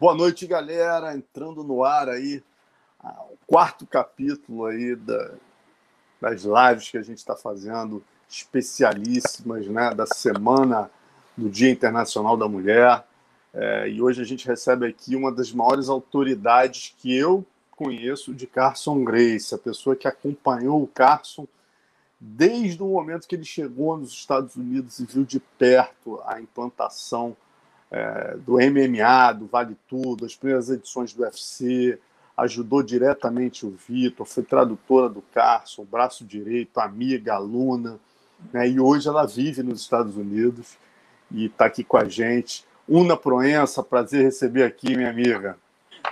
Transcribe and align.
Boa 0.00 0.14
noite, 0.14 0.46
galera. 0.46 1.12
Entrando 1.12 1.64
no 1.64 1.82
ar 1.82 2.08
aí, 2.08 2.40
o 3.02 3.36
quarto 3.48 3.84
capítulo 3.84 4.66
aí 4.66 4.94
da, 4.94 5.32
das 6.20 6.44
lives 6.44 6.88
que 6.88 6.96
a 6.96 7.02
gente 7.02 7.18
está 7.18 7.34
fazendo, 7.34 8.00
especialíssimas, 8.28 9.66
né, 9.66 9.92
da 9.92 10.06
semana 10.06 10.88
do 11.36 11.50
Dia 11.50 11.68
Internacional 11.68 12.36
da 12.36 12.46
Mulher. 12.46 13.04
É, 13.52 13.88
e 13.88 14.00
hoje 14.00 14.22
a 14.22 14.24
gente 14.24 14.46
recebe 14.46 14.86
aqui 14.86 15.16
uma 15.16 15.32
das 15.32 15.52
maiores 15.52 15.88
autoridades 15.88 16.94
que 16.98 17.12
eu 17.12 17.44
conheço 17.72 18.32
de 18.32 18.46
Carson 18.46 19.02
Grace, 19.02 19.52
a 19.52 19.58
pessoa 19.58 19.96
que 19.96 20.06
acompanhou 20.06 20.80
o 20.80 20.86
Carson 20.86 21.44
desde 22.20 22.80
o 22.80 22.86
momento 22.86 23.26
que 23.26 23.34
ele 23.34 23.44
chegou 23.44 23.96
nos 23.96 24.12
Estados 24.12 24.54
Unidos 24.54 25.00
e 25.00 25.04
viu 25.04 25.24
de 25.24 25.40
perto 25.40 26.22
a 26.24 26.40
implantação 26.40 27.36
é, 27.90 28.36
do 28.38 28.54
MMA, 28.54 29.32
do 29.32 29.46
Vale 29.46 29.76
Tudo, 29.88 30.24
as 30.24 30.34
primeiras 30.34 30.68
edições 30.70 31.12
do 31.12 31.22
UFC, 31.22 31.98
ajudou 32.36 32.82
diretamente 32.82 33.66
o 33.66 33.70
Vitor, 33.70 34.24
foi 34.24 34.42
tradutora 34.42 35.08
do 35.08 35.22
Carson, 35.22 35.84
braço 35.84 36.24
direito, 36.24 36.78
amiga, 36.78 37.34
aluna, 37.34 37.98
né, 38.52 38.68
e 38.68 38.78
hoje 38.78 39.08
ela 39.08 39.26
vive 39.26 39.62
nos 39.62 39.80
Estados 39.80 40.16
Unidos 40.16 40.78
e 41.30 41.46
está 41.46 41.66
aqui 41.66 41.82
com 41.82 41.96
a 41.96 42.04
gente. 42.04 42.64
Una 42.88 43.16
Proença, 43.16 43.82
prazer 43.82 44.22
receber 44.22 44.62
aqui, 44.62 44.96
minha 44.96 45.10
amiga. 45.10 45.58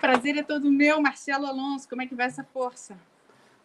Prazer 0.01 0.37
é 0.37 0.43
todo 0.43 0.71
meu, 0.71 1.01
Marcelo 1.01 1.47
Alonso, 1.47 1.89
como 1.89 2.03
é 2.03 2.07
que 2.07 2.15
vai 2.15 2.27
essa 2.27 2.45
força? 2.45 2.97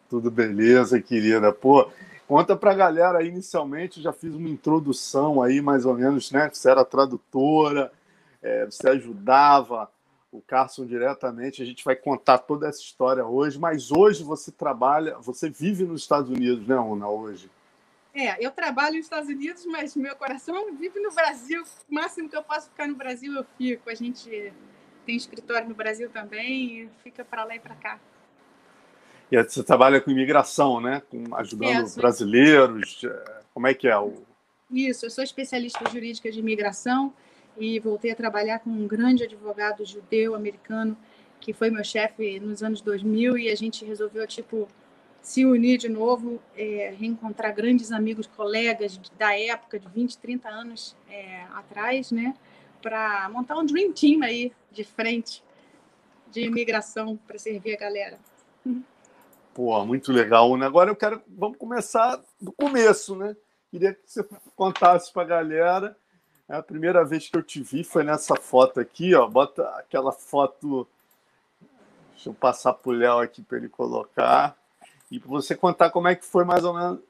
Tudo 0.08 0.30
beleza, 0.30 1.00
querida. 1.00 1.52
Pô, 1.52 1.90
conta 2.28 2.56
pra 2.56 2.74
galera 2.74 3.18
aí, 3.18 3.28
inicialmente, 3.28 4.00
já 4.00 4.12
fiz 4.12 4.34
uma 4.34 4.48
introdução 4.48 5.42
aí, 5.42 5.60
mais 5.60 5.84
ou 5.84 5.94
menos, 5.94 6.30
né? 6.30 6.48
Você 6.52 6.70
era 6.70 6.84
tradutora, 6.84 7.92
é, 8.42 8.64
você 8.64 8.88
ajudava 8.90 9.90
o 10.32 10.40
Carson 10.40 10.86
diretamente. 10.86 11.62
A 11.62 11.66
gente 11.66 11.84
vai 11.84 11.94
contar 11.94 12.38
toda 12.38 12.68
essa 12.68 12.80
história 12.80 13.24
hoje, 13.24 13.58
mas 13.58 13.92
hoje 13.92 14.24
você 14.24 14.50
trabalha, 14.50 15.18
você 15.18 15.48
vive 15.48 15.84
nos 15.84 16.02
Estados 16.02 16.30
Unidos, 16.30 16.66
né, 16.66 16.76
Una, 16.76 17.08
hoje? 17.08 17.50
É, 18.14 18.44
eu 18.44 18.50
trabalho 18.50 18.96
nos 18.96 19.06
Estados 19.06 19.28
Unidos, 19.28 19.64
mas 19.66 19.96
meu 19.96 20.14
coração 20.16 20.74
vive 20.74 21.00
no 21.00 21.12
Brasil. 21.12 21.62
O 21.90 21.94
máximo 21.94 22.28
que 22.28 22.36
eu 22.36 22.42
posso 22.42 22.68
ficar 22.68 22.86
no 22.86 22.94
Brasil, 22.94 23.34
eu 23.34 23.46
fico. 23.56 23.88
A 23.88 23.94
gente 23.94 24.52
tem 25.06 25.16
escritório 25.16 25.68
no 25.68 25.74
Brasil 25.74 26.10
também, 26.10 26.90
fica 27.02 27.24
para 27.24 27.44
lá 27.44 27.56
e 27.56 27.60
para 27.60 27.74
cá. 27.74 27.98
E 29.30 29.42
você 29.42 29.62
trabalha 29.62 29.98
com 29.98 30.10
imigração, 30.10 30.78
né? 30.78 31.02
Com, 31.10 31.34
ajudando 31.36 31.70
é, 31.70 31.86
sou... 31.86 32.02
brasileiros. 32.02 33.02
Como 33.54 33.66
é 33.66 33.72
que 33.72 33.88
é 33.88 33.98
o. 33.98 34.22
Isso, 34.70 35.06
eu 35.06 35.10
sou 35.10 35.24
especialista 35.24 35.88
jurídica 35.90 36.30
de 36.30 36.38
imigração 36.38 37.14
e 37.56 37.78
voltei 37.78 38.10
a 38.10 38.16
trabalhar 38.16 38.58
com 38.60 38.70
um 38.70 38.86
grande 38.86 39.24
advogado 39.24 39.84
judeu 39.84 40.34
americano 40.34 40.96
que 41.40 41.52
foi 41.52 41.70
meu 41.70 41.84
chefe 41.84 42.38
nos 42.38 42.62
anos 42.62 42.80
2000 42.80 43.36
e 43.36 43.50
a 43.50 43.54
gente 43.54 43.84
resolveu 43.84 44.26
tipo 44.26 44.68
se 45.20 45.46
unir 45.46 45.78
de 45.78 45.88
novo, 45.88 46.40
é, 46.56 46.94
reencontrar 46.98 47.54
grandes 47.54 47.92
amigos, 47.92 48.26
colegas 48.26 48.98
da 49.16 49.38
época 49.38 49.78
de 49.78 49.88
20, 49.88 50.18
30 50.18 50.48
anos 50.48 50.96
é, 51.08 51.42
atrás, 51.54 52.10
né, 52.10 52.34
para 52.80 53.28
montar 53.28 53.56
um 53.56 53.64
dream 53.64 53.92
team 53.92 54.22
aí 54.22 54.52
de 54.70 54.82
frente 54.82 55.42
de 56.30 56.42
imigração 56.42 57.16
para 57.16 57.38
servir 57.38 57.74
a 57.74 57.78
galera. 57.78 58.18
Pô, 59.54 59.84
muito 59.84 60.10
legal. 60.10 60.56
Né? 60.56 60.66
Agora 60.66 60.90
eu 60.90 60.96
quero, 60.96 61.22
vamos 61.28 61.58
começar 61.58 62.20
do 62.40 62.50
começo, 62.52 63.14
né? 63.14 63.36
Queria 63.70 63.94
que 63.94 64.00
você 64.06 64.26
contasse 64.56 65.12
para 65.12 65.22
a 65.22 65.26
galera 65.26 65.96
é 66.52 66.56
a 66.56 66.62
primeira 66.62 67.02
vez 67.02 67.28
que 67.28 67.36
eu 67.36 67.42
te 67.42 67.62
vi 67.62 67.82
foi 67.82 68.04
nessa 68.04 68.36
foto 68.36 68.78
aqui, 68.78 69.14
ó. 69.14 69.26
Bota 69.26 69.66
aquela 69.70 70.12
foto. 70.12 70.86
Deixa 72.10 72.28
eu 72.28 72.34
passar 72.34 72.74
pro 72.74 72.92
Léo 72.92 73.20
aqui 73.20 73.40
para 73.40 73.56
ele 73.56 73.70
colocar. 73.70 74.54
E 75.10 75.18
para 75.18 75.30
você 75.30 75.56
contar 75.56 75.88
como 75.88 76.08
é 76.08 76.14
que 76.14 76.26
foi 76.26 76.44
mais 76.44 76.62
ou 76.62 76.74
menos. 76.74 77.00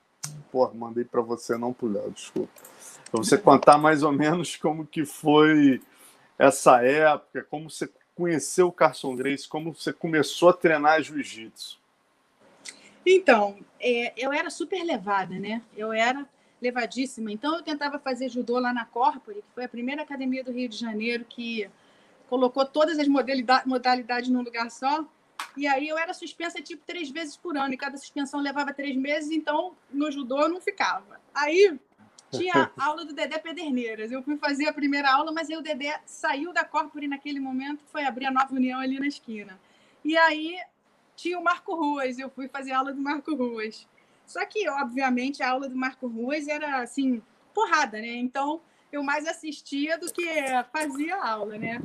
Pô, 0.52 0.70
mandei 0.72 1.04
para 1.04 1.20
você, 1.20 1.58
não 1.58 1.72
pro 1.72 1.91
Léo, 1.91 2.12
desculpa. 2.12 2.52
Para 3.10 3.19
você 3.19 3.36
contar 3.36 3.76
mais 3.78 4.04
ou 4.04 4.12
menos 4.12 4.54
como 4.54 4.86
que 4.86 5.04
foi 5.04 5.82
essa 6.38 6.81
época, 6.84 7.44
como 7.50 7.69
você 7.69 7.91
conheceu 8.14 8.69
o 8.69 8.72
Carson 8.72 9.16
Grace, 9.16 9.48
como 9.48 9.75
você 9.75 9.92
começou 9.92 10.50
a 10.50 10.52
treinar 10.52 11.02
jiu-jitsu. 11.02 11.81
Então, 13.04 13.58
é, 13.81 14.12
eu 14.16 14.32
era 14.32 14.50
super 14.50 14.84
levada, 14.84 15.34
né? 15.34 15.60
Eu 15.76 15.92
era 15.92 16.25
levadíssima. 16.62 17.33
Então, 17.33 17.56
eu 17.56 17.62
tentava 17.62 17.99
fazer 17.99 18.28
judô 18.28 18.59
lá 18.59 18.73
na 18.73 18.84
Corpore, 18.84 19.43
que 19.43 19.55
foi 19.55 19.65
a 19.65 19.69
primeira 19.69 20.03
academia 20.03 20.45
do 20.45 20.53
Rio 20.53 20.69
de 20.69 20.77
Janeiro 20.77 21.27
que 21.28 21.69
colocou 22.28 22.65
todas 22.65 22.99
as 22.99 23.09
modalidades 23.09 24.31
num 24.31 24.43
lugar 24.43 24.71
só. 24.71 25.05
E 25.56 25.67
aí 25.67 25.89
eu 25.89 25.99
era 25.99 26.15
suspensa 26.15 26.62
tipo 26.62 26.83
três 26.87 27.11
vezes 27.11 27.37
por 27.37 27.56
ano, 27.56 27.75
e 27.75 27.77
cada 27.77 27.99
suspensão 27.99 28.41
levava 28.41 28.73
três 28.73 28.97
meses, 28.97 29.31
então 29.31 29.75
no 29.91 30.11
judô 30.11 30.41
eu 30.41 30.49
não 30.49 30.61
ficava. 30.61 31.21
Aí 31.34 31.78
tinha 32.31 32.71
aula 32.79 33.05
do 33.05 33.12
Dedé 33.12 33.39
Pederneiras. 33.39 34.11
Eu 34.11 34.23
fui 34.23 34.37
fazer 34.37 34.67
a 34.69 34.73
primeira 34.73 35.12
aula, 35.12 35.33
mas 35.33 35.50
aí 35.50 35.56
o 35.56 35.62
Dedé 35.62 36.00
saiu 36.06 36.53
da 36.53 36.65
Corpore 36.65 37.09
naquele 37.09 37.41
momento, 37.41 37.84
foi 37.91 38.05
abrir 38.05 38.27
a 38.27 38.31
nova 38.31 38.55
união 38.55 38.81
ali 38.81 38.99
na 38.99 39.09
esquina. 39.09 39.61
E 40.05 40.17
aí 40.17 40.56
tinha 41.17 41.39
o 41.39 41.44
Marco 41.44 41.75
Ruas, 41.75 42.19
eu 42.19 42.31
fui 42.31 42.49
fazer 42.49 42.73
aula 42.73 42.93
do 42.93 43.00
Marco 43.00 43.34
Ruas. 43.34 43.87
Só 44.27 44.44
que, 44.47 44.69
obviamente, 44.69 45.43
a 45.43 45.50
aula 45.50 45.69
do 45.69 45.77
Marco 45.77 46.06
Ruas 46.06 46.49
era 46.49 46.81
assim, 46.81 47.22
porrada, 47.53 47.99
né? 47.99 48.15
Então 48.16 48.60
eu 48.91 49.03
mais 49.03 49.27
assistia 49.27 49.99
do 49.99 50.12
que 50.12 50.27
fazia 50.72 51.16
aula, 51.16 51.56
né? 51.56 51.81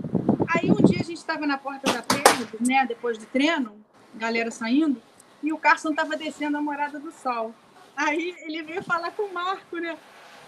Aí 0.55 0.71
um 0.71 0.75
dia 0.75 0.99
a 0.99 1.03
gente 1.03 1.17
estava 1.17 1.45
na 1.45 1.57
porta 1.57 1.91
da 1.91 2.01
prédio, 2.01 2.47
né? 2.65 2.85
Depois 2.85 3.17
do 3.17 3.25
treino, 3.25 3.83
galera 4.15 4.51
saindo, 4.51 5.01
e 5.43 5.53
o 5.53 5.57
Carson 5.57 5.91
estava 5.91 6.17
descendo 6.17 6.57
a 6.57 6.61
Morada 6.61 6.99
do 6.99 7.11
Sol. 7.11 7.53
Aí 7.95 8.35
ele 8.39 8.61
veio 8.63 8.83
falar 8.83 9.11
com 9.11 9.23
o 9.23 9.33
Marco, 9.33 9.77
né? 9.77 9.97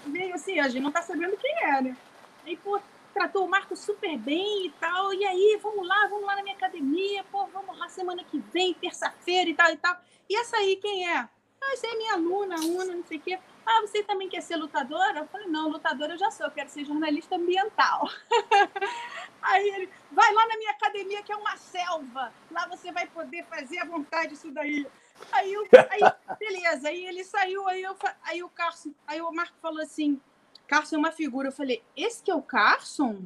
Veio 0.05 0.35
assim, 0.35 0.59
a 0.59 0.67
gente 0.67 0.83
não 0.83 0.91
tá 0.91 1.01
sabendo 1.01 1.37
quem 1.37 1.63
é, 1.63 1.81
né? 1.81 1.97
Aí, 2.45 2.55
pô, 2.57 2.79
tratou 3.13 3.45
o 3.45 3.49
Marco 3.49 3.75
super 3.75 4.17
bem 4.17 4.67
e 4.67 4.69
tal. 4.79 5.13
E 5.13 5.25
aí, 5.25 5.59
vamos 5.61 5.87
lá, 5.87 6.07
vamos 6.07 6.25
lá 6.25 6.35
na 6.35 6.43
minha 6.43 6.55
academia, 6.55 7.23
pô, 7.31 7.45
vamos 7.47 7.77
lá 7.77 7.89
semana 7.89 8.23
que 8.23 8.39
vem, 8.53 8.73
terça-feira 8.73 9.49
e 9.49 9.53
tal 9.53 9.71
e 9.71 9.77
tal. 9.77 9.97
E 10.29 10.35
essa 10.35 10.57
aí, 10.57 10.75
quem 10.77 11.09
é? 11.09 11.27
Ah, 11.61 11.75
você 11.75 11.87
é 11.87 11.95
minha 11.95 12.13
aluna, 12.13 12.55
una, 12.55 12.95
não 12.95 13.03
sei 13.03 13.17
o 13.17 13.21
quê. 13.21 13.39
Ah, 13.65 13.81
você 13.81 14.01
também 14.03 14.29
quer 14.29 14.41
ser 14.41 14.55
lutadora? 14.55 15.19
Eu 15.19 15.27
falei, 15.27 15.47
não, 15.47 15.69
lutadora 15.69 16.13
eu 16.13 16.17
já 16.17 16.31
sou, 16.31 16.47
eu 16.47 16.51
quero 16.51 16.69
ser 16.69 16.85
jornalista 16.85 17.35
ambiental. 17.35 18.09
Aí 19.41 19.69
ele, 19.69 19.89
vai 20.11 20.33
lá 20.33 20.47
na 20.47 20.57
minha 20.57 20.71
academia, 20.71 21.23
que 21.23 21.31
é 21.31 21.35
uma 21.35 21.55
selva. 21.57 22.33
Lá 22.51 22.67
você 22.67 22.91
vai 22.91 23.07
poder 23.07 23.45
fazer 23.45 23.79
à 23.79 23.85
vontade 23.85 24.33
isso 24.33 24.51
daí. 24.51 24.87
Aí, 25.31 25.53
eu, 25.53 25.63
aí 25.89 25.99
beleza, 26.39 26.89
aí 26.89 27.05
ele 27.05 27.23
saiu, 27.23 27.67
aí, 27.67 27.81
eu, 27.81 27.95
aí 28.23 28.41
o 28.43 28.49
Carson, 28.49 28.93
aí 29.05 29.21
o 29.21 29.31
Marco 29.31 29.57
falou 29.61 29.81
assim, 29.81 30.19
Carson 30.67 30.95
é 30.95 30.99
uma 30.99 31.11
figura. 31.11 31.49
Eu 31.49 31.53
falei, 31.53 31.83
esse 31.95 32.23
que 32.23 32.31
é 32.31 32.35
o 32.35 32.41
Carson? 32.41 33.23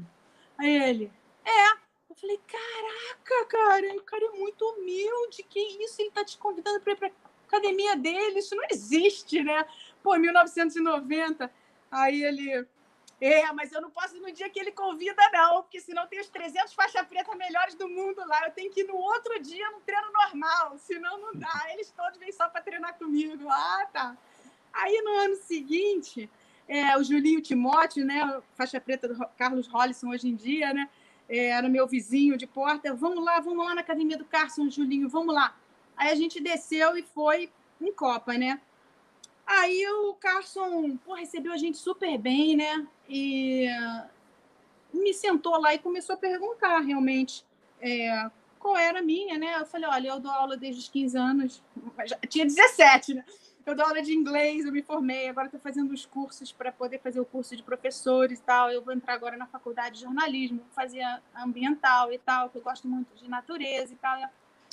Aí 0.57 0.89
ele, 0.89 1.11
é. 1.45 1.83
Eu 2.09 2.15
falei, 2.15 2.39
caraca, 2.47 3.45
cara, 3.47 3.95
o 3.95 4.01
cara 4.03 4.25
é 4.25 4.37
muito 4.37 4.63
humilde, 4.65 5.43
que 5.43 5.59
isso? 5.83 6.01
Ele 6.01 6.11
tá 6.11 6.23
te 6.23 6.37
convidando 6.37 6.79
para 6.79 6.93
ir 6.93 6.95
pra 6.95 7.11
academia 7.53 7.95
dele, 7.95 8.39
isso 8.39 8.55
não 8.55 8.65
existe, 8.71 9.43
né? 9.43 9.65
Pô, 10.01 10.15
1990. 10.15 11.51
Aí 11.91 12.23
ele, 12.23 12.67
é, 13.21 13.51
mas 13.53 13.71
eu 13.71 13.81
não 13.81 13.89
posso 13.89 14.17
ir 14.17 14.19
no 14.19 14.31
dia 14.31 14.49
que 14.49 14.59
ele 14.59 14.71
convida, 14.71 15.21
não, 15.31 15.61
porque 15.61 15.79
senão 15.79 16.07
tem 16.07 16.19
os 16.19 16.27
300 16.29 16.73
faixa 16.73 17.03
preta 17.03 17.35
melhores 17.35 17.75
do 17.75 17.87
mundo 17.87 18.19
lá. 18.27 18.45
Eu 18.45 18.51
tenho 18.51 18.71
que 18.71 18.81
ir 18.81 18.87
no 18.87 18.95
outro 18.95 19.39
dia 19.41 19.69
no 19.71 19.79
treino 19.81 20.11
normal, 20.11 20.77
senão 20.77 21.17
não 21.19 21.33
dá. 21.33 21.67
Eles 21.71 21.91
todos 21.91 22.17
vêm 22.17 22.31
só 22.31 22.49
para 22.49 22.61
treinar 22.61 22.97
comigo. 22.97 23.47
Ah, 23.49 23.87
tá. 23.93 24.17
Aí 24.73 25.01
no 25.03 25.11
ano 25.19 25.35
seguinte, 25.35 26.29
é, 26.67 26.97
o 26.97 27.03
Julinho 27.03 27.41
Timóteo, 27.41 28.03
né, 28.03 28.41
faixa 28.55 28.81
preta 28.81 29.07
do 29.07 29.27
Carlos 29.37 29.67
Hollisson 29.67 30.09
hoje 30.09 30.27
em 30.27 30.35
dia, 30.35 30.73
né, 30.73 30.89
é, 31.29 31.49
era 31.49 31.69
meu 31.69 31.87
vizinho 31.87 32.35
de 32.35 32.47
porta. 32.47 32.93
Vamos 32.93 33.23
lá, 33.23 33.39
vamos 33.39 33.65
lá 33.65 33.75
na 33.75 33.81
academia 33.81 34.17
do 34.17 34.25
Carson, 34.25 34.69
Julinho, 34.69 35.07
vamos 35.07 35.33
lá. 35.33 35.55
Aí 35.95 36.09
a 36.09 36.15
gente 36.15 36.41
desceu 36.41 36.97
e 36.97 37.03
foi 37.03 37.49
em 37.79 37.93
Copa, 37.93 38.33
né? 38.37 38.59
Aí 39.45 39.85
o 39.87 40.13
Carson 40.13 40.97
pô, 40.97 41.13
recebeu 41.13 41.51
a 41.51 41.57
gente 41.57 41.77
super 41.77 42.17
bem, 42.17 42.55
né? 42.55 42.87
E 43.09 43.67
me 44.93 45.13
sentou 45.13 45.59
lá 45.59 45.73
e 45.73 45.79
começou 45.79 46.13
a 46.13 46.17
perguntar 46.17 46.79
realmente 46.79 47.45
é, 47.81 48.29
qual 48.59 48.77
era 48.77 48.99
a 48.99 49.03
minha, 49.03 49.37
né? 49.37 49.59
Eu 49.59 49.65
falei, 49.65 49.89
olha, 49.89 50.07
eu 50.09 50.19
dou 50.19 50.31
aula 50.31 50.55
desde 50.55 50.81
os 50.81 50.89
15 50.89 51.17
anos, 51.17 51.63
já 52.05 52.17
tinha 52.27 52.45
17, 52.45 53.15
né? 53.15 53.25
Eu 53.65 53.75
dou 53.75 53.85
aula 53.85 54.01
de 54.01 54.13
inglês, 54.13 54.65
eu 54.65 54.71
me 54.71 54.81
formei, 54.81 55.29
agora 55.29 55.47
estou 55.47 55.59
fazendo 55.59 55.91
os 55.91 56.05
cursos 56.05 56.51
para 56.51 56.71
poder 56.71 56.99
fazer 56.99 57.19
o 57.19 57.25
curso 57.25 57.55
de 57.55 57.63
professores 57.63 58.39
e 58.39 58.41
tal. 58.41 58.69
Eu 58.69 58.81
vou 58.81 58.93
entrar 58.93 59.13
agora 59.13 59.37
na 59.37 59.47
faculdade 59.47 59.95
de 59.95 60.01
jornalismo, 60.01 60.61
fazer 60.75 61.03
ambiental 61.35 62.11
e 62.11 62.17
tal, 62.17 62.49
que 62.49 62.57
eu 62.57 62.61
gosto 62.61 62.87
muito 62.87 63.15
de 63.15 63.29
natureza 63.29 63.93
e 63.93 63.95
tal. 63.95 64.19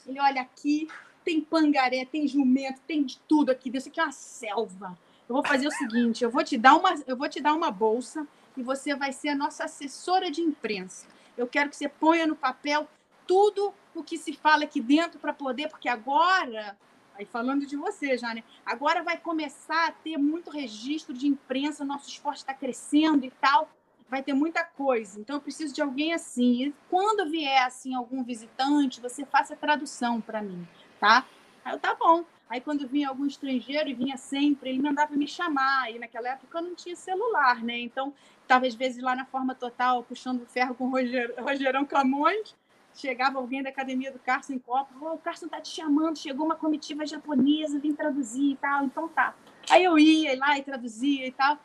Ele, 0.06 0.20
olha, 0.20 0.43
aqui 0.43 0.88
tem 1.25 1.40
pangaré, 1.40 2.05
tem 2.05 2.26
jumento, 2.26 2.81
tem 2.87 3.05
de 3.05 3.19
tudo 3.28 3.50
aqui. 3.50 3.70
Isso 3.75 3.88
aqui 3.88 4.00
é 4.00 4.05
uma 4.05 4.12
selva. 4.12 4.99
Eu 5.28 5.34
vou 5.34 5.44
fazer 5.44 5.69
o 5.69 5.70
seguinte: 5.70 6.25
eu 6.25 6.31
vou 6.31 6.43
te 6.43 6.58
dar 6.58 6.76
uma, 6.76 6.94
eu 7.06 7.17
vou 7.17 7.28
te 7.28 7.40
dar 7.40 7.55
uma 7.55 7.70
bolsa 7.70 8.26
e 8.56 8.62
você 8.62 8.94
vai 8.94 9.12
ser 9.12 9.28
a 9.28 9.34
nossa 9.34 9.64
assessora 9.64 10.31
de 10.31 10.40
imprensa. 10.40 11.06
Eu 11.37 11.46
quero 11.46 11.70
que 11.70 11.76
você 11.76 11.88
ponha 11.88 12.26
no 12.26 12.37
papel 12.37 12.88
tudo 13.26 13.72
o 13.94 14.02
que 14.02 14.19
se 14.19 14.32
fala 14.32 14.64
aqui 14.64 14.81
dentro 14.81 15.19
para 15.19 15.32
poder, 15.32 15.69
porque 15.69 15.88
agora, 15.88 16.76
aí 17.14 17.25
falando 17.25 17.64
de 17.64 17.76
você 17.76 18.19
já, 18.19 18.34
né? 18.34 18.43
Agora 18.66 19.02
vai 19.02 19.16
começar 19.16 19.88
a 19.88 19.93
ter 19.93 20.16
muito 20.16 20.50
registro 20.50 21.14
de 21.14 21.26
imprensa, 21.26 21.84
nosso 21.84 22.08
esporte 22.08 22.38
está 22.38 22.52
crescendo 22.52 23.25
e 23.25 23.31
tal, 23.40 23.70
vai 24.08 24.23
ter 24.23 24.34
muita 24.34 24.64
coisa. 24.64 25.20
Então 25.20 25.37
eu 25.37 25.40
preciso 25.40 25.73
de 25.73 25.81
alguém 25.81 26.12
assim. 26.12 26.64
E 26.64 26.75
quando 26.88 27.31
vier 27.31 27.64
assim 27.64 27.94
algum 27.94 28.25
visitante, 28.25 29.00
você 29.00 29.25
faça 29.25 29.55
a 29.55 29.56
tradução 29.56 30.20
para 30.20 30.43
mim, 30.43 30.66
tá? 31.00 31.26
Aí 31.64 31.73
eu 31.73 31.79
tá 31.79 31.94
bom. 31.94 32.25
Aí 32.49 32.61
quando 32.61 32.87
vinha 32.87 33.08
algum 33.08 33.26
estrangeiro 33.26 33.88
e 33.88 33.94
vinha 33.94 34.17
sempre, 34.17 34.70
ele 34.70 34.82
mandava 34.82 35.14
me 35.17 35.26
chamar. 35.26 35.91
E 35.91 35.99
naquela 35.99 36.31
época 36.31 36.58
eu 36.58 36.62
não 36.62 36.75
tinha 36.75 36.94
celular, 36.94 37.62
né? 37.62 37.79
Então, 37.79 38.12
estava 38.43 38.67
às 38.67 38.75
vezes 38.75 39.02
lá 39.02 39.17
na 39.17 39.25
forma 39.25 39.55
total, 39.55 40.02
puxando 40.02 40.47
ferro 40.47 40.75
com 40.75 40.88
o 40.88 40.91
Roger, 40.91 41.35
Rogerão 41.41 41.85
Camões. 41.85 42.55
Chegava 42.93 43.38
alguém 43.38 43.62
da 43.62 43.70
academia 43.70 44.11
do 44.11 44.19
Carson 44.19 44.55
em 44.55 44.58
Copa, 44.58 44.93
oh, 45.00 45.14
o 45.14 45.19
Carson 45.19 45.47
tá 45.47 45.61
te 45.61 45.69
chamando, 45.69 46.19
chegou 46.19 46.44
uma 46.44 46.56
comitiva 46.56 47.06
japonesa, 47.06 47.79
vim 47.79 47.94
traduzir 47.94 48.50
e 48.50 48.56
tal, 48.56 48.85
então 48.85 49.08
tá. 49.08 49.32
Aí 49.70 49.85
eu 49.85 49.97
ia 49.97 50.37
lá 50.37 50.58
e 50.58 50.62
traduzia 50.64 51.25
e 51.25 51.31
tal. 51.31 51.56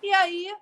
E 0.00 0.14
aí, 0.14 0.54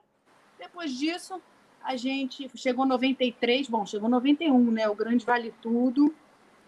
depois 0.59 0.91
disso, 0.91 1.39
a 1.85 1.97
gente 1.97 2.51
chegou 2.57 2.87
93, 2.87 3.69
bom, 3.69 3.85
chegou 3.85 4.09
91, 4.09 4.71
né? 4.71 4.89
O 4.89 4.95
Grande 4.95 5.27
Vale 5.27 5.53
Tudo 5.61 6.15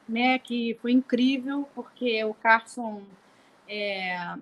né, 0.09 0.39
que 0.39 0.77
foi 0.81 0.93
incrível, 0.93 1.69
porque 1.75 2.25
o 2.25 2.33
Carson 2.33 3.03
é, 3.69 4.37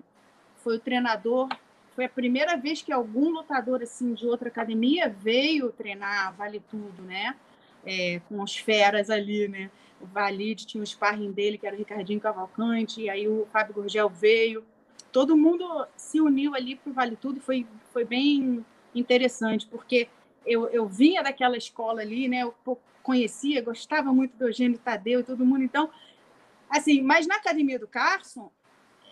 foi 0.63 0.77
o 0.77 0.79
treinador, 0.79 1.49
foi 1.95 2.05
a 2.05 2.09
primeira 2.09 2.55
vez 2.55 2.81
que 2.81 2.91
algum 2.91 3.29
lutador 3.29 3.81
assim 3.81 4.13
de 4.13 4.25
outra 4.25 4.47
academia 4.47 5.09
veio 5.09 5.71
treinar 5.71 6.33
Vale 6.35 6.61
Tudo, 6.71 7.01
né, 7.03 7.35
é, 7.85 8.21
com 8.29 8.41
os 8.41 8.55
feras 8.55 9.09
ali, 9.09 9.47
né, 9.47 9.69
o 9.99 10.05
Valide 10.05 10.65
tinha 10.65 10.81
o 10.81 10.85
sparring 10.85 11.31
dele, 11.31 11.57
que 11.57 11.65
era 11.65 11.75
o 11.75 11.79
Ricardinho 11.79 12.19
Cavalcante, 12.19 13.01
e 13.01 13.09
aí 13.09 13.27
o 13.27 13.47
Fábio 13.51 13.73
Gurgel 13.73 14.09
veio, 14.09 14.63
todo 15.11 15.35
mundo 15.35 15.87
se 15.97 16.21
uniu 16.21 16.53
ali 16.55 16.75
para 16.75 16.89
o 16.89 16.93
Vale 16.93 17.15
Tudo, 17.15 17.41
foi, 17.41 17.65
foi 17.91 18.05
bem 18.05 18.63
interessante, 18.93 19.67
porque 19.67 20.07
eu, 20.47 20.67
eu 20.69 20.87
vinha 20.87 21.21
daquela 21.21 21.57
escola 21.57 22.01
ali, 22.01 22.27
né, 22.27 22.41
eu 22.41 22.55
conhecia, 23.03 23.61
gostava 23.61 24.11
muito 24.11 24.35
do 24.35 24.47
Eugênio 24.47 24.79
Tadeu 24.79 25.21
e 25.21 25.23
todo 25.23 25.45
mundo. 25.45 25.63
Então, 25.63 25.89
assim, 26.69 27.01
mas 27.01 27.25
na 27.25 27.35
academia 27.35 27.79
do 27.79 27.87
Carson, 27.87 28.51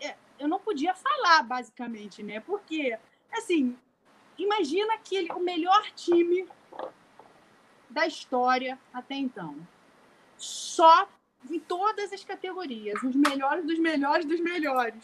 é, 0.02 0.14
eu 0.38 0.48
não 0.48 0.58
podia 0.58 0.94
falar, 0.94 1.42
basicamente, 1.42 2.22
né? 2.22 2.40
Porque, 2.40 2.98
assim, 3.32 3.76
imagina 4.36 4.94
aquele, 4.94 5.32
o 5.32 5.40
melhor 5.40 5.82
time 5.92 6.46
da 7.88 8.06
história 8.06 8.78
até 8.92 9.14
então. 9.14 9.56
Só 10.36 11.08
em 11.50 11.58
todas 11.58 12.12
as 12.12 12.22
categorias, 12.22 13.02
os 13.02 13.14
melhores 13.14 13.64
dos 13.64 13.78
melhores 13.78 14.26
dos 14.26 14.40
melhores. 14.40 15.02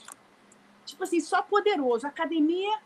Tipo 0.85 1.05
assim, 1.05 1.20
só 1.20 1.40
poderoso. 1.40 2.06
Academia, 2.06 2.78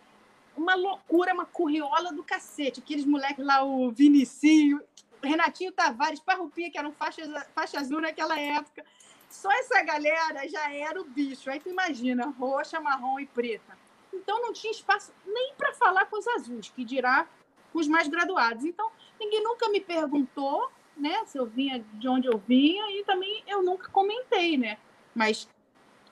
uma 0.56 0.74
loucura, 0.74 1.34
uma 1.34 1.44
curriola 1.44 2.12
do 2.12 2.24
cacete. 2.24 2.80
Aqueles 2.80 3.04
moleques 3.04 3.44
lá, 3.44 3.64
o 3.64 3.90
Vinicinho, 3.90 4.80
Renatinho 5.22 5.72
Tavares, 5.72 6.20
Parrupinha, 6.20 6.70
que 6.70 6.78
eram 6.78 6.92
faixa, 6.92 7.22
faixa 7.54 7.78
azul 7.78 8.00
naquela 8.00 8.38
época. 8.38 8.84
Só 9.28 9.50
essa 9.52 9.82
galera 9.82 10.48
já 10.48 10.72
era 10.72 11.00
o 11.00 11.04
bicho. 11.04 11.50
Aí 11.50 11.60
tu 11.60 11.68
imagina, 11.68 12.34
roxa, 12.38 12.80
marrom 12.80 13.20
e 13.20 13.26
preta. 13.26 13.76
Então 14.12 14.40
não 14.40 14.52
tinha 14.52 14.70
espaço 14.70 15.12
nem 15.26 15.52
para 15.56 15.74
falar 15.74 16.06
com 16.06 16.18
os 16.18 16.26
azuis, 16.28 16.70
que 16.70 16.84
dirá 16.84 17.26
com 17.72 17.78
os 17.78 17.88
mais 17.88 18.08
graduados. 18.08 18.64
Então 18.64 18.90
ninguém 19.20 19.42
nunca 19.42 19.68
me 19.68 19.80
perguntou, 19.80 20.70
né, 20.96 21.24
se 21.26 21.38
eu 21.38 21.44
vinha 21.44 21.84
de 21.94 22.08
onde 22.08 22.26
eu 22.26 22.38
vinha 22.38 22.90
e 22.98 23.04
também 23.04 23.42
eu 23.46 23.62
nunca 23.62 23.90
comentei, 23.90 24.56
né? 24.56 24.78
Mas 25.14 25.48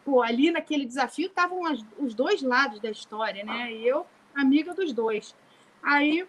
pô, 0.04 0.20
ali 0.20 0.50
naquele 0.50 0.84
desafio 0.84 1.28
estavam 1.28 1.62
os 1.98 2.14
dois 2.14 2.42
lados 2.42 2.78
da 2.80 2.90
história, 2.90 3.42
né? 3.42 3.72
E 3.72 3.86
eu 3.86 4.06
amiga 4.34 4.74
dos 4.74 4.92
dois. 4.92 5.34
Aí, 5.82 6.26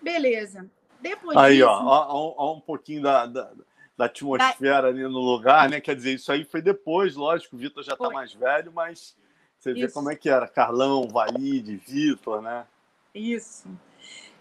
beleza. 0.00 0.68
Depois 1.00 1.36
aí, 1.36 1.56
disso, 1.56 1.68
ó, 1.68 2.06
ó, 2.08 2.34
ó, 2.36 2.54
um 2.56 2.60
pouquinho 2.60 3.02
da, 3.02 3.26
da, 3.26 3.50
da 3.96 4.04
atmosfera 4.04 4.82
da... 4.82 4.88
ali 4.88 5.02
no 5.02 5.20
lugar, 5.20 5.68
né? 5.68 5.80
Quer 5.80 5.96
dizer, 5.96 6.14
isso 6.14 6.30
aí 6.30 6.44
foi 6.44 6.60
depois, 6.60 7.16
lógico, 7.16 7.56
o 7.56 7.58
Vitor 7.58 7.82
já 7.82 7.94
está 7.94 8.10
mais 8.10 8.32
velho, 8.34 8.72
mas 8.72 9.16
você 9.58 9.72
vê 9.72 9.84
isso. 9.84 9.94
como 9.94 10.10
é 10.10 10.16
que 10.16 10.28
era. 10.28 10.48
Carlão, 10.48 11.08
Valide, 11.08 11.76
Vitor, 11.76 12.42
né? 12.42 12.66
Isso, 13.14 13.68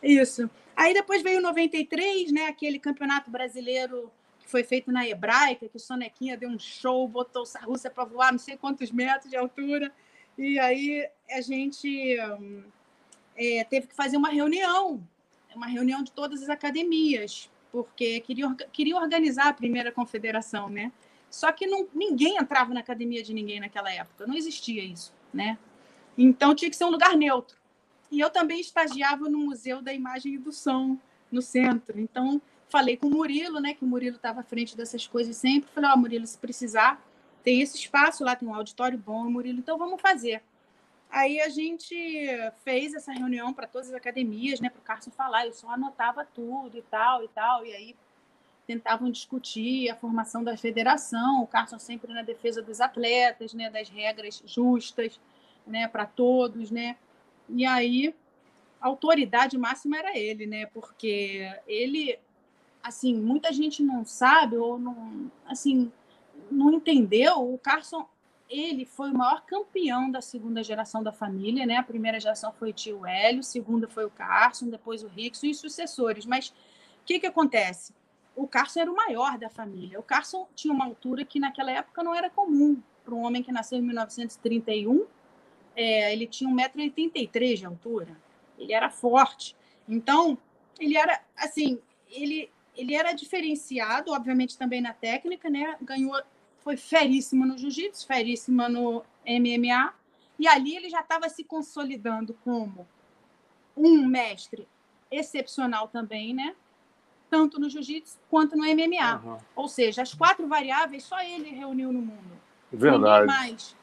isso. 0.02 0.50
Aí 0.76 0.94
depois 0.94 1.22
veio 1.22 1.40
o 1.40 1.42
93, 1.42 2.32
né? 2.32 2.48
Aquele 2.48 2.80
campeonato 2.80 3.30
brasileiro 3.30 4.12
que 4.40 4.50
foi 4.50 4.64
feito 4.64 4.92
na 4.92 5.08
Hebraica, 5.08 5.68
que 5.68 5.76
o 5.76 5.80
Sonequinha 5.80 6.38
deu 6.38 6.50
um 6.50 6.58
show, 6.58 7.08
botou 7.08 7.44
a 7.56 7.66
Rússia 7.66 7.90
para 7.90 8.06
voar 8.06 8.32
não 8.32 8.40
sei 8.40 8.58
quantos 8.58 8.92
metros 8.92 9.30
de 9.30 9.36
altura. 9.36 9.92
E 10.38 10.58
aí 10.58 11.06
a 11.30 11.42
gente 11.42 12.18
é, 13.40 13.64
teve 13.64 13.88
que 13.88 13.96
fazer 13.96 14.18
uma 14.18 14.30
reunião 14.30 15.02
uma 15.56 15.68
reunião 15.68 16.04
de 16.04 16.12
todas 16.12 16.42
as 16.42 16.50
academias, 16.50 17.50
porque 17.72 18.20
queria, 18.22 18.54
queria 18.72 18.96
organizar 18.96 19.48
a 19.48 19.54
primeira 19.54 19.92
confederação, 19.92 20.70
né? 20.70 20.92
Só 21.30 21.52
que 21.52 21.68
não, 21.68 21.88
ninguém 21.94 22.38
entrava 22.38 22.74
na 22.74 22.80
academia 22.80 23.22
de 23.22 23.34
ninguém 23.34 23.60
naquela 23.60 23.92
época, 23.92 24.26
não 24.26 24.36
existia 24.36 24.84
isso, 24.84 25.14
né? 25.34 25.58
Então 26.18 26.56
tinha 26.56 26.70
que 26.70 26.76
ser 26.76 26.86
um 26.86 26.90
lugar 26.90 27.16
neutro. 27.16 27.58
E 28.12 28.20
eu 28.20 28.30
também 28.30 28.60
estagiava 28.60 29.30
no 29.30 29.38
Museu 29.38 29.82
da 29.82 29.94
Imagem 29.94 30.34
e 30.34 30.38
do 30.38 30.52
Som, 30.52 30.98
no 31.32 31.42
centro. 31.42 32.00
Então 32.00 32.42
falei 32.68 32.98
com 32.98 33.08
o 33.08 33.12
Murilo, 33.12 33.60
né? 33.60 33.74
Que 33.74 33.86
o 33.86 33.88
Murilo 33.88 34.16
estava 34.16 34.40
à 34.40 34.44
frente 34.44 34.76
dessas 34.76 35.06
coisas 35.06 35.36
sempre. 35.36 35.70
Falei, 35.72 35.90
ó, 35.92 35.94
oh, 35.94 35.98
Murilo, 35.98 36.26
se 36.26 36.38
precisar, 36.38 37.00
tem 37.44 37.62
esse 37.62 37.78
espaço 37.78 38.24
lá, 38.24 38.36
tem 38.36 38.48
um 38.48 38.56
auditório 38.56 38.98
bom, 38.98 39.30
Murilo, 39.30 39.60
então 39.60 39.78
vamos 39.78 40.02
fazer. 40.02 40.42
Aí 41.10 41.42
a 41.42 41.50
gente 41.50 41.96
fez 42.64 42.94
essa 42.94 43.12
reunião 43.12 43.52
para 43.52 43.66
todas 43.66 43.90
as 43.90 43.96
academias, 43.96 44.60
né, 44.60 44.70
para 44.70 44.80
o 44.80 44.84
Carson 44.84 45.10
falar. 45.10 45.48
Eu 45.48 45.54
só 45.54 45.70
anotava 45.72 46.24
tudo 46.24 46.78
e 46.78 46.82
tal 46.84 47.24
e 47.24 47.28
tal. 47.30 47.66
E 47.66 47.74
aí 47.74 47.96
tentavam 48.68 49.10
discutir 49.10 49.90
a 49.90 49.96
formação 49.96 50.44
da 50.44 50.56
federação. 50.56 51.42
O 51.42 51.48
Carson 51.48 51.80
sempre 51.80 52.14
na 52.14 52.22
defesa 52.22 52.62
dos 52.62 52.80
atletas, 52.80 53.54
né, 53.56 53.70
das 53.72 53.90
regras 53.90 54.44
justas, 54.46 55.20
né, 55.66 55.88
para 55.88 56.06
todos, 56.06 56.70
né. 56.70 56.96
E 57.50 57.66
aí 57.66 58.14
a 58.80 58.88
autoridade 58.88 59.58
máxima 59.58 59.98
era 59.98 60.16
ele, 60.16 60.46
né, 60.46 60.68
porque 60.68 61.52
ele, 61.66 62.20
assim, 62.84 63.16
muita 63.16 63.52
gente 63.52 63.82
não 63.82 64.06
sabe 64.06 64.56
ou 64.56 64.78
não, 64.78 65.32
assim, 65.48 65.92
não 66.52 66.72
entendeu. 66.72 67.52
O 67.52 67.58
Carson 67.58 68.08
ele 68.50 68.84
foi 68.84 69.12
o 69.12 69.18
maior 69.18 69.46
campeão 69.46 70.10
da 70.10 70.22
segunda 70.22 70.64
geração 70.64 71.04
da 71.04 71.12
família, 71.12 71.66
né? 71.66 71.78
A 71.78 71.84
primeira 71.84 72.20
geração 72.20 72.52
foi 72.52 72.72
o 72.72 72.74
tio 72.74 73.06
Hélio, 73.06 73.42
a 73.42 73.44
segunda 73.44 73.88
foi 73.88 74.06
o 74.06 74.10
Carson, 74.10 74.70
depois 74.70 75.04
o 75.04 75.08
Rickson 75.08 75.48
e 75.48 75.52
os 75.52 75.60
sucessores. 75.60 76.26
Mas 76.26 76.50
o 76.50 76.54
que, 77.06 77.20
que 77.20 77.28
acontece? 77.28 77.94
O 78.36 78.48
Carson 78.48 78.80
era 78.80 78.92
o 78.92 78.96
maior 78.96 79.38
da 79.38 79.50
família. 79.50 80.00
O 80.00 80.04
Carson 80.04 80.48
tinha 80.56 80.74
uma 80.74 80.86
altura 80.86 81.24
que 81.24 81.40
naquela 81.40 81.72
época 81.72 82.02
não 82.02 82.16
era 82.16 82.30
comum 82.30 82.82
para 83.06 83.14
um 83.14 83.24
homem 83.24 83.44
que 83.44 83.52
nasceu 83.52 83.78
em 83.78 83.84
1931. 83.84 85.06
É, 85.76 86.12
ele 86.12 86.26
tinha 86.26 86.50
1,83m 86.50 87.56
de 87.56 87.66
altura. 87.66 88.18
Ele 88.58 88.74
era 88.74 88.90
forte. 88.90 89.56
Então, 89.88 90.38
ele 90.80 90.98
era, 90.98 91.22
assim, 91.38 91.80
ele, 92.10 92.50
ele 92.76 92.96
era 92.96 93.12
diferenciado, 93.12 94.12
obviamente, 94.12 94.58
também 94.58 94.82
na 94.82 94.94
técnica, 94.94 95.50
né? 95.50 95.78
Ganhou 95.82 96.20
foi 96.70 96.78
feríssimo 96.78 97.48
no 97.48 97.58
jiu-jitsu, 97.58 98.06
feríssimo 98.06 98.70
no 98.70 99.04
MMA, 99.26 99.92
e 100.38 100.48
ali 100.48 100.76
ele 100.76 100.88
já 100.88 101.00
estava 101.00 101.28
se 101.28 101.44
consolidando 101.44 102.36
como 102.44 102.88
um 103.76 104.06
mestre 104.06 104.68
excepcional 105.10 105.88
também, 105.88 106.32
né? 106.32 106.56
Tanto 107.28 107.60
no 107.60 107.68
jiu-jitsu 107.68 108.20
quanto 108.30 108.56
no 108.56 108.66
MMA. 108.66 109.16
Uhum. 109.16 109.38
Ou 109.56 109.68
seja, 109.68 110.04
as 110.04 110.14
quatro 110.14 110.48
variáveis 110.48 111.06
só 111.06 111.20
ele 111.22 111.50
reuniu 111.50 111.92
no 111.92 112.04
mundo. 112.04 112.40
Verdade. 112.72 113.26
Ninguém 113.26 113.26
mais 113.26 113.76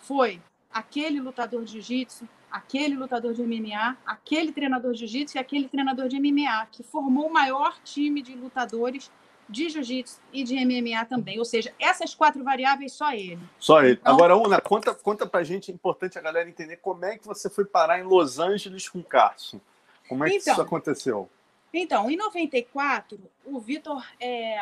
foi 0.00 0.42
aquele 0.70 1.20
lutador 1.20 1.64
de 1.64 1.72
jiu-jitsu, 1.72 2.28
aquele 2.50 2.94
lutador 2.94 3.32
de 3.32 3.42
MMA, 3.42 3.96
aquele 4.04 4.52
treinador 4.52 4.92
de 4.92 4.98
jiu-jitsu 4.98 5.38
e 5.38 5.40
aquele 5.40 5.66
treinador 5.66 6.08
de 6.08 6.20
MMA, 6.20 6.66
que 6.70 6.82
formou 6.82 7.28
o 7.28 7.32
maior 7.32 7.80
time 7.82 8.20
de 8.20 8.34
lutadores 8.34 9.10
de 9.48 9.68
jiu-jitsu 9.68 10.20
e 10.32 10.42
de 10.42 10.54
MMA 10.64 11.04
também. 11.04 11.38
Ou 11.38 11.44
seja, 11.44 11.72
essas 11.78 12.14
quatro 12.14 12.42
variáveis, 12.42 12.92
só 12.92 13.12
ele. 13.12 13.38
Só 13.58 13.82
ele. 13.82 13.98
Então, 14.00 14.14
Agora, 14.14 14.36
Una, 14.36 14.60
conta, 14.60 14.94
conta 14.94 15.26
pra 15.26 15.44
gente, 15.44 15.70
é 15.70 15.74
importante 15.74 16.18
a 16.18 16.22
galera 16.22 16.48
entender 16.48 16.76
como 16.78 17.04
é 17.04 17.18
que 17.18 17.26
você 17.26 17.50
foi 17.50 17.64
parar 17.64 17.98
em 17.98 18.04
Los 18.04 18.38
Angeles 18.38 18.88
com 18.88 19.00
o 19.00 19.04
Carson. 19.04 19.60
Como 20.08 20.24
é 20.24 20.30
que 20.30 20.36
então, 20.36 20.52
isso 20.52 20.62
aconteceu? 20.62 21.28
Então, 21.72 22.10
em 22.10 22.16
94, 22.16 23.18
o 23.44 23.58
Vitor 23.58 24.06
é, 24.20 24.58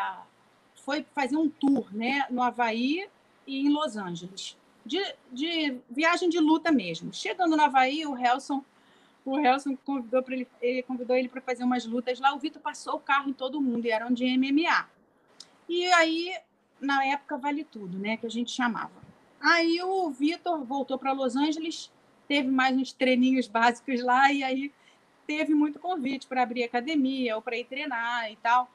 foi 0.84 1.04
fazer 1.14 1.36
um 1.36 1.48
tour 1.48 1.86
né, 1.92 2.26
no 2.30 2.42
Havaí 2.42 3.08
e 3.46 3.66
em 3.66 3.70
Los 3.70 3.96
Angeles. 3.96 4.56
De, 4.84 5.00
de 5.30 5.78
viagem 5.88 6.28
de 6.28 6.40
luta 6.40 6.72
mesmo. 6.72 7.12
Chegando 7.12 7.56
no 7.56 7.62
Havaí, 7.62 8.04
o 8.06 8.16
Helson 8.16 8.64
o 9.24 9.38
Helson 9.38 9.76
convidou, 9.76 10.24
ele, 10.28 10.48
ele 10.60 10.82
convidou 10.82 11.16
ele 11.16 11.28
para 11.28 11.40
fazer 11.40 11.64
umas 11.64 11.86
lutas 11.86 12.18
lá. 12.18 12.34
O 12.34 12.38
Vitor 12.38 12.60
passou 12.60 12.96
o 12.96 13.00
carro 13.00 13.30
em 13.30 13.32
todo 13.32 13.60
mundo 13.60 13.86
e 13.86 13.90
eram 13.90 14.12
de 14.12 14.26
MMA. 14.36 14.88
E 15.68 15.86
aí, 15.92 16.34
na 16.80 17.04
época, 17.06 17.38
vale 17.38 17.64
tudo, 17.64 17.98
né? 17.98 18.16
Que 18.16 18.26
a 18.26 18.30
gente 18.30 18.50
chamava. 18.50 18.90
Aí 19.40 19.80
o 19.82 20.10
Vitor 20.10 20.64
voltou 20.64 20.98
para 20.98 21.12
Los 21.12 21.36
Angeles, 21.36 21.90
teve 22.28 22.48
mais 22.48 22.76
uns 22.76 22.92
treininhos 22.92 23.46
básicos 23.48 24.02
lá 24.02 24.32
e 24.32 24.42
aí 24.42 24.72
teve 25.26 25.54
muito 25.54 25.78
convite 25.78 26.26
para 26.26 26.42
abrir 26.42 26.64
academia 26.64 27.36
ou 27.36 27.42
para 27.42 27.56
ir 27.56 27.64
treinar 27.64 28.30
e 28.30 28.36
tal. 28.36 28.70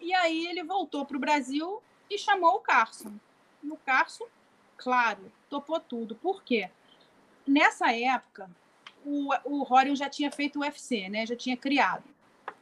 E 0.00 0.12
aí 0.14 0.46
ele 0.46 0.62
voltou 0.62 1.04
para 1.04 1.16
o 1.16 1.20
Brasil 1.20 1.80
e 2.10 2.18
chamou 2.18 2.56
o 2.56 2.60
Carson. 2.60 3.12
E 3.62 3.70
o 3.70 3.76
Carson, 3.76 4.26
claro, 4.76 5.32
topou 5.48 5.80
tudo. 5.80 6.14
Por 6.16 6.42
quê? 6.42 6.68
Nessa 7.46 7.92
época, 7.92 8.50
o, 9.04 9.28
o 9.44 9.62
Rorion 9.62 9.94
já 9.94 10.08
tinha 10.08 10.30
feito 10.30 10.58
o 10.58 10.62
UFC, 10.62 11.08
né? 11.08 11.26
Já 11.26 11.36
tinha 11.36 11.56
criado. 11.56 12.04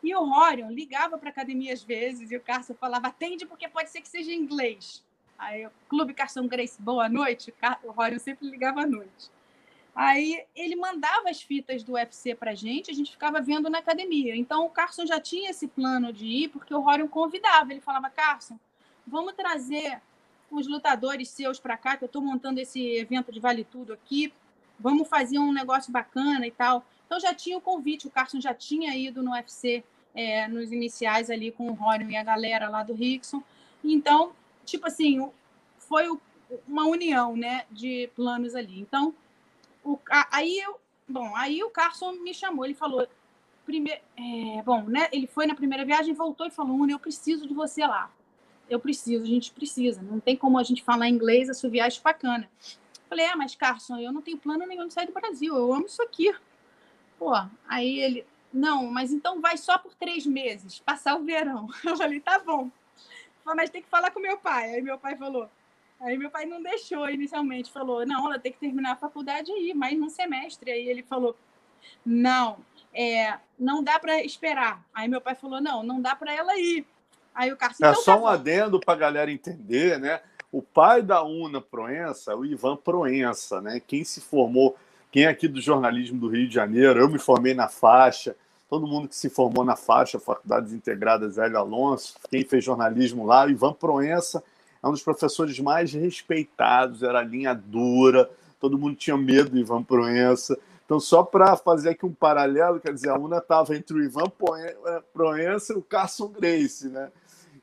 E 0.03 0.15
o 0.15 0.25
Rorion 0.25 0.71
ligava 0.71 1.17
para 1.17 1.29
a 1.29 1.33
academia 1.33 1.73
às 1.73 1.83
vezes 1.83 2.31
e 2.31 2.37
o 2.37 2.41
Carson 2.41 2.75
falava: 2.75 3.09
atende 3.09 3.47
porque 3.47 3.69
pode 3.69 3.91
ser 3.91 4.01
que 4.01 4.09
seja 4.09 4.33
em 4.33 4.41
inglês. 4.41 5.05
Aí, 5.39 5.69
Clube 5.89 6.15
Carson 6.15 6.47
Grace, 6.47 6.81
boa 6.81 7.09
noite. 7.09 7.55
O 7.85 7.93
Rorion 7.93 8.19
sempre 8.19 8.49
ligava 8.49 8.83
à 8.83 8.87
noite. 8.87 9.31
Aí 9.95 10.45
ele 10.57 10.75
mandava 10.75 11.29
as 11.29 11.43
fitas 11.43 11.83
do 11.83 11.93
UFC 11.93 12.35
para 12.35 12.53
a 12.53 12.55
gente, 12.55 12.91
a 12.91 12.95
gente 12.95 13.11
ficava 13.11 13.41
vendo 13.41 13.69
na 13.69 13.79
academia. 13.79 14.35
Então 14.35 14.65
o 14.65 14.71
Carson 14.71 15.07
já 15.07 15.21
tinha 15.21 15.51
esse 15.51 15.69
plano 15.69 16.13
de 16.13 16.27
ir, 16.27 16.49
porque 16.49 16.75
o 16.75 16.81
Rorion 16.81 17.09
convidava. 17.09 17.73
Ele 17.73 17.81
falava: 17.81 18.11
Carson, 18.11 18.59
vamos 19.07 19.35
trazer 19.35 20.01
os 20.51 20.67
lutadores 20.67 21.29
seus 21.29 21.61
para 21.61 21.77
cá, 21.77 21.97
que 21.97 22.05
eu 22.05 22.07
estou 22.07 22.23
montando 22.23 22.61
esse 22.61 22.97
evento 22.97 23.31
de 23.31 23.41
Vale 23.41 23.65
Tudo 23.65 23.93
aqui 23.93 24.33
vamos 24.83 25.09
fazer 25.09 25.39
um 25.39 25.53
negócio 25.53 25.93
bacana 25.93 26.47
e 26.47 26.51
tal. 26.51 26.85
Então 27.07 27.21
já 27.21 27.33
tinha 27.35 27.57
o 27.57 27.61
convite, 27.61 28.07
o 28.07 28.11
Carson 28.11 28.41
já 28.41 28.53
tinha 28.53 28.97
ido 28.97 29.23
no 29.23 29.33
UFC 29.33 29.85
é, 30.15 30.49
nos 30.49 30.73
iniciais 30.73 31.31
ali 31.31 31.51
com 31.53 31.69
o 31.69 31.73
Rorion 31.75 32.11
e 32.11 32.17
a 32.17 32.25
galera 32.25 32.69
lá 32.69 32.83
do 32.83 32.93
Rickson. 32.93 33.43
Então, 33.83 34.33
tipo 34.65 34.87
assim, 34.87 35.29
foi 35.79 36.09
uma 36.67 36.87
união, 36.87 37.37
né, 37.37 37.65
de 37.71 38.11
planos 38.15 38.55
ali. 38.55 38.81
Então, 38.81 39.15
o, 39.85 39.99
aí 40.31 40.59
eu, 40.59 40.79
bom, 41.09 41.35
aí 41.37 41.63
o 41.63 41.71
Carson 41.71 42.13
me 42.13 42.35
chamou, 42.35 42.65
ele 42.65 42.75
falou, 42.75 43.07
primeiro, 43.65 44.01
é, 44.17 44.63
bom, 44.63 44.83
né, 44.83 45.09
ele 45.13 45.27
foi 45.27 45.47
na 45.47 45.55
primeira 45.55 45.85
viagem, 45.85 46.15
voltou 46.15 46.47
e 46.47 46.51
falou, 46.51 46.77
Uni, 46.77 46.93
eu 46.93 46.99
preciso 46.99 47.47
de 47.47 47.55
você 47.55 47.87
lá. 47.87 48.11
Eu 48.71 48.81
preciso, 48.81 49.23
a 49.23 49.27
gente 49.27 49.53
precisa. 49.53 50.01
Não 50.01 50.19
tem 50.19 50.37
como 50.37 50.59
a 50.59 50.63
gente 50.63 50.83
falar 50.83 51.09
inglês, 51.09 51.51
a 51.51 51.55
sua 51.55 51.69
viagem 51.69 52.01
bacana. 52.03 52.49
Falei, 53.13 53.27
é, 53.27 53.37
mas 53.37 53.55
Carson, 53.55 53.99
eu 53.99 54.11
não 54.11 54.23
tenho 54.23 54.39
plano 54.39 54.67
nenhum 54.67 54.89
de 54.89 54.95
sair 54.95 55.05
do 55.05 55.13
Brasil, 55.13 55.55
eu 55.55 55.71
amo 55.71 55.85
isso 55.85 56.01
aqui. 56.01 56.35
Pô, 57.19 57.31
aí 57.69 58.01
ele, 58.01 58.27
não, 58.51 58.87
mas 58.87 59.13
então 59.13 59.39
vai 59.39 59.59
só 59.59 59.77
por 59.77 59.95
três 59.95 60.25
meses, 60.25 60.79
passar 60.79 61.17
o 61.17 61.23
verão. 61.23 61.69
Eu 61.85 61.95
falei, 61.95 62.21
tá 62.21 62.39
bom. 62.39 62.71
Falei, 63.45 63.57
mas 63.65 63.69
tem 63.69 63.83
que 63.83 63.89
falar 63.91 64.11
com 64.13 64.19
meu 64.19 64.39
pai. 64.39 64.77
Aí 64.77 64.81
meu 64.81 64.97
pai 64.97 65.15
falou, 65.15 65.47
aí 66.01 66.17
meu 66.17 66.31
pai 66.31 66.47
não 66.47 66.63
deixou 66.63 67.07
inicialmente, 67.11 67.71
falou, 67.71 68.07
não, 68.07 68.25
ela 68.25 68.39
tem 68.39 68.51
que 68.51 68.59
terminar 68.59 68.93
a 68.93 68.97
faculdade 68.97 69.53
aí, 69.53 69.75
mais 69.75 70.01
um 70.01 70.09
semestre. 70.09 70.71
Aí 70.73 70.89
ele 70.89 71.03
falou, 71.03 71.37
não, 72.07 72.61
é, 72.95 73.39
não 73.59 73.85
dá 73.85 73.99
para 73.99 74.25
esperar. 74.25 74.83
Aí 74.95 75.07
meu 75.07 75.21
pai 75.21 75.35
falou, 75.35 75.61
não, 75.61 75.83
não 75.83 76.01
dá 76.01 76.17
para 76.17 76.33
ela 76.33 76.59
ir. 76.59 76.87
Aí 77.35 77.53
o 77.53 77.59
Carson. 77.59 77.85
É 77.85 77.91
então, 77.91 78.03
só 78.03 78.17
tá 78.17 78.23
um 78.23 78.27
adendo 78.27 78.81
para 78.81 78.95
a 78.95 78.97
galera 78.97 79.31
entender, 79.31 79.99
né? 79.99 80.23
O 80.53 80.61
pai 80.61 81.01
da 81.01 81.25
Una 81.25 81.63
Proença 81.63 82.37
o 82.37 82.45
Ivan 82.45 82.77
Proença, 82.77 83.63
né? 83.63 83.81
Quem 83.81 84.05
se 84.05 84.21
formou, 84.21 84.77
quem 85.11 85.25
é 85.25 85.29
aqui 85.29 85.49
do 85.49 85.61
jornalismo 85.61 86.21
do 86.21 86.29
Rio 86.29 86.47
de 86.47 86.55
Janeiro, 86.55 87.01
eu 87.01 87.09
me 87.09 87.19
formei 87.19 87.55
na 87.55 87.69
faixa, 87.69 88.37
todo 88.69 88.87
mundo 88.87 89.09
que 89.09 89.17
se 89.17 89.31
formou 89.31 89.65
na 89.65 89.77
faixa, 89.77 90.21
Faculdades 90.21 90.75
Integradas 90.75 91.39
Hélio 91.39 91.57
Alonso, 91.57 92.17
quem 92.31 92.45
fez 92.45 92.63
jornalismo 92.63 93.25
lá, 93.25 93.47
o 93.47 93.51
Ivan 93.51 93.73
Proença 93.73 94.45
é 94.83 94.87
um 94.87 94.91
dos 94.93 95.03
professores 95.03 95.59
mais 95.59 95.93
respeitados, 95.95 97.03
era 97.03 97.23
linha 97.23 97.55
dura, 97.55 98.29
todo 98.61 98.79
mundo 98.79 98.95
tinha 98.95 99.17
medo 99.17 99.51
do 99.51 99.59
Ivan 99.59 99.83
Proença. 99.83 100.59
Então, 100.85 101.01
só 101.01 101.23
para 101.23 101.57
fazer 101.57 101.91
aqui 101.91 102.05
um 102.05 102.13
paralelo, 102.13 102.79
quer 102.79 102.93
dizer, 102.93 103.09
a 103.09 103.19
UNA 103.19 103.39
estava 103.39 103.75
entre 103.75 103.97
o 103.97 104.03
Ivan 104.03 104.31
Proença 105.15 105.73
e 105.73 105.77
o 105.77 105.83
Carson 105.83 106.29
Grace, 106.29 106.89
né? 106.89 107.11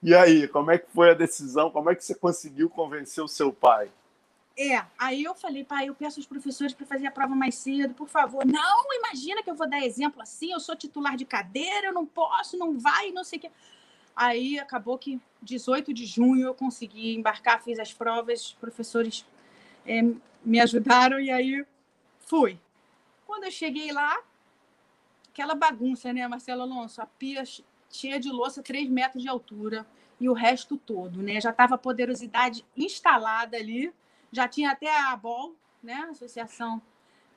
E 0.01 0.15
aí, 0.15 0.47
como 0.47 0.71
é 0.71 0.77
que 0.77 0.89
foi 0.91 1.11
a 1.11 1.13
decisão? 1.13 1.69
Como 1.69 1.89
é 1.89 1.95
que 1.95 2.03
você 2.03 2.15
conseguiu 2.15 2.69
convencer 2.69 3.23
o 3.23 3.27
seu 3.27 3.51
pai? 3.51 3.91
É, 4.57 4.83
aí 4.97 5.23
eu 5.23 5.33
falei, 5.35 5.63
pai, 5.63 5.87
eu 5.87 5.95
peço 5.95 6.19
aos 6.19 6.25
professores 6.25 6.73
para 6.73 6.85
fazer 6.85 7.07
a 7.07 7.11
prova 7.11 7.35
mais 7.35 7.55
cedo, 7.55 7.93
por 7.93 8.09
favor. 8.09 8.45
Não, 8.45 8.93
imagina 8.93 9.41
que 9.41 9.49
eu 9.49 9.55
vou 9.55 9.69
dar 9.69 9.85
exemplo 9.85 10.21
assim, 10.21 10.51
eu 10.51 10.59
sou 10.59 10.75
titular 10.75 11.15
de 11.15 11.23
cadeira, 11.23 11.87
eu 11.87 11.93
não 11.93 12.05
posso, 12.05 12.57
não 12.57 12.77
vai, 12.77 13.11
não 13.11 13.23
sei 13.23 13.39
o 13.39 13.41
quê. 13.43 13.51
Aí 14.15 14.59
acabou 14.59 14.97
que 14.97 15.19
18 15.41 15.93
de 15.93 16.05
junho 16.05 16.47
eu 16.47 16.53
consegui 16.53 17.15
embarcar, 17.15 17.63
fiz 17.63 17.79
as 17.79 17.93
provas, 17.93 18.47
os 18.47 18.53
professores 18.53 19.25
é, 19.85 20.01
me 20.43 20.59
ajudaram 20.59 21.21
e 21.21 21.31
aí 21.31 21.65
fui. 22.25 22.59
Quando 23.25 23.45
eu 23.45 23.51
cheguei 23.51 23.93
lá, 23.93 24.21
aquela 25.29 25.55
bagunça, 25.55 26.11
né, 26.11 26.27
Marcelo 26.27 26.63
Alonso? 26.63 27.01
A 27.01 27.05
pia 27.05 27.43
cheia 27.89 28.19
de 28.19 28.29
louça, 28.29 28.61
3 28.61 28.89
metros 28.89 29.21
de 29.21 29.29
altura, 29.29 29.85
e 30.19 30.29
o 30.29 30.33
resto 30.33 30.77
todo, 30.77 31.21
né? 31.21 31.39
Já 31.39 31.51
estava 31.51 31.75
a 31.75 31.77
poderosidade 31.77 32.65
instalada 32.75 33.57
ali, 33.57 33.93
já 34.31 34.47
tinha 34.47 34.71
até 34.71 34.89
a 34.89 35.11
ABOL, 35.11 35.55
né? 35.81 36.07
Associação 36.11 36.81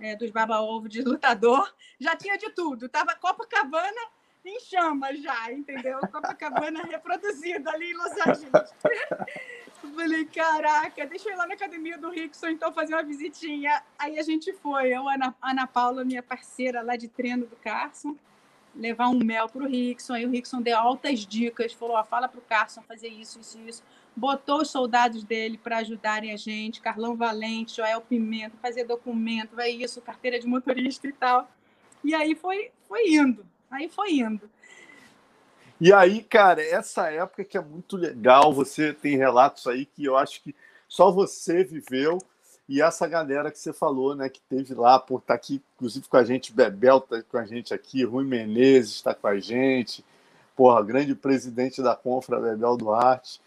é, 0.00 0.16
dos 0.16 0.30
Baba-Ovo 0.30 0.88
de 0.88 1.00
Lutador, 1.02 1.72
já 1.98 2.16
tinha 2.16 2.36
de 2.36 2.50
tudo. 2.50 2.88
Tava 2.88 3.14
Copacabana 3.14 4.00
em 4.44 4.58
chamas 4.60 5.22
já, 5.22 5.52
entendeu? 5.52 6.00
Copacabana 6.00 6.82
reproduzida 6.90 7.70
ali 7.70 7.92
em 7.92 7.94
Los 7.94 8.12
Angeles. 8.26 8.74
Eu 9.82 9.90
falei, 9.94 10.24
caraca, 10.24 11.06
deixa 11.06 11.28
eu 11.28 11.34
ir 11.34 11.36
lá 11.36 11.46
na 11.46 11.54
academia 11.54 11.96
do 11.96 12.10
Rickson, 12.10 12.48
então, 12.48 12.72
fazer 12.72 12.94
uma 12.94 13.04
visitinha. 13.04 13.82
Aí 13.96 14.18
a 14.18 14.22
gente 14.22 14.52
foi, 14.54 14.88
eu, 14.88 15.08
Ana, 15.08 15.34
Ana 15.40 15.66
Paula, 15.66 16.04
minha 16.04 16.22
parceira 16.22 16.82
lá 16.82 16.96
de 16.96 17.06
treino 17.06 17.46
do 17.46 17.56
Carson, 17.56 18.16
levar 18.74 19.08
um 19.08 19.18
mel 19.18 19.48
para 19.48 19.62
o 19.62 19.68
Rickson. 19.68 20.14
Aí 20.14 20.26
o 20.26 20.30
Rickson 20.30 20.60
deu 20.60 20.76
altas 20.76 21.20
dicas, 21.20 21.72
falou: 21.72 21.96
ó, 21.96 22.04
fala 22.04 22.28
para 22.28 22.38
o 22.38 22.42
Carson 22.42 22.82
fazer 22.82 23.08
isso, 23.08 23.40
isso, 23.40 23.58
isso. 23.66 23.82
Botou 24.14 24.60
os 24.60 24.70
soldados 24.70 25.24
dele 25.24 25.56
para 25.56 25.78
ajudarem 25.78 26.32
a 26.32 26.36
gente, 26.36 26.82
Carlão 26.82 27.16
Valente, 27.16 27.76
Joel 27.76 28.00
Pimenta, 28.00 28.56
fazer 28.60 28.84
documento, 28.84 29.56
vai 29.56 29.70
isso, 29.70 30.02
carteira 30.02 30.38
de 30.38 30.46
motorista 30.46 31.06
e 31.06 31.12
tal. 31.12 31.50
E 32.04 32.14
aí 32.14 32.34
foi, 32.34 32.70
foi 32.86 33.08
indo, 33.08 33.46
aí 33.70 33.88
foi 33.88 34.12
indo. 34.12 34.50
E 35.80 35.92
aí, 35.92 36.22
cara, 36.22 36.62
essa 36.62 37.10
época 37.10 37.44
que 37.44 37.56
é 37.56 37.60
muito 37.60 37.96
legal, 37.96 38.52
você 38.52 38.92
tem 38.92 39.16
relatos 39.16 39.66
aí 39.66 39.86
que 39.86 40.04
eu 40.04 40.16
acho 40.16 40.42
que 40.42 40.54
só 40.86 41.10
você 41.10 41.64
viveu 41.64 42.18
e 42.72 42.80
essa 42.80 43.06
galera 43.06 43.50
que 43.50 43.58
você 43.58 43.70
falou, 43.70 44.14
né, 44.14 44.30
que 44.30 44.40
teve 44.48 44.72
lá, 44.72 44.98
por 44.98 45.18
estar 45.18 45.34
tá 45.34 45.34
aqui, 45.34 45.60
inclusive 45.76 46.08
com 46.08 46.16
a 46.16 46.24
gente, 46.24 46.54
Bebel 46.54 46.96
está 46.96 47.22
com 47.22 47.36
a 47.36 47.44
gente 47.44 47.74
aqui, 47.74 48.02
Rui 48.02 48.24
Menezes 48.24 48.94
está 48.94 49.12
com 49.12 49.26
a 49.26 49.38
gente, 49.38 50.02
porra, 50.56 50.82
grande 50.82 51.14
presidente 51.14 51.82
da 51.82 51.94
Confra, 51.94 52.40
Bebel 52.40 52.78
Duarte, 52.78 53.42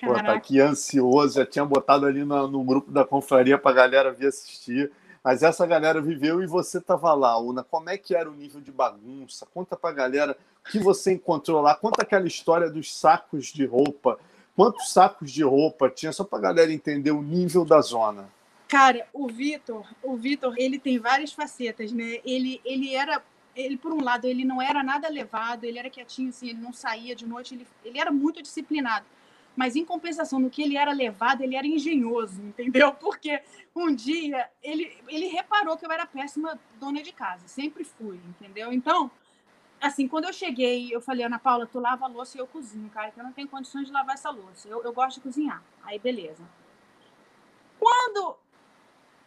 porra, 0.00 0.24
tá 0.24 0.32
aqui 0.32 0.60
ansioso, 0.60 1.34
já 1.34 1.44
tinha 1.44 1.62
botado 1.62 2.06
ali 2.06 2.24
no, 2.24 2.48
no 2.48 2.64
grupo 2.64 2.90
da 2.90 3.04
confraria 3.04 3.58
para 3.58 3.70
a 3.70 3.74
galera 3.74 4.12
vir 4.12 4.28
assistir. 4.28 4.90
Mas 5.22 5.42
essa 5.42 5.66
galera 5.66 6.00
viveu 6.00 6.42
e 6.42 6.46
você 6.46 6.78
estava 6.78 7.12
lá, 7.12 7.38
Una. 7.38 7.62
Como 7.62 7.90
é 7.90 7.98
que 7.98 8.14
era 8.14 8.30
o 8.30 8.34
nível 8.34 8.62
de 8.62 8.72
bagunça? 8.72 9.46
Conta 9.52 9.76
para 9.76 9.90
a 9.90 9.92
galera 9.92 10.34
o 10.66 10.70
que 10.70 10.78
você 10.78 11.12
encontrou 11.12 11.60
lá. 11.60 11.74
Conta 11.74 12.00
aquela 12.00 12.26
história 12.26 12.70
dos 12.70 12.96
sacos 12.98 13.48
de 13.48 13.66
roupa. 13.66 14.18
Quantos 14.56 14.90
sacos 14.90 15.30
de 15.30 15.42
roupa 15.44 15.90
tinha? 15.90 16.12
Só 16.12 16.24
para 16.24 16.38
a 16.38 16.42
galera 16.42 16.72
entender 16.72 17.10
o 17.10 17.20
nível 17.20 17.66
da 17.66 17.82
zona. 17.82 18.30
Cara, 18.70 19.04
o 19.12 19.26
Vitor, 19.26 19.84
o 20.00 20.14
Vitor, 20.16 20.54
ele 20.56 20.78
tem 20.78 20.96
várias 20.96 21.32
facetas, 21.32 21.90
né? 21.90 22.20
Ele, 22.24 22.60
ele 22.64 22.94
era, 22.94 23.20
ele 23.56 23.76
por 23.76 23.92
um 23.92 24.00
lado, 24.00 24.26
ele 24.26 24.44
não 24.44 24.62
era 24.62 24.80
nada 24.80 25.08
levado, 25.08 25.64
ele 25.64 25.76
era 25.76 25.90
quietinho, 25.90 26.28
assim, 26.28 26.50
ele 26.50 26.60
não 26.60 26.72
saía 26.72 27.16
de 27.16 27.26
noite, 27.26 27.52
ele, 27.52 27.66
ele 27.84 27.98
era 27.98 28.12
muito 28.12 28.40
disciplinado. 28.40 29.04
Mas 29.56 29.74
em 29.74 29.84
compensação, 29.84 30.38
no 30.38 30.48
que 30.48 30.62
ele 30.62 30.76
era 30.76 30.92
levado, 30.92 31.42
ele 31.42 31.56
era 31.56 31.66
engenhoso, 31.66 32.40
entendeu? 32.42 32.92
Porque 33.02 33.42
um 33.74 33.92
dia 33.92 34.48
ele, 34.62 34.96
ele 35.08 35.26
reparou 35.26 35.76
que 35.76 35.84
eu 35.84 35.90
era 35.90 36.06
péssima 36.06 36.56
dona 36.78 37.02
de 37.02 37.10
casa, 37.10 37.48
sempre 37.48 37.82
fui, 37.82 38.20
entendeu? 38.28 38.72
Então, 38.72 39.10
assim, 39.80 40.06
quando 40.06 40.26
eu 40.26 40.32
cheguei, 40.32 40.94
eu 40.94 41.00
falei, 41.00 41.26
Ana 41.26 41.40
Paula, 41.40 41.66
tu 41.66 41.80
lava 41.80 42.04
a 42.04 42.08
louça 42.08 42.36
e 42.36 42.40
eu 42.40 42.46
cozinho, 42.46 42.88
cara, 42.90 43.10
que 43.10 43.18
eu 43.18 43.24
não 43.24 43.32
tenho 43.32 43.48
condições 43.48 43.88
de 43.88 43.92
lavar 43.92 44.14
essa 44.14 44.30
louça. 44.30 44.68
Eu, 44.68 44.80
eu 44.84 44.92
gosto 44.92 45.16
de 45.16 45.22
cozinhar. 45.22 45.60
Aí, 45.82 45.98
beleza. 45.98 46.44
Quando 47.80 48.36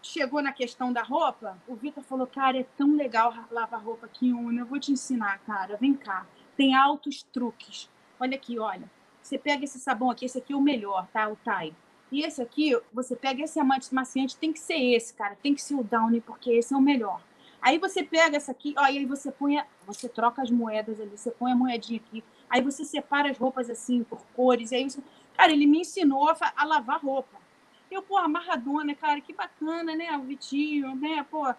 chegou 0.04 0.42
na 0.42 0.52
questão 0.52 0.92
da 0.92 1.02
roupa, 1.02 1.58
o 1.68 1.76
Vitor 1.76 2.04
falou, 2.04 2.28
cara, 2.28 2.60
é 2.60 2.66
tão 2.78 2.96
legal 2.96 3.34
lavar 3.50 3.82
roupa 3.82 4.06
aqui 4.06 4.34
Una, 4.34 4.62
eu 4.62 4.66
vou 4.66 4.80
te 4.80 4.92
ensinar, 4.92 5.40
cara, 5.40 5.78
vem 5.78 5.94
cá. 5.94 6.26
Tem 6.56 6.76
altos 6.76 7.24
truques. 7.24 7.90
Olha 8.20 8.36
aqui, 8.36 8.60
olha. 8.60 8.90
Você 9.22 9.38
pega 9.38 9.64
esse 9.64 9.80
sabão 9.80 10.12
aqui, 10.12 10.26
esse 10.26 10.38
aqui 10.38 10.54
é 10.54 10.56
o 10.56 10.62
melhor, 10.62 11.08
tá? 11.08 11.30
O 11.30 11.36
Thai. 11.38 11.74
E 12.12 12.22
esse 12.22 12.42
aqui, 12.42 12.80
você 12.92 13.16
pega 13.16 13.42
esse 13.42 13.60
amaciante, 13.60 14.38
tem 14.38 14.54
que 14.54 14.60
ser 14.60 14.76
esse, 14.76 15.14
cara. 15.14 15.36
Tem 15.42 15.56
que 15.56 15.62
ser 15.62 15.76
o 15.76 15.84
Downy, 15.84 16.22
porque 16.22 16.52
esse 16.52 16.74
é 16.74 16.78
o 16.78 16.82
melhor. 16.82 17.22
Aí 17.62 17.80
você 17.80 18.04
pega 18.04 18.36
essa 18.36 18.52
aqui, 18.52 18.76
ó, 18.78 18.86
e 18.88 18.98
aí 18.98 19.06
você 19.06 19.32
põe, 19.32 19.64
você 19.88 20.10
troca 20.10 20.42
as 20.42 20.52
moedas 20.52 21.00
ali, 21.00 21.18
você 21.18 21.32
põe 21.32 21.54
a 21.54 21.56
moedinha 21.56 22.00
aqui, 22.06 22.22
aí 22.50 22.62
você 22.62 22.84
separa 22.84 23.32
as 23.32 23.38
roupas 23.38 23.70
assim 23.70 24.04
por 24.04 24.22
cores, 24.36 24.74
aí 24.74 24.84
você... 24.84 25.02
Cara, 25.34 25.54
ele 25.54 25.66
me 25.66 25.80
ensinou 25.80 26.30
a, 26.30 26.36
a 26.56 26.66
lavar 26.66 27.02
roupa. 27.02 27.43
Eu, 27.94 28.02
pô, 28.02 28.18
amarradona, 28.18 28.96
cara, 28.96 29.22
que 29.22 29.34
bacana, 29.34 29.96
né? 29.96 30.16
O 30.18 30.24
Vitinho, 30.24 30.96
né? 30.96 31.26
Pô, 31.30 31.46
a, 31.46 31.56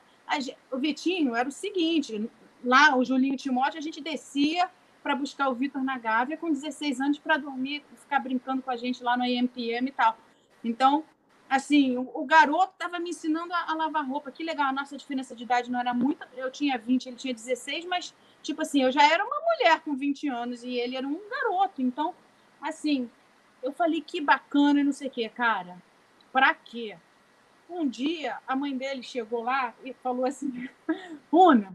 o 0.72 0.78
Vitinho 0.78 1.34
era 1.34 1.48
o 1.48 1.52
seguinte, 1.52 2.28
lá, 2.64 2.96
o 2.96 3.04
Julinho 3.04 3.36
Timóteo, 3.36 3.78
a 3.78 3.82
gente 3.82 4.00
descia 4.00 4.68
para 5.02 5.14
buscar 5.14 5.48
o 5.48 5.54
Vitor 5.54 5.82
na 5.84 5.98
Gávea 5.98 6.36
com 6.36 6.50
16 6.50 7.00
anos 7.00 7.18
para 7.18 7.36
dormir, 7.36 7.84
ficar 7.96 8.18
brincando 8.20 8.62
com 8.62 8.70
a 8.70 8.76
gente 8.76 9.02
lá 9.02 9.16
no 9.16 9.24
IMPM 9.24 9.88
e 9.88 9.92
tal. 9.92 10.16
Então, 10.64 11.04
assim, 11.48 11.96
o, 11.98 12.10
o 12.14 12.24
garoto 12.24 12.72
estava 12.72 12.98
me 12.98 13.10
ensinando 13.10 13.52
a, 13.52 13.70
a, 13.70 13.74
lavar 13.74 14.08
roupa. 14.08 14.32
Que 14.32 14.42
legal, 14.42 14.68
a 14.68 14.72
nossa 14.72 14.96
diferença 14.96 15.36
de 15.36 15.44
idade 15.44 15.70
não 15.70 15.78
era 15.78 15.92
muita. 15.92 16.26
Eu 16.34 16.50
tinha 16.50 16.78
20, 16.78 17.06
ele 17.06 17.16
tinha 17.16 17.34
16, 17.34 17.84
mas, 17.84 18.14
tipo 18.42 18.62
assim, 18.62 18.82
eu 18.82 18.90
já 18.90 19.04
era 19.04 19.22
uma 19.22 19.36
mulher 19.40 19.80
com 19.80 19.94
20 19.94 20.28
anos 20.28 20.64
e 20.64 20.70
ele 20.70 20.96
era 20.96 21.06
um 21.06 21.20
garoto. 21.28 21.82
Então, 21.82 22.14
assim, 22.62 23.10
eu 23.62 23.72
falei 23.72 24.00
que 24.00 24.20
bacana 24.22 24.80
e 24.80 24.84
não 24.84 24.92
sei 24.92 25.08
o 25.08 25.10
quê, 25.10 25.28
cara. 25.28 25.76
Pra 26.34 26.52
quê? 26.52 26.98
Um 27.70 27.88
dia, 27.88 28.38
a 28.44 28.56
mãe 28.56 28.76
dele 28.76 29.04
chegou 29.04 29.44
lá 29.44 29.72
e 29.84 29.94
falou 29.94 30.26
assim: 30.26 30.68
Runa, 31.30 31.72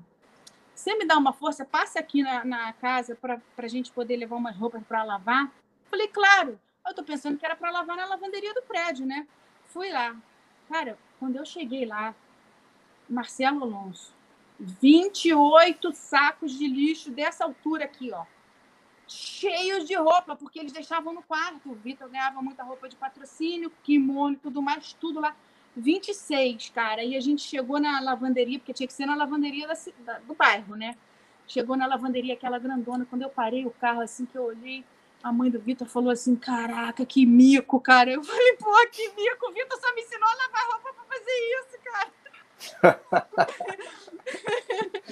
você 0.75 0.97
me 0.97 1.05
dá 1.05 1.17
uma 1.17 1.31
força, 1.31 1.63
passe 1.63 1.97
aqui 1.97 2.21
na, 2.21 2.43
na 2.43 2.73
casa 2.73 3.15
para 3.15 3.39
a 3.57 3.67
gente 3.69 3.89
poder 3.89 4.17
levar 4.17 4.35
umas 4.35 4.57
roupas 4.57 4.83
para 4.83 5.01
lavar? 5.01 5.49
Falei, 5.89 6.09
claro. 6.09 6.59
Eu 6.85 6.89
estou 6.89 7.05
pensando 7.05 7.37
que 7.37 7.45
era 7.45 7.55
para 7.55 7.71
lavar 7.71 7.95
na 7.95 8.05
lavanderia 8.05 8.53
do 8.53 8.61
prédio, 8.63 9.05
né? 9.05 9.25
Fui 9.67 9.89
lá. 9.91 10.13
Cara, 10.67 10.97
quando 11.19 11.37
eu 11.37 11.45
cheguei 11.45 11.85
lá, 11.85 12.13
Marcelo 13.07 13.63
Alonso, 13.63 14.13
28 14.59 15.93
sacos 15.93 16.51
de 16.51 16.67
lixo 16.67 17.11
dessa 17.11 17.45
altura 17.45 17.85
aqui, 17.85 18.11
ó. 18.11 18.25
Cheios 19.09 19.85
de 19.85 19.95
roupa, 19.95 20.35
porque 20.35 20.59
eles 20.59 20.71
deixavam 20.71 21.13
no 21.13 21.23
quarto. 21.23 21.71
O 21.71 21.75
Vitor 21.75 22.07
ganhava 22.07 22.41
muita 22.41 22.63
roupa 22.63 22.87
de 22.87 22.95
patrocínio, 22.95 23.71
kimono 23.83 24.37
tudo 24.37 24.61
mais, 24.61 24.93
tudo 24.93 25.19
lá. 25.19 25.35
26, 25.75 26.69
cara. 26.69 27.03
E 27.03 27.15
a 27.15 27.19
gente 27.19 27.41
chegou 27.41 27.79
na 27.79 27.99
lavanderia, 27.99 28.59
porque 28.59 28.73
tinha 28.73 28.85
que 28.85 28.93
ser 28.93 29.07
na 29.07 29.15
lavanderia 29.15 29.67
da, 29.67 29.73
da, 30.05 30.19
do 30.19 30.35
bairro, 30.35 30.75
né? 30.75 30.95
Chegou 31.47 31.75
na 31.75 31.87
lavanderia, 31.87 32.35
aquela 32.35 32.59
grandona. 32.59 33.05
Quando 33.09 33.23
eu 33.23 33.29
parei 33.29 33.65
o 33.65 33.71
carro, 33.71 34.01
assim, 34.01 34.27
que 34.27 34.37
eu 34.37 34.43
olhei, 34.43 34.85
a 35.23 35.33
mãe 35.33 35.49
do 35.49 35.59
Vitor 35.59 35.87
falou 35.87 36.11
assim: 36.11 36.35
Caraca, 36.35 37.03
que 37.03 37.25
mico, 37.25 37.79
cara. 37.79 38.11
Eu 38.11 38.23
falei: 38.23 38.57
Pô, 38.57 38.71
que 38.91 39.09
mico. 39.09 39.49
O 39.49 39.53
Vitor 39.53 39.79
só 39.79 39.95
me 39.95 40.01
ensinou 40.01 40.29
a 40.29 40.35
lavar 40.35 40.67
roupa 40.71 40.93
pra 40.93 41.03
fazer 41.17 41.31
isso, 41.57 41.79
cara. 41.83 42.09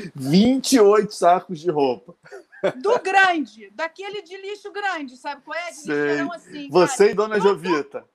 28 0.16 1.12
sacos 1.12 1.60
de 1.60 1.72
roupa. 1.72 2.16
Do 2.75 3.00
grande, 3.00 3.69
daquele 3.71 4.21
de 4.21 4.38
lixo 4.38 4.71
grande, 4.71 5.17
sabe 5.17 5.41
qual 5.43 5.57
é? 5.57 5.71
De 5.71 5.91
assim. 6.36 6.69
Você 6.69 6.97
cara. 6.97 7.12
e 7.12 7.13
Dona 7.13 7.39
Jovita 7.39 8.05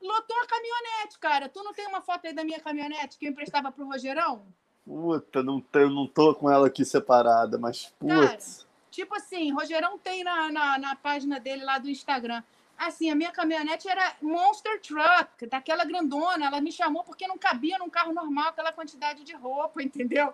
lotou 0.00 0.36
a 0.38 0.46
caminhonete, 0.46 1.18
cara. 1.18 1.48
Tu 1.48 1.62
não 1.62 1.72
tem 1.72 1.86
uma 1.86 2.00
foto 2.00 2.26
aí 2.26 2.32
da 2.32 2.42
minha 2.42 2.60
caminhonete 2.60 3.18
que 3.18 3.26
eu 3.26 3.30
emprestava 3.30 3.70
pro 3.70 3.86
Rogerão? 3.86 4.42
Puta, 4.84 5.42
não, 5.42 5.62
eu 5.74 5.90
não 5.90 6.06
tô 6.06 6.34
com 6.34 6.50
ela 6.50 6.66
aqui 6.66 6.84
separada, 6.84 7.58
mas 7.58 7.92
putz. 7.98 8.66
tipo 8.90 9.14
assim, 9.14 9.52
Rogerão 9.52 9.98
tem 9.98 10.24
na, 10.24 10.50
na, 10.50 10.78
na, 10.78 10.96
página 10.96 11.38
dele 11.38 11.64
lá 11.64 11.78
do 11.78 11.88
Instagram. 11.88 12.42
Assim, 12.80 13.10
a 13.10 13.14
minha 13.14 13.30
caminhonete 13.30 13.86
era 13.86 14.16
Monster 14.22 14.80
Truck, 14.80 15.46
daquela 15.46 15.84
grandona. 15.84 16.46
Ela 16.46 16.62
me 16.62 16.72
chamou 16.72 17.04
porque 17.04 17.28
não 17.28 17.36
cabia 17.36 17.78
num 17.78 17.90
carro 17.90 18.14
normal 18.14 18.48
aquela 18.48 18.72
quantidade 18.72 19.22
de 19.22 19.34
roupa, 19.34 19.82
entendeu? 19.82 20.32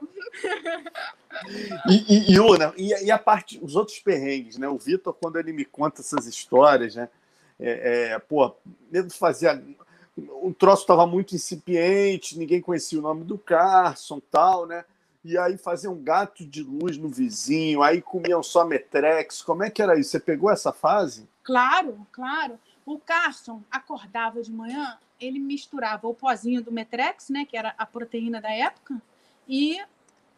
E, 1.90 2.04
e, 2.08 2.32
e, 2.32 2.38
Una, 2.38 2.72
e, 2.76 2.90
e 3.04 3.10
a 3.10 3.18
parte, 3.18 3.58
os 3.60 3.74
outros 3.74 3.98
perrengues, 3.98 4.58
né? 4.58 4.68
O 4.68 4.78
Vitor, 4.78 5.12
quando 5.12 5.40
ele 5.40 5.52
me 5.52 5.64
conta 5.64 6.02
essas 6.02 6.24
histórias, 6.24 6.94
né? 6.94 7.08
É, 7.58 8.12
é, 8.12 8.18
pô, 8.20 8.54
fazia. 9.18 9.60
O 10.16 10.54
troço 10.54 10.82
estava 10.82 11.04
muito 11.04 11.34
incipiente, 11.34 12.38
ninguém 12.38 12.60
conhecia 12.60 13.00
o 13.00 13.02
nome 13.02 13.24
do 13.24 13.36
Carson 13.36 14.20
tal, 14.30 14.66
né? 14.66 14.84
E 15.24 15.36
aí 15.36 15.58
fazia 15.58 15.90
um 15.90 16.00
gato 16.00 16.46
de 16.46 16.62
luz 16.62 16.96
no 16.96 17.08
vizinho, 17.08 17.82
aí 17.82 18.00
comiam 18.00 18.40
só 18.40 18.64
Metrex. 18.64 19.42
Como 19.42 19.64
é 19.64 19.68
que 19.68 19.82
era 19.82 19.98
isso? 19.98 20.10
Você 20.10 20.20
pegou 20.20 20.48
essa 20.48 20.72
fase? 20.72 21.28
Claro, 21.46 22.04
claro. 22.10 22.58
O 22.84 22.98
Carson 22.98 23.62
acordava 23.70 24.42
de 24.42 24.50
manhã, 24.50 24.98
ele 25.20 25.38
misturava 25.38 26.08
o 26.08 26.12
pozinho 26.12 26.60
do 26.60 26.72
Metrex, 26.72 27.28
né, 27.28 27.44
que 27.44 27.56
era 27.56 27.72
a 27.78 27.86
proteína 27.86 28.40
da 28.40 28.50
época, 28.50 29.00
e 29.48 29.80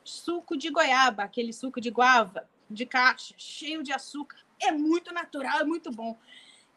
suco 0.04 0.54
de 0.54 0.68
goiaba, 0.68 1.22
aquele 1.22 1.50
suco 1.50 1.80
de 1.80 1.88
guava, 1.88 2.46
de 2.68 2.84
caixa, 2.84 3.34
cheio 3.38 3.82
de 3.82 3.90
açúcar. 3.90 4.36
É 4.60 4.70
muito 4.70 5.10
natural, 5.14 5.60
é 5.60 5.64
muito 5.64 5.90
bom. 5.90 6.14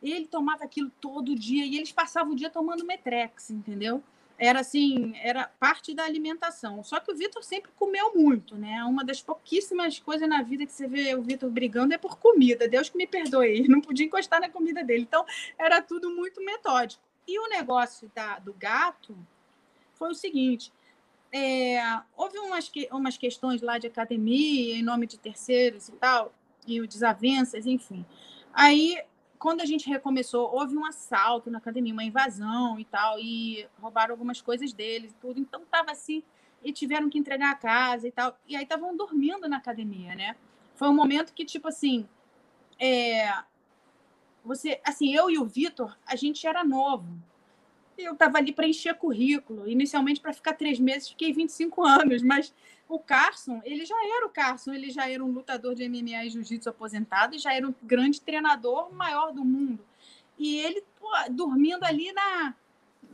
Ele 0.01 0.25
tomava 0.25 0.63
aquilo 0.63 0.89
todo 1.01 1.35
dia 1.35 1.65
e 1.65 1.75
eles 1.75 1.91
passavam 1.91 2.31
o 2.31 2.35
dia 2.35 2.49
tomando 2.49 2.85
Metrex, 2.85 3.49
entendeu? 3.49 4.01
Era 4.43 4.61
assim, 4.61 5.13
era 5.21 5.47
parte 5.59 5.93
da 5.93 6.03
alimentação. 6.03 6.83
Só 6.83 6.99
que 6.99 7.11
o 7.11 7.15
Vitor 7.15 7.43
sempre 7.43 7.71
comeu 7.75 8.15
muito, 8.15 8.57
né? 8.57 8.83
Uma 8.85 9.05
das 9.05 9.21
pouquíssimas 9.21 9.99
coisas 9.99 10.27
na 10.27 10.41
vida 10.41 10.65
que 10.65 10.73
você 10.73 10.87
vê 10.87 11.13
o 11.13 11.21
Vitor 11.21 11.47
brigando 11.47 11.93
é 11.93 11.97
por 11.99 12.17
comida. 12.17 12.67
Deus 12.67 12.89
que 12.89 12.97
me 12.97 13.05
perdoe, 13.05 13.67
não 13.69 13.79
podia 13.79 14.03
encostar 14.03 14.41
na 14.41 14.49
comida 14.49 14.83
dele. 14.83 15.03
Então, 15.03 15.23
era 15.59 15.79
tudo 15.79 16.09
muito 16.09 16.43
metódico. 16.43 17.03
E 17.27 17.37
o 17.37 17.49
negócio 17.49 18.11
da, 18.15 18.39
do 18.39 18.51
gato 18.51 19.15
foi 19.93 20.09
o 20.09 20.15
seguinte: 20.15 20.73
é, 21.31 21.79
houve 22.17 22.39
umas, 22.39 22.67
que, 22.67 22.89
umas 22.91 23.17
questões 23.17 23.61
lá 23.61 23.77
de 23.77 23.85
academia, 23.85 24.75
em 24.75 24.81
nome 24.81 25.05
de 25.05 25.19
terceiros 25.19 25.87
e 25.87 25.91
tal, 25.91 26.33
e 26.65 26.81
desavenças, 26.87 27.67
enfim. 27.67 28.03
Aí 28.51 28.97
quando 29.41 29.61
a 29.61 29.65
gente 29.65 29.89
recomeçou, 29.89 30.53
houve 30.53 30.77
um 30.77 30.85
assalto 30.85 31.49
na 31.49 31.57
academia, 31.57 31.91
uma 31.91 32.03
invasão 32.03 32.79
e 32.79 32.85
tal, 32.85 33.17
e 33.19 33.67
roubaram 33.81 34.13
algumas 34.13 34.39
coisas 34.39 34.71
deles 34.71 35.11
e 35.11 35.15
tudo. 35.15 35.39
Então 35.39 35.63
tava 35.65 35.89
assim, 35.89 36.21
e 36.63 36.71
tiveram 36.71 37.09
que 37.09 37.17
entregar 37.17 37.49
a 37.49 37.55
casa 37.55 38.07
e 38.07 38.11
tal. 38.11 38.37
E 38.47 38.55
aí 38.55 38.61
estavam 38.61 38.95
dormindo 38.95 39.49
na 39.49 39.57
academia, 39.57 40.13
né? 40.13 40.35
Foi 40.75 40.87
um 40.87 40.93
momento 40.93 41.33
que, 41.33 41.43
tipo 41.43 41.67
assim, 41.67 42.07
é, 42.79 43.33
você, 44.45 44.79
assim, 44.85 45.11
eu 45.11 45.27
e 45.27 45.39
o 45.39 45.45
Vitor, 45.45 45.97
a 46.05 46.15
gente 46.15 46.45
era 46.45 46.63
novo. 46.63 47.11
Eu 47.97 48.15
tava 48.15 48.37
ali 48.37 48.51
para 48.51 48.67
encher 48.67 48.95
currículo. 48.95 49.69
Inicialmente, 49.69 50.19
para 50.19 50.33
ficar 50.33 50.53
três 50.53 50.79
meses, 50.79 51.09
fiquei 51.09 51.31
25 51.33 51.83
anos, 51.85 52.21
mas 52.21 52.53
o 52.87 52.99
Carson, 52.99 53.61
ele 53.63 53.85
já 53.85 53.95
era 54.17 54.25
o 54.25 54.29
Carson, 54.29 54.73
ele 54.73 54.89
já 54.89 55.09
era 55.09 55.23
um 55.23 55.31
lutador 55.31 55.73
de 55.75 55.87
MMA 55.87 56.25
e 56.25 56.29
jiu-jitsu 56.29 56.69
aposentado 56.69 57.35
e 57.35 57.39
já 57.39 57.53
era 57.53 57.67
um 57.67 57.73
grande 57.81 58.19
treinador 58.19 58.93
maior 58.93 59.31
do 59.31 59.45
mundo. 59.45 59.85
E 60.37 60.57
ele 60.57 60.83
pô, 60.99 61.07
dormindo 61.29 61.83
ali 61.83 62.11
na, 62.11 62.53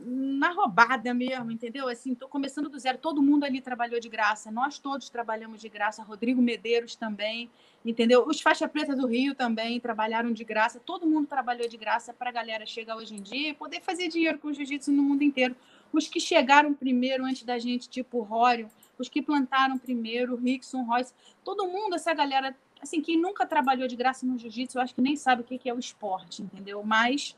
na 0.00 0.52
roubada 0.52 1.12
mesmo, 1.12 1.50
entendeu? 1.50 1.88
Assim, 1.88 2.14
tô 2.14 2.28
começando 2.28 2.68
do 2.68 2.78
zero. 2.78 2.98
Todo 2.98 3.20
mundo 3.20 3.44
ali 3.44 3.60
trabalhou 3.60 3.98
de 3.98 4.08
graça. 4.08 4.50
Nós 4.50 4.78
todos 4.78 5.10
trabalhamos 5.10 5.60
de 5.60 5.68
graça. 5.68 6.02
Rodrigo 6.02 6.40
Medeiros 6.40 6.94
também, 6.94 7.50
entendeu? 7.84 8.24
Os 8.26 8.40
faixa 8.40 8.68
preta 8.68 8.94
do 8.94 9.06
Rio 9.06 9.34
também 9.34 9.80
trabalharam 9.80 10.32
de 10.32 10.44
graça. 10.44 10.78
Todo 10.78 11.06
mundo 11.06 11.26
trabalhou 11.26 11.68
de 11.68 11.76
graça 11.76 12.12
para 12.12 12.30
a 12.30 12.32
galera 12.32 12.64
chegar 12.64 12.96
hoje 12.96 13.14
em 13.14 13.22
dia 13.22 13.50
e 13.50 13.54
poder 13.54 13.80
fazer 13.80 14.08
dinheiro 14.08 14.38
com 14.38 14.48
o 14.48 14.54
jiu-jitsu 14.54 14.92
no 14.92 15.02
mundo 15.02 15.22
inteiro. 15.22 15.56
Os 15.92 16.06
que 16.06 16.20
chegaram 16.20 16.72
primeiro 16.72 17.24
antes 17.24 17.42
da 17.42 17.58
gente, 17.58 17.88
tipo 17.88 18.18
o 18.18 18.22
Rório, 18.22 18.70
os 18.98 19.08
que 19.08 19.20
plantaram 19.20 19.78
primeiro, 19.78 20.36
Rickson, 20.36 20.82
Royce, 20.82 21.12
todo 21.44 21.66
mundo, 21.66 21.94
essa 21.94 22.12
galera, 22.14 22.54
assim, 22.80 23.00
quem 23.00 23.16
nunca 23.16 23.46
trabalhou 23.46 23.88
de 23.88 23.96
graça 23.96 24.26
no 24.26 24.38
jiu-jitsu, 24.38 24.78
eu 24.78 24.82
acho 24.82 24.94
que 24.94 25.00
nem 25.00 25.16
sabe 25.16 25.42
o 25.42 25.44
que 25.44 25.68
é 25.68 25.74
o 25.74 25.78
esporte, 25.78 26.42
entendeu? 26.42 26.82
Mas, 26.84 27.36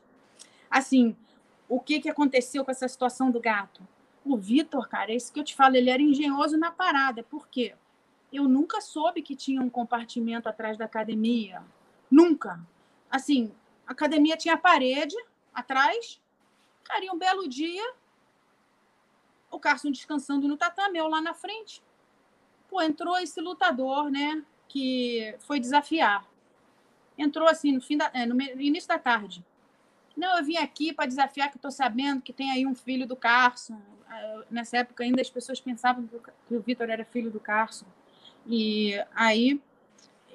assim, 0.70 1.16
o 1.70 1.78
que, 1.78 2.00
que 2.00 2.08
aconteceu 2.08 2.64
com 2.64 2.72
essa 2.72 2.88
situação 2.88 3.30
do 3.30 3.40
gato? 3.40 3.86
O 4.24 4.36
Vitor, 4.36 4.88
cara, 4.88 5.12
é 5.12 5.14
isso 5.14 5.32
que 5.32 5.38
eu 5.38 5.44
te 5.44 5.54
falo, 5.54 5.76
ele 5.76 5.88
era 5.88 6.02
engenhoso 6.02 6.58
na 6.58 6.72
parada. 6.72 7.22
Por 7.22 7.46
quê? 7.46 7.76
Eu 8.32 8.48
nunca 8.48 8.80
soube 8.80 9.22
que 9.22 9.36
tinha 9.36 9.62
um 9.62 9.70
compartimento 9.70 10.48
atrás 10.48 10.76
da 10.76 10.84
academia. 10.84 11.62
Nunca. 12.10 12.60
Assim, 13.08 13.52
a 13.86 13.92
academia 13.92 14.36
tinha 14.36 14.58
parede 14.58 15.14
atrás. 15.54 16.20
Cara, 16.82 17.04
e 17.04 17.10
um 17.10 17.16
belo 17.16 17.48
dia, 17.48 17.94
o 19.48 19.60
Carson 19.60 19.92
descansando 19.92 20.48
no 20.48 20.56
tatame, 20.56 20.98
eu 20.98 21.06
lá 21.06 21.20
na 21.20 21.34
frente. 21.34 21.80
Pô, 22.68 22.82
entrou 22.82 23.16
esse 23.16 23.40
lutador, 23.40 24.10
né? 24.10 24.44
Que 24.66 25.36
foi 25.38 25.60
desafiar. 25.60 26.26
Entrou 27.16 27.46
assim 27.46 27.70
no, 27.72 27.80
fim 27.80 27.96
da, 27.96 28.10
é, 28.12 28.26
no 28.26 28.40
início 28.60 28.88
da 28.88 28.98
tarde. 28.98 29.44
Não, 30.16 30.38
eu 30.38 30.44
vim 30.44 30.56
aqui 30.56 30.92
para 30.92 31.06
desafiar, 31.06 31.50
que 31.50 31.56
eu 31.56 31.62
tô 31.62 31.70
sabendo 31.70 32.20
que 32.20 32.32
tem 32.32 32.50
aí 32.50 32.66
um 32.66 32.74
filho 32.74 33.06
do 33.06 33.16
Carson. 33.16 33.80
Ah, 34.08 34.42
nessa 34.50 34.78
época 34.78 35.04
ainda 35.04 35.20
as 35.20 35.30
pessoas 35.30 35.60
pensavam 35.60 36.08
que 36.46 36.54
o 36.54 36.60
Vitor 36.60 36.90
era 36.90 37.04
filho 37.04 37.30
do 37.30 37.40
Carson. 37.40 37.86
E 38.46 38.94
aí 39.14 39.60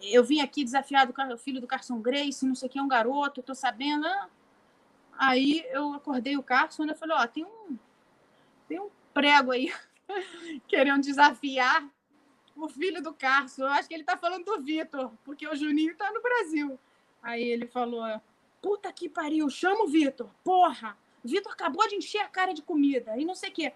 eu 0.02 0.24
vim 0.24 0.42
aqui 0.42 0.64
desafiar 0.64 1.08
o 1.10 1.38
filho 1.38 1.60
do 1.60 1.68
Carson 1.68 2.00
Grace, 2.00 2.46
não 2.46 2.56
sei 2.56 2.70
quem 2.70 2.80
é 2.80 2.84
um 2.84 2.88
garoto, 2.88 3.44
tô 3.44 3.56
sabendo. 3.56 4.06
Ah. 4.06 4.30
Aí 5.18 5.66
eu 5.70 5.94
acordei 5.94 6.38
o 6.38 6.44
Carson 6.44 6.86
e 6.86 6.96
falei, 6.96 7.16
ó, 7.18 7.28
tem 7.28 7.46
um, 7.46 7.78
tem 8.68 8.80
um 8.80 8.90
prego 9.14 9.52
aí 9.52 9.74
querendo 10.68 11.02
desafiar. 11.02 11.88
o 12.56 12.68
filho 12.70 13.02
do 13.02 13.14
Carso. 13.14 13.62
Eu 13.62 13.68
acho 13.68 13.88
que 13.88 13.94
ele 13.94 14.04
tá 14.04 14.18
falando 14.18 14.46
do 14.46 14.62
Vitor, 14.62 15.12
porque 15.24 15.48
o 15.48 15.56
Juninho 15.56 15.96
tá 15.96 16.12
no 16.12 16.22
Brasil. 16.22 16.80
Aí 17.22 17.44
ele 17.44 17.68
falou: 17.68 18.04
puta 18.66 18.92
que 18.92 19.08
pariu, 19.08 19.48
chama 19.48 19.84
o 19.84 19.88
Vitor, 19.88 20.28
porra. 20.44 20.98
Vitor 21.24 21.52
acabou 21.52 21.88
de 21.88 21.98
encher 21.98 22.22
a 22.22 22.28
cara 22.28 22.52
de 22.52 22.64
comida 22.64 23.16
e 23.16 23.24
não 23.24 23.36
sei 23.36 23.52
o 23.52 23.54
quê. 23.54 23.74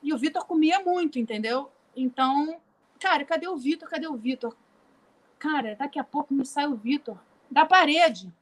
E 0.00 0.14
o 0.14 0.16
Vitor 0.16 0.46
comia 0.46 0.78
muito, 0.78 1.18
entendeu? 1.18 1.68
Então, 1.96 2.60
cara, 3.00 3.24
cadê 3.24 3.48
o 3.48 3.56
Vitor? 3.56 3.88
Cadê 3.88 4.06
o 4.06 4.14
Vitor? 4.14 4.56
Cara, 5.36 5.74
daqui 5.74 5.98
a 5.98 6.04
pouco 6.04 6.32
me 6.32 6.46
sai 6.46 6.68
o 6.68 6.76
Vitor 6.76 7.18
da 7.50 7.66
parede. 7.66 8.32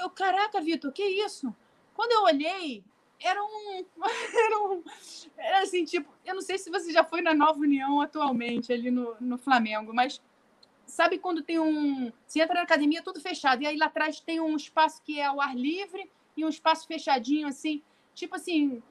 Eu, 0.00 0.08
caraca, 0.08 0.62
Vitor, 0.62 0.90
que 0.92 1.04
isso? 1.04 1.54
Quando 1.92 2.12
eu 2.12 2.22
olhei, 2.22 2.82
era 3.22 3.44
um, 3.44 3.84
era 4.46 4.62
um. 4.62 4.82
Era 5.36 5.60
assim, 5.60 5.84
tipo, 5.84 6.10
eu 6.24 6.34
não 6.34 6.40
sei 6.40 6.56
se 6.56 6.70
você 6.70 6.90
já 6.90 7.04
foi 7.04 7.20
na 7.20 7.34
Nova 7.34 7.60
União 7.60 8.00
atualmente, 8.00 8.72
ali 8.72 8.90
no, 8.90 9.14
no 9.20 9.36
Flamengo, 9.36 9.92
mas 9.92 10.22
sabe 10.90 11.18
quando 11.18 11.42
tem 11.42 11.58
um. 11.58 12.12
Você 12.26 12.40
entra 12.40 12.54
na 12.54 12.62
academia 12.62 13.02
tudo 13.02 13.20
fechado, 13.20 13.62
e 13.62 13.66
aí 13.66 13.76
lá 13.76 13.86
atrás 13.86 14.20
tem 14.20 14.40
um 14.40 14.56
espaço 14.56 15.02
que 15.02 15.18
é 15.18 15.24
ao 15.24 15.40
ar 15.40 15.56
livre 15.56 16.10
e 16.36 16.44
um 16.44 16.48
espaço 16.48 16.86
fechadinho, 16.86 17.48
assim. 17.48 17.82
Tipo 18.14 18.36
assim, 18.36 18.82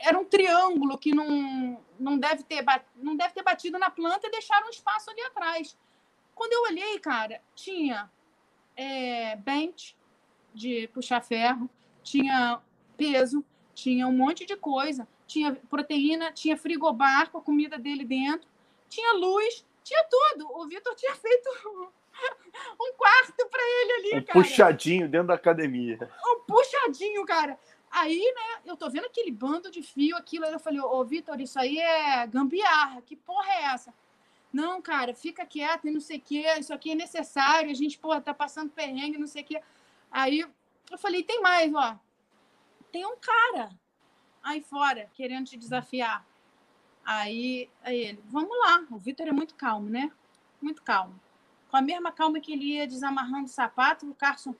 era 0.00 0.18
um 0.18 0.24
triângulo 0.24 0.98
que 0.98 1.14
não, 1.14 1.80
não, 1.98 2.18
deve 2.18 2.42
ter, 2.42 2.64
não 2.96 3.16
deve 3.16 3.34
ter 3.34 3.42
batido 3.42 3.78
na 3.78 3.90
planta 3.90 4.26
e 4.26 4.30
deixaram 4.30 4.66
um 4.66 4.70
espaço 4.70 5.10
ali 5.10 5.20
atrás. 5.22 5.76
Quando 6.34 6.52
eu 6.52 6.62
olhei, 6.62 6.98
cara, 6.98 7.40
tinha 7.54 8.10
é, 8.76 9.36
bench 9.36 9.96
de 10.54 10.88
puxar 10.88 11.20
ferro, 11.22 11.68
tinha 12.02 12.60
peso, 12.96 13.44
tinha 13.74 14.06
um 14.06 14.12
monte 14.12 14.44
de 14.44 14.56
coisa, 14.56 15.06
tinha 15.26 15.54
proteína, 15.54 16.32
tinha 16.32 16.56
frigobar 16.56 17.30
com 17.30 17.38
a 17.38 17.42
comida 17.42 17.78
dele 17.78 18.04
dentro, 18.04 18.48
tinha 18.88 19.14
luz, 19.14 19.64
tinha 19.82 20.04
tudo. 20.04 20.50
O 20.56 20.66
Vitor 20.66 20.94
tinha 20.94 21.14
feito 21.14 21.48
um 22.80 22.92
quarto 22.94 23.48
para 23.48 23.62
ele 23.62 23.92
ali, 23.92 24.20
um 24.20 24.24
cara. 24.24 24.40
puxadinho 24.40 25.08
dentro 25.08 25.28
da 25.28 25.34
academia. 25.34 26.10
Um 26.24 26.40
puxadinho, 26.40 27.24
cara. 27.24 27.58
Aí, 27.90 28.20
né, 28.34 28.62
eu 28.64 28.76
tô 28.76 28.88
vendo 28.88 29.04
aquele 29.04 29.30
bando 29.30 29.70
de 29.70 29.82
fio, 29.82 30.16
aquilo, 30.16 30.46
aí 30.46 30.52
eu 30.52 30.58
falei, 30.58 30.80
ô, 30.80 31.04
Vitor, 31.04 31.38
isso 31.38 31.58
aí 31.58 31.78
é 31.78 32.26
gambiarra, 32.26 33.02
que 33.02 33.14
porra 33.14 33.52
é 33.52 33.62
essa? 33.64 33.92
Não, 34.50 34.80
cara, 34.80 35.14
fica 35.14 35.44
quieto 35.44 35.86
e 35.86 35.90
não 35.90 36.00
sei 36.00 36.16
o 36.16 36.20
quê, 36.22 36.44
isso 36.58 36.72
aqui 36.72 36.92
é 36.92 36.94
necessário, 36.94 37.70
a 37.70 37.74
gente, 37.74 37.98
porra, 37.98 38.20
tá 38.20 38.32
passando 38.32 38.70
perrengue, 38.70 39.18
não 39.18 39.26
sei 39.26 39.42
o 39.42 39.44
quê. 39.44 39.60
Aí 40.10 40.40
eu 40.90 40.98
falei, 40.98 41.22
tem 41.22 41.42
mais, 41.42 41.72
ó, 41.74 41.98
tem 42.90 43.04
um 43.04 43.16
cara 43.16 43.70
aí 44.42 44.62
fora 44.62 45.10
querendo 45.14 45.46
te 45.46 45.56
desafiar. 45.58 46.26
Aí, 47.04 47.68
aí 47.82 47.98
ele, 47.98 48.22
vamos 48.26 48.56
lá, 48.58 48.84
o 48.90 48.98
Vitor 48.98 49.26
é 49.26 49.32
muito 49.32 49.54
calmo, 49.54 49.88
né? 49.88 50.10
Muito 50.60 50.82
calmo. 50.82 51.18
Com 51.70 51.76
a 51.76 51.82
mesma 51.82 52.12
calma 52.12 52.40
que 52.40 52.52
ele 52.52 52.74
ia 52.74 52.86
desamarrando 52.86 53.46
o 53.46 53.48
sapato, 53.48 54.08
o 54.08 54.14
Carson, 54.14 54.54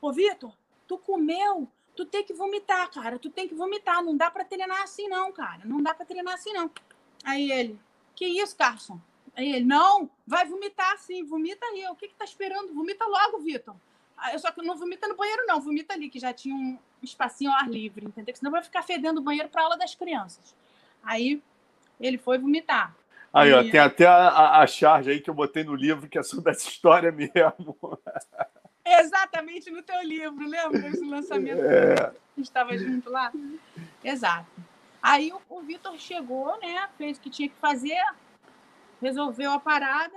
ô 0.00 0.12
Vitor, 0.12 0.52
tu 0.86 0.98
comeu 0.98 1.68
tu 2.00 2.04
tem 2.06 2.24
que 2.24 2.32
vomitar, 2.32 2.90
cara. 2.90 3.18
Tu 3.18 3.30
tem 3.30 3.46
que 3.46 3.54
vomitar. 3.54 4.02
Não 4.02 4.16
dá 4.16 4.30
para 4.30 4.44
treinar 4.44 4.82
assim, 4.82 5.08
não, 5.08 5.30
cara. 5.32 5.62
Não 5.64 5.82
dá 5.82 5.94
para 5.94 6.06
treinar 6.06 6.34
assim, 6.34 6.52
não. 6.52 6.70
Aí 7.24 7.50
ele, 7.50 7.78
que 8.14 8.26
isso, 8.26 8.56
Carson? 8.56 8.98
Aí 9.36 9.52
ele, 9.52 9.64
não, 9.64 10.10
vai 10.26 10.46
vomitar 10.46 10.98
sim, 10.98 11.24
vomita 11.24 11.64
aí. 11.66 11.86
O 11.88 11.94
que 11.94 12.08
que 12.08 12.14
tá 12.14 12.24
esperando? 12.24 12.72
Vomita 12.72 13.04
logo, 13.04 13.38
Vitor. 13.40 13.76
Só 14.38 14.50
que 14.50 14.62
não 14.62 14.76
vomita 14.76 15.08
no 15.08 15.16
banheiro, 15.16 15.46
não. 15.46 15.60
Vomita 15.60 15.94
ali, 15.94 16.08
que 16.08 16.18
já 16.18 16.32
tinha 16.32 16.54
um 16.54 16.78
espacinho 17.02 17.50
ao 17.50 17.58
ar 17.58 17.68
livre, 17.68 18.06
entendeu? 18.06 18.34
Senão 18.34 18.50
vai 18.50 18.62
ficar 18.62 18.82
fedendo 18.82 19.20
o 19.20 19.22
banheiro 19.22 19.48
para 19.48 19.62
aula 19.62 19.76
das 19.76 19.94
crianças. 19.94 20.54
Aí 21.02 21.42
ele 22.00 22.18
foi 22.18 22.38
vomitar. 22.38 22.94
Aí, 23.32 23.50
e... 23.50 23.52
ó, 23.52 23.62
tem 23.62 23.78
até 23.78 24.06
a, 24.06 24.60
a, 24.60 24.66
charge 24.66 25.10
aí 25.10 25.20
que 25.20 25.30
eu 25.30 25.34
botei 25.34 25.62
no 25.62 25.74
livro 25.74 26.08
que 26.08 26.18
é 26.18 26.22
sobre 26.22 26.50
essa 26.50 26.68
história 26.68 27.12
mesmo. 27.12 27.76
Exatamente 28.84 29.70
no 29.70 29.82
teu 29.82 30.02
livro, 30.02 30.46
lembra 30.46 30.88
esse 30.88 31.04
lançamento? 31.04 31.62
É. 31.62 31.94
A 31.94 32.12
gente 32.36 32.46
estava 32.46 32.76
junto 32.76 33.10
lá? 33.10 33.32
Exato. 34.02 34.46
Aí 35.00 35.32
o, 35.32 35.40
o 35.48 35.62
Vitor 35.62 35.96
chegou, 35.96 36.58
né? 36.60 36.88
Fez 36.98 37.18
o 37.18 37.20
que 37.20 37.30
tinha 37.30 37.48
que 37.48 37.56
fazer, 37.60 38.02
resolveu 39.00 39.52
a 39.52 39.60
parada. 39.60 40.14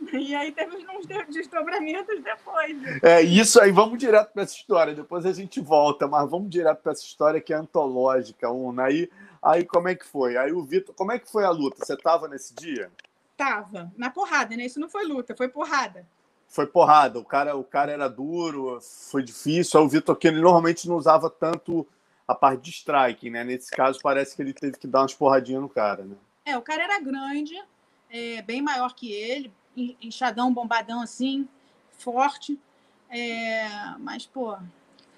E 0.12 0.34
aí 0.34 0.50
teve 0.50 0.76
uns 0.76 1.06
desdobramentos 1.28 2.22
depois. 2.22 3.02
É, 3.02 3.20
isso 3.20 3.60
aí, 3.60 3.70
vamos 3.70 3.98
direto 3.98 4.32
para 4.32 4.44
essa 4.44 4.54
história. 4.54 4.94
Depois 4.94 5.26
a 5.26 5.32
gente 5.32 5.60
volta, 5.60 6.08
mas 6.08 6.28
vamos 6.30 6.48
direto 6.48 6.78
para 6.78 6.92
essa 6.92 7.04
história 7.04 7.38
que 7.38 7.52
é 7.52 7.56
antológica, 7.56 8.50
Una. 8.50 8.84
Aí, 8.84 9.10
aí 9.42 9.64
como 9.64 9.88
é 9.88 9.94
que 9.94 10.06
foi? 10.06 10.36
Aí 10.36 10.52
o 10.52 10.62
Vitor, 10.62 10.94
como 10.94 11.12
é 11.12 11.18
que 11.18 11.30
foi 11.30 11.44
a 11.44 11.50
luta? 11.50 11.84
Você 11.84 11.94
estava 11.94 12.28
nesse 12.28 12.54
dia? 12.54 12.90
Tava, 13.36 13.90
na 13.96 14.10
porrada, 14.10 14.56
né? 14.56 14.66
Isso 14.66 14.80
não 14.80 14.88
foi 14.88 15.04
luta, 15.06 15.34
foi 15.36 15.48
porrada 15.48 16.06
foi 16.50 16.66
porrada. 16.66 17.18
O 17.18 17.24
cara, 17.24 17.56
o 17.56 17.64
cara 17.64 17.92
era 17.92 18.08
duro, 18.08 18.80
foi 18.82 19.22
difícil. 19.22 19.78
Aí 19.78 19.86
o 19.86 19.88
Vitor 19.88 20.16
Kane 20.16 20.40
normalmente 20.40 20.88
não 20.88 20.96
usava 20.96 21.30
tanto 21.30 21.86
a 22.26 22.34
parte 22.34 22.62
de 22.62 22.70
striking, 22.70 23.30
né? 23.30 23.44
Nesse 23.44 23.70
caso, 23.70 24.00
parece 24.02 24.36
que 24.36 24.42
ele 24.42 24.52
teve 24.52 24.76
que 24.76 24.86
dar 24.86 25.02
umas 25.02 25.14
porradinhas 25.14 25.62
no 25.62 25.68
cara, 25.68 26.04
né? 26.04 26.16
É, 26.44 26.58
o 26.58 26.62
cara 26.62 26.82
era 26.82 27.00
grande, 27.00 27.54
é, 28.10 28.42
bem 28.42 28.60
maior 28.60 28.94
que 28.94 29.12
ele, 29.12 29.52
inchadão, 30.02 30.52
bombadão 30.52 31.00
assim, 31.00 31.48
forte. 31.98 32.58
É, 33.08 33.68
mas, 33.98 34.26
pô, 34.26 34.56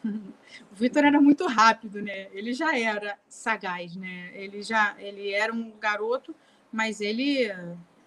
o 0.04 0.74
Vitor 0.74 1.04
era 1.04 1.20
muito 1.20 1.46
rápido, 1.46 2.02
né? 2.02 2.28
Ele 2.32 2.52
já 2.52 2.78
era 2.78 3.18
sagaz, 3.28 3.96
né? 3.96 4.30
Ele 4.34 4.62
já 4.62 4.94
ele 4.98 5.30
era 5.30 5.52
um 5.52 5.72
garoto, 5.78 6.34
mas 6.72 7.00
ele 7.00 7.50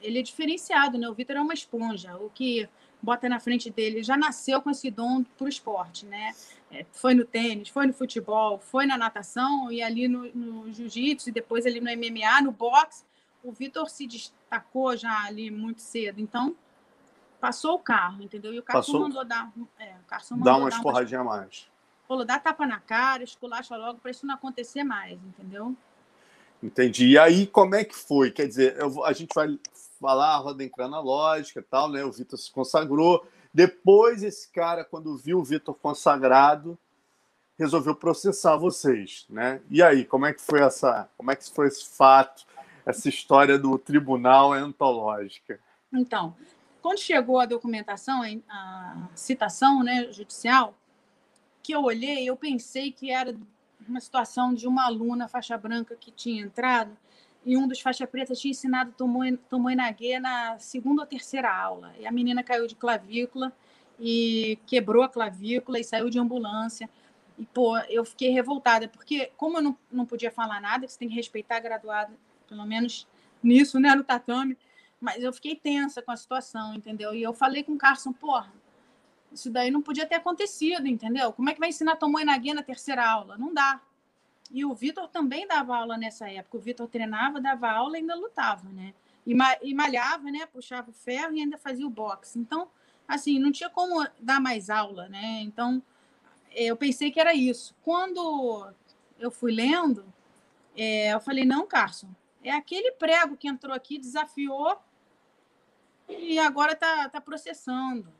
ele 0.01 0.19
é 0.19 0.21
diferenciado, 0.21 0.97
né? 0.97 1.07
O 1.09 1.13
Vitor 1.13 1.35
é 1.35 1.41
uma 1.41 1.53
esponja. 1.53 2.15
O 2.17 2.29
que 2.29 2.67
bota 3.01 3.29
na 3.29 3.39
frente 3.39 3.69
dele, 3.69 4.03
já 4.03 4.17
nasceu 4.17 4.61
com 4.61 4.71
esse 4.71 4.89
dom 4.89 5.23
para 5.23 5.45
o 5.45 5.47
esporte, 5.47 6.05
né? 6.05 6.33
É, 6.71 6.83
foi 6.91 7.13
no 7.13 7.23
tênis, 7.23 7.69
foi 7.69 7.85
no 7.85 7.93
futebol, 7.93 8.57
foi 8.57 8.87
na 8.87 8.97
natação 8.97 9.71
e 9.71 9.81
ali 9.81 10.07
no, 10.07 10.25
no 10.33 10.73
jiu-jitsu 10.73 11.29
e 11.29 11.31
depois 11.31 11.65
ali 11.65 11.79
no 11.79 11.85
MMA, 11.85 12.41
no 12.41 12.51
boxe, 12.51 13.05
o 13.43 13.51
Vitor 13.51 13.87
se 13.89 14.07
destacou 14.07 14.97
já 14.97 15.23
ali 15.23 15.51
muito 15.51 15.81
cedo. 15.81 16.19
Então, 16.19 16.55
passou 17.39 17.75
o 17.75 17.79
carro, 17.79 18.23
entendeu? 18.23 18.51
E 18.51 18.59
o 18.59 18.63
Carson 18.63 18.99
mandou 18.99 19.23
dar. 19.23 19.53
É, 19.77 19.93
o 20.03 20.07
Carson 20.07 20.35
mandou 20.35 20.53
dá 20.53 20.57
umas 20.57 20.77
porradinhas 20.79 21.21
a 21.21 21.23
mais. 21.23 21.69
Falou, 22.07 22.25
dá 22.25 22.39
tapa 22.39 22.65
na 22.65 22.79
cara, 22.79 23.23
esculacha 23.23 23.75
logo 23.75 23.99
para 23.99 24.11
isso 24.11 24.25
não 24.25 24.35
acontecer 24.35 24.83
mais, 24.83 25.19
entendeu? 25.23 25.75
Entendi. 26.61 27.09
E 27.09 27.17
aí, 27.17 27.47
como 27.47 27.75
é 27.75 27.83
que 27.83 27.95
foi? 27.95 28.31
Quer 28.31 28.47
dizer, 28.47 28.77
eu, 28.77 29.03
a 29.03 29.13
gente 29.13 29.33
vai 29.33 29.59
falar 29.99 30.35
a 30.35 30.37
roda 30.37 30.67
cronológica 30.69 31.59
e 31.59 31.63
tal, 31.63 31.89
né? 31.89 32.03
O 32.03 32.11
Vitor 32.11 32.37
se 32.37 32.51
consagrou. 32.51 33.25
Depois, 33.53 34.23
esse 34.23 34.51
cara, 34.51 34.83
quando 34.83 35.17
viu 35.17 35.39
o 35.39 35.43
Vitor 35.43 35.75
consagrado, 35.75 36.77
resolveu 37.57 37.95
processar 37.95 38.57
vocês, 38.57 39.25
né? 39.29 39.61
E 39.69 39.81
aí, 39.81 40.05
como 40.05 40.25
é 40.25 40.33
que 40.33 40.41
foi 40.41 40.61
essa, 40.61 41.09
como 41.17 41.31
é 41.31 41.35
que 41.35 41.49
foi 41.49 41.67
esse 41.67 41.85
fato, 41.85 42.45
essa 42.85 43.07
história 43.09 43.57
do 43.57 43.77
tribunal 43.77 44.53
antológica? 44.53 45.59
Então, 45.91 46.35
quando 46.81 46.99
chegou 46.99 47.39
a 47.39 47.45
documentação, 47.45 48.21
a 48.49 49.07
citação, 49.15 49.83
né, 49.83 50.11
judicial, 50.11 50.75
que 51.65 51.71
eu 51.71 51.81
olhei, 51.81 52.29
eu 52.29 52.37
pensei 52.37 52.91
que 52.91 53.09
era 53.09 53.35
uma 53.89 53.99
situação 53.99 54.53
de 54.53 54.67
uma 54.67 54.85
aluna 54.85 55.27
faixa 55.27 55.57
branca 55.57 55.95
que 55.95 56.11
tinha 56.11 56.43
entrado 56.43 56.95
e 57.43 57.57
um 57.57 57.67
dos 57.67 57.79
faixa 57.79 58.05
preta 58.05 58.35
tinha 58.35 58.51
ensinado 58.51 58.91
Tomoe 58.91 59.75
Nage 59.75 60.19
na 60.19 60.59
segunda 60.59 61.01
ou 61.01 61.07
terceira 61.07 61.51
aula. 61.51 61.91
E 61.99 62.05
a 62.05 62.11
menina 62.11 62.43
caiu 62.43 62.67
de 62.67 62.75
clavícula 62.75 63.51
e 63.99 64.59
quebrou 64.67 65.01
a 65.01 65.09
clavícula 65.09 65.79
e 65.79 65.83
saiu 65.83 66.07
de 66.07 66.19
ambulância. 66.19 66.87
E, 67.35 67.45
pô, 67.47 67.75
eu 67.89 68.05
fiquei 68.05 68.29
revoltada, 68.29 68.87
porque 68.87 69.31
como 69.35 69.57
eu 69.57 69.63
não, 69.63 69.77
não 69.91 70.05
podia 70.05 70.29
falar 70.29 70.61
nada, 70.61 70.87
você 70.87 70.99
tem 70.99 71.09
que 71.09 71.15
respeitar 71.15 71.57
a 71.57 71.59
graduada, 71.59 72.13
pelo 72.47 72.65
menos 72.65 73.07
nisso, 73.41 73.79
né, 73.79 73.95
no 73.95 74.03
tatame, 74.03 74.55
mas 75.01 75.23
eu 75.23 75.33
fiquei 75.33 75.55
tensa 75.55 75.99
com 75.99 76.11
a 76.11 76.15
situação, 76.15 76.75
entendeu? 76.75 77.13
E 77.15 77.23
eu 77.23 77.33
falei 77.33 77.63
com 77.63 77.73
o 77.73 77.77
Carson, 77.77 78.13
porra, 78.13 78.53
isso 79.35 79.51
daí 79.51 79.69
não 79.69 79.81
podia 79.81 80.05
ter 80.05 80.15
acontecido, 80.15 80.87
entendeu? 80.87 81.31
Como 81.33 81.49
é 81.49 81.53
que 81.53 81.59
vai 81.59 81.69
ensinar 81.69 81.97
Tomoe 81.97 82.23
Nage 82.23 82.53
na 82.53 82.63
terceira 82.63 83.07
aula? 83.07 83.37
Não 83.37 83.53
dá. 83.53 83.81
E 84.49 84.63
o 84.63 84.73
Vitor 84.73 85.09
também 85.09 85.45
dava 85.45 85.75
aula 85.75 85.97
nessa 85.97 86.29
época. 86.29 86.57
O 86.57 86.61
Vitor 86.61 86.87
treinava, 86.87 87.41
dava 87.41 87.69
aula 87.69 87.97
e 87.97 88.01
ainda 88.01 88.15
lutava, 88.15 88.69
né? 88.69 88.93
E, 89.25 89.73
malhava, 89.73 90.31
né? 90.31 90.45
Puxava 90.45 90.89
o 90.89 90.93
ferro 90.93 91.33
e 91.33 91.41
ainda 91.41 91.57
fazia 91.57 91.85
o 91.85 91.89
boxe. 91.89 92.39
Então, 92.39 92.69
assim, 93.07 93.39
não 93.39 93.51
tinha 93.51 93.69
como 93.69 94.07
dar 94.19 94.39
mais 94.39 94.69
aula, 94.69 95.09
né? 95.09 95.41
Então, 95.41 95.81
é, 96.51 96.65
eu 96.65 96.77
pensei 96.77 97.11
que 97.11 97.19
era 97.19 97.33
isso. 97.33 97.75
Quando 97.83 98.71
eu 99.19 99.31
fui 99.31 99.51
lendo, 99.51 100.05
é, 100.77 101.13
eu 101.13 101.19
falei, 101.19 101.43
não, 101.43 101.67
Carson, 101.67 102.09
é 102.43 102.51
aquele 102.51 102.91
prego 102.91 103.35
que 103.35 103.47
entrou 103.47 103.73
aqui, 103.73 103.97
desafiou 103.97 104.79
e 106.07 106.37
agora 106.37 106.73
está 106.73 107.09
tá 107.09 107.19
processando 107.19 108.13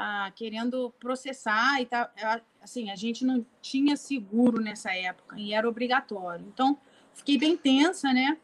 tá 0.00 0.30
querendo 0.32 0.92
processar 1.00 1.80
e 1.80 1.86
tá 1.86 2.10
é, 2.16 2.40
assim, 2.62 2.90
a 2.90 2.96
gente 2.96 3.24
não 3.24 3.44
tinha 3.62 3.96
seguro 3.96 4.60
nessa 4.60 4.94
época 4.94 5.38
e 5.38 5.54
era 5.54 5.68
obrigatório. 5.68 6.46
Então, 6.52 6.78
fiquei 7.14 7.38
bem 7.38 7.56
tensa, 7.56 8.12
né? 8.12 8.36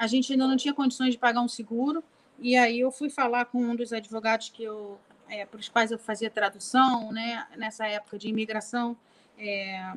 a 0.00 0.06
gente 0.06 0.32
ainda 0.32 0.46
não 0.46 0.56
tinha 0.56 0.72
condições 0.72 1.12
de 1.12 1.18
pagar 1.18 1.42
um 1.42 1.48
seguro, 1.48 2.02
e 2.38 2.56
aí 2.56 2.80
eu 2.80 2.90
fui 2.90 3.10
falar 3.10 3.44
com 3.44 3.62
um 3.62 3.76
dos 3.76 3.92
advogados 3.92 4.48
que 4.48 4.64
eu, 4.64 4.98
é, 5.28 5.44
para 5.44 5.60
os 5.60 5.68
quais 5.68 5.90
eu 5.90 5.98
fazia 5.98 6.30
tradução, 6.30 7.12
né, 7.12 7.46
nessa 7.54 7.86
época 7.86 8.18
de 8.18 8.26
imigração, 8.26 8.96
é, 9.38 9.92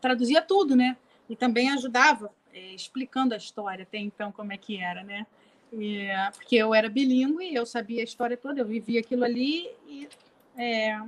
traduzia 0.00 0.40
tudo, 0.40 0.74
né, 0.74 0.96
e 1.28 1.36
também 1.36 1.70
ajudava 1.70 2.32
é, 2.54 2.74
explicando 2.74 3.34
a 3.34 3.36
história 3.36 3.82
até 3.82 3.98
então 3.98 4.32
como 4.32 4.54
é 4.54 4.56
que 4.56 4.78
era, 4.78 5.04
né, 5.04 5.26
e, 5.72 6.08
porque 6.34 6.56
eu 6.56 6.74
era 6.74 6.88
bilíngue, 6.88 7.54
eu 7.54 7.64
sabia 7.64 8.00
a 8.00 8.04
história 8.04 8.36
toda, 8.36 8.60
eu 8.60 8.66
vivia 8.66 9.00
aquilo 9.00 9.24
ali 9.24 9.70
e, 9.86 10.08
é, 10.56 11.00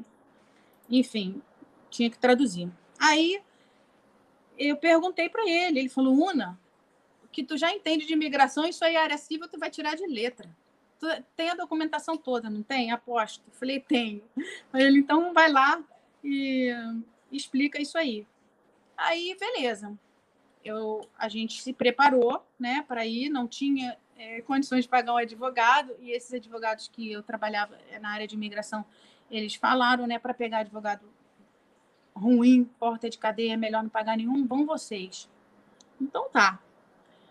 enfim, 0.88 1.42
tinha 1.90 2.10
que 2.10 2.18
traduzir. 2.18 2.70
Aí 2.98 3.42
eu 4.58 4.76
perguntei 4.76 5.28
para 5.28 5.48
ele, 5.48 5.80
ele 5.80 5.88
falou, 5.88 6.14
Una, 6.14 6.58
que 7.32 7.42
tu 7.42 7.56
já 7.56 7.72
entende 7.72 8.06
de 8.06 8.12
imigração, 8.12 8.64
isso 8.64 8.84
aí 8.84 8.94
é 8.94 8.98
área 8.98 9.18
civil, 9.18 9.48
tu 9.48 9.58
vai 9.58 9.70
tirar 9.70 9.96
de 9.96 10.06
letra. 10.06 10.48
Tu 11.00 11.06
tem 11.34 11.50
a 11.50 11.54
documentação 11.54 12.16
toda, 12.16 12.48
não 12.48 12.62
tem? 12.62 12.92
Aposto. 12.92 13.42
Falei, 13.52 13.80
tenho. 13.80 14.22
Aí 14.72 14.82
ele, 14.82 14.98
então, 14.98 15.32
vai 15.32 15.50
lá 15.50 15.82
e 16.22 16.70
explica 17.32 17.80
isso 17.80 17.98
aí. 17.98 18.26
Aí, 18.96 19.36
beleza. 19.40 19.98
Eu, 20.64 21.08
a 21.18 21.28
gente 21.28 21.60
se 21.60 21.72
preparou 21.72 22.46
né, 22.56 22.84
para 22.86 23.04
ir, 23.04 23.28
não 23.28 23.48
tinha 23.48 23.96
é, 24.22 24.40
condições 24.42 24.84
de 24.84 24.88
pagar 24.88 25.14
um 25.14 25.16
advogado, 25.16 25.94
e 25.98 26.12
esses 26.12 26.32
advogados 26.32 26.88
que 26.88 27.10
eu 27.10 27.22
trabalhava 27.22 27.76
na 28.00 28.10
área 28.10 28.26
de 28.26 28.36
imigração, 28.36 28.84
eles 29.30 29.56
falaram, 29.56 30.06
né, 30.06 30.18
para 30.18 30.32
pegar 30.32 30.58
advogado 30.58 31.04
ruim, 32.14 32.64
porta 32.78 33.10
de 33.10 33.18
cadeia, 33.18 33.56
melhor 33.56 33.82
não 33.82 33.90
pagar 33.90 34.16
nenhum, 34.16 34.46
vão 34.46 34.64
vocês. 34.64 35.28
Então 36.00 36.28
tá. 36.30 36.60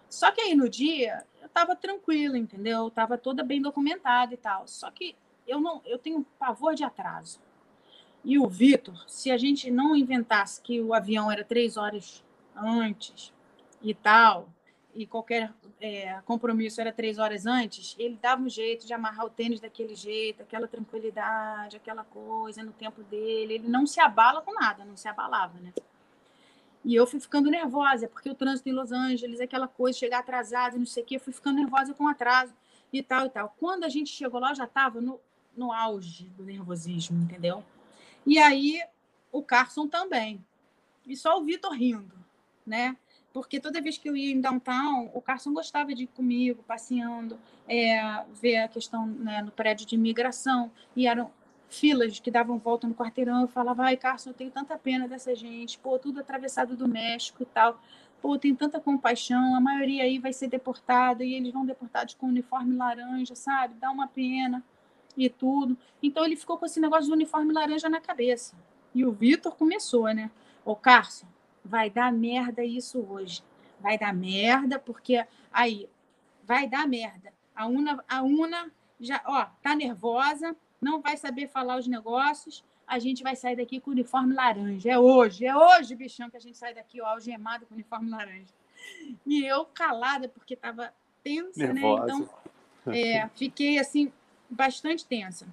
Só 0.09 0.31
que 0.31 0.41
aí 0.41 0.55
no 0.55 0.67
dia 0.67 1.23
eu 1.39 1.45
estava 1.47 1.75
tranquila, 1.75 2.37
entendeu? 2.37 2.87
Estava 2.87 3.17
toda 3.17 3.43
bem 3.43 3.61
documentada 3.61 4.33
e 4.33 4.37
tal. 4.37 4.67
Só 4.67 4.91
que 4.91 5.15
eu 5.47 5.61
não, 5.61 5.81
eu 5.85 5.97
tenho 5.97 6.25
pavor 6.37 6.73
de 6.75 6.83
atraso. 6.83 7.39
E 8.23 8.37
o 8.37 8.47
Vitor, 8.47 9.07
se 9.07 9.31
a 9.31 9.37
gente 9.37 9.71
não 9.71 9.95
inventasse 9.95 10.61
que 10.61 10.81
o 10.81 10.93
avião 10.93 11.31
era 11.31 11.43
três 11.43 11.77
horas 11.77 12.23
antes 12.55 13.33
e 13.81 13.93
tal, 13.93 14.49
e 14.93 15.05
qualquer 15.05 15.53
é, 15.79 16.19
compromisso 16.25 16.81
era 16.81 16.91
três 16.91 17.17
horas 17.17 17.45
antes, 17.45 17.95
ele 17.97 18.17
dava 18.21 18.41
um 18.41 18.49
jeito 18.49 18.85
de 18.85 18.93
amarrar 18.93 19.25
o 19.25 19.29
tênis 19.29 19.59
daquele 19.59 19.95
jeito, 19.95 20.43
aquela 20.43 20.67
tranquilidade, 20.67 21.77
aquela 21.77 22.03
coisa 22.03 22.63
no 22.63 22.71
tempo 22.71 23.01
dele. 23.03 23.55
Ele 23.55 23.67
não 23.67 23.87
se 23.87 23.99
abala 23.99 24.41
com 24.41 24.53
nada, 24.53 24.83
não 24.83 24.97
se 24.97 25.07
abalava, 25.07 25.59
né? 25.59 25.73
E 26.83 26.95
eu 26.95 27.05
fui 27.05 27.19
ficando 27.19 27.49
nervosa, 27.49 28.07
porque 28.07 28.29
o 28.29 28.35
trânsito 28.35 28.69
em 28.69 28.73
Los 28.73 28.91
Angeles, 28.91 29.39
aquela 29.39 29.67
coisa, 29.67 29.97
chegar 29.97 30.19
atrasado, 30.19 30.77
não 30.77 30.85
sei 30.85 31.03
o 31.03 31.05
quê, 31.05 31.19
fui 31.19 31.31
ficando 31.31 31.57
nervosa 31.57 31.93
com 31.93 32.07
atraso 32.07 32.53
e 32.91 33.03
tal 33.03 33.27
e 33.27 33.29
tal. 33.29 33.55
Quando 33.59 33.83
a 33.83 33.89
gente 33.89 34.09
chegou 34.09 34.39
lá, 34.39 34.53
já 34.53 34.65
estava 34.65 34.99
no, 34.99 35.19
no 35.55 35.71
auge 35.71 36.25
do 36.29 36.43
nervosismo, 36.43 37.21
entendeu? 37.21 37.63
E 38.25 38.39
aí 38.39 38.81
o 39.31 39.43
Carson 39.43 39.87
também. 39.87 40.43
E 41.05 41.15
só 41.15 41.39
o 41.39 41.43
Vitor 41.43 41.71
rindo, 41.73 42.13
né? 42.65 42.97
Porque 43.33 43.59
toda 43.59 43.81
vez 43.81 43.97
que 43.97 44.09
eu 44.09 44.15
ia 44.15 44.31
em 44.31 44.41
downtown, 44.41 45.09
o 45.13 45.21
Carson 45.21 45.53
gostava 45.53 45.93
de 45.95 46.03
ir 46.03 46.07
comigo, 46.07 46.63
passeando, 46.63 47.39
é, 47.67 48.23
ver 48.33 48.57
a 48.57 48.67
questão 48.67 49.07
né, 49.07 49.41
no 49.41 49.51
prédio 49.51 49.85
de 49.85 49.95
imigração. 49.95 50.69
E 50.95 51.07
eram 51.07 51.31
filas 51.69 52.19
que 52.19 52.29
davam 52.29 52.57
volta 52.57 52.87
no 52.87 52.93
quarteirão. 52.93 53.41
Eu 53.41 53.47
falava, 53.47 53.83
ai, 53.83 53.95
Carson, 53.95 54.31
eu 54.31 54.33
tenho 54.33 54.51
tanta 54.51 54.77
pena 54.77 55.07
dessa 55.07 55.33
gente, 55.33 55.79
pô, 55.79 55.97
tudo 55.97 56.19
atravessado 56.19 56.75
do 56.75 56.87
México 56.87 57.43
e 57.43 57.45
tal. 57.45 57.81
Pô, 58.21 58.37
tem 58.37 58.53
tanta 58.53 58.79
compaixão, 58.79 59.55
a 59.55 59.59
maioria 59.59 60.03
aí 60.03 60.19
vai 60.19 60.31
ser 60.31 60.47
deportada 60.47 61.23
e 61.23 61.33
eles 61.33 61.51
vão 61.51 61.65
deportados 61.65 62.13
com 62.13 62.27
uniforme 62.27 62.75
laranja, 62.75 63.33
sabe? 63.33 63.73
Dá 63.79 63.89
uma 63.89 64.07
pena 64.07 64.63
e 65.17 65.29
tudo. 65.29 65.77
Então 66.03 66.23
ele 66.25 66.35
ficou 66.35 66.57
com 66.57 66.65
esse 66.65 66.79
negócio 66.79 67.07
do 67.07 67.13
uniforme 67.13 67.53
laranja 67.53 67.89
na 67.89 67.99
cabeça. 67.99 68.55
E 68.93 69.05
o 69.05 69.11
Vitor 69.11 69.55
começou, 69.55 70.13
né? 70.13 70.29
Ô, 70.63 70.75
Carson, 70.75 71.25
vai 71.63 71.89
dar 71.89 72.11
merda 72.11 72.63
isso 72.63 72.99
hoje. 72.99 73.43
Vai 73.79 73.97
dar 73.97 74.13
merda, 74.13 74.77
porque 74.79 75.25
aí 75.51 75.89
vai 76.43 76.67
dar 76.67 76.87
merda. 76.87 77.33
A 77.55 77.67
Una, 77.67 78.03
a 78.07 78.21
Una 78.21 78.71
já, 78.99 79.21
ó, 79.25 79.45
tá 79.61 79.75
nervosa, 79.75 80.55
não 80.79 81.01
vai 81.01 81.17
saber 81.17 81.47
falar 81.47 81.77
os 81.77 81.87
negócios, 81.87 82.63
a 82.85 82.99
gente 82.99 83.23
vai 83.23 83.35
sair 83.35 83.55
daqui 83.55 83.79
com 83.79 83.89
o 83.89 83.93
uniforme 83.93 84.33
laranja. 84.33 84.91
É 84.91 84.99
hoje, 84.99 85.45
é 85.45 85.55
hoje, 85.55 85.95
bichão, 85.95 86.29
que 86.29 86.37
a 86.37 86.41
gente 86.41 86.57
sai 86.57 86.73
daqui, 86.73 87.01
ó, 87.01 87.05
algemado 87.05 87.65
com 87.65 87.73
o 87.73 87.75
uniforme 87.75 88.09
laranja. 88.09 88.53
E 89.25 89.45
eu 89.45 89.65
calada, 89.65 90.27
porque 90.27 90.55
estava 90.55 90.93
tensa, 91.23 91.67
né? 91.67 91.73
Nervosa. 91.73 92.05
né? 92.05 92.13
Então, 92.81 92.93
é, 92.93 93.29
fiquei 93.29 93.79
assim, 93.79 94.11
bastante 94.49 95.05
tensa. 95.05 95.47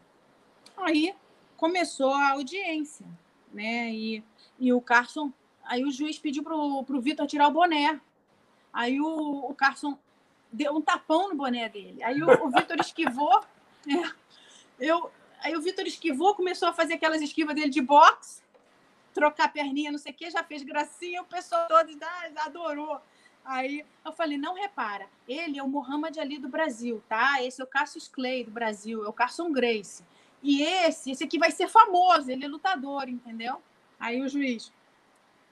Aí 0.76 1.14
começou 1.56 2.12
a 2.12 2.30
audiência, 2.30 3.06
né? 3.52 3.92
E, 3.92 4.24
e 4.58 4.72
o 4.72 4.80
Carson, 4.80 5.32
aí 5.68 5.84
o 5.84 5.90
juiz 5.90 6.18
pediu 6.18 6.42
pro, 6.42 6.82
pro 6.84 7.00
Vitor 7.00 7.26
tirar 7.26 7.48
o 7.48 7.52
boné. 7.52 8.00
Aí 8.72 9.00
o, 9.00 9.50
o 9.50 9.54
Carson 9.54 9.98
deu 10.52 10.74
um 10.74 10.80
tapão 10.80 11.28
no 11.28 11.36
boné 11.36 11.68
dele. 11.68 12.02
Aí 12.02 12.20
o, 12.22 12.46
o 12.46 12.50
Vitor 12.50 12.78
esquivou. 12.80 13.40
É, 14.80 14.84
eu, 14.86 15.10
Aí 15.40 15.56
o 15.56 15.60
Vitor 15.60 15.86
esquivou, 15.86 16.34
começou 16.34 16.68
a 16.68 16.72
fazer 16.72 16.94
aquelas 16.94 17.22
esquivas 17.22 17.54
dele 17.54 17.70
de 17.70 17.80
boxe, 17.80 18.42
trocar 19.14 19.44
a 19.44 19.48
perninha, 19.48 19.92
não 19.92 19.98
sei 19.98 20.12
o 20.12 20.14
quê, 20.14 20.30
já 20.30 20.42
fez 20.42 20.62
gracinha, 20.62 21.22
o 21.22 21.26
pessoal 21.26 21.66
todo 21.68 21.90
ah, 22.02 22.46
adorou. 22.46 23.00
Aí 23.44 23.84
eu 24.04 24.12
falei, 24.12 24.36
não 24.36 24.54
repara, 24.54 25.06
ele 25.26 25.58
é 25.58 25.62
o 25.62 25.68
Muhammad 25.68 26.16
Ali 26.18 26.38
do 26.38 26.48
Brasil, 26.48 27.02
tá? 27.08 27.42
Esse 27.42 27.60
é 27.60 27.64
o 27.64 27.68
Cassius 27.68 28.08
Clay 28.08 28.44
do 28.44 28.50
Brasil, 28.50 29.04
é 29.04 29.08
o 29.08 29.12
Carson 29.12 29.52
Grace. 29.52 30.04
E 30.42 30.62
esse, 30.62 31.10
esse 31.12 31.24
aqui 31.24 31.38
vai 31.38 31.50
ser 31.50 31.68
famoso, 31.68 32.30
ele 32.30 32.44
é 32.44 32.48
lutador, 32.48 33.08
entendeu? 33.08 33.62
Aí 33.98 34.20
o 34.20 34.28
juiz, 34.28 34.72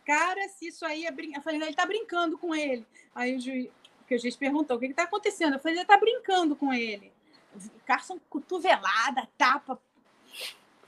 cara, 0.06 0.48
se 0.48 0.68
isso 0.68 0.86
aí 0.86 1.04
é 1.04 1.10
brincadeira. 1.10 1.40
Eu 1.40 1.42
falei, 1.42 1.60
ele 1.60 1.74
tá 1.74 1.84
brincando 1.84 2.38
com 2.38 2.54
ele. 2.54 2.86
Aí 3.12 3.36
o 3.36 3.40
juiz, 3.40 3.68
porque 3.98 4.14
o 4.14 4.18
juiz 4.18 4.36
perguntou, 4.36 4.76
o 4.76 4.80
que 4.80 4.88
que 4.88 4.94
tá 4.94 5.02
acontecendo? 5.02 5.54
Eu 5.54 5.60
falei, 5.60 5.78
ele 5.78 5.84
tá 5.84 5.98
brincando 5.98 6.54
com 6.54 6.72
ele. 6.72 7.12
Carson 7.84 8.20
cotovelada, 8.30 9.28
tapa. 9.36 9.80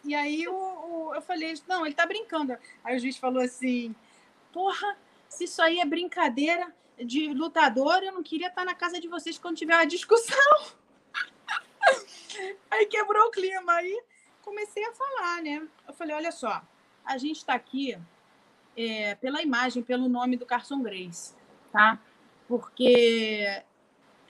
E 0.04 0.14
aí 0.14 0.46
o, 0.46 0.54
o, 0.54 1.14
eu 1.14 1.20
falei, 1.20 1.54
não, 1.66 1.84
ele 1.84 1.96
tá 1.96 2.06
brincando. 2.06 2.56
Aí 2.84 2.96
o 2.96 3.00
juiz 3.00 3.16
falou 3.16 3.42
assim, 3.42 3.94
porra, 4.52 4.96
se 5.28 5.44
isso 5.44 5.60
aí 5.60 5.80
é 5.80 5.84
brincadeira 5.84 6.72
de 6.96 7.32
lutador, 7.34 8.02
eu 8.02 8.12
não 8.12 8.22
queria 8.22 8.48
estar 8.48 8.64
na 8.64 8.74
casa 8.74 9.00
de 9.00 9.08
vocês 9.08 9.36
quando 9.36 9.56
tiver 9.56 9.74
uma 9.74 9.84
discussão. 9.84 10.72
aí 12.70 12.86
quebrou 12.86 13.26
o 13.26 13.30
clima. 13.30 13.72
Aí 13.72 14.00
comecei 14.42 14.84
a 14.84 14.92
falar, 14.92 15.42
né? 15.42 15.66
Eu 15.88 15.94
falei, 15.94 16.14
olha 16.14 16.30
só, 16.30 16.62
a 17.04 17.18
gente 17.18 17.38
está 17.38 17.54
aqui 17.54 17.98
é, 18.78 19.16
pela 19.16 19.42
imagem, 19.42 19.82
pelo 19.82 20.08
nome 20.08 20.36
do 20.36 20.46
Carson 20.46 20.80
Grace, 20.80 21.34
tá? 21.72 21.98
Porque 22.46 23.60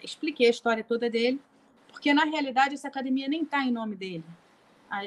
expliquei 0.02 0.46
a 0.46 0.50
história 0.50 0.82
toda 0.82 1.10
dele. 1.10 1.38
Porque, 1.88 2.14
na 2.14 2.24
realidade, 2.24 2.74
essa 2.74 2.88
academia 2.88 3.28
nem 3.28 3.42
está 3.42 3.62
em 3.62 3.70
nome 3.70 3.94
dele. 3.94 4.24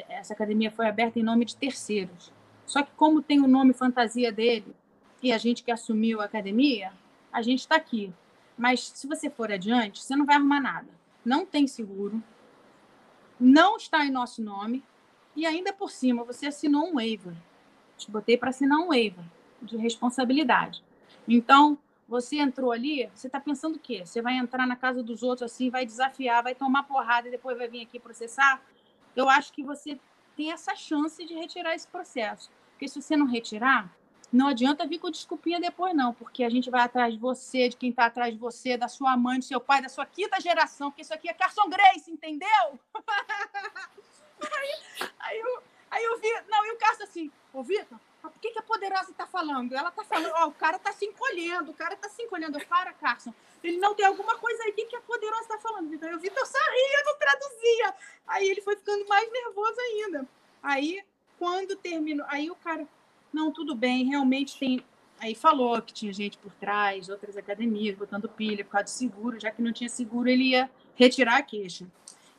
Essa 0.07 0.33
academia 0.33 0.69
foi 0.69 0.87
aberta 0.87 1.19
em 1.19 1.23
nome 1.23 1.43
de 1.43 1.55
terceiros. 1.55 2.31
Só 2.67 2.83
que, 2.83 2.91
como 2.95 3.21
tem 3.21 3.41
o 3.41 3.47
nome 3.47 3.73
fantasia 3.73 4.31
dele 4.31 4.75
e 5.23 5.31
a 5.31 5.37
gente 5.39 5.63
que 5.63 5.71
assumiu 5.71 6.21
a 6.21 6.25
academia, 6.25 6.93
a 7.33 7.41
gente 7.41 7.59
está 7.61 7.75
aqui. 7.75 8.13
Mas, 8.55 8.89
se 8.89 9.07
você 9.07 9.27
for 9.27 9.51
adiante, 9.51 10.03
você 10.03 10.15
não 10.15 10.25
vai 10.25 10.35
arrumar 10.35 10.61
nada. 10.61 10.87
Não 11.25 11.45
tem 11.47 11.65
seguro, 11.65 12.21
não 13.39 13.75
está 13.77 14.05
em 14.05 14.11
nosso 14.11 14.41
nome 14.43 14.83
e, 15.35 15.47
ainda 15.47 15.73
por 15.73 15.89
cima, 15.89 16.23
você 16.23 16.47
assinou 16.47 16.85
um 16.87 16.95
waiver. 16.95 17.33
Te 18.01 18.11
botei 18.11 18.37
para 18.37 18.49
assinar 18.49 18.79
um 18.79 18.87
waiver 18.87 19.23
de 19.61 19.77
responsabilidade. 19.77 20.83
Então, 21.27 21.77
você 22.07 22.37
entrou 22.37 22.71
ali, 22.71 23.09
você 23.13 23.27
está 23.27 23.39
pensando 23.39 23.75
o 23.75 23.79
quê? 23.79 24.03
Você 24.05 24.21
vai 24.21 24.35
entrar 24.35 24.67
na 24.67 24.75
casa 24.75 25.01
dos 25.01 25.23
outros 25.23 25.51
assim, 25.51 25.69
vai 25.69 25.85
desafiar, 25.85 26.43
vai 26.43 26.53
tomar 26.53 26.83
porrada 26.83 27.27
e 27.27 27.31
depois 27.31 27.57
vai 27.57 27.67
vir 27.67 27.83
aqui 27.83 27.99
processar? 27.99 28.61
Eu 29.15 29.29
acho 29.29 29.53
que 29.53 29.63
você 29.63 29.99
tem 30.35 30.51
essa 30.51 30.75
chance 30.75 31.23
de 31.25 31.33
retirar 31.33 31.75
esse 31.75 31.87
processo. 31.87 32.49
Porque 32.71 32.87
se 32.87 33.01
você 33.01 33.15
não 33.15 33.27
retirar, 33.27 33.95
não 34.31 34.47
adianta 34.47 34.87
vir 34.87 34.99
com 34.99 35.11
desculpinha 35.11 35.59
depois, 35.59 35.93
não, 35.93 36.13
porque 36.13 36.43
a 36.43 36.49
gente 36.49 36.69
vai 36.69 36.81
atrás 36.81 37.13
de 37.13 37.19
você, 37.19 37.69
de 37.69 37.75
quem 37.75 37.89
está 37.89 38.05
atrás 38.05 38.33
de 38.33 38.39
você, 38.39 38.77
da 38.77 38.87
sua 38.87 39.15
mãe, 39.17 39.39
do 39.39 39.45
seu 39.45 39.59
pai, 39.59 39.81
da 39.81 39.89
sua 39.89 40.05
quinta 40.05 40.39
geração, 40.39 40.89
porque 40.89 41.01
isso 41.01 41.13
aqui 41.13 41.29
é 41.29 41.33
Carson 41.33 41.69
Grace, 41.69 42.09
entendeu? 42.09 42.79
aí, 44.41 45.09
aí, 45.19 45.39
eu, 45.39 45.63
aí 45.91 46.03
eu 46.03 46.19
vi, 46.19 46.29
não, 46.49 46.65
e 46.65 46.71
o 46.71 46.77
Carson 46.77 47.03
assim, 47.03 47.31
ô 47.53 47.61
Vitor, 47.61 47.99
por 48.21 48.31
que, 48.39 48.51
que 48.51 48.59
a 48.59 48.63
poderosa 48.63 49.11
está 49.11 49.25
falando? 49.25 49.73
Ela 49.73 49.89
está 49.89 50.03
falando, 50.03 50.31
ó, 50.35 50.47
o 50.47 50.53
cara 50.53 50.77
está 50.77 50.91
se 50.91 51.05
encolhendo, 51.05 51.71
o 51.71 51.73
cara 51.73 51.95
está 51.95 52.07
se 52.07 52.21
encolhendo. 52.21 52.59
Eu, 52.59 52.65
para, 52.67 52.93
Carson. 52.93 53.33
Ele 53.63 53.77
não 53.77 53.95
tem 53.95 54.05
alguma 54.05 54.37
coisa 54.37 54.63
aí. 54.63 54.71
O 54.71 54.73
que, 54.73 54.85
que 54.85 54.95
a 54.95 55.01
poderosa 55.01 55.41
está 55.41 55.57
falando? 55.59 55.93
Então, 55.93 56.09
eu 56.09 56.19
vi, 56.19 56.27
eu 56.27 56.45
saía, 56.45 57.03
não 57.05 57.17
traduzia. 57.17 57.95
Aí 58.27 58.47
ele 58.47 58.61
foi 58.61 58.75
ficando 58.75 59.07
mais 59.07 59.31
nervoso 59.31 59.79
ainda. 59.79 60.27
Aí, 60.61 61.03
quando 61.39 61.75
terminou, 61.75 62.25
aí 62.29 62.49
o 62.51 62.55
cara, 62.55 62.87
não, 63.33 63.51
tudo 63.51 63.75
bem, 63.75 64.05
realmente 64.05 64.57
tem 64.59 64.83
aí 65.19 65.35
falou 65.35 65.79
que 65.83 65.93
tinha 65.93 66.11
gente 66.11 66.35
por 66.39 66.51
trás, 66.53 67.07
outras 67.07 67.37
academias 67.37 67.95
botando 67.95 68.27
pilha 68.27 68.65
por 68.65 68.71
causa 68.71 68.85
de 68.85 68.91
seguro, 68.91 69.39
já 69.39 69.51
que 69.51 69.61
não 69.61 69.71
tinha 69.71 69.87
seguro, 69.87 70.27
ele 70.27 70.49
ia 70.49 70.69
retirar 70.95 71.37
a 71.37 71.43
queixa. 71.43 71.85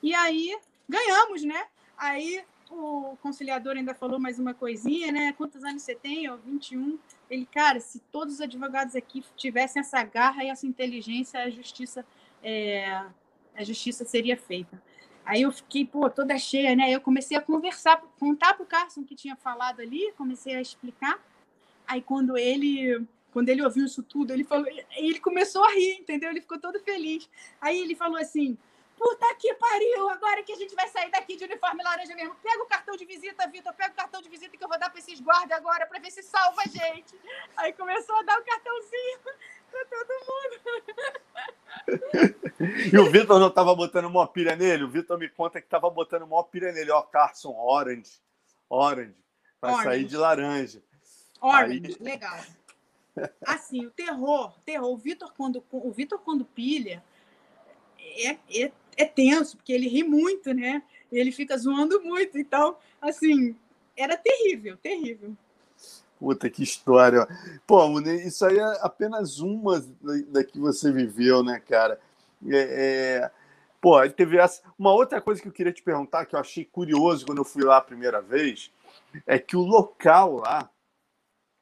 E 0.02 0.12
aí 0.12 0.58
ganhamos, 0.88 1.44
né? 1.44 1.68
Aí 1.96 2.44
o 2.72 3.16
conciliador 3.18 3.76
ainda 3.76 3.94
falou 3.94 4.18
mais 4.18 4.38
uma 4.38 4.54
coisinha, 4.54 5.12
né? 5.12 5.32
Quantos 5.32 5.62
anos 5.62 5.82
você 5.82 5.94
tem? 5.94 6.24
Eu, 6.24 6.38
21. 6.38 6.98
Ele, 7.28 7.46
cara, 7.46 7.78
se 7.80 8.00
todos 8.10 8.34
os 8.34 8.40
advogados 8.40 8.96
aqui 8.96 9.22
tivessem 9.36 9.80
essa 9.80 10.02
garra 10.02 10.42
e 10.42 10.48
essa 10.48 10.66
inteligência, 10.66 11.40
a 11.40 11.50
justiça, 11.50 12.04
é, 12.42 13.04
a 13.54 13.62
justiça 13.62 14.04
seria 14.04 14.36
feita. 14.36 14.82
Aí 15.24 15.42
eu 15.42 15.52
fiquei, 15.52 15.84
pô, 15.84 16.08
toda 16.10 16.36
cheia, 16.38 16.74
né? 16.74 16.90
Eu 16.90 17.00
comecei 17.00 17.36
a 17.36 17.40
conversar, 17.40 18.02
contar 18.18 18.54
para 18.54 18.64
o 18.64 18.66
Carson 18.66 19.04
que 19.04 19.14
tinha 19.14 19.36
falado 19.36 19.80
ali, 19.80 20.12
comecei 20.16 20.54
a 20.54 20.60
explicar. 20.60 21.22
Aí 21.86 22.00
quando 22.00 22.36
ele 22.36 23.06
quando 23.32 23.48
ele 23.48 23.62
ouviu 23.62 23.86
isso 23.86 24.02
tudo, 24.02 24.30
ele 24.32 24.44
falou, 24.44 24.66
ele 24.94 25.18
começou 25.18 25.64
a 25.64 25.72
rir, 25.72 25.94
entendeu? 26.00 26.30
Ele 26.30 26.42
ficou 26.42 26.60
todo 26.60 26.78
feliz. 26.80 27.28
Aí 27.60 27.80
ele 27.80 27.94
falou 27.94 28.18
assim: 28.18 28.58
Puta 29.02 29.34
que 29.34 29.52
pariu! 29.54 30.08
Agora 30.10 30.44
que 30.44 30.52
a 30.52 30.56
gente 30.56 30.76
vai 30.76 30.86
sair 30.88 31.10
daqui 31.10 31.34
de 31.34 31.42
uniforme 31.42 31.82
laranja 31.82 32.14
mesmo. 32.14 32.36
Pega 32.36 32.62
o 32.62 32.66
cartão 32.66 32.96
de 32.96 33.04
visita, 33.04 33.48
Vitor. 33.48 33.74
Pega 33.74 33.92
o 33.92 33.96
cartão 33.96 34.22
de 34.22 34.28
visita 34.28 34.56
que 34.56 34.62
eu 34.62 34.68
vou 34.68 34.78
dar 34.78 34.90
para 34.90 35.00
esses 35.00 35.20
guardas 35.20 35.58
agora 35.58 35.84
para 35.86 35.98
ver 35.98 36.12
se 36.12 36.22
salva 36.22 36.62
a 36.62 36.68
gente. 36.68 37.18
Aí 37.56 37.72
começou 37.72 38.14
a 38.14 38.22
dar 38.22 38.38
o 38.38 38.44
cartãozinho 38.44 39.18
para 39.72 39.84
todo 39.86 40.08
mundo. 40.28 40.60
e 42.94 42.96
o 42.96 43.10
Vitor 43.10 43.40
não 43.40 43.48
estava 43.48 43.74
botando 43.74 44.04
uma 44.04 44.28
pilha 44.28 44.54
nele? 44.54 44.84
O 44.84 44.90
Vitor 44.90 45.18
me 45.18 45.28
conta 45.28 45.60
que 45.60 45.66
estava 45.66 45.90
botando 45.90 46.22
uma 46.22 46.44
pilha 46.44 46.70
nele. 46.70 46.92
Ó, 46.92 47.02
Carson, 47.02 47.52
orange. 47.56 48.20
Orange. 48.70 49.16
Vai 49.60 49.82
sair 49.82 50.04
de 50.04 50.16
laranja. 50.16 50.80
Orange, 51.40 51.96
Aí... 51.98 52.04
legal. 52.04 52.38
Assim, 53.44 53.84
o 53.84 53.90
terror, 53.90 54.54
terror. 54.64 54.92
O 54.92 54.96
Vitor, 54.96 55.32
quando, 55.36 55.64
o 55.72 55.90
Vitor, 55.90 56.20
quando 56.20 56.44
pilha, 56.44 57.02
é, 57.98 58.38
é 58.62 58.72
é 58.96 59.04
tenso, 59.04 59.56
porque 59.56 59.72
ele 59.72 59.88
ri 59.88 60.02
muito, 60.02 60.52
né? 60.52 60.82
Ele 61.10 61.32
fica 61.32 61.56
zoando 61.56 62.00
muito. 62.02 62.38
Então, 62.38 62.76
assim, 63.00 63.56
era 63.96 64.16
terrível, 64.16 64.76
terrível. 64.76 65.36
Puta, 66.18 66.48
que 66.48 66.62
história. 66.62 67.26
Pô, 67.66 68.00
isso 68.00 68.46
aí 68.46 68.58
é 68.58 68.78
apenas 68.80 69.40
uma 69.40 69.84
da 70.28 70.44
que 70.44 70.58
você 70.58 70.92
viveu, 70.92 71.42
né, 71.42 71.60
cara? 71.60 71.98
É, 72.46 73.22
é... 73.22 73.30
Pô, 73.80 74.08
teve 74.08 74.38
essa. 74.38 74.62
Uma 74.78 74.92
outra 74.92 75.20
coisa 75.20 75.42
que 75.42 75.48
eu 75.48 75.52
queria 75.52 75.72
te 75.72 75.82
perguntar, 75.82 76.24
que 76.26 76.36
eu 76.36 76.40
achei 76.40 76.64
curioso 76.64 77.26
quando 77.26 77.38
eu 77.38 77.44
fui 77.44 77.64
lá 77.64 77.78
a 77.78 77.82
primeira 77.82 78.22
vez, 78.22 78.70
é 79.26 79.38
que 79.38 79.56
o 79.56 79.62
local 79.62 80.36
lá 80.36 80.70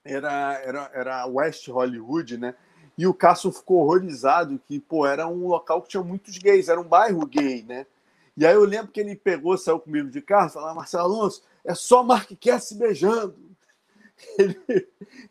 era, 0.05 0.61
era, 0.63 0.91
era 0.93 1.27
West 1.27 1.67
Hollywood, 1.69 2.37
né? 2.37 2.55
E 3.01 3.07
o 3.07 3.15
Cássio 3.15 3.51
ficou 3.51 3.79
horrorizado 3.79 4.61
que, 4.67 4.79
pô, 4.79 5.07
era 5.07 5.27
um 5.27 5.47
local 5.47 5.81
que 5.81 5.89
tinha 5.89 6.03
muitos 6.03 6.37
gays, 6.37 6.69
era 6.69 6.79
um 6.79 6.85
bairro 6.85 7.25
gay, 7.25 7.63
né? 7.63 7.87
E 8.37 8.45
aí 8.45 8.53
eu 8.53 8.63
lembro 8.63 8.93
que 8.93 9.01
ele 9.01 9.17
pegou, 9.17 9.57
saiu 9.57 9.81
comigo 9.81 10.11
de 10.11 10.21
carro, 10.21 10.51
falou, 10.51 10.75
Marcelo 10.75 11.05
Alonso, 11.05 11.43
é 11.65 11.75
só 11.75 12.03
Mark 12.03 12.31
Kerr 12.39 12.61
se 12.61 12.75
beijando. 12.75 13.35
Ele, 14.39 14.61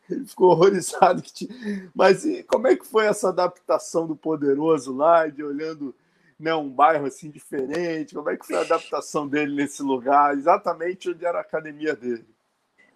ele, 0.10 0.26
ficou 0.26 0.50
horrorizado. 0.50 1.22
Que 1.22 1.32
tinha... 1.32 1.92
Mas 1.94 2.26
e 2.26 2.42
como 2.42 2.66
é 2.66 2.76
que 2.76 2.88
foi 2.88 3.06
essa 3.06 3.30
adaptação 3.30 4.08
do 4.08 4.16
Poderoso 4.16 4.92
lá, 4.92 5.28
de 5.28 5.44
olhando 5.44 5.94
né, 6.40 6.56
um 6.56 6.68
bairro 6.68 7.06
assim 7.06 7.30
diferente? 7.30 8.16
Como 8.16 8.32
é 8.32 8.36
que 8.36 8.48
foi 8.48 8.56
a 8.56 8.62
adaptação 8.62 9.28
dele 9.28 9.54
nesse 9.54 9.84
lugar, 9.84 10.36
exatamente 10.36 11.12
onde 11.12 11.24
era 11.24 11.38
a 11.38 11.42
academia 11.42 11.96
dele? 11.96 12.26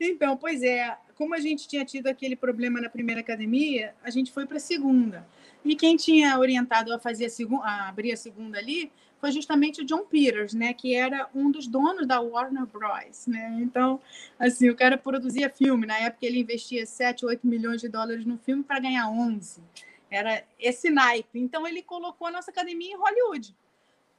Então, 0.06 0.38
pois 0.38 0.62
é, 0.62 0.98
como 1.16 1.34
a 1.34 1.40
gente 1.40 1.68
tinha 1.68 1.86
tido 1.86 2.08
aquele 2.08 2.36
problema 2.36 2.82
na 2.82 2.90
primeira 2.90 3.22
academia, 3.22 3.94
a 4.04 4.10
gente 4.10 4.32
foi 4.32 4.46
para 4.46 4.58
a 4.58 4.60
segunda. 4.60 5.26
E 5.64 5.76
quem 5.76 5.96
tinha 5.96 6.38
orientado 6.38 6.94
a 6.94 7.00
fazer 7.00 7.26
a, 7.26 7.30
segunda, 7.30 7.64
a 7.64 7.90
abrir 7.90 8.12
a 8.12 8.18
segunda 8.18 8.58
ali 8.58 8.92
foi 9.20 9.32
justamente 9.32 9.82
o 9.82 9.86
John 9.86 10.04
Peters, 10.04 10.54
né, 10.54 10.74
que 10.74 10.94
era 10.94 11.30
um 11.34 11.50
dos 11.50 11.66
donos 11.66 12.06
da 12.06 12.20
Warner 12.20 12.66
Bros, 12.66 13.26
né? 13.26 13.58
Então, 13.62 14.02
assim, 14.38 14.70
o 14.70 14.76
cara 14.76 14.98
produzia 14.98 15.50
filme, 15.50 15.88
na 15.88 15.98
época 15.98 16.26
ele 16.26 16.40
investia 16.40 16.86
7, 16.86 17.26
8 17.26 17.48
milhões 17.48 17.80
de 17.80 17.88
dólares 17.88 18.26
no 18.26 18.38
filme 18.38 18.64
para 18.64 18.82
ganhar 18.82 19.10
11. 19.10 19.64
Era 20.12 20.44
esse 20.60 20.90
naipe. 20.90 21.40
Então 21.40 21.66
ele 21.66 21.82
colocou 21.82 22.28
a 22.28 22.32
nossa 22.32 22.52
academia 22.52 22.92
em 22.92 22.98
Hollywood. 22.98 23.56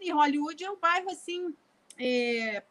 E 0.01 0.11
Hollywood 0.11 0.65
é 0.65 0.71
um 0.71 0.79
bairro 0.79 1.11
assim, 1.11 1.55
é, 1.99 2.63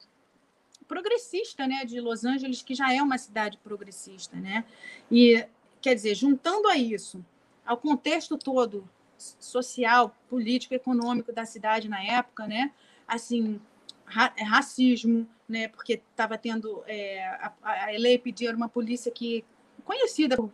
progressista, 0.94 1.66
né, 1.66 1.84
de 1.86 2.00
Los 2.00 2.24
Angeles, 2.24 2.62
que 2.62 2.76
já 2.76 2.94
é 2.94 3.02
uma 3.02 3.18
cidade 3.18 3.58
progressista, 3.58 4.38
né? 4.38 4.64
E 5.12 5.44
quer 5.82 5.96
dizer, 5.96 6.14
juntando 6.14 6.68
a 6.68 6.78
isso, 6.78 7.26
ao 7.66 7.78
contexto 7.78 8.38
todo 8.38 8.88
social, 9.18 10.16
político, 10.30 10.76
econômico 10.76 11.34
da 11.34 11.46
cidade 11.46 11.90
na 11.90 12.04
época, 12.04 12.46
né? 12.46 12.72
Assim, 13.08 13.60
ra 14.06 14.32
racismo, 14.38 15.28
né? 15.50 15.68
Porque 15.68 15.94
estava 15.94 16.38
tendo 16.38 16.84
é, 16.86 17.26
a, 17.26 17.54
a 17.64 17.86
lei 17.98 18.20
pedir 18.20 18.54
uma 18.54 18.70
polícia 18.70 19.12
que 19.12 19.44
conhecida 19.84 20.36
por 20.36 20.52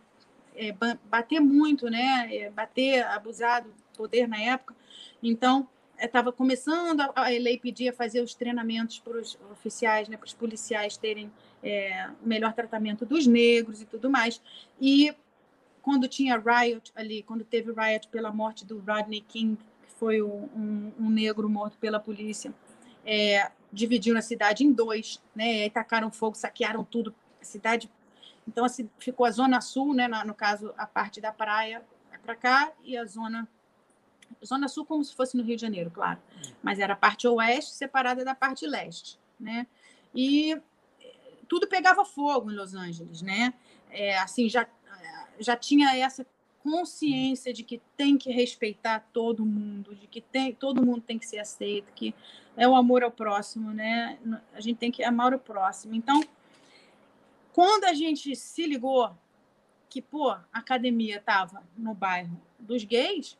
é, 0.55 0.73
bater 1.03 1.41
muito, 1.41 1.89
né? 1.89 2.29
É, 2.33 2.49
bater, 2.49 3.05
abusar 3.07 3.63
do 3.63 3.73
poder 3.97 4.25
na 4.25 4.39
época. 4.41 4.73
Então, 5.21 5.67
estava 6.05 6.31
começando, 6.31 7.01
a, 7.15 7.29
lei 7.29 7.57
pedia 7.57 7.91
fazer 7.91 8.21
os 8.21 8.33
treinamentos 8.33 8.99
para 8.99 9.17
os 9.17 9.37
oficiais, 9.51 10.07
né, 10.07 10.17
para 10.17 10.27
os 10.27 10.33
policiais 10.33 10.97
terem 10.97 11.31
é, 11.63 12.09
melhor 12.21 12.53
tratamento 12.53 13.05
dos 13.05 13.27
negros 13.27 13.81
e 13.81 13.85
tudo 13.85 14.09
mais. 14.09 14.41
E 14.79 15.13
quando 15.81 16.07
tinha 16.07 16.37
riot 16.37 16.91
ali, 16.95 17.23
quando 17.23 17.43
teve 17.43 17.71
riot 17.71 18.07
pela 18.09 18.31
morte 18.31 18.65
do 18.65 18.79
Rodney 18.79 19.21
King, 19.21 19.57
que 19.57 19.91
foi 19.97 20.21
um, 20.21 20.93
um 20.99 21.09
negro 21.09 21.49
morto 21.49 21.77
pela 21.77 21.99
polícia, 21.99 22.53
é, 23.05 23.51
dividiram 23.71 24.19
a 24.19 24.21
cidade 24.21 24.63
em 24.63 24.71
dois, 24.71 25.21
né, 25.35 25.65
e 25.65 25.69
tacaram 25.69 26.11
fogo, 26.11 26.35
saquearam 26.35 26.83
tudo, 26.83 27.13
a 27.41 27.45
cidade. 27.45 27.89
Então, 28.47 28.65
assim, 28.65 28.89
ficou 28.97 29.25
a 29.25 29.31
zona 29.31 29.61
sul, 29.61 29.93
né, 29.93 30.07
no 30.25 30.33
caso, 30.33 30.73
a 30.77 30.85
parte 30.85 31.21
da 31.21 31.31
praia 31.31 31.83
para 32.23 32.35
cá, 32.35 32.71
e 32.83 32.97
a 32.97 33.05
zona 33.05 33.47
Zona 34.45 34.67
Sul 34.67 34.85
como 34.85 35.03
se 35.03 35.15
fosse 35.15 35.35
no 35.35 35.43
Rio 35.43 35.55
de 35.55 35.61
Janeiro, 35.61 35.91
claro. 35.91 36.19
Mas 36.61 36.79
era 36.79 36.93
a 36.93 36.97
parte 36.97 37.27
oeste 37.27 37.71
separada 37.71 38.23
da 38.23 38.35
parte 38.35 38.65
leste, 38.65 39.19
né? 39.39 39.67
E 40.13 40.53
eh, 40.53 40.61
tudo 41.47 41.67
pegava 41.67 42.05
fogo 42.05 42.51
em 42.51 42.55
Los 42.55 42.73
Angeles, 42.73 43.21
né? 43.21 43.53
É, 43.91 44.17
assim, 44.17 44.47
já, 44.47 44.67
já 45.39 45.55
tinha 45.55 45.95
essa 45.97 46.25
consciência 46.61 47.53
de 47.53 47.63
que 47.63 47.81
tem 47.95 48.17
que 48.17 48.31
respeitar 48.31 49.07
todo 49.13 49.45
mundo, 49.45 49.95
de 49.95 50.07
que 50.07 50.21
tem, 50.21 50.53
todo 50.53 50.85
mundo 50.85 51.01
tem 51.01 51.17
que 51.17 51.25
ser 51.25 51.39
aceito, 51.39 51.91
que 51.93 52.13
é 52.55 52.67
o 52.67 52.75
amor 52.75 53.03
ao 53.03 53.11
próximo, 53.11 53.71
né? 53.71 54.19
A 54.53 54.59
gente 54.59 54.77
tem 54.77 54.91
que 54.91 55.03
amar 55.03 55.33
o 55.33 55.39
próximo. 55.39 55.95
Então, 55.95 56.21
quando 57.53 57.85
a 57.85 57.93
gente 57.93 58.35
se 58.35 58.65
ligou 58.65 59.11
que, 59.89 60.01
pô, 60.01 60.29
a 60.29 60.45
academia 60.53 61.17
estava 61.17 61.63
no 61.75 61.93
bairro 61.93 62.39
dos 62.59 62.83
gays, 62.83 63.37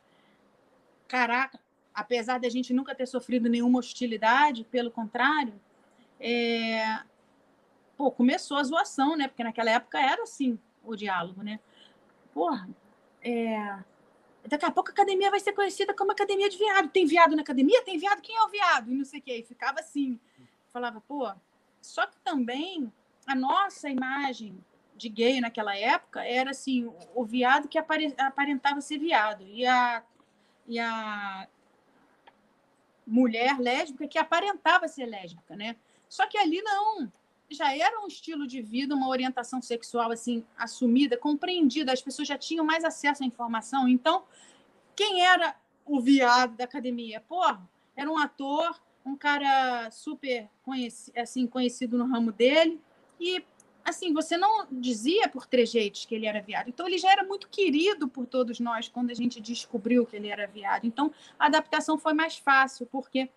caraca, 1.10 1.58
apesar 1.92 2.38
de 2.38 2.46
a 2.46 2.50
gente 2.50 2.72
nunca 2.72 2.94
ter 2.94 3.06
sofrido 3.06 3.48
nenhuma 3.48 3.80
hostilidade, 3.80 4.64
pelo 4.64 4.90
contrário, 4.90 5.60
é... 6.20 7.00
Pô, 7.96 8.10
começou 8.10 8.56
a 8.56 8.62
zoação, 8.62 9.16
né? 9.16 9.26
Porque 9.26 9.42
naquela 9.42 9.70
época 9.70 9.98
era 9.98 10.22
assim 10.22 10.58
o 10.84 10.94
diálogo, 10.94 11.42
né? 11.42 11.58
Porra, 12.32 12.68
é... 13.20 13.76
daqui 14.46 14.64
a 14.64 14.70
pouco 14.70 14.90
a 14.90 14.92
academia 14.92 15.30
vai 15.30 15.40
ser 15.40 15.52
conhecida 15.52 15.92
como 15.92 16.12
academia 16.12 16.48
de 16.48 16.56
viado. 16.56 16.88
Tem 16.88 17.04
viado 17.04 17.34
na 17.34 17.42
academia? 17.42 17.82
Tem 17.84 17.98
viado? 17.98 18.22
Quem 18.22 18.36
é 18.36 18.42
o 18.44 18.48
viado? 18.48 18.90
E 18.90 18.94
não 18.94 19.04
sei 19.04 19.18
o 19.18 19.22
quê. 19.22 19.38
E 19.38 19.42
ficava 19.42 19.80
assim. 19.80 20.18
Falava, 20.72 21.00
pô, 21.00 21.28
só 21.82 22.06
que 22.06 22.16
também 22.20 22.90
a 23.26 23.34
nossa 23.34 23.90
imagem 23.90 24.64
de 24.96 25.08
gay 25.08 25.40
naquela 25.40 25.76
época 25.76 26.22
era 26.22 26.50
assim, 26.50 26.92
o 27.14 27.24
viado 27.24 27.68
que 27.68 27.78
aparentava 27.78 28.80
ser 28.80 28.98
viado. 28.98 29.42
E 29.42 29.66
a 29.66 30.02
e 30.70 30.78
a 30.78 31.48
mulher 33.04 33.58
lésbica 33.58 34.06
que 34.06 34.16
aparentava 34.16 34.86
ser 34.86 35.04
lésbica, 35.04 35.56
né? 35.56 35.74
Só 36.08 36.28
que 36.28 36.38
ali 36.38 36.62
não, 36.62 37.12
já 37.50 37.76
era 37.76 38.00
um 38.00 38.06
estilo 38.06 38.46
de 38.46 38.62
vida, 38.62 38.94
uma 38.94 39.08
orientação 39.08 39.60
sexual 39.60 40.12
assim 40.12 40.44
assumida, 40.56 41.16
compreendida, 41.16 41.92
as 41.92 42.00
pessoas 42.00 42.28
já 42.28 42.38
tinham 42.38 42.64
mais 42.64 42.84
acesso 42.84 43.24
à 43.24 43.26
informação. 43.26 43.88
Então, 43.88 44.22
quem 44.94 45.26
era 45.26 45.56
o 45.84 46.00
viado 46.00 46.56
da 46.56 46.62
academia? 46.62 47.20
Pô, 47.20 47.42
era 47.96 48.08
um 48.08 48.16
ator, 48.16 48.80
um 49.04 49.16
cara 49.16 49.90
super 49.90 50.48
conheci, 50.62 51.12
assim 51.18 51.48
conhecido 51.48 51.98
no 51.98 52.06
ramo 52.06 52.30
dele 52.30 52.80
e 53.18 53.42
assim, 53.90 54.12
você 54.12 54.36
não 54.36 54.66
dizia 54.70 55.28
por 55.28 55.46
trejeitos 55.46 56.04
que 56.04 56.14
ele 56.14 56.26
era 56.26 56.40
viado. 56.40 56.68
Então, 56.68 56.86
ele 56.86 56.98
já 56.98 57.12
era 57.12 57.22
muito 57.22 57.48
querido 57.48 58.08
por 58.08 58.26
todos 58.26 58.58
nós 58.58 58.88
quando 58.88 59.10
a 59.10 59.14
gente 59.14 59.40
descobriu 59.40 60.06
que 60.06 60.16
ele 60.16 60.28
era 60.28 60.46
viado. 60.46 60.86
Então, 60.86 61.12
a 61.38 61.46
adaptação 61.46 61.98
foi 61.98 62.14
mais 62.14 62.36
fácil, 62.38 62.86
porque 62.86 63.28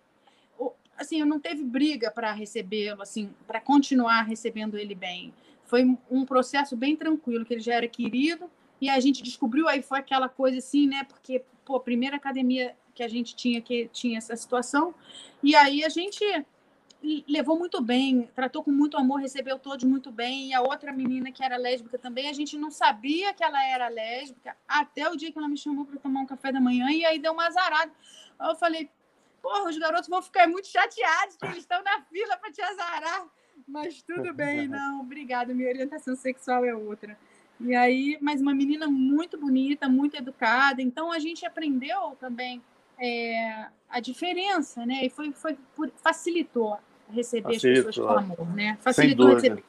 assim, 0.96 1.24
não 1.24 1.40
teve 1.40 1.64
briga 1.64 2.08
para 2.08 2.32
recebê-lo, 2.32 3.02
assim, 3.02 3.30
para 3.46 3.60
continuar 3.60 4.22
recebendo 4.22 4.78
ele 4.78 4.94
bem. 4.94 5.34
Foi 5.64 5.84
um 6.10 6.24
processo 6.24 6.76
bem 6.76 6.94
tranquilo, 6.94 7.44
que 7.44 7.52
ele 7.52 7.60
já 7.60 7.74
era 7.74 7.88
querido, 7.88 8.48
E 8.80 8.88
a 8.90 9.00
gente 9.00 9.22
descobriu, 9.22 9.66
aí 9.68 9.80
foi 9.82 9.98
aquela 9.98 10.28
coisa 10.28 10.58
assim, 10.58 10.86
né? 10.86 11.04
Porque, 11.04 11.42
pô, 11.64 11.76
a 11.76 11.80
primeira 11.80 12.16
academia 12.16 12.76
que 12.94 13.02
a 13.02 13.08
gente 13.08 13.34
tinha 13.34 13.60
que 13.60 13.88
tinha 13.88 14.18
essa 14.18 14.36
situação. 14.36 14.94
E 15.42 15.54
aí 15.56 15.84
a 15.84 15.88
gente 15.88 16.22
levou 17.28 17.58
muito 17.58 17.82
bem, 17.82 18.28
tratou 18.34 18.64
com 18.64 18.70
muito 18.70 18.96
amor, 18.96 19.20
recebeu 19.20 19.58
todos 19.58 19.84
muito 19.84 20.10
bem. 20.10 20.48
E 20.48 20.54
a 20.54 20.62
outra 20.62 20.92
menina 20.92 21.30
que 21.30 21.44
era 21.44 21.56
lésbica 21.56 21.98
também, 21.98 22.28
a 22.28 22.32
gente 22.32 22.56
não 22.56 22.70
sabia 22.70 23.34
que 23.34 23.44
ela 23.44 23.62
era 23.64 23.88
lésbica 23.88 24.56
até 24.66 25.08
o 25.08 25.16
dia 25.16 25.30
que 25.30 25.38
ela 25.38 25.48
me 25.48 25.56
chamou 25.58 25.84
para 25.84 25.98
tomar 25.98 26.20
um 26.20 26.26
café 26.26 26.50
da 26.50 26.60
manhã 26.60 26.90
e 26.90 27.04
aí 27.04 27.18
deu 27.18 27.32
uma 27.32 27.46
azarada. 27.46 27.92
Eu 28.40 28.56
falei, 28.56 28.90
porra, 29.42 29.68
os 29.68 29.76
garotos 29.76 30.08
vão 30.08 30.22
ficar 30.22 30.48
muito 30.48 30.66
chateados 30.68 31.36
que 31.36 31.44
eles 31.44 31.58
estão 31.58 31.82
na 31.82 32.00
fila 32.02 32.36
para 32.38 32.50
te 32.50 32.62
azarar. 32.62 33.26
Mas 33.68 34.02
tudo 34.02 34.32
bem, 34.32 34.66
não, 34.66 35.00
obrigada, 35.00 35.54
minha 35.54 35.68
orientação 35.68 36.16
sexual 36.16 36.64
é 36.64 36.74
outra. 36.74 37.18
E 37.60 37.74
aí, 37.74 38.18
mas 38.20 38.40
uma 38.40 38.54
menina 38.54 38.88
muito 38.88 39.38
bonita, 39.38 39.88
muito 39.88 40.16
educada. 40.16 40.82
Então 40.82 41.12
a 41.12 41.18
gente 41.18 41.46
aprendeu 41.46 42.16
também 42.18 42.62
é, 42.98 43.68
a 43.88 44.00
diferença, 44.00 44.84
né? 44.84 45.04
E 45.04 45.10
foi, 45.10 45.32
foi 45.32 45.56
facilitou 45.96 46.78
receber 47.10 47.54
Facilito, 47.54 47.88
as 47.88 47.94
pessoas 47.96 48.12
com 48.12 48.18
amor, 48.18 48.54
né? 48.54 48.78
Facilitou 48.80 49.34
receber 49.34 49.64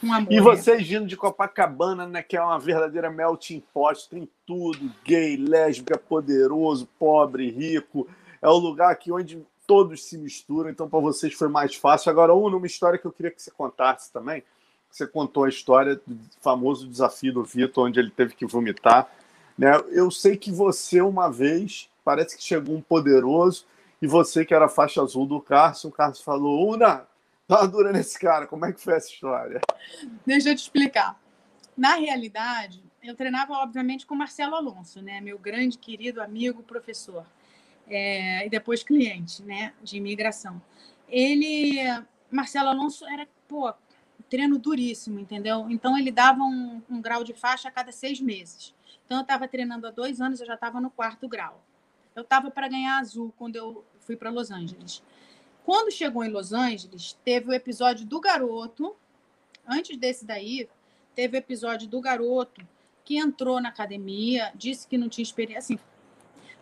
com 0.00 0.12
amor. 0.12 0.32
E 0.32 0.36
né? 0.36 0.42
vocês 0.42 0.88
vindo 0.88 1.06
de 1.06 1.16
Copacabana, 1.16 2.06
né? 2.06 2.22
Que 2.22 2.36
é 2.36 2.42
uma 2.42 2.58
verdadeira 2.58 3.10
melting 3.10 3.62
pot, 3.72 4.08
tem 4.08 4.28
tudo: 4.46 4.90
gay, 5.04 5.36
lésbica, 5.36 5.98
poderoso, 5.98 6.88
pobre, 6.98 7.50
rico. 7.50 8.08
É 8.40 8.48
o 8.48 8.58
lugar 8.58 8.90
aqui 8.90 9.10
onde 9.10 9.44
todos 9.66 10.04
se 10.04 10.18
misturam, 10.18 10.70
então 10.70 10.88
para 10.88 11.00
vocês 11.00 11.32
foi 11.34 11.48
mais 11.48 11.74
fácil. 11.74 12.10
Agora, 12.10 12.34
uma 12.34 12.66
história 12.66 12.98
que 12.98 13.06
eu 13.06 13.12
queria 13.12 13.30
que 13.30 13.40
você 13.42 13.50
contasse 13.50 14.12
também. 14.12 14.42
Você 14.90 15.06
contou 15.08 15.44
a 15.44 15.48
história 15.48 15.96
do 16.06 16.20
famoso 16.40 16.86
desafio 16.86 17.32
do 17.32 17.42
Vitor, 17.42 17.86
onde 17.86 17.98
ele 17.98 18.10
teve 18.10 18.34
que 18.34 18.46
vomitar. 18.46 19.10
Né? 19.58 19.72
Eu 19.90 20.08
sei 20.08 20.36
que 20.36 20.52
você, 20.52 21.00
uma 21.00 21.28
vez, 21.28 21.90
parece 22.04 22.36
que 22.36 22.42
chegou 22.44 22.76
um 22.76 22.80
poderoso 22.80 23.64
e 24.04 24.06
você, 24.06 24.44
que 24.44 24.52
era 24.52 24.68
faixa 24.68 25.00
azul 25.00 25.24
do 25.24 25.40
Carson, 25.40 25.88
o 25.88 25.90
Carson 25.90 26.22
falou: 26.22 26.70
Una, 26.70 27.06
tá 27.48 27.64
dura 27.64 27.90
nesse 27.90 28.18
cara. 28.18 28.46
Como 28.46 28.66
é 28.66 28.70
que 28.70 28.78
foi 28.78 28.92
essa 28.92 29.08
história? 29.08 29.62
Deixa 30.26 30.50
eu 30.50 30.54
te 30.54 30.58
explicar. 30.58 31.18
Na 31.74 31.94
realidade, 31.94 32.84
eu 33.02 33.14
treinava, 33.14 33.54
obviamente, 33.54 34.04
com 34.04 34.14
Marcelo 34.14 34.56
Alonso, 34.56 35.00
né? 35.00 35.22
meu 35.22 35.38
grande, 35.38 35.78
querido 35.78 36.20
amigo, 36.20 36.62
professor. 36.62 37.24
É, 37.88 38.44
e 38.44 38.50
depois 38.50 38.82
cliente 38.82 39.42
né? 39.42 39.72
de 39.82 39.96
imigração. 39.96 40.60
Ele, 41.08 41.78
Marcelo 42.30 42.68
Alonso, 42.68 43.06
era, 43.06 43.26
pô, 43.48 43.72
treino 44.28 44.58
duríssimo, 44.58 45.18
entendeu? 45.18 45.66
Então, 45.70 45.96
ele 45.96 46.10
dava 46.10 46.42
um, 46.42 46.82
um 46.90 47.00
grau 47.00 47.24
de 47.24 47.32
faixa 47.32 47.68
a 47.68 47.72
cada 47.72 47.90
seis 47.90 48.20
meses. 48.20 48.74
Então, 49.06 49.16
eu 49.16 49.22
estava 49.22 49.48
treinando 49.48 49.86
há 49.86 49.90
dois 49.90 50.20
anos, 50.20 50.40
eu 50.40 50.46
já 50.46 50.56
estava 50.56 50.78
no 50.78 50.90
quarto 50.90 51.26
grau. 51.26 51.64
Eu 52.14 52.22
estava 52.22 52.50
para 52.50 52.68
ganhar 52.68 52.98
azul 52.98 53.32
quando 53.36 53.56
eu 53.56 53.84
fui 54.04 54.16
para 54.16 54.30
Los 54.30 54.50
Angeles. 54.50 55.02
Quando 55.64 55.90
chegou 55.90 56.22
em 56.24 56.30
Los 56.30 56.52
Angeles, 56.52 57.18
teve 57.24 57.48
o 57.48 57.52
episódio 57.52 58.06
do 58.06 58.20
garoto. 58.20 58.94
Antes 59.66 59.96
desse 59.96 60.24
daí, 60.24 60.68
teve 61.14 61.36
o 61.36 61.38
episódio 61.38 61.88
do 61.88 62.00
garoto 62.00 62.66
que 63.02 63.16
entrou 63.16 63.60
na 63.60 63.68
academia, 63.70 64.52
disse 64.54 64.86
que 64.86 64.98
não 64.98 65.08
tinha 65.08 65.22
experiência. 65.22 65.58
Assim, 65.58 65.78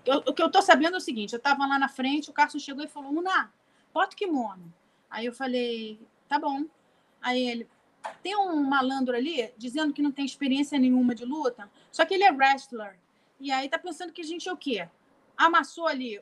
eu, 0.04 0.18
o 0.18 0.32
que 0.32 0.42
eu 0.42 0.46
estou 0.46 0.62
sabendo 0.62 0.94
é 0.94 0.98
o 0.98 1.00
seguinte: 1.00 1.32
eu 1.32 1.38
estava 1.38 1.66
lá 1.66 1.78
na 1.78 1.88
frente, 1.88 2.30
o 2.30 2.32
Carson 2.32 2.58
chegou 2.58 2.84
e 2.84 2.88
falou: 2.88 3.12
Una, 3.12 3.52
bota 3.92 4.14
o 4.14 4.18
kimono. 4.18 4.72
Aí 5.10 5.26
eu 5.26 5.32
falei: 5.32 6.00
tá 6.28 6.38
bom. 6.38 6.64
Aí 7.20 7.42
ele: 7.48 7.68
tem 8.22 8.36
um 8.36 8.62
malandro 8.62 9.14
ali 9.14 9.52
dizendo 9.56 9.92
que 9.92 10.02
não 10.02 10.12
tem 10.12 10.24
experiência 10.24 10.78
nenhuma 10.78 11.14
de 11.14 11.24
luta, 11.24 11.70
só 11.90 12.04
que 12.04 12.14
ele 12.14 12.24
é 12.24 12.32
wrestler. 12.32 12.98
E 13.40 13.50
aí 13.50 13.68
tá 13.68 13.78
pensando 13.78 14.12
que 14.12 14.20
a 14.20 14.24
gente 14.24 14.48
é 14.48 14.52
o 14.52 14.56
quê? 14.56 14.88
Amassou 15.36 15.86
ali 15.86 16.20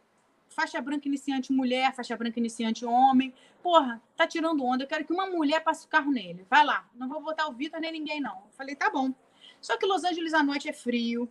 faixa 0.50 0.80
branca 0.80 1.08
iniciante 1.08 1.52
mulher, 1.52 1.94
faixa 1.94 2.16
branca 2.16 2.38
iniciante 2.38 2.84
homem. 2.84 3.32
Porra, 3.62 4.02
tá 4.16 4.26
tirando 4.26 4.64
onda. 4.64 4.84
Eu 4.84 4.88
quero 4.88 5.04
que 5.04 5.12
uma 5.12 5.26
mulher 5.26 5.62
passe 5.62 5.86
o 5.86 5.88
carro 5.88 6.10
nele. 6.10 6.46
Vai 6.50 6.64
lá. 6.64 6.88
Não 6.94 7.08
vou 7.08 7.22
botar 7.22 7.48
o 7.48 7.52
Vitor 7.52 7.80
nem 7.80 7.92
ninguém, 7.92 8.20
não. 8.20 8.36
Eu 8.36 8.50
falei, 8.52 8.74
tá 8.74 8.90
bom. 8.90 9.14
Só 9.60 9.76
que 9.76 9.86
Los 9.86 10.04
Angeles 10.04 10.34
à 10.34 10.42
noite 10.42 10.68
é 10.68 10.72
frio. 10.72 11.28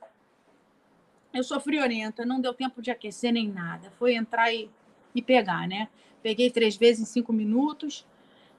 Eu 1.34 1.44
sou 1.44 1.60
friorenta, 1.60 2.26
não 2.26 2.42
deu 2.42 2.54
tempo 2.54 2.82
de 2.82 2.90
aquecer 2.90 3.32
nem 3.32 3.48
nada. 3.48 3.92
Foi 4.00 4.16
entrar 4.16 4.52
e, 4.52 4.70
e 5.14 5.22
pegar, 5.22 5.68
né? 5.68 5.90
Peguei 6.24 6.50
três 6.50 6.76
vezes 6.76 7.02
em 7.02 7.06
cinco 7.06 7.32
minutos. 7.32 8.06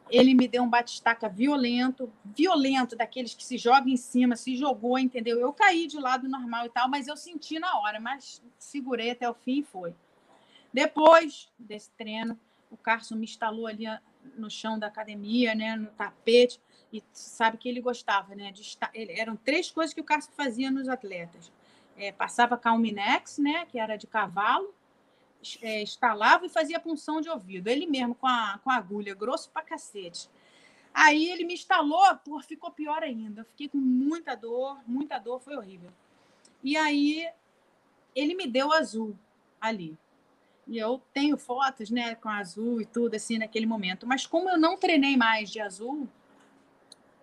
Ele 0.08 0.34
me 0.34 0.48
deu 0.48 0.64
um 0.64 0.68
batistaca 0.68 1.28
violento, 1.28 2.12
violento, 2.24 2.96
daqueles 2.96 3.32
que 3.32 3.44
se 3.44 3.56
jogam 3.56 3.88
em 3.88 3.96
cima, 3.96 4.34
se 4.34 4.56
jogou, 4.56 4.98
entendeu? 4.98 5.38
Eu 5.38 5.52
caí 5.52 5.86
de 5.86 5.98
lado 5.98 6.28
normal 6.28 6.66
e 6.66 6.68
tal, 6.68 6.88
mas 6.88 7.06
eu 7.06 7.16
senti 7.16 7.60
na 7.60 7.78
hora, 7.78 8.00
mas 8.00 8.42
segurei 8.58 9.10
até 9.10 9.30
o 9.30 9.34
fim 9.34 9.60
e 9.60 9.62
foi. 9.62 9.94
Depois 10.72 11.50
desse 11.58 11.90
treino, 11.90 12.38
o 12.70 12.76
Carson 12.76 13.16
me 13.16 13.24
instalou 13.24 13.66
ali 13.66 13.86
no 14.36 14.50
chão 14.50 14.78
da 14.78 14.86
academia, 14.86 15.54
né, 15.54 15.76
no 15.76 15.88
tapete, 15.88 16.60
e 16.92 17.02
sabe 17.12 17.56
que 17.56 17.68
ele 17.68 17.80
gostava, 17.80 18.34
né? 18.34 18.50
De 18.52 18.62
estar, 18.62 18.90
ele, 18.92 19.12
eram 19.12 19.36
três 19.36 19.70
coisas 19.70 19.94
que 19.94 20.00
o 20.00 20.04
Carson 20.04 20.32
fazia 20.32 20.70
nos 20.70 20.88
atletas. 20.88 21.52
É, 21.96 22.12
passava 22.12 22.56
Calminex, 22.56 23.38
né, 23.38 23.66
que 23.66 23.78
era 23.78 23.96
de 23.96 24.06
cavalo, 24.06 24.74
é, 25.62 25.82
instalava 25.82 26.46
e 26.46 26.48
fazia 26.48 26.80
punção 26.80 27.20
de 27.20 27.28
ouvido. 27.28 27.68
Ele 27.68 27.86
mesmo, 27.86 28.14
com 28.14 28.26
a, 28.26 28.58
com 28.62 28.70
a 28.70 28.76
agulha, 28.76 29.14
grosso 29.14 29.50
pra 29.50 29.62
cacete. 29.62 30.28
Aí 30.92 31.30
ele 31.30 31.44
me 31.44 31.54
instalou, 31.54 32.02
por 32.24 32.42
ficou 32.42 32.70
pior 32.70 33.02
ainda. 33.02 33.42
Eu 33.42 33.44
fiquei 33.44 33.68
com 33.68 33.78
muita 33.78 34.34
dor, 34.34 34.80
muita 34.86 35.18
dor, 35.18 35.40
foi 35.40 35.56
horrível. 35.56 35.90
E 36.62 36.76
aí 36.76 37.28
ele 38.14 38.34
me 38.34 38.46
deu 38.46 38.72
azul 38.72 39.16
ali. 39.60 39.96
E 40.70 40.78
eu 40.78 41.02
tenho 41.12 41.36
fotos, 41.36 41.90
né, 41.90 42.14
com 42.14 42.28
azul 42.28 42.80
e 42.80 42.86
tudo 42.86 43.16
assim 43.16 43.38
naquele 43.38 43.66
momento. 43.66 44.06
Mas 44.06 44.24
como 44.24 44.48
eu 44.48 44.56
não 44.56 44.76
treinei 44.76 45.16
mais 45.16 45.50
de 45.50 45.60
azul, 45.60 46.08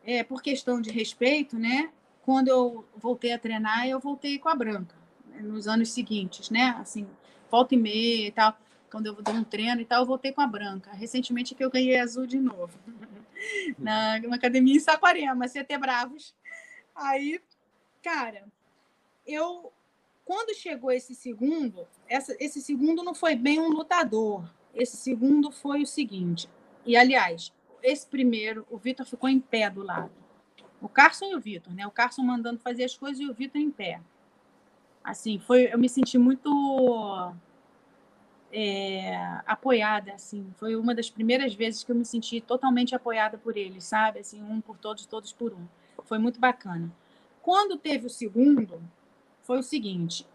é, 0.04 0.22
por 0.22 0.42
questão 0.42 0.82
de 0.82 0.92
respeito, 0.92 1.58
né? 1.58 1.90
Quando 2.24 2.50
eu 2.50 2.86
voltei 2.98 3.32
a 3.32 3.40
treinar, 3.40 3.88
eu 3.88 4.02
voltei 4.02 4.38
com 4.38 4.50
a 4.50 4.56
branca 4.56 4.94
né, 5.28 5.42
nos 5.42 5.66
anos 5.66 5.94
seguintes, 5.94 6.50
né? 6.50 6.76
Assim, 6.78 7.08
volta 7.50 7.74
e 7.74 7.78
meia 7.78 8.28
e 8.28 8.32
tal. 8.32 8.58
Quando 8.92 9.06
eu 9.06 9.14
dou 9.14 9.34
um 9.34 9.46
treino 9.46 9.80
e 9.80 9.86
tal, 9.86 10.02
eu 10.02 10.06
voltei 10.06 10.34
com 10.34 10.42
a 10.42 10.48
branca. 10.48 10.92
Recentemente 10.92 11.56
que 11.56 11.64
eu 11.64 11.72
ganhei 11.72 11.98
azul 11.98 12.28
de 12.28 12.38
novo. 12.38 12.78
na, 13.80 14.20
na 14.20 14.36
academia 14.36 14.76
em 14.76 14.80
Saquarema, 14.80 15.48
CT 15.48 15.78
Bravos. 15.78 16.36
Aí, 16.94 17.40
cara, 18.04 18.44
eu 19.26 19.72
quando 20.28 20.54
chegou 20.54 20.92
esse 20.92 21.16
segundo, 21.16 21.88
essa, 22.06 22.36
esse 22.38 22.62
segundo 22.62 23.02
não 23.02 23.16
foi 23.16 23.34
bem 23.34 23.62
um 23.62 23.70
lutador. 23.70 24.44
Esse 24.76 24.98
segundo 24.98 25.50
foi 25.52 25.82
o 25.82 25.88
seguinte. 25.88 26.50
E, 26.86 26.98
aliás, 26.98 27.54
esse 27.82 28.06
primeiro, 28.06 28.68
o 28.70 28.78
Vitor 28.78 29.06
ficou 29.06 29.30
em 29.30 29.40
pé 29.40 29.70
do 29.70 29.82
lado. 29.82 30.12
O 30.82 30.90
Carson 30.90 31.28
e 31.28 31.36
o 31.36 31.40
Vitor, 31.40 31.74
né? 31.74 31.88
O 31.88 31.92
Carson 31.92 32.24
mandando 32.24 32.60
fazer 32.60 32.84
as 32.84 32.98
coisas 32.98 33.22
e 33.22 33.26
o 33.26 33.34
Vitor 33.34 33.62
em 33.62 33.72
pé. 33.72 34.02
Assim, 35.02 35.40
foi, 35.40 35.74
eu 35.74 35.80
me 35.80 35.88
senti 35.88 36.18
muito 36.18 37.32
é, 38.52 39.16
apoiada, 39.46 40.12
assim. 40.12 40.54
Foi 40.58 40.76
uma 40.76 40.94
das 40.94 41.10
primeiras 41.10 41.56
vezes 41.56 41.86
que 41.86 41.92
eu 41.94 41.96
me 41.96 42.04
senti 42.04 42.42
totalmente 42.42 42.94
apoiada 42.94 43.38
por 43.38 43.56
eles, 43.56 43.86
sabe? 43.86 44.20
Assim, 44.20 44.44
um 44.44 44.60
por 44.60 44.78
todos, 44.78 45.06
todos 45.06 45.32
por 45.32 45.54
um. 45.54 45.66
Foi 46.04 46.20
muito 46.20 46.38
bacana. 46.38 46.92
Quando 47.42 47.78
teve 47.78 48.08
o 48.08 48.10
segundo, 48.10 48.82
foi 49.48 49.60
o 49.60 49.64
seguinte. 49.64 50.28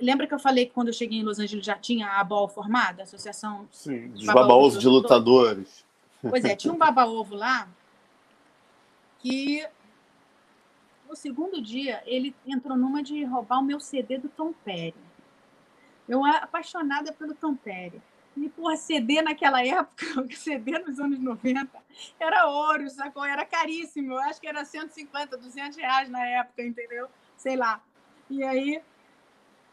Lembra 0.00 0.26
que 0.26 0.34
eu 0.34 0.38
falei 0.40 0.66
que 0.66 0.72
quando 0.72 0.88
eu 0.88 0.92
cheguei 0.92 1.20
em 1.20 1.22
Los 1.22 1.38
Angeles 1.38 1.64
já 1.64 1.78
tinha 1.78 2.08
a 2.08 2.20
ABOL 2.20 2.48
formada, 2.48 3.02
a 3.02 3.04
Associação 3.04 3.68
Sim, 3.70 4.08
dos 4.08 4.26
baba-ovos 4.26 4.80
de 4.80 4.88
lutadores. 4.88 5.84
Pois 6.20 6.44
é, 6.44 6.56
tinha 6.56 6.74
um 6.74 6.76
baba-ovo 6.76 7.36
lá 7.36 7.68
que 9.20 9.64
no 11.08 11.14
segundo 11.14 11.62
dia 11.62 12.02
ele 12.04 12.34
entrou 12.44 12.76
numa 12.76 13.02
de 13.02 13.24
roubar 13.24 13.60
o 13.60 13.62
meu 13.62 13.78
CD 13.78 14.18
do 14.18 14.28
Tom 14.28 14.52
Perry. 14.52 14.94
Eu 16.08 16.24
apaixonada 16.24 17.12
pelo 17.12 17.34
Tom 17.34 17.54
Perry. 17.54 18.02
E, 18.36 18.48
porra, 18.48 18.76
CD 18.76 19.22
naquela 19.22 19.64
época, 19.64 20.04
CD 20.34 20.78
nos 20.80 20.98
anos 20.98 21.20
90, 21.20 21.68
era 22.18 22.48
ouro, 22.48 22.88
sacou? 22.90 23.24
Era 23.24 23.44
caríssimo. 23.44 24.14
Eu 24.14 24.18
acho 24.20 24.40
que 24.40 24.48
era 24.48 24.64
150, 24.64 25.36
200 25.36 25.76
reais 25.76 26.08
na 26.08 26.26
época, 26.26 26.62
entendeu? 26.62 27.08
Sei 27.36 27.56
lá. 27.56 27.80
E 28.32 28.42
aí, 28.42 28.82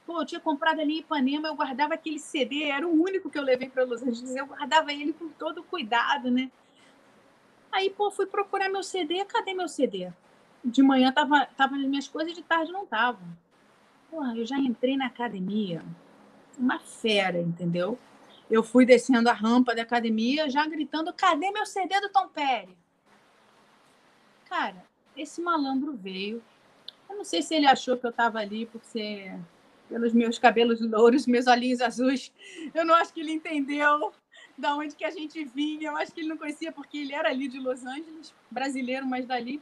pô, 0.06 0.20
eu 0.20 0.26
tinha 0.26 0.42
comprado 0.42 0.82
ali 0.82 0.96
em 0.96 1.00
Ipanema, 1.00 1.48
eu 1.48 1.56
guardava 1.56 1.94
aquele 1.94 2.20
CD, 2.20 2.64
era 2.64 2.86
o 2.86 2.92
único 2.92 3.30
que 3.30 3.40
eu 3.40 3.44
levei 3.44 3.70
para 3.70 3.86
Los 3.86 4.04
Angeles, 4.04 4.36
eu 4.36 4.46
guardava 4.46 4.92
ele 4.92 5.14
com 5.14 5.30
todo 5.30 5.64
cuidado, 5.64 6.30
né? 6.30 6.52
Aí, 7.72 7.90
pô, 7.90 8.12
fui 8.12 8.26
procurar 8.26 8.68
meu 8.68 8.84
CD, 8.84 9.24
cadê 9.24 9.54
meu 9.54 9.70
CD? 9.70 10.12
De 10.64 10.84
manhã 10.84 11.10
tava, 11.10 11.46
tava 11.46 11.78
nas 11.78 11.88
minhas 11.88 12.10
coisas, 12.10 12.34
de 12.34 12.44
tarde 12.44 12.70
não 12.70 12.86
tava. 12.86 13.22
Porra, 14.12 14.36
eu 14.36 14.46
já 14.46 14.58
entrei 14.58 14.98
na 14.98 15.06
academia, 15.06 15.82
uma 16.58 16.80
fera, 16.80 17.40
entendeu? 17.40 17.98
Eu 18.52 18.62
fui 18.62 18.86
descendo 18.86 19.30
a 19.30 19.34
rampa 19.34 19.74
da 19.74 19.84
academia, 19.84 20.50
já 20.50 20.68
gritando: 20.68 21.14
cadê 21.14 21.50
meu 21.50 21.66
CD 21.66 22.02
do 22.02 22.10
Tom 22.10 22.28
Perry? 22.28 22.78
Cara, 24.50 24.84
esse 25.16 25.40
malandro 25.40 25.94
veio, 25.94 26.44
não 27.16 27.24
sei 27.24 27.42
se 27.42 27.56
ele 27.56 27.66
achou 27.66 27.98
que 27.98 28.06
eu 28.06 28.10
estava 28.12 28.40
ali 28.40 28.66
por 28.66 28.84
ser 28.84 29.38
pelos 29.90 30.14
meus 30.14 30.38
cabelos 30.38 30.80
louros, 30.80 31.26
meus 31.26 31.48
olhinhos 31.48 31.82
azuis. 31.82 32.32
Eu 32.74 32.86
não 32.86 32.94
acho 32.94 33.12
que 33.12 33.20
ele 33.20 33.32
entendeu 33.32 34.14
da 34.58 34.76
onde 34.76 34.96
que 34.96 35.04
a 35.04 35.10
gente 35.10 35.44
vinha. 35.44 35.90
Eu 35.90 35.98
acho 35.98 36.12
que 36.12 36.22
ele 36.22 36.30
não 36.30 36.38
conhecia 36.38 36.72
porque 36.72 37.00
ele 37.00 37.14
era 37.14 37.30
ali 37.30 37.48
de 37.48 37.60
Los 37.60 37.84
Angeles, 37.84 38.34
brasileiro, 38.52 39.06
mas 39.06 39.26
dali. 39.26 39.62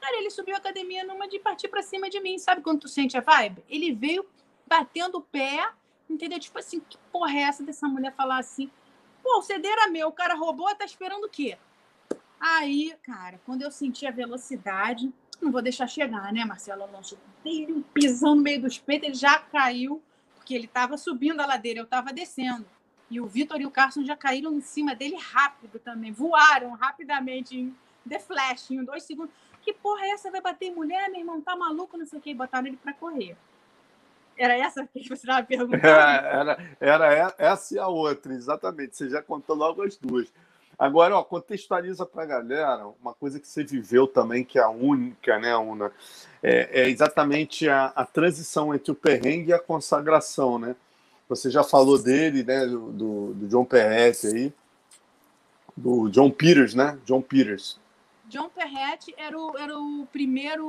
Cara, 0.00 0.18
ele 0.18 0.30
subiu 0.30 0.54
a 0.54 0.58
academia 0.58 1.04
numa 1.04 1.26
de 1.26 1.38
partir 1.38 1.68
para 1.68 1.82
cima 1.82 2.10
de 2.10 2.20
mim. 2.20 2.38
Sabe 2.38 2.60
quando 2.60 2.80
tu 2.80 2.88
sente 2.88 3.16
a 3.16 3.20
vibe? 3.20 3.64
Ele 3.68 3.92
veio 3.92 4.26
batendo 4.66 5.18
o 5.18 5.22
pé, 5.22 5.66
entendeu? 6.08 6.38
Tipo 6.38 6.58
assim, 6.58 6.80
que 6.80 6.98
porra 7.10 7.32
é 7.38 7.42
essa 7.42 7.62
dessa 7.62 7.88
mulher 7.88 8.12
falar 8.14 8.38
assim? 8.38 8.70
Pô, 9.22 9.38
o 9.38 9.42
CD 9.42 9.66
era 9.66 9.88
meu, 9.88 10.08
o 10.08 10.12
cara 10.12 10.34
roubou, 10.34 10.72
tá 10.74 10.84
esperando 10.84 11.24
o 11.24 11.30
quê? 11.30 11.56
Aí, 12.38 12.94
cara, 13.02 13.40
quando 13.46 13.62
eu 13.62 13.70
senti 13.70 14.06
a 14.06 14.10
velocidade, 14.10 15.12
não 15.40 15.52
vou 15.52 15.62
deixar 15.62 15.86
chegar, 15.86 16.32
né, 16.32 16.44
Marcelo 16.44 16.82
Alonso? 16.82 17.18
Dei 17.44 17.66
um 17.70 17.82
pisão 17.82 18.34
no 18.34 18.42
meio 18.42 18.62
dos 18.62 18.78
peitos, 18.78 19.08
ele 19.08 19.14
já 19.14 19.38
caiu, 19.38 20.02
porque 20.34 20.54
ele 20.54 20.66
estava 20.66 20.96
subindo 20.96 21.40
a 21.40 21.46
ladeira, 21.46 21.80
eu 21.80 21.84
estava 21.84 22.12
descendo. 22.12 22.66
E 23.10 23.20
o 23.20 23.26
Vitor 23.26 23.60
e 23.60 23.66
o 23.66 23.70
Carson 23.70 24.04
já 24.04 24.16
caíram 24.16 24.52
em 24.52 24.60
cima 24.60 24.94
dele 24.94 25.16
rápido 25.16 25.78
também, 25.78 26.12
voaram 26.12 26.72
rapidamente 26.72 27.56
em 27.56 27.76
The 28.08 28.18
Flash, 28.18 28.70
em 28.70 28.84
dois 28.84 29.04
segundos. 29.04 29.32
Que 29.62 29.72
porra 29.72 30.06
é 30.06 30.10
essa? 30.10 30.30
Vai 30.30 30.40
bater 30.40 30.70
mulher, 30.70 31.10
meu 31.10 31.20
irmão? 31.20 31.40
Tá 31.40 31.56
maluco? 31.56 31.96
Não 31.96 32.06
sei 32.06 32.18
o 32.18 32.22
quê. 32.22 32.30
E 32.30 32.34
botaram 32.34 32.68
ele 32.68 32.76
para 32.76 32.92
correr. 32.92 33.36
Era 34.38 34.56
essa 34.56 34.86
que 34.86 35.08
você 35.08 35.14
estava 35.14 35.42
perguntando? 35.46 35.84
É, 35.84 36.36
era, 36.36 36.76
era 36.78 37.34
essa 37.36 37.74
e 37.74 37.78
a 37.78 37.88
outra, 37.88 38.32
exatamente. 38.32 38.96
Você 38.96 39.08
já 39.10 39.22
contou 39.22 39.56
logo 39.56 39.82
as 39.82 39.96
duas. 39.96 40.32
Agora, 40.78 41.16
ó, 41.16 41.22
contextualiza 41.22 42.04
para 42.04 42.22
a 42.22 42.26
galera 42.26 42.86
uma 43.00 43.14
coisa 43.14 43.40
que 43.40 43.48
você 43.48 43.64
viveu 43.64 44.06
também, 44.06 44.44
que 44.44 44.58
é 44.58 44.62
a 44.62 44.68
única, 44.68 45.38
né, 45.38 45.56
Una? 45.56 45.90
É, 46.42 46.82
é 46.82 46.88
exatamente 46.90 47.68
a, 47.68 47.86
a, 47.86 48.04
transição 48.04 48.74
entre 48.74 48.92
o 48.92 48.94
perrengue 48.94 49.50
e 49.50 49.54
a 49.54 49.58
consagração, 49.58 50.58
né? 50.58 50.76
Você 51.28 51.50
já 51.50 51.64
falou 51.64 51.98
dele, 51.98 52.44
né, 52.44 52.66
do, 52.66 52.92
do, 52.92 53.34
do 53.34 53.48
John 53.48 53.64
Perrette 53.64 54.26
aí, 54.26 54.52
do 55.74 56.10
John 56.10 56.30
Peters, 56.30 56.74
né? 56.74 56.98
John 57.04 57.22
Peters. 57.22 57.80
John 58.26 58.50
Perrette 58.50 59.14
era 59.16 59.38
o, 59.38 59.56
era 59.56 59.78
o 59.78 60.06
primeiro 60.12 60.66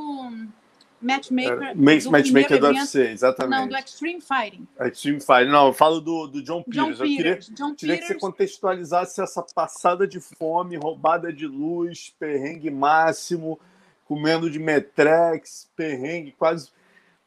matchmaker. 1.02 1.64
É, 1.64 1.74
do 1.74 2.12
matchmaker 2.12 2.60
do 2.60 2.68
UFC, 2.68 3.02
exatamente. 3.12 3.60
Não, 3.60 3.68
do 3.68 3.78
Extreme 3.78 4.22
Fighting. 4.22 4.68
Extreme 4.80 5.20
Fighting. 5.20 5.52
Não, 5.52 5.68
eu 5.68 5.74
falo 5.74 6.00
do, 6.02 6.28
do 6.28 6.42
John 6.42 6.64
Peters. 6.64 6.98
John 6.98 7.04
eu 7.04 7.08
queria, 7.08 7.40
John 7.52 7.76
queria 7.76 7.96
Peters. 7.96 8.08
que 8.08 8.14
você 8.14 8.20
contextualizasse 8.20 9.22
essa 9.22 9.44
passada 9.44 10.08
de 10.08 10.20
fome, 10.20 10.76
roubada 10.78 11.32
de 11.32 11.46
luz, 11.46 12.14
perrengue 12.20 12.70
máximo, 12.70 13.60
comendo 14.06 14.50
de 14.50 14.60
Metrex, 14.60 15.70
perrengue 15.76 16.34
quase. 16.38 16.70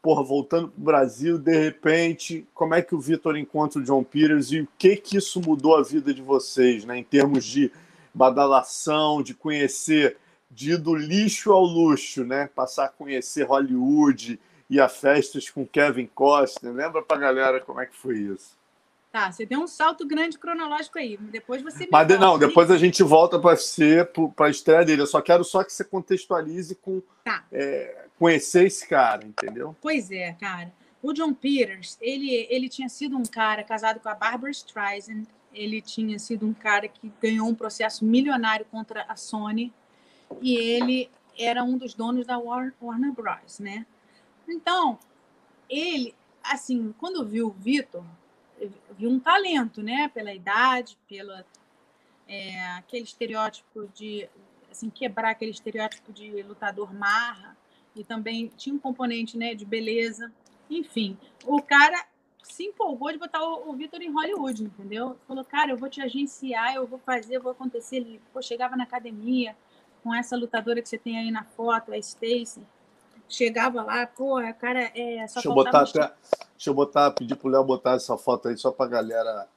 Porra, 0.03 0.23
voltando 0.23 0.69
para 0.69 0.81
o 0.81 0.85
Brasil, 0.85 1.37
de 1.37 1.59
repente, 1.59 2.47
como 2.55 2.75
é 2.75 2.81
que 2.81 2.95
o 2.95 3.01
Vitor 3.01 3.37
encontra 3.37 3.79
o 3.79 3.85
John 3.85 4.03
Peters 4.03 4.51
e 4.51 4.61
o 4.61 4.69
que 4.79 4.97
que 4.97 5.19
isso 5.19 5.43
mudou 5.43 5.77
a 5.77 5.83
vida 5.83 6.15
de 6.15 6.23
vocês, 6.23 6.87
né? 6.87 6.97
Em 6.97 7.05
termos 7.05 7.45
de 7.45 7.71
badalação, 8.15 9.23
de 9.23 9.35
conhecer 9.35 10.17
de 10.51 10.73
ir 10.73 10.79
do 10.79 10.95
lixo 10.95 11.53
ao 11.53 11.63
luxo, 11.63 12.25
né? 12.25 12.49
Passar 12.55 12.87
a 12.87 12.89
conhecer 12.89 13.45
Hollywood 13.45 14.41
e 14.69 14.81
a 14.81 14.89
festas 14.89 15.49
com 15.49 15.67
Kevin 15.67 16.07
Costner. 16.07 16.73
Lembra 16.73 17.03
pra 17.03 17.17
galera 17.17 17.61
como 17.61 17.81
é 17.81 17.87
que 17.87 17.97
foi 17.97 18.19
isso? 18.19 18.59
Tá, 19.13 19.31
você 19.31 19.45
deu 19.45 19.61
um 19.61 19.67
salto 19.67 20.07
grande 20.07 20.39
cronológico 20.39 20.99
aí. 20.99 21.17
Depois 21.17 21.63
você 21.63 21.81
me 21.81 21.89
Mas 21.91 22.07
volta, 22.07 22.25
não, 22.25 22.39
depois 22.39 22.71
a 22.71 22.79
gente 22.79 23.03
volta 23.03 23.41
para 23.41 23.57
ser 23.57 24.09
para 24.37 24.47
a 24.47 24.51
estreia 24.51 24.85
dele. 24.85 25.03
Eu 25.03 25.07
só 25.07 25.21
quero 25.21 25.43
só 25.43 25.65
que 25.65 25.73
você 25.73 25.83
contextualize 25.83 26.77
com 26.77 27.03
tá. 27.25 27.45
é, 27.53 28.07
conhecer 28.19 28.67
esse 28.67 28.87
cara, 28.87 29.25
entendeu? 29.25 29.75
Pois 29.81 30.11
é, 30.13 30.33
cara. 30.35 30.73
O 31.03 31.13
John 31.13 31.33
Peters, 31.33 31.97
ele, 32.01 32.47
ele 32.51 32.69
tinha 32.69 32.89
sido 32.89 33.17
um 33.17 33.25
cara 33.25 33.65
casado 33.65 33.99
com 33.99 34.09
a 34.09 34.15
Barbara 34.15 34.51
Streisand. 34.51 35.25
Ele 35.53 35.81
tinha 35.81 36.17
sido 36.21 36.47
um 36.47 36.55
cara 36.55 36.87
que 36.87 37.11
ganhou 37.21 37.49
um 37.49 37.55
processo 37.55 38.05
milionário 38.05 38.65
contra 38.71 39.05
a 39.09 39.17
Sony 39.17 39.73
e 40.41 40.57
ele 40.57 41.11
era 41.39 41.63
um 41.65 41.77
dos 41.77 41.95
donos 41.95 42.27
da 42.27 42.39
Warner 42.39 43.13
Bros, 43.13 43.59
né? 43.59 43.87
Então, 44.49 44.99
ele, 45.69 46.15
assim, 46.43 46.95
quando 46.99 47.25
viu 47.27 47.49
o 47.49 47.51
Vitor, 47.51 48.05
viu 48.99 49.11
um 49.11 49.19
talento, 49.19 49.83
né? 49.83 50.09
Pela 50.09 50.35
idade, 50.35 50.99
pela 51.09 51.45
é, 52.29 52.65
aquele 52.73 53.05
estereótipo 53.05 53.89
de, 53.95 54.29
assim, 54.71 54.91
quebrar 54.91 55.31
aquele 55.31 55.51
estereótipo 55.51 56.13
de 56.13 56.43
lutador 56.43 56.95
marra 56.95 57.57
e 57.95 58.05
também 58.05 58.49
tinha 58.57 58.75
um 58.75 58.79
componente, 58.79 59.37
né, 59.37 59.55
de 59.55 59.65
beleza. 59.65 60.33
Enfim, 60.69 61.19
o 61.45 61.61
cara 61.61 62.07
se 62.43 62.65
empolgou 62.65 63.11
de 63.11 63.19
botar 63.19 63.43
o, 63.43 63.71
o 63.71 63.73
Vitor 63.75 64.01
em 64.01 64.13
Hollywood, 64.13 64.63
entendeu? 64.65 65.17
Falou, 65.27 65.45
cara, 65.45 65.73
eu 65.73 65.77
vou 65.77 65.89
te 65.89 66.01
agenciar, 66.01 66.75
eu 66.75 66.87
vou 66.87 66.99
fazer, 67.01 67.37
eu 67.37 67.43
vou 67.43 67.53
acontecer. 67.53 67.97
Ele, 67.97 68.21
pô, 68.33 68.41
chegava 68.41 68.77
na 68.77 68.85
academia, 68.85 69.57
com 70.03 70.15
essa 70.15 70.37
lutadora 70.37 70.81
que 70.83 70.89
você 70.89 70.99
tem 70.99 71.19
aí 71.19 71.31
na 71.31 71.45
foto, 71.45 71.93
a 71.93 71.99
Stacy. 71.99 72.63
Chegava 73.29 73.83
lá, 73.83 74.07
pô, 74.07 74.37
a 74.39 74.53
cara 74.53 74.91
é 74.95 75.27
só 75.29 75.35
deixa 75.35 75.49
eu 75.49 75.55
botar 75.55 75.83
até, 75.83 76.13
Deixa 76.61 76.69
eu 76.69 76.75
botar, 76.75 77.11
pedir 77.13 77.37
pro 77.37 77.49
Léo 77.49 77.65
botar 77.65 77.93
essa 77.93 78.19
foto 78.19 78.49
aí 78.49 78.57
só 78.59 78.71
pra 78.71 78.87
galera 78.87 79.49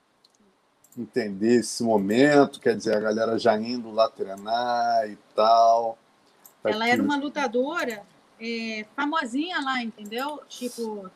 entender 0.98 1.60
esse 1.60 1.84
momento, 1.84 2.60
quer 2.60 2.78
dizer, 2.78 2.96
a 2.96 3.00
galera 3.00 3.38
já 3.38 3.58
indo 3.58 3.92
lá 3.92 4.08
treinar 4.10 5.10
e 5.10 5.18
tal. 5.36 5.98
Tá 6.62 6.70
Ela 6.70 6.86
aqui. 6.86 6.94
era 6.94 7.04
uma 7.04 7.18
lutadora 7.18 8.04
é, 8.40 8.86
famosinha 8.96 9.60
lá, 9.62 9.84
entendeu? 9.84 10.42
Tipo, 10.48 11.10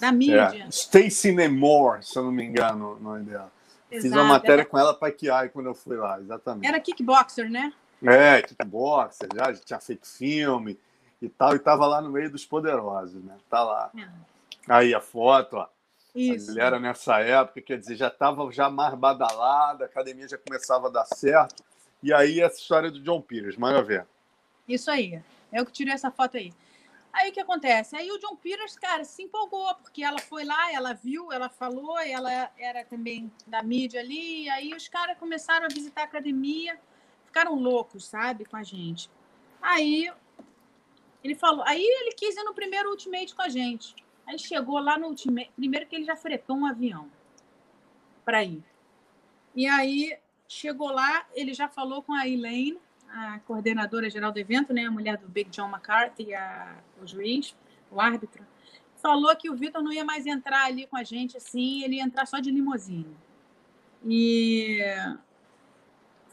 da 0.00 0.12
mídia. 0.12 0.64
É, 0.64 0.68
Stacy 0.68 1.32
Nemore, 1.32 2.02
se 2.02 2.18
eu 2.18 2.24
não 2.24 2.32
me 2.32 2.44
engano, 2.44 2.94
o 2.94 3.00
nome 3.00 3.24
dela. 3.24 3.52
Exato, 3.90 4.02
Fiz 4.02 4.12
uma 4.12 4.24
matéria 4.24 4.62
era... 4.62 4.64
com 4.64 4.78
ela 4.78 4.94
para 4.94 5.12
Kiai 5.12 5.48
quando 5.50 5.66
eu 5.66 5.74
fui 5.74 5.96
lá, 5.96 6.18
exatamente. 6.20 6.66
Era 6.66 6.80
kickboxer, 6.80 7.50
né? 7.50 7.72
É, 8.02 8.42
kickboxer, 8.42 9.28
já, 9.34 9.52
já 9.52 9.60
tinha 9.60 9.80
feito 9.80 10.06
filme 10.06 10.78
e 11.20 11.28
tal, 11.28 11.54
e 11.54 11.58
tava 11.58 11.86
lá 11.86 12.00
no 12.00 12.10
meio 12.10 12.30
dos 12.30 12.44
poderosos, 12.44 13.22
né? 13.22 13.36
Tá 13.48 13.62
lá. 13.62 13.90
É. 13.96 14.08
Aí 14.68 14.94
a 14.94 15.00
foto, 15.00 15.56
ó. 15.56 15.68
Isso. 16.14 16.52
Ele 16.52 16.60
era 16.60 16.78
nessa 16.78 17.18
época, 17.20 17.60
quer 17.60 17.78
dizer, 17.78 17.96
já 17.96 18.08
estava 18.08 18.50
já 18.52 18.70
mais 18.70 18.94
badalada, 18.94 19.84
a 19.84 19.86
academia 19.86 20.28
já 20.28 20.38
começava 20.38 20.86
a 20.86 20.90
dar 20.90 21.04
certo. 21.06 21.64
E 22.02 22.12
aí 22.12 22.40
essa 22.40 22.58
história 22.58 22.90
do 22.90 23.00
John 23.00 23.20
Peters, 23.20 23.56
manda 23.56 23.82
ver. 23.82 24.06
Isso 24.68 24.90
aí. 24.90 25.14
É 25.50 25.60
eu 25.60 25.66
que 25.66 25.72
tirei 25.72 25.92
essa 25.92 26.10
foto 26.10 26.36
aí. 26.36 26.52
Aí 27.12 27.30
o 27.30 27.32
que 27.32 27.40
acontece? 27.40 27.96
Aí 27.96 28.10
o 28.10 28.18
John 28.18 28.36
Peters, 28.36 28.76
cara, 28.76 29.04
se 29.04 29.22
empolgou, 29.22 29.74
porque 29.76 30.02
ela 30.02 30.18
foi 30.18 30.44
lá, 30.44 30.72
ela 30.72 30.92
viu, 30.92 31.32
ela 31.32 31.48
falou, 31.48 31.98
ela 31.98 32.50
era 32.58 32.84
também 32.84 33.30
da 33.46 33.62
mídia 33.62 34.00
ali, 34.00 34.48
aí 34.50 34.74
os 34.74 34.88
caras 34.88 35.16
começaram 35.18 35.66
a 35.66 35.68
visitar 35.68 36.02
a 36.02 36.04
academia 36.04 36.78
ficaram 37.34 37.56
loucos, 37.56 38.06
sabe, 38.06 38.44
com 38.44 38.56
a 38.56 38.62
gente. 38.62 39.10
Aí 39.60 40.08
ele 41.22 41.34
falou, 41.34 41.64
aí 41.66 41.82
ele 41.82 42.12
quis 42.12 42.36
ir 42.36 42.44
no 42.44 42.54
primeiro 42.54 42.90
ultimate 42.90 43.34
com 43.34 43.42
a 43.42 43.48
gente. 43.48 43.96
Aí 44.24 44.38
chegou 44.38 44.78
lá 44.78 44.96
no 44.96 45.08
ultimate, 45.08 45.50
primeiro 45.56 45.84
que 45.86 45.96
ele 45.96 46.04
já 46.04 46.14
fretou 46.14 46.56
um 46.56 46.64
avião 46.64 47.10
para 48.24 48.44
ir. 48.44 48.62
E 49.52 49.66
aí 49.66 50.16
chegou 50.48 50.92
lá, 50.92 51.26
ele 51.34 51.52
já 51.52 51.68
falou 51.68 52.02
com 52.02 52.12
a 52.12 52.28
Elaine, 52.28 52.78
a 53.08 53.40
coordenadora 53.40 54.08
geral 54.08 54.30
do 54.30 54.38
evento, 54.38 54.72
né, 54.72 54.86
a 54.86 54.90
mulher 54.90 55.16
do 55.18 55.28
Big 55.28 55.50
John 55.50 55.68
McCarthy, 55.68 56.34
a, 56.34 56.76
o 57.02 57.06
juiz, 57.06 57.56
o 57.90 58.00
árbitro, 58.00 58.46
falou 59.02 59.34
que 59.34 59.50
o 59.50 59.56
Vitor 59.56 59.82
não 59.82 59.92
ia 59.92 60.04
mais 60.04 60.24
entrar 60.24 60.66
ali 60.66 60.86
com 60.86 60.96
a 60.96 61.02
gente 61.02 61.36
assim, 61.36 61.82
ele 61.82 61.96
ia 61.96 62.04
entrar 62.04 62.26
só 62.26 62.38
de 62.38 62.50
limusine. 62.50 63.16
E 64.04 64.80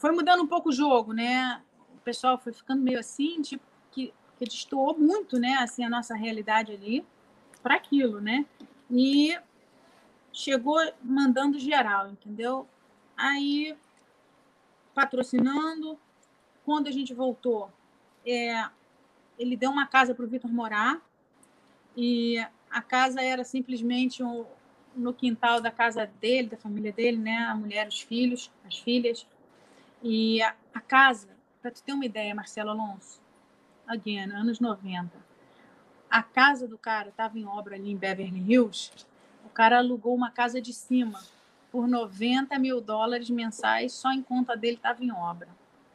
foi 0.02 0.10
mudando 0.10 0.42
um 0.42 0.48
pouco 0.48 0.70
o 0.70 0.72
jogo, 0.72 1.12
né? 1.12 1.62
O 1.94 1.98
pessoal 1.98 2.36
foi 2.36 2.52
ficando 2.52 2.82
meio 2.82 2.98
assim, 2.98 3.40
tipo, 3.40 3.64
que, 3.92 4.12
que 4.36 4.44
destoou 4.44 4.98
muito, 4.98 5.38
né? 5.38 5.54
Assim, 5.60 5.84
a 5.84 5.88
nossa 5.88 6.12
realidade 6.16 6.72
ali 6.72 7.06
para 7.62 7.76
aquilo, 7.76 8.20
né? 8.20 8.44
E 8.90 9.38
chegou 10.32 10.76
mandando 11.00 11.56
geral, 11.56 12.10
entendeu? 12.10 12.66
Aí, 13.16 13.76
patrocinando. 14.92 15.96
Quando 16.64 16.88
a 16.88 16.90
gente 16.90 17.14
voltou, 17.14 17.70
é, 18.26 18.68
ele 19.38 19.56
deu 19.56 19.70
uma 19.70 19.86
casa 19.86 20.16
para 20.16 20.24
o 20.24 20.28
Vitor 20.28 20.52
morar. 20.52 21.00
E 21.96 22.44
a 22.68 22.82
casa 22.82 23.22
era 23.22 23.44
simplesmente 23.44 24.20
um, 24.20 24.44
no 24.96 25.14
quintal 25.14 25.60
da 25.60 25.70
casa 25.70 26.06
dele, 26.20 26.48
da 26.48 26.56
família 26.56 26.92
dele, 26.92 27.18
né? 27.18 27.36
A 27.44 27.54
mulher, 27.54 27.86
os 27.86 28.00
filhos, 28.00 28.50
as 28.66 28.78
filhas. 28.78 29.24
E 30.02 30.42
a, 30.42 30.54
a 30.74 30.80
casa, 30.80 31.28
para 31.60 31.70
tu 31.70 31.82
ter 31.82 31.92
uma 31.92 32.04
ideia, 32.04 32.34
Marcelo 32.34 32.70
Alonso, 32.70 33.20
again, 33.86 34.30
anos 34.32 34.58
90, 34.58 35.10
a 36.10 36.22
casa 36.22 36.66
do 36.66 36.76
cara 36.76 37.10
estava 37.10 37.38
em 37.38 37.46
obra 37.46 37.76
ali 37.76 37.90
em 37.90 37.96
Beverly 37.96 38.52
Hills, 38.52 38.90
o 39.44 39.48
cara 39.48 39.78
alugou 39.78 40.14
uma 40.14 40.30
casa 40.30 40.60
de 40.60 40.72
cima 40.72 41.22
por 41.70 41.88
90 41.88 42.58
mil 42.58 42.80
dólares 42.80 43.30
mensais, 43.30 43.92
só 43.92 44.12
em 44.12 44.22
conta 44.22 44.56
dele 44.56 44.76
estava 44.76 45.02
em 45.02 45.12
obra. 45.12 45.48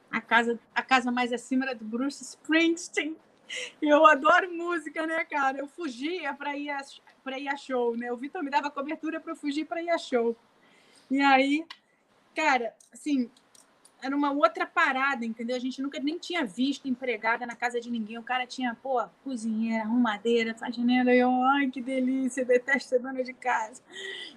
A 0.09 0.21
casa, 0.21 0.57
a 0.73 0.81
casa 0.81 1.11
mais 1.11 1.33
acima 1.33 1.65
era 1.65 1.75
do 1.75 1.85
Bruce 1.85 2.23
Springsteen. 2.23 3.15
Eu 3.81 4.05
adoro 4.05 4.51
música, 4.51 5.05
né, 5.05 5.23
cara? 5.25 5.59
Eu 5.59 5.67
fugia 5.67 6.33
para 6.33 6.57
ir, 6.57 6.69
a, 6.69 6.79
ir 7.37 7.47
a 7.47 7.55
show, 7.55 7.95
né? 7.95 8.11
O 8.11 8.17
Vitor 8.17 8.41
me 8.43 8.49
dava 8.49 8.71
cobertura 8.71 9.19
para 9.19 9.33
eu 9.33 9.35
fugir 9.35 9.65
para 9.65 9.81
ir 9.81 9.89
a 9.89 9.97
show. 9.97 10.35
E 11.11 11.21
aí, 11.21 11.65
cara, 12.35 12.73
assim, 12.91 13.29
era 14.01 14.15
uma 14.15 14.31
outra 14.31 14.65
parada, 14.65 15.25
entendeu? 15.25 15.55
A 15.55 15.59
gente 15.59 15.81
nunca 15.81 15.99
nem 15.99 16.19
tinha 16.19 16.45
visto 16.45 16.87
empregada 16.87 17.45
na 17.45 17.55
casa 17.55 17.81
de 17.81 17.89
ninguém. 17.89 18.17
O 18.17 18.23
cara 18.23 18.45
tinha, 18.45 18.75
pô, 18.75 19.03
cozinheira, 19.23 19.83
arrumadeira, 19.83 20.53
faxineira. 20.53 21.15
E 21.15 21.19
eu, 21.19 21.31
ai, 21.43 21.69
que 21.69 21.81
delícia, 21.81 22.45
detesto 22.45 22.89
ser 22.89 22.99
dona 22.99 23.23
de 23.23 23.33
casa 23.33 23.81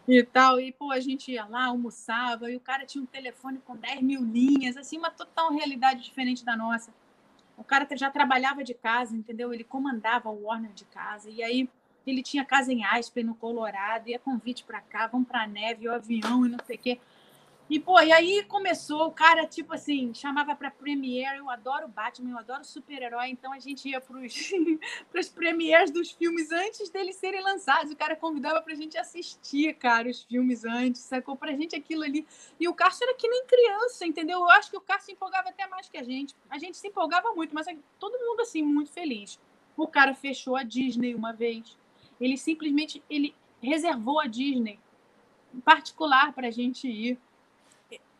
e 0.08 0.22
tal. 0.22 0.58
E, 0.58 0.72
pô, 0.72 0.90
a 0.90 1.00
gente 1.00 1.32
ia 1.32 1.44
lá, 1.44 1.66
almoçava, 1.66 2.50
e 2.50 2.56
o 2.56 2.60
cara 2.60 2.86
tinha 2.86 3.02
um 3.02 3.06
telefone 3.06 3.58
com 3.64 3.76
10 3.76 4.02
mil 4.02 4.24
linhas, 4.24 4.76
assim, 4.76 4.96
uma 4.96 5.10
total 5.10 5.52
realidade 5.52 6.02
diferente 6.02 6.44
da 6.44 6.56
nossa. 6.56 6.92
O 7.56 7.62
cara 7.62 7.86
já 7.94 8.10
trabalhava 8.10 8.64
de 8.64 8.72
casa, 8.72 9.14
entendeu? 9.14 9.52
Ele 9.52 9.64
comandava 9.64 10.30
o 10.30 10.44
Warner 10.44 10.72
de 10.72 10.86
casa. 10.86 11.28
E 11.28 11.42
aí 11.42 11.68
ele 12.06 12.22
tinha 12.22 12.44
casa 12.44 12.72
em 12.72 12.82
Aspen, 12.84 13.24
no 13.24 13.34
Colorado, 13.34 14.08
ia 14.08 14.18
convite 14.18 14.64
para 14.64 14.80
cá, 14.80 15.06
vamos 15.06 15.28
para 15.28 15.46
neve, 15.46 15.86
o 15.86 15.92
avião 15.92 16.46
e 16.46 16.48
não 16.48 16.58
sei 16.64 16.76
o 16.76 16.78
quê. 16.78 16.98
E, 17.70 17.78
pô, 17.78 18.00
e 18.00 18.10
aí 18.10 18.42
começou, 18.46 19.06
o 19.06 19.12
cara, 19.12 19.46
tipo 19.46 19.72
assim, 19.72 20.12
chamava 20.12 20.56
pra 20.56 20.72
Premiere, 20.72 21.38
eu 21.38 21.48
adoro 21.48 21.86
Batman, 21.86 22.32
eu 22.32 22.38
adoro 22.38 22.64
super-herói, 22.64 23.28
então 23.28 23.52
a 23.52 23.60
gente 23.60 23.88
ia 23.88 24.00
pros, 24.00 24.50
pras 25.08 25.28
premieres 25.28 25.92
dos 25.92 26.10
filmes 26.10 26.50
antes 26.50 26.90
deles 26.90 27.14
serem 27.14 27.40
lançados. 27.40 27.92
O 27.92 27.96
cara 27.96 28.16
convidava 28.16 28.60
pra 28.60 28.74
gente 28.74 28.98
assistir, 28.98 29.72
cara, 29.74 30.08
os 30.10 30.24
filmes 30.24 30.64
antes, 30.64 31.02
sacou 31.02 31.36
pra 31.36 31.52
gente 31.52 31.76
aquilo 31.76 32.02
ali. 32.02 32.26
E 32.58 32.66
o 32.66 32.74
Carson 32.74 33.04
era 33.04 33.14
que 33.14 33.28
nem 33.28 33.46
criança, 33.46 34.04
entendeu? 34.04 34.40
Eu 34.40 34.50
acho 34.50 34.68
que 34.68 34.76
o 34.76 34.80
Carson 34.80 35.06
se 35.06 35.12
empolgava 35.12 35.50
até 35.50 35.68
mais 35.68 35.88
que 35.88 35.96
a 35.96 36.02
gente. 36.02 36.34
A 36.50 36.58
gente 36.58 36.76
se 36.76 36.88
empolgava 36.88 37.32
muito, 37.34 37.54
mas 37.54 37.68
todo 38.00 38.18
mundo, 38.18 38.40
assim, 38.40 38.64
muito 38.64 38.90
feliz. 38.90 39.38
O 39.76 39.86
cara 39.86 40.12
fechou 40.12 40.56
a 40.56 40.64
Disney 40.64 41.14
uma 41.14 41.32
vez. 41.32 41.78
Ele 42.20 42.36
simplesmente, 42.36 43.00
ele 43.08 43.32
reservou 43.62 44.18
a 44.18 44.26
Disney 44.26 44.80
particular 45.64 46.32
pra 46.32 46.50
gente 46.50 46.88
ir 46.88 47.16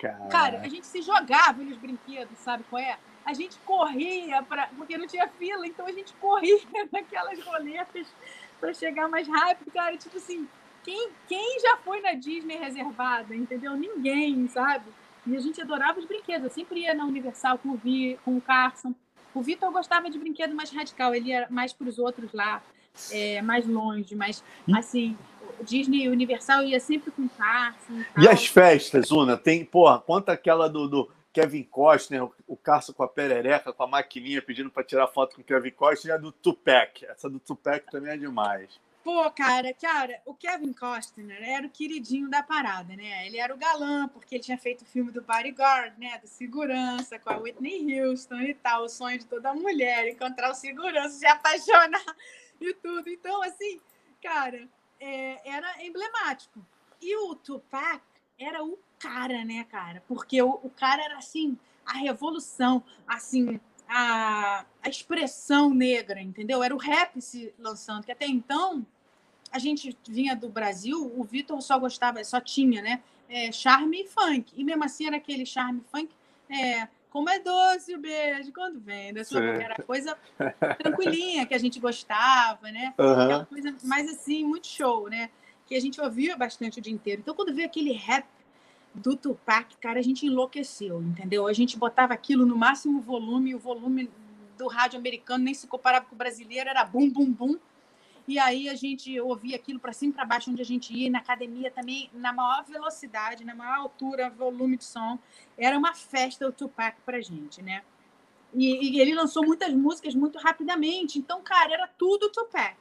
Caraca. 0.01 0.28
Cara, 0.28 0.61
a 0.61 0.68
gente 0.68 0.86
se 0.86 1.03
jogava 1.03 1.62
nos 1.62 1.76
brinquedos, 1.76 2.38
sabe 2.38 2.64
qual 2.70 2.80
é? 2.80 2.98
A 3.24 3.34
gente 3.34 3.59
corria, 3.66 4.42
pra, 4.42 4.68
porque 4.68 4.96
não 4.96 5.07
tinha 5.07 5.28
fila, 5.28 5.66
então 5.66 5.86
a 5.86 5.92
gente 5.92 6.14
corria 6.14 6.59
naquelas 6.90 7.38
roletas 7.44 8.07
para 8.59 8.72
chegar 8.72 9.09
mais 9.09 9.28
rápido, 9.28 9.70
cara. 9.70 9.96
Tipo 9.98 10.16
assim, 10.16 10.48
quem, 10.82 11.11
quem 11.28 11.61
já 11.61 11.76
foi 11.76 12.01
na 12.01 12.14
Disney 12.14 12.57
reservada, 12.57 13.36
entendeu? 13.36 13.76
Ninguém, 13.76 14.48
sabe? 14.48 14.86
E 15.26 15.36
a 15.36 15.40
gente 15.40 15.61
adorava 15.61 15.98
os 15.98 16.07
brinquedos. 16.07 16.44
Eu 16.44 16.51
sempre 16.51 16.80
ia 16.80 16.94
na 16.94 17.05
Universal 17.05 17.59
com 17.59 17.70
o, 17.70 17.76
Vi, 17.76 18.18
com 18.24 18.38
o 18.38 18.40
Carson. 18.40 18.94
O 19.34 19.42
Vitor 19.42 19.70
gostava 19.70 20.09
de 20.09 20.18
brinquedo 20.18 20.55
mais 20.55 20.70
radical, 20.70 21.14
ele 21.14 21.28
ia 21.28 21.46
mais 21.51 21.74
para 21.74 21.88
os 21.88 21.98
outros 21.98 22.32
lá, 22.32 22.62
é, 23.12 23.40
mais 23.42 23.66
longe, 23.66 24.16
mas 24.16 24.42
assim, 24.74 25.16
Disney 25.64 26.08
Universal 26.08 26.64
ia 26.64 26.80
sempre 26.80 27.11
com 27.11 27.28
Carson. 27.28 28.04
E, 28.18 28.24
e 28.24 28.28
as 28.28 28.46
festas, 28.46 29.11
Una? 29.11 29.36
Tem, 29.36 29.64
porra, 29.64 29.98
conta 29.98 30.32
aquela 30.32 30.68
do, 30.68 30.88
do 30.88 31.11
Kevin 31.32 31.62
Costner, 31.64 32.28
o 32.46 32.56
Carson 32.56 32.92
com 32.92 33.02
a 33.02 33.08
perereca, 33.08 33.72
com 33.72 33.82
a 33.82 33.86
maquininha 33.86 34.42
pedindo 34.42 34.70
para 34.70 34.84
tirar 34.84 35.06
foto 35.06 35.36
com 35.36 35.42
o 35.42 35.44
Kevin 35.44 35.70
Costner, 35.70 36.14
e 36.14 36.16
a 36.16 36.20
do 36.20 36.32
Tupac. 36.32 37.04
Essa 37.06 37.30
do 37.30 37.38
Tupac 37.38 37.90
também 37.90 38.12
é 38.12 38.16
demais. 38.16 38.80
Pô, 39.02 39.30
cara, 39.30 39.72
cara, 39.72 40.20
o 40.26 40.34
Kevin 40.34 40.74
Costner 40.74 41.42
era 41.42 41.66
o 41.66 41.70
queridinho 41.70 42.28
da 42.28 42.42
parada, 42.42 42.94
né? 42.94 43.26
Ele 43.26 43.38
era 43.38 43.54
o 43.54 43.56
galã, 43.56 44.06
porque 44.08 44.34
ele 44.34 44.44
tinha 44.44 44.58
feito 44.58 44.82
o 44.82 44.86
filme 44.86 45.11
do 45.11 45.22
Bodyguard, 45.22 45.98
né? 45.98 46.18
Do 46.18 46.26
segurança, 46.26 47.18
com 47.18 47.30
a 47.30 47.38
Whitney 47.38 47.98
Houston 47.98 48.40
e 48.40 48.54
tal. 48.54 48.84
O 48.84 48.88
sonho 48.90 49.18
de 49.18 49.24
toda 49.24 49.54
mulher, 49.54 50.06
encontrar 50.08 50.50
o 50.50 50.54
segurança, 50.54 51.18
se 51.18 51.26
apaixonar 51.26 52.04
e 52.61 52.74
tudo. 52.74 53.08
Então, 53.08 53.42
assim, 53.42 53.80
cara, 54.22 54.68
é, 55.01 55.40
era 55.48 55.84
emblemático. 55.84 56.64
E 57.01 57.16
o 57.16 57.34
Tupac 57.34 58.03
era 58.38 58.62
o 58.62 58.78
cara, 58.98 59.44
né, 59.44 59.64
cara? 59.64 60.03
Porque 60.07 60.40
o, 60.42 60.61
o 60.62 60.70
cara 60.70 61.03
era 61.03 61.16
assim, 61.16 61.59
a 61.84 61.94
revolução, 61.94 62.84
assim, 63.07 63.59
a, 63.88 64.64
a 64.82 64.88
expressão 64.88 65.74
negra, 65.74 66.20
entendeu? 66.20 66.62
Era 66.62 66.74
o 66.74 66.78
rap 66.78 67.20
se 67.20 67.53
lançando, 67.59 68.05
que 68.05 68.12
até 68.12 68.26
então 68.26 68.86
a 69.51 69.59
gente 69.59 69.96
vinha 70.09 70.36
do 70.36 70.48
Brasil, 70.48 71.12
o 71.16 71.24
Vitor 71.24 71.61
só 71.61 71.78
gostava, 71.78 72.22
só 72.22 72.40
tinha, 72.40 72.80
né? 72.80 73.03
É, 73.28 73.51
charme 73.51 74.03
e 74.03 74.07
funk. 74.07 74.53
E 74.57 74.62
mesmo 74.62 74.84
assim 74.84 75.07
era 75.07 75.16
aquele 75.16 75.44
charme 75.44 75.82
funk. 75.90 76.14
É, 76.48 76.88
como 77.11 77.28
é 77.28 77.38
doce 77.40 77.94
o 77.94 77.98
beijo 77.98 78.52
quando 78.52 78.80
vem 78.80 79.12
da 79.12 79.24
sua. 79.24 79.42
Era 79.42 79.82
coisa 79.82 80.16
tranquilinha 80.78 81.44
que 81.44 81.54
a 81.54 81.58
gente 81.58 81.80
gostava, 81.80 82.70
né? 82.70 82.94
Uhum. 82.98 83.20
Aquela 83.20 83.44
coisa 83.44 83.76
mais 83.84 84.08
assim, 84.08 84.44
muito 84.44 84.66
show, 84.66 85.08
né? 85.08 85.28
Que 85.66 85.74
a 85.74 85.80
gente 85.80 86.00
ouvia 86.00 86.36
bastante 86.36 86.78
o 86.78 86.82
dia 86.82 86.92
inteiro. 86.92 87.20
Então, 87.20 87.34
quando 87.34 87.54
veio 87.54 87.66
aquele 87.66 87.92
rap 87.92 88.26
do 88.94 89.16
Tupac, 89.16 89.76
cara, 89.78 89.98
a 89.98 90.02
gente 90.02 90.26
enlouqueceu, 90.26 91.02
entendeu? 91.02 91.46
A 91.46 91.52
gente 91.52 91.76
botava 91.76 92.14
aquilo 92.14 92.46
no 92.46 92.56
máximo 92.56 93.00
volume, 93.00 93.54
o 93.54 93.58
volume 93.58 94.11
do 94.56 94.68
rádio 94.68 94.98
americano 94.98 95.44
nem 95.44 95.54
se 95.54 95.66
comparava 95.66 96.04
com 96.04 96.14
o 96.14 96.18
brasileiro, 96.18 96.68
era 96.68 96.84
bum, 96.84 97.08
bum, 97.08 97.30
bum. 97.30 97.56
E 98.27 98.39
aí 98.39 98.68
a 98.68 98.75
gente 98.75 99.18
ouvia 99.21 99.57
aquilo 99.57 99.81
para 99.81 99.93
cima 99.93 100.12
e 100.12 100.14
para 100.14 100.25
baixo 100.25 100.51
onde 100.51 100.62
a 100.62 100.64
gente 100.64 100.93
ia, 100.93 101.11
na 101.11 101.18
academia 101.18 101.71
também, 101.71 102.11
na 102.12 102.33
maior 102.33 102.64
velocidade, 102.64 103.45
na 103.45 103.55
maior 103.55 103.79
altura, 103.79 104.31
volume 104.31 104.77
de 104.77 104.85
som. 104.85 105.18
Era 105.59 105.77
uma 105.77 105.95
festa 105.95 106.47
o 106.47 106.53
Tupac 106.53 107.01
pra 107.05 107.21
gente, 107.21 107.62
né? 107.62 107.83
E, 108.55 108.97
e 108.97 109.01
ele 109.01 109.14
lançou 109.14 109.45
muitas 109.45 109.73
músicas 109.73 110.14
muito 110.14 110.39
rapidamente. 110.39 111.18
Então, 111.18 111.43
cara, 111.43 111.73
era 111.73 111.87
tudo 111.87 112.31
Tupac. 112.31 112.77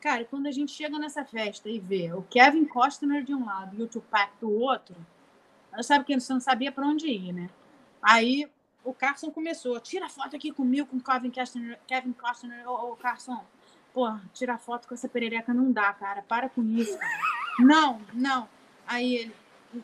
Cara, 0.00 0.24
quando 0.24 0.46
a 0.46 0.50
gente 0.50 0.72
chega 0.72 0.98
nessa 0.98 1.24
festa 1.24 1.68
e 1.68 1.78
vê 1.78 2.12
o 2.12 2.22
Kevin 2.22 2.66
Costner 2.66 3.24
de 3.24 3.34
um 3.34 3.44
lado 3.44 3.74
e 3.78 3.82
o 3.82 3.88
Tupac 3.88 4.32
do 4.38 4.50
outro, 4.52 4.94
sabe 5.82 6.04
que 6.04 6.20
você 6.20 6.32
não 6.32 6.40
sabia 6.40 6.70
para 6.70 6.86
onde 6.86 7.06
ir, 7.06 7.32
né? 7.32 7.48
Aí 8.02 8.46
o 8.84 8.92
Carson 8.92 9.30
começou, 9.30 9.80
tira 9.80 10.08
foto 10.10 10.36
aqui 10.36 10.52
comigo, 10.52 10.86
com 10.86 11.00
Kevin 11.00 11.30
Costner, 11.30 11.80
Kevin 11.86 12.12
Costner, 12.12 12.68
ô, 12.68 12.92
ô 12.92 12.96
Carson, 12.96 13.42
pô, 13.94 14.12
tirar 14.34 14.58
foto 14.58 14.88
com 14.88 14.94
essa 14.94 15.08
perereca 15.08 15.54
não 15.54 15.70
dá, 15.70 15.92
cara, 15.92 16.20
para 16.22 16.48
com 16.48 16.62
isso. 16.62 16.98
Não, 17.60 18.00
não. 18.12 18.48
Aí 18.84 19.14
ele, 19.14 19.34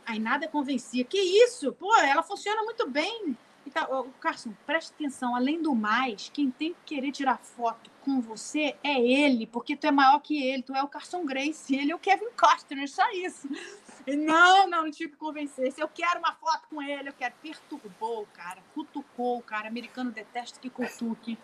aí 0.04 0.18
nada 0.18 0.48
convencia. 0.48 1.04
Que 1.04 1.18
isso? 1.18 1.72
Pô, 1.74 1.96
ela 1.96 2.22
funciona 2.22 2.62
muito 2.64 2.90
bem. 2.90 3.36
E 3.64 3.70
tá, 3.70 3.86
Carson, 4.18 4.52
preste 4.66 4.92
atenção, 4.92 5.36
além 5.36 5.62
do 5.62 5.74
mais, 5.74 6.30
quem 6.32 6.50
tem 6.50 6.72
que 6.72 6.96
querer 6.96 7.12
tirar 7.12 7.38
foto 7.38 7.90
com 8.02 8.20
você 8.20 8.74
é 8.82 8.98
ele, 8.98 9.46
porque 9.46 9.76
tu 9.76 9.86
é 9.86 9.90
maior 9.90 10.18
que 10.20 10.42
ele, 10.42 10.62
tu 10.62 10.74
é 10.74 10.82
o 10.82 10.88
Carson 10.88 11.24
Grace, 11.26 11.76
ele 11.76 11.92
é 11.92 11.94
o 11.94 11.98
Kevin 11.98 12.30
Costner, 12.36 12.88
só 12.88 13.08
isso. 13.12 13.46
E 14.06 14.16
não, 14.16 14.66
não, 14.66 14.90
tive 14.90 15.12
que 15.12 15.18
convencer. 15.18 15.70
Se 15.72 15.80
eu 15.80 15.86
quero 15.86 16.18
uma 16.18 16.32
foto 16.34 16.66
com 16.70 16.82
ele, 16.82 17.10
eu 17.10 17.12
quero. 17.12 17.34
Perturbou 17.42 18.26
cara, 18.32 18.60
cutucou 18.74 19.42
cara. 19.42 19.68
Americano 19.68 20.10
detesta 20.10 20.58
que 20.58 20.70
cutuque, 20.70 21.38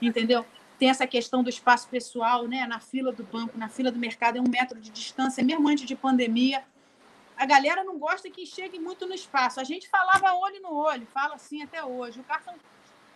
entendeu? 0.00 0.44
Tem 0.82 0.90
essa 0.90 1.06
questão 1.06 1.44
do 1.44 1.48
espaço 1.48 1.88
pessoal, 1.88 2.48
né? 2.48 2.66
Na 2.66 2.80
fila 2.80 3.12
do 3.12 3.22
banco, 3.22 3.56
na 3.56 3.68
fila 3.68 3.88
do 3.88 4.00
mercado, 4.00 4.38
é 4.38 4.40
um 4.40 4.48
metro 4.48 4.80
de 4.80 4.90
distância, 4.90 5.40
mesmo 5.44 5.68
antes 5.68 5.86
de 5.86 5.94
pandemia. 5.94 6.64
A 7.36 7.46
galera 7.46 7.84
não 7.84 8.00
gosta 8.00 8.28
que 8.28 8.44
chegue 8.44 8.80
muito 8.80 9.06
no 9.06 9.14
espaço. 9.14 9.60
A 9.60 9.64
gente 9.64 9.88
falava 9.88 10.34
olho 10.34 10.60
no 10.60 10.74
olho, 10.74 11.06
fala 11.06 11.36
assim 11.36 11.62
até 11.62 11.84
hoje. 11.84 12.18
O 12.18 12.24
Carson 12.24 12.56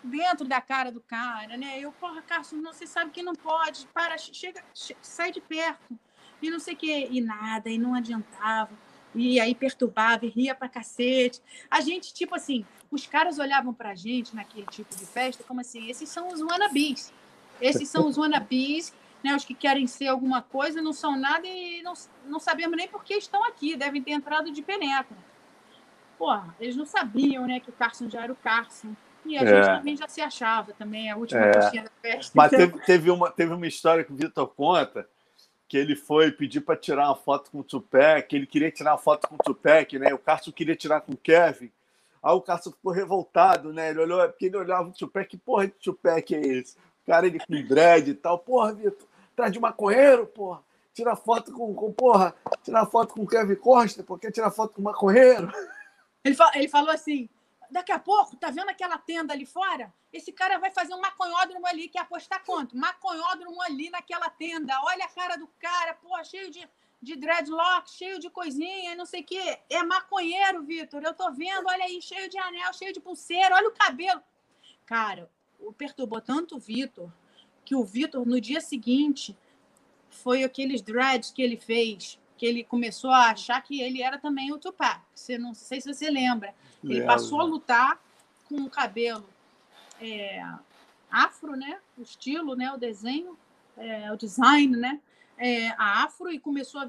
dentro 0.01 0.47
da 0.47 0.61
cara 0.61 0.93
do 0.93 1.01
cara, 1.01 1.57
né? 1.57 1.81
Eu, 1.81 1.91
porra, 1.91 2.23
Carson, 2.23 2.55
não, 2.55 2.73
você 2.73 2.87
sabe 2.87 3.11
que 3.11 3.21
não 3.21 3.35
pode. 3.35 3.85
Para, 3.93 4.17
chega, 4.17 4.63
sai 5.03 5.33
de 5.33 5.41
perto. 5.41 5.99
E 6.41 6.49
não 6.49 6.61
sei 6.61 6.75
o 6.75 6.77
quê. 6.77 7.09
E 7.11 7.21
nada, 7.21 7.69
e 7.69 7.79
não 7.79 7.97
adiantava. 7.97 8.71
E 9.13 9.41
aí 9.41 9.57
perturbava, 9.57 10.25
e 10.25 10.29
ria 10.29 10.55
pra 10.55 10.69
cacete. 10.69 11.43
A 11.69 11.81
gente, 11.81 12.15
tipo 12.15 12.33
assim, 12.37 12.65
os 12.93 13.09
caras 13.09 13.41
olhavam 13.41 13.75
pra 13.75 13.93
gente 13.97 14.37
naquele 14.37 14.67
tipo 14.67 14.95
de 14.95 15.05
festa 15.05 15.43
como 15.43 15.61
assim, 15.61 15.91
esses 15.91 16.09
são 16.09 16.29
os 16.29 16.41
wannabes. 16.41 17.13
Esses 17.61 17.89
são 17.89 18.07
os 18.07 18.17
wannabes, 18.17 18.95
né, 19.23 19.35
os 19.35 19.45
que 19.45 19.55
querem 19.55 19.87
ser 19.87 20.09
alguma 20.09 20.43
coisa, 20.43 20.81
não 20.81 20.93
são 20.93 21.19
nada 21.19 21.47
e 21.47 21.83
não, 21.83 21.95
não 22.27 22.39
sabemos 22.39 22.77
nem 22.77 22.89
por 22.89 23.03
que 23.03 23.15
estão 23.15 23.43
aqui, 23.45 23.77
devem 23.77 24.03
ter 24.03 24.13
entrado 24.13 24.51
de 24.51 24.63
penetra. 24.63 25.17
Porra, 26.19 26.55
eles 26.61 26.77
não 26.77 26.87
sabiam 26.87 27.47
né, 27.47 27.61
que 27.61 27.71
o 27.71 27.73
Carson 27.73 28.09
já 28.09 28.23
era 28.23 28.33
o 28.33 28.37
Carson. 28.37 28.95
E 29.25 29.37
a 29.37 29.43
é. 29.43 29.47
gente 29.47 29.79
também 29.79 29.97
já 29.97 30.09
se 30.09 30.21
achava 30.21 30.73
também, 30.73 31.11
a 31.11 31.17
última 31.17 31.41
é. 31.41 31.53
coxinha 31.53 31.83
da 31.83 31.91
festa. 32.01 32.33
Mas 32.35 32.51
teve, 32.51 32.79
teve, 32.81 33.11
uma, 33.11 33.31
teve 33.31 33.53
uma 33.53 33.67
história 33.67 34.05
que 34.05 34.13
o 34.13 34.17
Vitor 34.17 34.47
conta, 34.47 35.09
que 35.69 35.77
ele 35.77 35.97
foi 35.97 36.31
pedir 36.31 36.61
para 36.61 36.77
tirar 36.77 37.09
uma 37.09 37.17
foto 37.17 37.51
com 37.51 37.59
o 37.59 37.65
Tupac, 37.65 38.35
ele 38.35 38.47
queria 38.47 38.71
tirar 38.71 38.93
uma 38.93 38.99
foto 38.99 39.29
com 39.29 39.35
o 39.35 39.39
Tupac, 39.39 39.99
né? 39.99 40.15
O 40.15 40.19
Carson 40.19 40.53
queria 40.53 40.77
tirar 40.77 41.01
com 41.01 41.13
o 41.13 41.17
Kevin. 41.17 41.73
Aí 42.23 42.33
o 42.33 42.41
Carson 42.41 42.71
ficou 42.71 42.93
revoltado, 42.93 43.73
né? 43.73 43.91
Ele 43.91 44.01
olhou, 44.01 44.29
porque 44.29 44.47
ele 44.47 44.57
olhava 44.57 44.89
o 44.89 44.93
Tupac, 44.93 45.29
que 45.29 45.37
porra 45.37 45.67
de 45.67 45.73
Tupac 45.73 46.35
é 46.35 46.41
esse? 46.41 46.77
Cara 47.07 47.27
ele 47.27 47.39
com 47.39 47.63
dread 47.63 48.11
e 48.11 48.15
tal. 48.15 48.39
Porra, 48.39 48.75
Vitor, 48.75 49.07
traz 49.35 49.53
de 49.53 49.61
maconheiro, 49.61 50.27
porra. 50.27 50.63
Tira 50.93 51.15
foto 51.15 51.53
com, 51.53 51.75
com 51.75 51.93
porra, 51.93 52.35
tira 52.63 52.85
foto 52.87 53.15
com 53.15 53.27
Kevin 53.27 53.57
Costa, 53.57 54.03
porque 54.03 54.33
tira 54.33 54.51
foto 54.51 54.75
com 54.75 54.83
maconheiro. 54.83 55.53
Ele, 56.25 56.37
ele 56.55 56.69
falou 56.69 56.91
assim: 56.91 57.29
daqui 57.71 57.93
a 57.93 57.99
pouco, 57.99 58.37
tá 58.37 58.51
vendo 58.51 58.71
aquela 58.71 58.99
tenda 58.99 59.33
ali 59.33 59.45
fora? 59.45 59.93
Esse 60.13 60.33
cara 60.33 60.59
vai 60.59 60.71
fazer 60.71 60.95
um 60.95 61.01
maconhódromo 61.01 61.67
ali, 61.67 61.89
quer 61.89 62.01
apostar 62.01 62.43
quanto? 62.45 62.77
Maconhódromo 62.77 63.61
ali 63.63 63.91
naquela 63.91 64.31
tenda. 64.31 64.73
Olha 64.85 65.05
a 65.05 65.09
cara 65.09 65.37
do 65.37 65.47
cara, 65.59 65.95
pô, 65.95 66.23
cheio 66.25 66.51
de, 66.51 66.67
de 67.03 67.17
dreadlock, 67.17 67.91
cheio 67.91 68.19
de 68.19 68.31
coisinha, 68.31 68.95
não 68.95 69.05
sei 69.05 69.21
o 69.21 69.25
quê. 69.25 69.59
É 69.69 69.83
maconheiro, 69.83 70.63
Vitor. 70.63 71.03
Eu 71.03 71.13
tô 71.13 71.31
vendo, 71.33 71.67
olha 71.69 71.85
aí, 71.85 72.01
cheio 72.01 72.31
de 72.31 72.39
anel, 72.39 72.73
cheio 72.73 72.93
de 72.93 73.01
pulseira, 73.01 73.55
olha 73.55 73.69
o 73.69 73.75
cabelo. 73.75 74.23
Cara, 74.87 75.31
o 75.61 75.73
perturbou 75.73 76.21
tanto 76.21 76.57
o 76.57 76.59
Vitor 76.59 77.11
que 77.65 77.75
o 77.75 77.85
Vitor, 77.85 78.25
no 78.25 78.41
dia 78.41 78.61
seguinte, 78.61 79.37
foi 80.09 80.45
aqueles 80.45 80.81
dreads 80.81 81.33
que 81.33 81.43
ele 81.43 81.57
fez, 81.57 82.19
que 82.39 82.47
ele 82.47 82.63
começou 82.63 83.11
a 83.11 83.31
achar 83.31 83.61
que 83.61 83.81
ele 83.81 84.01
era 84.01 84.19
também 84.19 84.53
o 84.53 84.59
Tupac. 84.59 85.01
Você 85.15 85.37
não 85.37 85.53
sei 85.53 85.81
se 85.81 85.93
você 85.93 86.09
lembra. 86.09 86.55
Ele 86.85 87.03
passou 87.03 87.41
a 87.41 87.45
lutar 87.45 88.01
com 88.49 88.63
o 88.63 88.71
cabelo 88.71 89.29
é, 90.01 90.41
afro, 91.11 91.57
né? 91.57 91.81
O 91.99 92.03
estilo, 92.03 92.55
né? 92.55 92.73
O 92.73 92.77
desenho, 92.77 93.37
é, 93.77 94.13
o 94.13 94.17
design, 94.17 94.77
né? 94.77 95.01
É, 95.37 95.71
a 95.71 96.05
afro 96.05 96.31
e 96.31 96.39
começou 96.39 96.81
a 96.83 96.89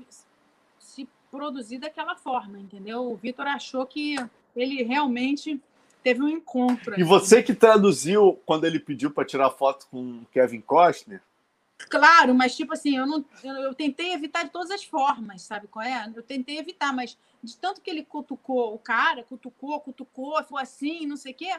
se 0.80 1.09
produzir 1.32 1.80
daquela 1.80 2.15
forma, 2.15 2.59
entendeu? 2.59 3.11
O 3.11 3.15
Vitor 3.15 3.47
achou 3.47 3.86
que 3.86 4.15
ele 4.55 4.84
realmente 4.84 5.61
teve 6.08 6.24
um 6.24 6.30
encontro. 6.30 6.97
E 6.97 7.03
você 7.03 7.43
que 7.43 7.53
traduziu 7.53 8.39
quando 8.45 8.64
ele 8.64 8.80
pediu 8.80 9.12
para 9.12 9.26
tirar 9.26 9.49
foto 9.49 9.88
com 9.91 10.24
Kevin 10.32 10.62
Costner? 10.62 11.22
Claro, 11.89 12.34
mas 12.34 12.55
tipo 12.55 12.72
assim, 12.72 12.95
eu 12.95 13.05
não 13.05 13.26
eu, 13.43 13.53
eu, 13.55 13.74
tentei 13.74 14.14
evitar 14.14 14.43
de 14.43 14.49
todas 14.49 14.72
as 14.72 14.86
formas, 14.86 15.41
sabe 15.41 15.68
qual 15.68 15.86
é? 15.86 16.10
Eu 16.16 16.24
tentei 16.24 16.60
evitar, 16.60 16.93
mas 16.93 17.18
de 17.43 17.58
tanto 17.58 17.82
que 17.82 17.89
ele 17.89 18.05
cutucou 18.05 18.74
o 18.74 18.80
cara, 18.80 19.22
cutucou, 19.22 19.82
cutucou, 19.82 20.41
foi 20.45 20.62
assim, 20.62 21.05
não 21.05 21.18
sei 21.18 21.34
o 21.34 21.36
quê, 21.36 21.53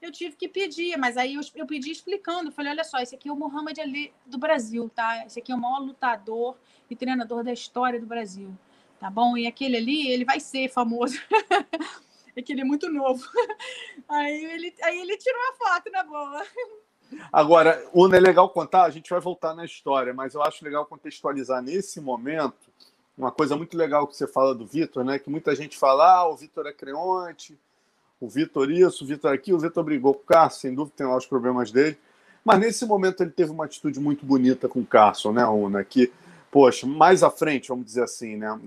eu 0.00 0.12
tive 0.12 0.36
que 0.36 0.48
pedir, 0.48 0.96
mas 0.96 1.16
aí 1.16 1.34
eu, 1.34 1.40
eu 1.56 1.66
pedi 1.66 1.90
explicando, 1.90 2.52
falei, 2.52 2.70
olha 2.70 2.84
só, 2.84 3.00
esse 3.00 3.16
aqui 3.16 3.28
é 3.28 3.32
o 3.32 3.36
Muhammad 3.36 3.76
Ali 3.80 4.12
do 4.24 4.38
Brasil, 4.38 4.88
tá? 4.94 5.26
Esse 5.26 5.40
aqui 5.40 5.50
é 5.50 5.54
o 5.54 5.58
maior 5.58 5.80
lutador 5.80 6.56
e 6.88 6.94
treinador 6.94 7.42
da 7.42 7.52
história 7.52 7.98
do 7.98 8.06
Brasil, 8.06 8.56
tá 9.00 9.10
bom? 9.10 9.36
E 9.36 9.48
aquele 9.48 9.76
ali, 9.76 10.08
ele 10.08 10.24
vai 10.24 10.38
ser 10.38 10.70
famoso. 10.70 11.18
é 12.36 12.42
que 12.42 12.52
ele 12.52 12.62
é 12.62 12.64
muito 12.64 12.90
novo. 12.90 13.24
Aí 14.08 14.44
ele, 14.44 14.74
aí 14.82 15.00
ele 15.00 15.16
tirou 15.16 15.40
a 15.40 15.52
foto 15.54 15.90
na 15.90 16.02
boa. 16.02 16.42
Agora, 17.32 17.88
o 17.92 18.12
é 18.12 18.20
legal 18.20 18.48
contar, 18.50 18.84
a 18.84 18.90
gente 18.90 19.10
vai 19.10 19.20
voltar 19.20 19.54
na 19.54 19.64
história, 19.64 20.12
mas 20.12 20.34
eu 20.34 20.42
acho 20.42 20.64
legal 20.64 20.86
contextualizar 20.86 21.62
nesse 21.62 22.00
momento 22.00 22.70
uma 23.16 23.30
coisa 23.30 23.56
muito 23.56 23.76
legal 23.76 24.06
que 24.06 24.16
você 24.16 24.26
fala 24.26 24.54
do 24.54 24.66
Vitor, 24.66 25.04
né? 25.04 25.18
Que 25.18 25.28
muita 25.28 25.54
gente 25.54 25.76
fala, 25.76 26.20
ah, 26.20 26.28
o 26.28 26.36
Vitor 26.36 26.66
é 26.66 26.72
creonte, 26.72 27.58
o 28.20 28.28
Vitor 28.28 28.70
isso, 28.70 29.04
o 29.04 29.06
Vitor 29.06 29.32
aqui, 29.32 29.52
o 29.52 29.58
Vitor 29.58 29.84
brigou 29.84 30.14
com 30.14 30.22
o 30.22 30.24
Carson, 30.24 30.60
sem 30.60 30.74
dúvida 30.74 30.94
tem 30.96 31.06
lá 31.06 31.16
os 31.16 31.26
problemas 31.26 31.70
dele. 31.70 31.98
Mas 32.44 32.58
nesse 32.58 32.86
momento 32.86 33.22
ele 33.22 33.30
teve 33.30 33.50
uma 33.50 33.66
atitude 33.66 34.00
muito 34.00 34.24
bonita 34.24 34.68
com 34.68 34.80
o 34.80 34.86
Carson, 34.86 35.32
né, 35.32 35.46
Una? 35.46 35.84
Que, 35.84 36.10
poxa, 36.50 36.86
mais 36.86 37.22
à 37.22 37.30
frente, 37.30 37.68
vamos 37.68 37.84
dizer 37.84 38.02
assim, 38.02 38.36
né? 38.36 38.58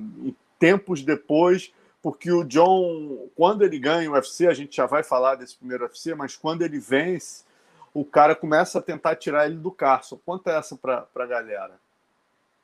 Tempos 0.59 1.01
depois, 1.01 1.71
porque 2.03 2.29
o 2.29 2.43
John, 2.43 3.29
quando 3.33 3.63
ele 3.63 3.79
ganha 3.79 4.11
o 4.11 4.13
UFC, 4.13 4.45
a 4.45 4.53
gente 4.53 4.75
já 4.75 4.85
vai 4.85 5.03
falar 5.03 5.35
desse 5.35 5.55
primeiro 5.55 5.85
UFC, 5.85 6.13
mas 6.13 6.35
quando 6.35 6.61
ele 6.61 6.77
vence, 6.77 7.45
o 7.93 8.03
cara 8.03 8.35
começa 8.35 8.77
a 8.77 8.81
tentar 8.81 9.15
tirar 9.15 9.45
ele 9.45 9.55
do 9.55 9.71
Carson. 9.71 10.19
Conta 10.25 10.51
essa 10.51 10.75
para 10.75 11.07
a 11.15 11.25
galera. 11.25 11.79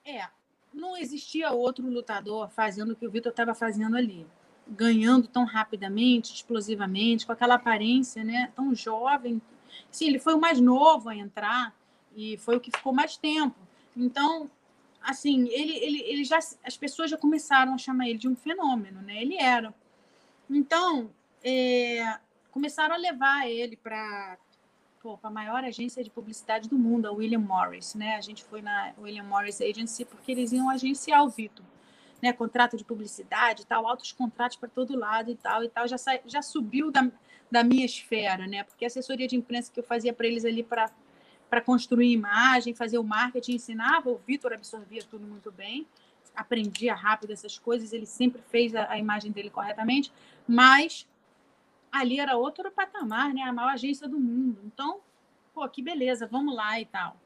É, 0.05 0.27
não 0.73 0.97
existia 0.97 1.51
outro 1.51 1.89
lutador 1.89 2.49
fazendo 2.49 2.91
o 2.91 2.95
que 2.97 3.07
o 3.07 3.09
Vitor 3.09 3.29
estava 3.29 3.55
fazendo 3.55 3.95
ali. 3.95 4.27
Ganhando 4.67 5.25
tão 5.25 5.45
rapidamente, 5.45 6.33
explosivamente, 6.33 7.25
com 7.25 7.31
aquela 7.31 7.55
aparência 7.55 8.25
né, 8.25 8.51
tão 8.53 8.75
jovem. 8.75 9.41
Sim, 9.89 10.09
ele 10.09 10.19
foi 10.19 10.33
o 10.33 10.39
mais 10.39 10.59
novo 10.59 11.07
a 11.07 11.15
entrar 11.15 11.73
e 12.13 12.37
foi 12.39 12.57
o 12.57 12.59
que 12.59 12.75
ficou 12.75 12.91
mais 12.91 13.15
tempo. 13.15 13.55
Então, 13.95 14.51
assim, 15.01 15.47
ele, 15.49 15.77
ele, 15.77 16.01
ele 16.01 16.23
já, 16.23 16.39
as 16.63 16.77
pessoas 16.77 17.09
já 17.09 17.17
começaram 17.17 17.73
a 17.73 17.77
chamar 17.77 18.09
ele 18.09 18.19
de 18.19 18.27
um 18.27 18.35
fenômeno, 18.35 19.01
né? 19.01 19.21
Ele 19.21 19.37
era. 19.37 19.73
Então, 20.49 21.09
é, 21.43 22.19
começaram 22.51 22.95
a 22.95 22.97
levar 22.97 23.47
ele 23.47 23.75
para 23.77 24.37
a 25.23 25.29
maior 25.29 25.63
agência 25.63 26.03
de 26.03 26.09
publicidade 26.09 26.67
do 26.67 26.77
mundo, 26.77 27.07
a 27.07 27.11
William 27.11 27.39
Morris, 27.39 27.95
né? 27.95 28.15
A 28.15 28.21
gente 28.21 28.43
foi 28.43 28.61
na 28.61 28.93
William 28.99 29.23
Morris 29.23 29.61
Agency 29.61 30.05
porque 30.05 30.31
eles 30.31 30.51
iam 30.51 30.69
agenciar 30.69 31.23
o 31.23 31.29
Vitor, 31.29 31.65
né? 32.21 32.33
Contrato 32.33 32.75
de 32.75 32.83
publicidade, 32.83 33.65
tal, 33.65 33.87
altos 33.87 34.11
contratos 34.11 34.57
para 34.57 34.69
todo 34.69 34.97
lado 34.97 35.31
e 35.31 35.35
tal 35.35 35.63
e 35.63 35.69
tal, 35.69 35.87
já 35.87 35.97
sa... 35.97 36.19
já 36.25 36.41
subiu 36.41 36.91
da, 36.91 37.09
da 37.49 37.63
minha 37.63 37.85
esfera, 37.85 38.45
né? 38.45 38.63
Porque 38.63 38.83
a 38.83 38.87
assessoria 38.87 39.27
de 39.27 39.35
imprensa 39.35 39.71
que 39.71 39.79
eu 39.79 39.83
fazia 39.83 40.13
para 40.13 40.27
eles 40.27 40.43
ali 40.43 40.63
para 40.63 40.91
para 41.49 41.61
construir 41.61 42.11
imagem, 42.11 42.73
fazer 42.73 42.97
o 42.97 43.03
marketing, 43.03 43.53
ensinava, 43.53 44.09
o 44.09 44.17
Vitor 44.25 44.53
absorvia 44.53 45.01
tudo 45.09 45.25
muito 45.25 45.51
bem, 45.51 45.87
aprendia 46.35 46.93
rápido 46.93 47.31
essas 47.31 47.57
coisas, 47.57 47.91
ele 47.91 48.05
sempre 48.05 48.41
fez 48.49 48.75
a, 48.75 48.91
a 48.91 48.97
imagem 48.97 49.31
dele 49.31 49.49
corretamente, 49.49 50.11
mas 50.47 51.07
ali 51.91 52.19
era 52.19 52.37
outro 52.37 52.71
patamar, 52.71 53.33
né? 53.33 53.41
A 53.41 53.53
maior 53.53 53.69
agência 53.69 54.07
do 54.07 54.19
mundo. 54.19 54.59
Então, 54.65 54.99
pô, 55.53 55.67
que 55.67 55.81
beleza, 55.81 56.27
vamos 56.27 56.55
lá 56.55 56.79
e 56.79 56.85
tal. 56.85 57.17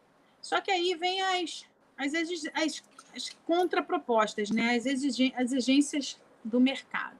Só 0.42 0.60
que 0.62 0.72
aí 0.72 0.96
vem 0.96 1.22
as, 1.22 1.66
as, 1.98 2.14
as, 2.14 2.84
as 3.16 3.30
contrapropostas, 3.46 4.50
né? 4.50 4.76
As, 4.76 4.86
exigências 4.86 6.20
do 6.44 6.60
mercado. 6.60 7.18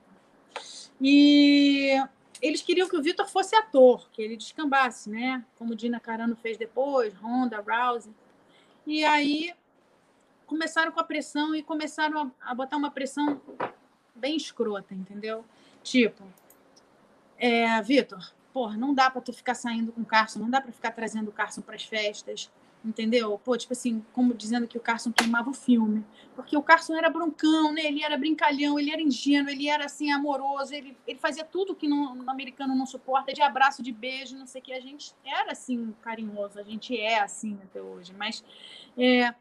E 1.00 1.96
eles 2.44 2.62
queriam 2.62 2.90
que 2.90 2.98
o 2.98 3.02
Vitor 3.02 3.26
fosse 3.30 3.56
ator, 3.56 4.10
que 4.12 4.22
ele 4.22 4.36
descambasse, 4.36 5.10
né? 5.10 5.46
Como 5.58 5.74
Dina 5.74 5.98
Carano 5.98 6.36
fez 6.36 6.58
depois, 6.58 7.14
Honda, 7.16 7.64
Rousey. 7.66 8.14
E 8.86 9.06
aí 9.06 9.54
começaram 10.46 10.92
com 10.92 11.00
a 11.00 11.06
pressão 11.06 11.56
e 11.56 11.64
começaram 11.64 12.34
a, 12.42 12.52
a 12.52 12.54
botar 12.54 12.76
uma 12.76 12.92
pressão 12.92 13.42
bem 14.14 14.36
escrota, 14.36 14.94
entendeu? 14.94 15.46
Tipo, 15.82 16.22
é, 17.38 17.82
Vitor, 17.82 18.34
porra, 18.52 18.76
não 18.76 18.94
dá 18.94 19.10
para 19.10 19.22
tu 19.22 19.32
ficar 19.32 19.56
saindo 19.56 19.94
com 19.94 20.02
o 20.02 20.06
Carson, 20.06 20.40
não 20.40 20.50
dá 20.50 20.60
para 20.60 20.74
ficar 20.74 20.92
trazendo 20.92 21.30
o 21.30 21.32
Carson 21.32 21.62
para 21.62 21.76
as 21.76 21.86
festas, 21.86 22.52
entendeu? 22.84 23.40
Pô, 23.44 23.58
tipo 23.58 23.74
assim, 23.74 24.06
como 24.12 24.34
dizendo 24.34 24.68
que 24.68 24.78
o 24.78 24.82
Carson 24.82 25.12
queimava 25.12 25.50
o 25.50 25.54
filme, 25.54 26.04
porque 26.36 26.58
o 26.58 26.62
Carson 26.62 26.96
era 26.96 27.10
broncão, 27.10 27.74
né? 27.74 27.86
Ele 27.86 28.04
era 28.04 28.18
brincalhão, 28.18 28.78
ele 28.78 28.92
era 28.92 29.02
ingênuo, 29.02 29.50
ele 29.50 29.68
era 29.68 29.86
assim 29.86 30.12
amoroso, 30.12 30.74
ele, 30.74 30.98
ele 31.08 31.20
fazia 31.20 31.46
tudo 31.46 31.76
que 31.76 31.88
no, 31.88 32.16
no 32.16 32.30
americano 32.30 32.76
não 32.76 32.86
suporta, 32.86 33.34
de 33.34 33.42
abraço, 33.42 33.82
de 33.82 33.92
beijo, 33.92 34.38
não 34.38 34.48
sei 34.48 34.62
o 34.62 34.64
que. 34.64 34.74
A 34.74 34.82
gente 34.82 35.14
era 35.26 35.52
assim 35.52 35.94
carinhoso, 36.02 36.60
a 36.60 36.64
gente 36.64 36.98
é 37.00 37.20
assim 37.20 37.58
até 37.64 37.82
hoje, 37.82 38.14
mas 38.18 38.44
é, 38.98 39.34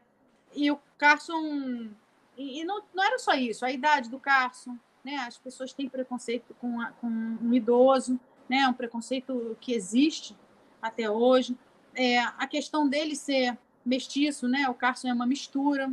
e 0.55 0.71
o 0.71 0.79
Carson 0.97 1.89
e, 2.37 2.61
e 2.61 2.65
não, 2.65 2.81
não 2.93 3.03
era 3.03 3.19
só 3.19 3.33
isso, 3.33 3.65
a 3.65 3.71
idade 3.71 4.09
do 4.09 4.19
Carson, 4.19 4.77
né? 5.03 5.17
As 5.17 5.37
pessoas 5.37 5.73
têm 5.73 5.89
preconceito 5.89 6.53
com, 6.55 6.79
a, 6.81 6.91
com 6.93 7.07
um 7.07 7.53
idoso, 7.53 8.19
né? 8.49 8.67
Um 8.67 8.73
preconceito 8.73 9.57
que 9.59 9.73
existe 9.73 10.35
até 10.81 11.09
hoje. 11.09 11.57
É, 11.95 12.19
a 12.19 12.47
questão 12.47 12.87
dele 12.87 13.15
ser 13.15 13.57
mestiço, 13.85 14.47
né? 14.47 14.67
O 14.69 14.73
Carson 14.73 15.09
é 15.09 15.13
uma 15.13 15.25
mistura, 15.25 15.91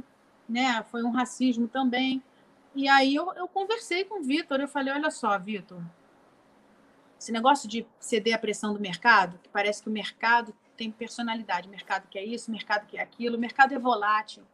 né? 0.49 0.83
Foi 0.91 1.03
um 1.03 1.11
racismo 1.11 1.69
também. 1.69 2.23
E 2.75 2.89
aí 2.89 3.15
eu, 3.15 3.33
eu 3.35 3.49
conversei 3.49 4.05
com 4.05 4.21
o 4.21 4.23
Vitor, 4.23 4.61
eu 4.61 4.69
falei, 4.69 4.93
olha 4.93 5.11
só, 5.11 5.37
Vitor, 5.39 5.83
esse 7.19 7.33
negócio 7.33 7.69
de 7.69 7.87
ceder 7.99 8.35
à 8.35 8.39
pressão 8.39 8.73
do 8.73 8.81
mercado, 8.81 9.39
que 9.43 9.49
parece 9.49 9.83
que 9.83 9.89
o 9.89 9.93
mercado 9.93 10.55
tem 10.77 10.91
personalidade, 10.91 11.69
o 11.69 11.71
mercado 11.71 12.07
quer 12.09 12.25
isso, 12.25 12.49
o 12.49 12.53
mercado 12.53 12.87
quer 12.87 13.01
aquilo, 13.01 13.37
o 13.37 13.41
mercado 13.41 13.75
é 13.75 13.79
volátil. 13.79 14.45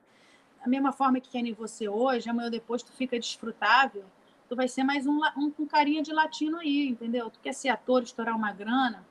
Da 0.61 0.67
mesma 0.67 0.93
forma 0.93 1.21
que 1.21 1.31
querem 1.31 1.53
você 1.53 1.89
hoje, 1.89 2.29
amanhã 2.29 2.47
ou 2.47 2.51
depois 2.51 2.83
tu 2.83 2.91
fica 2.91 3.19
desfrutável, 3.19 4.05
tu 4.49 4.57
vai 4.57 4.67
ser 4.67 4.83
mais 4.83 5.07
um, 5.07 5.21
um 5.37 5.67
carinha 5.67 6.03
de 6.03 6.13
latino 6.13 6.59
aí, 6.59 6.89
entendeu? 6.89 7.31
Tu 7.31 7.39
quer 7.41 7.53
ser 7.53 7.69
ator, 7.69 8.03
estourar 8.03 8.35
uma 8.35 8.53
grana, 8.53 9.07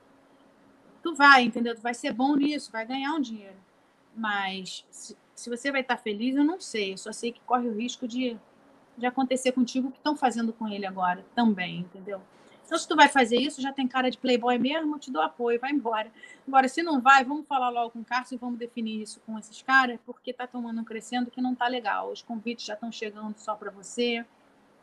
tu 1.06 1.14
vai, 1.14 1.44
entendeu? 1.44 1.74
Tu 1.74 1.80
vai 1.80 1.94
ser 1.94 2.12
bom 2.12 2.34
nisso, 2.34 2.72
vai 2.72 2.84
ganhar 2.86 3.12
um 3.14 3.20
dinheiro. 3.20 3.56
Mas 4.14 4.84
se, 4.90 5.16
se 5.34 5.50
você 5.50 5.70
vai 5.70 5.82
estar 5.82 5.96
feliz, 5.96 6.34
eu 6.34 6.44
não 6.44 6.60
sei. 6.60 6.94
Eu 6.94 6.98
só 6.98 7.12
sei 7.12 7.32
que 7.32 7.40
corre 7.40 7.68
o 7.68 7.76
risco 7.76 8.08
de, 8.08 8.36
de 8.96 9.06
acontecer 9.06 9.52
contigo 9.52 9.88
o 9.88 9.92
que 9.92 9.98
estão 9.98 10.16
fazendo 10.16 10.52
com 10.52 10.66
ele 10.66 10.84
agora 10.84 11.24
também, 11.34 11.80
entendeu? 11.80 12.20
Então, 12.64 12.76
se 12.76 12.88
tu 12.88 12.96
vai 12.96 13.08
fazer 13.08 13.36
isso, 13.36 13.62
já 13.62 13.72
tem 13.72 13.86
cara 13.86 14.10
de 14.10 14.18
playboy 14.18 14.58
mesmo, 14.58 14.98
te 14.98 15.12
dou 15.12 15.22
apoio, 15.22 15.60
vai 15.60 15.70
embora. 15.70 16.10
Agora, 16.48 16.66
se 16.66 16.82
não 16.82 17.00
vai, 17.00 17.22
vamos 17.22 17.46
falar 17.46 17.68
logo 17.68 17.90
com 17.90 18.00
o 18.00 18.04
Carlos 18.04 18.32
e 18.32 18.36
vamos 18.36 18.58
definir 18.58 19.02
isso 19.02 19.20
com 19.24 19.38
esses 19.38 19.62
caras, 19.62 20.00
porque 20.04 20.32
tá 20.32 20.48
tomando 20.48 20.80
um 20.80 20.84
crescendo 20.84 21.30
que 21.30 21.40
não 21.40 21.54
tá 21.54 21.68
legal. 21.68 22.10
Os 22.10 22.22
convites 22.22 22.66
já 22.66 22.74
estão 22.74 22.90
chegando 22.90 23.38
só 23.38 23.54
para 23.54 23.70
você 23.70 24.24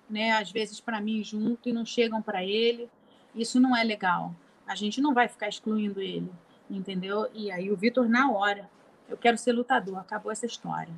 né, 0.09 0.31
às 0.31 0.51
vezes 0.51 0.79
para 0.79 1.01
mim 1.01 1.23
junto 1.23 1.67
e 1.67 1.73
não 1.73 1.85
chegam 1.85 2.21
para 2.21 2.43
ele. 2.43 2.89
Isso 3.35 3.59
não 3.59 3.75
é 3.75 3.83
legal. 3.83 4.33
A 4.73 4.75
gente 4.75 4.99
não 4.99 5.13
vai 5.13 5.27
ficar 5.27 5.47
excluindo 5.47 6.01
ele, 6.01 6.31
entendeu? 6.67 7.29
E 7.31 7.51
aí 7.51 7.71
o 7.71 7.77
Vitor 7.77 8.09
na 8.09 8.31
hora, 8.31 8.67
eu 9.07 9.15
quero 9.15 9.37
ser 9.37 9.51
lutador, 9.51 9.99
acabou 9.99 10.31
essa 10.31 10.47
história. 10.47 10.91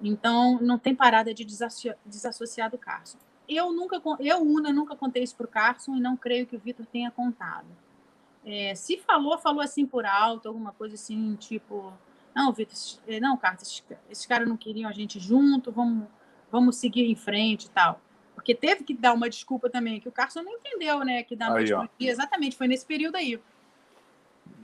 Então 0.00 0.58
não 0.62 0.78
tem 0.78 0.94
parada 0.94 1.34
de 1.34 1.44
desassociar 1.44 2.70
do 2.70 2.78
Carson. 2.78 3.18
eu 3.46 3.70
nunca, 3.70 4.00
eu, 4.18 4.40
Una, 4.40 4.72
nunca 4.72 4.96
contei 4.96 5.22
isso 5.22 5.36
para 5.36 5.44
o 5.44 5.48
Carson 5.48 5.94
e 5.94 6.00
não 6.00 6.16
creio 6.16 6.46
que 6.46 6.56
o 6.56 6.58
Vitor 6.58 6.86
tenha 6.86 7.10
contado. 7.10 7.66
É, 8.46 8.74
se 8.74 8.96
falou, 8.96 9.36
falou 9.38 9.60
assim 9.60 9.84
por 9.84 10.06
alto, 10.06 10.48
alguma 10.48 10.72
coisa 10.72 10.94
assim, 10.94 11.36
tipo, 11.36 11.92
não, 12.34 12.50
Vitor, 12.50 12.78
é, 13.06 13.20
não, 13.20 13.36
Carson, 13.36 13.62
esses, 13.62 13.84
esses 14.10 14.24
caras 14.24 14.48
não 14.48 14.56
queriam 14.56 14.88
a 14.88 14.92
gente 14.92 15.20
junto, 15.20 15.70
vamos, 15.70 16.08
vamos 16.50 16.76
seguir 16.76 17.04
em 17.04 17.14
frente 17.14 17.66
e 17.66 17.70
tal. 17.70 18.00
Porque 18.42 18.56
teve 18.56 18.82
que 18.82 18.92
dar 18.92 19.12
uma 19.12 19.30
desculpa 19.30 19.70
também, 19.70 20.00
que 20.00 20.08
o 20.08 20.12
Carson 20.12 20.42
não 20.42 20.52
entendeu, 20.52 21.04
né? 21.04 21.22
Que 21.22 21.36
da 21.36 21.48
noite 21.48 21.72
para 21.72 21.84
o 21.84 21.88
dia, 21.96 22.10
exatamente, 22.10 22.56
foi 22.56 22.66
nesse 22.66 22.84
período 22.84 23.14
aí. 23.14 23.40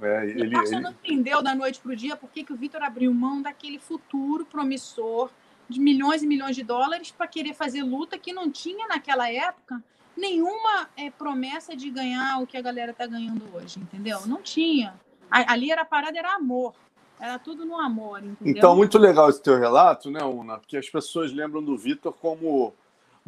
É, 0.02 0.24
ele, 0.24 0.48
o 0.48 0.50
Carson 0.50 0.74
ele... 0.74 0.82
não 0.82 0.90
entendeu 0.90 1.40
da 1.40 1.54
noite 1.54 1.78
para 1.80 1.92
o 1.92 1.96
dia 1.96 2.16
por 2.16 2.28
que 2.28 2.44
o 2.52 2.56
Vitor 2.56 2.82
abriu 2.82 3.14
mão 3.14 3.40
daquele 3.40 3.78
futuro 3.78 4.44
promissor 4.44 5.30
de 5.68 5.78
milhões 5.78 6.24
e 6.24 6.26
milhões 6.26 6.56
de 6.56 6.64
dólares 6.64 7.12
para 7.12 7.28
querer 7.28 7.54
fazer 7.54 7.84
luta 7.84 8.18
que 8.18 8.32
não 8.32 8.50
tinha 8.50 8.88
naquela 8.88 9.30
época 9.30 9.80
nenhuma 10.16 10.88
é, 10.96 11.08
promessa 11.10 11.76
de 11.76 11.88
ganhar 11.88 12.42
o 12.42 12.46
que 12.46 12.56
a 12.56 12.60
galera 12.60 12.90
está 12.90 13.06
ganhando 13.06 13.44
hoje, 13.54 13.78
entendeu? 13.78 14.26
Não 14.26 14.42
tinha. 14.42 14.94
Ali 15.30 15.70
era 15.70 15.82
a 15.82 15.84
parada, 15.84 16.18
era 16.18 16.34
amor. 16.34 16.74
Era 17.20 17.38
tudo 17.38 17.64
no 17.64 17.78
amor, 17.78 18.24
entendeu? 18.24 18.56
Então, 18.56 18.74
muito 18.74 18.98
legal 18.98 19.28
esse 19.28 19.42
teu 19.42 19.56
relato, 19.56 20.10
né, 20.10 20.22
Una? 20.24 20.58
Porque 20.58 20.76
as 20.76 20.88
pessoas 20.88 21.32
lembram 21.32 21.62
do 21.62 21.76
Vitor 21.76 22.12
como 22.12 22.74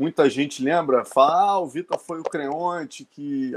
muita 0.00 0.30
gente 0.30 0.64
lembra, 0.64 1.04
fala, 1.04 1.42
ah, 1.42 1.58
o 1.58 1.66
Vitor 1.66 1.98
foi 1.98 2.20
o 2.20 2.24
Creonte 2.24 3.04
que 3.04 3.52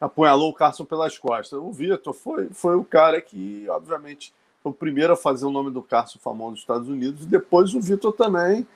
apunhalou 0.00 0.50
o 0.50 0.52
Carson 0.52 0.84
pelas 0.84 1.16
costas. 1.16 1.60
O 1.60 1.70
Vitor 1.70 2.12
foi, 2.12 2.48
foi 2.48 2.74
o 2.74 2.82
cara 2.82 3.20
que, 3.20 3.64
obviamente, 3.68 4.34
foi 4.60 4.72
o 4.72 4.74
primeiro 4.74 5.12
a 5.12 5.16
fazer 5.16 5.46
o 5.46 5.50
nome 5.50 5.70
do 5.70 5.80
Carson 5.80 6.18
famoso 6.18 6.50
nos 6.50 6.60
Estados 6.60 6.88
Unidos, 6.88 7.22
e 7.22 7.26
depois 7.26 7.72
o 7.72 7.80
Vitor 7.80 8.12
também 8.12 8.66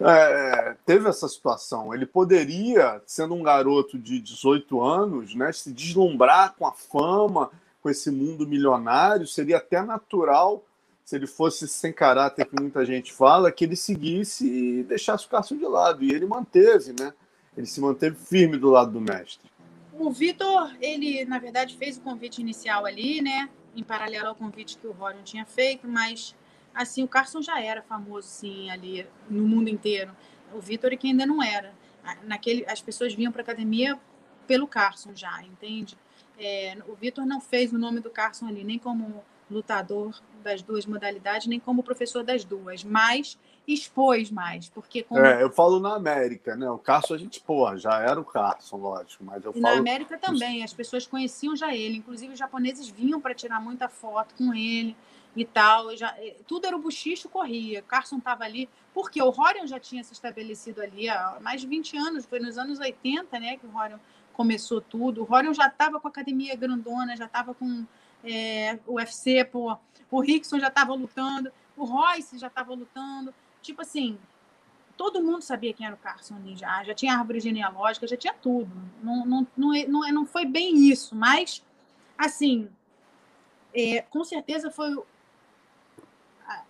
é, 0.00 0.76
teve 0.86 1.08
essa 1.08 1.26
situação. 1.26 1.92
Ele 1.92 2.06
poderia, 2.06 3.02
sendo 3.04 3.34
um 3.34 3.42
garoto 3.42 3.98
de 3.98 4.20
18 4.20 4.80
anos, 4.80 5.34
né, 5.34 5.50
se 5.50 5.72
deslumbrar 5.72 6.54
com 6.56 6.68
a 6.68 6.72
fama, 6.72 7.50
com 7.82 7.90
esse 7.90 8.12
mundo 8.12 8.46
milionário, 8.46 9.26
seria 9.26 9.56
até 9.56 9.82
natural, 9.82 10.62
se 11.06 11.16
ele 11.16 11.26
fosse 11.26 11.66
sem 11.66 11.90
caráter, 11.90 12.44
que 12.44 12.60
muita 12.60 12.84
gente 12.84 13.10
fala, 13.12 13.50
que 13.50 13.64
ele 13.64 13.76
seguisse 13.76 14.46
e 14.46 14.82
deixasse 14.82 15.24
o 15.24 15.30
Carson 15.30 15.56
de 15.56 15.64
lado. 15.64 16.04
E 16.04 16.10
ele 16.10 16.26
manteve, 16.26 16.94
né? 16.98 17.14
Ele 17.56 17.66
se 17.66 17.80
manteve 17.80 18.16
firme 18.16 18.58
do 18.58 18.68
lado 18.68 18.92
do 18.92 19.00
mestre. 19.00 19.50
O 19.94 20.10
Vitor, 20.10 20.76
ele, 20.78 21.24
na 21.24 21.38
verdade, 21.38 21.78
fez 21.78 21.96
o 21.96 22.02
convite 22.02 22.42
inicial 22.42 22.84
ali, 22.84 23.22
né? 23.22 23.48
em 23.76 23.82
paralelo 23.82 24.28
ao 24.28 24.34
convite 24.34 24.78
que 24.78 24.86
o 24.86 24.92
Rorion 24.92 25.22
tinha 25.22 25.44
feito, 25.44 25.86
mas 25.86 26.34
assim, 26.74 27.04
o 27.04 27.08
Carson 27.08 27.42
já 27.42 27.60
era 27.60 27.82
famoso 27.82 28.26
sim 28.26 28.70
ali 28.70 29.06
no 29.28 29.46
mundo 29.46 29.68
inteiro. 29.68 30.16
O 30.52 30.60
Vitor 30.60 30.92
é 30.92 30.96
que 30.96 31.06
ainda 31.06 31.26
não 31.26 31.42
era. 31.42 31.72
Naquele, 32.24 32.64
as 32.68 32.80
pessoas 32.80 33.14
vinham 33.14 33.30
para 33.30 33.42
academia 33.42 33.98
pelo 34.46 34.66
Carson 34.66 35.14
já, 35.14 35.42
entende? 35.42 35.96
É, 36.38 36.76
o 36.86 36.94
Vitor 36.94 37.26
não 37.26 37.40
fez 37.40 37.72
o 37.72 37.78
nome 37.78 38.00
do 38.00 38.10
Carson 38.10 38.46
ali 38.46 38.64
nem 38.64 38.78
como 38.78 39.22
lutador 39.50 40.14
das 40.42 40.62
duas 40.62 40.86
modalidades, 40.86 41.46
nem 41.46 41.58
como 41.58 41.82
professor 41.82 42.22
das 42.22 42.44
duas, 42.44 42.84
mas 42.84 43.38
expôs 43.66 44.30
mais, 44.30 44.68
porque 44.68 45.02
como... 45.02 45.20
É, 45.20 45.42
eu 45.42 45.50
falo 45.50 45.80
na 45.80 45.94
América, 45.94 46.54
né? 46.54 46.70
O 46.70 46.78
Carson 46.78 47.14
a 47.14 47.18
gente, 47.18 47.40
porra, 47.40 47.76
já 47.76 48.00
era 48.00 48.20
o 48.20 48.24
Carson, 48.24 48.76
lógico, 48.76 49.24
mas 49.24 49.44
eu 49.44 49.50
e 49.50 49.60
falo... 49.60 49.74
na 49.74 49.80
América 49.80 50.16
também, 50.18 50.62
as 50.62 50.72
pessoas 50.72 51.06
conheciam 51.06 51.56
já 51.56 51.74
ele, 51.74 51.96
inclusive 51.96 52.32
os 52.32 52.38
japoneses 52.38 52.88
vinham 52.88 53.20
para 53.20 53.34
tirar 53.34 53.60
muita 53.60 53.88
foto 53.88 54.34
com 54.36 54.54
ele 54.54 54.96
e 55.34 55.44
tal, 55.44 55.94
já, 55.96 56.14
eh, 56.18 56.36
tudo 56.46 56.66
era 56.66 56.76
o 56.76 56.78
buchicho, 56.78 57.28
corria, 57.28 57.82
Carson 57.82 58.18
estava 58.18 58.44
ali, 58.44 58.68
porque 58.94 59.20
o 59.20 59.30
Rorion 59.30 59.66
já 59.66 59.80
tinha 59.80 60.02
se 60.02 60.12
estabelecido 60.12 60.80
ali 60.80 61.08
há 61.08 61.38
mais 61.40 61.60
de 61.60 61.66
20 61.66 61.96
anos, 61.98 62.24
foi 62.24 62.38
nos 62.38 62.56
anos 62.56 62.78
80, 62.78 63.38
né, 63.40 63.56
que 63.56 63.66
o 63.66 63.70
Rorion 63.70 63.98
começou 64.32 64.80
tudo, 64.80 65.22
o 65.22 65.24
Rorion 65.24 65.52
já 65.52 65.66
estava 65.66 65.98
com 65.98 66.06
a 66.06 66.10
academia 66.10 66.54
grandona, 66.54 67.16
já 67.16 67.24
estava 67.26 67.52
com 67.52 67.84
é, 68.24 68.78
o 68.86 68.94
UFC, 68.94 69.44
pô, 69.44 69.76
o 70.10 70.20
Rickson 70.20 70.58
já 70.58 70.68
estava 70.68 70.94
lutando, 70.94 71.50
o 71.76 71.84
Royce 71.84 72.38
já 72.38 72.46
estava 72.46 72.74
lutando, 72.74 73.34
tipo 73.62 73.82
assim, 73.82 74.18
todo 74.96 75.22
mundo 75.22 75.42
sabia 75.42 75.72
quem 75.72 75.86
era 75.86 75.94
o 75.94 75.98
Carson 75.98 76.36
ali 76.36 76.56
já, 76.56 76.82
já 76.82 76.94
tinha 76.94 77.14
árvore 77.14 77.40
genealógica, 77.40 78.06
já 78.06 78.16
tinha 78.16 78.34
tudo. 78.34 78.70
Não, 79.02 79.26
não, 79.26 79.46
não, 79.56 79.72
não, 79.88 80.12
não 80.12 80.26
foi 80.26 80.44
bem 80.46 80.88
isso, 80.88 81.14
mas, 81.14 81.62
assim, 82.16 82.68
é, 83.74 84.02
com 84.02 84.24
certeza 84.24 84.70
foi 84.70 84.96
a, 86.46 86.62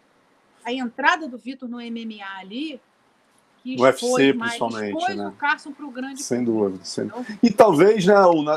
a 0.64 0.72
entrada 0.72 1.28
do 1.28 1.38
Vitor 1.38 1.68
no 1.68 1.78
MMA 1.78 2.38
ali 2.38 2.80
que 3.62 3.76
no 3.76 3.82
UFC, 3.82 4.32
mais, 4.32 4.58
principalmente, 4.58 5.14
né? 5.14 5.28
o 5.28 5.32
Carson 5.32 5.72
para 5.72 5.86
o 5.86 5.90
grande 5.90 6.22
Sem 6.22 6.44
dúvida. 6.44 6.84
Sem... 6.84 7.10
E 7.42 7.50
talvez, 7.50 8.06
né, 8.06 8.14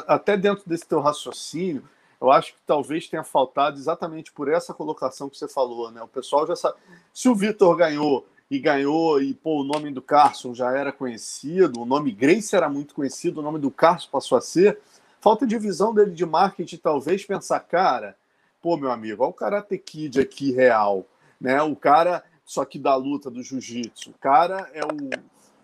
até 0.07 0.35
dentro 0.35 0.63
desse 0.67 0.85
teu 0.85 0.99
raciocínio, 0.99 1.87
eu 2.21 2.31
acho 2.31 2.53
que 2.53 2.59
talvez 2.65 3.07
tenha 3.07 3.23
faltado 3.23 3.77
exatamente 3.77 4.31
por 4.31 4.49
essa 4.49 4.73
colocação 4.73 5.29
que 5.29 5.37
você 5.37 5.47
falou, 5.47 5.89
né? 5.89 6.01
O 6.01 6.07
pessoal 6.07 6.45
já 6.45 6.55
sabe. 6.55 6.77
Se 7.13 7.29
o 7.29 7.35
Vitor 7.35 7.75
ganhou 7.77 8.27
e 8.51 8.59
ganhou, 8.59 9.21
e 9.21 9.33
pô, 9.33 9.61
o 9.61 9.63
nome 9.63 9.91
do 9.91 10.01
Carson 10.01 10.53
já 10.53 10.75
era 10.75 10.91
conhecido, 10.91 11.81
o 11.81 11.85
nome 11.85 12.11
Grace 12.11 12.55
era 12.55 12.67
muito 12.67 12.93
conhecido, 12.93 13.39
o 13.39 13.43
nome 13.43 13.59
do 13.59 13.71
Carson 13.71 14.09
passou 14.11 14.37
a 14.37 14.41
ser. 14.41 14.79
Falta 15.21 15.45
de 15.45 15.57
visão 15.57 15.93
dele 15.93 16.11
de 16.11 16.25
marketing, 16.25 16.77
talvez 16.77 17.25
pensar, 17.25 17.59
cara, 17.61 18.17
pô, 18.61 18.75
meu 18.75 18.91
amigo, 18.91 19.23
olha 19.23 19.29
o 19.29 19.33
Karate 19.33 19.77
Kid 19.77 20.19
aqui 20.19 20.51
real, 20.51 21.05
né? 21.39 21.61
O 21.61 21.75
cara, 21.75 22.23
só 22.43 22.65
que 22.65 22.77
da 22.77 22.95
luta 22.95 23.29
do 23.29 23.41
jiu-jitsu. 23.41 24.11
O 24.11 24.17
cara 24.19 24.69
é 24.73 24.83
o 24.83 25.09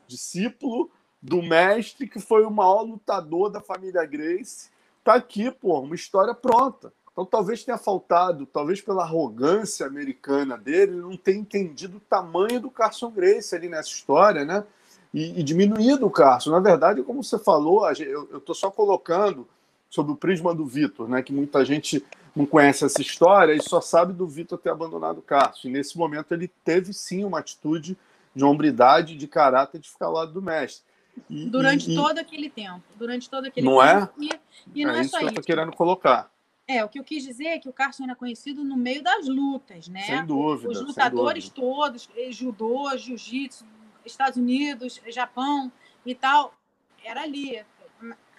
discípulo 0.08 0.89
do 1.22 1.41
mestre 1.41 2.08
que 2.08 2.20
foi 2.20 2.45
o 2.45 2.51
maior 2.51 2.84
lutador 2.84 3.49
da 3.49 3.60
família 3.60 4.06
Grace 4.06 4.70
tá 5.06 5.14
aqui, 5.14 5.51
pô, 5.51 5.80
uma 5.80 5.95
história 5.95 6.34
pronta. 6.34 6.91
Então 7.12 7.26
talvez 7.26 7.64
tenha 7.64 7.78
faltado, 7.78 8.45
talvez 8.45 8.82
pela 8.82 9.03
arrogância 9.03 9.86
americana 9.86 10.58
dele, 10.58 10.93
não 10.93 11.16
tenha 11.16 11.38
entendido 11.38 11.97
o 11.97 12.01
tamanho 12.01 12.60
do 12.60 12.70
Carson 12.70 13.10
Grace 13.10 13.56
ali 13.56 13.70
nessa 13.70 13.88
história, 13.88 14.43
né? 14.43 14.66
E, 15.14 15.39
e 15.39 15.43
diminuído 15.43 16.06
o 16.06 16.10
Carson. 16.10 16.51
Na 16.51 16.60
verdade, 16.60 17.01
como 17.03 17.24
você 17.24 17.39
falou, 17.39 17.89
eu 17.89 18.38
estou 18.38 18.53
só 18.53 18.70
colocando 18.70 19.47
sobre 19.89 20.12
o 20.12 20.16
prisma 20.16 20.53
do 20.53 20.66
Vitor, 20.66 21.08
né? 21.08 21.22
Que 21.22 21.32
muita 21.32 21.64
gente 21.64 22.03
não 22.36 22.45
conhece 22.45 22.84
essa 22.84 23.01
história 23.01 23.53
e 23.53 23.62
só 23.62 23.80
sabe 23.80 24.12
do 24.12 24.28
Vitor 24.28 24.58
ter 24.58 24.72
abandonado 24.72 25.20
o 25.20 25.22
Carson. 25.22 25.70
E 25.70 25.72
nesse 25.72 25.97
momento 25.97 26.34
ele 26.34 26.51
teve 26.66 26.91
sim 26.91 27.24
uma 27.24 27.39
atitude 27.39 27.95
de 28.36 28.43
hombridade, 28.43 29.16
de 29.16 29.28
caráter 29.28 29.80
de 29.80 29.89
ficar 29.89 30.08
ao 30.08 30.14
lado 30.14 30.34
do 30.34 30.41
mestre. 30.41 30.84
E, 31.30 31.45
durante 31.45 31.91
e, 31.91 31.95
todo 31.95 32.18
aquele 32.18 32.49
tempo. 32.49 32.84
Durante 32.95 33.30
todo 33.30 33.45
aquele 33.45 33.66
não 33.66 33.80
tempo. 33.80 34.34
É? 34.34 34.39
E, 34.74 34.86
não 34.86 34.93
é, 34.93 34.99
é 34.99 35.01
isso 35.01 35.18
que 35.18 35.39
eu 35.39 35.43
querendo 35.43 35.72
colocar. 35.72 36.32
É, 36.68 36.84
o 36.84 36.89
que 36.89 36.99
eu 36.99 37.03
quis 37.03 37.24
dizer 37.24 37.45
é 37.45 37.59
que 37.59 37.70
o 37.70 37.74
Carson 37.74 38.05
era 38.05 38.16
conhecido 38.16 38.63
no 38.63 38.76
meio 38.76 39.03
das 39.03 39.28
lutas, 39.28 39.88
né? 39.88 40.01
Sem 40.01 40.26
dúvida. 40.26 40.70
Os 40.70 40.82
lutadores 40.82 41.47
dúvida. 41.49 41.76
todos, 41.76 42.09
eh, 42.18 42.32
judô, 42.32 42.97
jiu-jitsu, 42.97 43.66
Estados 44.03 44.38
Unidos, 44.38 44.99
Japão 45.07 45.72
e 46.05 46.16
tal, 46.16 46.53
era 47.03 47.22
ali. 47.22 47.63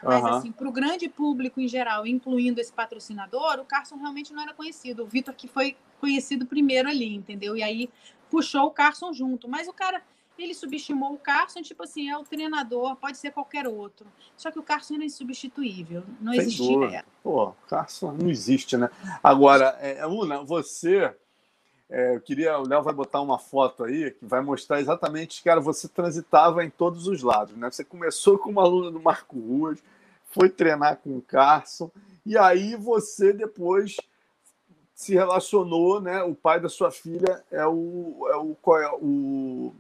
Mas, 0.02 0.22
uhum. 0.22 0.26
assim, 0.26 0.52
para 0.52 0.68
o 0.68 0.72
grande 0.72 1.08
público 1.08 1.60
em 1.60 1.68
geral, 1.68 2.06
incluindo 2.06 2.60
esse 2.60 2.72
patrocinador, 2.72 3.58
o 3.60 3.64
Carson 3.64 3.96
realmente 3.96 4.32
não 4.32 4.42
era 4.42 4.52
conhecido. 4.52 5.04
O 5.04 5.06
Vitor 5.06 5.34
que 5.34 5.48
foi 5.48 5.76
conhecido 6.00 6.46
primeiro 6.46 6.88
ali, 6.88 7.14
entendeu? 7.14 7.56
E 7.56 7.62
aí 7.62 7.88
puxou 8.30 8.66
o 8.66 8.70
Carson 8.70 9.12
junto. 9.12 9.48
Mas 9.48 9.68
o 9.68 9.72
cara, 9.72 10.02
ele 10.42 10.54
subestimou 10.54 11.14
o 11.14 11.18
Carson, 11.18 11.62
tipo 11.62 11.82
assim, 11.82 12.10
é 12.10 12.16
o 12.16 12.24
treinador, 12.24 12.96
pode 12.96 13.16
ser 13.16 13.32
qualquer 13.32 13.66
outro. 13.66 14.06
Só 14.36 14.50
que 14.50 14.58
o 14.58 14.62
Carson 14.62 14.94
era 14.94 15.04
insubstituível, 15.04 16.02
não 16.20 16.32
Sem 16.32 16.42
existia. 16.42 17.04
Pô, 17.22 17.52
Carson 17.68 18.12
não 18.12 18.28
existe, 18.28 18.76
né? 18.76 18.90
Agora, 19.22 19.76
é, 19.80 19.98
é, 19.98 20.06
Una, 20.06 20.42
você. 20.42 21.14
É, 21.88 22.16
eu 22.16 22.20
queria, 22.20 22.58
o 22.58 22.66
Léo 22.66 22.82
vai 22.82 22.92
botar 22.92 23.20
uma 23.20 23.38
foto 23.38 23.84
aí 23.84 24.10
que 24.10 24.24
vai 24.24 24.40
mostrar 24.40 24.80
exatamente, 24.80 25.40
cara, 25.42 25.60
você 25.60 25.86
transitava 25.86 26.64
em 26.64 26.70
todos 26.70 27.06
os 27.06 27.22
lados, 27.22 27.56
né? 27.56 27.70
Você 27.70 27.84
começou 27.84 28.36
como 28.38 28.60
aluna 28.60 28.90
do 28.90 29.00
Marco 29.00 29.38
Ruas, 29.38 29.78
foi 30.24 30.48
treinar 30.48 30.96
com 30.96 31.16
o 31.16 31.22
Carson, 31.22 31.88
e 32.24 32.36
aí 32.36 32.74
você 32.74 33.32
depois 33.32 33.96
se 34.96 35.12
relacionou, 35.12 36.00
né? 36.00 36.22
O 36.22 36.34
pai 36.34 36.58
da 36.58 36.70
sua 36.70 36.90
filha 36.90 37.44
é 37.50 37.66
o, 37.66 38.26
é 38.30 38.36
o, 38.36 38.56
é 38.78 38.90
o 38.94 39.74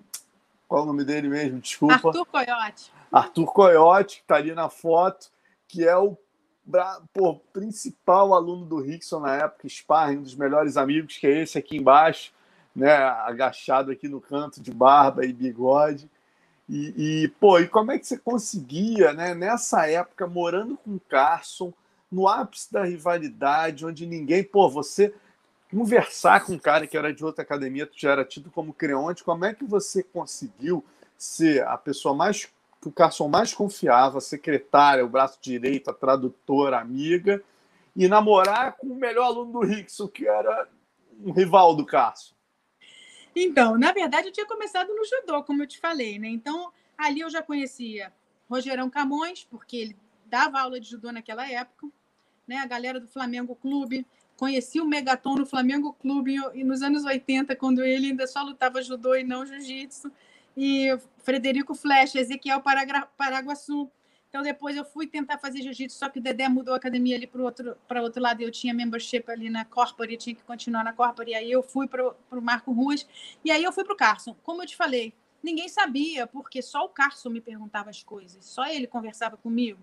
qual 0.68 0.80
é 0.80 0.84
o 0.84 0.86
nome 0.86 1.04
dele 1.04 1.28
mesmo? 1.28 1.60
Desculpa. 1.60 1.94
Arthur 1.94 2.26
Coyote. 2.26 2.92
Arthur 3.12 3.52
Coyote, 3.52 4.16
que 4.16 4.22
está 4.22 4.36
ali 4.36 4.54
na 4.54 4.68
foto, 4.68 5.30
que 5.68 5.86
é 5.86 5.96
o 5.96 6.16
pô, 7.12 7.36
principal 7.52 8.34
aluno 8.34 8.66
do 8.66 8.80
Rickson 8.80 9.20
na 9.20 9.36
época, 9.36 9.68
sparring, 9.68 10.18
um 10.18 10.22
dos 10.22 10.34
melhores 10.34 10.76
amigos, 10.76 11.16
que 11.16 11.26
é 11.26 11.42
esse 11.42 11.56
aqui 11.56 11.76
embaixo, 11.76 12.32
né, 12.74 12.92
agachado 12.92 13.90
aqui 13.90 14.08
no 14.08 14.20
canto 14.20 14.60
de 14.60 14.72
barba 14.72 15.24
e 15.24 15.32
bigode. 15.32 16.10
E, 16.68 17.22
e, 17.24 17.28
pô, 17.28 17.60
e 17.60 17.68
como 17.68 17.92
é 17.92 17.98
que 17.98 18.06
você 18.06 18.18
conseguia, 18.18 19.12
né, 19.12 19.34
nessa 19.34 19.88
época, 19.88 20.26
morando 20.26 20.76
com 20.76 20.96
o 20.96 21.00
Carson, 21.00 21.72
no 22.10 22.26
ápice 22.26 22.72
da 22.72 22.84
rivalidade, 22.84 23.86
onde 23.86 24.06
ninguém, 24.06 24.42
pô, 24.42 24.68
você 24.68 25.14
conversar 25.70 26.44
com 26.44 26.52
um 26.52 26.58
cara 26.58 26.86
que 26.86 26.96
era 26.96 27.12
de 27.12 27.24
outra 27.24 27.42
academia, 27.42 27.86
tu 27.86 27.98
já 27.98 28.12
era 28.12 28.24
tido 28.24 28.50
como 28.50 28.72
creonte, 28.72 29.24
como 29.24 29.44
é 29.44 29.54
que 29.54 29.64
você 29.64 30.02
conseguiu 30.02 30.84
ser 31.16 31.66
a 31.66 31.76
pessoa 31.76 32.14
mais 32.14 32.46
que 32.80 32.88
o 32.88 32.92
Carson 32.92 33.28
mais 33.28 33.52
confiava, 33.52 34.20
secretária, 34.20 35.04
o 35.04 35.08
braço 35.08 35.38
direito, 35.40 35.90
a 35.90 35.94
tradutora, 35.94 36.78
amiga, 36.78 37.42
e 37.96 38.06
namorar 38.06 38.76
com 38.76 38.86
o 38.86 38.94
melhor 38.94 39.24
aluno 39.24 39.52
do 39.52 39.60
Rickson, 39.60 40.06
que 40.06 40.26
era 40.28 40.68
um 41.24 41.32
rival 41.32 41.74
do 41.74 41.84
Carson. 41.84 42.34
Então, 43.34 43.76
na 43.76 43.92
verdade, 43.92 44.28
eu 44.28 44.32
tinha 44.32 44.46
começado 44.46 44.88
no 44.88 45.04
judô, 45.04 45.42
como 45.42 45.62
eu 45.62 45.66
te 45.66 45.78
falei, 45.78 46.18
né? 46.18 46.28
Então, 46.28 46.72
ali 46.96 47.20
eu 47.20 47.30
já 47.30 47.42
conhecia 47.42 48.12
Rogerão 48.48 48.88
Camões, 48.88 49.44
porque 49.44 49.76
ele 49.76 49.96
dava 50.26 50.60
aula 50.60 50.78
de 50.78 50.88
judô 50.88 51.10
naquela 51.10 51.50
época, 51.50 51.88
né? 52.46 52.58
A 52.58 52.66
galera 52.66 53.00
do 53.00 53.08
Flamengo 53.08 53.56
Clube, 53.56 54.06
conheci 54.36 54.80
o 54.80 54.86
Megaton 54.86 55.36
no 55.36 55.46
Flamengo 55.46 55.92
Clube 55.94 56.36
nos 56.64 56.82
anos 56.82 57.04
80, 57.04 57.56
quando 57.56 57.82
ele 57.82 58.08
ainda 58.08 58.26
só 58.26 58.42
lutava 58.42 58.82
judô 58.82 59.14
e 59.14 59.24
não 59.24 59.46
jiu-jitsu, 59.46 60.10
e 60.56 60.88
Frederico 61.18 61.74
Flecha, 61.74 62.20
Ezequiel 62.20 62.60
Paragra... 62.60 63.06
Paraguaçu. 63.16 63.90
Então, 64.28 64.42
depois 64.42 64.76
eu 64.76 64.84
fui 64.84 65.06
tentar 65.06 65.38
fazer 65.38 65.62
jiu-jitsu, 65.62 65.98
só 65.98 66.08
que 66.08 66.18
o 66.18 66.22
Dedé 66.22 66.48
mudou 66.48 66.74
a 66.74 66.76
academia 66.76 67.16
ali 67.16 67.26
para 67.26 67.42
outro, 67.42 67.76
outro 68.02 68.22
lado. 68.22 68.42
Eu 68.42 68.50
tinha 68.50 68.74
membership 68.74 69.24
ali 69.28 69.48
na 69.48 69.64
Corpore, 69.64 70.16
tinha 70.16 70.34
que 70.34 70.42
continuar 70.42 70.84
na 70.84 70.92
Corpore. 70.92 71.30
E 71.30 71.34
aí 71.34 71.50
eu 71.50 71.62
fui 71.62 71.86
para 71.86 72.06
o 72.06 72.42
Marco 72.42 72.72
Ruas. 72.72 73.06
E 73.44 73.50
aí 73.50 73.64
eu 73.64 73.72
fui 73.72 73.84
para 73.84 73.94
o 73.94 73.96
Carson. 73.96 74.36
Como 74.42 74.62
eu 74.62 74.66
te 74.66 74.76
falei, 74.76 75.14
ninguém 75.42 75.68
sabia, 75.68 76.26
porque 76.26 76.60
só 76.60 76.84
o 76.84 76.88
Carson 76.88 77.30
me 77.30 77.40
perguntava 77.40 77.88
as 77.88 78.02
coisas. 78.02 78.44
Só 78.44 78.66
ele 78.66 78.86
conversava 78.86 79.36
comigo. 79.38 79.80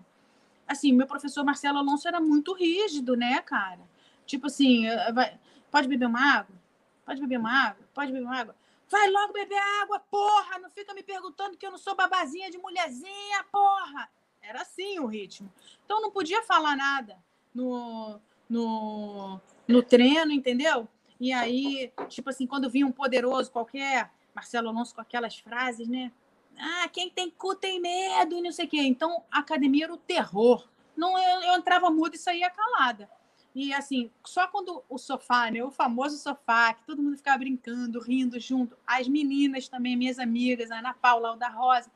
Assim, 0.68 0.92
meu 0.92 1.06
professor 1.06 1.44
Marcelo 1.44 1.78
Alonso 1.78 2.06
era 2.06 2.20
muito 2.20 2.52
rígido, 2.52 3.16
né, 3.16 3.40
cara? 3.42 3.80
Tipo 4.26 4.46
assim, 4.46 4.86
eh, 4.86 5.38
pode 5.70 5.88
beber 5.88 6.06
uma 6.06 6.38
água? 6.38 6.56
Pode 7.04 7.20
beber 7.20 7.38
uma 7.38 7.68
água? 7.68 7.88
Pode 7.92 8.12
beber 8.12 8.24
uma 8.24 8.38
água? 8.38 8.56
Vai 8.88 9.10
logo 9.10 9.32
beber 9.32 9.58
água, 9.82 9.98
porra! 9.98 10.58
Não 10.58 10.70
fica 10.70 10.94
me 10.94 11.02
perguntando 11.02 11.56
que 11.56 11.66
eu 11.66 11.70
não 11.70 11.78
sou 11.78 11.94
babazinha 11.94 12.50
de 12.50 12.58
mulherzinha, 12.58 13.44
porra! 13.50 14.10
Era 14.42 14.62
assim 14.62 14.98
o 14.98 15.06
ritmo. 15.06 15.50
Então 15.84 16.00
não 16.00 16.10
podia 16.10 16.42
falar 16.42 16.76
nada 16.76 17.16
no, 17.54 18.20
no, 18.48 19.40
no 19.66 19.82
treino, 19.82 20.32
entendeu? 20.32 20.86
E 21.18 21.32
aí, 21.32 21.92
tipo 22.08 22.30
assim, 22.30 22.46
quando 22.46 22.68
vinha 22.68 22.86
um 22.86 22.92
poderoso 22.92 23.50
qualquer, 23.50 24.10
Marcelo 24.34 24.68
Alonso 24.68 24.94
com 24.94 25.00
aquelas 25.00 25.38
frases, 25.38 25.88
né? 25.88 26.12
Ah, 26.58 26.88
quem 26.88 27.08
tem 27.10 27.30
cu 27.30 27.54
tem 27.54 27.80
medo 27.80 28.36
e 28.36 28.42
não 28.42 28.52
sei 28.52 28.66
o 28.66 28.68
quê. 28.68 28.82
Então, 28.82 29.22
a 29.30 29.40
academia 29.40 29.84
era 29.84 29.94
o 29.94 29.98
terror. 29.98 30.68
Não, 30.96 31.18
eu, 31.18 31.42
eu 31.42 31.54
entrava 31.54 31.90
muda 31.90 32.14
e 32.14 32.18
saía 32.18 32.50
calada. 32.50 33.08
E 33.54 33.72
assim, 33.72 34.10
só 34.24 34.48
quando 34.48 34.82
o 34.88 34.98
sofá, 34.98 35.50
né, 35.50 35.62
o 35.62 35.70
famoso 35.70 36.18
sofá, 36.18 36.74
que 36.74 36.84
todo 36.84 37.00
mundo 37.00 37.16
ficava 37.16 37.38
brincando, 37.38 38.00
rindo 38.00 38.38
junto, 38.40 38.76
as 38.86 39.06
meninas 39.06 39.68
também, 39.68 39.96
minhas 39.96 40.18
amigas, 40.18 40.72
a 40.72 40.78
Ana 40.78 40.92
Paula, 40.92 41.34
a 41.34 41.36
da 41.36 41.48
Rosa, 41.48 41.88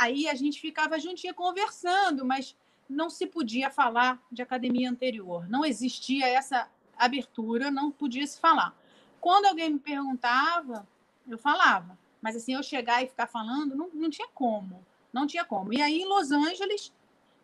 Aí 0.00 0.28
a 0.28 0.34
gente 0.34 0.58
ficava 0.58 0.98
juntinha 0.98 1.34
conversando, 1.34 2.24
mas 2.24 2.56
não 2.88 3.10
se 3.10 3.26
podia 3.26 3.70
falar 3.70 4.18
de 4.32 4.40
academia 4.40 4.90
anterior. 4.90 5.46
Não 5.46 5.62
existia 5.62 6.26
essa 6.26 6.68
abertura, 6.96 7.70
não 7.70 7.90
podia 7.90 8.26
se 8.26 8.40
falar. 8.40 8.74
Quando 9.20 9.44
alguém 9.44 9.70
me 9.70 9.78
perguntava, 9.78 10.88
eu 11.28 11.36
falava. 11.36 11.98
Mas 12.22 12.34
assim, 12.34 12.54
eu 12.54 12.62
chegar 12.62 13.02
e 13.02 13.08
ficar 13.08 13.26
falando, 13.26 13.74
não, 13.74 13.90
não 13.92 14.08
tinha 14.08 14.28
como. 14.34 14.82
Não 15.12 15.26
tinha 15.26 15.44
como. 15.44 15.70
E 15.72 15.82
aí, 15.82 16.00
em 16.00 16.06
Los 16.06 16.30
Angeles, 16.30 16.90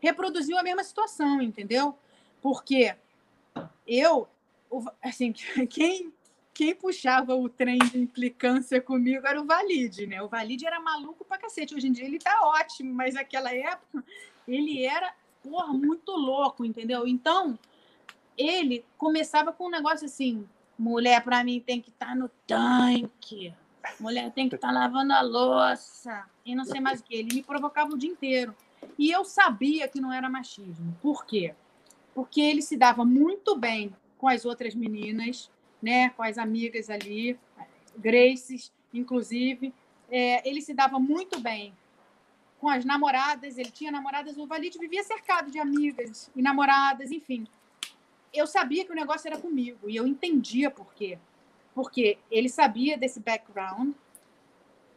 reproduziu 0.00 0.58
a 0.58 0.62
mesma 0.62 0.82
situação, 0.82 1.42
entendeu? 1.42 1.94
Porque 2.40 2.96
eu, 3.86 4.28
assim, 5.02 5.32
quem 5.68 6.12
quem 6.56 6.74
puxava 6.74 7.34
o 7.36 7.50
trem 7.50 7.76
de 7.76 7.98
implicância 7.98 8.80
comigo 8.80 9.26
era 9.26 9.38
o 9.38 9.44
Valide, 9.44 10.06
né? 10.06 10.22
O 10.22 10.28
Valide 10.28 10.66
era 10.66 10.80
maluco 10.80 11.22
pra 11.22 11.36
cacete. 11.36 11.74
Hoje 11.74 11.86
em 11.86 11.92
dia 11.92 12.06
ele 12.06 12.18
tá 12.18 12.40
ótimo, 12.44 12.94
mas 12.94 13.12
naquela 13.12 13.54
época 13.54 14.02
ele 14.48 14.82
era, 14.82 15.12
porra, 15.42 15.74
muito 15.74 16.12
louco, 16.12 16.64
entendeu? 16.64 17.06
Então, 17.06 17.58
ele 18.38 18.86
começava 18.96 19.52
com 19.52 19.66
um 19.66 19.70
negócio 19.70 20.06
assim: 20.06 20.48
mulher, 20.78 21.22
para 21.22 21.44
mim, 21.44 21.60
tem 21.60 21.78
que 21.78 21.90
estar 21.90 22.06
tá 22.06 22.14
no 22.14 22.30
tanque, 22.46 23.52
mulher 24.00 24.32
tem 24.32 24.48
que 24.48 24.54
estar 24.54 24.68
tá 24.68 24.74
lavando 24.74 25.12
a 25.12 25.20
louça, 25.20 26.24
e 26.42 26.54
não 26.54 26.64
sei 26.64 26.80
mais 26.80 27.00
o 27.00 27.04
que. 27.04 27.16
Ele 27.16 27.34
me 27.34 27.42
provocava 27.42 27.92
o 27.92 27.98
dia 27.98 28.10
inteiro. 28.10 28.54
E 28.98 29.10
eu 29.10 29.26
sabia 29.26 29.88
que 29.88 30.00
não 30.00 30.10
era 30.10 30.30
machismo. 30.30 30.96
Por 31.02 31.26
quê? 31.26 31.54
Porque 32.16 32.40
ele 32.40 32.62
se 32.62 32.78
dava 32.78 33.04
muito 33.04 33.54
bem 33.54 33.94
com 34.16 34.26
as 34.26 34.46
outras 34.46 34.74
meninas, 34.74 35.50
né, 35.82 36.08
com 36.08 36.22
as 36.22 36.38
amigas 36.38 36.88
ali, 36.88 37.38
Graces, 37.94 38.72
inclusive. 38.90 39.74
É, 40.10 40.48
ele 40.48 40.62
se 40.62 40.72
dava 40.72 40.98
muito 40.98 41.38
bem 41.38 41.74
com 42.58 42.70
as 42.70 42.86
namoradas, 42.86 43.58
ele 43.58 43.70
tinha 43.70 43.92
namoradas, 43.92 44.38
o 44.38 44.46
Valide 44.46 44.78
vivia 44.78 45.04
cercado 45.04 45.50
de 45.50 45.58
amigas 45.58 46.30
e 46.34 46.40
namoradas, 46.40 47.12
enfim. 47.12 47.46
Eu 48.32 48.46
sabia 48.46 48.86
que 48.86 48.92
o 48.92 48.96
negócio 48.96 49.28
era 49.28 49.36
comigo 49.36 49.90
e 49.90 49.94
eu 49.94 50.06
entendia 50.06 50.70
por 50.70 50.94
quê. 50.94 51.18
Porque 51.74 52.16
ele 52.30 52.48
sabia 52.48 52.96
desse 52.96 53.20
background, 53.20 53.92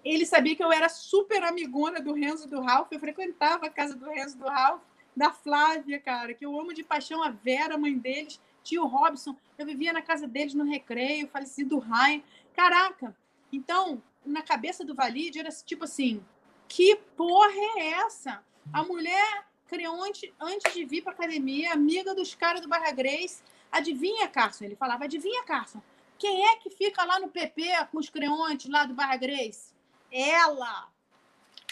ele 0.05 0.25
sabia 0.25 0.55
que 0.55 0.63
eu 0.63 0.71
era 0.71 0.87
super 0.87 1.43
amigona 1.43 1.99
do 1.99 2.13
Renzo 2.13 2.47
e 2.47 2.49
do 2.49 2.61
Ralph, 2.61 2.87
eu 2.93 2.99
frequentava 3.01 3.65
a 3.65 3.69
casa 3.69 3.93
do 3.93 4.09
Renzo 4.09 4.37
e 4.37 4.39
do 4.39 4.47
Ralph, 4.47 4.81
da 5.15 5.31
Flávia, 5.31 5.99
cara, 5.99 6.33
que 6.33 6.45
eu 6.45 6.59
amo 6.59 6.73
de 6.73 6.83
paixão 6.83 7.23
a 7.23 7.29
Vera, 7.29 7.77
mãe 7.77 7.97
deles, 7.97 8.39
tio 8.63 8.85
Robson, 8.85 9.35
eu 9.57 9.65
vivia 9.65 9.91
na 9.91 10.01
casa 10.01 10.27
deles 10.27 10.53
no 10.53 10.63
recreio, 10.63 11.27
falecido 11.27 11.79
Ryan. 11.79 12.21
Caraca! 12.53 13.15
Então, 13.51 14.01
na 14.25 14.41
cabeça 14.41 14.85
do 14.85 14.95
Valide 14.95 15.39
era 15.39 15.49
tipo 15.49 15.83
assim: 15.85 16.23
que 16.67 16.95
porra 17.17 17.51
é 17.77 17.89
essa? 18.05 18.43
A 18.71 18.83
mulher 18.83 19.45
criou 19.67 20.01
antes, 20.03 20.31
antes 20.39 20.73
de 20.73 20.85
vir 20.85 21.03
para 21.03 21.13
academia, 21.13 21.73
amiga 21.73 22.13
dos 22.13 22.35
caras 22.35 22.61
do 22.61 22.67
Barra 22.67 22.91
Grace. 22.91 23.41
Adivinha, 23.71 24.27
Carson? 24.27 24.65
Ele 24.65 24.75
falava: 24.75 25.05
adivinha, 25.05 25.43
Carson? 25.43 25.81
Quem 26.17 26.45
é 26.47 26.57
que 26.57 26.69
fica 26.69 27.03
lá 27.05 27.19
no 27.19 27.29
PP 27.29 27.63
com 27.91 27.97
os 27.97 28.09
creontes 28.09 28.69
lá 28.69 28.85
do 28.85 28.93
Barra 28.93 29.15
Grace? 29.15 29.73
Ela! 30.11 30.89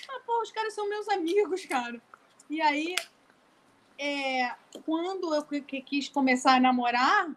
Ah, 0.10 0.20
pô, 0.26 0.42
os 0.42 0.52
caras 0.52 0.74
são 0.74 0.88
meus 0.88 1.08
amigos, 1.10 1.66
cara. 1.66 2.02
E 2.50 2.62
aí 2.62 2.96
é, 3.98 4.52
quando 4.86 5.34
eu 5.34 5.44
quis 5.84 6.10
começar 6.10 6.56
a 6.56 6.60
namorar, 6.60 7.30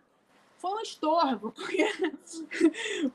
foi 0.60 0.72
um 0.72 0.80
estorvo. 0.80 1.52
Porque, 1.56 1.86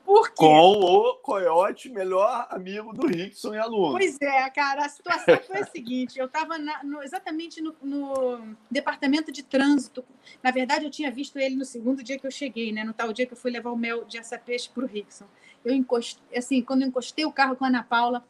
porque... 0.04 0.36
Com 0.36 0.72
o 0.72 1.16
Coyote, 1.18 1.90
melhor 1.90 2.48
amigo 2.50 2.92
do 2.92 3.06
Rickson 3.06 3.54
e 3.54 3.58
aluno. 3.58 3.92
Pois 3.92 4.20
é, 4.20 4.50
cara, 4.50 4.86
a 4.86 4.90
situação 4.90 5.38
foi 5.46 5.60
a 5.62 5.66
seguinte: 5.70 6.18
eu 6.18 6.26
estava 6.26 6.56
exatamente 7.04 7.62
no, 7.62 7.76
no, 7.82 8.56
departamento 8.70 9.32
de 9.32 9.44
trânsito. 9.44 10.04
Na 10.42 10.50
verdade, 10.50 10.86
eu 10.86 10.92
tinha 10.92 11.12
visto 11.12 11.38
ele 11.38 11.56
no 11.56 11.66
segundo 11.66 12.04
dia 12.04 12.18
que 12.18 12.26
eu 12.26 12.32
cheguei, 12.32 12.72
né? 12.72 12.84
No 12.84 12.94
tal 12.94 13.14
dia 13.14 13.28
que 13.28 13.34
eu 13.34 13.38
fui 13.38 13.52
levar 13.52 13.72
o 13.72 13.78
mel 13.78 14.06
de 14.06 14.18
açapeixe 14.18 14.68
para 14.70 14.84
o 14.84 14.88
Rickson. 14.88 15.26
Eu 15.64 15.74
encostei, 15.74 16.38
assim, 16.38 16.62
quando 16.62 16.82
eu 16.82 16.88
encostei 16.88 17.26
o 17.26 17.32
carro 17.32 17.56
com 17.56 17.66
a 17.66 17.68
Ana 17.68 17.84
Paula, 17.84 18.26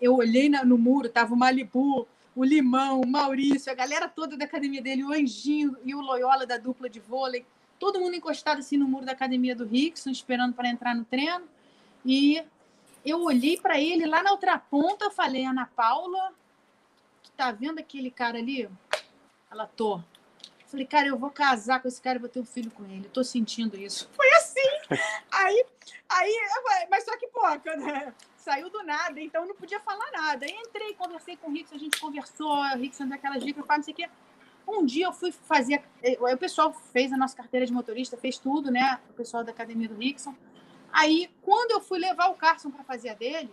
eu 0.00 0.16
olhei 0.16 0.48
na, 0.48 0.64
no 0.64 0.76
muro, 0.76 1.08
tava 1.08 1.34
o 1.34 1.36
Malibu 1.36 2.06
o 2.36 2.44
Limão, 2.44 3.00
o 3.00 3.06
Maurício, 3.06 3.72
a 3.72 3.74
galera 3.74 4.06
toda 4.06 4.36
da 4.36 4.44
academia 4.44 4.82
dele, 4.82 5.02
o 5.02 5.10
Anjinho 5.10 5.74
e 5.82 5.94
o 5.94 6.00
Loyola 6.00 6.46
da 6.46 6.58
dupla 6.58 6.86
de 6.86 7.00
vôlei, 7.00 7.46
todo 7.78 7.98
mundo 7.98 8.14
encostado 8.14 8.58
assim 8.58 8.76
no 8.76 8.86
muro 8.86 9.06
da 9.06 9.12
academia 9.12 9.56
do 9.56 9.64
Rickson, 9.64 10.10
esperando 10.10 10.52
para 10.52 10.68
entrar 10.68 10.94
no 10.94 11.02
treino. 11.02 11.48
E 12.04 12.44
eu 13.04 13.22
olhei 13.22 13.58
para 13.58 13.80
ele 13.80 14.04
lá 14.04 14.22
na 14.22 14.32
outra 14.32 14.58
ponta, 14.58 15.10
falei, 15.10 15.46
Ana 15.46 15.64
Paula, 15.74 16.34
tu 17.22 17.30
tá 17.30 17.50
vendo 17.50 17.78
aquele 17.78 18.10
cara 18.10 18.36
ali? 18.36 18.68
Ela 19.50 19.66
tô. 19.66 20.02
Falei, 20.66 20.84
cara, 20.84 21.06
eu 21.08 21.16
vou 21.16 21.30
casar 21.30 21.80
com 21.80 21.88
esse 21.88 22.02
cara 22.02 22.18
e 22.18 22.20
vou 22.20 22.28
ter 22.28 22.40
um 22.40 22.44
filho 22.44 22.70
com 22.70 22.84
ele. 22.84 23.08
tô 23.08 23.24
sentindo 23.24 23.78
isso. 23.78 24.10
Foi 24.14 24.28
assim. 24.34 24.98
aí, 25.30 25.64
aí, 26.10 26.86
mas 26.90 27.04
só 27.04 27.16
que, 27.16 27.28
pô, 27.28 27.40
né? 27.76 28.12
Saiu 28.46 28.70
do 28.70 28.80
nada, 28.84 29.20
então 29.20 29.44
não 29.44 29.56
podia 29.56 29.80
falar 29.80 30.08
nada. 30.12 30.46
Entrei, 30.46 30.94
conversei 30.94 31.36
com 31.36 31.50
o 31.50 31.52
Rickson, 31.52 31.74
a 31.74 31.78
gente 31.78 31.98
conversou, 31.98 32.48
o 32.48 32.76
Rickson 32.76 33.06
deu 33.06 33.16
aquelas 33.16 33.42
dicas, 33.42 33.64
não 33.66 33.82
sei 33.82 33.92
o 33.92 33.96
quê. 33.96 34.08
Um 34.68 34.84
dia 34.84 35.06
eu 35.06 35.12
fui 35.12 35.32
fazer. 35.32 35.82
Eh, 36.00 36.16
o 36.20 36.38
pessoal 36.38 36.72
fez 36.72 37.12
a 37.12 37.16
nossa 37.16 37.36
carteira 37.36 37.66
de 37.66 37.72
motorista, 37.72 38.16
fez 38.16 38.38
tudo, 38.38 38.70
né? 38.70 39.00
O 39.10 39.14
pessoal 39.14 39.42
da 39.42 39.50
academia 39.50 39.88
do 39.88 39.96
Rickson. 39.96 40.34
Aí, 40.92 41.28
quando 41.42 41.72
eu 41.72 41.80
fui 41.80 41.98
levar 41.98 42.28
o 42.28 42.34
Carson 42.34 42.70
para 42.70 42.84
fazer 42.84 43.08
a 43.08 43.14
dele, 43.14 43.52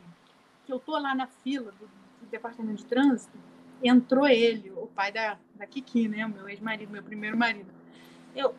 que 0.65 0.71
eu 0.71 0.79
tô 0.79 0.97
lá 0.97 1.13
na 1.15 1.27
fila 1.27 1.71
do, 1.71 1.87
do, 2.21 2.27
departamento 2.29 2.77
de 2.77 2.85
trânsito, 2.85 3.37
entrou 3.83 4.27
ele, 4.27 4.71
o 4.71 4.87
pai 4.87 5.11
da, 5.11 5.37
da 5.55 5.65
Kiki, 5.65 6.07
né? 6.07 6.25
O 6.25 6.29
meu 6.29 6.47
ex-marido, 6.49 6.91
meu 6.91 7.03
primeiro 7.03 7.37
marido. 7.37 7.71
Eu, 8.35 8.55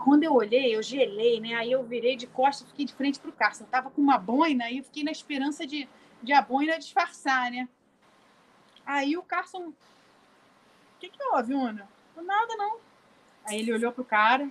quando 0.00 0.24
eu 0.24 0.34
olhei, 0.34 0.74
eu 0.74 0.82
gelei, 0.82 1.40
né? 1.40 1.54
Aí 1.54 1.70
eu 1.70 1.84
virei 1.84 2.16
de 2.16 2.26
costas, 2.26 2.68
fiquei 2.68 2.86
de 2.86 2.94
frente 2.94 3.20
pro 3.20 3.32
Carson. 3.32 3.64
Eu 3.64 3.68
tava 3.68 3.90
com 3.90 4.00
uma 4.00 4.18
boina 4.18 4.70
e 4.70 4.78
eu 4.78 4.84
fiquei 4.84 5.04
na 5.04 5.10
esperança 5.10 5.66
de, 5.66 5.88
de 6.22 6.32
a 6.32 6.40
boina 6.40 6.78
disfarçar, 6.78 7.50
né? 7.50 7.68
Aí 8.84 9.16
o 9.16 9.22
Carson. 9.22 9.68
O 9.68 9.74
que, 10.98 11.08
que 11.08 11.22
houve, 11.24 11.54
Una? 11.54 11.88
Nada, 12.16 12.56
não. 12.56 12.78
Aí 13.44 13.60
ele 13.60 13.72
olhou 13.72 13.92
pro 13.92 14.04
cara. 14.04 14.50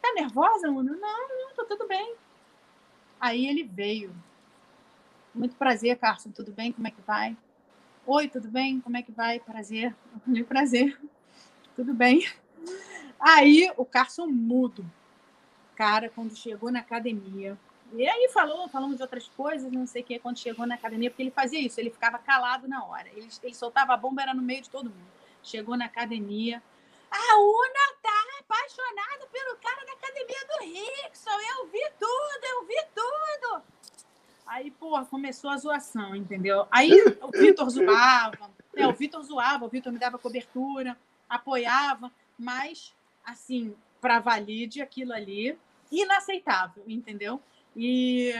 Tá 0.00 0.12
nervosa, 0.14 0.70
Una? 0.70 0.96
Não, 0.96 1.28
não, 1.28 1.54
tô 1.54 1.64
tudo 1.64 1.86
bem. 1.86 2.14
Aí 3.20 3.46
ele 3.46 3.62
veio. 3.62 4.14
Muito 5.34 5.54
prazer, 5.56 5.96
Carson. 5.98 6.30
Tudo 6.30 6.52
bem? 6.52 6.72
Como 6.72 6.86
é 6.86 6.90
que 6.90 7.00
vai? 7.02 7.36
Oi, 8.06 8.28
tudo 8.28 8.48
bem? 8.48 8.80
Como 8.80 8.96
é 8.96 9.02
que 9.02 9.12
vai? 9.12 9.38
Prazer. 9.38 9.94
Muito 10.26 10.46
prazer. 10.46 10.98
Tudo 11.76 11.92
bem. 11.92 12.26
Aí 13.18 13.72
o 13.76 13.84
Carson 13.84 14.26
mudo. 14.26 14.84
Cara, 15.74 16.08
quando 16.08 16.36
chegou 16.36 16.70
na 16.70 16.80
academia. 16.80 17.56
E 17.92 18.06
aí 18.06 18.28
falou, 18.32 18.68
falamos 18.68 18.96
de 18.96 19.02
outras 19.02 19.28
coisas, 19.28 19.72
não 19.72 19.86
sei 19.86 20.02
o 20.02 20.04
que, 20.04 20.18
quando 20.18 20.38
chegou 20.38 20.66
na 20.66 20.74
academia, 20.74 21.10
porque 21.10 21.22
ele 21.22 21.30
fazia 21.30 21.58
isso, 21.58 21.80
ele 21.80 21.90
ficava 21.90 22.18
calado 22.18 22.68
na 22.68 22.84
hora. 22.84 23.08
Ele, 23.08 23.28
ele 23.42 23.54
soltava 23.54 23.94
a 23.94 23.96
bomba, 23.96 24.22
era 24.22 24.34
no 24.34 24.42
meio 24.42 24.60
de 24.60 24.68
todo 24.68 24.90
mundo. 24.90 25.08
Chegou 25.42 25.76
na 25.76 25.86
academia. 25.86 26.62
A 27.10 27.36
Una 27.38 27.94
tá 28.02 28.18
apaixonada 28.40 29.26
pelo 29.32 29.56
cara 29.56 29.84
da 29.86 29.92
academia 29.92 30.46
do 30.46 30.64
Rickson. 30.64 31.30
Eu 31.30 31.66
vi 31.68 31.84
tudo, 31.98 32.44
eu 32.44 32.66
vi 32.66 32.76
tudo. 32.94 33.62
Aí, 34.46 34.70
pô, 34.70 35.04
começou 35.06 35.50
a 35.50 35.58
zoação, 35.58 36.16
entendeu? 36.16 36.66
Aí 36.70 36.90
o 37.20 37.30
Vitor 37.30 37.68
zoava, 37.68 38.50
é, 38.74 38.86
o 38.86 38.94
Vitor 38.94 39.22
zoava, 39.22 39.66
o 39.66 39.68
Vitor 39.68 39.92
me 39.92 39.98
dava 39.98 40.18
cobertura, 40.18 40.96
apoiava, 41.28 42.10
mas, 42.38 42.94
assim, 43.30 43.74
para 44.00 44.18
valide 44.18 44.80
aquilo 44.80 45.12
ali, 45.12 45.56
inaceitável, 45.90 46.84
entendeu? 46.86 47.40
E, 47.76 48.32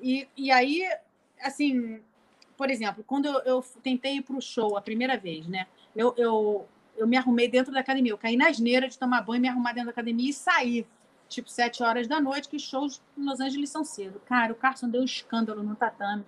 e, 0.00 0.28
e 0.36 0.50
aí, 0.50 0.88
assim, 1.40 2.00
por 2.56 2.70
exemplo, 2.70 3.04
quando 3.06 3.26
eu, 3.26 3.38
eu 3.40 3.64
tentei 3.82 4.16
ir 4.16 4.22
para 4.22 4.36
o 4.36 4.40
show 4.40 4.76
a 4.76 4.82
primeira 4.82 5.16
vez, 5.16 5.46
né? 5.46 5.66
Eu, 5.94 6.14
eu, 6.16 6.68
eu 6.96 7.06
me 7.06 7.16
arrumei 7.16 7.48
dentro 7.48 7.72
da 7.72 7.80
academia. 7.80 8.12
Eu 8.12 8.18
caí 8.18 8.36
na 8.36 8.48
asneira 8.48 8.88
de 8.88 8.98
tomar 8.98 9.22
banho, 9.22 9.40
me 9.40 9.48
arrumar 9.48 9.72
dentro 9.72 9.86
da 9.86 9.92
academia 9.92 10.30
e 10.30 10.32
sair. 10.32 10.86
Tipo, 11.28 11.50
sete 11.50 11.82
horas 11.82 12.06
da 12.06 12.20
noite, 12.20 12.48
que 12.48 12.58
shows 12.58 13.00
em 13.16 13.24
Los 13.24 13.40
Angeles 13.40 13.70
são 13.70 13.84
cedo. 13.84 14.20
Cara, 14.26 14.52
o 14.52 14.56
Carson 14.56 14.88
deu 14.88 15.00
um 15.00 15.04
escândalo 15.04 15.62
no 15.62 15.74
tatame. 15.74 16.24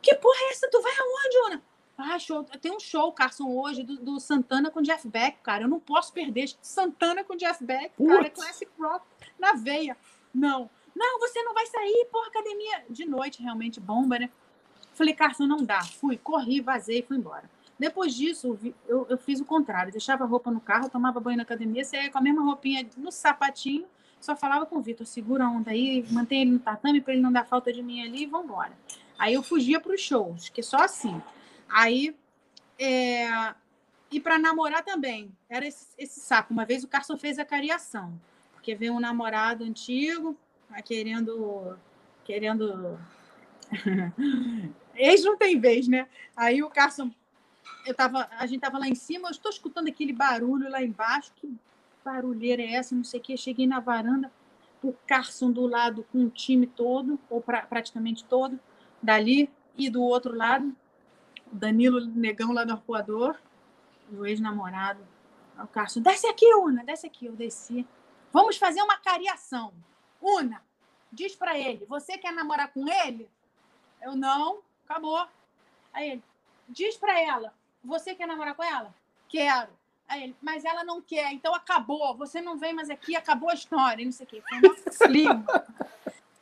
Que 0.00 0.14
porra 0.14 0.38
é 0.38 0.50
essa? 0.50 0.68
Tu 0.70 0.80
vai 0.80 0.92
aonde, 0.92 1.52
Ana? 1.52 1.62
Ah, 1.98 2.18
show. 2.18 2.44
Tem 2.60 2.72
um 2.72 2.80
show, 2.80 3.10
Carson, 3.12 3.48
hoje, 3.48 3.82
do, 3.82 3.96
do, 3.96 4.20
Santana 4.20 4.70
com 4.70 4.82
Jeff 4.82 5.08
Beck, 5.08 5.38
cara. 5.42 5.64
Eu 5.64 5.68
não 5.68 5.80
posso 5.80 6.12
perder. 6.12 6.50
Santana 6.60 7.24
com 7.24 7.36
Jeff 7.36 7.64
Beck, 7.64 7.92
Putz. 7.96 8.12
cara. 8.12 8.26
É 8.26 8.30
classic 8.30 8.70
rock 8.78 9.06
na 9.38 9.54
veia. 9.54 9.96
Não. 10.34 10.68
Não, 10.94 11.18
você 11.20 11.42
não 11.42 11.54
vai 11.54 11.66
sair, 11.66 12.06
porra, 12.10 12.28
academia. 12.28 12.84
De 12.90 13.06
noite, 13.06 13.42
realmente, 13.42 13.80
bomba, 13.80 14.18
né? 14.18 14.30
Falei, 14.94 15.14
Carson, 15.14 15.46
não 15.46 15.62
dá. 15.62 15.82
Fui, 15.82 16.16
corri, 16.16 16.60
vazei, 16.60 17.02
fui 17.02 17.16
embora. 17.16 17.48
Depois 17.78 18.14
disso, 18.14 18.58
eu, 18.88 19.06
eu 19.08 19.18
fiz 19.18 19.40
o 19.40 19.44
contrário. 19.44 19.92
Deixava 19.92 20.24
a 20.24 20.26
roupa 20.26 20.50
no 20.50 20.60
carro, 20.60 20.88
tomava 20.88 21.20
banho 21.20 21.36
na 21.36 21.42
academia, 21.42 21.84
saía 21.84 22.10
com 22.10 22.18
a 22.18 22.22
mesma 22.22 22.42
roupinha 22.42 22.88
no 22.96 23.12
sapatinho, 23.12 23.86
só 24.18 24.34
falava 24.34 24.64
com 24.64 24.76
o 24.76 24.80
Vitor, 24.80 25.06
segura 25.06 25.44
a 25.44 25.50
onda 25.50 25.70
aí, 25.70 26.04
mantém 26.10 26.42
ele 26.42 26.52
no 26.52 26.58
tatame 26.58 27.00
para 27.00 27.12
ele 27.12 27.22
não 27.22 27.30
dar 27.30 27.44
falta 27.44 27.72
de 27.72 27.82
mim 27.82 28.02
ali 28.02 28.22
e 28.22 28.26
vambora. 28.26 28.72
Aí 29.18 29.34
eu 29.34 29.42
fugia 29.42 29.78
para 29.78 29.94
os 29.94 30.00
shows, 30.00 30.48
que 30.48 30.62
só 30.62 30.78
assim. 30.78 31.20
Aí, 31.68 32.16
é... 32.78 33.54
e 34.10 34.20
para 34.20 34.38
namorar 34.38 34.84
também, 34.84 35.32
era 35.48 35.66
esse, 35.66 35.86
esse, 35.98 36.20
saco. 36.20 36.52
Uma 36.52 36.64
vez 36.64 36.84
o 36.84 36.88
Carson 36.88 37.16
fez 37.16 37.38
a 37.38 37.44
cariação, 37.44 38.18
porque 38.52 38.74
veio 38.74 38.94
um 38.94 39.00
namorado 39.00 39.64
antigo, 39.64 40.36
tá 40.68 40.80
querendo... 40.82 41.78
querendo... 42.24 42.98
Ex 44.94 45.24
não 45.24 45.36
tem 45.36 45.60
vez, 45.60 45.88
né? 45.88 46.08
Aí 46.34 46.62
o 46.62 46.70
Carson 46.70 47.10
eu 47.86 47.94
tava, 47.94 48.28
a 48.32 48.46
gente 48.46 48.60
tava 48.60 48.78
lá 48.78 48.88
em 48.88 48.94
cima, 48.94 49.28
eu 49.28 49.32
estou 49.32 49.50
escutando 49.50 49.88
aquele 49.88 50.12
barulho 50.12 50.68
lá 50.68 50.82
embaixo. 50.82 51.32
Que 51.36 51.48
barulheira 52.04 52.62
é 52.62 52.74
essa? 52.74 52.94
Não 52.94 53.04
sei 53.04 53.20
o 53.20 53.22
que. 53.22 53.36
Cheguei 53.36 53.66
na 53.66 53.80
varanda, 53.80 54.30
o 54.82 54.92
Carson 55.06 55.50
do 55.50 55.66
lado 55.66 56.04
com 56.10 56.24
o 56.24 56.30
time 56.30 56.66
todo, 56.66 57.18
ou 57.30 57.40
pra, 57.40 57.62
praticamente 57.62 58.24
todo, 58.24 58.58
dali, 59.02 59.48
e 59.78 59.88
do 59.88 60.02
outro 60.02 60.34
lado, 60.34 60.74
Danilo 61.52 62.00
Negão 62.00 62.52
lá 62.52 62.64
do 62.64 62.72
arcoador, 62.72 63.36
o 64.12 64.26
ex-namorado. 64.26 65.06
O 65.58 65.66
Carson, 65.66 66.00
desce 66.00 66.26
aqui, 66.26 66.46
Una, 66.54 66.84
desce 66.84 67.06
aqui. 67.06 67.26
Eu 67.26 67.32
desci. 67.32 67.86
Vamos 68.32 68.56
fazer 68.56 68.82
uma 68.82 68.98
cariação. 68.98 69.72
Una, 70.20 70.62
diz 71.10 71.34
para 71.34 71.58
ele, 71.58 71.86
você 71.86 72.18
quer 72.18 72.32
namorar 72.32 72.72
com 72.72 72.86
ele? 72.88 73.28
Eu 74.02 74.14
não, 74.14 74.60
acabou. 74.84 75.26
Aí 75.92 76.10
ele, 76.10 76.22
diz 76.68 76.96
para 76.96 77.18
ela, 77.20 77.54
você 77.82 78.14
quer 78.14 78.26
namorar 78.26 78.54
com 78.54 78.62
ela? 78.62 78.94
Quero. 79.28 79.70
Aí 80.08 80.24
ele, 80.24 80.36
mas 80.40 80.64
ela 80.64 80.84
não 80.84 81.00
quer, 81.00 81.32
então 81.32 81.54
acabou. 81.54 82.16
Você 82.16 82.40
não 82.40 82.58
vem 82.58 82.74
mais 82.74 82.90
aqui, 82.90 83.16
acabou 83.16 83.50
a 83.50 83.54
história, 83.54 84.04
não 84.04 84.12
sei 84.12 84.26
o 84.26 84.28
quê. 84.28 84.42
Foi. 84.48 85.24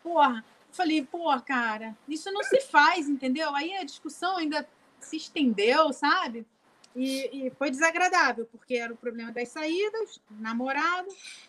Porra. 0.03 0.45
Falei, 0.73 1.05
pô, 1.05 1.29
cara, 1.43 1.97
isso 2.09 2.33
não 2.33 2.43
se 2.43 2.61
faz, 2.63 3.09
entendeu? 3.09 3.55
Aí 3.55 3.77
a 3.77 3.85
discussão 3.85 4.37
ainda 4.39 4.69
se 5.05 5.17
estendeu, 5.17 5.93
sabe? 5.93 6.47
E, 6.95 7.47
e 7.47 7.51
foi 7.51 7.71
desagradável, 7.71 8.47
porque 8.51 8.77
era 8.77 8.93
o 8.93 8.97
problema 8.97 9.33
das 9.33 9.49
saídas, 9.49 10.21
namorado, 10.31 11.09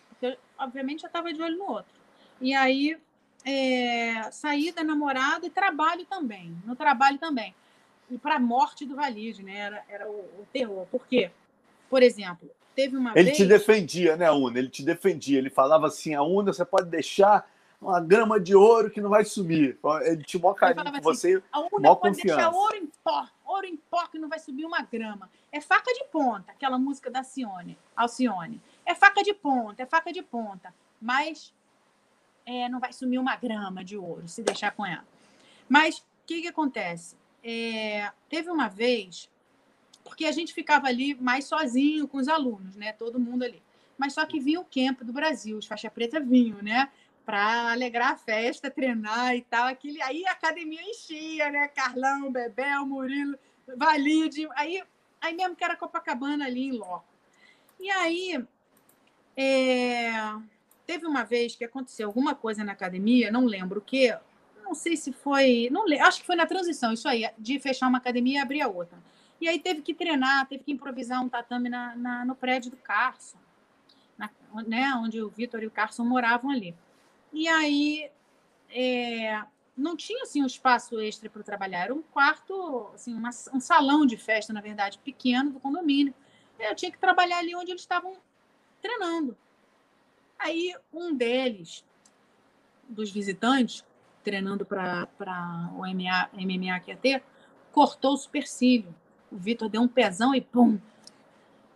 porque 0.09 0.37
obviamente 0.57 1.01
já 1.01 1.07
estava 1.07 1.31
de 1.31 1.41
olho 1.41 1.57
no 1.57 1.69
outro. 1.71 1.93
E 2.41 2.53
aí, 2.53 2.97
é, 3.45 4.29
saída, 4.31 4.83
namorado 4.83 5.45
e 5.45 5.49
trabalho 5.49 6.05
também. 6.05 6.55
No 6.65 6.75
trabalho 6.75 7.17
também 7.17 7.53
e 8.09 8.17
para 8.17 8.35
a 8.35 8.39
morte 8.39 8.85
do 8.85 8.95
Valide, 8.95 9.43
né? 9.43 9.57
Era, 9.57 9.83
era 9.89 10.09
o, 10.09 10.19
o, 10.39 10.47
terror. 10.51 10.85
Por 10.91 11.05
quê? 11.07 11.31
Por 11.89 12.03
exemplo, 12.03 12.49
teve 12.75 12.95
uma 12.95 13.11
Ele 13.15 13.25
vez... 13.25 13.37
te 13.37 13.45
defendia, 13.45 14.15
né, 14.15 14.31
Una? 14.31 14.59
Ele 14.59 14.69
te 14.69 14.83
defendia. 14.83 15.37
Ele 15.37 15.49
falava 15.49 15.87
assim, 15.87 16.13
a 16.13 16.21
Una 16.21 16.53
você 16.53 16.65
pode 16.65 16.89
deixar 16.89 17.49
uma 17.85 17.99
grama 17.99 18.39
de 18.39 18.55
ouro 18.55 18.89
que 18.89 19.01
não 19.01 19.09
vai 19.09 19.23
sumir. 19.25 19.77
Ele 20.03 20.23
tinha 20.23 20.41
maior 20.41 20.53
carinho 20.53 20.83
com 20.83 20.89
assim, 20.89 21.01
você, 21.01 21.43
a 21.51 21.59
Una 21.59 21.69
maior 21.79 21.95
pode 21.95 22.15
confiança. 22.15 22.41
deixar 22.41 22.51
ouro 22.51 22.75
em 22.75 22.91
pó, 23.03 23.27
ouro 23.45 23.65
em 23.65 23.77
pó 23.77 24.07
que 24.07 24.19
não 24.19 24.29
vai 24.29 24.39
subir 24.39 24.65
uma 24.65 24.81
grama. 24.81 25.29
É 25.51 25.61
faca 25.61 25.93
de 25.93 26.03
ponta, 26.05 26.51
aquela 26.51 26.77
música 26.77 27.09
da 27.09 27.23
Cione, 27.23 27.77
Alcione. 27.95 28.61
É 28.85 28.93
faca 28.93 29.23
de 29.23 29.33
ponta, 29.33 29.83
é 29.83 29.85
faca 29.85 30.11
de 30.11 30.21
ponta. 30.21 30.73
Mas 31.01 31.53
é, 32.45 32.67
não 32.69 32.79
vai 32.79 32.93
sumir 32.93 33.19
uma 33.19 33.35
grama 33.35 33.83
de 33.83 33.97
ouro 33.97 34.27
se 34.27 34.41
deixar 34.41 34.71
com 34.71 34.85
ela. 34.85 35.05
Mas 35.69 35.97
o 35.97 36.03
que, 36.25 36.41
que 36.41 36.47
acontece? 36.47 37.15
é, 37.47 38.11
teve 38.27 38.49
uma 38.49 38.67
vez, 38.67 39.29
porque 40.03 40.25
a 40.25 40.31
gente 40.31 40.51
ficava 40.51 40.87
ali 40.87 41.13
mais 41.13 41.45
sozinho 41.45 42.07
com 42.07 42.17
os 42.17 42.27
alunos, 42.27 42.75
né? 42.75 42.91
Todo 42.93 43.19
mundo 43.19 43.43
ali. 43.43 43.61
Mas 43.95 44.13
só 44.13 44.25
que 44.25 44.39
vinha 44.39 44.59
o 44.59 44.65
camp 44.65 45.03
do 45.03 45.13
Brasil, 45.13 45.55
os 45.55 45.67
faixa 45.67 45.91
preta 45.91 46.19
vinham, 46.19 46.57
né? 46.63 46.89
Para 47.25 47.71
alegrar 47.71 48.11
a 48.11 48.17
festa, 48.17 48.69
treinar 48.69 49.35
e 49.35 49.41
tal. 49.41 49.67
Aquele, 49.67 50.01
aí 50.01 50.25
a 50.27 50.31
academia 50.31 50.81
enchia, 50.83 51.49
né? 51.49 51.67
Carlão, 51.69 52.31
Bebel, 52.31 52.85
Murilo, 52.85 53.37
Valide. 53.75 54.47
Aí, 54.55 54.83
aí 55.19 55.35
mesmo 55.35 55.55
que 55.55 55.63
era 55.63 55.75
Copacabana 55.75 56.45
ali 56.45 56.67
em 56.67 56.71
loco. 56.73 57.05
E 57.79 57.89
aí, 57.89 58.45
é, 59.35 60.11
teve 60.85 61.05
uma 61.05 61.23
vez 61.23 61.55
que 61.55 61.65
aconteceu 61.65 62.07
alguma 62.07 62.35
coisa 62.35 62.63
na 62.63 62.71
academia, 62.71 63.31
não 63.31 63.45
lembro 63.45 63.79
o 63.79 63.83
que, 63.83 64.15
não 64.63 64.73
sei 64.73 64.95
se 64.95 65.11
foi, 65.11 65.69
não 65.71 65.85
acho 66.01 66.21
que 66.21 66.25
foi 66.25 66.35
na 66.35 66.45
transição, 66.45 66.93
isso 66.93 67.07
aí, 67.07 67.29
de 67.37 67.59
fechar 67.59 67.87
uma 67.87 67.97
academia 67.97 68.39
e 68.39 68.41
abrir 68.41 68.61
a 68.61 68.67
outra. 68.67 68.97
E 69.39 69.47
aí 69.47 69.59
teve 69.59 69.81
que 69.81 69.93
treinar, 69.93 70.47
teve 70.47 70.63
que 70.63 70.71
improvisar 70.71 71.21
um 71.21 71.29
tatame 71.29 71.69
na, 71.69 71.95
na 71.95 72.25
no 72.25 72.35
prédio 72.35 72.71
do 72.71 72.77
Carson, 72.77 73.37
na, 74.17 74.29
né, 74.65 74.93
onde 74.95 75.21
o 75.21 75.29
Vitor 75.29 75.61
e 75.61 75.67
o 75.67 75.71
Carson 75.71 76.05
moravam 76.05 76.49
ali. 76.49 76.75
E 77.35 77.49
aí 77.49 78.09
é, 78.69 79.43
não 79.75 79.97
tinha 79.97 80.23
assim 80.23 80.41
um 80.41 80.45
espaço 80.45 80.97
extra 81.01 81.29
para 81.29 81.43
trabalhar, 81.43 81.83
era 81.83 81.93
um 81.93 82.01
quarto, 82.01 82.89
assim, 82.93 83.13
uma, 83.13 83.29
um 83.53 83.59
salão 83.59 84.05
de 84.05 84.15
festa, 84.15 84.53
na 84.53 84.61
verdade, 84.61 84.97
pequeno 84.99 85.51
do 85.51 85.59
condomínio. 85.59 86.13
Eu 86.57 86.73
tinha 86.73 86.89
que 86.89 86.97
trabalhar 86.97 87.39
ali 87.39 87.53
onde 87.53 87.71
eles 87.71 87.81
estavam 87.81 88.15
treinando. 88.81 89.37
Aí 90.39 90.73
um 90.93 91.13
deles, 91.13 91.83
dos 92.87 93.11
visitantes, 93.11 93.83
treinando 94.23 94.65
para 94.65 95.09
o 95.73 95.85
MMA, 95.85 96.29
MMA 96.33 96.79
que 96.79 96.91
ia 96.91 96.97
ter, 96.97 97.23
cortou 97.73 98.13
o 98.13 98.17
supercílio. 98.17 98.95
O 99.29 99.35
Vitor 99.35 99.67
deu 99.67 99.81
um 99.81 99.89
pezão 99.89 100.33
e 100.33 100.39
pum. 100.39 100.79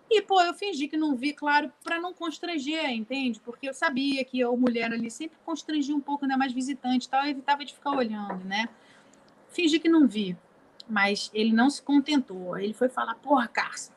E, 0.10 0.22
pô, 0.24 0.42
eu 0.42 0.54
fingi 0.54 0.88
que 0.88 0.98
não 0.98 1.16
vi, 1.16 1.34
claro, 1.34 1.72
para 1.84 2.00
não 2.00 2.14
constranger, 2.14 2.90
entende? 2.90 3.40
Porque 3.40 3.70
eu 3.70 3.74
sabia 3.74 4.26
que 4.26 4.40
eu, 4.40 4.56
mulher 4.58 4.92
ali, 4.92 5.12
sempre 5.12 5.38
constrangia 5.46 5.96
um 5.96 6.00
pouco, 6.00 6.26
ainda 6.26 6.36
mais 6.36 6.52
visitante 6.52 7.06
e 7.06 7.10
tal, 7.10 7.24
eu 7.24 7.30
evitava 7.30 7.64
de 7.64 7.74
ficar 7.74 7.92
olhando, 7.92 8.44
né? 8.44 8.68
Fingi 9.50 9.80
que 9.80 9.88
não 9.88 10.08
vi. 10.08 10.36
Mas 10.90 11.30
ele 11.32 11.54
não 11.54 11.70
se 11.70 11.82
contentou. 11.84 12.58
Ele 12.58 12.74
foi 12.74 12.90
falar, 12.90 13.14
porra, 13.16 13.48
Carça, 13.48 13.94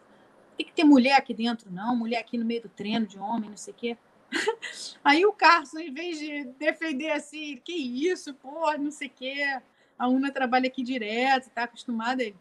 tem 0.57 0.67
que 0.67 0.73
ter 0.73 0.85
mulher 0.85 1.17
aqui 1.17 1.33
dentro, 1.33 1.73
não, 1.73 1.97
mulher 1.97 2.19
aqui 2.19 2.37
no 2.37 2.45
meio 2.45 2.63
do 2.63 2.69
treino 2.69 3.07
de 3.07 3.19
homem, 3.19 3.49
não 3.49 3.57
sei 3.57 3.73
o 3.73 3.77
quê. 3.77 3.97
Aí 5.03 5.25
o 5.25 5.33
Carson, 5.33 5.79
em 5.79 5.93
vez 5.93 6.19
de 6.19 6.45
defender 6.59 7.11
assim, 7.11 7.61
que 7.65 7.73
isso, 7.73 8.35
pô, 8.35 8.71
não 8.79 8.91
sei 8.91 9.09
o 9.09 9.13
quê, 9.15 9.61
a 9.99 10.09
Una 10.09 10.31
trabalha 10.31 10.67
aqui 10.67 10.83
direto, 10.83 11.51
tá 11.51 11.65
acostumada 11.65 12.23
aí. 12.23 12.35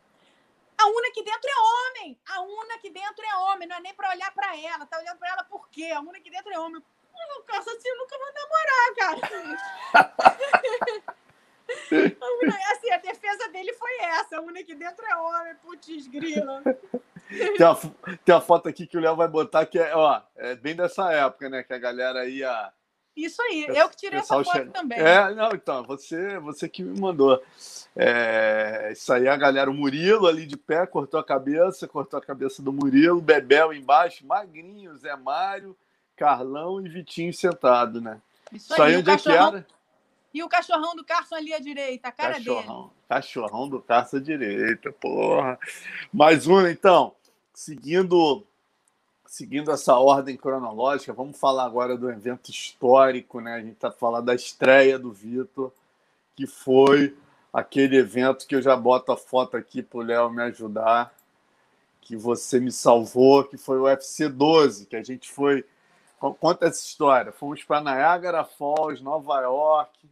A 0.82 0.88
Una 0.88 1.08
aqui 1.10 1.24
dentro 1.24 1.48
é 1.48 1.54
homem. 1.60 2.20
A 2.28 2.42
Una 2.42 2.74
aqui 2.74 2.90
dentro 2.90 3.24
é 3.24 3.36
homem. 3.36 3.68
Não 3.68 3.76
é 3.76 3.82
nem 3.82 3.94
para 3.94 4.10
olhar 4.10 4.34
para 4.34 4.58
ela. 4.58 4.88
Tá 4.88 4.98
olhando 4.98 5.20
para 5.20 5.30
ela 5.30 5.44
por 5.44 5.70
quê? 5.70 5.92
A 5.96 6.00
Una 6.00 6.18
aqui 6.18 6.32
dentro 6.32 6.52
é 6.52 6.60
homem. 6.60 6.82
Eu 6.82 7.36
não 7.36 7.44
caso 7.44 7.70
assim, 7.70 7.88
eu 7.88 7.98
nunca 8.00 8.18
vou 8.18 8.34
namorar, 8.34 8.96
cara. 8.98 9.20
assim, 12.72 12.92
a 12.92 12.98
defesa 12.98 13.48
dele 13.50 13.74
foi 13.74 13.96
essa. 14.00 14.38
A 14.38 14.42
Una 14.42 14.60
aqui 14.60 14.74
dentro 14.74 15.06
é 15.06 15.16
homem. 15.16 15.56
Putz, 15.58 16.08
grila. 16.08 16.64
Tem 17.30 17.66
uma, 17.66 17.76
tem 18.26 18.36
uma 18.36 18.42
foto 18.42 18.68
aqui 18.68 18.88
que 18.88 18.98
o 18.98 19.02
Léo 19.02 19.16
vai 19.16 19.28
botar 19.28 19.68
que 19.68 19.78
é, 19.78 19.96
ó, 19.96 20.22
é 20.36 20.56
bem 20.56 20.76
dessa 20.76 21.12
época, 21.14 21.48
né? 21.48 21.62
Que 21.64 21.74
a 21.74 21.78
galera 21.78 22.28
ia 22.28 22.74
isso 23.16 23.42
aí, 23.42 23.66
eu 23.68 23.90
que 23.90 23.98
tirei 23.98 24.20
essa 24.20 24.42
foto 24.44 24.52
che... 24.52 24.66
também. 24.70 24.98
É, 24.98 25.34
não, 25.34 25.50
então, 25.52 25.84
você, 25.84 26.40
você 26.40 26.70
que 26.70 26.82
me 26.82 26.98
mandou. 27.00 27.42
É, 27.96 28.90
isso 28.94 29.12
aí, 29.12 29.28
a 29.28 29.36
galera, 29.36 29.70
o 29.70 29.74
Murilo 29.74 30.28
ali 30.28 30.46
de 30.46 30.56
pé, 30.56 30.86
cortou 30.86 31.20
a 31.20 31.24
cabeça, 31.24 31.88
cortou 31.88 32.18
a 32.18 32.22
cabeça 32.22 32.62
do 32.62 32.72
Murilo, 32.72 33.22
Bebel 33.22 33.74
embaixo, 33.74 34.26
magrinho, 34.26 34.96
Zé 34.98 35.16
Mário, 35.16 35.76
Carlão 36.16 36.86
e 36.86 36.88
Vitinho 36.88 37.34
sentado, 37.34 38.00
né? 38.00 38.22
Isso, 38.52 38.72
isso 38.72 38.82
aí, 38.82 38.96
onde 38.96 39.10
é 39.10 39.18
que 39.18 39.30
era? 39.30 39.68
E 40.34 40.42
o 40.42 40.48
cachorrão 40.48 40.96
do 40.96 41.04
Carson 41.04 41.36
ali 41.36 41.54
à 41.54 41.60
direita, 41.60 42.08
a 42.08 42.12
cara 42.12 42.36
cachorrão, 42.36 42.84
dele. 42.84 42.94
Cachorrão 43.10 43.70
do 43.70 43.82
Carson 43.82 44.18
à 44.18 44.20
direita, 44.22 44.92
porra. 44.94 45.60
Mais 46.14 46.48
um, 46.48 46.66
então. 46.66 47.14
Seguindo, 47.54 48.46
seguindo 49.32 49.72
essa 49.72 49.98
ordem 49.98 50.36
cronológica, 50.36 51.14
vamos 51.14 51.40
falar 51.40 51.64
agora 51.64 51.98
do 51.98 52.12
evento 52.12 52.52
histórico, 52.52 53.40
né? 53.40 53.54
A 53.54 53.62
gente 53.62 53.76
está 53.76 53.90
falando 53.90 54.26
da 54.26 54.36
estreia 54.36 55.00
do 55.00 55.10
Vitor, 55.10 55.72
que 56.36 56.46
foi 56.46 57.16
aquele 57.54 57.96
evento 57.96 58.46
que 58.46 58.54
eu 58.54 58.62
já 58.62 58.76
boto 58.76 59.10
a 59.10 59.16
foto 59.16 59.56
aqui 59.56 59.82
para 59.82 60.00
o 60.00 60.02
Léo 60.02 60.30
me 60.30 60.42
ajudar, 60.42 61.16
que 62.02 62.18
você 62.18 62.60
me 62.60 62.74
salvou, 62.74 63.46
que 63.46 63.56
foi 63.56 63.80
o 63.80 63.84
UFC 63.84 64.28
12, 64.28 64.86
que 64.86 64.98
a 64.98 65.04
gente 65.04 65.32
foi. 65.32 65.64
Conta 66.20 66.66
essa 66.66 66.84
história. 66.84 67.32
Fomos 67.32 67.64
para 67.64 67.80
Niagara 67.80 68.44
Falls, 68.44 69.02
Nova 69.02 69.40
York. 69.40 70.10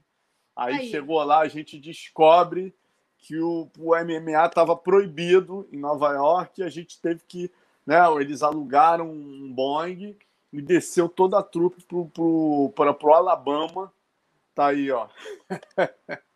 Aí, 0.56 0.76
Aí, 0.76 0.90
chegou 0.90 1.22
lá, 1.24 1.40
a 1.40 1.48
gente 1.50 1.78
descobre 1.78 2.74
que 3.18 3.38
o, 3.38 3.70
o 3.78 3.94
MMA 3.94 4.46
estava 4.46 4.78
proibido 4.78 5.68
em 5.74 5.78
Nova 5.78 6.14
York 6.14 6.62
e 6.62 6.64
a 6.64 6.70
gente 6.70 7.02
teve 7.02 7.20
que. 7.28 7.52
Né, 7.90 7.98
eles 8.22 8.44
alugaram 8.44 9.10
um 9.10 9.52
Boeing 9.52 10.16
e 10.54 10.62
desceu 10.62 11.10
toda 11.10 11.40
a 11.40 11.44
trupe 11.44 11.82
para 11.82 12.06
pro, 12.06 12.72
pro, 12.76 12.94
pro 12.94 13.14
Alabama. 13.16 13.92
Tá 14.54 14.68
aí, 14.68 14.92
ó. 14.92 15.10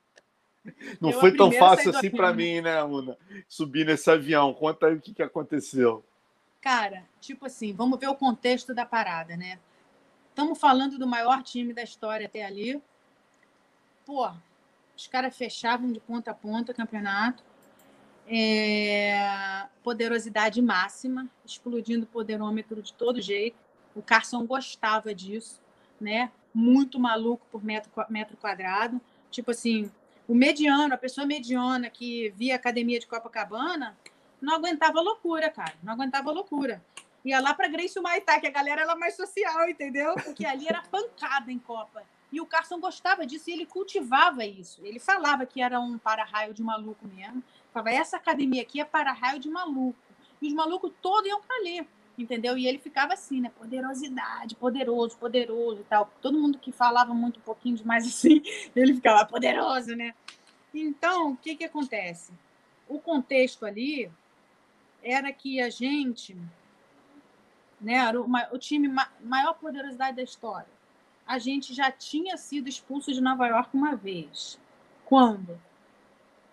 Não 1.00 1.12
eu 1.12 1.20
foi 1.20 1.38
tão 1.38 1.52
fácil 1.52 1.96
assim 1.96 2.10
para 2.10 2.34
mim, 2.34 2.60
né, 2.60 2.82
Una? 2.84 3.16
Subir 3.48 3.86
nesse 3.86 4.10
avião. 4.10 4.52
Conta 4.52 4.88
aí 4.88 4.96
o 4.96 5.00
que, 5.00 5.14
que 5.14 5.22
aconteceu. 5.22 6.04
Cara, 6.60 7.04
tipo 7.22 7.46
assim, 7.46 7.72
vamos 7.72 8.00
ver 8.00 8.08
o 8.08 8.16
contexto 8.16 8.74
da 8.74 8.84
parada, 8.88 9.38
né? 9.38 9.60
Estamos 10.30 10.60
falando 10.60 10.98
do 10.98 11.06
maior 11.06 11.44
time 11.44 11.72
da 11.72 11.84
história 11.84 12.26
até 12.26 12.44
ali. 12.44 12.82
Pô, 14.04 14.28
os 14.98 15.06
caras 15.06 15.38
fechavam 15.38 15.92
de 15.92 16.00
ponta 16.00 16.32
a 16.32 16.34
ponta 16.34 16.72
o 16.72 16.76
campeonato. 16.76 17.44
É... 18.28 19.68
Poderosidade 19.84 20.62
máxima, 20.62 21.30
explodindo 21.46 22.06
o 22.06 22.08
poderômetro 22.08 22.82
de 22.82 22.94
todo 22.94 23.22
jeito. 23.22 23.58
O 23.96 24.02
Carson 24.02 24.46
gostava 24.46 25.14
disso, 25.14 25.62
né? 26.00 26.32
Muito 26.54 27.00
maluco 27.00 27.46
por 27.52 27.64
metro, 27.64 27.92
metro 28.10 28.38
quadrado. 28.38 29.00
Tipo 29.30 29.52
assim, 29.52 29.92
o 30.28 30.34
mediano, 30.34 30.94
a 30.94 30.98
pessoa 30.98 31.28
mediana 31.28 31.90
que 31.90 32.30
via 32.38 32.56
academia 32.56 33.00
de 33.00 33.08
Copacabana, 33.08 33.98
não 34.42 34.56
aguentava 34.56 35.02
loucura, 35.02 35.50
cara. 35.50 35.74
Não 35.84 35.94
aguentava 35.94 36.32
loucura. 36.32 36.82
Ia 37.26 37.40
lá 37.40 37.54
para 37.54 37.70
Grace 37.70 38.00
Maitá, 38.00 38.40
que 38.40 38.48
a 38.48 38.52
galera 38.52 38.82
era 38.82 38.96
mais 38.96 39.16
social, 39.16 39.70
entendeu? 39.70 40.16
Porque 40.16 40.46
ali 40.46 40.68
era 40.68 40.82
pancada 40.82 41.52
em 41.52 41.60
Copa. 41.60 42.04
E 42.32 42.42
o 42.42 42.46
Carson 42.46 42.80
gostava 42.80 43.26
disso 43.26 43.50
e 43.50 43.54
ele 43.54 43.66
cultivava 43.66 44.44
isso. 44.44 44.82
Ele 44.84 45.00
falava 45.00 45.46
que 45.46 45.62
era 45.62 45.80
um 45.80 45.98
para-raio 45.98 46.54
de 46.54 46.64
maluco 46.64 47.08
mesmo. 47.08 47.44
Falava, 47.74 47.90
essa 47.90 48.18
academia 48.18 48.62
aqui 48.62 48.80
é 48.80 48.86
para-raio 48.86 49.40
de 49.40 49.50
maluco. 49.50 49.98
E 50.40 50.48
os 50.48 50.54
malucos 50.54 50.92
todos 51.02 51.28
iam 51.28 51.42
para 51.42 51.56
ali, 51.58 51.88
entendeu? 52.18 52.58
E 52.58 52.68
ele 52.68 52.78
ficava 52.78 53.14
assim, 53.14 53.42
né? 53.42 53.52
Poderosidade, 53.58 54.56
poderoso, 54.56 55.18
poderoso 55.18 55.82
e 55.82 55.84
tal. 55.86 56.12
Todo 56.22 56.40
mundo 56.40 56.60
que 56.60 56.72
falava 56.72 57.14
muito 57.14 57.40
um 57.40 57.44
pouquinho 57.44 57.76
demais 57.76 58.06
assim, 58.08 58.44
ele 58.76 58.94
ficava 58.94 59.26
poderoso, 59.26 59.96
né? 59.96 60.14
Então, 60.74 61.32
o 61.32 61.38
que 61.38 61.56
que 61.56 61.64
acontece? 61.64 62.32
O 62.88 63.00
contexto 63.00 63.66
ali 63.66 64.12
era 65.02 65.32
que 65.34 65.60
a 65.60 65.70
gente, 65.70 66.38
né, 67.82 67.96
era 67.96 68.22
o, 68.22 68.28
o 68.52 68.58
time 68.58 68.88
ma 68.88 69.08
maior 69.22 69.54
poderosidade 69.54 70.18
da 70.18 70.24
história. 70.24 70.72
A 71.26 71.40
gente 71.40 71.74
já 71.74 71.92
tinha 71.92 72.38
sido 72.38 72.68
expulso 72.68 73.12
de 73.14 73.22
Nova 73.22 73.48
York 73.48 73.70
uma 73.74 73.96
vez. 73.96 74.60
Quando? 75.06 75.60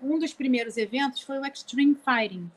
Um 0.03 0.19
dos 0.19 0.33
primeiros 0.33 0.77
eventos 0.77 1.23
foi 1.23 1.39
o 1.39 1.45
Extreme 1.45 1.95
Fighting. 1.95 2.51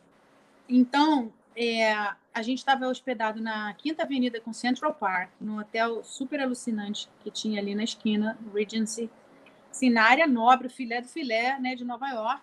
Então, 0.67 1.31
é, 1.55 1.93
a 2.33 2.41
gente 2.41 2.59
estava 2.59 2.87
hospedado 2.87 3.41
na 3.41 3.73
Quinta 3.75 4.03
Avenida 4.03 4.39
com 4.39 4.53
Central 4.53 4.93
Park, 4.93 5.29
num 5.39 5.59
hotel 5.59 6.03
super 6.03 6.39
alucinante 6.39 7.09
que 7.21 7.29
tinha 7.29 7.59
ali 7.59 7.75
na 7.75 7.83
esquina, 7.83 8.37
Regency, 8.53 9.09
assim, 9.69 9.89
na 9.89 10.03
área 10.03 10.25
nobre, 10.25 10.67
o 10.67 10.69
filé 10.69 11.01
do 11.01 11.07
filé 11.07 11.59
né, 11.59 11.75
de 11.75 11.83
Nova 11.83 12.07
York. 12.09 12.41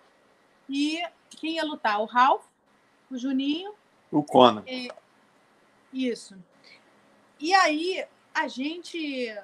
E 0.69 1.01
quem 1.29 1.55
ia 1.55 1.65
lutar? 1.65 1.99
O 1.99 2.05
Ralph, 2.05 2.45
o 3.09 3.17
Juninho. 3.17 3.73
O 4.11 4.23
Conan. 4.23 4.63
É, 4.65 4.87
isso. 5.91 6.37
E 7.39 7.53
aí 7.53 8.05
a 8.33 8.47
gente 8.47 9.35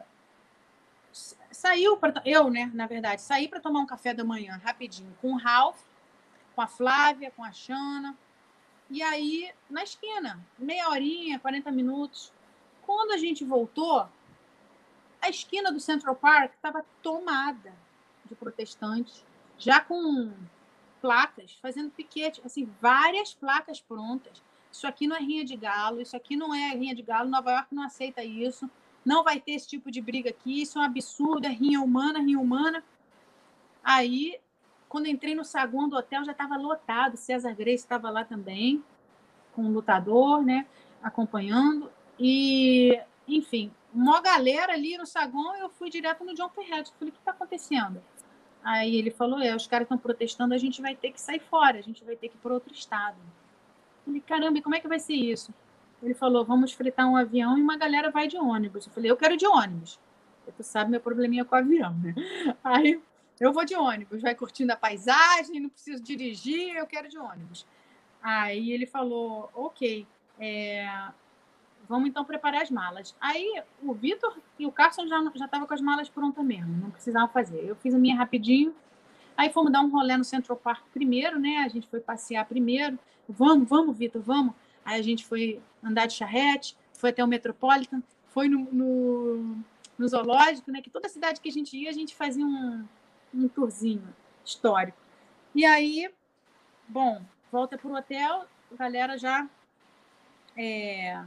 saiu 1.57 1.97
para 1.97 2.21
eu, 2.23 2.51
né, 2.51 2.69
na 2.71 2.85
verdade, 2.85 3.19
saí 3.19 3.47
para 3.47 3.59
tomar 3.59 3.79
um 3.79 3.85
café 3.85 4.13
da 4.13 4.23
manhã 4.23 4.61
rapidinho 4.63 5.11
com 5.19 5.33
o 5.33 5.37
Ralph, 5.37 5.81
com 6.55 6.61
a 6.61 6.67
Flávia, 6.67 7.31
com 7.31 7.43
a 7.43 7.51
Xana. 7.51 8.15
E 8.91 9.01
aí, 9.01 9.51
na 9.67 9.81
esquina, 9.81 10.39
meia 10.57 10.87
horinha, 10.87 11.39
40 11.39 11.71
minutos. 11.71 12.31
Quando 12.83 13.11
a 13.11 13.17
gente 13.17 13.43
voltou, 13.43 14.07
a 15.19 15.29
esquina 15.29 15.71
do 15.71 15.79
Central 15.79 16.15
Park 16.15 16.53
estava 16.53 16.85
tomada 17.01 17.73
de 18.25 18.35
protestantes, 18.35 19.25
já 19.57 19.79
com 19.79 20.31
placas, 21.01 21.57
fazendo 21.59 21.89
piquete, 21.89 22.39
assim, 22.45 22.71
várias 22.79 23.33
placas 23.33 23.81
prontas. 23.81 24.43
Isso 24.71 24.85
aqui 24.85 25.07
não 25.07 25.15
é 25.15 25.19
rinha 25.19 25.43
de 25.43 25.55
galo, 25.55 26.01
isso 26.01 26.15
aqui 26.15 26.35
não 26.35 26.53
é 26.53 26.69
rinha 26.75 26.93
de 26.93 27.01
galo, 27.01 27.31
Nova 27.31 27.51
York 27.51 27.73
não 27.73 27.81
aceita 27.81 28.23
isso, 28.23 28.69
não 29.07 29.23
vai 29.23 29.39
ter 29.39 29.53
esse 29.53 29.65
tipo 29.65 29.89
de 29.89 30.01
briga 30.01 30.29
aqui, 30.31 30.61
isso 30.61 30.77
é 30.77 30.81
um 30.81 30.83
absurdo, 30.83 31.47
é 31.47 31.49
rinha 31.49 31.79
humana, 31.79 32.19
rinha 32.19 32.37
humana. 32.37 32.83
Aí, 33.81 34.37
quando 34.89 35.07
entrei 35.07 35.33
no 35.33 35.45
saguão 35.45 35.87
do 35.87 35.95
hotel, 35.95 36.25
já 36.25 36.33
estava 36.33 36.57
lotado, 36.57 37.15
César 37.15 37.53
Grace 37.53 37.85
estava 37.85 38.09
lá 38.09 38.25
também, 38.25 38.83
com 39.53 39.63
um 39.63 39.71
lutador, 39.71 40.43
né, 40.43 40.67
acompanhando, 41.01 41.89
e, 42.19 42.99
enfim, 43.25 43.71
uma 43.93 44.19
galera 44.19 44.73
ali 44.73 44.97
no 44.97 45.05
saguão, 45.05 45.55
eu 45.55 45.69
fui 45.69 45.89
direto 45.89 46.25
no 46.25 46.35
John 46.35 46.49
Ferret, 46.49 46.91
falei, 46.99 47.09
o 47.09 47.13
que 47.13 47.19
está 47.19 47.31
acontecendo? 47.31 48.03
Aí 48.61 48.97
ele 48.97 49.09
falou: 49.09 49.39
é, 49.39 49.55
os 49.55 49.65
caras 49.67 49.85
estão 49.85 49.97
protestando, 49.97 50.53
a 50.53 50.57
gente 50.57 50.81
vai 50.81 50.93
ter 50.93 51.13
que 51.13 51.21
sair 51.21 51.39
fora, 51.39 51.77
a 51.77 51.81
gente 51.81 52.03
vai 52.03 52.17
ter 52.17 52.27
que 52.27 52.35
ir 52.35 52.39
para 52.39 52.53
outro 52.53 52.73
estado. 52.73 53.15
Eu 53.17 54.05
falei: 54.05 54.21
caramba, 54.21 54.57
e 54.57 54.61
como 54.61 54.75
é 54.75 54.81
que 54.81 54.87
vai 54.89 54.99
ser 54.99 55.13
isso? 55.13 55.53
Ele 56.01 56.13
falou: 56.13 56.45
vamos 56.45 56.73
fritar 56.73 57.07
um 57.09 57.15
avião 57.15 57.57
e 57.57 57.61
uma 57.61 57.77
galera 57.77 58.11
vai 58.11 58.27
de 58.27 58.37
ônibus. 58.37 58.85
Eu 58.87 58.93
falei: 58.93 59.11
eu 59.11 59.17
quero 59.17 59.37
de 59.37 59.47
ônibus. 59.47 59.99
Tu 60.55 60.63
sabe 60.63 60.91
meu 60.91 61.01
probleminha 61.01 61.43
com 61.43 61.55
o 61.55 61.59
avião, 61.59 61.93
né? 61.95 62.15
Aí 62.63 63.01
eu 63.39 63.51
vou 63.51 63.65
de 63.65 63.75
ônibus, 63.75 64.21
vai 64.21 64.33
curtindo 64.33 64.71
a 64.71 64.77
paisagem, 64.77 65.59
não 65.59 65.69
preciso 65.69 66.01
dirigir, 66.01 66.75
eu 66.75 66.87
quero 66.87 67.09
de 67.09 67.17
ônibus. 67.17 67.65
Aí 68.21 68.71
ele 68.71 68.85
falou: 68.85 69.49
ok, 69.53 70.07
é, 70.39 70.87
vamos 71.87 72.09
então 72.09 72.25
preparar 72.25 72.61
as 72.61 72.71
malas. 72.71 73.15
Aí 73.19 73.61
o 73.81 73.93
Vitor 73.93 74.37
e 74.57 74.65
o 74.65 74.71
Carson 74.71 75.07
já 75.07 75.19
estavam 75.45 75.67
com 75.67 75.73
as 75.73 75.81
malas 75.81 76.09
prontas 76.09 76.43
mesmo, 76.43 76.75
não 76.77 76.89
precisavam 76.89 77.29
fazer. 77.29 77.63
Eu 77.63 77.75
fiz 77.75 77.93
a 77.93 77.99
minha 77.99 78.15
rapidinho. 78.15 78.73
Aí 79.35 79.51
fomos 79.51 79.71
dar 79.71 79.81
um 79.81 79.89
rolê 79.89 80.17
no 80.17 80.23
Central 80.23 80.57
Park 80.57 80.83
primeiro, 80.91 81.39
né? 81.39 81.57
A 81.57 81.67
gente 81.67 81.87
foi 81.87 81.99
passear 81.99 82.43
primeiro. 82.45 82.97
Vamos, 83.29 83.69
vamos, 83.69 83.95
Vitor, 83.95 84.21
vamos. 84.21 84.53
Aí 84.87 85.01
a 85.01 85.03
gente 85.03 85.25
foi 85.25 85.61
andar 85.83 86.05
de 86.05 86.13
charrete, 86.13 86.77
foi 86.93 87.09
até 87.09 87.21
o 87.21 87.27
Metropolitan, 87.27 88.01
foi 88.29 88.47
no, 88.47 88.71
no, 88.71 89.57
no 89.97 90.07
zoológico, 90.07 90.71
né? 90.71 90.81
Que 90.81 90.89
toda 90.89 91.09
cidade 91.09 91.41
que 91.41 91.49
a 91.49 91.51
gente 91.51 91.75
ia, 91.75 91.89
a 91.89 91.93
gente 91.93 92.15
fazia 92.15 92.45
um, 92.45 92.87
um 93.33 93.49
tourzinho 93.49 94.07
histórico. 94.45 94.97
E 95.53 95.65
aí, 95.65 96.09
bom, 96.87 97.21
volta 97.51 97.77
para 97.77 97.89
o 97.89 97.95
hotel, 97.95 98.45
a 98.71 98.75
galera 98.77 99.17
já 99.17 99.49
é, 100.55 101.21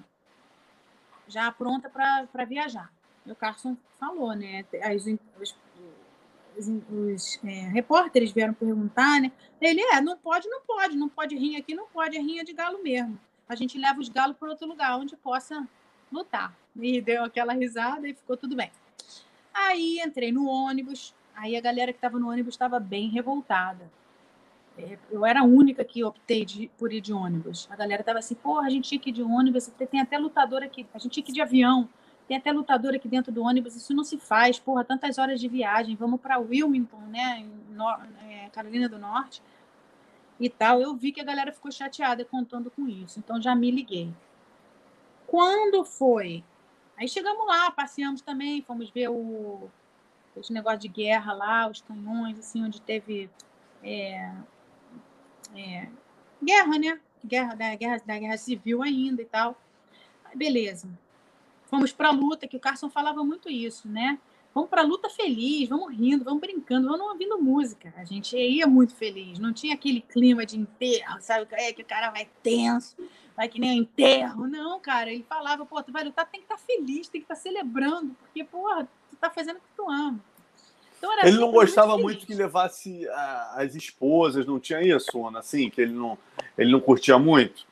já 1.28 1.52
pronta 1.52 1.90
para 1.90 2.44
viajar. 2.46 2.90
o 3.26 3.34
Carson 3.34 3.76
falou, 3.98 4.34
né? 4.34 4.64
As, 4.82 5.04
os, 5.38 5.54
os, 6.56 6.68
os 6.90 7.44
é, 7.44 7.68
repórteres 7.68 8.32
vieram 8.32 8.54
perguntar, 8.54 9.20
né? 9.20 9.30
Ele 9.60 9.82
é, 9.82 10.00
não 10.00 10.16
pode, 10.16 10.48
não 10.48 10.62
pode, 10.62 10.96
não 10.96 11.10
pode 11.10 11.36
rinha 11.36 11.58
aqui, 11.58 11.74
não 11.74 11.88
pode, 11.88 12.16
é 12.16 12.20
rinha 12.20 12.42
de 12.42 12.54
galo 12.54 12.82
mesmo. 12.82 13.20
A 13.50 13.56
gente 13.56 13.76
leva 13.76 13.98
os 13.98 14.08
galos 14.08 14.36
para 14.36 14.48
outro 14.48 14.64
lugar 14.64 14.96
onde 14.96 15.16
possa 15.16 15.66
lutar. 16.12 16.56
E 16.76 17.00
deu 17.00 17.24
aquela 17.24 17.52
risada 17.52 18.08
e 18.08 18.14
ficou 18.14 18.36
tudo 18.36 18.54
bem. 18.54 18.70
Aí 19.52 20.00
entrei 20.00 20.30
no 20.30 20.46
ônibus, 20.46 21.12
aí 21.34 21.56
a 21.56 21.60
galera 21.60 21.92
que 21.92 21.98
estava 21.98 22.16
no 22.16 22.30
ônibus 22.30 22.54
estava 22.54 22.78
bem 22.78 23.08
revoltada. 23.08 23.90
é, 24.78 24.96
eu 25.10 25.26
era 25.26 25.40
a 25.40 25.42
única 25.42 25.84
que 25.84 26.04
optei 26.04 26.44
de, 26.44 26.70
por 26.78 26.92
ir 26.92 27.00
de 27.00 27.12
ônibus. 27.12 27.66
A 27.72 27.74
galera 27.74 28.04
tava 28.04 28.20
assim, 28.20 28.36
porra, 28.36 28.68
a 28.68 28.70
gente 28.70 28.88
tinha 28.88 29.00
que 29.00 29.10
ir 29.10 29.14
de 29.14 29.22
ônibus, 29.22 29.66
tem 29.90 30.00
até 30.00 30.16
lutador 30.16 30.62
aqui, 30.62 30.86
a 30.94 30.98
gente 30.98 31.14
tinha 31.14 31.24
que 31.24 31.32
ir 31.32 31.34
de 31.34 31.42
avião, 31.42 31.88
tem 32.28 32.36
até 32.36 32.52
lutador 32.52 32.94
aqui 32.94 33.08
dentro 33.08 33.32
do 33.32 33.42
ônibus, 33.42 33.74
isso 33.74 33.92
não 33.92 34.04
se 34.04 34.16
faz, 34.16 34.60
porra, 34.60 34.84
tantas 34.84 35.18
horas 35.18 35.40
de 35.40 35.48
viagem, 35.48 35.96
vamos 35.96 36.20
para 36.20 36.38
Wilmington, 36.38 37.00
né, 37.08 37.44
no, 37.70 37.90
é, 38.28 38.48
Carolina 38.52 38.88
do 38.88 38.96
Norte 38.96 39.42
e 40.40 40.48
tal. 40.48 40.80
Eu 40.80 40.96
vi 40.96 41.12
que 41.12 41.20
a 41.20 41.24
galera 41.24 41.52
ficou 41.52 41.70
chateada 41.70 42.24
contando 42.24 42.70
com 42.70 42.88
isso, 42.88 43.18
então 43.18 43.40
já 43.40 43.54
me 43.54 43.70
liguei. 43.70 44.12
Quando 45.26 45.84
foi? 45.84 46.42
Aí 46.96 47.08
chegamos 47.08 47.46
lá, 47.46 47.70
passeamos 47.70 48.20
também, 48.20 48.62
fomos 48.62 48.90
ver 48.90 49.08
o, 49.08 49.70
esse 50.36 50.52
negócio 50.52 50.80
de 50.80 50.88
guerra 50.88 51.32
lá, 51.32 51.68
os 51.68 51.80
canhões, 51.82 52.38
assim, 52.38 52.64
onde 52.64 52.80
teve 52.80 53.30
é, 53.82 54.32
é, 55.54 55.88
guerra, 56.42 56.78
né? 56.78 57.00
Guerra 57.24 57.54
da, 57.54 57.74
guerra 57.74 58.02
da 58.04 58.18
guerra 58.18 58.36
civil 58.38 58.82
ainda 58.82 59.22
e 59.22 59.26
tal. 59.26 59.60
Beleza. 60.34 60.88
Fomos 61.66 61.92
para 61.92 62.08
a 62.08 62.12
luta, 62.12 62.48
que 62.48 62.56
o 62.56 62.60
Carson 62.60 62.90
falava 62.90 63.22
muito 63.22 63.48
isso, 63.48 63.88
né? 63.88 64.18
Vamos 64.52 64.68
para 64.68 64.82
a 64.82 64.84
luta 64.84 65.08
feliz, 65.08 65.68
vamos 65.68 65.96
rindo, 65.96 66.24
vamos 66.24 66.40
brincando, 66.40 66.88
vamos 66.88 67.06
ouvindo 67.12 67.40
música. 67.40 67.94
A 67.96 68.04
gente 68.04 68.36
ia 68.36 68.66
muito 68.66 68.94
feliz, 68.94 69.38
não 69.38 69.52
tinha 69.52 69.74
aquele 69.74 70.00
clima 70.00 70.44
de 70.44 70.58
enterro, 70.58 71.20
sabe? 71.20 71.46
É 71.52 71.72
que 71.72 71.82
o 71.82 71.84
cara 71.84 72.10
vai 72.10 72.28
tenso, 72.42 72.96
vai 73.36 73.48
que 73.48 73.60
nem 73.60 73.78
um 73.78 73.82
enterro. 73.82 74.48
Não, 74.48 74.80
cara, 74.80 75.12
ele 75.12 75.24
falava, 75.28 75.64
pô, 75.64 75.80
tu 75.82 75.92
vai 75.92 76.02
lutar, 76.02 76.28
tem 76.28 76.40
que 76.40 76.46
estar 76.46 76.56
tá 76.56 76.62
feliz, 76.66 77.08
tem 77.08 77.20
que 77.20 77.26
estar 77.26 77.36
tá 77.36 77.40
celebrando, 77.40 78.14
porque, 78.18 78.42
porra, 78.42 78.88
tu 79.08 79.16
tá 79.16 79.30
fazendo 79.30 79.58
o 79.58 79.60
que 79.60 79.68
tu 79.76 79.88
ama. 79.88 80.18
Então, 80.98 81.18
ele 81.22 81.38
não 81.38 81.52
gostava 81.52 81.92
muito, 81.92 82.02
muito 82.02 82.26
que 82.26 82.34
levasse 82.34 83.08
a, 83.08 83.62
as 83.62 83.74
esposas, 83.74 84.44
não 84.44 84.58
tinha 84.58 84.82
isso, 84.82 85.26
Ana, 85.26 85.38
assim, 85.38 85.70
que 85.70 85.80
ele 85.80 85.92
não, 85.92 86.18
ele 86.58 86.72
não 86.72 86.80
curtia 86.80 87.18
muito? 87.18 87.66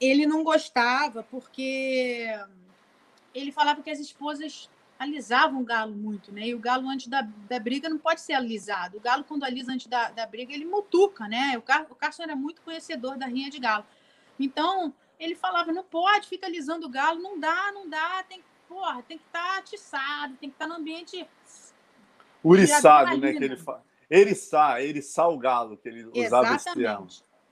Ele 0.00 0.26
não 0.26 0.44
gostava 0.44 1.22
porque 1.24 2.26
ele 3.34 3.52
falava 3.52 3.82
que 3.82 3.90
as 3.90 3.98
esposas 3.98 4.70
alisavam 5.00 5.62
o 5.62 5.64
galo 5.64 5.94
muito, 5.94 6.30
né? 6.30 6.48
E 6.48 6.54
o 6.54 6.58
galo 6.58 6.86
antes 6.86 7.06
da, 7.06 7.22
da 7.22 7.58
briga 7.58 7.88
não 7.88 7.96
pode 7.96 8.20
ser 8.20 8.34
alisado. 8.34 8.98
O 8.98 9.00
galo, 9.00 9.24
quando 9.24 9.44
alisa 9.44 9.72
antes 9.72 9.86
da, 9.86 10.10
da 10.10 10.26
briga, 10.26 10.52
ele 10.52 10.66
mutuca, 10.66 11.26
né? 11.26 11.56
O, 11.56 11.62
Car 11.62 11.86
o 11.88 11.94
Carson 11.94 12.24
era 12.24 12.36
muito 12.36 12.60
conhecedor 12.60 13.16
da 13.16 13.24
rinha 13.24 13.48
de 13.48 13.58
galo. 13.58 13.86
Então, 14.38 14.92
ele 15.18 15.34
falava, 15.34 15.72
não 15.72 15.82
pode, 15.82 16.28
fica 16.28 16.46
alisando 16.46 16.86
o 16.86 16.90
galo, 16.90 17.18
não 17.18 17.40
dá, 17.40 17.72
não 17.72 17.88
dá, 17.88 18.22
tem, 18.28 18.42
porra, 18.68 19.02
tem 19.02 19.16
que 19.16 19.24
estar 19.24 19.54
tá 19.54 19.58
atiçado, 19.58 20.36
tem 20.36 20.50
que 20.50 20.54
estar 20.54 20.66
tá 20.66 20.68
no 20.68 20.78
ambiente 20.78 21.26
Uriçado, 22.44 23.16
né? 23.16 23.32
Que 23.32 23.44
ele 23.44 23.56
fala. 23.56 23.82
Eriçar, 24.10 24.82
eriçar 24.82 25.30
o 25.30 25.38
galo, 25.38 25.78
que 25.78 25.88
ele 25.88 26.04
usava 26.14 26.56
esse 26.56 26.74
termo. 26.74 27.06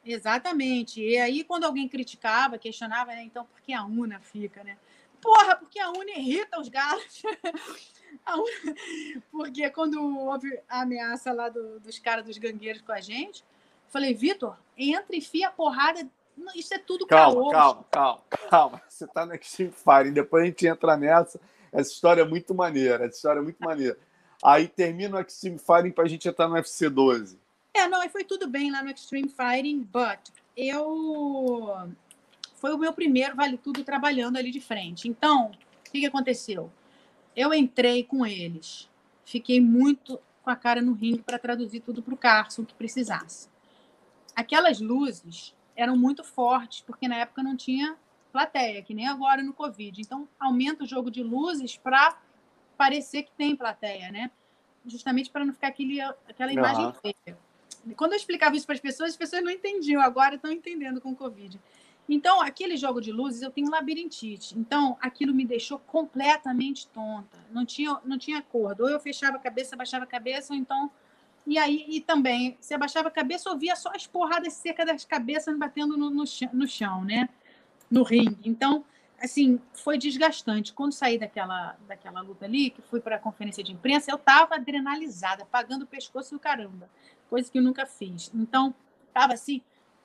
Exatamente. 0.05 1.01
E 1.01 1.17
aí, 1.17 1.45
quando 1.45 1.65
alguém 1.65 1.89
criticava, 1.89 2.59
questionava, 2.59 3.13
né? 3.13 3.23
Então, 3.23 3.47
por 3.47 3.61
que 3.63 3.73
a 3.73 3.85
UNA 3.85 4.21
fica, 4.21 4.63
né? 4.65 4.77
Porra, 5.21 5.57
porque 5.57 5.79
a 5.79 5.91
UNA 5.91 6.13
irrita 6.17 6.61
os 6.61 6.69
galos. 6.69 7.23
UNA... 8.29 8.75
Porque 9.31 9.69
quando 9.71 10.01
houve 10.19 10.61
a 10.69 10.83
ameaça 10.83 11.33
lá 11.33 11.49
do, 11.49 11.81
dos 11.81 11.99
caras 11.99 12.25
dos 12.25 12.39
gangueiros 12.39 12.83
com 12.83 12.93
a 12.93 13.01
gente, 13.01 13.45
falei, 13.89 14.15
Vitor, 14.15 14.57
entra 14.77 15.17
e 15.17 15.21
fia 15.21 15.49
a 15.49 15.53
porrada. 15.53 16.09
Isso 16.55 16.73
é 16.73 16.79
tudo 16.79 17.07
calma. 17.07 17.51
Calma, 17.51 17.85
calma, 17.91 18.23
calma. 18.51 18.83
Você 18.89 19.07
tá 19.07 19.27
no 19.27 19.35
Extreme 19.35 19.73
Fire, 19.73 20.11
depois 20.11 20.43
a 20.43 20.47
gente 20.47 20.67
entra 20.67 20.97
nessa. 20.97 21.41
Essa 21.73 21.91
história 21.91 22.23
é 22.23 22.25
muito 22.25 22.55
maneira, 22.55 23.05
essa 23.05 23.17
história 23.17 23.41
é 23.41 23.43
muito 23.43 23.63
maneira. 23.63 23.99
Aí 24.43 24.69
termina 24.69 25.19
o 25.19 25.21
Extreme 25.21 25.59
Fighting 25.59 25.91
para 25.91 26.05
a 26.05 26.09
gente 26.09 26.29
entrar 26.29 26.49
no 26.49 26.55
UFC 26.55 26.89
12. 26.89 27.39
É, 27.75 27.87
não, 27.89 28.03
e 28.03 28.09
foi 28.09 28.25
tudo 28.25 28.49
bem 28.49 28.71
lá 28.71 28.83
no 28.83 28.91
Extreme 28.91 29.29
Fighting, 29.29 29.81
but 29.81 30.21
eu. 30.57 31.91
Foi 32.59 32.73
o 32.73 32.79
meu 32.79 32.93
primeiro 32.93 33.37
Vale 33.37 33.57
Tudo 33.57 33.85
trabalhando 33.85 34.37
ali 34.37 34.51
de 34.51 34.61
frente. 34.61 35.09
Então, 35.09 35.53
o 35.87 35.91
que, 35.91 36.01
que 36.01 36.07
aconteceu? 36.07 36.71
Eu 37.35 37.55
entrei 37.55 38.03
com 38.03 38.27
eles, 38.27 38.91
fiquei 39.25 39.61
muito 39.61 40.21
com 40.43 40.51
a 40.51 40.57
cara 40.57 40.83
no 40.83 40.93
ringue 40.93 41.23
para 41.23 41.39
traduzir 41.39 41.81
tudo 41.81 42.03
para 42.03 42.15
o 42.15 42.17
Carson 42.17 42.65
que 42.65 42.75
precisasse. 42.75 43.49
Aquelas 44.35 44.81
luzes 44.81 45.55
eram 45.77 45.97
muito 45.97 46.25
fortes, 46.25 46.81
porque 46.81 47.07
na 47.07 47.17
época 47.17 47.43
não 47.43 47.57
tinha 47.57 47.97
plateia, 48.33 48.83
que 48.83 48.95
nem 48.95 49.07
agora 49.07 49.43
no 49.43 49.53
Covid. 49.53 50.01
Então, 50.01 50.29
aumenta 50.39 50.85
o 50.85 50.87
jogo 50.87 51.11
de 51.11 51.23
luzes 51.23 51.77
para 51.77 52.19
parecer 52.77 53.25
que 53.25 53.33
tem 53.33 53.55
plateia, 53.55 54.11
né? 54.11 54.31
Justamente 54.87 55.31
para 55.31 55.45
não 55.45 55.53
ficar 55.53 55.69
aquele, 55.69 56.01
aquela 56.01 56.53
imagem 56.53 56.87
uhum. 56.87 56.93
feia. 56.93 57.39
Quando 57.97 58.13
eu 58.13 58.17
explicava 58.17 58.57
isso 58.57 58.67
para 58.67 58.75
as 58.75 58.81
pessoas, 58.81 59.11
as 59.11 59.17
pessoas 59.17 59.43
não 59.43 59.51
entendiam, 59.51 60.01
agora 60.01 60.35
estão 60.35 60.51
entendendo 60.51 61.01
com 61.01 61.11
o 61.11 61.17
Covid. 61.17 61.61
Então, 62.09 62.41
aquele 62.41 62.77
jogo 62.77 63.01
de 63.01 63.13
luzes, 63.13 63.43
eu 63.43 63.51
tenho 63.51 63.71
labirintite. 63.71 64.59
Então, 64.59 64.97
aquilo 65.01 65.35
me 65.35 65.45
deixou 65.45 65.79
completamente 65.79 66.87
tonta. 66.89 67.39
Não 67.51 67.67
tinha, 67.67 68.01
não 68.05 68.17
tinha 68.17 68.39
acordo. 68.39 68.85
Ou 68.85 68.89
eu 68.89 68.99
fechava 68.99 69.37
a 69.37 69.41
cabeça, 69.41 69.75
abaixava 69.75 70.05
a 70.05 70.07
cabeça, 70.07 70.55
ou 70.55 70.59
então. 70.59 70.91
E 71.47 71.59
aí, 71.59 71.85
e 71.89 72.01
também, 72.01 72.57
se 72.61 72.73
abaixava 72.73 73.09
a 73.09 73.11
cabeça, 73.11 73.49
eu 73.51 73.59
via 73.59 73.77
só 73.77 73.91
as 73.95 74.07
porradas 74.07 74.55
secas 74.55 74.87
das 74.87 75.05
cabeças 75.05 75.57
batendo 75.59 75.97
no, 75.99 76.09
no, 76.09 76.27
chão, 76.27 76.49
no 76.53 76.67
chão, 76.67 77.05
né? 77.05 77.29
No 77.91 78.03
ringue. 78.03 78.49
Então, 78.49 78.85
assim, 79.23 79.61
foi 79.75 79.99
desgastante. 79.99 80.73
Quando 80.73 80.93
saí 80.93 81.19
daquela, 81.19 81.77
daquela 81.87 82.23
luta 82.23 82.47
ali, 82.47 82.71
que 82.71 82.81
fui 82.81 83.01
para 83.01 83.17
a 83.17 83.19
conferência 83.19 83.63
de 83.63 83.73
imprensa, 83.73 84.11
eu 84.11 84.17
estava 84.17 84.55
adrenalizada, 84.55 85.45
pagando 85.45 85.83
o 85.83 85.87
pescoço 85.87 86.35
e 86.35 86.37
o 86.37 86.41
caramba, 86.41 86.89
coisa 87.29 87.51
que 87.51 87.59
eu 87.59 87.63
nunca 87.63 87.85
fiz. 87.85 88.31
Então, 88.35 88.75
estava 89.09 89.35
assim, 89.35 89.61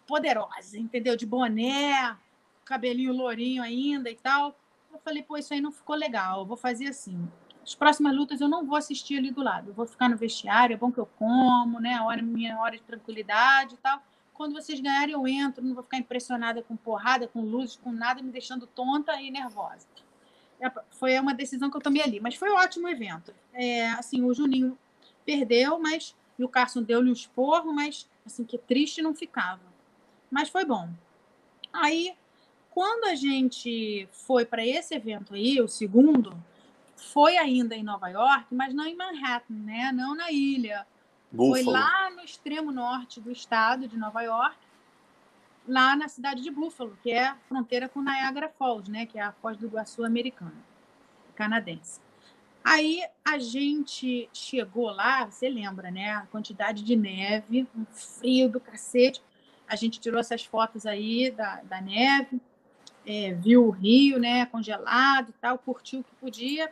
poderosa, 0.08 0.78
entendeu? 0.78 1.16
De 1.16 1.26
boné, 1.26 2.18
cabelinho 2.66 3.14
lourinho 3.14 3.64
ainda 3.64 4.10
e 4.10 4.16
tal. 4.16 4.58
Eu 4.92 5.00
falei, 5.00 5.24
pô, 5.24 5.38
isso 5.38 5.54
aí 5.54 5.62
não 5.62 5.72
ficou 5.72 5.96
legal, 5.96 6.40
eu 6.40 6.46
vou 6.46 6.58
fazer 6.58 6.88
assim. 6.88 7.28
As 7.64 7.74
próximas 7.74 8.16
lutas 8.16 8.42
eu 8.42 8.50
não 8.50 8.66
vou 8.66 8.76
assistir 8.76 9.18
ali 9.18 9.32
do 9.32 9.42
lado, 9.42 9.70
eu 9.70 9.74
vou 9.74 9.86
ficar 9.86 10.10
no 10.10 10.18
vestiário, 10.18 10.74
é 10.74 10.78
bom 10.78 10.92
que 10.92 11.00
eu 11.00 11.06
como, 11.06 11.80
né? 11.80 12.02
Hora, 12.02 12.22
minha 12.22 12.60
hora 12.60 12.76
de 12.76 12.84
tranquilidade 12.84 13.76
e 13.76 13.78
tal 13.78 14.02
quando 14.34 14.54
vocês 14.54 14.80
ganharem, 14.80 15.14
eu 15.14 15.28
entro, 15.28 15.64
não 15.64 15.74
vou 15.74 15.84
ficar 15.84 15.98
impressionada 15.98 16.62
com 16.62 16.76
porrada, 16.76 17.28
com 17.28 17.42
luzes, 17.42 17.76
com 17.76 17.92
nada, 17.92 18.22
me 18.22 18.32
deixando 18.32 18.68
tonta 18.68 19.14
e 19.22 19.30
nervosa. 19.32 19.88
É, 20.60 20.72
foi 20.92 21.18
uma 21.20 21.34
decisão 21.34 21.70
que 21.70 21.78
eu 21.78 21.82
tomei 21.82 22.02
ali, 22.02 22.20
mas 22.20 22.36
foi 22.36 22.50
um 22.50 22.56
ótimo 22.56 22.88
evento. 22.88 23.34
É, 23.54 23.90
assim, 23.92 24.24
o 24.24 24.34
Juninho 24.34 24.78
perdeu, 25.26 25.80
mas 25.80 26.16
e 26.38 26.44
o 26.44 26.50
Carson 26.50 26.82
deu-lhe 26.82 27.10
um 27.10 27.14
esporro, 27.14 27.72
mas 27.74 28.10
assim 28.26 28.44
que 28.44 28.58
triste 28.58 29.02
não 29.02 29.14
ficava. 29.14 29.62
Mas 30.34 30.50
foi 30.50 30.66
bom. 30.66 30.90
Aí, 31.72 32.16
quando 32.72 33.06
a 33.06 33.14
gente 33.14 34.10
foi 34.12 34.44
para 34.44 34.66
esse 34.66 34.96
evento 34.96 35.36
aí, 35.36 35.62
o 35.62 35.68
segundo, 35.68 36.36
foi 36.96 37.38
ainda 37.38 37.76
em 37.76 37.84
Nova 37.84 38.10
York, 38.10 38.48
mas 38.50 38.74
não 38.74 38.84
em 38.84 38.96
Manhattan, 38.96 39.54
né? 39.54 39.92
Não 39.94 40.16
na 40.16 40.32
ilha. 40.32 40.88
Buffalo. 41.32 41.64
Foi 41.64 41.64
lá 41.72 42.10
no 42.10 42.24
extremo 42.24 42.72
norte 42.72 43.22
do 43.22 43.32
estado 43.32 43.88
de 43.88 43.96
Nova 43.96 44.24
York, 44.24 44.58
lá 45.68 45.96
na 45.96 46.08
cidade 46.08 46.42
de 46.42 46.50
Buffalo, 46.50 46.98
que 47.04 47.12
é 47.12 47.28
a 47.28 47.36
fronteira 47.48 47.88
com 47.88 48.02
Niagara 48.02 48.50
Falls, 48.50 48.90
né? 48.90 49.06
Que 49.06 49.20
é 49.20 49.22
a 49.22 49.32
Foz 49.34 49.56
do 49.56 49.68
Iguaçu 49.68 50.04
americana, 50.04 50.58
canadense. 51.36 52.02
Aí 52.64 53.04
a 53.24 53.38
gente 53.38 54.28
chegou 54.34 54.90
lá, 54.90 55.26
você 55.26 55.48
lembra, 55.48 55.92
né? 55.92 56.10
A 56.10 56.22
quantidade 56.22 56.84
de 56.84 56.96
neve, 56.96 57.68
um 57.76 57.86
frio 57.86 58.50
do 58.50 58.60
cacete. 58.60 59.22
A 59.74 59.76
gente 59.76 60.00
tirou 60.00 60.20
essas 60.20 60.46
fotos 60.46 60.86
aí 60.86 61.32
da, 61.32 61.62
da 61.64 61.82
neve, 61.82 62.40
é, 63.06 63.34
viu 63.34 63.66
o 63.66 63.72
rio, 63.72 64.20
né? 64.20 64.46
Congelado 64.46 65.30
e 65.30 65.34
tal, 65.42 65.58
curtiu 65.58 66.02
o 66.02 66.04
que 66.04 66.16
podia. 66.22 66.72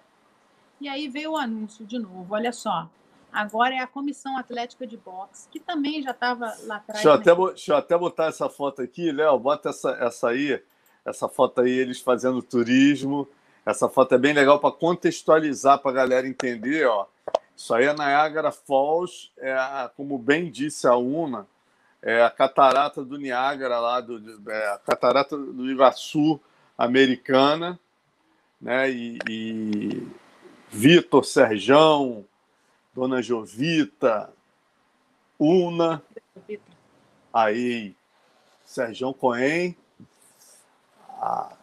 E 0.80 0.88
aí 0.88 1.07
veio 1.07 1.32
o 1.32 1.38
anúncio 1.38 1.84
de 1.84 1.98
novo. 1.98 2.28
Olha 2.36 2.52
só, 2.52 2.88
Agora 3.32 3.73
é 3.73 3.80
a 3.80 3.88
Comissão 3.88 4.38
Atlética 4.38 4.86
de 4.86 4.98
Boxe, 4.98 5.48
que 5.49 5.60
também 5.60 6.03
já 6.03 6.11
estava 6.11 6.53
lá 6.64 6.76
atrás. 6.76 7.02
Deixa 7.02 7.07
eu, 7.07 7.14
até, 7.14 7.36
deixa 7.36 7.72
eu 7.72 7.78
até 7.78 7.98
botar 7.98 8.26
essa 8.26 8.49
foto 8.49 8.82
aqui, 8.82 9.10
Léo. 9.10 9.40
Bota 9.40 9.69
essa, 9.69 9.91
essa 9.91 10.30
aí, 10.30 10.61
essa 11.06 11.30
foto 11.30 11.61
aí, 11.61 11.72
eles 11.72 12.02
fazendo 12.02 12.41
turismo. 12.41 13.28
Essa 13.65 13.88
foto 13.88 14.15
é 14.15 14.18
bem 14.18 14.34
legal 14.34 14.60
para 14.60 14.72
contextualizar 14.72 15.80
para 15.80 15.91
a 15.91 15.94
galera 15.94 16.28
entender. 16.28 16.86
Ó. 16.88 17.06
Isso 17.56 17.73
aí 17.73 17.86
é 17.86 17.94
Niagara 17.94 18.52
Falls, 18.52 19.32
é 19.38 19.56
como 19.95 20.18
bem 20.18 20.52
disse 20.52 20.86
a 20.86 20.98
Una, 20.98 21.48
é 22.02 22.23
a 22.23 22.30
catarata 22.30 23.03
do 23.03 23.18
Niágara 23.18 23.80
lá, 23.80 24.02
do, 24.02 24.49
é 24.49 24.73
a 24.73 24.78
catarata 24.78 25.38
do 25.38 25.69
Iguaçu 25.69 26.40
americana, 26.78 27.80
né? 28.60 28.90
E, 28.90 29.19
e 29.30 30.07
Vitor, 30.69 31.23
Serjão, 31.26 32.26
Dona 32.94 33.22
Jovita, 33.22 34.32
Una, 35.40 36.02
aí 37.34 37.95
Sérgio 38.65 39.14
Cohen, 39.14 39.76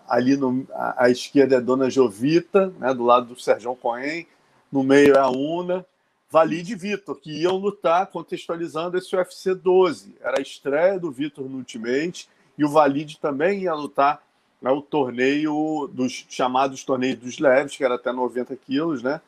ali 0.09 0.36
no, 0.36 0.66
a, 0.73 1.05
à 1.05 1.10
esquerda 1.10 1.56
é 1.56 1.60
Dona 1.60 1.90
Jovita, 1.90 2.73
né, 2.78 2.93
do 2.93 3.05
lado 3.05 3.35
do 3.35 3.40
Sérgio 3.40 3.74
Cohen, 3.77 4.27
no 4.70 4.82
meio 4.82 5.15
é 5.15 5.19
a 5.19 5.28
Una, 5.28 5.86
Valide 6.30 6.72
e 6.72 6.76
Vitor, 6.76 7.16
que 7.16 7.42
iam 7.42 7.56
lutar 7.56 8.06
contextualizando 8.09 8.98
esse 8.98 9.16
UFC 9.16 9.55
12. 9.55 10.14
Era 10.20 10.38
a 10.38 10.42
estreia 10.42 10.98
do 10.98 11.10
Vitor 11.10 11.48
no 11.48 11.59
Ultimate 11.59 12.28
e 12.56 12.64
o 12.64 12.68
Valide 12.68 13.18
também 13.18 13.62
ia 13.62 13.74
lutar 13.74 14.22
né, 14.60 14.70
o 14.70 14.82
torneio 14.82 15.88
dos 15.92 16.26
chamados 16.28 16.84
torneios 16.84 17.18
dos 17.18 17.38
leves, 17.38 17.76
que 17.76 17.84
era 17.84 17.94
até 17.94 18.12
90 18.12 18.55
quilos, 18.56 19.02
né? 19.02 19.20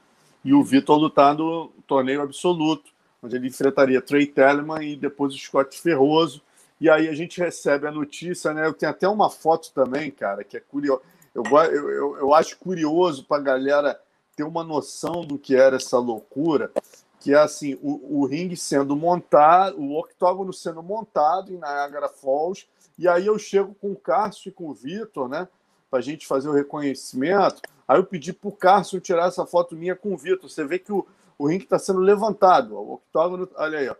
E 0.44 0.52
o 0.52 0.62
Vitor 0.62 0.98
lutar 0.98 1.34
no 1.34 1.68
torneio 1.86 2.22
absoluto, 2.22 2.90
onde 3.22 3.36
ele 3.36 3.48
enfrentaria 3.48 4.00
Trey 4.02 4.26
Telemann 4.26 4.82
e 4.82 4.96
depois 4.96 5.34
o 5.34 5.38
Scott 5.38 5.78
Ferroso. 5.80 6.42
E 6.80 6.88
aí 6.88 7.08
a 7.08 7.14
gente 7.14 7.38
recebe 7.38 7.86
a 7.86 7.92
notícia, 7.92 8.52
né? 8.52 8.66
Eu 8.66 8.74
tenho 8.74 8.90
até 8.90 9.08
uma 9.08 9.30
foto 9.30 9.70
também, 9.72 10.10
cara, 10.10 10.42
que 10.44 10.56
é 10.56 10.60
curioso. 10.60 11.02
Eu, 11.34 11.44
eu, 11.44 11.90
eu, 11.90 12.16
eu 12.16 12.34
acho 12.34 12.58
curioso 12.58 13.24
para 13.24 13.36
a 13.36 13.44
galera 13.44 14.00
ter 14.34 14.44
uma 14.44 14.64
noção 14.64 15.20
do 15.20 15.38
que 15.38 15.54
era 15.54 15.76
essa 15.76 15.98
loucura, 15.98 16.72
que 17.20 17.34
é 17.34 17.38
assim, 17.38 17.78
o, 17.82 18.20
o 18.20 18.26
ringue 18.26 18.56
sendo 18.56 18.96
montado, 18.96 19.78
o 19.78 19.98
octógono 19.98 20.52
sendo 20.52 20.82
montado 20.82 21.52
em 21.52 21.58
Niagara 21.58 22.08
Falls, 22.08 22.66
e 22.98 23.06
aí 23.06 23.26
eu 23.26 23.38
chego 23.38 23.74
com 23.74 23.92
o 23.92 23.96
Cássio 23.96 24.48
e 24.48 24.52
com 24.52 24.68
o 24.68 24.74
Vitor, 24.74 25.28
né, 25.28 25.46
para 25.90 25.98
a 25.98 26.02
gente 26.02 26.26
fazer 26.26 26.48
o 26.48 26.52
reconhecimento. 26.52 27.60
Aí 27.86 27.98
eu 27.98 28.04
pedi 28.04 28.32
para 28.32 28.48
o 28.48 28.52
Cássio 28.52 29.00
tirar 29.00 29.28
essa 29.28 29.44
foto 29.44 29.76
minha 29.76 29.94
com 29.94 30.14
o 30.14 30.16
Vitor. 30.16 30.48
Você 30.48 30.64
vê 30.64 30.78
que 30.78 30.92
o, 30.92 31.06
o 31.36 31.46
ringue 31.46 31.64
está 31.64 31.78
sendo 31.78 31.98
levantado. 31.98 32.74
O 32.74 32.94
octógono, 32.94 33.48
olha 33.56 33.78
aí, 33.78 33.88
ó. 33.88 33.96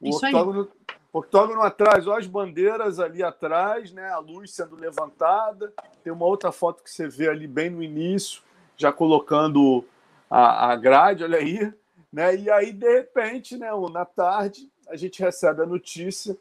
O 0.00 0.08
Isso 0.08 0.26
octógono, 0.26 0.60
aí. 0.62 0.96
octógono 1.12 1.62
atrás, 1.62 2.06
olha 2.06 2.18
as 2.18 2.26
bandeiras 2.26 2.98
ali 2.98 3.22
atrás, 3.22 3.92
né? 3.92 4.10
A 4.10 4.18
luz 4.18 4.52
sendo 4.52 4.76
levantada. 4.76 5.72
Tem 6.04 6.12
uma 6.12 6.26
outra 6.26 6.52
foto 6.52 6.82
que 6.82 6.90
você 6.90 7.08
vê 7.08 7.28
ali 7.28 7.46
bem 7.46 7.70
no 7.70 7.82
início 7.82 8.42
já 8.76 8.92
colocando 8.92 9.84
a, 10.28 10.72
a 10.72 10.76
grade, 10.76 11.24
olha 11.24 11.38
aí. 11.38 11.72
Né? 12.12 12.36
E 12.36 12.50
aí, 12.50 12.72
de 12.72 12.88
repente, 12.88 13.56
né, 13.56 13.68
na 13.92 14.04
tarde, 14.04 14.68
a 14.88 14.96
gente 14.96 15.22
recebe 15.22 15.62
a 15.62 15.66
notícia 15.66 16.36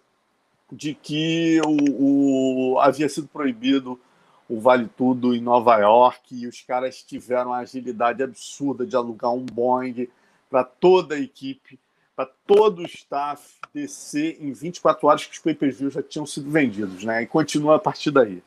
de 0.71 0.93
que 0.93 1.61
o, 1.65 2.73
o, 2.73 2.79
havia 2.79 3.09
sido 3.09 3.27
proibido 3.27 3.99
o 4.47 4.59
Vale 4.59 4.89
Tudo 4.97 5.35
em 5.35 5.41
Nova 5.41 5.77
York 5.77 6.35
e 6.35 6.47
os 6.47 6.61
caras 6.61 7.03
tiveram 7.03 7.53
a 7.53 7.59
agilidade 7.59 8.23
absurda 8.23 8.85
de 8.85 8.95
alugar 8.95 9.31
um 9.31 9.45
Boeing 9.45 10.07
para 10.49 10.63
toda 10.63 11.15
a 11.15 11.19
equipe, 11.19 11.79
para 12.15 12.25
todo 12.47 12.79
o 12.79 12.85
staff 12.85 13.59
descer 13.73 14.37
em 14.41 14.51
24 14.51 15.07
horas 15.07 15.25
que 15.25 15.33
os 15.33 15.39
pay-per-views 15.39 15.93
já 15.93 16.01
tinham 16.01 16.25
sido 16.25 16.49
vendidos, 16.49 17.03
né? 17.03 17.21
E 17.21 17.27
continua 17.27 17.75
a 17.75 17.79
partir 17.79 18.09
daí. 18.09 18.41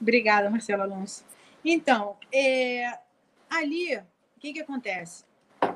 Obrigada, 0.00 0.50
Marcelo 0.50 0.82
Alonso. 0.82 1.24
Então, 1.64 2.16
é, 2.32 2.98
ali, 3.48 3.96
o 3.96 4.40
que, 4.40 4.52
que 4.52 4.60
acontece? 4.60 5.24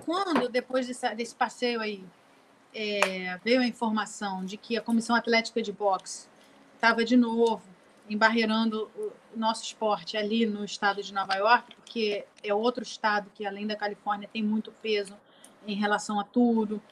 Quando, 0.05 0.49
depois 0.49 0.87
desse, 0.87 1.15
desse 1.15 1.35
passeio 1.35 1.81
aí, 1.81 2.05
é, 2.75 3.39
veio 3.43 3.61
a 3.61 3.67
informação 3.67 4.45
de 4.45 4.57
que 4.57 4.77
a 4.77 4.81
Comissão 4.81 5.15
Atlética 5.17 5.63
de 5.63 5.73
Boxe 5.73 6.29
estava 6.75 7.05
de 7.05 7.17
novo 7.17 7.63
embarreirando 8.09 8.91
o 8.97 9.13
nosso 9.35 9.65
esporte 9.65 10.17
ali 10.17 10.45
no 10.45 10.65
estado 10.65 11.03
de 11.03 11.13
Nova 11.15 11.35
York, 11.37 11.75
porque 11.77 12.27
é 12.43 12.53
outro 12.53 12.83
estado 12.83 13.31
que, 13.35 13.47
além 13.47 13.67
da 13.67 13.77
Califórnia, 13.77 14.29
tem 14.31 14.43
muito 14.43 14.71
peso 14.83 15.17
em 15.67 15.75
relação 15.75 16.21
a 16.21 16.25
tudo. 16.25 16.83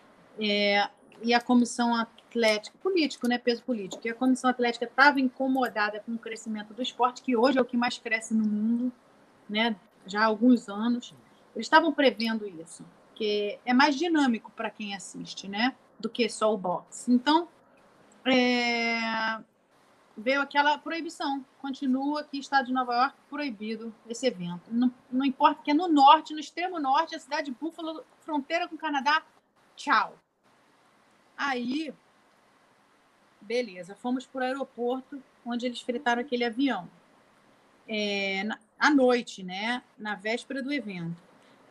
É, 0.40 0.88
e 1.20 1.34
a 1.34 1.40
Comissão 1.40 1.94
Atlética, 1.94 2.76
político, 2.82 3.28
né? 3.28 3.36
Peso 3.36 3.62
político. 3.62 4.06
E 4.06 4.10
a 4.10 4.14
Comissão 4.14 4.48
Atlética 4.48 4.86
estava 4.86 5.20
incomodada 5.20 6.00
com 6.00 6.12
o 6.12 6.18
crescimento 6.18 6.72
do 6.72 6.80
esporte, 6.80 7.22
que 7.22 7.36
hoje 7.36 7.58
é 7.58 7.60
o 7.60 7.64
que 7.64 7.76
mais 7.76 7.98
cresce 7.98 8.32
no 8.32 8.44
mundo, 8.44 8.90
né? 9.48 9.76
Já 10.06 10.22
há 10.22 10.24
alguns 10.24 10.68
anos. 10.68 11.14
Eles 11.54 11.66
estavam 11.66 11.92
prevendo 11.92 12.46
isso, 12.48 12.82
que 13.14 13.58
é 13.64 13.72
mais 13.72 13.96
dinâmico 13.96 14.50
para 14.52 14.70
quem 14.70 14.94
assiste, 14.94 15.48
né? 15.48 15.74
Do 15.98 16.08
que 16.08 16.28
só 16.28 16.52
o 16.52 16.58
boxe. 16.58 17.12
Então, 17.12 17.48
é... 18.26 19.38
veio 20.16 20.42
aquela 20.42 20.78
proibição. 20.78 21.44
Continua 21.60 22.20
aqui, 22.20 22.38
Estado 22.38 22.66
de 22.66 22.72
Nova 22.72 22.94
York, 22.94 23.16
proibido 23.28 23.94
esse 24.08 24.26
evento. 24.26 24.70
Não, 24.70 24.92
não 25.10 25.24
importa 25.24 25.62
que 25.62 25.70
é 25.70 25.74
no 25.74 25.88
norte, 25.88 26.34
no 26.34 26.40
extremo 26.40 26.78
norte, 26.80 27.14
a 27.14 27.20
cidade 27.20 27.50
de 27.50 27.56
Buffalo, 27.58 28.04
fronteira 28.20 28.68
com 28.68 28.74
o 28.74 28.78
Canadá, 28.78 29.22
tchau. 29.76 30.18
Aí 31.36 31.94
Beleza, 33.42 33.96
fomos 33.96 34.24
para 34.24 34.42
o 34.42 34.44
aeroporto, 34.44 35.22
onde 35.44 35.66
eles 35.66 35.80
fretaram 35.80 36.22
aquele 36.22 36.44
avião. 36.44 36.88
É, 37.88 38.44
na, 38.44 38.58
à 38.78 38.90
noite, 38.90 39.42
né? 39.42 39.82
Na 39.98 40.14
véspera 40.14 40.62
do 40.62 40.72
evento. 40.72 41.16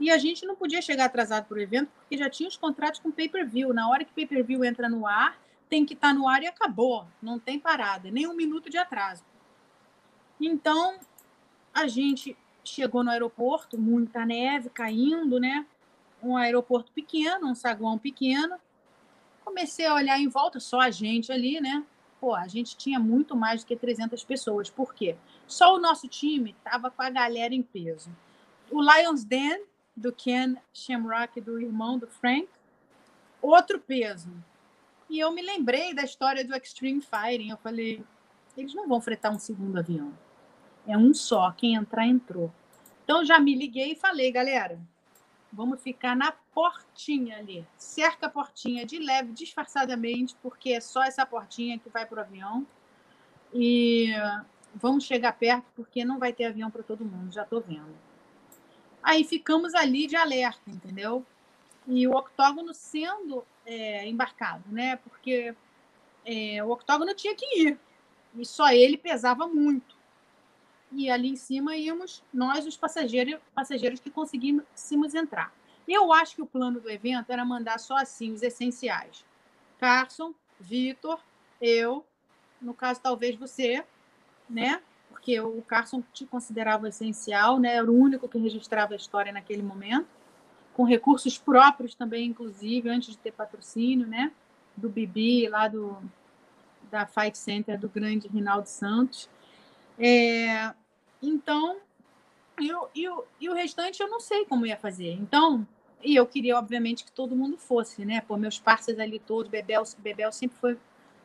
E 0.01 0.11
a 0.11 0.17
gente 0.17 0.45
não 0.45 0.55
podia 0.55 0.81
chegar 0.81 1.05
atrasado 1.05 1.45
para 1.45 1.57
o 1.57 1.61
evento, 1.61 1.89
porque 1.95 2.17
já 2.17 2.29
tinha 2.29 2.49
os 2.49 2.57
contratos 2.57 2.99
com 2.99 3.11
pay-per-view. 3.11 3.73
Na 3.73 3.87
hora 3.87 4.03
que 4.03 4.11
pay-per-view 4.11 4.65
entra 4.65 4.89
no 4.89 5.07
ar, 5.07 5.39
tem 5.69 5.85
que 5.85 5.93
estar 5.93 6.09
tá 6.09 6.13
no 6.13 6.27
ar 6.27 6.43
e 6.43 6.47
acabou. 6.47 7.07
Não 7.21 7.39
tem 7.39 7.59
parada, 7.59 8.11
nem 8.11 8.27
um 8.27 8.35
minuto 8.35 8.69
de 8.69 8.77
atraso. 8.77 9.23
Então, 10.39 10.97
a 11.73 11.87
gente 11.87 12.35
chegou 12.63 13.03
no 13.03 13.11
aeroporto, 13.11 13.77
muita 13.77 14.25
neve 14.25 14.69
caindo, 14.69 15.39
né? 15.39 15.65
Um 16.21 16.35
aeroporto 16.35 16.91
pequeno, 16.91 17.47
um 17.47 17.55
saguão 17.55 17.97
pequeno 17.97 18.59
comecei 19.51 19.85
a 19.85 19.93
olhar 19.93 20.19
em 20.19 20.29
volta, 20.29 20.59
só 20.59 20.79
a 20.79 20.89
gente 20.89 21.31
ali, 21.31 21.59
né? 21.59 21.83
Pô, 22.19 22.33
a 22.33 22.47
gente 22.47 22.77
tinha 22.77 22.99
muito 22.99 23.35
mais 23.35 23.63
do 23.63 23.67
que 23.67 23.75
300 23.75 24.23
pessoas. 24.23 24.69
Por 24.69 24.93
quê? 24.93 25.15
Só 25.47 25.75
o 25.75 25.79
nosso 25.79 26.07
time 26.07 26.55
estava 26.57 26.89
com 26.89 27.01
a 27.01 27.09
galera 27.09 27.53
em 27.53 27.61
peso. 27.61 28.09
O 28.69 28.81
Lions 28.81 29.23
Den, 29.23 29.63
do 29.95 30.11
Ken 30.11 30.55
Shamrock, 30.73 31.39
do 31.41 31.59
irmão 31.59 31.97
do 31.97 32.07
Frank, 32.07 32.47
outro 33.41 33.79
peso. 33.79 34.31
E 35.09 35.19
eu 35.19 35.31
me 35.31 35.41
lembrei 35.41 35.93
da 35.93 36.03
história 36.03 36.45
do 36.45 36.55
Extreme 36.55 37.01
Fighting. 37.01 37.49
Eu 37.49 37.57
falei, 37.57 38.03
eles 38.57 38.73
não 38.73 38.87
vão 38.87 39.01
fretar 39.01 39.31
um 39.31 39.39
segundo 39.39 39.77
avião. 39.77 40.13
É 40.87 40.97
um 40.97 41.13
só. 41.13 41.51
Quem 41.51 41.75
entrar, 41.75 42.07
entrou. 42.07 42.51
Então 43.03 43.25
já 43.25 43.39
me 43.39 43.53
liguei 43.53 43.91
e 43.91 43.95
falei, 43.95 44.31
galera, 44.31 44.79
Vamos 45.53 45.81
ficar 45.81 46.15
na 46.15 46.31
portinha 46.31 47.37
ali. 47.37 47.67
Cerca 47.77 48.27
a 48.27 48.29
portinha 48.29 48.85
de 48.85 48.97
leve, 48.97 49.33
disfarçadamente, 49.33 50.35
porque 50.41 50.71
é 50.71 50.79
só 50.79 51.03
essa 51.03 51.25
portinha 51.25 51.77
que 51.77 51.89
vai 51.89 52.05
para 52.05 52.19
o 52.19 52.21
avião. 52.21 52.65
E 53.53 54.13
vamos 54.73 55.03
chegar 55.03 55.33
perto, 55.33 55.65
porque 55.75 56.05
não 56.05 56.19
vai 56.19 56.31
ter 56.31 56.45
avião 56.45 56.71
para 56.71 56.83
todo 56.83 57.03
mundo, 57.03 57.33
já 57.33 57.43
estou 57.43 57.59
vendo. 57.59 57.93
Aí 59.03 59.23
ficamos 59.23 59.73
ali 59.73 60.07
de 60.07 60.15
alerta, 60.15 60.69
entendeu? 60.69 61.25
E 61.87 62.07
o 62.07 62.11
octógono 62.11 62.73
sendo 62.73 63.43
é, 63.65 64.07
embarcado, 64.07 64.63
né? 64.69 64.97
Porque 64.97 65.55
é, 66.25 66.63
o 66.63 66.69
octógono 66.69 67.13
tinha 67.13 67.35
que 67.35 67.45
ir. 67.61 67.79
E 68.35 68.45
só 68.45 68.71
ele 68.71 68.97
pesava 68.97 69.47
muito 69.47 70.01
e 70.91 71.09
ali 71.09 71.29
em 71.29 71.35
cima 71.35 71.75
íamos 71.75 72.23
nós, 72.33 72.65
os 72.65 72.75
passageiros, 72.75 73.39
passageiros 73.55 73.99
que 73.99 74.09
conseguimos 74.09 75.15
entrar. 75.15 75.53
Eu 75.87 76.11
acho 76.11 76.35
que 76.35 76.41
o 76.41 76.45
plano 76.45 76.79
do 76.79 76.89
evento 76.89 77.31
era 77.31 77.45
mandar 77.45 77.79
só 77.79 77.95
assim 77.95 78.31
os 78.33 78.43
essenciais. 78.43 79.25
Carson, 79.79 80.33
Vitor, 80.59 81.19
eu, 81.61 82.05
no 82.61 82.73
caso 82.73 82.99
talvez 83.01 83.35
você, 83.35 83.83
né? 84.49 84.81
Porque 85.11 85.39
o 85.39 85.61
Carson 85.61 86.03
te 86.13 86.25
considerava 86.25 86.89
essencial, 86.89 87.59
né? 87.59 87.75
Era 87.75 87.89
o 87.89 87.95
único 87.95 88.27
que 88.27 88.37
registrava 88.37 88.93
a 88.93 88.95
história 88.95 89.31
naquele 89.31 89.61
momento, 89.61 90.07
com 90.73 90.83
recursos 90.83 91.37
próprios 91.37 91.93
também, 91.93 92.29
inclusive, 92.29 92.89
antes 92.89 93.09
de 93.11 93.17
ter 93.17 93.31
patrocínio, 93.31 94.07
né? 94.07 94.31
Do 94.75 94.89
Bibi, 94.89 95.47
lá 95.47 95.67
do 95.67 95.97
da 96.89 97.05
Fight 97.05 97.37
Center 97.37 97.79
do 97.79 97.87
grande 97.87 98.27
Rinaldo 98.27 98.67
Santos. 98.67 99.29
É, 99.97 100.73
então, 101.21 101.77
eu, 102.59 102.89
eu, 102.93 103.25
e 103.39 103.49
o 103.49 103.53
restante 103.53 104.01
eu 104.01 104.09
não 104.09 104.19
sei 104.19 104.45
como 104.45 104.65
ia 104.65 104.75
fazer. 104.75 105.13
Então, 105.13 105.65
e 106.03 106.15
eu 106.15 106.25
queria, 106.25 106.57
obviamente, 106.57 107.05
que 107.05 107.11
todo 107.11 107.35
mundo 107.35 107.57
fosse, 107.57 108.03
né? 108.03 108.21
Pô, 108.21 108.35
meus 108.35 108.59
parceiros 108.59 109.01
ali 109.01 109.19
todos, 109.19 109.49
Bebel, 109.49 109.83
Bebel 109.99 110.31
sempre 110.31 110.57
foi 110.57 110.77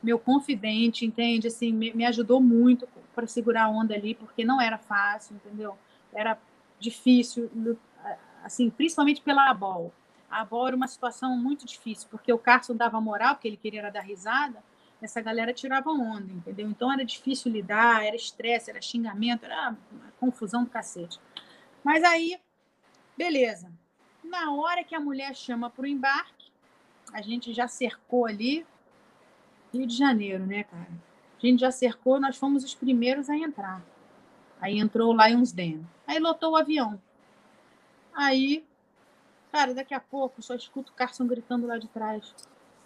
meu 0.03 0.19
confidente, 0.19 1.05
entende? 1.05 1.49
Assim, 1.49 1.73
me, 1.73 1.93
me 1.93 2.05
ajudou 2.05 2.41
muito 2.41 2.89
para 3.15 3.27
segurar 3.27 3.65
a 3.65 3.69
onda 3.69 3.95
ali, 3.95 4.15
porque 4.15 4.45
não 4.45 4.61
era 4.61 4.79
fácil, 4.79 5.37
entendeu? 5.37 5.77
Era 6.13 6.39
difícil, 6.79 7.51
assim, 8.45 8.71
principalmente 8.71 9.21
pela 9.23 9.51
Abol. 9.51 9.93
A 10.31 10.43
Abol 10.43 10.67
era 10.67 10.77
uma 10.77 10.87
situação 10.87 11.37
muito 11.37 11.67
difícil, 11.67 12.09
porque 12.11 12.33
o 12.33 12.39
Carson 12.39 12.77
dava 12.77 13.01
moral, 13.01 13.35
porque 13.35 13.49
ele 13.49 13.57
queria 13.57 13.91
dar 13.91 14.01
risada, 14.01 14.63
essa 15.01 15.21
galera 15.21 15.53
tirava 15.53 15.91
onda, 15.91 16.33
entendeu? 16.33 16.69
Então 16.69 16.93
era 16.93 17.05
difícil 17.05 17.53
lidar, 17.53 18.05
era 18.05 18.17
estresse, 18.17 18.71
era 18.71 18.81
xingamento, 18.81 19.45
era 19.45 19.77
confusão 20.19 20.65
do 20.65 20.71
cacete. 20.71 21.21
Mas 21.85 22.03
aí, 22.03 22.39
beleza. 23.17 23.71
Na 24.25 24.53
hora 24.53 24.83
que 24.83 24.95
a 24.95 25.01
mulher 25.01 25.35
chama 25.37 25.71
para 25.71 25.85
o 25.85 25.87
embarque, 25.87 26.51
a 27.13 27.23
gente 27.23 27.53
já 27.53 27.69
cercou 27.69 28.27
ali 28.27 28.67
Rio 29.73 29.87
de 29.87 29.97
Janeiro, 29.97 30.45
né, 30.47 30.65
cara? 30.65 30.89
A 31.37 31.47
gente 31.47 31.61
já 31.61 31.71
cercou, 31.71 32.21
nós 32.21 32.37
fomos 32.37 32.65
os 32.65 32.75
primeiros 32.75 33.29
a 33.29 33.37
entrar. 33.37 33.83
Aí 34.61 34.79
entrou 34.79 35.15
o 35.15 35.27
Lions 35.27 35.53
Den. 35.53 35.87
Aí 36.07 36.19
lotou 36.19 36.53
o 36.53 36.57
avião. 36.57 37.01
Aí 38.15 38.65
Cara, 39.57 39.73
daqui 39.73 39.95
a 39.95 40.01
pouco 40.01 40.43
só 40.43 40.55
escuto 40.55 40.93
o 40.93 40.95
Carson 40.95 41.27
gritando 41.27 41.67
lá 41.67 41.79
de 41.79 41.89
trás. 41.89 42.35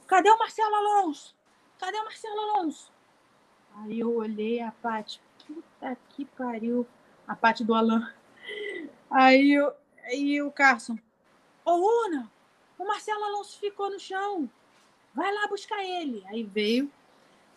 Cadê 0.06 0.30
o 0.30 0.38
Marcelo 0.38 0.72
Alonso? 0.72 1.34
Cadê 1.80 1.98
o 1.98 2.04
Marcelo 2.04 2.40
Alonso? 2.40 2.92
Aí 3.74 3.98
eu 3.98 4.14
olhei 4.14 4.60
a 4.60 4.70
Paty. 4.70 5.20
Puta 5.44 5.96
que 6.10 6.24
pariu. 6.24 6.86
A 7.26 7.34
Paty 7.34 7.64
do 7.64 7.74
Alan. 7.74 8.08
Aí, 9.10 9.56
aí 10.04 10.40
o 10.42 10.52
Carson. 10.52 10.96
Ô, 11.64 12.06
Una, 12.06 12.30
o 12.78 12.86
Marcelo 12.86 13.24
Alonso 13.24 13.58
ficou 13.58 13.90
no 13.90 13.98
chão. 13.98 14.48
Vai 15.14 15.32
lá 15.32 15.46
buscar 15.48 15.82
ele. 15.84 16.24
Aí 16.26 16.42
veio. 16.42 16.90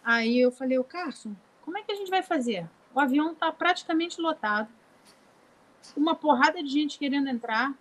Aí 0.04 0.40
eu 0.40 0.52
falei, 0.52 0.78
o 0.78 0.84
Carson, 0.84 1.36
como 1.62 1.78
é 1.78 1.84
que 1.84 1.92
a 1.92 1.96
gente 1.96 2.10
vai 2.10 2.22
fazer? 2.22 2.70
O 2.94 3.00
avião 3.00 3.32
está 3.32 3.52
praticamente 3.52 4.20
lotado. 4.20 4.70
Uma 5.96 6.16
porrada 6.16 6.62
de 6.62 6.70
gente 6.70 7.00
querendo 7.00 7.28
entrar. 7.30 7.74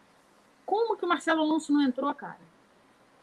Como 0.64 0.96
que 0.96 1.04
o 1.04 1.08
Marcelo 1.08 1.40
Alonso 1.40 1.72
não 1.72 1.82
entrou, 1.82 2.12
cara? 2.14 2.40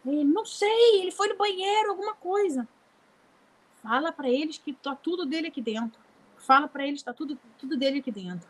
Ele, 0.05 0.23
não 0.23 0.45
sei, 0.45 1.01
ele 1.01 1.11
foi 1.11 1.27
no 1.29 1.37
banheiro, 1.37 1.91
alguma 1.91 2.13
coisa. 2.13 2.67
Fala 3.81 4.11
para 4.11 4.29
eles 4.29 4.57
que 4.57 4.73
tá 4.73 4.95
tudo 4.95 5.25
dele 5.25 5.47
aqui 5.47 5.61
dentro. 5.61 5.99
Fala 6.37 6.67
para 6.67 6.85
eles 6.85 6.99
que 6.99 7.05
tá 7.05 7.13
tudo, 7.13 7.39
tudo 7.57 7.77
dele 7.77 7.99
aqui 7.99 8.11
dentro. 8.11 8.47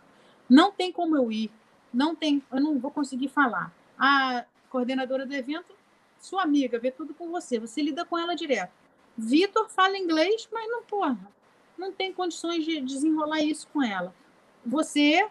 Não 0.50 0.72
tem 0.72 0.92
como 0.92 1.16
eu 1.16 1.32
ir. 1.32 1.52
Não 1.94 2.16
tem, 2.16 2.44
eu 2.52 2.60
não 2.60 2.80
vou 2.80 2.92
conseguir 2.92 3.30
falar. 3.30 3.72
A 3.98 4.46
coordenadora 4.70 5.26
do 5.26 5.34
evento, 5.34 5.74
sua 6.20 6.44
amiga, 6.44 6.80
vê 6.80 6.92
tudo 6.92 7.14
com 7.14 7.30
você. 7.32 7.60
Você 7.60 7.82
lida 7.82 8.06
com 8.06 8.18
ela 8.18 8.36
direto. 8.36 8.72
Vitor 9.18 9.70
fala 9.70 9.98
inglês, 9.98 10.48
mas 10.52 10.70
não, 10.70 10.84
porra, 10.84 11.18
não 11.78 11.92
tem 11.92 12.14
condições 12.14 12.64
de 12.64 12.82
desenrolar 12.82 13.42
isso 13.42 13.68
com 13.74 13.84
ela. 13.84 14.14
Você 14.66 15.28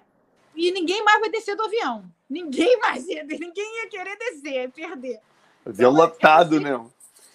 e 0.55 0.73
ninguém 0.73 1.05
mais 1.05 1.21
vai 1.21 1.31
descer 1.31 1.55
do 1.55 1.63
avião. 1.63 2.05
Ninguém 2.29 2.79
mais 2.81 3.07
ia, 3.07 3.23
ninguém 3.23 3.83
ia 3.83 3.89
querer 3.89 4.17
descer, 4.17 4.71
perder. 4.73 5.21
Avião 5.65 5.93
então, 5.93 6.05
lotado, 6.05 6.57
é 6.57 6.61
né? 6.61 6.87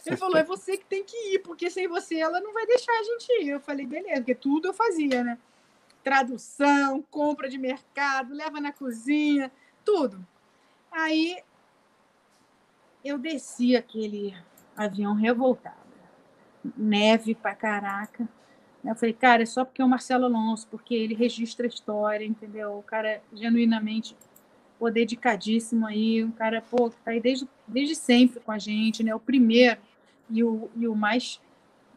Ele 0.05 0.17
falou, 0.17 0.37
é 0.37 0.43
você 0.43 0.77
que 0.77 0.85
tem 0.85 1.03
que 1.03 1.15
ir, 1.33 1.39
porque 1.39 1.69
sem 1.69 1.87
você 1.87 2.19
ela 2.19 2.41
não 2.41 2.51
vai 2.51 2.65
deixar 2.65 2.91
a 2.91 3.03
gente 3.03 3.41
ir. 3.41 3.49
Eu 3.49 3.59
falei, 3.61 3.85
beleza, 3.85 4.17
porque 4.17 4.35
tudo 4.35 4.67
eu 4.67 4.73
fazia, 4.73 5.23
né? 5.23 5.37
Tradução, 6.03 7.01
compra 7.09 7.47
de 7.47 7.57
mercado, 7.57 8.33
leva 8.33 8.59
na 8.59 8.73
cozinha, 8.73 9.49
tudo. 9.85 10.25
Aí 10.91 11.41
eu 13.03 13.17
desci 13.17 13.75
aquele 13.75 14.35
avião 14.75 15.13
revoltado. 15.13 15.77
Neve 16.77 17.35
pra 17.35 17.53
caraca. 17.53 18.27
Eu 18.83 18.95
falei, 18.95 19.13
cara, 19.13 19.43
é 19.43 19.45
só 19.45 19.63
porque 19.63 19.81
é 19.81 19.85
o 19.85 19.89
Marcelo 19.89 20.25
Alonso, 20.25 20.67
porque 20.69 20.93
ele 20.93 21.13
registra 21.13 21.65
a 21.65 21.69
história, 21.69 22.25
entendeu? 22.25 22.77
O 22.77 22.83
cara 22.83 23.21
genuinamente 23.33 24.15
pô, 24.77 24.89
dedicadíssimo 24.89 25.85
aí, 25.85 26.23
um 26.23 26.31
cara, 26.31 26.61
pô, 26.61 26.89
que 26.89 26.97
tá 26.97 27.11
aí 27.11 27.21
desde, 27.21 27.47
desde 27.65 27.95
sempre 27.95 28.41
com 28.41 28.51
a 28.51 28.57
gente, 28.57 29.03
né? 29.03 29.15
O 29.15 29.19
primeiro 29.19 29.79
e 30.29 30.43
o, 30.43 30.69
e 30.75 30.87
o 30.87 30.95
mais 30.95 31.39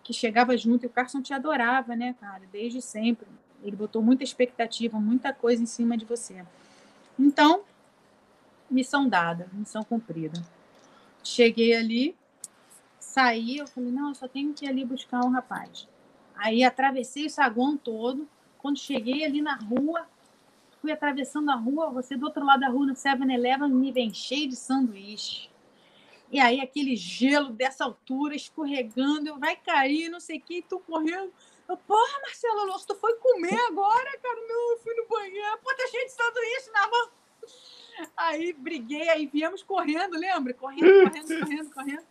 que 0.04 0.12
chegava 0.12 0.56
junto, 0.56 0.84
e 0.84 0.86
o 0.86 0.90
Carson 0.90 1.20
te 1.20 1.34
adorava, 1.34 1.96
né, 1.96 2.14
cara? 2.20 2.42
Desde 2.52 2.80
sempre. 2.80 3.26
Ele 3.64 3.74
botou 3.74 4.00
muita 4.00 4.22
expectativa, 4.22 5.00
muita 5.00 5.32
coisa 5.32 5.60
em 5.60 5.66
cima 5.66 5.96
de 5.96 6.04
você. 6.04 6.44
Então, 7.18 7.62
missão 8.70 9.08
dada, 9.08 9.48
missão 9.52 9.82
cumprida. 9.82 10.40
Cheguei 11.26 11.74
ali, 11.74 12.16
saí, 13.00 13.58
eu 13.58 13.66
falei, 13.66 13.90
não, 13.90 14.10
eu 14.10 14.14
só 14.14 14.28
tenho 14.28 14.54
que 14.54 14.64
ir 14.64 14.68
ali 14.68 14.84
buscar 14.84 15.24
um 15.24 15.30
rapaz. 15.30 15.88
Aí 16.36 16.62
atravessei 16.62 17.26
o 17.26 17.30
saguão 17.30 17.76
todo. 17.76 18.28
Quando 18.58 18.78
cheguei 18.78 19.24
ali 19.24 19.42
na 19.42 19.56
rua, 19.56 20.06
fui 20.80 20.92
atravessando 20.92 21.50
a 21.50 21.56
rua, 21.56 21.90
você 21.90 22.16
do 22.16 22.26
outro 22.26 22.44
lado 22.44 22.60
da 22.60 22.68
rua 22.68 22.86
no 22.86 22.94
7-Eleven 22.94 23.68
me 23.70 23.90
vem 23.90 24.14
cheio 24.14 24.48
de 24.48 24.54
sanduíche. 24.54 25.50
E 26.30 26.38
aí 26.38 26.60
aquele 26.60 26.94
gelo 26.94 27.50
dessa 27.50 27.84
altura 27.84 28.36
escorregando, 28.36 29.28
eu 29.28 29.38
vai 29.38 29.56
cair, 29.56 30.08
não 30.08 30.20
sei 30.20 30.38
o 30.38 30.42
que, 30.42 30.62
tu 30.62 30.78
correndo. 30.78 31.32
Eu, 31.68 31.76
Porra, 31.76 32.20
Marcelo 32.22 32.60
Alonso, 32.60 32.86
tu 32.86 32.94
foi 32.94 33.14
comer 33.16 33.58
agora, 33.68 34.16
cara? 34.18 34.40
Não, 34.46 34.72
eu 34.72 34.78
fui 34.78 34.94
no 34.94 35.08
banheiro. 35.08 35.58
Pô, 35.58 35.74
tá 35.74 35.88
cheio 35.88 36.06
de 36.06 36.12
sanduíche 36.12 36.70
na 36.72 36.88
mão. 36.88 37.10
Aí 38.16 38.52
briguei, 38.52 39.08
aí 39.08 39.26
viemos 39.26 39.62
correndo, 39.62 40.18
lembra? 40.18 40.52
Correndo, 40.54 41.10
correndo, 41.10 41.40
correndo, 41.40 41.74
correndo. 41.74 42.06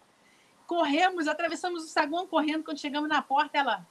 Corremos, 0.66 1.28
atravessamos 1.28 1.84
o 1.84 1.88
saguão 1.88 2.28
correndo. 2.28 2.64
Quando 2.64 2.80
chegamos 2.80 3.08
na 3.08 3.22
porta, 3.22 3.58
ela. 3.58 3.88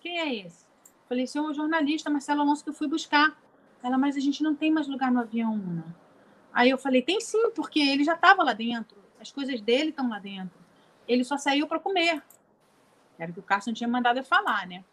Quem 0.00 0.18
é 0.18 0.46
esse? 0.46 0.64
Falei, 1.08 1.24
um 1.36 1.54
jornalista, 1.54 2.10
Marcelo 2.10 2.42
Alonso, 2.42 2.64
que 2.64 2.70
eu 2.70 2.74
fui 2.74 2.88
buscar. 2.88 3.36
Ela, 3.82 3.98
mas 3.98 4.16
a 4.16 4.20
gente 4.20 4.42
não 4.42 4.54
tem 4.54 4.70
mais 4.70 4.88
lugar 4.88 5.10
no 5.10 5.20
avião, 5.20 5.54
Una. 5.54 5.84
Aí 6.52 6.70
eu 6.70 6.78
falei, 6.78 7.02
tem 7.02 7.20
sim, 7.20 7.50
porque 7.50 7.80
ele 7.80 8.02
já 8.02 8.14
estava 8.14 8.42
lá 8.42 8.52
dentro. 8.52 8.96
As 9.20 9.30
coisas 9.30 9.60
dele 9.60 9.90
estão 9.90 10.08
lá 10.08 10.18
dentro. 10.18 10.58
Ele 11.06 11.22
só 11.22 11.36
saiu 11.36 11.66
para 11.66 11.78
comer. 11.78 12.22
Era 13.18 13.30
o 13.30 13.34
que 13.34 13.40
o 13.40 13.42
Carson 13.42 13.72
tinha 13.72 13.88
mandado 13.88 14.18
eu 14.18 14.24
falar, 14.24 14.66
né? 14.66 14.84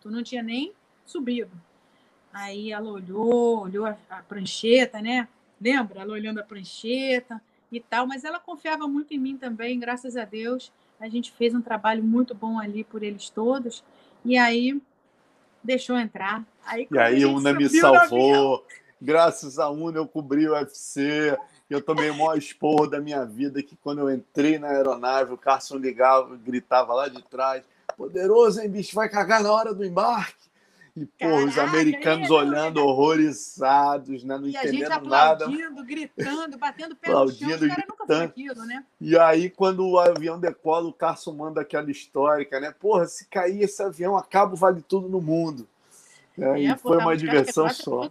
Tu 0.00 0.10
não 0.10 0.22
tinha 0.22 0.42
nem 0.42 0.72
subido. 1.04 1.52
Aí 2.32 2.72
ela 2.72 2.90
olhou, 2.90 3.62
olhou 3.62 3.86
a, 3.86 3.96
a 4.08 4.22
prancheta, 4.22 5.00
né? 5.00 5.28
Lembra? 5.60 6.00
Ela 6.00 6.12
olhando 6.12 6.38
a 6.38 6.42
prancheta 6.42 7.40
e 7.70 7.80
tal, 7.80 8.06
mas 8.06 8.24
ela 8.24 8.38
confiava 8.38 8.86
muito 8.88 9.12
em 9.14 9.18
mim 9.18 9.36
também, 9.36 9.78
graças 9.78 10.16
a 10.16 10.24
Deus. 10.24 10.72
A 10.98 11.08
gente 11.08 11.32
fez 11.32 11.54
um 11.54 11.60
trabalho 11.60 12.02
muito 12.02 12.34
bom 12.34 12.58
ali 12.58 12.84
por 12.84 13.02
eles 13.02 13.28
todos. 13.28 13.84
E 14.24 14.36
aí 14.38 14.80
deixou 15.62 15.96
entrar. 15.98 16.44
Aí, 16.64 16.86
e 16.90 16.98
aí 16.98 17.24
Una 17.24 17.52
me 17.52 17.68
salvou. 17.68 18.64
Graças 19.00 19.58
a 19.58 19.68
Una 19.68 19.98
eu 19.98 20.06
cobri 20.06 20.48
o 20.48 20.52
UFC. 20.52 21.36
Eu 21.68 21.80
tomei 21.80 22.10
o 22.10 22.14
maior 22.14 22.36
esporro 22.36 22.86
da 22.86 23.00
minha 23.00 23.24
vida 23.24 23.62
que 23.62 23.74
quando 23.76 24.00
eu 24.00 24.14
entrei 24.14 24.58
na 24.58 24.68
aeronave, 24.68 25.32
o 25.32 25.38
Carson 25.38 25.76
ligava, 25.76 26.36
gritava 26.36 26.92
lá 26.92 27.08
de 27.08 27.22
trás, 27.22 27.64
poderoso, 27.96 28.60
hein, 28.60 28.68
bicho, 28.68 28.94
vai 28.94 29.08
cagar 29.08 29.42
na 29.42 29.50
hora 29.50 29.72
do 29.72 29.84
embarque. 29.84 30.51
E, 30.94 31.06
pô, 31.06 31.12
Caraca, 31.18 31.44
os 31.46 31.58
americanos 31.58 32.28
é, 32.28 32.32
olhando 32.32 32.80
é. 32.80 32.82
horrorizados, 32.82 34.24
né? 34.24 34.36
Não 34.36 34.46
e 34.46 34.50
entendendo 34.50 34.68
a 34.68 34.72
gente 34.72 34.92
aplaudindo, 34.92 35.70
nada. 35.70 35.82
gritando, 35.82 36.58
batendo 36.58 36.94
pé 36.94 37.08
no 37.08 37.14
chão. 37.14 37.24
Os 37.24 37.38
caras 37.38 37.84
nunca 37.88 38.06
foi 38.06 38.24
aquilo, 38.24 38.64
né? 38.66 38.84
E 39.00 39.18
aí, 39.18 39.48
quando 39.48 39.88
o 39.88 39.98
avião 39.98 40.38
decola, 40.38 40.86
o 40.86 40.92
Carson 40.92 41.32
manda 41.32 41.62
aquela 41.62 41.90
histórica, 41.90 42.60
né? 42.60 42.72
Porra, 42.78 43.06
se 43.06 43.26
cair 43.26 43.62
esse 43.62 43.82
avião, 43.82 44.18
acaba 44.18 44.54
vale 44.54 44.82
tudo 44.82 45.08
no 45.08 45.20
mundo. 45.20 45.66
É, 46.38 46.60
e 46.60 46.74
pô, 46.74 46.90
foi 46.90 46.98
uma 46.98 47.16
diversão 47.16 47.68
só. 47.70 48.08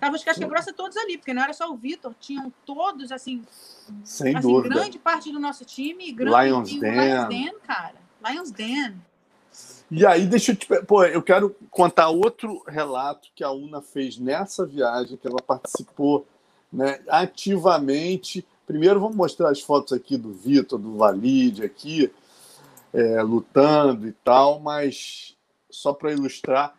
Tava 0.00 0.16
os 0.16 0.24
casca 0.24 0.44
grossa 0.48 0.72
todos 0.72 0.96
ali, 0.96 1.16
porque 1.16 1.32
não 1.32 1.44
era 1.44 1.52
só 1.52 1.70
o 1.70 1.76
Vitor, 1.76 2.12
tinham 2.18 2.52
todos, 2.66 3.12
assim, 3.12 3.44
Sem 4.02 4.34
assim, 4.34 4.48
dúvida. 4.48 4.74
grande 4.74 4.98
parte 4.98 5.30
do 5.30 5.38
nosso 5.38 5.64
time, 5.64 6.10
grande 6.10 6.48
Lions 6.48 6.80
Den. 6.80 6.90
Lions 6.90 7.28
Den, 7.28 7.58
cara. 7.60 7.94
Lions 8.26 8.50
Den. 8.50 9.00
E 9.94 10.06
aí, 10.06 10.24
deixa 10.24 10.52
eu 10.52 10.56
te. 10.56 10.66
Pô, 10.86 11.04
eu 11.04 11.22
quero 11.22 11.54
contar 11.70 12.08
outro 12.08 12.64
relato 12.66 13.28
que 13.34 13.44
a 13.44 13.50
UNA 13.50 13.82
fez 13.82 14.16
nessa 14.16 14.64
viagem, 14.64 15.18
que 15.18 15.26
ela 15.26 15.42
participou 15.46 16.26
né, 16.72 16.98
ativamente. 17.06 18.42
Primeiro, 18.66 18.98
vamos 18.98 19.14
mostrar 19.14 19.50
as 19.50 19.60
fotos 19.60 19.92
aqui 19.92 20.16
do 20.16 20.32
Vitor, 20.32 20.78
do 20.78 20.96
Valide 20.96 21.62
aqui, 21.62 22.10
é, 22.90 23.20
lutando 23.20 24.08
e 24.08 24.12
tal, 24.12 24.60
mas 24.60 25.36
só 25.68 25.92
para 25.92 26.10
ilustrar. 26.10 26.74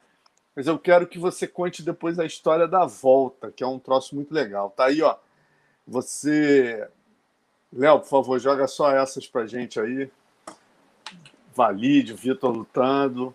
Mas 0.56 0.66
eu 0.66 0.80
quero 0.80 1.06
que 1.06 1.20
você 1.20 1.46
conte 1.46 1.84
depois 1.84 2.18
a 2.18 2.26
história 2.26 2.68
da 2.68 2.84
volta, 2.84 3.52
que 3.52 3.64
é 3.64 3.68
um 3.68 3.78
troço 3.78 4.16
muito 4.16 4.34
legal. 4.34 4.72
Tá 4.76 4.86
aí, 4.86 5.04
ó. 5.04 5.16
Você. 5.86 6.90
Léo, 7.72 8.00
por 8.00 8.08
favor, 8.08 8.40
joga 8.40 8.66
só 8.66 8.90
essas 8.90 9.28
pra 9.28 9.46
gente 9.46 9.80
aí. 9.80 10.10
Valide, 11.56 12.14
o 12.14 12.18
Vitor 12.18 12.52
lutando. 12.52 13.34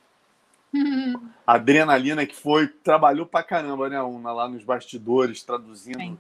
A 1.47 1.55
adrenalina 1.55 2.27
que 2.27 2.35
foi, 2.35 2.69
trabalhou 2.69 3.27
pra 3.27 3.43
caramba, 3.43 3.89
né, 3.89 4.01
Una, 4.03 4.33
lá 4.33 4.49
nos 4.49 4.65
bastidores, 4.65 5.43
traduzindo 5.43 6.19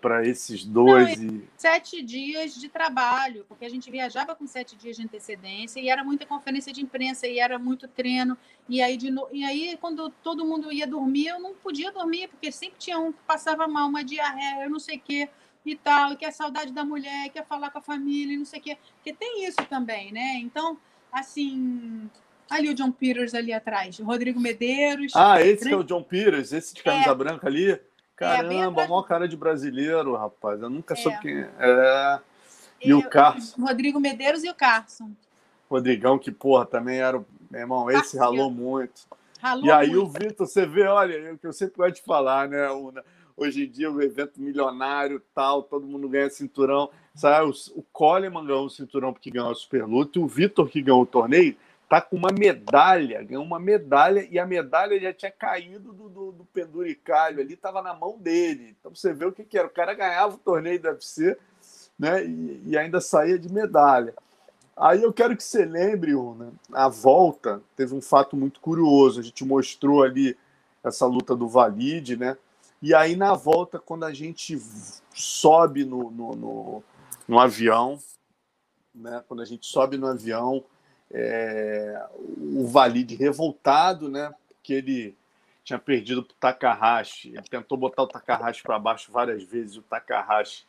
para 0.00 0.26
esses 0.26 0.64
dois. 0.64 1.18
Não, 1.20 1.36
e... 1.36 1.48
Sete 1.56 2.02
dias 2.02 2.54
de 2.54 2.68
trabalho, 2.68 3.44
porque 3.48 3.64
a 3.64 3.68
gente 3.68 3.90
viajava 3.90 4.34
com 4.34 4.46
sete 4.46 4.76
dias 4.76 4.96
de 4.96 5.02
antecedência 5.02 5.80
e 5.80 5.88
era 5.88 6.04
muita 6.04 6.24
conferência 6.24 6.72
de 6.72 6.80
imprensa 6.80 7.26
e 7.26 7.38
era 7.38 7.58
muito 7.58 7.88
treino. 7.88 8.36
E 8.68 8.80
aí, 8.80 8.96
de 8.96 9.10
no... 9.10 9.26
e 9.32 9.44
aí, 9.44 9.76
quando 9.80 10.08
todo 10.22 10.44
mundo 10.44 10.72
ia 10.72 10.86
dormir, 10.86 11.26
eu 11.28 11.40
não 11.40 11.54
podia 11.54 11.90
dormir, 11.90 12.28
porque 12.28 12.52
sempre 12.52 12.78
tinha 12.78 12.98
um 12.98 13.12
que 13.12 13.18
passava 13.26 13.66
mal, 13.66 13.88
uma 13.88 14.04
diarreia, 14.04 14.64
eu 14.64 14.70
não 14.70 14.78
sei 14.78 14.98
o 14.98 15.00
quê 15.00 15.28
e 15.64 15.74
tal, 15.74 16.12
e 16.12 16.16
que 16.16 16.24
é 16.24 16.30
saudade 16.30 16.72
da 16.72 16.84
mulher, 16.84 17.28
quer 17.30 17.44
falar 17.44 17.70
com 17.70 17.78
a 17.78 17.82
família 17.82 18.34
e 18.34 18.38
não 18.38 18.44
sei 18.44 18.60
o 18.60 18.62
quê. 18.62 18.78
Porque 18.94 19.12
tem 19.12 19.44
isso 19.44 19.64
também, 19.68 20.12
né? 20.12 20.38
Então 20.38 20.78
assim. 21.12 22.10
Ali 22.48 22.70
o 22.70 22.74
John 22.74 22.92
Peters 22.92 23.34
ali 23.34 23.52
atrás, 23.52 23.98
o 23.98 24.04
Rodrigo 24.04 24.38
Medeiros. 24.38 25.12
Ah, 25.16 25.42
esse 25.42 25.66
que 25.66 25.74
é 25.74 25.76
o 25.76 25.82
John 25.82 26.02
Peters, 26.02 26.52
esse 26.52 26.74
de 26.74 26.82
camisa 26.82 27.10
é. 27.10 27.14
branca 27.14 27.48
ali. 27.48 27.72
É, 27.72 27.80
Caramba, 28.14 28.82
é, 28.82 28.88
maior 28.88 29.02
cara 29.02 29.28
de 29.28 29.36
brasileiro, 29.36 30.14
rapaz. 30.14 30.62
Eu 30.62 30.70
nunca 30.70 30.94
é. 30.94 30.96
soube 30.96 31.18
quem 31.18 31.38
é. 31.38 31.48
é. 31.58 32.20
E 32.82 32.94
o 32.94 33.08
Carson. 33.08 33.60
Rodrigo 33.60 33.98
Medeiros 33.98 34.44
e 34.44 34.48
o 34.48 34.54
Carson. 34.54 35.10
Rodrigão, 35.68 36.18
que 36.18 36.30
porra, 36.30 36.64
também 36.64 37.00
era. 37.00 37.22
Meu 37.50 37.60
irmão, 37.60 37.90
esse 37.90 38.16
ralou 38.16 38.50
muito. 38.50 39.02
Ralou 39.40 39.66
e 39.66 39.70
aí 39.70 39.90
muito. 39.90 40.02
o 40.02 40.08
Vitor, 40.08 40.46
você 40.46 40.66
vê, 40.66 40.84
olha, 40.84 41.34
o 41.34 41.38
que 41.38 41.46
eu 41.46 41.52
sempre 41.52 41.76
gosto 41.76 41.96
de 41.96 42.02
falar, 42.02 42.48
né? 42.48 42.68
O, 42.70 42.92
hoje 43.36 43.64
em 43.64 43.70
dia, 43.70 43.90
o 43.90 43.96
um 43.96 44.00
evento 44.00 44.40
milionário, 44.40 45.22
tal, 45.34 45.62
todo 45.62 45.86
mundo 45.86 46.08
ganha 46.08 46.30
cinturão. 46.30 46.90
Sabe? 47.16 47.50
O 47.74 47.82
Coleman 47.92 48.46
ganhou 48.46 48.66
o 48.66 48.70
cinturão 48.70 49.12
porque 49.12 49.30
ganhou 49.30 49.50
a 49.50 49.54
Superluta, 49.54 50.18
e 50.18 50.22
o 50.22 50.26
Vitor, 50.28 50.68
que 50.68 50.82
ganhou 50.82 51.02
o 51.02 51.06
torneio, 51.06 51.56
tá 51.88 52.00
com 52.00 52.16
uma 52.16 52.30
medalha, 52.30 53.22
ganhou 53.22 53.42
uma 53.42 53.58
medalha, 53.58 54.28
e 54.30 54.38
a 54.38 54.46
medalha 54.46 55.00
já 55.00 55.12
tinha 55.12 55.30
caído 55.30 55.92
do, 55.92 56.08
do, 56.08 56.32
do 56.32 56.44
penduricalho 56.52 57.40
ali, 57.40 57.54
estava 57.54 57.82
na 57.82 57.94
mão 57.94 58.18
dele. 58.18 58.76
Então 58.78 58.94
você 58.94 59.12
vê 59.12 59.24
o 59.24 59.32
que, 59.32 59.44
que 59.44 59.58
era. 59.58 59.66
O 59.66 59.70
cara 59.70 59.94
ganhava 59.94 60.34
o 60.34 60.38
torneio 60.38 60.80
do 60.80 60.88
UFC 60.88 61.36
né? 61.98 62.24
E, 62.24 62.62
e, 62.66 62.78
ainda 62.78 63.00
saía 63.00 63.38
de 63.38 63.52
medalha. 63.52 64.14
Aí 64.76 65.02
eu 65.02 65.12
quero 65.12 65.36
que 65.36 65.42
você 65.42 65.64
lembre, 65.64 66.14
Una, 66.14 66.52
a 66.72 66.88
volta 66.88 67.62
teve 67.74 67.94
um 67.94 68.02
fato 68.02 68.36
muito 68.36 68.60
curioso. 68.60 69.20
A 69.20 69.22
gente 69.22 69.44
mostrou 69.44 70.02
ali 70.02 70.36
essa 70.84 71.06
luta 71.06 71.34
do 71.34 71.48
Valide, 71.48 72.16
né? 72.16 72.36
E 72.82 72.94
aí 72.94 73.16
na 73.16 73.34
volta, 73.34 73.78
quando 73.78 74.04
a 74.04 74.12
gente 74.12 74.60
sobe 75.14 75.84
no, 75.84 76.10
no, 76.10 76.36
no, 76.36 76.84
no 77.28 77.38
avião, 77.38 77.98
né? 78.94 79.22
Quando 79.28 79.42
a 79.42 79.44
gente 79.44 79.66
sobe 79.66 79.96
no 79.96 80.06
avião, 80.06 80.64
é, 81.10 82.06
o 82.38 82.66
Valide 82.66 83.14
revoltado, 83.14 84.08
né? 84.08 84.34
Porque 84.48 84.72
ele 84.72 85.16
tinha 85.64 85.78
perdido 85.78 86.22
para 86.22 86.32
o 86.32 86.36
Takahashi. 86.38 87.30
Ele 87.30 87.42
tentou 87.42 87.76
botar 87.76 88.02
o 88.02 88.06
Takahashi 88.06 88.62
para 88.62 88.78
baixo 88.78 89.10
várias 89.10 89.42
vezes. 89.42 89.76
O 89.76 89.82
Takahashi 89.82 90.64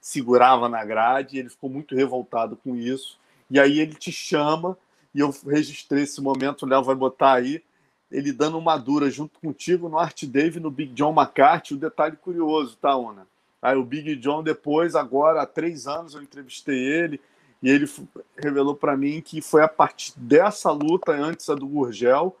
segurava 0.00 0.68
na 0.68 0.84
grade, 0.84 1.38
ele 1.38 1.48
ficou 1.48 1.70
muito 1.70 1.94
revoltado 1.94 2.56
com 2.56 2.76
isso. 2.76 3.18
E 3.50 3.58
aí 3.58 3.80
ele 3.80 3.94
te 3.94 4.10
chama, 4.10 4.76
e 5.14 5.20
eu 5.20 5.34
registrei 5.46 6.02
esse 6.02 6.20
momento, 6.20 6.62
o 6.62 6.68
Léo 6.68 6.82
vai 6.82 6.94
botar 6.94 7.34
aí, 7.34 7.62
ele 8.10 8.32
dando 8.32 8.58
uma 8.58 8.76
dura 8.76 9.10
junto 9.10 9.38
contigo 9.40 9.88
no 9.88 9.98
Art 9.98 10.24
Dave, 10.24 10.60
no 10.60 10.70
Big 10.70 10.92
John 10.92 11.14
McCarthy. 11.14 11.74
O 11.74 11.78
detalhe 11.78 12.16
curioso, 12.16 12.76
tá, 12.76 12.94
Una? 12.96 13.26
Aí 13.62 13.76
o 13.76 13.84
Big 13.84 14.16
John, 14.16 14.42
depois, 14.42 14.96
agora, 14.96 15.40
há 15.40 15.46
três 15.46 15.86
anos, 15.86 16.14
eu 16.14 16.22
entrevistei 16.22 16.76
ele, 16.76 17.20
e 17.62 17.70
ele 17.70 17.88
revelou 18.36 18.74
para 18.74 18.96
mim 18.96 19.20
que 19.20 19.40
foi 19.40 19.62
a 19.62 19.68
partir 19.68 20.12
dessa 20.16 20.72
luta, 20.72 21.12
antes 21.12 21.48
a 21.48 21.54
do 21.54 21.68
Gurgel, 21.68 22.36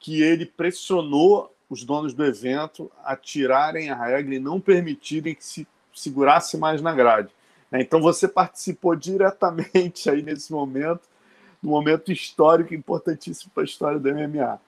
que 0.00 0.22
ele 0.22 0.46
pressionou 0.46 1.54
os 1.68 1.84
donos 1.84 2.14
do 2.14 2.24
evento 2.24 2.90
a 3.04 3.14
tirarem 3.14 3.90
a 3.90 3.94
regra 3.94 4.34
e 4.34 4.38
não 4.38 4.58
permitirem 4.58 5.34
que 5.34 5.44
se 5.44 5.66
segurasse 5.94 6.56
mais 6.56 6.80
na 6.80 6.94
grade. 6.94 7.28
Né? 7.70 7.82
Então 7.82 8.00
você 8.00 8.26
participou 8.26 8.96
diretamente 8.96 10.08
aí 10.08 10.22
nesse 10.22 10.50
momento, 10.50 11.02
um 11.62 11.68
momento 11.68 12.10
histórico 12.10 12.74
importantíssimo 12.74 13.50
para 13.54 13.62
a 13.62 13.66
história 13.66 13.98
do 13.98 14.12
MMA. 14.12 14.60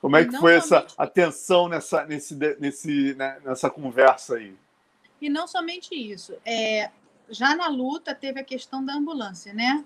Como 0.00 0.16
é 0.16 0.24
que 0.24 0.36
foi 0.36 0.60
somente... 0.60 0.86
essa 0.86 1.02
atenção 1.02 1.68
nessa, 1.68 2.04
nesse, 2.04 2.34
nesse, 2.60 3.14
né, 3.14 3.38
nessa 3.44 3.70
conversa 3.70 4.36
aí? 4.36 4.54
E 5.20 5.28
não 5.28 5.46
somente 5.46 5.94
isso. 5.94 6.34
É, 6.44 6.90
já 7.28 7.54
na 7.54 7.68
luta 7.68 8.14
teve 8.14 8.40
a 8.40 8.44
questão 8.44 8.84
da 8.84 8.94
ambulância, 8.94 9.52
né? 9.52 9.84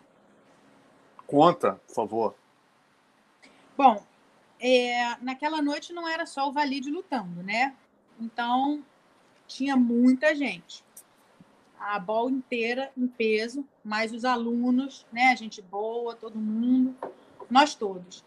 Conta, 1.27 1.75
por 1.87 1.95
favor. 1.95 2.35
Bom, 3.77 4.03
é, 4.61 5.17
naquela 5.21 5.63
noite 5.63 5.93
não 5.93 6.09
era 6.09 6.27
só 6.27 6.49
o 6.49 6.53
Valide 6.53 6.91
lutando, 6.91 7.43
né? 7.43 7.75
Então 8.19 8.83
tinha 9.47 9.77
muita 9.77 10.35
gente. 10.35 10.85
A 11.79 11.99
bola 11.99 12.31
inteira 12.31 12.91
em 12.97 13.07
peso, 13.07 13.65
mais 13.85 14.13
os 14.13 14.25
alunos, 14.25 15.07
né? 15.13 15.37
Gente 15.37 15.63
boa, 15.63 16.17
todo 16.17 16.37
mundo, 16.37 16.97
nós 17.49 17.75
todos. 17.75 18.25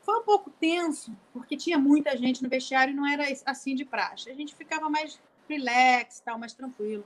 Foi 0.00 0.20
um 0.20 0.22
pouco 0.22 0.48
tenso, 0.58 1.14
porque 1.34 1.54
tinha 1.54 1.78
muita 1.78 2.16
gente 2.16 2.42
no 2.42 2.48
vestiário 2.48 2.92
e 2.92 2.96
não 2.96 3.06
era 3.06 3.24
assim 3.44 3.74
de 3.74 3.84
praxe. 3.84 4.30
A 4.30 4.34
gente 4.34 4.54
ficava 4.54 4.88
mais 4.88 5.20
relax, 5.48 6.20
tal, 6.20 6.38
mais 6.38 6.52
tranquilo. 6.52 7.04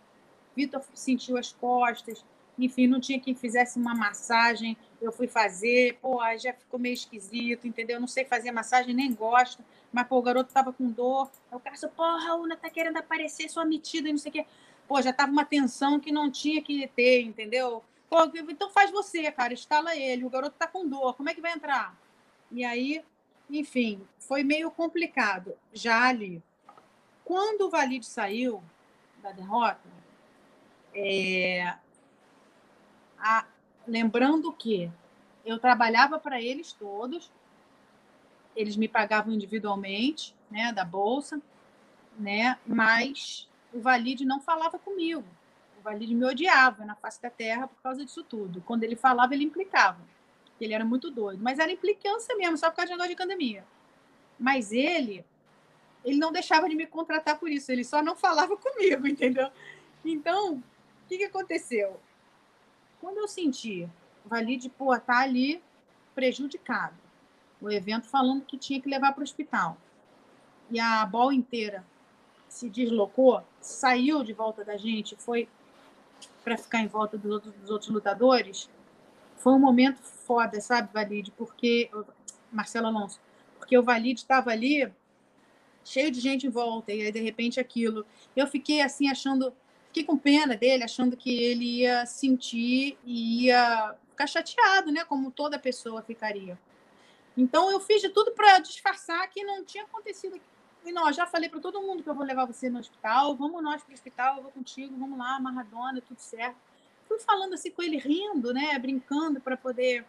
Vitor 0.54 0.82
sentiu 0.94 1.36
as 1.36 1.52
costas, 1.52 2.24
enfim, 2.58 2.86
não 2.86 3.00
tinha 3.00 3.18
quem 3.18 3.34
fizesse 3.34 3.78
uma 3.78 3.94
massagem, 3.94 4.76
eu 5.00 5.10
fui 5.10 5.26
fazer, 5.26 5.98
pô, 6.00 6.20
aí 6.20 6.38
já 6.38 6.52
ficou 6.52 6.78
meio 6.78 6.94
esquisito, 6.94 7.66
entendeu? 7.66 7.98
Não 7.98 8.06
sei 8.06 8.24
fazer 8.24 8.52
massagem, 8.52 8.94
nem 8.94 9.12
gosto, 9.12 9.64
mas, 9.92 10.06
pô, 10.06 10.18
o 10.18 10.22
garoto 10.22 10.52
tava 10.52 10.72
com 10.72 10.90
dor, 10.90 11.30
aí 11.50 11.56
o 11.56 11.60
cara 11.60 11.76
falou, 11.76 11.94
porra, 11.94 12.30
a 12.30 12.36
Una 12.36 12.56
tá 12.56 12.68
querendo 12.70 12.98
aparecer, 12.98 13.48
sua 13.48 13.64
metida 13.64 14.08
e 14.08 14.12
não 14.12 14.18
sei 14.18 14.30
o 14.30 14.32
quê. 14.32 14.46
Pô, 14.86 15.00
já 15.00 15.12
tava 15.12 15.32
uma 15.32 15.44
tensão 15.44 15.98
que 15.98 16.12
não 16.12 16.30
tinha 16.30 16.62
que 16.62 16.86
ter, 16.88 17.22
entendeu? 17.22 17.82
Pô, 18.08 18.18
então 18.48 18.68
faz 18.70 18.90
você, 18.90 19.30
cara, 19.32 19.54
instala 19.54 19.96
ele, 19.96 20.24
o 20.24 20.30
garoto 20.30 20.56
tá 20.58 20.66
com 20.66 20.86
dor, 20.86 21.14
como 21.14 21.30
é 21.30 21.34
que 21.34 21.40
vai 21.40 21.52
entrar? 21.52 21.96
E 22.50 22.64
aí, 22.64 23.02
enfim, 23.48 24.02
foi 24.18 24.42
meio 24.42 24.70
complicado 24.70 25.54
já 25.72 26.08
ali. 26.08 26.42
Quando 27.24 27.62
o 27.62 27.70
Valide 27.70 28.06
saiu 28.06 28.62
da 29.22 29.32
derrota, 29.32 29.88
é, 30.94 31.74
a, 33.18 33.46
lembrando 33.86 34.52
que 34.52 34.90
eu 35.44 35.58
trabalhava 35.58 36.18
para 36.18 36.40
eles 36.40 36.72
todos, 36.72 37.30
eles 38.54 38.76
me 38.76 38.88
pagavam 38.88 39.32
individualmente, 39.32 40.34
né, 40.50 40.72
da 40.72 40.84
bolsa, 40.84 41.40
né, 42.18 42.58
mas 42.66 43.48
o 43.72 43.80
Valide 43.80 44.24
não 44.24 44.40
falava 44.40 44.78
comigo. 44.78 45.24
O 45.78 45.82
Valide 45.82 46.14
me 46.14 46.24
odiava 46.24 46.84
na 46.84 46.94
face 46.94 47.20
da 47.20 47.30
terra 47.30 47.66
por 47.66 47.80
causa 47.82 48.04
disso 48.04 48.22
tudo. 48.22 48.62
Quando 48.62 48.84
ele 48.84 48.94
falava, 48.94 49.34
ele 49.34 49.44
implicava. 49.44 50.00
Ele 50.60 50.74
era 50.74 50.84
muito 50.84 51.10
doido, 51.10 51.42
mas 51.42 51.58
era 51.58 51.72
implicância 51.72 52.36
mesmo, 52.36 52.56
só 52.56 52.70
por 52.70 52.76
causa 52.76 52.88
de 52.88 52.92
negócio 52.92 53.08
de 53.08 53.20
academia. 53.20 53.64
Mas 54.38 54.70
ele, 54.70 55.24
ele 56.04 56.18
não 56.18 56.32
deixava 56.32 56.68
de 56.68 56.74
me 56.74 56.86
contratar 56.86 57.38
por 57.38 57.50
isso, 57.50 57.70
ele 57.70 57.84
só 57.84 58.02
não 58.02 58.16
falava 58.16 58.56
comigo, 58.58 59.06
entendeu? 59.06 59.50
Então, 60.04 60.54
o 60.54 60.62
que, 61.08 61.18
que 61.18 61.24
aconteceu? 61.24 62.00
Quando 63.00 63.18
eu 63.18 63.28
senti 63.28 63.88
Valide, 64.24 64.68
pô, 64.68 64.98
tá 64.98 65.18
ali 65.18 65.62
prejudicado, 66.14 66.94
o 67.60 67.70
evento 67.70 68.08
falando 68.08 68.44
que 68.44 68.56
tinha 68.56 68.80
que 68.80 68.88
levar 68.88 69.12
para 69.12 69.20
o 69.20 69.24
hospital, 69.24 69.76
e 70.70 70.78
a 70.78 71.04
bola 71.04 71.34
inteira 71.34 71.84
se 72.48 72.68
deslocou, 72.68 73.42
saiu 73.60 74.22
de 74.22 74.32
volta 74.32 74.64
da 74.64 74.76
gente, 74.76 75.16
foi 75.16 75.48
para 76.44 76.56
ficar 76.56 76.80
em 76.80 76.86
volta 76.86 77.16
dos 77.16 77.30
outros, 77.30 77.54
dos 77.54 77.70
outros 77.70 77.90
lutadores, 77.90 78.68
foi 79.36 79.52
um 79.52 79.58
momento 79.58 79.98
foda, 80.00 80.60
sabe, 80.60 80.88
Valide? 80.92 81.32
Porque. 81.32 81.90
Marcelo 82.52 82.86
Alonso, 82.86 83.18
porque 83.58 83.76
o 83.78 83.82
Valide 83.82 84.20
estava 84.20 84.50
ali 84.50 84.92
cheio 85.84 86.10
de 86.10 86.20
gente 86.20 86.46
em 86.46 86.50
volta, 86.50 86.92
e 86.92 87.02
aí 87.02 87.12
de 87.12 87.20
repente 87.20 87.60
aquilo. 87.60 88.06
Eu 88.36 88.46
fiquei 88.46 88.80
assim 88.80 89.08
achando 89.08 89.52
Fiquei 89.92 90.04
com 90.04 90.16
pena 90.16 90.56
dele, 90.56 90.82
achando 90.82 91.14
que 91.18 91.30
ele 91.30 91.80
ia 91.80 92.06
sentir 92.06 92.96
e 93.04 93.44
ia 93.44 93.94
ficar 94.08 94.26
chateado, 94.26 94.90
né? 94.90 95.04
Como 95.04 95.30
toda 95.30 95.58
pessoa 95.58 96.00
ficaria. 96.00 96.58
Então 97.36 97.70
eu 97.70 97.78
fiz 97.78 98.00
de 98.00 98.08
tudo 98.08 98.32
para 98.32 98.58
disfarçar 98.58 99.28
que 99.28 99.44
não 99.44 99.62
tinha 99.62 99.84
acontecido. 99.84 100.40
E 100.82 100.92
não, 100.92 101.12
já 101.12 101.26
falei 101.26 101.50
para 101.50 101.60
todo 101.60 101.82
mundo 101.82 102.02
que 102.02 102.08
eu 102.08 102.14
vou 102.14 102.24
levar 102.24 102.46
você 102.46 102.70
no 102.70 102.78
hospital, 102.78 103.36
vamos 103.36 103.62
nós 103.62 103.82
para 103.82 103.90
o 103.90 103.94
hospital, 103.94 104.36
eu 104.38 104.44
vou 104.44 104.52
contigo, 104.52 104.96
vamos 104.96 105.18
lá, 105.18 105.38
Maradona, 105.38 106.00
tudo 106.00 106.18
certo. 106.18 106.56
Fui 107.06 107.18
falando 107.18 107.52
assim 107.52 107.70
com 107.70 107.82
ele, 107.82 107.98
rindo, 107.98 108.54
né? 108.54 108.78
Brincando 108.78 109.42
para 109.42 109.58
poder 109.58 110.06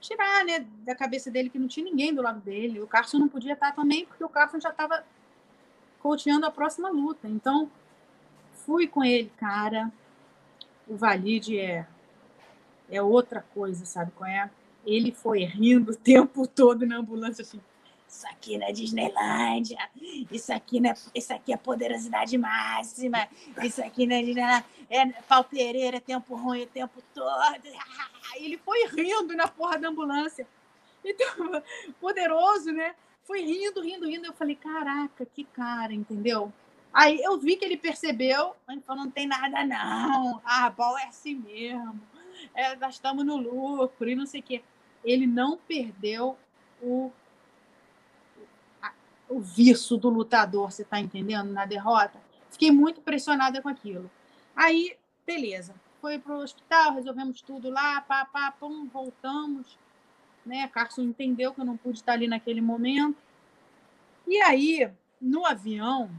tirar, 0.00 0.44
né, 0.44 0.66
da 0.84 0.94
cabeça 0.94 1.30
dele 1.30 1.50
que 1.50 1.58
não 1.58 1.68
tinha 1.68 1.84
ninguém 1.84 2.14
do 2.14 2.22
lado 2.22 2.40
dele. 2.40 2.80
O 2.80 2.86
Carson 2.86 3.18
não 3.18 3.28
podia 3.28 3.54
estar 3.54 3.72
também, 3.72 4.04
porque 4.06 4.24
o 4.24 4.28
Carson 4.28 4.60
já 4.60 4.70
estava 4.70 5.04
coachando 6.00 6.46
a 6.46 6.50
próxima 6.50 6.88
luta. 6.88 7.28
Então, 7.28 7.70
fui 8.64 8.86
com 8.86 9.04
ele, 9.04 9.30
cara. 9.36 9.90
O 10.86 10.96
Valide 10.96 11.58
é, 11.58 11.86
é 12.88 13.02
outra 13.02 13.44
coisa, 13.54 13.84
sabe 13.84 14.12
qual 14.12 14.28
é? 14.28 14.50
Ele 14.84 15.10
foi 15.10 15.44
rindo 15.44 15.92
o 15.92 15.96
tempo 15.96 16.46
todo 16.46 16.86
na 16.86 16.98
ambulância, 16.98 17.42
assim. 17.42 17.60
Isso 18.08 18.26
aqui 18.28 18.56
não 18.56 18.66
é 18.66 18.72
Disneylândia, 18.72 19.90
isso 20.30 20.52
aqui, 20.52 20.80
não 20.80 20.90
é, 20.90 20.94
isso 21.14 21.32
aqui 21.34 21.52
é 21.52 21.56
poderosidade 21.56 22.38
máxima, 22.38 23.28
isso 23.62 23.82
aqui 23.82 24.06
não 24.06 24.16
é 24.16 24.64
é 24.88 25.06
pau 25.22 25.42
Pereira, 25.42 26.00
tempo 26.00 26.36
ruim 26.36 26.62
o 26.62 26.66
tempo 26.66 27.02
todo. 27.12 27.62
Ele 28.36 28.56
foi 28.58 28.86
rindo 28.86 29.34
na 29.34 29.48
porra 29.48 29.78
da 29.78 29.88
ambulância. 29.88 30.46
Então, 31.04 31.62
poderoso, 32.00 32.70
né? 32.72 32.94
Foi 33.24 33.40
rindo, 33.40 33.82
rindo, 33.82 34.06
rindo. 34.06 34.26
Eu 34.26 34.32
falei, 34.32 34.54
caraca, 34.54 35.26
que 35.26 35.44
cara, 35.44 35.92
entendeu? 35.92 36.52
Aí 36.92 37.20
eu 37.22 37.36
vi 37.36 37.56
que 37.56 37.64
ele 37.64 37.76
percebeu, 37.76 38.56
ele 38.68 38.80
falou, 38.80 39.04
não 39.04 39.10
tem 39.10 39.26
nada 39.26 39.62
não, 39.66 40.40
a 40.42 40.70
bola 40.70 41.02
é 41.02 41.08
assim 41.08 41.34
mesmo, 41.34 42.00
é, 42.54 42.74
nós 42.76 42.94
estamos 42.94 43.22
no 43.22 43.36
lucro 43.36 44.08
e 44.08 44.14
não 44.14 44.24
sei 44.24 44.40
o 44.40 44.42
quê. 44.42 44.62
Ele 45.04 45.26
não 45.26 45.58
perdeu 45.58 46.38
o, 46.80 47.12
o 49.28 49.40
viço 49.40 49.96
do 49.96 50.08
lutador, 50.08 50.70
você 50.70 50.82
está 50.82 51.00
entendendo, 51.00 51.52
na 51.52 51.64
derrota. 51.64 52.20
Fiquei 52.50 52.70
muito 52.70 53.00
pressionada 53.00 53.60
com 53.60 53.68
aquilo. 53.68 54.10
Aí, 54.54 54.96
beleza, 55.26 55.74
foi 56.00 56.18
para 56.18 56.34
o 56.34 56.40
hospital, 56.40 56.94
resolvemos 56.94 57.42
tudo 57.42 57.68
lá, 57.68 58.00
pá, 58.00 58.24
pá, 58.24 58.52
pum, 58.52 58.86
voltamos. 58.86 59.78
Né? 60.44 60.68
Carson 60.68 61.02
entendeu 61.02 61.52
que 61.52 61.60
eu 61.60 61.64
não 61.64 61.76
pude 61.76 61.98
estar 61.98 62.12
ali 62.12 62.28
naquele 62.28 62.60
momento. 62.60 63.18
E 64.26 64.40
aí, 64.42 64.90
no 65.20 65.44
avião, 65.44 66.10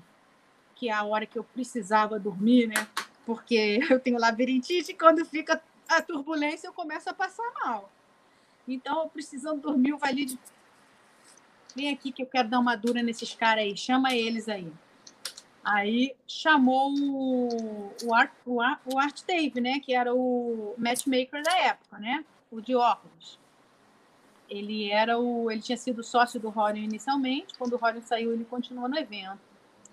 que 0.76 0.90
é 0.90 0.94
a 0.94 1.04
hora 1.04 1.26
que 1.26 1.40
eu 1.40 1.44
precisava 1.44 2.20
dormir, 2.20 2.68
né? 2.68 2.88
Porque 3.26 3.80
eu 3.90 4.00
tenho 4.00 4.20
labirintite 4.20 4.92
e 4.92 4.96
quando 4.96 5.26
fica 5.26 5.62
a 5.88 6.02
turbulência 6.02 6.68
eu 6.68 6.74
começo 6.74 7.10
a 7.10 7.14
passar 7.14 7.50
mal. 7.64 7.92
Então, 8.68 9.04
eu 9.04 9.10
precisando 9.10 9.62
dormir, 9.62 9.94
o 9.94 9.98
Valide 9.98 10.38
vem 11.78 11.94
aqui 11.94 12.12
que 12.12 12.24
eu 12.24 12.26
quero 12.26 12.50
dar 12.50 12.60
uma 12.60 12.76
dura 12.76 13.04
nesses 13.04 13.36
caras 13.36 13.64
aí, 13.64 13.78
chama 13.78 14.16
eles 14.16 14.50
aí. 14.50 14.68
Aí 15.64 16.16
chamou 16.26 16.92
o, 16.92 17.92
o, 18.04 18.16
Art, 18.16 18.32
o, 18.46 18.58
o 18.58 19.00
Art 19.00 19.22
Dave, 19.28 19.62
né? 19.62 19.80
Que 19.80 19.94
era 19.94 20.14
o 20.14 20.74
matchmaker 20.78 21.44
da 21.44 21.58
época, 21.60 22.00
né? 22.00 22.26
O 22.50 22.60
de 22.60 22.74
óculos. 22.74 23.38
Ele 24.50 24.90
era 24.90 25.20
o. 25.20 25.52
Ele 25.52 25.62
tinha 25.62 25.78
sido 25.78 26.04
sócio 26.04 26.40
do 26.40 26.50
Rorion 26.50 26.84
inicialmente. 26.84 27.54
Quando 27.58 27.74
o 27.74 27.78
Rorion 27.78 28.02
saiu, 28.02 28.34
ele 28.34 28.46
continuou 28.46 28.88
no 28.88 28.98
evento. 28.98 29.40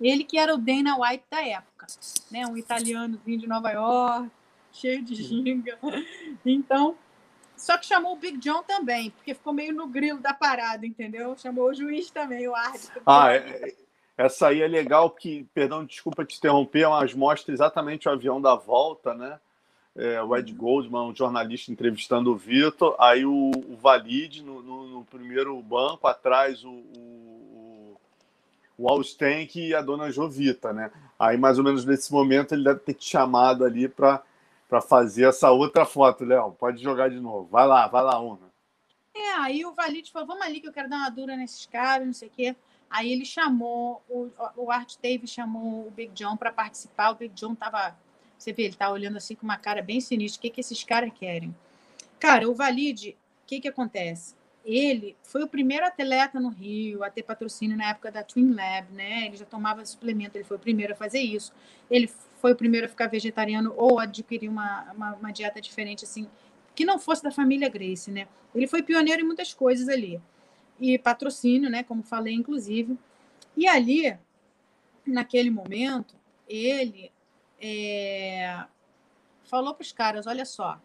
Ele 0.00 0.24
que 0.24 0.38
era 0.38 0.54
o 0.54 0.58
Dana 0.58 0.96
White 0.96 1.24
da 1.28 1.44
época, 1.44 1.86
né? 2.30 2.46
Um 2.46 2.56
italiano 2.56 3.20
vindo 3.26 3.40
de 3.40 3.48
Nova 3.48 3.70
York, 3.70 4.30
cheio 4.72 5.02
de 5.02 5.14
ginga. 5.16 5.78
Então, 6.46 6.96
só 7.64 7.78
que 7.78 7.86
chamou 7.86 8.12
o 8.12 8.16
Big 8.16 8.36
John 8.36 8.62
também, 8.62 9.08
porque 9.10 9.32
ficou 9.32 9.54
meio 9.54 9.72
no 9.72 9.86
grilo 9.86 10.18
da 10.18 10.34
parada, 10.34 10.84
entendeu? 10.84 11.34
Chamou 11.38 11.70
o 11.70 11.74
juiz 11.74 12.10
também, 12.10 12.46
o 12.46 12.54
árbitro. 12.54 13.00
Ah, 13.06 13.32
é, 13.32 13.72
essa 14.18 14.48
aí 14.48 14.60
é 14.60 14.68
legal, 14.68 15.08
que, 15.08 15.44
perdão, 15.54 15.82
desculpa 15.82 16.26
te 16.26 16.36
interromper, 16.36 16.86
mas 16.90 17.14
mostra 17.14 17.54
exatamente 17.54 18.06
o 18.06 18.12
avião 18.12 18.38
da 18.38 18.54
volta, 18.54 19.14
né? 19.14 19.40
É, 19.96 20.22
o 20.22 20.36
Ed 20.36 20.52
Goldman, 20.52 21.08
um 21.08 21.16
jornalista 21.16 21.72
entrevistando 21.72 22.32
o 22.32 22.36
Vitor, 22.36 22.96
aí 22.98 23.24
o, 23.24 23.50
o 23.50 23.76
Valide 23.80 24.42
no, 24.42 24.62
no, 24.62 24.86
no, 24.86 25.04
primeiro 25.06 25.58
banco, 25.62 26.06
atrás 26.06 26.62
o, 26.64 26.68
o, 26.68 27.96
o 28.76 28.88
Alstenk 28.90 29.58
e 29.58 29.74
a 29.74 29.80
dona 29.80 30.10
Jovita, 30.10 30.70
né? 30.70 30.90
Aí, 31.18 31.38
mais 31.38 31.56
ou 31.56 31.64
menos 31.64 31.86
nesse 31.86 32.12
momento, 32.12 32.52
ele 32.52 32.64
deve 32.64 32.80
ter 32.80 32.92
te 32.92 33.08
chamado 33.08 33.64
ali 33.64 33.88
para 33.88 34.22
para 34.74 34.80
fazer 34.80 35.28
essa 35.28 35.52
outra 35.52 35.84
foto, 35.84 36.24
Léo. 36.24 36.50
Pode 36.50 36.82
jogar 36.82 37.08
de 37.08 37.20
novo. 37.20 37.48
Vai 37.48 37.64
lá, 37.64 37.86
vai 37.86 38.02
lá, 38.02 38.18
Una. 38.18 38.52
É, 39.14 39.30
aí 39.34 39.64
o 39.64 39.72
Valide 39.72 40.10
falou: 40.10 40.26
vamos 40.26 40.44
ali 40.44 40.60
que 40.60 40.66
eu 40.66 40.72
quero 40.72 40.88
dar 40.88 40.96
uma 40.96 41.10
dura 41.10 41.36
nesses 41.36 41.64
caras, 41.66 42.04
não 42.04 42.12
sei 42.12 42.26
o 42.26 42.30
quê. 42.32 42.56
Aí 42.90 43.12
ele 43.12 43.24
chamou, 43.24 44.02
o, 44.08 44.28
o 44.56 44.70
Art 44.72 44.96
Davis 45.00 45.30
chamou 45.30 45.86
o 45.86 45.90
Big 45.92 46.12
John 46.12 46.36
para 46.36 46.50
participar. 46.50 47.10
O 47.10 47.14
Big 47.14 47.32
John 47.34 47.54
tava, 47.54 47.96
você 48.36 48.52
vê, 48.52 48.64
ele 48.64 48.74
tá 48.74 48.90
olhando 48.90 49.16
assim 49.16 49.36
com 49.36 49.44
uma 49.44 49.56
cara 49.56 49.80
bem 49.80 50.00
sinistra. 50.00 50.38
O 50.38 50.42
que, 50.42 50.50
que 50.50 50.60
esses 50.60 50.82
caras 50.82 51.12
querem? 51.14 51.54
Cara, 52.18 52.48
o 52.48 52.54
Valide, 52.54 53.16
o 53.44 53.46
que, 53.46 53.60
que 53.60 53.68
acontece? 53.68 54.34
Ele 54.64 55.16
foi 55.22 55.44
o 55.44 55.48
primeiro 55.48 55.86
atleta 55.86 56.40
no 56.40 56.48
Rio 56.48 57.04
a 57.04 57.10
ter 57.10 57.22
patrocínio 57.22 57.76
na 57.76 57.90
época 57.90 58.10
da 58.10 58.24
Twin 58.24 58.52
Lab, 58.52 58.92
né? 58.92 59.26
Ele 59.26 59.36
já 59.36 59.44
tomava 59.44 59.84
suplemento, 59.86 60.36
ele 60.36 60.44
foi 60.44 60.56
o 60.56 60.60
primeiro 60.60 60.94
a 60.94 60.96
fazer 60.96 61.20
isso. 61.20 61.52
Ele 61.88 62.10
foi 62.44 62.52
o 62.52 62.56
primeiro 62.56 62.84
a 62.84 62.90
ficar 62.90 63.06
vegetariano 63.06 63.72
ou 63.74 63.98
adquirir 63.98 64.50
uma, 64.50 64.92
uma, 64.92 65.14
uma, 65.14 65.32
dieta 65.32 65.62
diferente, 65.62 66.04
assim, 66.04 66.28
que 66.74 66.84
não 66.84 66.98
fosse 66.98 67.22
da 67.22 67.30
família 67.30 67.70
Grace, 67.70 68.10
né? 68.10 68.28
Ele 68.54 68.66
foi 68.66 68.82
pioneiro 68.82 69.22
em 69.22 69.24
muitas 69.24 69.54
coisas 69.54 69.88
ali. 69.88 70.20
E 70.78 70.98
patrocínio, 70.98 71.70
né? 71.70 71.82
Como 71.82 72.02
falei, 72.02 72.34
inclusive. 72.34 72.98
E 73.56 73.66
ali, 73.66 74.14
naquele 75.06 75.48
momento, 75.48 76.14
ele 76.46 77.10
é, 77.58 78.62
falou 79.44 79.72
para 79.72 79.84
os 79.84 79.92
caras: 79.92 80.26
olha 80.26 80.44
só, 80.44 80.78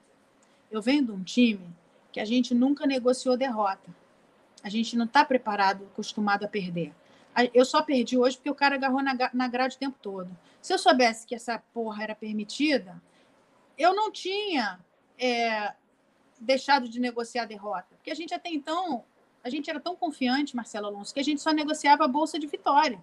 eu 0.72 0.82
venho 0.82 1.04
de 1.04 1.12
um 1.12 1.22
time 1.22 1.68
que 2.10 2.22
a 2.22 2.26
gente 2.26 2.56
nunca 2.56 2.88
negociou 2.88 3.36
derrota. 3.36 3.94
A 4.64 4.70
gente 4.70 4.96
não 4.96 5.04
está 5.04 5.26
preparado, 5.26 5.84
acostumado 5.92 6.46
a 6.46 6.48
perder. 6.48 6.94
Eu 7.54 7.66
só 7.66 7.82
perdi 7.82 8.18
hoje 8.18 8.38
porque 8.38 8.50
o 8.50 8.56
cara 8.56 8.76
agarrou 8.76 9.02
na, 9.02 9.16
na 9.34 9.48
grade 9.48 9.76
o 9.76 9.80
tempo 9.80 9.98
todo. 10.02 10.30
Se 10.62 10.74
eu 10.74 10.80
soubesse 10.80 11.26
que 11.26 11.36
essa 11.36 11.60
porra 11.74 12.04
era 12.04 12.16
permitida, 12.16 13.02
eu 13.78 13.96
não 13.96 14.12
tinha 14.12 14.80
é, 15.18 15.74
deixado 16.40 16.88
de 16.90 17.00
negociar 17.00 17.44
a 17.44 17.46
derrota. 17.46 17.88
Porque 17.96 18.12
a 18.12 18.16
gente 18.16 18.34
até 18.34 18.50
então, 18.50 19.04
a 19.44 19.50
gente 19.50 19.70
era 19.70 19.80
tão 19.80 19.96
confiante, 19.96 20.56
Marcelo 20.56 20.88
Alonso, 20.88 21.14
que 21.14 21.20
a 21.20 21.24
gente 21.24 21.42
só 21.42 21.52
negociava 21.52 22.06
a 22.06 22.08
bolsa 22.08 22.38
de 22.40 22.48
vitória. 22.48 23.02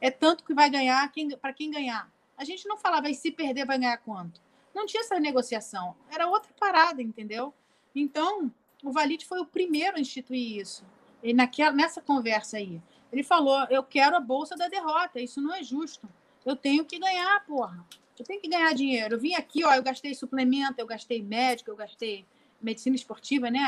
É 0.00 0.10
tanto 0.10 0.44
que 0.44 0.54
vai 0.54 0.70
ganhar 0.70 1.10
para 1.40 1.52
quem 1.52 1.70
ganhar. 1.70 2.10
A 2.36 2.44
gente 2.44 2.68
não 2.68 2.76
falava, 2.76 3.10
e 3.10 3.14
se 3.14 3.32
perder, 3.32 3.66
vai 3.66 3.78
ganhar 3.78 3.96
quanto? 3.98 4.40
Não 4.74 4.86
tinha 4.86 5.00
essa 5.00 5.18
negociação. 5.18 5.96
Era 6.10 6.28
outra 6.28 6.52
parada, 6.58 7.02
entendeu? 7.02 7.52
Então, 7.94 8.52
o 8.84 8.92
Valide 8.92 9.26
foi 9.26 9.40
o 9.40 9.46
primeiro 9.46 9.96
a 9.96 10.00
instituir 10.00 10.60
isso. 10.60 10.84
E 11.22 11.34
naquela, 11.34 11.72
nessa 11.72 12.00
conversa 12.00 12.58
aí. 12.58 12.80
Ele 13.12 13.22
falou: 13.22 13.66
eu 13.70 13.82
quero 13.82 14.16
a 14.16 14.20
bolsa 14.20 14.56
da 14.56 14.68
derrota, 14.68 15.20
isso 15.20 15.40
não 15.40 15.54
é 15.54 15.62
justo. 15.62 16.08
Eu 16.44 16.56
tenho 16.56 16.84
que 16.84 16.98
ganhar, 16.98 17.44
porra. 17.46 17.84
Eu 18.18 18.24
tenho 18.24 18.40
que 18.40 18.48
ganhar 18.48 18.72
dinheiro. 18.74 19.14
Eu 19.14 19.20
vim 19.20 19.34
aqui, 19.34 19.64
ó, 19.64 19.74
eu 19.74 19.82
gastei 19.82 20.14
suplemento, 20.14 20.74
eu 20.78 20.86
gastei 20.86 21.22
médico, 21.22 21.70
eu 21.70 21.76
gastei 21.76 22.26
medicina 22.60 22.96
esportiva, 22.96 23.50
né? 23.50 23.60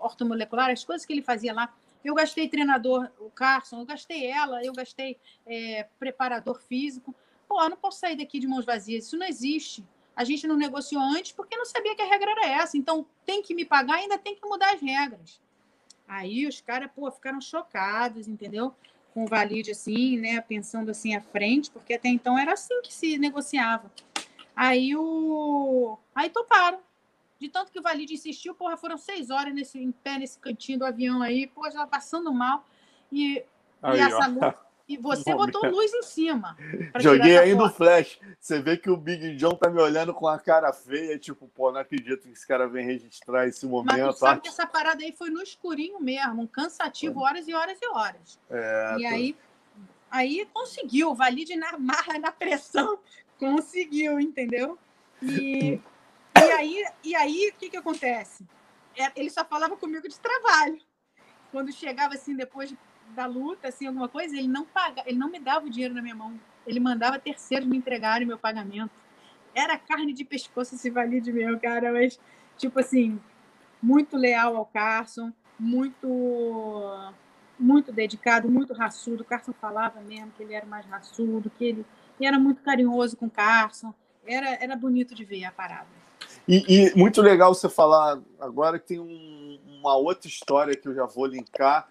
Ortomolecular, 0.00 0.70
as 0.70 0.84
coisas 0.84 1.04
que 1.04 1.12
ele 1.12 1.22
fazia 1.22 1.52
lá. 1.52 1.72
Eu 2.04 2.14
gastei 2.14 2.48
treinador, 2.48 3.10
o 3.18 3.30
Carson, 3.30 3.80
eu 3.80 3.86
gastei 3.86 4.26
ela, 4.26 4.64
eu 4.64 4.72
gastei 4.72 5.18
é, 5.44 5.88
preparador 5.98 6.60
físico. 6.62 7.14
Pô, 7.48 7.60
eu 7.62 7.70
não 7.70 7.76
posso 7.76 7.98
sair 7.98 8.16
daqui 8.16 8.38
de 8.38 8.46
mãos 8.46 8.64
vazias, 8.64 9.06
isso 9.06 9.16
não 9.16 9.26
existe. 9.26 9.84
A 10.14 10.24
gente 10.24 10.46
não 10.46 10.56
negociou 10.56 11.02
antes 11.02 11.32
porque 11.32 11.56
não 11.56 11.64
sabia 11.64 11.94
que 11.94 12.02
a 12.02 12.06
regra 12.06 12.30
era 12.30 12.62
essa. 12.62 12.76
Então, 12.76 13.04
tem 13.24 13.42
que 13.42 13.54
me 13.54 13.64
pagar, 13.64 13.96
ainda 13.96 14.16
tem 14.16 14.36
que 14.36 14.48
mudar 14.48 14.72
as 14.72 14.80
regras. 14.80 15.40
Aí 16.08 16.46
os 16.46 16.60
caras, 16.60 16.90
pô, 16.94 17.10
ficaram 17.10 17.40
chocados, 17.40 18.28
entendeu? 18.28 18.74
Com 19.12 19.24
o 19.24 19.26
valide 19.26 19.70
assim, 19.72 20.18
né? 20.18 20.40
Pensando 20.40 20.90
assim 20.90 21.14
à 21.14 21.20
frente, 21.20 21.70
porque 21.70 21.94
até 21.94 22.08
então 22.08 22.38
era 22.38 22.52
assim 22.52 22.80
que 22.82 22.92
se 22.92 23.18
negociava. 23.18 23.90
Aí 24.54 24.94
o. 24.96 25.98
Aí 26.14 26.30
toparam. 26.30 26.80
De 27.38 27.50
tanto 27.50 27.70
que 27.70 27.78
o 27.78 27.82
valide 27.82 28.14
insistiu, 28.14 28.54
porra, 28.54 28.78
foram 28.78 28.96
seis 28.96 29.28
horas 29.28 29.54
nesse, 29.54 29.78
em 29.78 29.92
pé 29.92 30.18
nesse 30.18 30.38
cantinho 30.38 30.78
do 30.78 30.86
avião 30.86 31.20
aí, 31.20 31.46
pô, 31.46 31.70
já 31.70 31.86
passando 31.86 32.32
mal. 32.32 32.64
E, 33.12 33.44
aí, 33.82 33.98
e 33.98 34.00
essa 34.00 34.26
luta 34.26 34.65
e 34.88 34.96
você 34.96 35.34
botou 35.34 35.66
luz 35.68 35.92
em 35.92 36.02
cima. 36.02 36.56
Joguei 37.00 37.36
aí 37.36 37.54
no 37.54 37.68
flash. 37.68 38.20
Você 38.38 38.60
vê 38.60 38.76
que 38.76 38.88
o 38.88 38.96
Big 38.96 39.34
John 39.34 39.56
tá 39.56 39.68
me 39.68 39.80
olhando 39.80 40.14
com 40.14 40.28
a 40.28 40.38
cara 40.38 40.72
feia, 40.72 41.18
tipo, 41.18 41.48
pô, 41.48 41.72
não 41.72 41.80
acredito 41.80 42.22
que 42.22 42.32
esse 42.32 42.46
cara 42.46 42.68
vem 42.68 42.86
registrar 42.86 43.48
esse 43.48 43.66
momento. 43.66 43.98
Mas 43.98 44.14
tu 44.14 44.20
sabe 44.20 44.40
que 44.42 44.48
essa 44.48 44.66
parada 44.66 45.02
aí 45.02 45.12
foi 45.12 45.30
no 45.30 45.42
escurinho 45.42 46.00
mesmo, 46.00 46.42
um 46.42 46.46
cansativo, 46.46 47.20
horas 47.20 47.48
e 47.48 47.54
horas 47.54 47.78
e 47.82 47.88
horas. 47.88 48.38
É, 48.48 48.96
e 48.98 49.02
tô... 49.02 49.08
aí, 49.08 49.36
aí 50.10 50.48
conseguiu, 50.52 51.14
valide 51.14 51.56
na 51.56 51.76
marra, 51.78 52.18
na 52.18 52.30
pressão, 52.30 52.98
conseguiu, 53.38 54.20
entendeu? 54.20 54.78
E, 55.20 55.80
e 56.36 56.52
aí, 56.52 56.84
e 57.02 57.14
aí, 57.16 57.50
o 57.52 57.58
que 57.58 57.70
que 57.70 57.76
acontece? 57.76 58.46
É, 58.96 59.10
ele 59.16 59.30
só 59.30 59.44
falava 59.44 59.76
comigo 59.76 60.08
de 60.08 60.18
trabalho. 60.20 60.78
Quando 61.50 61.72
chegava 61.72 62.14
assim, 62.14 62.36
depois 62.36 62.68
de 62.68 62.78
da 63.14 63.26
luta, 63.26 63.68
assim, 63.68 63.86
alguma 63.86 64.08
coisa, 64.08 64.36
ele 64.36 64.48
não 64.48 64.64
paga, 64.64 65.02
ele 65.06 65.18
não 65.18 65.30
me 65.30 65.38
dava 65.38 65.66
o 65.66 65.70
dinheiro 65.70 65.94
na 65.94 66.02
minha 66.02 66.14
mão. 66.14 66.38
Ele 66.66 66.80
mandava 66.80 67.18
terceiros 67.18 67.66
me 67.66 67.76
entregarem 67.76 68.26
meu 68.26 68.38
pagamento. 68.38 68.90
Era 69.54 69.78
carne 69.78 70.12
de 70.12 70.24
pescoço 70.24 70.74
esse 70.74 70.90
valide 70.90 71.32
meu, 71.32 71.58
cara, 71.58 71.92
mas 71.92 72.18
tipo 72.58 72.80
assim, 72.80 73.20
muito 73.82 74.16
leal 74.16 74.56
ao 74.56 74.66
Carson, 74.66 75.32
muito 75.58 77.12
muito 77.58 77.90
dedicado, 77.90 78.50
muito 78.50 78.74
raçudo. 78.74 79.22
O 79.22 79.24
Carson 79.24 79.52
falava 79.52 80.00
mesmo 80.00 80.30
que 80.36 80.42
ele 80.42 80.52
era 80.52 80.66
mais 80.66 80.84
raçudo, 80.86 81.50
que 81.50 81.64
ele, 81.64 81.86
ele 82.18 82.28
era 82.28 82.38
muito 82.38 82.62
carinhoso 82.62 83.16
com 83.16 83.26
o 83.26 83.30
Carson. 83.30 83.94
Era, 84.26 84.62
era 84.62 84.76
bonito 84.76 85.14
de 85.14 85.24
ver 85.24 85.44
a 85.44 85.52
parada. 85.52 85.86
E, 86.46 86.64
e 86.68 86.94
muito 86.94 87.22
legal 87.22 87.54
você 87.54 87.68
falar 87.68 88.20
agora 88.38 88.78
que 88.78 88.88
tem 88.88 89.00
um, 89.00 89.58
uma 89.66 89.96
outra 89.96 90.28
história 90.28 90.76
que 90.76 90.86
eu 90.86 90.94
já 90.94 91.06
vou 91.06 91.26
linkar, 91.26 91.88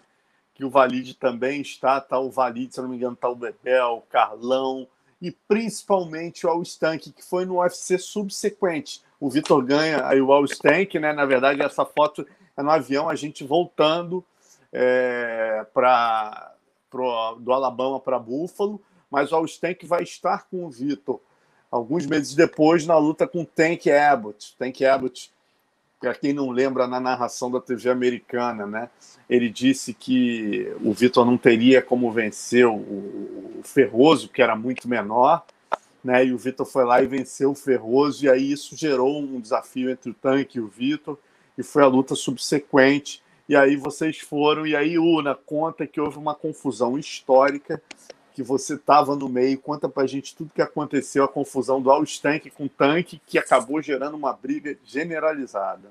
que 0.56 0.64
o 0.64 0.70
Valide 0.70 1.12
também 1.12 1.60
está, 1.60 2.00
tá 2.00 2.18
o 2.18 2.30
Valide, 2.30 2.74
se 2.74 2.80
não 2.80 2.88
me 2.88 2.96
engano, 2.96 3.14
tá 3.14 3.28
o 3.28 3.36
Bebel, 3.36 3.98
o 3.98 4.10
Carlão 4.10 4.88
e 5.20 5.30
principalmente 5.30 6.46
o 6.46 6.50
Al 6.50 6.62
Stank, 6.62 7.12
que 7.12 7.22
foi 7.22 7.44
no 7.44 7.58
UFC 7.60 7.98
subsequente. 7.98 9.02
O 9.20 9.28
Vitor 9.28 9.62
ganha 9.62 10.06
aí 10.08 10.18
o 10.18 10.32
Al 10.32 10.46
Stank, 10.46 10.98
né? 10.98 11.12
Na 11.12 11.26
verdade, 11.26 11.60
essa 11.60 11.84
foto 11.84 12.26
é 12.56 12.62
no 12.62 12.70
avião, 12.70 13.06
a 13.06 13.14
gente 13.14 13.44
voltando 13.44 14.24
é, 14.72 15.66
para 15.74 16.54
do 17.38 17.52
Alabama 17.52 18.00
para 18.00 18.18
Buffalo, 18.18 18.80
mas 19.10 19.32
o 19.32 19.36
Al 19.36 19.44
Stank 19.44 19.84
vai 19.84 20.02
estar 20.04 20.46
com 20.48 20.64
o 20.64 20.70
Vitor 20.70 21.20
alguns 21.70 22.06
meses 22.06 22.34
depois 22.34 22.86
na 22.86 22.96
luta 22.96 23.28
com 23.28 23.42
o 23.42 23.46
Tank 23.46 23.88
Abbott. 23.88 24.56
Tank 24.58 24.82
Abbott 24.82 25.30
para 26.00 26.14
quem 26.14 26.32
não 26.32 26.50
lembra, 26.50 26.86
na 26.86 27.00
narração 27.00 27.50
da 27.50 27.60
TV 27.60 27.90
americana, 27.90 28.66
né? 28.66 28.90
Ele 29.28 29.48
disse 29.48 29.94
que 29.94 30.72
o 30.82 30.92
Vitor 30.92 31.24
não 31.24 31.38
teria 31.38 31.80
como 31.80 32.12
vencer 32.12 32.66
o, 32.66 33.60
Ferroso, 33.64 34.28
que 34.28 34.40
era 34.40 34.54
muito 34.54 34.88
menor, 34.88 35.44
né? 36.04 36.24
E 36.24 36.32
o 36.32 36.38
Vitor 36.38 36.66
foi 36.66 36.84
lá 36.84 37.02
e 37.02 37.06
venceu 37.06 37.50
o 37.50 37.54
Ferroso, 37.54 38.24
e 38.24 38.28
aí 38.28 38.52
isso 38.52 38.76
gerou 38.76 39.20
um 39.20 39.40
desafio 39.40 39.90
entre 39.90 40.10
o 40.10 40.14
Tanque 40.14 40.58
e 40.58 40.60
o 40.60 40.68
Vitor, 40.68 41.18
e 41.56 41.62
foi 41.62 41.82
a 41.82 41.88
luta 41.88 42.14
subsequente. 42.14 43.22
E 43.48 43.56
aí 43.56 43.76
vocês 43.76 44.18
foram, 44.18 44.66
e 44.66 44.74
aí 44.76 44.98
Una 44.98 45.34
conta 45.34 45.86
que 45.86 46.00
houve 46.00 46.18
uma 46.18 46.34
confusão 46.34 46.98
histórica, 46.98 47.82
que 48.36 48.42
você 48.42 48.74
estava 48.74 49.16
no 49.16 49.30
meio. 49.30 49.58
Conta 49.58 49.88
para 49.88 50.02
a 50.02 50.06
gente 50.06 50.36
tudo 50.36 50.52
que 50.54 50.60
aconteceu, 50.60 51.24
a 51.24 51.28
confusão 51.28 51.80
do 51.80 51.90
All-Stank 51.90 52.50
com 52.50 52.66
o 52.66 52.68
tanque, 52.68 53.18
que 53.26 53.38
acabou 53.38 53.80
gerando 53.80 54.14
uma 54.14 54.34
briga 54.34 54.76
generalizada. 54.84 55.90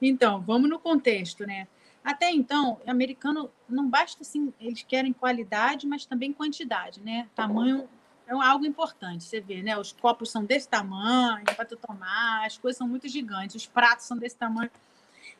Então, 0.00 0.40
vamos 0.40 0.70
no 0.70 0.78
contexto, 0.78 1.46
né? 1.46 1.68
Até 2.02 2.30
então, 2.30 2.80
americano 2.86 3.50
não 3.68 3.86
basta 3.86 4.22
assim, 4.22 4.50
eles 4.58 4.82
querem 4.82 5.12
qualidade, 5.12 5.86
mas 5.86 6.06
também 6.06 6.32
quantidade, 6.32 7.02
né? 7.02 7.28
Tamanho 7.34 7.86
é 8.26 8.32
algo 8.32 8.64
importante, 8.64 9.24
você 9.24 9.38
vê, 9.38 9.62
né? 9.62 9.76
Os 9.76 9.92
copos 9.92 10.30
são 10.30 10.46
desse 10.46 10.66
tamanho 10.70 11.44
para 11.44 11.66
tu 11.66 11.76
tomar, 11.76 12.46
as 12.46 12.56
coisas 12.56 12.78
são 12.78 12.88
muito 12.88 13.06
gigantes, 13.08 13.56
os 13.56 13.66
pratos 13.66 14.06
são 14.06 14.16
desse 14.16 14.36
tamanho. 14.36 14.70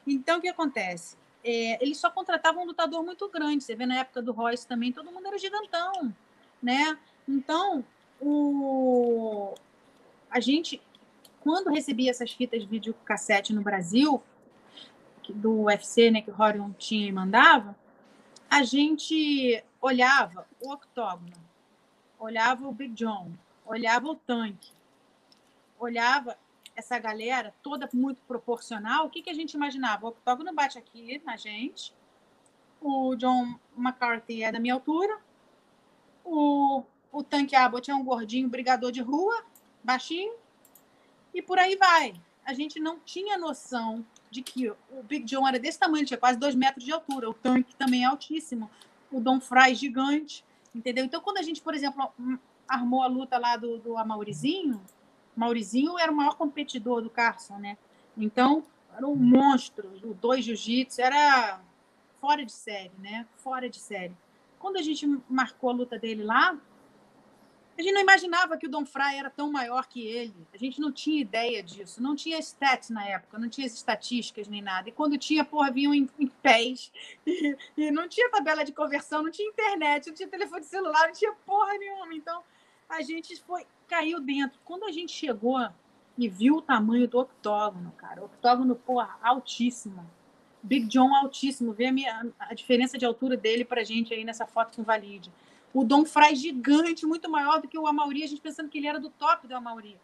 Então, 0.06 0.36
o 0.36 0.40
que 0.42 0.48
acontece? 0.48 1.16
É, 1.44 1.82
eles 1.82 1.98
só 1.98 2.10
contratavam 2.10 2.62
um 2.62 2.66
lutador 2.66 3.04
muito 3.04 3.28
grande. 3.28 3.64
Você 3.64 3.74
vê 3.74 3.86
na 3.86 4.00
época 4.00 4.20
do 4.20 4.32
Royce 4.32 4.66
também, 4.66 4.92
todo 4.92 5.12
mundo 5.12 5.26
era 5.26 5.38
gigantão, 5.38 6.14
né? 6.62 6.98
Então, 7.26 7.84
o... 8.20 9.54
a 10.30 10.40
gente, 10.40 10.80
quando 11.40 11.70
recebia 11.70 12.10
essas 12.10 12.32
fitas 12.32 12.62
de 12.62 12.66
videocassete 12.66 13.52
no 13.52 13.62
Brasil, 13.62 14.22
do 15.28 15.64
UFC, 15.64 16.10
né, 16.10 16.22
que 16.22 16.30
o 16.30 16.42
Horion 16.42 16.72
tinha 16.72 17.06
e 17.06 17.12
mandava, 17.12 17.76
a 18.50 18.62
gente 18.62 19.62
olhava 19.80 20.46
o 20.60 20.72
octógono, 20.72 21.36
olhava 22.18 22.66
o 22.66 22.72
Big 22.72 22.94
John, 22.94 23.30
olhava 23.66 24.08
o 24.08 24.14
tanque, 24.14 24.72
olhava 25.78 26.36
essa 26.78 26.96
galera 26.96 27.52
toda 27.60 27.90
muito 27.92 28.22
proporcional, 28.22 29.06
o 29.06 29.10
que, 29.10 29.20
que 29.20 29.30
a 29.30 29.34
gente 29.34 29.54
imaginava? 29.54 30.06
O 30.06 30.10
octógono 30.10 30.54
bate 30.54 30.78
aqui 30.78 31.20
na 31.24 31.36
gente, 31.36 31.92
o 32.80 33.16
John 33.16 33.58
McCarthy 33.76 34.44
é 34.44 34.52
da 34.52 34.60
minha 34.60 34.74
altura, 34.74 35.18
o, 36.24 36.84
o 37.10 37.24
Tanque 37.24 37.56
Abbott 37.56 37.90
é 37.90 37.94
um 37.94 38.04
gordinho 38.04 38.48
brigador 38.48 38.92
de 38.92 39.02
rua, 39.02 39.44
baixinho, 39.82 40.32
e 41.34 41.42
por 41.42 41.58
aí 41.58 41.74
vai. 41.74 42.14
A 42.46 42.54
gente 42.54 42.78
não 42.78 43.00
tinha 43.00 43.36
noção 43.36 44.06
de 44.30 44.40
que 44.40 44.70
o 44.70 45.02
Big 45.02 45.24
John 45.24 45.48
era 45.48 45.58
desse 45.58 45.80
tamanho, 45.80 46.06
tinha 46.06 46.16
quase 46.16 46.38
dois 46.38 46.54
metros 46.54 46.84
de 46.84 46.92
altura, 46.92 47.28
o 47.28 47.34
tanque 47.34 47.74
também 47.74 48.04
é 48.04 48.06
altíssimo, 48.06 48.70
o 49.10 49.20
Don 49.20 49.40
Fry 49.40 49.74
gigante, 49.74 50.44
entendeu? 50.72 51.04
Então, 51.04 51.20
quando 51.20 51.38
a 51.38 51.42
gente, 51.42 51.60
por 51.60 51.74
exemplo, 51.74 52.08
armou 52.68 53.02
a 53.02 53.08
luta 53.08 53.36
lá 53.36 53.56
do, 53.56 53.78
do 53.78 53.98
Amaurizinho, 53.98 54.80
Maurizinho 55.38 55.98
era 55.98 56.10
o 56.10 56.14
maior 56.14 56.36
competidor 56.36 57.00
do 57.00 57.08
Carson, 57.08 57.58
né? 57.58 57.78
Então, 58.16 58.64
era 58.96 59.06
um 59.06 59.14
monstro. 59.14 59.88
O 60.02 60.12
dois 60.14 60.44
jiu-jitsu 60.44 61.00
era 61.00 61.60
fora 62.20 62.44
de 62.44 62.52
série, 62.52 62.92
né? 62.98 63.26
Fora 63.36 63.70
de 63.70 63.78
série. 63.78 64.14
Quando 64.58 64.76
a 64.76 64.82
gente 64.82 65.06
marcou 65.28 65.70
a 65.70 65.72
luta 65.72 65.96
dele 65.96 66.24
lá, 66.24 66.58
a 67.78 67.82
gente 67.82 67.94
não 67.94 68.00
imaginava 68.00 68.56
que 68.56 68.66
o 68.66 68.68
Don 68.68 68.84
Fry 68.84 69.16
era 69.16 69.30
tão 69.30 69.52
maior 69.52 69.86
que 69.86 70.04
ele. 70.04 70.34
A 70.52 70.56
gente 70.56 70.80
não 70.80 70.90
tinha 70.90 71.20
ideia 71.20 71.62
disso. 71.62 72.02
Não 72.02 72.16
tinha 72.16 72.36
stats 72.40 72.90
na 72.90 73.06
época, 73.06 73.38
não 73.38 73.48
tinha 73.48 73.68
estatísticas 73.68 74.48
nem 74.48 74.60
nada. 74.60 74.88
E 74.88 74.92
quando 74.92 75.16
tinha, 75.16 75.44
porra, 75.44 75.70
vinham 75.70 75.94
em, 75.94 76.10
em 76.18 76.26
pés. 76.26 76.90
E, 77.24 77.56
e, 77.76 77.90
não 77.92 78.08
tinha 78.08 78.28
tabela 78.30 78.64
de 78.64 78.72
conversão, 78.72 79.22
não 79.22 79.30
tinha 79.30 79.48
internet, 79.48 80.08
não 80.08 80.14
tinha 80.14 80.28
telefone 80.28 80.64
celular, 80.64 81.06
não 81.06 81.12
tinha 81.12 81.32
porra 81.46 81.78
nenhuma. 81.78 82.12
Então, 82.12 82.42
a 82.88 83.02
gente 83.02 83.36
foi 83.42 83.66
caiu 83.86 84.20
dentro. 84.20 84.58
Quando 84.64 84.84
a 84.84 84.92
gente 84.92 85.12
chegou 85.12 85.58
e 86.16 86.28
viu 86.28 86.56
o 86.56 86.62
tamanho 86.62 87.08
do 87.08 87.18
octógono, 87.18 87.92
cara, 87.96 88.24
octógono, 88.24 88.74
porra, 88.74 89.18
altíssimo. 89.22 90.04
Big 90.62 90.86
John 90.86 91.14
altíssimo. 91.14 91.72
Vê 91.72 91.86
a, 91.86 91.92
minha, 91.92 92.26
a 92.38 92.54
diferença 92.54 92.98
de 92.98 93.06
altura 93.06 93.36
dele 93.36 93.64
pra 93.64 93.84
gente 93.84 94.12
aí 94.12 94.24
nessa 94.24 94.46
foto 94.46 94.76
com 94.76 94.82
o 94.82 94.84
Valide. 94.84 95.32
O 95.72 95.84
Dom 95.84 96.04
Fry 96.04 96.34
gigante, 96.34 97.06
muito 97.06 97.30
maior 97.30 97.60
do 97.60 97.68
que 97.68 97.78
o 97.78 97.86
Amauri, 97.86 98.24
a 98.24 98.26
gente 98.26 98.40
pensando 98.40 98.68
que 98.68 98.78
ele 98.78 98.86
era 98.86 98.98
do 98.98 99.10
top 99.10 99.46
do 99.46 99.54
Amauri. 99.54 99.96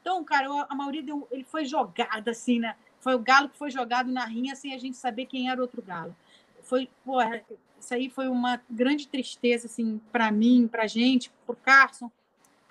Então, 0.00 0.22
cara, 0.24 0.50
o 0.50 0.66
Amauri 0.70 1.02
deu, 1.02 1.26
ele 1.30 1.44
foi 1.44 1.64
jogado 1.64 2.28
assim, 2.28 2.58
né? 2.58 2.76
Foi 3.00 3.14
o 3.14 3.18
galo 3.18 3.48
que 3.48 3.58
foi 3.58 3.70
jogado 3.70 4.10
na 4.10 4.24
rinha 4.24 4.54
sem 4.56 4.74
a 4.74 4.78
gente 4.78 4.96
saber 4.96 5.26
quem 5.26 5.50
era 5.50 5.60
outro 5.60 5.82
galo. 5.82 6.16
Foi, 6.62 6.88
porra, 7.04 7.42
isso 7.78 7.94
aí 7.94 8.08
foi 8.08 8.28
uma 8.28 8.60
grande 8.70 9.06
tristeza, 9.06 9.66
assim, 9.66 10.00
para 10.10 10.30
mim, 10.30 10.68
pra 10.68 10.86
gente, 10.86 11.30
pro 11.46 11.56
Carson, 11.56 12.10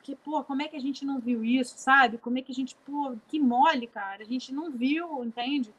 porque, 0.08 0.16
pô, 0.24 0.42
como 0.44 0.62
é 0.62 0.68
que 0.70 0.78
a 0.78 0.80
gente 0.80 1.04
não 1.04 1.20
viu 1.20 1.44
isso, 1.44 1.74
sabe? 1.78 2.18
Como 2.18 2.38
é 2.38 2.42
que 2.42 2.52
a 2.52 2.56
gente, 2.56 2.76
pô, 2.86 3.18
que 3.28 3.40
mole, 3.40 3.88
cara, 3.88 4.24
a 4.24 4.26
gente 4.26 4.54
não 4.54 4.72
viu, 4.72 5.22
entende? 5.24 5.74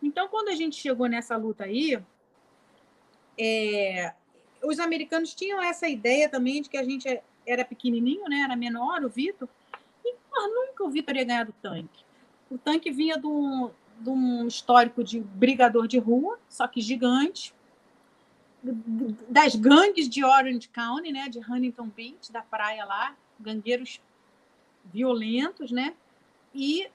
Então, 0.00 0.28
quando 0.28 0.48
a 0.48 0.54
gente 0.54 0.76
chegou 0.76 1.08
nessa 1.08 1.36
luta 1.36 1.64
aí, 1.64 2.00
é, 3.36 4.14
os 4.62 4.78
americanos 4.78 5.34
tinham 5.34 5.60
essa 5.60 5.88
ideia 5.88 6.28
também 6.28 6.62
de 6.62 6.68
que 6.68 6.76
a 6.76 6.84
gente 6.84 7.20
era 7.44 7.64
pequenininho, 7.64 8.28
né? 8.28 8.42
Era 8.42 8.54
menor, 8.54 9.02
o 9.04 9.08
Vitor. 9.08 9.48
E 10.04 10.14
nunca 10.32 10.84
o 10.84 10.90
Vitor 10.90 11.16
ia 11.16 11.24
ganhar 11.24 11.44
do 11.44 11.52
tanque. 11.54 12.04
O 12.48 12.56
tanque 12.56 12.92
vinha 12.92 13.18
de 13.18 13.26
um, 13.26 13.70
de 13.98 14.10
um 14.10 14.46
histórico 14.46 15.02
de 15.02 15.18
brigador 15.18 15.88
de 15.88 15.98
rua, 15.98 16.38
só 16.48 16.68
que 16.68 16.80
gigante, 16.80 17.52
das 19.28 19.56
gangues 19.56 20.08
de 20.08 20.24
Orange 20.24 20.68
County, 20.68 21.10
né? 21.10 21.28
De 21.28 21.40
Huntington 21.40 21.88
Beach, 21.88 22.30
da 22.30 22.42
praia 22.42 22.84
lá 22.84 23.16
gangueiros 23.38 24.00
violentos, 24.84 25.70
né? 25.70 25.94
E 26.54 26.88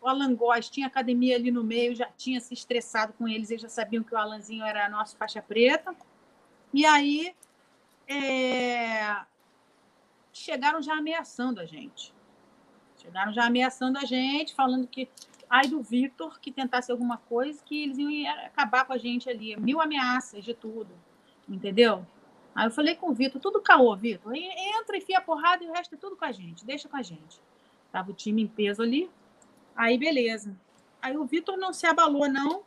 o 0.00 0.08
Alan 0.08 0.34
Góes 0.34 0.68
tinha 0.68 0.86
academia 0.86 1.36
ali 1.36 1.50
no 1.50 1.62
meio, 1.62 1.94
já 1.94 2.06
tinha 2.16 2.40
se 2.40 2.54
estressado 2.54 3.12
com 3.12 3.28
eles, 3.28 3.50
eles 3.50 3.62
já 3.62 3.68
sabiam 3.68 4.02
que 4.02 4.14
o 4.14 4.18
Alanzinho 4.18 4.64
era 4.64 4.88
nosso 4.88 5.16
faixa 5.16 5.40
preta. 5.40 5.94
E 6.74 6.84
aí 6.84 7.34
é... 8.08 9.24
chegaram 10.32 10.82
já 10.82 10.94
ameaçando 10.94 11.60
a 11.60 11.64
gente. 11.64 12.12
Chegaram 12.96 13.32
já 13.32 13.46
ameaçando 13.46 13.98
a 13.98 14.04
gente, 14.04 14.54
falando 14.54 14.86
que 14.86 15.08
ai 15.48 15.68
do 15.68 15.82
Vitor 15.82 16.40
que 16.40 16.50
tentasse 16.50 16.90
alguma 16.90 17.18
coisa, 17.18 17.62
que 17.64 17.82
eles 17.82 17.98
iam 17.98 18.30
acabar 18.46 18.84
com 18.84 18.92
a 18.92 18.98
gente 18.98 19.28
ali. 19.28 19.54
Mil 19.56 19.80
ameaças 19.80 20.44
de 20.44 20.54
tudo, 20.54 20.90
entendeu? 21.48 22.06
Aí 22.54 22.66
eu 22.66 22.70
falei 22.70 22.94
com 22.94 23.10
o 23.10 23.14
Vitor, 23.14 23.40
tudo 23.40 23.60
caô, 23.60 23.96
Vitor. 23.96 24.34
Entra, 24.34 24.96
enfia 24.96 25.18
a 25.18 25.22
porrada 25.22 25.64
e 25.64 25.68
o 25.68 25.72
resto 25.72 25.94
é 25.94 25.98
tudo 25.98 26.16
com 26.16 26.24
a 26.24 26.32
gente, 26.32 26.64
deixa 26.64 26.88
com 26.88 26.96
a 26.96 27.02
gente. 27.02 27.40
Tava 27.90 28.10
o 28.10 28.14
time 28.14 28.42
em 28.42 28.46
peso 28.46 28.82
ali. 28.82 29.10
Aí, 29.74 29.96
beleza. 29.96 30.54
Aí 31.00 31.16
o 31.16 31.24
Vitor 31.24 31.56
não 31.56 31.72
se 31.72 31.86
abalou, 31.86 32.28
não, 32.28 32.62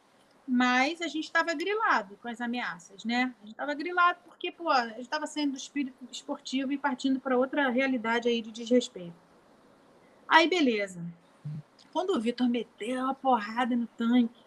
mas 0.48 1.02
a 1.02 1.08
gente 1.08 1.26
estava 1.26 1.54
grilado 1.54 2.18
com 2.22 2.28
as 2.28 2.42
ameaças, 2.42 3.06
né? 3.06 3.34
A 3.42 3.46
gente 3.46 3.54
estava 3.54 3.74
grilado 3.74 4.20
porque, 4.26 4.52
pô, 4.52 4.70
a 4.70 4.88
gente 4.90 5.02
estava 5.02 5.26
saindo 5.26 5.52
do 5.52 5.58
espírito 5.58 5.96
esportivo 6.12 6.72
e 6.72 6.78
partindo 6.78 7.20
para 7.20 7.38
outra 7.38 7.70
realidade 7.70 8.28
aí 8.28 8.42
de 8.42 8.52
desrespeito. 8.52 9.16
Aí, 10.28 10.48
beleza. 10.48 11.04
Quando 11.94 12.10
o 12.10 12.20
Vitor 12.20 12.50
meteu 12.50 13.08
a 13.08 13.14
porrada 13.14 13.76
no 13.76 13.88
tanque, 13.88 14.44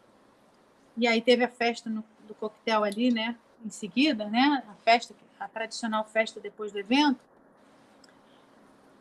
e 0.97 1.07
aí 1.07 1.23
teve 1.23 1.45
a 1.45 1.49
festa 1.49 1.89
no, 1.89 2.05
do 2.27 2.35
coquetel 2.35 2.85
ali, 2.85 3.11
né? 3.11 3.37
Em 3.65 3.71
seguida, 3.71 4.27
né? 4.29 4.63
A 4.69 4.75
festa 4.83 5.15
que 5.15 5.25
a 5.39 5.49
tradicional 5.49 6.05
festa 6.05 6.41
depois 6.41 6.73
do 6.73 6.79
evento, 6.79 7.21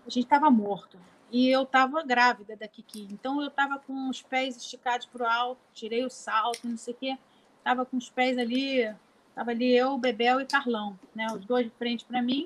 a 0.05 0.09
gente 0.09 0.23
estava 0.23 0.49
morto. 0.49 0.97
E 1.29 1.49
eu 1.49 1.63
estava 1.63 2.01
grávida 2.03 2.55
da 2.55 2.67
Kiki. 2.67 3.07
Então 3.11 3.41
eu 3.41 3.49
estava 3.49 3.79
com 3.79 4.09
os 4.09 4.21
pés 4.21 4.55
esticados 4.55 5.05
para 5.05 5.23
o 5.23 5.27
alto, 5.27 5.61
tirei 5.73 6.05
o 6.05 6.09
salto, 6.09 6.67
não 6.67 6.77
sei 6.77 6.93
o 6.93 6.97
quê. 6.97 7.17
Estava 7.57 7.85
com 7.85 7.97
os 7.97 8.09
pés 8.09 8.37
ali, 8.37 8.83
estava 9.29 9.51
ali 9.51 9.75
eu, 9.75 9.97
Bebel 9.97 10.39
e 10.39 10.45
Carlão, 10.45 10.97
né? 11.13 11.27
Os 11.33 11.43
dois 11.43 11.65
de 11.65 11.71
frente 11.71 12.05
para 12.05 12.21
mim, 12.21 12.45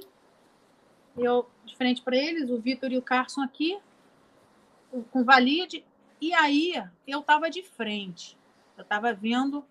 eu 1.15 1.47
de 1.63 1.75
frente 1.75 2.01
para 2.01 2.17
eles, 2.17 2.49
o 2.49 2.59
Vitor 2.59 2.91
e 2.91 2.97
o 2.97 3.01
Carson 3.01 3.41
aqui, 3.41 3.79
com 5.11 5.23
valide. 5.23 5.85
E 6.19 6.33
aí 6.33 6.73
eu 7.07 7.19
estava 7.19 7.49
de 7.49 7.61
frente. 7.61 8.35
Eu 8.75 8.81
estava 8.81 9.13
vendo 9.13 9.63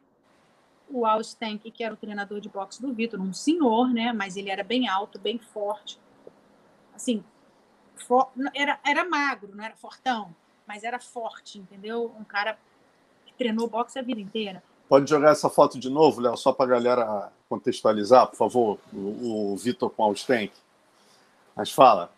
o 0.91 1.07
Al 1.07 1.21
Stank, 1.21 1.71
que 1.71 1.85
era 1.85 1.95
o 1.95 1.97
treinador 1.97 2.41
de 2.41 2.49
boxe 2.49 2.83
do 2.83 2.93
Vitor, 2.93 3.21
um 3.21 3.33
senhor, 3.33 3.89
né? 3.89 4.13
Mas 4.13 4.37
ele 4.37 4.51
era 4.51 4.65
bem 4.65 4.89
alto, 4.89 5.19
bem 5.19 5.39
forte. 5.39 5.99
Assim, 6.95 7.25
for... 7.95 8.31
era, 8.55 8.79
era 8.85 9.09
magro, 9.09 9.55
não 9.55 9.65
era 9.65 9.77
fortão, 9.77 10.35
mas 10.67 10.85
era 10.85 10.99
forte, 10.99 11.59
entendeu? 11.59 12.15
Um 12.19 12.25
cara 12.25 12.59
que 13.25 13.33
treinou 13.35 13.69
boxe 13.69 13.99
a 13.99 14.03
vida 14.03 14.21
inteira. 14.21 14.63
Pode 14.89 15.09
jogar 15.09 15.31
essa 15.31 15.49
foto 15.49 15.79
de 15.79 15.89
novo, 15.89 16.21
Léo, 16.21 16.37
só 16.37 16.53
para 16.53 16.67
a 16.67 16.69
galera 16.69 17.33
contextualizar, 17.49 18.27
por 18.27 18.37
favor, 18.37 18.79
o, 18.93 19.53
o 19.53 19.57
Vitor 19.57 19.89
com 19.91 20.03
o 20.03 20.07
Al 20.07 20.13
Stank. 20.15 20.53
Mas 21.55 21.71
fala. 21.71 22.11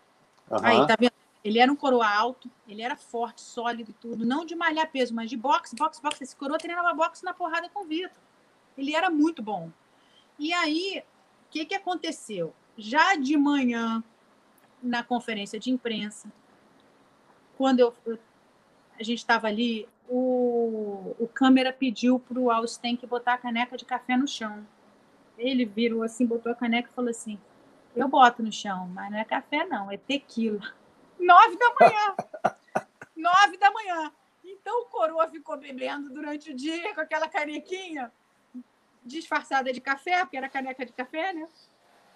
Uhum. 0.49 0.59
Aí, 0.63 0.87
tá 0.87 0.95
vendo? 0.99 1.13
Ele 1.43 1.59
era 1.59 1.71
um 1.71 1.75
coroa 1.75 2.07
alto, 2.07 2.49
ele 2.67 2.81
era 2.81 2.95
forte, 2.95 3.41
sólido 3.41 3.91
e 3.91 3.93
tudo. 3.93 4.25
Não 4.25 4.45
de 4.45 4.55
malhar 4.55 4.89
peso, 4.89 5.13
mas 5.13 5.29
de 5.29 5.35
boxe, 5.35 5.75
boxe, 5.75 6.01
boxe. 6.01 6.23
Esse 6.23 6.35
coroa 6.35 6.57
treinava 6.57 6.93
boxe 6.93 7.23
na 7.23 7.33
porrada 7.33 7.69
com 7.69 7.83
o 7.83 7.85
Vitor. 7.85 8.11
Ele 8.77 8.95
era 8.95 9.09
muito 9.09 9.41
bom. 9.41 9.71
E 10.37 10.53
aí, 10.53 11.03
o 11.47 11.51
que, 11.51 11.65
que 11.65 11.75
aconteceu? 11.75 12.53
Já 12.77 13.15
de 13.15 13.37
manhã, 13.37 14.03
na 14.81 15.03
conferência 15.03 15.59
de 15.59 15.69
imprensa, 15.69 16.31
quando 17.57 17.79
eu, 17.79 17.93
eu 18.05 18.17
a 18.99 19.03
gente 19.03 19.19
estava 19.19 19.47
ali, 19.47 19.87
o, 20.07 21.15
o 21.19 21.27
câmera 21.27 21.73
pediu 21.73 22.19
para 22.19 22.39
o 22.39 22.51
Alstenk 22.51 23.05
botar 23.07 23.33
a 23.33 23.37
caneca 23.37 23.75
de 23.75 23.85
café 23.85 24.15
no 24.15 24.27
chão. 24.27 24.65
Ele 25.37 25.65
virou 25.65 26.03
assim, 26.03 26.25
botou 26.25 26.51
a 26.51 26.55
caneca 26.55 26.89
e 26.91 26.93
falou 26.93 27.09
assim: 27.09 27.39
Eu 27.95 28.07
boto 28.07 28.43
no 28.43 28.51
chão, 28.51 28.87
mas 28.89 29.11
não 29.11 29.17
é 29.17 29.25
café, 29.25 29.65
não, 29.65 29.91
é 29.91 29.97
tequila. 29.97 30.61
Nove 31.19 31.57
da 31.57 31.73
manhã. 31.79 32.15
Nove 33.15 33.57
da 33.57 33.71
manhã. 33.71 34.11
Então 34.43 34.83
o 34.83 34.85
coroa 34.85 35.27
ficou 35.27 35.57
bebendo 35.57 36.09
durante 36.09 36.51
o 36.51 36.55
dia 36.55 36.93
com 36.93 37.01
aquela 37.01 37.27
canequinha 37.27 38.11
disfarçada 39.05 39.71
de 39.71 39.81
café, 39.81 40.19
porque 40.19 40.37
era 40.37 40.49
caneca 40.49 40.85
de 40.85 40.93
café, 40.93 41.33
né? 41.33 41.47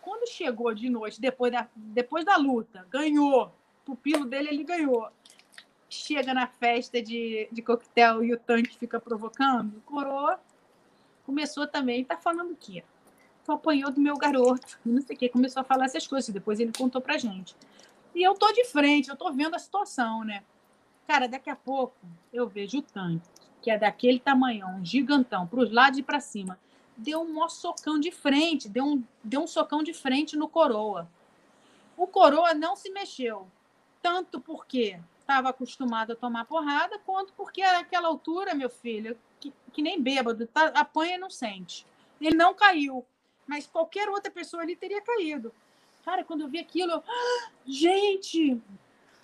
Quando 0.02 0.28
chegou 0.30 0.74
de 0.74 0.90
noite, 0.90 1.20
depois 1.20 1.52
da, 1.52 1.68
depois 1.76 2.24
da 2.24 2.38
luta, 2.38 2.88
ganhou. 2.90 3.48
O 3.82 3.86
pupilo 3.86 4.26
dele, 4.26 4.50
ele 4.50 4.64
ganhou. 4.64 5.10
Chega 5.90 6.34
na 6.34 6.48
festa 6.48 7.02
de, 7.02 7.48
de 7.52 7.62
coquetel 7.62 8.24
e 8.24 8.34
o 8.34 8.40
tanque 8.40 8.78
fica 8.78 9.00
provocando. 9.00 9.82
Coroa 9.86 10.40
começou 11.26 11.68
também, 11.68 12.06
tá 12.06 12.16
falando 12.16 12.52
o 12.52 12.56
quê? 12.56 12.84
Tu 13.44 13.52
apanhou 13.52 13.92
do 13.92 14.00
meu 14.00 14.18
garoto, 14.18 14.80
não 14.86 15.02
sei 15.02 15.16
o 15.16 15.20
quê. 15.20 15.30
Começou 15.30 15.62
a 15.62 15.64
falar 15.64 15.86
essas 15.86 16.08
coisas, 16.08 16.30
depois 16.30 16.60
ele 16.60 16.72
contou 16.72 17.02
pra 17.02 17.18
gente. 17.18 17.56
E 18.16 18.24
eu 18.24 18.34
tô 18.34 18.52
de 18.54 18.66
frente, 18.66 19.10
eu 19.10 19.16
tô 19.16 19.32
vendo 19.32 19.56
a 19.56 19.60
situação, 19.60 20.24
né? 20.24 20.44
Cara, 21.06 21.28
daqui 21.28 21.50
a 21.50 21.56
pouco 21.56 21.96
eu 22.34 22.48
vejo 22.48 22.80
o 22.80 22.82
tanque, 22.82 23.28
que 23.62 23.70
é 23.70 23.78
daquele 23.78 24.20
tamanhão, 24.20 24.78
um 24.78 24.86
gigantão, 24.86 25.46
para 25.46 25.60
os 25.60 25.72
lados 25.72 26.00
e 26.00 26.04
para 26.04 26.20
cima. 26.20 26.58
Deu 26.98 27.22
um 27.22 27.48
socão 27.48 28.00
de 28.00 28.12
frente, 28.12 28.68
deu 28.68 28.84
um, 28.84 29.04
deu 29.24 29.42
um 29.42 29.48
socão 29.48 29.84
de 29.84 29.94
frente 29.94 30.36
no 30.36 30.48
coroa. 30.48 31.08
O 31.96 32.08
coroa 32.08 32.54
não 32.54 32.76
se 32.76 32.90
mexeu, 32.90 33.48
tanto 34.02 34.40
porque 34.40 35.00
estava 35.20 35.50
acostumado 35.50 36.14
a 36.14 36.16
tomar 36.16 36.46
porrada, 36.46 36.98
quanto 37.00 37.34
porque 37.34 37.62
naquela 37.62 38.08
altura, 38.08 38.56
meu 38.56 38.70
filho, 38.70 39.18
que, 39.40 39.54
que 39.74 39.82
nem 39.82 40.02
bêbado, 40.02 40.48
tá, 40.48 40.68
apanha 40.68 41.16
e 41.16 41.20
não 41.20 41.30
sente. 41.30 41.86
Ele 42.20 42.36
não 42.36 42.54
caiu, 42.54 43.06
mas 43.46 43.68
qualquer 43.68 44.10
outra 44.10 44.32
pessoa 44.32 44.64
ali 44.64 44.76
teria 44.76 45.02
caído. 45.02 45.54
Cara, 46.04 46.24
quando 46.24 46.42
eu 46.42 46.48
vi 46.48 46.60
aquilo, 46.60 46.94
eu... 46.94 47.04
Ah, 47.06 47.50
gente, 47.66 48.62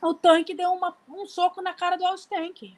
o 0.02 0.14
tanque 0.14 0.54
deu 0.54 0.72
uma, 0.74 0.96
um 1.08 1.26
soco 1.26 1.62
na 1.62 1.74
cara 1.74 1.96
do 1.96 2.04
Tank. 2.28 2.78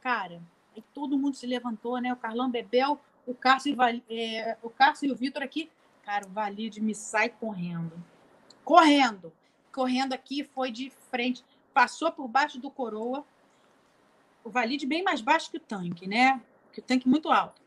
Cara, 0.00 0.40
aí 0.74 0.82
todo 0.94 1.18
mundo 1.18 1.36
se 1.36 1.46
levantou, 1.46 1.98
né? 2.00 2.12
O 2.12 2.16
Carlão 2.16 2.50
bebeu, 2.50 2.98
o 3.26 3.34
Cássio 3.34 3.76
e, 4.08 4.36
é, 4.36 4.56
o, 4.62 4.70
Cássio 4.70 5.08
e 5.08 5.12
o 5.12 5.16
Vitor 5.16 5.42
aqui. 5.42 5.70
Cara, 6.02 6.26
o 6.26 6.30
Valide 6.30 6.80
me 6.80 6.94
sai 6.94 7.28
correndo. 7.28 7.92
Correndo. 8.64 9.32
Correndo 9.72 10.12
aqui, 10.12 10.44
foi 10.44 10.70
de 10.70 10.90
frente. 11.10 11.44
Passou 11.74 12.12
por 12.12 12.28
baixo 12.28 12.60
do 12.60 12.70
coroa. 12.70 13.24
O 14.44 14.50
Valide 14.50 14.86
bem 14.86 15.02
mais 15.02 15.20
baixo 15.20 15.50
que 15.50 15.56
o 15.56 15.60
tanque, 15.60 16.06
né? 16.06 16.40
Que 16.72 16.80
o 16.80 16.82
tanque 16.82 17.08
muito 17.08 17.30
alto. 17.30 17.60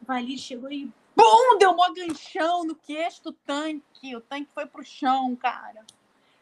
O 0.00 0.06
Valide 0.06 0.40
chegou 0.40 0.70
e 0.70 0.92
Bum! 1.16 1.58
Deu 1.58 1.70
um 1.70 1.94
ganchão 1.94 2.64
no 2.64 2.74
queixo 2.74 3.22
do 3.24 3.32
tanque. 3.32 4.16
O 4.16 4.20
tanque 4.20 4.50
foi 4.52 4.66
pro 4.66 4.84
chão, 4.84 5.34
cara. 5.36 5.84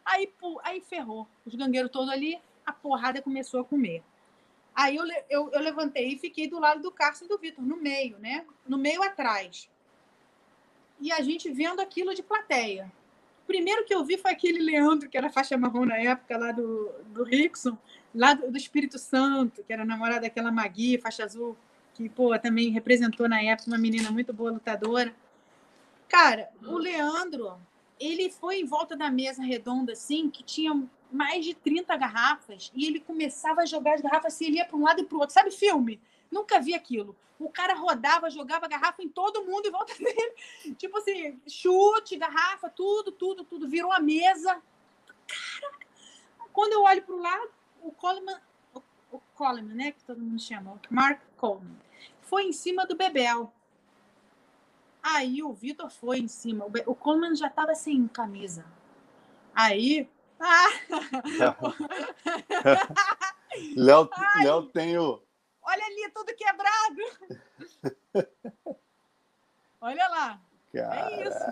Aí, 0.05 0.33
aí 0.63 0.81
ferrou. 0.81 1.29
Os 1.45 1.55
gangueiros 1.55 1.91
todos 1.91 2.11
ali, 2.11 2.41
a 2.65 2.73
porrada 2.73 3.21
começou 3.21 3.61
a 3.61 3.65
comer. 3.65 4.03
Aí 4.75 4.97
eu, 4.97 5.05
eu, 5.29 5.51
eu 5.53 5.61
levantei 5.61 6.09
e 6.09 6.19
fiquei 6.19 6.49
do 6.49 6.59
lado 6.59 6.83
do 6.83 6.91
Cássio 6.91 7.27
e 7.27 7.29
do 7.29 7.39
Vitor, 7.39 7.65
no 7.65 7.77
meio, 7.77 8.19
né? 8.19 8.45
No 8.67 8.79
meio 8.79 9.03
atrás. 9.03 9.69
E 11.01 11.13
a 11.13 11.21
gente 11.21 11.51
vendo 11.51 11.81
aquilo 11.81 12.15
de 12.15 12.23
plateia. 12.23 12.91
O 13.45 13.47
primeiro 13.47 13.85
que 13.85 13.95
eu 13.95 14.05
vi 14.05 14.17
foi 14.17 14.31
aquele 14.31 14.61
Leandro, 14.61 15.09
que 15.09 15.19
era 15.19 15.29
faixa 15.29 15.57
marrom 15.57 15.85
na 15.85 15.97
época, 15.99 16.39
lá 16.39 16.53
do, 16.53 16.91
do 17.07 17.25
Rickson, 17.25 17.77
lá 18.15 18.35
do, 18.35 18.51
do 18.51 18.57
Espírito 18.57 18.99
Santo, 18.99 19.63
que 19.65 19.73
era 19.73 19.85
namorada 19.85 20.23
daquela 20.23 20.53
Magui, 20.53 20.99
faixa 20.99 21.25
azul 21.25 21.57
que 21.95 22.09
pô, 22.09 22.37
também 22.39 22.71
representou 22.71 23.29
na 23.29 23.43
época 23.43 23.71
uma 23.71 23.79
menina 23.79 24.11
muito 24.11 24.33
boa 24.33 24.51
lutadora. 24.51 25.15
Cara, 26.09 26.51
o 26.63 26.77
Leandro, 26.77 27.59
ele 27.99 28.31
foi 28.31 28.61
em 28.61 28.65
volta 28.65 28.97
da 28.97 29.11
mesa 29.11 29.43
redonda 29.43 29.93
assim, 29.93 30.31
que 30.31 30.43
tinha 30.43 30.83
mais 31.13 31.45
de 31.45 31.55
30 31.55 31.97
garrafas, 31.97 32.71
e 32.75 32.87
ele 32.87 33.01
começava 33.01 33.63
a 33.63 33.67
jogar 33.67 33.95
as 33.95 34.01
garrafas 34.01 34.35
assim, 34.35 34.47
ele 34.47 34.57
ia 34.57 34.65
para 34.65 34.77
um 34.77 34.83
lado 34.83 35.01
e 35.01 35.05
para 35.05 35.17
o 35.17 35.21
outro. 35.21 35.35
Sabe 35.35 35.51
filme? 35.51 36.01
Nunca 36.31 36.61
vi 36.61 36.75
aquilo. 36.75 37.15
O 37.39 37.51
cara 37.51 37.75
rodava, 37.75 38.31
jogava 38.31 38.69
garrafa 38.69 39.03
em 39.03 39.09
todo 39.09 39.45
mundo 39.45 39.67
em 39.67 39.71
volta 39.71 39.95
dele. 39.99 40.35
Tipo 40.77 40.99
assim, 40.99 41.41
chute, 41.47 42.17
garrafa, 42.17 42.71
tudo, 42.71 43.13
tudo, 43.13 43.45
tudo. 43.45 43.69
Virou 43.69 43.93
a 43.93 44.01
mesa. 44.01 44.63
Caraca! 45.27 45.87
Quando 46.53 46.73
eu 46.73 46.83
olho 46.83 47.03
para 47.03 47.15
o 47.15 47.21
lado, 47.21 47.51
o 47.83 47.91
Coleman 47.93 48.41
o 49.13 49.21
Coleman, 49.35 49.75
né, 49.75 49.93
que 49.93 50.03
todo 50.05 50.21
mundo 50.21 50.41
chama, 50.41 50.81
Mark 50.91 51.21
Coleman, 51.37 51.77
foi 52.23 52.45
em 52.45 52.53
cima 52.53 52.87
do 52.87 52.97
Bebel. 52.97 53.53
Aí 55.03 55.43
o 55.43 55.53
Vitor 55.53 55.91
foi 55.91 56.21
em 56.21 56.29
cima. 56.29 56.65
O 56.87 56.95
Coleman 56.95 57.35
já 57.35 57.49
estava 57.49 57.75
sem 57.75 58.07
camisa. 58.09 58.65
Aí. 59.55 60.09
Ah! 60.45 60.69
Léo, 63.77 64.11
Léo 64.43 64.67
tem 64.67 64.99
o. 64.99 65.23
Olha 65.63 65.85
ali, 65.85 66.11
tudo 66.13 66.35
quebrado. 66.35 67.01
Olha 69.81 70.09
lá. 70.09 70.41
Cara... 70.73 71.13
É 71.13 71.29
isso. 71.29 71.45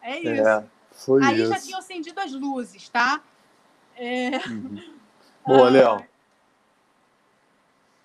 É, 0.00 0.10
é 0.10 0.20
isso. 0.20 0.48
É, 0.48 0.66
foi 0.92 1.22
Aí 1.24 1.42
isso. 1.42 1.52
já 1.52 1.60
tinham 1.60 1.78
acendido 1.78 2.20
as 2.20 2.32
luzes, 2.32 2.88
tá? 2.88 3.22
É... 3.96 4.38
Uhum. 4.48 4.98
Boa, 5.46 5.68
Léo. 5.68 6.08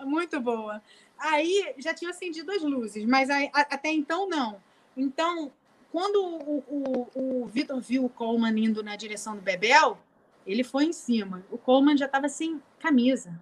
Muito 0.01 0.41
boa. 0.41 0.81
Aí 1.17 1.73
já 1.77 1.93
tinha 1.93 2.11
acendido 2.11 2.51
as 2.51 2.61
luzes, 2.61 3.05
mas 3.05 3.29
aí, 3.29 3.49
até 3.53 3.89
então 3.89 4.27
não. 4.27 4.61
Então, 4.97 5.53
quando 5.93 6.15
o, 6.25 6.63
o, 6.67 7.43
o 7.43 7.45
Vitor 7.45 7.79
viu 7.79 8.03
o 8.03 8.09
Coleman 8.09 8.57
indo 8.57 8.81
na 8.81 8.95
direção 8.95 9.35
do 9.35 9.43
Bebel, 9.43 9.99
ele 10.43 10.63
foi 10.63 10.85
em 10.85 10.91
cima. 10.91 11.43
O 11.51 11.57
Coleman 11.57 11.95
já 11.95 12.07
estava 12.07 12.27
sem 12.27 12.59
camisa. 12.79 13.39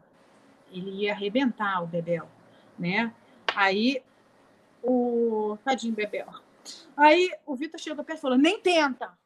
Ele 0.69 0.91
ia 1.03 1.13
arrebentar 1.13 1.81
o 1.81 1.87
Bebel, 1.87 2.27
né? 2.77 3.13
Aí 3.55 4.03
o 4.83 5.57
tadinho 5.63 5.95
Bebel. 5.95 6.27
Aí 6.97 7.31
o 7.45 7.55
Vitor 7.55 7.79
chegou 7.79 8.03
perto 8.03 8.19
e 8.19 8.21
falou: 8.21 8.37
"Nem 8.37 8.59
tenta" 8.59 9.17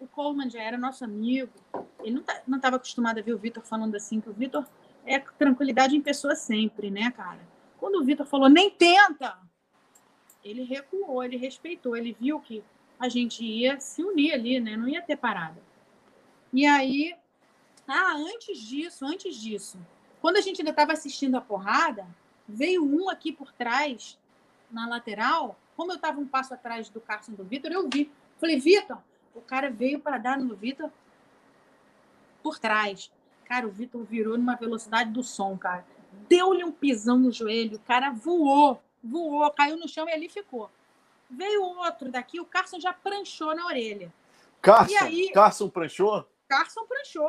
o 0.00 0.06
Coleman 0.06 0.48
já 0.48 0.62
era 0.62 0.78
nosso 0.78 1.04
amigo, 1.04 1.52
ele 2.02 2.14
não 2.14 2.22
tá, 2.22 2.42
estava 2.54 2.76
acostumado 2.76 3.18
a 3.18 3.22
ver 3.22 3.34
o 3.34 3.38
Vitor 3.38 3.62
falando 3.62 3.94
assim, 3.94 4.20
que 4.20 4.30
o 4.30 4.32
Vitor 4.32 4.64
é 5.04 5.18
tranquilidade 5.18 5.96
em 5.96 6.00
pessoa 6.00 6.34
sempre, 6.34 6.90
né, 6.90 7.10
cara? 7.10 7.40
Quando 7.78 7.96
o 7.96 8.04
Vitor 8.04 8.24
falou, 8.26 8.48
nem 8.48 8.70
tenta, 8.70 9.36
ele 10.50 10.64
recuou, 10.64 11.22
ele 11.22 11.36
respeitou, 11.36 11.96
ele 11.96 12.16
viu 12.18 12.40
que 12.40 12.62
a 12.98 13.08
gente 13.08 13.44
ia 13.44 13.78
se 13.80 14.02
unir 14.02 14.32
ali, 14.32 14.60
né? 14.60 14.76
Não 14.76 14.88
ia 14.88 15.02
ter 15.02 15.16
parada. 15.16 15.60
E 16.52 16.66
aí, 16.66 17.14
ah, 17.86 18.14
antes 18.16 18.58
disso, 18.58 19.04
antes 19.04 19.36
disso, 19.36 19.78
quando 20.20 20.36
a 20.36 20.40
gente 20.40 20.60
ainda 20.60 20.70
estava 20.70 20.92
assistindo 20.92 21.36
a 21.36 21.40
porrada, 21.40 22.06
veio 22.46 22.84
um 22.84 23.08
aqui 23.08 23.32
por 23.32 23.52
trás, 23.52 24.18
na 24.70 24.88
lateral, 24.88 25.58
como 25.76 25.92
eu 25.92 25.96
estava 25.96 26.20
um 26.20 26.26
passo 26.26 26.54
atrás 26.54 26.88
do 26.88 27.00
Carson 27.00 27.32
do 27.32 27.44
Vitor, 27.44 27.70
eu 27.70 27.88
vi. 27.88 28.10
Falei, 28.38 28.58
Vitor, 28.58 28.98
o 29.34 29.40
cara 29.40 29.70
veio 29.70 30.00
para 30.00 30.18
dar 30.18 30.38
no 30.38 30.54
Vitor 30.54 30.90
por 32.42 32.58
trás. 32.58 33.10
Cara, 33.44 33.66
o 33.66 33.70
Vitor 33.70 34.02
virou 34.04 34.36
numa 34.36 34.56
velocidade 34.56 35.10
do 35.10 35.22
som, 35.22 35.56
cara. 35.56 35.86
Deu-lhe 36.28 36.64
um 36.64 36.72
pisão 36.72 37.18
no 37.18 37.32
joelho, 37.32 37.76
o 37.76 37.80
cara 37.80 38.10
voou, 38.10 38.82
voou, 39.02 39.50
caiu 39.50 39.76
no 39.76 39.88
chão 39.88 40.08
e 40.08 40.12
ali 40.12 40.28
ficou. 40.28 40.70
Veio 41.30 41.62
outro 41.62 42.10
daqui, 42.10 42.40
o 42.40 42.44
Carson 42.44 42.80
já 42.80 42.92
pranchou 42.92 43.54
na 43.54 43.66
orelha. 43.66 44.12
Carson, 44.62 45.04
aí, 45.04 45.30
Carson 45.32 45.68
pranchou? 45.68 46.26
Carson 46.48 46.86
pranchou, 46.86 47.28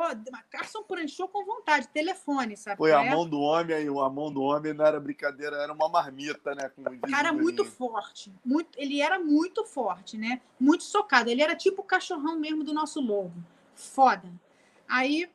Carson 0.50 0.82
pranchou 0.82 1.28
com 1.28 1.44
vontade, 1.44 1.88
telefone, 1.88 2.56
sabe? 2.56 2.78
Foi 2.78 2.90
a 2.90 3.04
é? 3.04 3.10
mão 3.10 3.28
do 3.28 3.38
homem 3.38 3.76
aí, 3.76 3.86
a 3.86 4.08
mão 4.08 4.32
do 4.32 4.40
homem 4.40 4.72
não 4.72 4.84
era 4.84 4.98
brincadeira, 4.98 5.56
era 5.56 5.72
uma 5.72 5.90
marmita, 5.90 6.54
né? 6.54 6.70
Com 6.70 6.82
Cara, 7.00 7.30
muito 7.30 7.62
forte, 7.66 8.32
muito, 8.42 8.70
ele 8.78 9.02
era 9.02 9.18
muito 9.18 9.62
forte, 9.66 10.16
né? 10.16 10.40
Muito 10.58 10.84
socado, 10.84 11.28
ele 11.28 11.42
era 11.42 11.54
tipo 11.54 11.82
o 11.82 11.84
cachorrão 11.84 12.38
mesmo 12.38 12.64
do 12.64 12.72
nosso 12.72 12.98
lobo, 12.98 13.34
foda. 13.74 14.32
Aí, 14.88 15.30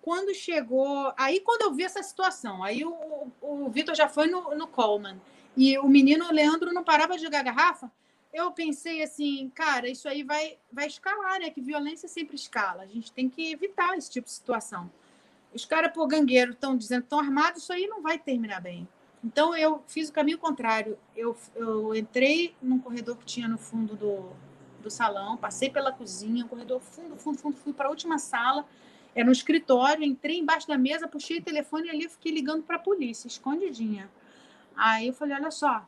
quando 0.00 0.34
chegou, 0.34 1.12
aí 1.14 1.40
quando 1.40 1.62
eu 1.62 1.74
vi 1.74 1.84
essa 1.84 2.02
situação, 2.02 2.64
aí 2.64 2.82
o, 2.82 2.94
o, 3.42 3.66
o 3.66 3.68
Vitor 3.68 3.94
já 3.94 4.08
foi 4.08 4.26
no, 4.26 4.54
no 4.54 4.66
Coleman, 4.66 5.20
e 5.58 5.76
o 5.76 5.88
menino 5.88 6.30
Leandro 6.30 6.72
não 6.72 6.84
parava 6.84 7.16
de 7.16 7.24
jogar 7.24 7.42
garrafa, 7.42 7.90
eu 8.32 8.52
pensei 8.52 9.02
assim, 9.02 9.50
cara, 9.52 9.88
isso 9.88 10.08
aí 10.08 10.22
vai, 10.22 10.56
vai 10.72 10.86
escalar, 10.86 11.40
né? 11.40 11.50
Que 11.50 11.60
violência 11.60 12.08
sempre 12.08 12.36
escala. 12.36 12.84
A 12.84 12.86
gente 12.86 13.10
tem 13.10 13.28
que 13.28 13.50
evitar 13.50 13.98
esse 13.98 14.08
tipo 14.08 14.26
de 14.26 14.32
situação. 14.32 14.88
Os 15.52 15.64
caras, 15.64 15.92
por 15.92 16.06
gangueiro, 16.06 16.52
estão 16.52 16.76
dizendo 16.76 17.02
estão 17.02 17.18
armados, 17.18 17.64
isso 17.64 17.72
aí 17.72 17.88
não 17.88 18.00
vai 18.00 18.20
terminar 18.20 18.60
bem. 18.60 18.86
Então, 19.24 19.56
eu 19.56 19.82
fiz 19.88 20.10
o 20.10 20.12
caminho 20.12 20.38
contrário. 20.38 20.96
Eu, 21.16 21.36
eu 21.56 21.92
entrei 21.92 22.54
num 22.62 22.78
corredor 22.78 23.16
que 23.16 23.26
tinha 23.26 23.48
no 23.48 23.58
fundo 23.58 23.96
do, 23.96 24.30
do 24.80 24.88
salão, 24.88 25.36
passei 25.36 25.70
pela 25.70 25.90
cozinha, 25.90 26.44
um 26.44 26.48
corredor 26.48 26.80
fundo, 26.80 27.16
fundo, 27.16 27.36
fundo, 27.36 27.56
fui 27.56 27.72
para 27.72 27.88
a 27.88 27.90
última 27.90 28.16
sala, 28.16 28.64
era 29.12 29.24
no 29.24 29.32
escritório, 29.32 30.04
entrei 30.04 30.38
embaixo 30.38 30.68
da 30.68 30.78
mesa, 30.78 31.08
puxei 31.08 31.38
o 31.38 31.42
telefone 31.42 31.88
e 31.88 31.90
ali 31.90 32.08
fiquei 32.08 32.30
ligando 32.30 32.62
para 32.62 32.76
a 32.76 32.78
polícia, 32.78 33.26
escondidinha. 33.26 34.08
Aí 34.78 35.08
eu 35.08 35.12
falei, 35.12 35.34
olha 35.34 35.50
só, 35.50 35.84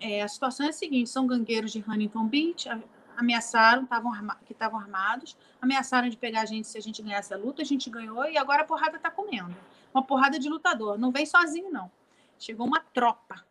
é, 0.00 0.22
a 0.22 0.28
situação 0.28 0.66
é 0.66 0.68
a 0.68 0.72
seguinte: 0.72 1.10
são 1.10 1.26
gangueiros 1.26 1.72
de 1.72 1.84
Huntington 1.86 2.24
Beach, 2.28 2.68
ameaçaram, 3.16 3.84
tavam 3.84 4.12
arma 4.12 4.38
que 4.46 4.52
estavam 4.52 4.78
armados, 4.78 5.36
ameaçaram 5.60 6.08
de 6.08 6.16
pegar 6.16 6.42
a 6.42 6.46
gente 6.46 6.68
se 6.68 6.78
a 6.78 6.80
gente 6.80 7.02
ganhasse 7.02 7.34
a 7.34 7.36
luta, 7.36 7.62
a 7.62 7.64
gente 7.64 7.90
ganhou 7.90 8.24
e 8.26 8.38
agora 8.38 8.62
a 8.62 8.64
porrada 8.64 8.96
está 8.96 9.10
comendo. 9.10 9.54
Uma 9.92 10.04
porrada 10.04 10.38
de 10.38 10.48
lutador. 10.48 10.96
Não 10.96 11.10
vem 11.10 11.26
sozinho, 11.26 11.72
não. 11.72 11.90
Chegou 12.38 12.66
uma 12.66 12.80
tropa. 12.80 13.44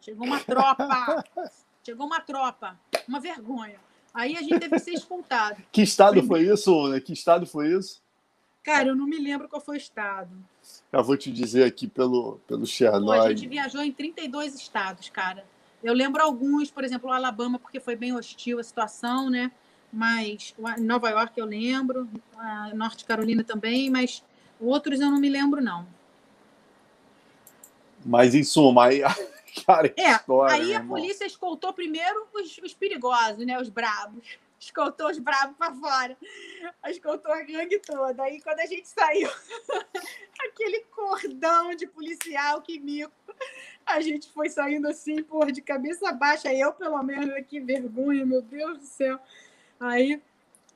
Chegou 0.00 0.26
uma 0.26 0.40
tropa. 0.40 1.24
Chegou 1.84 2.06
uma 2.06 2.20
tropa. 2.20 2.80
Uma 3.06 3.20
vergonha. 3.20 3.78
Aí 4.14 4.36
a 4.36 4.40
gente 4.40 4.58
teve 4.58 4.70
que 4.70 4.78
ser 4.78 4.92
escoltado. 4.92 5.62
Que 5.70 5.82
estado 5.82 6.22
foi 6.22 6.42
isso? 6.42 6.72
Que 7.04 7.12
estado 7.12 7.46
foi 7.46 7.74
isso? 7.76 8.00
Cara, 8.62 8.88
eu 8.88 8.96
não 8.96 9.06
me 9.06 9.18
lembro 9.18 9.48
qual 9.48 9.60
foi 9.60 9.76
o 9.76 9.78
estado. 9.78 10.30
Eu 10.92 11.02
vou 11.02 11.16
te 11.16 11.30
dizer 11.30 11.64
aqui 11.64 11.86
pelo, 11.86 12.38
pelo 12.46 12.66
Chernobyl. 12.66 13.22
A 13.22 13.28
gente 13.30 13.48
viajou 13.48 13.82
em 13.82 13.92
32 13.92 14.54
estados, 14.54 15.08
cara. 15.08 15.44
Eu 15.82 15.94
lembro 15.94 16.22
alguns, 16.22 16.70
por 16.70 16.84
exemplo, 16.84 17.08
o 17.08 17.12
Alabama, 17.12 17.58
porque 17.58 17.80
foi 17.80 17.94
bem 17.94 18.14
hostil 18.14 18.58
a 18.58 18.62
situação, 18.62 19.30
né? 19.30 19.50
Mas 19.92 20.54
Nova 20.78 21.08
York 21.08 21.38
eu 21.38 21.46
lembro, 21.46 22.08
a 22.36 22.74
Norte 22.74 23.04
Carolina 23.04 23.42
também, 23.42 23.88
mas 23.88 24.22
outros 24.60 25.00
eu 25.00 25.10
não 25.10 25.20
me 25.20 25.30
lembro, 25.30 25.62
não. 25.62 25.86
Mas 28.04 28.34
em 28.34 28.42
suma, 28.42 28.86
aí, 28.86 29.00
cara, 29.66 29.92
é, 29.96 30.12
história, 30.12 30.54
aí 30.54 30.74
a 30.74 30.82
polícia 30.82 31.24
escoltou 31.24 31.72
primeiro 31.72 32.26
os, 32.34 32.58
os 32.58 32.74
perigosos, 32.74 33.46
né? 33.46 33.58
Os 33.58 33.68
brabos 33.68 34.38
escoltou 34.58 35.10
os 35.10 35.18
bravos 35.18 35.56
para 35.56 35.74
fora. 35.74 36.16
Escoltou 36.86 37.32
a 37.32 37.42
gangue 37.42 37.78
toda. 37.80 38.22
Aí, 38.22 38.40
quando 38.42 38.60
a 38.60 38.66
gente 38.66 38.88
saiu, 38.88 39.28
aquele 40.48 40.80
cordão 40.84 41.74
de 41.74 41.86
policial, 41.86 42.60
que 42.62 42.78
mico. 42.78 43.12
A 43.86 44.00
gente 44.00 44.30
foi 44.32 44.48
saindo 44.48 44.88
assim, 44.88 45.22
por 45.22 45.52
de 45.52 45.62
cabeça 45.62 46.12
baixa. 46.12 46.52
Eu, 46.52 46.72
pelo 46.72 47.02
menos, 47.02 47.46
que 47.46 47.60
vergonha, 47.60 48.26
meu 48.26 48.42
Deus 48.42 48.78
do 48.78 48.84
céu. 48.84 49.18
Aí, 49.78 50.20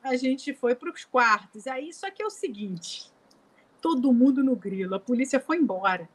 a 0.01 0.15
gente 0.15 0.53
foi 0.53 0.75
para 0.75 0.89
os 0.89 1.05
quartos. 1.05 1.67
Aí, 1.67 1.93
só 1.93 2.09
que 2.09 2.23
é 2.23 2.25
o 2.25 2.29
seguinte: 2.29 3.11
todo 3.81 4.13
mundo 4.13 4.43
no 4.43 4.55
grilo. 4.55 4.95
A 4.95 4.99
polícia 4.99 5.39
foi 5.39 5.57
embora. 5.57 6.07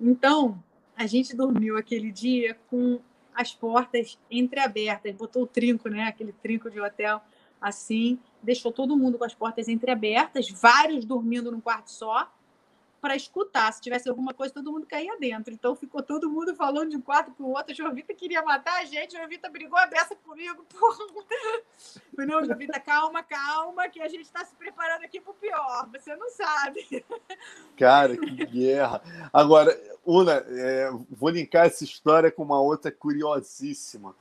Então, 0.00 0.62
a 0.96 1.06
gente 1.06 1.36
dormiu 1.36 1.76
aquele 1.76 2.10
dia 2.10 2.58
com 2.68 3.00
as 3.34 3.52
portas 3.52 4.18
entreabertas, 4.30 5.14
botou 5.14 5.42
o 5.42 5.46
trinco, 5.46 5.88
né? 5.88 6.04
Aquele 6.04 6.32
trinco 6.32 6.70
de 6.70 6.80
hotel 6.80 7.20
assim, 7.60 8.18
deixou 8.42 8.70
todo 8.70 8.96
mundo 8.96 9.16
com 9.16 9.24
as 9.24 9.34
portas 9.34 9.68
entreabertas, 9.68 10.50
vários 10.50 11.04
dormindo 11.04 11.50
num 11.50 11.60
quarto 11.60 11.90
só, 11.90 12.30
para 13.04 13.14
escutar. 13.14 13.70
Se 13.70 13.82
tivesse 13.82 14.08
alguma 14.08 14.32
coisa, 14.32 14.54
todo 14.54 14.72
mundo 14.72 14.86
caía 14.86 15.14
dentro. 15.18 15.52
Então 15.52 15.76
ficou 15.76 16.02
todo 16.02 16.30
mundo 16.30 16.56
falando 16.56 16.88
de 16.88 16.96
um 16.96 17.02
quarto 17.02 17.32
para 17.32 17.44
o 17.44 17.50
outro. 17.50 17.74
Jovita 17.74 18.14
queria 18.14 18.42
matar 18.42 18.80
a 18.80 18.86
gente, 18.86 19.14
Jovita 19.14 19.50
brigou 19.50 19.78
a 19.78 19.84
beça 19.84 20.16
comigo. 20.16 20.64
Falei, 22.16 22.30
não, 22.30 22.42
Jovita, 22.42 22.80
calma, 22.80 23.22
calma, 23.22 23.90
que 23.90 24.00
a 24.00 24.08
gente 24.08 24.22
está 24.22 24.42
se 24.42 24.54
preparando 24.54 25.04
aqui 25.04 25.20
para 25.20 25.32
o 25.32 25.34
pior. 25.34 25.86
Você 25.92 26.16
não 26.16 26.30
sabe. 26.30 27.04
Cara, 27.76 28.16
que 28.16 28.46
guerra. 28.46 29.02
Agora, 29.30 29.78
Una, 30.02 30.42
é, 30.48 30.90
vou 31.10 31.28
linkar 31.28 31.66
essa 31.66 31.84
história 31.84 32.30
com 32.30 32.42
uma 32.42 32.58
outra 32.58 32.90
curiosíssima 32.90 34.14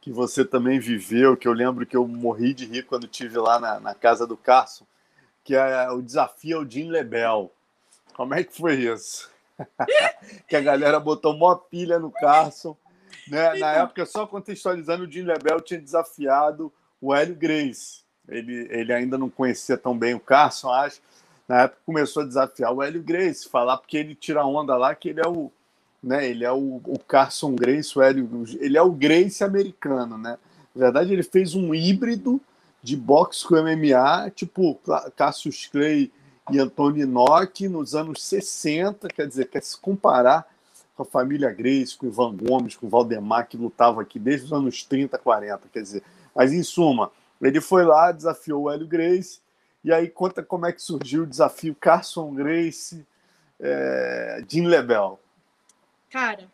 que 0.00 0.10
você 0.10 0.46
também 0.46 0.80
viveu, 0.80 1.36
que 1.36 1.46
eu 1.46 1.52
lembro 1.52 1.84
que 1.84 1.94
eu 1.94 2.08
morri 2.08 2.54
de 2.54 2.64
rir 2.64 2.84
quando 2.84 3.06
tive 3.06 3.36
lá 3.36 3.60
na, 3.60 3.78
na 3.78 3.94
casa 3.94 4.26
do 4.26 4.34
Carson, 4.34 4.86
que 5.44 5.54
é 5.54 5.90
o 5.90 6.00
desafio 6.00 6.56
ao 6.56 6.66
Jim 6.66 6.88
Lebel. 6.88 7.52
Como 8.20 8.34
é 8.34 8.44
que 8.44 8.54
foi 8.54 8.74
isso? 8.74 9.30
que 10.46 10.54
a 10.54 10.60
galera 10.60 11.00
botou 11.00 11.34
mó 11.34 11.54
pilha 11.54 11.98
no 11.98 12.10
Carson. 12.10 12.76
Né? 13.26 13.48
Na 13.48 13.56
então. 13.56 13.68
época, 13.84 14.04
só 14.04 14.26
contextualizando, 14.26 15.04
o 15.04 15.10
Jim 15.10 15.22
Lebel 15.22 15.58
tinha 15.62 15.80
desafiado 15.80 16.70
o 17.00 17.14
Hélio 17.14 17.34
Grace. 17.34 18.02
Ele, 18.28 18.68
ele 18.70 18.92
ainda 18.92 19.16
não 19.16 19.30
conhecia 19.30 19.78
tão 19.78 19.96
bem 19.96 20.12
o 20.12 20.20
Carson, 20.20 20.68
acho. 20.70 21.00
Na 21.48 21.62
época 21.62 21.80
começou 21.86 22.22
a 22.22 22.26
desafiar 22.26 22.74
o 22.74 22.82
Hélio 22.82 23.02
Grace, 23.02 23.48
falar 23.48 23.78
porque 23.78 23.96
ele 23.96 24.14
tira 24.14 24.44
onda 24.44 24.76
lá 24.76 24.94
que 24.94 25.08
ele 25.08 25.22
é 25.22 25.26
o, 25.26 25.50
né? 26.02 26.28
Ele 26.28 26.44
é 26.44 26.52
o, 26.52 26.82
o 26.86 26.98
Carson 26.98 27.54
Grace, 27.54 27.98
o 27.98 28.02
Hélio, 28.02 28.44
ele 28.60 28.76
é 28.76 28.82
o 28.82 28.92
Grace 28.92 29.42
americano, 29.42 30.18
né? 30.18 30.36
Na 30.74 30.82
verdade, 30.82 31.10
ele 31.10 31.22
fez 31.22 31.54
um 31.54 31.74
híbrido 31.74 32.38
de 32.82 32.98
boxe 32.98 33.46
com 33.46 33.54
MMA, 33.54 34.30
tipo 34.34 34.78
Cassius 35.16 35.68
Clay 35.68 36.12
e 36.56 36.60
Antônio 36.60 37.02
Inoki 37.02 37.68
nos 37.68 37.94
anos 37.94 38.22
60, 38.22 39.08
quer 39.08 39.26
dizer, 39.26 39.48
quer 39.48 39.62
se 39.62 39.78
comparar 39.78 40.46
com 40.96 41.02
a 41.02 41.06
família 41.06 41.50
Grace, 41.50 41.96
com 41.96 42.06
Ivan 42.06 42.36
Gomes, 42.36 42.76
com 42.76 42.88
Valdemar, 42.88 43.48
que 43.48 43.56
lutava 43.56 44.02
aqui 44.02 44.18
desde 44.18 44.46
os 44.46 44.52
anos 44.52 44.82
30, 44.84 45.16
40, 45.18 45.68
quer 45.72 45.82
dizer. 45.82 46.02
Mas, 46.34 46.52
em 46.52 46.62
suma, 46.62 47.10
ele 47.40 47.60
foi 47.60 47.84
lá, 47.84 48.12
desafiou 48.12 48.64
o 48.64 48.70
Hélio 48.70 48.86
Grace, 48.86 49.40
e 49.82 49.92
aí 49.92 50.08
conta 50.08 50.42
como 50.42 50.66
é 50.66 50.72
que 50.72 50.82
surgiu 50.82 51.22
o 51.22 51.26
desafio 51.26 51.74
Carson 51.74 52.34
Grace, 52.34 53.06
é, 53.58 54.44
Jim 54.46 54.66
Lebel. 54.66 55.18
Cara, 56.10 56.48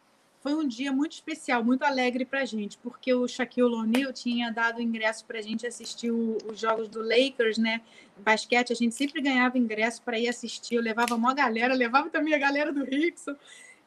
foi 0.46 0.54
um 0.54 0.64
dia 0.64 0.92
muito 0.92 1.10
especial, 1.10 1.64
muito 1.64 1.82
alegre 1.82 2.24
para 2.24 2.42
a 2.42 2.44
gente, 2.44 2.78
porque 2.78 3.12
o 3.12 3.26
Shaquille 3.26 3.74
O'Neal 3.74 4.12
tinha 4.12 4.48
dado 4.52 4.80
ingresso 4.80 5.24
para 5.24 5.40
a 5.40 5.42
gente 5.42 5.66
assistir 5.66 6.12
o, 6.12 6.38
os 6.48 6.60
jogos 6.60 6.88
do 6.88 7.02
Lakers, 7.02 7.58
né? 7.58 7.80
Basquete, 8.18 8.72
a 8.72 8.76
gente 8.76 8.94
sempre 8.94 9.20
ganhava 9.20 9.58
ingresso 9.58 10.00
para 10.02 10.16
ir 10.16 10.28
assistir. 10.28 10.76
Eu 10.76 10.82
levava 10.82 11.16
uma 11.16 11.34
galera, 11.34 11.74
levava 11.74 12.08
também 12.10 12.32
a 12.32 12.38
galera 12.38 12.72
do 12.72 12.84
Rickson 12.84 13.34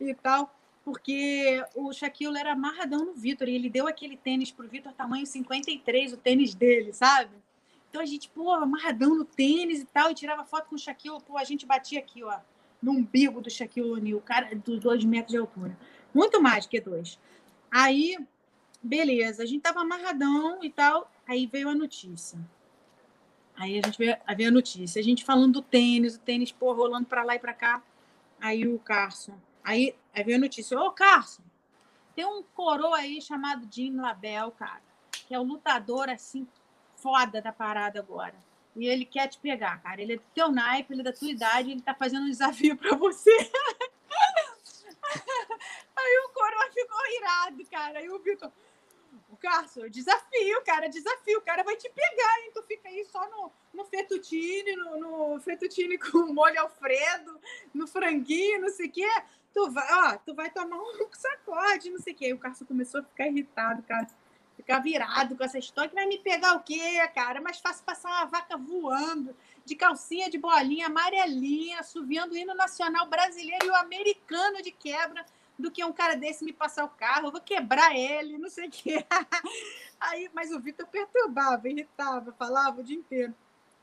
e 0.01 0.13
tal, 0.13 0.53
porque 0.83 1.63
o 1.73 1.93
Shaquille 1.93 2.37
era 2.37 2.51
amarradão 2.51 3.05
no 3.05 3.13
Vitor 3.13 3.47
e 3.47 3.55
ele 3.55 3.69
deu 3.69 3.87
aquele 3.87 4.17
tênis 4.17 4.51
pro 4.51 4.67
Vitor 4.67 4.91
tamanho 4.91 5.25
53, 5.25 6.11
o 6.11 6.17
tênis 6.17 6.53
dele, 6.53 6.91
sabe? 6.91 7.31
Então 7.89 8.01
a 8.01 8.05
gente, 8.05 8.27
pô, 8.27 8.51
amarradão 8.51 9.15
no 9.15 9.23
tênis 9.23 9.79
e 9.79 9.85
tal, 9.85 10.11
e 10.11 10.13
tirava 10.13 10.43
foto 10.43 10.67
com 10.67 10.75
o 10.75 10.77
Shaquille, 10.77 11.21
pô, 11.25 11.37
a 11.37 11.45
gente 11.45 11.65
batia 11.65 11.99
aqui, 11.99 12.21
ó, 12.21 12.37
no 12.83 12.91
umbigo 12.91 13.39
do 13.39 13.49
Shaquille 13.49 13.91
O'Neal, 13.91 14.19
cara 14.19 14.53
dos 14.53 14.77
dois 14.81 15.05
metros 15.05 15.31
de 15.31 15.37
altura. 15.37 15.77
Muito 16.13 16.41
mais 16.41 16.65
que 16.65 16.79
dois. 16.79 17.19
Aí, 17.71 18.17
beleza, 18.81 19.43
a 19.43 19.45
gente 19.45 19.61
tava 19.61 19.81
amarradão 19.81 20.63
e 20.63 20.69
tal. 20.69 21.11
Aí 21.27 21.45
veio 21.45 21.69
a 21.69 21.75
notícia. 21.75 22.39
Aí 23.55 23.77
a 23.77 23.85
gente 23.85 23.97
veio, 23.97 24.15
veio 24.35 24.49
a 24.49 24.53
notícia. 24.53 24.99
A 24.99 25.03
gente 25.03 25.25
falando 25.25 25.53
do 25.53 25.61
tênis, 25.61 26.15
o 26.15 26.19
tênis, 26.19 26.51
pô, 26.51 26.73
rolando 26.73 27.05
para 27.05 27.23
lá 27.23 27.35
e 27.35 27.39
para 27.39 27.53
cá. 27.53 27.83
Aí 28.39 28.67
o 28.67 28.79
Carson. 28.79 29.37
Aí, 29.63 29.95
aí 30.13 30.23
veio 30.23 30.37
a 30.37 30.41
notícia: 30.41 30.79
Ô, 30.79 30.91
Carson, 30.91 31.43
tem 32.15 32.25
um 32.25 32.41
coroa 32.41 32.97
aí 32.97 33.21
chamado 33.21 33.67
Jim 33.69 33.95
Label, 33.95 34.51
cara, 34.51 34.81
que 35.11 35.33
é 35.33 35.39
o 35.39 35.43
lutador 35.43 36.09
assim, 36.09 36.47
foda 36.95 37.41
da 37.41 37.51
parada 37.51 37.99
agora. 37.99 38.35
E 38.75 38.87
ele 38.87 39.03
quer 39.03 39.27
te 39.27 39.37
pegar, 39.37 39.81
cara. 39.81 40.01
Ele 40.01 40.13
é 40.13 40.15
do 40.17 40.23
teu 40.33 40.49
naipe, 40.49 40.93
ele 40.93 41.01
é 41.01 41.03
da 41.03 41.13
tua 41.13 41.29
idade, 41.29 41.71
ele 41.71 41.81
tá 41.81 41.93
fazendo 41.93 42.23
um 42.23 42.29
desafio 42.29 42.77
para 42.77 42.95
você. 42.95 43.29
Aí 45.95 46.25
o 46.25 46.29
coroa 46.33 46.68
ficou 46.81 46.99
irado, 47.17 47.65
cara. 47.69 47.99
Aí 47.99 48.09
o 48.09 48.19
Vitor, 48.19 48.51
o 49.29 49.37
Carson, 49.37 49.89
desafio, 49.89 50.61
cara, 50.65 50.87
desafio. 50.87 51.39
O 51.39 51.41
cara 51.41 51.63
vai 51.63 51.75
te 51.75 51.89
pegar, 51.89 52.39
hein? 52.41 52.51
Tu 52.53 52.63
fica 52.63 52.89
aí 52.89 53.05
só 53.05 53.29
no, 53.29 53.51
no 53.73 53.85
fettuccine, 53.85 54.75
no, 54.75 54.97
no 54.97 55.39
com 56.11 56.33
molho 56.33 56.61
alfredo, 56.61 57.39
no 57.73 57.87
franguinho, 57.87 58.61
não 58.61 58.69
sei 58.69 58.87
o 58.87 58.91
quê. 58.91 59.09
Tu 59.53 59.71
vai, 59.71 59.87
ó, 59.91 60.17
tu 60.17 60.33
vai 60.33 60.49
tomar 60.49 60.77
um 60.77 61.09
sacode, 61.13 61.89
não 61.89 61.99
sei 61.99 62.13
o 62.13 62.15
quê. 62.15 62.25
Aí 62.25 62.33
o 62.33 62.39
Carson 62.39 62.65
começou 62.65 63.01
a 63.01 63.03
ficar 63.03 63.27
irritado, 63.27 63.83
cara. 63.83 64.07
Ficar 64.55 64.79
virado 64.79 65.37
com 65.37 65.43
essa 65.43 65.57
história 65.57 65.89
que 65.89 65.95
vai 65.95 66.05
me 66.05 66.17
pegar 66.19 66.53
o 66.53 66.59
quê, 66.61 66.99
cara? 67.15 67.39
É 67.39 67.41
mais 67.41 67.59
fácil 67.59 67.85
passar 67.85 68.09
uma 68.09 68.25
vaca 68.25 68.57
voando 68.57 69.35
de 69.63 69.73
calcinha 69.73 70.29
de 70.29 70.37
bolinha 70.37 70.87
amarelinha, 70.87 71.79
assoviando 71.79 72.33
o 72.33 72.37
hino 72.37 72.53
nacional 72.53 73.07
brasileiro 73.07 73.67
e 73.67 73.69
o 73.69 73.75
americano 73.75 74.61
de 74.61 74.71
quebra, 74.71 75.25
do 75.59 75.69
que 75.69 75.83
um 75.83 75.91
cara 75.91 76.15
desse 76.15 76.45
me 76.45 76.53
passar 76.53 76.85
o 76.85 76.89
carro, 76.89 77.27
eu 77.27 77.31
vou 77.31 77.41
quebrar 77.41 77.93
ele, 77.95 78.37
não 78.37 78.49
sei 78.49 78.67
o 78.67 78.71
quê. 78.71 79.05
Aí, 79.99 80.29
mas 80.33 80.51
o 80.51 80.59
Vitor 80.59 80.87
perturbava, 80.87 81.67
irritava, 81.67 82.31
falava 82.31 82.79
o 82.79 82.83
dia 82.83 82.97
inteiro. 82.97 83.33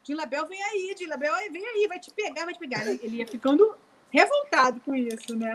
Dilabel 0.02 0.46
vem 0.46 0.62
aí, 0.62 0.94
Dilabel 0.96 1.34
vem 1.50 1.66
aí, 1.66 1.86
vai 1.88 1.98
te 1.98 2.12
pegar, 2.12 2.44
vai 2.44 2.54
te 2.54 2.60
pegar. 2.60 2.86
Ele 2.86 3.16
ia 3.16 3.26
ficando 3.26 3.74
revoltado 4.08 4.80
com 4.80 4.94
isso, 4.94 5.36
né? 5.36 5.52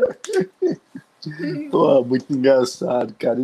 Pô, 1.71 2.03
muito 2.03 2.31
engraçado, 2.33 3.15
cara. 3.17 3.39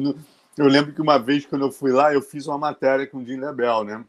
Eu 0.58 0.68
lembro 0.68 0.94
que 0.94 1.02
uma 1.02 1.18
vez, 1.18 1.46
quando 1.46 1.66
eu 1.66 1.72
fui 1.72 1.94
lá, 1.94 2.14
eu 2.14 2.22
fiz 2.22 2.46
uma 2.46 2.58
matéria 2.58 3.08
com 3.08 3.20
o 3.20 3.26
Jim 3.26 3.38
Lebel, 3.38 3.86
né? 3.86 4.06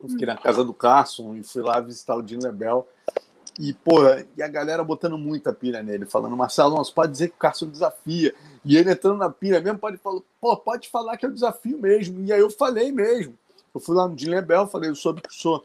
Eu 0.00 0.08
fiquei 0.08 0.26
na 0.26 0.36
casa 0.36 0.64
do 0.64 0.72
Carson 0.72 1.34
e 1.36 1.42
fui 1.42 1.62
lá 1.62 1.80
visitar 1.80 2.16
o 2.16 2.26
Jim 2.26 2.38
Lebel. 2.38 2.88
E, 3.62 3.74
porra, 3.74 4.26
e 4.38 4.42
a 4.42 4.48
galera 4.48 4.82
botando 4.82 5.18
muita 5.18 5.52
pilha 5.52 5.82
nele, 5.82 6.06
falando, 6.06 6.34
Marcelo, 6.34 6.78
você 6.78 6.90
pode 6.90 7.12
dizer 7.12 7.28
que 7.28 7.34
o 7.34 7.38
Carson 7.38 7.66
desafia. 7.66 8.34
E 8.64 8.74
ele 8.74 8.90
entrando 8.90 9.18
na 9.18 9.28
pilha 9.28 9.60
mesmo, 9.60 9.78
pode 9.78 9.98
falar, 9.98 10.22
pô, 10.40 10.56
pode 10.56 10.88
falar 10.88 11.18
que 11.18 11.26
o 11.26 11.32
desafio 11.32 11.76
mesmo. 11.76 12.24
E 12.24 12.32
aí 12.32 12.40
eu 12.40 12.48
falei 12.48 12.90
mesmo. 12.90 13.36
Eu 13.74 13.78
fui 13.78 13.94
lá 13.94 14.08
no 14.08 14.16
Jim 14.16 14.30
Lebel, 14.30 14.66
falei, 14.66 14.88
eu 14.88 14.94
soube 14.94 15.20
que 15.20 15.34
sou 15.34 15.62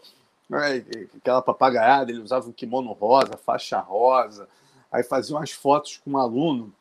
né, 0.49 0.83
aquela 1.15 1.41
papagaiada, 1.41 2.11
ele 2.11 2.19
usava 2.19 2.49
um 2.49 2.51
kimono 2.51 2.91
rosa, 2.91 3.37
faixa 3.37 3.79
rosa, 3.79 4.45
aí 4.91 5.01
fazia 5.01 5.33
umas 5.37 5.51
fotos 5.51 6.01
com 6.03 6.11
um 6.11 6.17
aluno. 6.17 6.73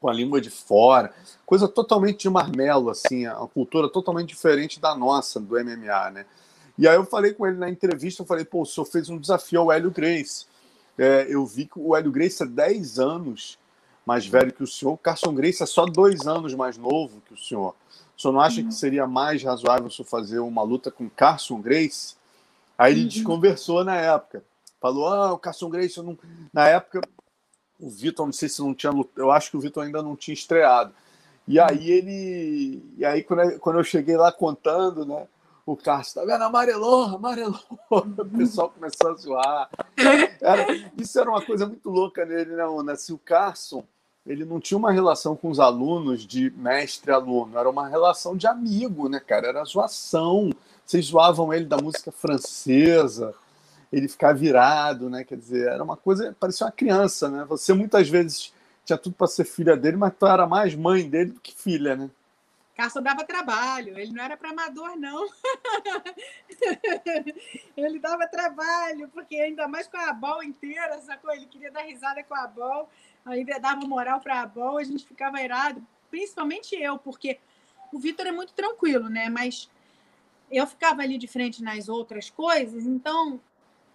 com 0.00 0.08
a 0.08 0.12
língua 0.14 0.40
de 0.40 0.48
fora, 0.48 1.12
coisa 1.44 1.68
totalmente 1.68 2.20
de 2.20 2.30
marmelo, 2.30 2.88
assim, 2.88 3.26
a 3.26 3.34
cultura 3.52 3.90
totalmente 3.90 4.30
diferente 4.30 4.80
da 4.80 4.94
nossa, 4.94 5.38
do 5.38 5.62
MMA, 5.62 6.10
né? 6.10 6.26
E 6.80 6.88
aí 6.88 6.96
eu 6.96 7.04
falei 7.04 7.34
com 7.34 7.46
ele 7.46 7.58
na 7.58 7.68
entrevista, 7.68 8.22
eu 8.22 8.26
falei, 8.26 8.42
pô, 8.42 8.62
o 8.62 8.66
senhor 8.66 8.86
fez 8.86 9.10
um 9.10 9.18
desafio 9.18 9.60
ao 9.60 9.70
Hélio 9.70 9.90
Grace. 9.90 10.46
É, 10.96 11.26
eu 11.28 11.44
vi 11.44 11.66
que 11.66 11.78
o 11.78 11.94
Hélio 11.94 12.10
Grace 12.10 12.42
é 12.42 12.46
10 12.46 12.98
anos 12.98 13.58
mais 14.06 14.26
velho 14.26 14.50
que 14.50 14.62
o 14.62 14.66
senhor, 14.66 14.94
o 14.94 14.96
Carson 14.96 15.34
Grace 15.34 15.62
é 15.62 15.66
só 15.66 15.84
dois 15.84 16.26
anos 16.26 16.54
mais 16.54 16.78
novo 16.78 17.20
que 17.26 17.34
o 17.34 17.36
senhor. 17.36 17.74
O 18.16 18.20
senhor 18.20 18.32
não 18.32 18.40
acha 18.40 18.62
uhum. 18.62 18.68
que 18.68 18.74
seria 18.74 19.06
mais 19.06 19.42
razoável 19.42 19.88
o 19.88 19.90
senhor 19.90 20.08
fazer 20.08 20.38
uma 20.38 20.62
luta 20.62 20.90
com 20.90 21.08
Carson 21.10 21.60
Grace? 21.60 22.14
Aí 22.78 22.94
ele 22.94 23.02
uhum. 23.02 23.08
desconversou 23.08 23.84
na 23.84 23.96
época. 23.96 24.42
Falou, 24.80 25.06
ah, 25.06 25.34
o 25.34 25.38
Carson 25.38 25.68
Grace, 25.68 26.00
não... 26.00 26.18
na 26.50 26.66
época 26.66 27.02
o 27.78 27.90
Vitor, 27.90 28.24
não 28.24 28.32
sei 28.32 28.48
se 28.48 28.62
não 28.62 28.72
tinha 28.72 28.90
eu 29.18 29.30
acho 29.30 29.50
que 29.50 29.56
o 29.58 29.60
Vitor 29.60 29.84
ainda 29.84 30.02
não 30.02 30.16
tinha 30.16 30.32
estreado. 30.32 30.94
E 31.46 31.60
aí 31.60 31.90
ele, 31.90 32.82
e 32.96 33.04
aí 33.04 33.22
quando 33.22 33.78
eu 33.78 33.84
cheguei 33.84 34.16
lá 34.16 34.32
contando, 34.32 35.04
né, 35.04 35.26
o 35.72 35.76
Carson, 35.76 36.20
tá 36.20 36.26
vendo? 36.26 36.42
Amarelou, 36.42 37.04
amarelou. 37.16 37.60
O 37.90 38.24
pessoal 38.36 38.70
começou 38.70 39.10
a 39.10 39.14
zoar. 39.14 39.70
Era, 40.40 40.66
isso 40.96 41.18
era 41.18 41.28
uma 41.28 41.44
coisa 41.44 41.66
muito 41.66 41.90
louca 41.90 42.24
nele, 42.24 42.54
né, 42.54 42.62
Ana? 42.62 42.96
Se 42.96 43.12
o 43.12 43.18
Carson, 43.18 43.84
ele 44.26 44.44
não 44.44 44.60
tinha 44.60 44.78
uma 44.78 44.92
relação 44.92 45.34
com 45.34 45.50
os 45.50 45.58
alunos 45.58 46.26
de 46.26 46.50
mestre-aluno, 46.50 47.58
era 47.58 47.68
uma 47.68 47.88
relação 47.88 48.36
de 48.36 48.46
amigo, 48.46 49.08
né, 49.08 49.20
cara? 49.20 49.48
Era 49.48 49.64
zoação. 49.64 50.50
Vocês 50.86 51.06
zoavam 51.06 51.52
ele 51.52 51.64
da 51.64 51.76
música 51.76 52.12
francesa, 52.12 53.34
ele 53.92 54.08
ficar 54.08 54.32
virado, 54.32 55.10
né? 55.10 55.24
Quer 55.24 55.36
dizer, 55.36 55.68
era 55.68 55.82
uma 55.82 55.96
coisa, 55.96 56.34
parecia 56.38 56.66
uma 56.66 56.72
criança, 56.72 57.28
né? 57.28 57.44
Você 57.48 57.72
muitas 57.72 58.08
vezes 58.08 58.52
tinha 58.84 58.98
tudo 58.98 59.14
para 59.14 59.26
ser 59.26 59.44
filha 59.44 59.76
dele, 59.76 59.96
mas 59.96 60.12
tu 60.18 60.26
era 60.26 60.46
mais 60.46 60.74
mãe 60.74 61.08
dele 61.08 61.32
do 61.32 61.40
que 61.40 61.54
filha, 61.54 61.96
né? 61.96 62.10
Carson 62.80 63.02
dava 63.02 63.24
trabalho, 63.24 63.98
ele 63.98 64.10
não 64.10 64.24
era 64.24 64.38
para 64.38 64.48
amador, 64.48 64.96
não. 64.96 65.28
ele 67.76 67.98
dava 67.98 68.26
trabalho, 68.26 69.06
porque 69.10 69.36
ainda 69.36 69.68
mais 69.68 69.86
com 69.86 69.98
a 69.98 70.14
bol 70.14 70.42
inteira, 70.42 70.98
sacou? 71.02 71.30
Ele 71.30 71.44
queria 71.44 71.70
dar 71.70 71.82
risada 71.82 72.24
com 72.24 72.34
a 72.34 72.46
bol, 72.46 72.88
ainda 73.26 73.60
dava 73.60 73.86
moral 73.86 74.18
para 74.20 74.40
a 74.40 74.46
bol, 74.46 74.78
a 74.78 74.82
gente 74.82 75.04
ficava 75.04 75.42
irado, 75.42 75.86
principalmente 76.10 76.74
eu, 76.74 76.96
porque 76.96 77.38
o 77.92 77.98
Vitor 77.98 78.26
é 78.26 78.32
muito 78.32 78.54
tranquilo, 78.54 79.10
né? 79.10 79.28
Mas 79.28 79.68
eu 80.50 80.66
ficava 80.66 81.02
ali 81.02 81.18
de 81.18 81.28
frente 81.28 81.62
nas 81.62 81.86
outras 81.86 82.30
coisas, 82.30 82.86
então 82.86 83.38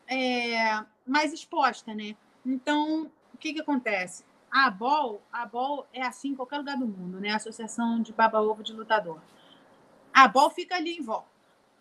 é, 0.08 0.86
mais 1.08 1.34
exposta, 1.34 1.92
né? 1.96 2.16
Então, 2.46 3.12
o 3.34 3.38
que, 3.40 3.52
que 3.52 3.62
acontece? 3.62 4.24
A 4.56 4.68
ABOL, 4.68 5.22
a 5.34 5.42
ABOL 5.42 5.86
é 5.92 6.02
assim 6.02 6.30
em 6.30 6.36
qualquer 6.36 6.60
lugar 6.60 6.78
do 6.78 6.88
mundo, 6.88 7.20
né? 7.20 7.32
Associação 7.32 8.02
de 8.02 8.14
Baba-Ovo 8.14 8.64
de 8.64 8.72
Lutador. 8.72 9.20
A 10.14 10.24
ABOL 10.24 10.50
fica 10.50 10.78
ali 10.78 10.96
em 10.96 11.02
volta, 11.02 11.28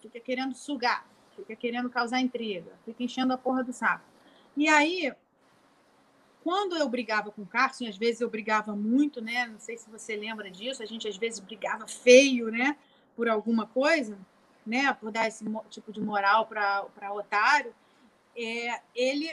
fica 0.03 0.19
querendo 0.19 0.57
sugar, 0.57 1.07
fica 1.37 1.55
querendo 1.55 1.89
causar 1.89 2.19
intriga, 2.19 2.73
fica 2.85 3.05
enchendo 3.05 3.33
a 3.33 3.39
porra 3.39 3.63
do 3.63 3.73
saco. 3.73 4.03
E 4.57 4.67
aí, 4.69 5.15
quando 6.43 6.77
eu 6.77 6.89
brigava 6.89 7.31
com 7.31 7.43
o 7.43 7.47
Carson, 7.47 7.87
às 7.87 7.97
vezes 7.97 8.21
eu 8.21 8.29
brigava 8.29 8.75
muito, 8.75 9.23
né? 9.23 9.47
Não 9.47 9.61
sei 9.61 9.79
se 9.79 9.89
você 9.89 10.17
lembra 10.17 10.51
disso, 10.51 10.83
a 10.83 10.87
gente 10.87 11.07
às 11.07 11.17
vezes 11.17 11.39
brigava 11.39 11.87
feio, 11.87 12.51
né? 12.51 12.77
Por 13.15 13.29
alguma 13.29 13.69
coisa, 13.69 14.19
né? 14.67 14.93
Por 14.95 15.13
dar 15.13 15.29
esse 15.29 15.45
tipo 15.71 15.93
de 15.93 16.01
moral 16.01 16.49
para 16.49 17.13
otário 17.13 17.73
é, 18.37 18.81
ele. 18.97 19.33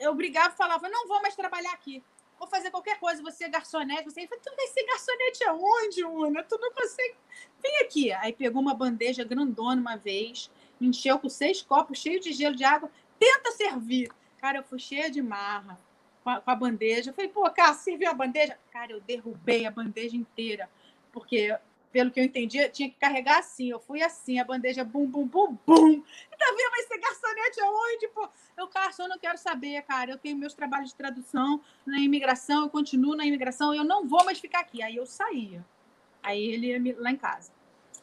Eu 0.00 0.14
brigava 0.14 0.54
e 0.54 0.56
falava: 0.56 0.88
não 0.88 1.06
vou 1.06 1.20
mais 1.22 1.34
trabalhar 1.34 1.72
aqui. 1.72 2.02
Vou 2.38 2.46
fazer 2.46 2.70
qualquer 2.70 3.00
coisa, 3.00 3.20
você 3.22 3.44
é 3.44 3.48
garçonete. 3.48 4.04
Você 4.04 4.26
falei, 4.26 4.42
tu 4.42 4.54
vai 4.54 4.66
ser 4.68 4.84
garçonete 4.86 5.44
aonde, 5.44 6.04
Una? 6.04 6.42
Tu 6.44 6.56
não 6.58 6.72
consegue. 6.72 7.16
Vem 7.60 7.80
aqui. 7.80 8.12
Aí 8.12 8.32
pegou 8.32 8.62
uma 8.62 8.74
bandeja 8.74 9.24
grandona 9.24 9.80
uma 9.80 9.96
vez, 9.96 10.50
encheu 10.80 11.18
com 11.18 11.28
seis 11.28 11.62
copos, 11.62 11.98
cheio 11.98 12.20
de 12.20 12.32
gelo 12.32 12.54
de 12.54 12.64
água. 12.64 12.90
Tenta 13.18 13.50
servir. 13.52 14.10
Cara, 14.40 14.58
eu 14.58 14.62
fui 14.62 14.78
cheia 14.78 15.10
de 15.10 15.20
marra 15.20 15.78
com 16.22 16.30
a, 16.30 16.40
com 16.40 16.50
a 16.50 16.54
bandeja. 16.54 17.10
Eu 17.10 17.14
falei, 17.14 17.28
pô, 17.28 17.50
cara, 17.50 17.74
serviu 17.74 18.08
a 18.08 18.14
bandeja? 18.14 18.56
Cara, 18.70 18.92
eu 18.92 19.00
derrubei 19.00 19.66
a 19.66 19.70
bandeja 19.70 20.16
inteira. 20.16 20.70
Porque 21.12 21.56
pelo 21.92 22.10
que 22.10 22.20
eu 22.20 22.24
entendi, 22.24 22.68
tinha 22.68 22.88
que 22.88 22.96
carregar 22.96 23.38
assim. 23.38 23.70
Eu 23.70 23.80
fui 23.80 24.02
assim, 24.02 24.38
a 24.38 24.44
bandeja 24.44 24.84
bum, 24.84 25.06
bum, 25.06 25.26
bum, 25.26 25.56
bum. 25.66 25.90
E 25.92 26.36
tá? 26.36 26.46
Vai 26.70 26.82
ser 26.82 26.98
garçonete 26.98 27.60
aonde, 27.60 28.08
pô? 28.08 28.28
Eu, 28.56 28.68
eu 28.98 29.08
não 29.08 29.18
quero 29.18 29.38
saber, 29.38 29.82
cara. 29.82 30.10
Eu 30.10 30.18
tenho 30.18 30.36
meus 30.36 30.54
trabalhos 30.54 30.90
de 30.90 30.96
tradução 30.96 31.60
na 31.86 31.98
imigração, 31.98 32.64
eu 32.64 32.70
continuo 32.70 33.16
na 33.16 33.24
imigração, 33.24 33.74
eu 33.74 33.84
não 33.84 34.06
vou 34.06 34.24
mais 34.24 34.38
ficar 34.38 34.60
aqui. 34.60 34.82
Aí 34.82 34.96
eu 34.96 35.06
saía. 35.06 35.64
Aí 36.22 36.42
ele 36.42 36.66
ia 36.66 36.96
lá 36.98 37.10
em 37.10 37.16
casa. 37.16 37.52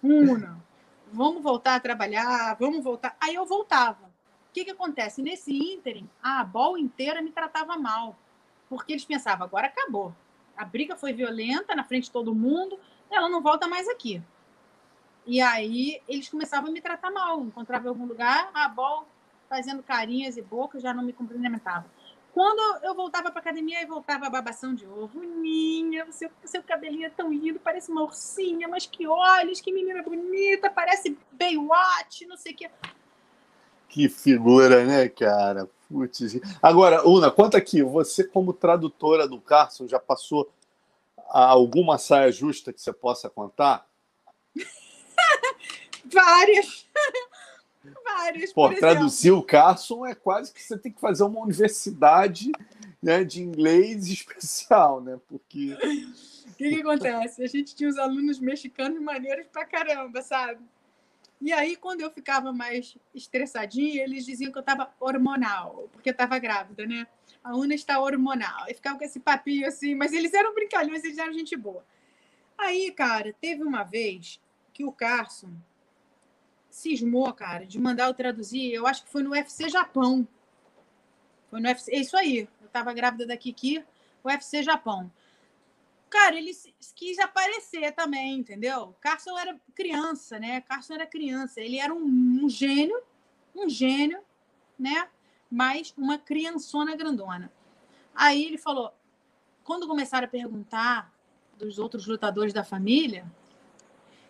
Una, 0.01 0.63
vamos 1.11 1.41
voltar 1.41 1.75
a 1.75 1.79
trabalhar, 1.79 2.55
vamos 2.59 2.83
voltar. 2.83 3.15
Aí 3.19 3.35
eu 3.35 3.45
voltava. 3.45 4.05
O 4.49 4.53
que, 4.53 4.65
que 4.65 4.71
acontece? 4.71 5.21
Nesse 5.21 5.51
ínterim, 5.51 6.09
a 6.23 6.43
bola 6.43 6.79
inteira 6.79 7.21
me 7.21 7.31
tratava 7.31 7.77
mal. 7.77 8.17
Porque 8.69 8.93
eles 8.93 9.05
pensavam, 9.05 9.45
agora 9.45 9.67
acabou. 9.67 10.15
A 10.55 10.63
briga 10.63 10.95
foi 10.95 11.11
violenta 11.11 11.75
na 11.75 11.83
frente 11.83 12.05
de 12.05 12.11
todo 12.11 12.33
mundo 12.33 12.79
ela 13.11 13.29
não 13.29 13.41
volta 13.41 13.67
mais 13.67 13.87
aqui. 13.87 14.21
E 15.25 15.41
aí 15.41 16.01
eles 16.07 16.29
começavam 16.29 16.69
a 16.69 16.73
me 16.73 16.81
tratar 16.81 17.11
mal. 17.11 17.41
Encontrava 17.41 17.85
em 17.85 17.89
algum 17.89 18.05
lugar, 18.05 18.49
a 18.53 18.67
bola 18.69 19.05
fazendo 19.49 19.83
carinhas 19.83 20.37
e 20.37 20.41
bocas, 20.41 20.81
já 20.81 20.93
não 20.93 21.03
me 21.03 21.13
cumprimentavam. 21.13 21.85
Quando 22.33 22.83
eu 22.83 22.93
voltava 22.93 23.31
para 23.31 23.39
academia 23.39 23.81
e 23.81 23.85
voltava 23.85 24.27
a 24.27 24.29
babação 24.29 24.75
de 24.75 24.85
ovo, 24.85 25.21
Ninha, 25.21 26.05
seu, 26.11 26.29
seu 26.43 26.61
cabelinho 26.61 27.05
é 27.05 27.09
tão 27.09 27.31
lindo, 27.31 27.61
parece 27.61 27.89
uma 27.89 28.03
ursinha, 28.03 28.67
mas 28.67 28.85
que 28.85 29.07
olhos, 29.07 29.61
que 29.61 29.71
menina 29.71 30.03
bonita, 30.03 30.69
parece 30.69 31.17
Baywatch, 31.31 32.25
não 32.25 32.35
sei 32.35 32.51
o 32.51 32.55
que. 32.57 32.69
Que 33.87 34.09
figura, 34.09 34.83
né, 34.83 35.07
cara? 35.07 35.69
Putz. 35.87 36.37
Agora, 36.61 37.07
Una, 37.07 37.31
conta 37.31 37.57
aqui, 37.57 37.81
você 37.81 38.23
como 38.23 38.51
tradutora 38.51 39.25
do 39.25 39.39
Carson 39.39 39.87
já 39.87 39.99
passou 39.99 40.51
alguma 41.27 41.97
saia 41.97 42.31
justa 42.31 42.71
que 42.73 42.81
você 42.81 42.93
possa 42.93 43.29
contar? 43.29 43.87
Várias. 46.05 46.85
Várias. 48.03 48.53
Pô, 48.53 48.73
traduzir 48.73 49.31
o 49.31 49.43
Carson 49.43 50.05
é 50.05 50.15
quase 50.15 50.53
que 50.53 50.61
você 50.61 50.77
tem 50.77 50.91
que 50.91 50.99
fazer 50.99 51.23
uma 51.23 51.41
universidade 51.41 52.51
né, 53.01 53.23
de 53.23 53.41
inglês 53.41 54.07
especial, 54.09 55.01
né? 55.01 55.19
Porque. 55.27 55.73
O 56.47 56.53
que, 56.57 56.69
que 56.69 56.81
acontece? 56.81 57.43
A 57.43 57.47
gente 57.47 57.75
tinha 57.75 57.89
os 57.89 57.97
alunos 57.97 58.39
mexicanos 58.39 59.01
maneiros 59.01 59.45
pra 59.51 59.65
caramba, 59.65 60.21
sabe? 60.21 60.59
E 61.41 61.51
aí, 61.51 61.75
quando 61.75 62.01
eu 62.01 62.09
ficava 62.09 62.51
mais 62.53 62.97
estressadinha, 63.13 64.03
eles 64.03 64.25
diziam 64.25 64.51
que 64.51 64.57
eu 64.57 64.61
estava 64.61 64.93
hormonal, 64.99 65.89
porque 65.91 66.09
eu 66.09 66.13
estava 66.13 66.39
grávida, 66.39 66.85
né? 66.85 67.05
a 67.45 67.55
Una 67.55 67.75
está 67.75 67.99
hormonal. 67.99 68.65
E 68.67 68.73
ficava 68.73 68.97
com 68.97 69.05
esse 69.05 69.19
papinho 69.19 69.67
assim, 69.67 69.93
mas 69.93 70.11
eles 70.11 70.33
eram 70.33 70.51
brincalhões, 70.55 71.03
eles 71.03 71.19
eram 71.19 71.31
gente 71.31 71.55
boa. 71.55 71.85
Aí, 72.57 72.91
cara, 72.91 73.35
teve 73.39 73.61
uma 73.63 73.83
vez 73.83 74.41
que 74.73 74.83
o 74.83 74.91
Carson 74.91 75.53
cismou, 76.71 77.31
cara, 77.33 77.63
de 77.63 77.79
mandar 77.79 78.07
eu 78.07 78.15
traduzir, 78.15 78.73
eu 78.73 78.87
acho 78.87 79.03
que 79.03 79.11
foi 79.11 79.21
no 79.21 79.29
UFC 79.29 79.69
Japão. 79.69 80.27
Foi 81.51 81.61
no 81.61 81.67
UFC, 81.67 81.91
é 81.93 81.99
isso 81.99 82.17
aí. 82.17 82.49
Eu 82.59 82.67
tava 82.69 82.91
grávida 82.93 83.27
da 83.27 83.37
Kiki, 83.37 83.85
UFC 84.23 84.63
Japão. 84.63 85.11
Cara, 86.09 86.37
ele 86.37 86.51
quis 86.95 87.19
aparecer 87.19 87.91
também, 87.93 88.39
entendeu? 88.39 88.95
Carson 89.01 89.37
era 89.37 89.59
criança, 89.73 90.39
né? 90.39 90.61
Carson 90.61 90.93
era 90.93 91.05
criança. 91.05 91.59
Ele 91.61 91.77
era 91.77 91.93
um, 91.93 92.05
um 92.43 92.49
gênio, 92.49 93.01
um 93.55 93.67
gênio, 93.67 94.21
né? 94.77 95.09
mas 95.49 95.93
uma 95.97 96.17
criançona 96.17 96.95
grandona. 96.95 97.51
Aí 98.13 98.45
ele 98.45 98.57
falou: 98.57 98.93
quando 99.63 99.87
começaram 99.87 100.25
a 100.25 100.29
perguntar 100.29 101.13
dos 101.57 101.79
outros 101.79 102.05
lutadores 102.05 102.53
da 102.53 102.63
família, 102.63 103.25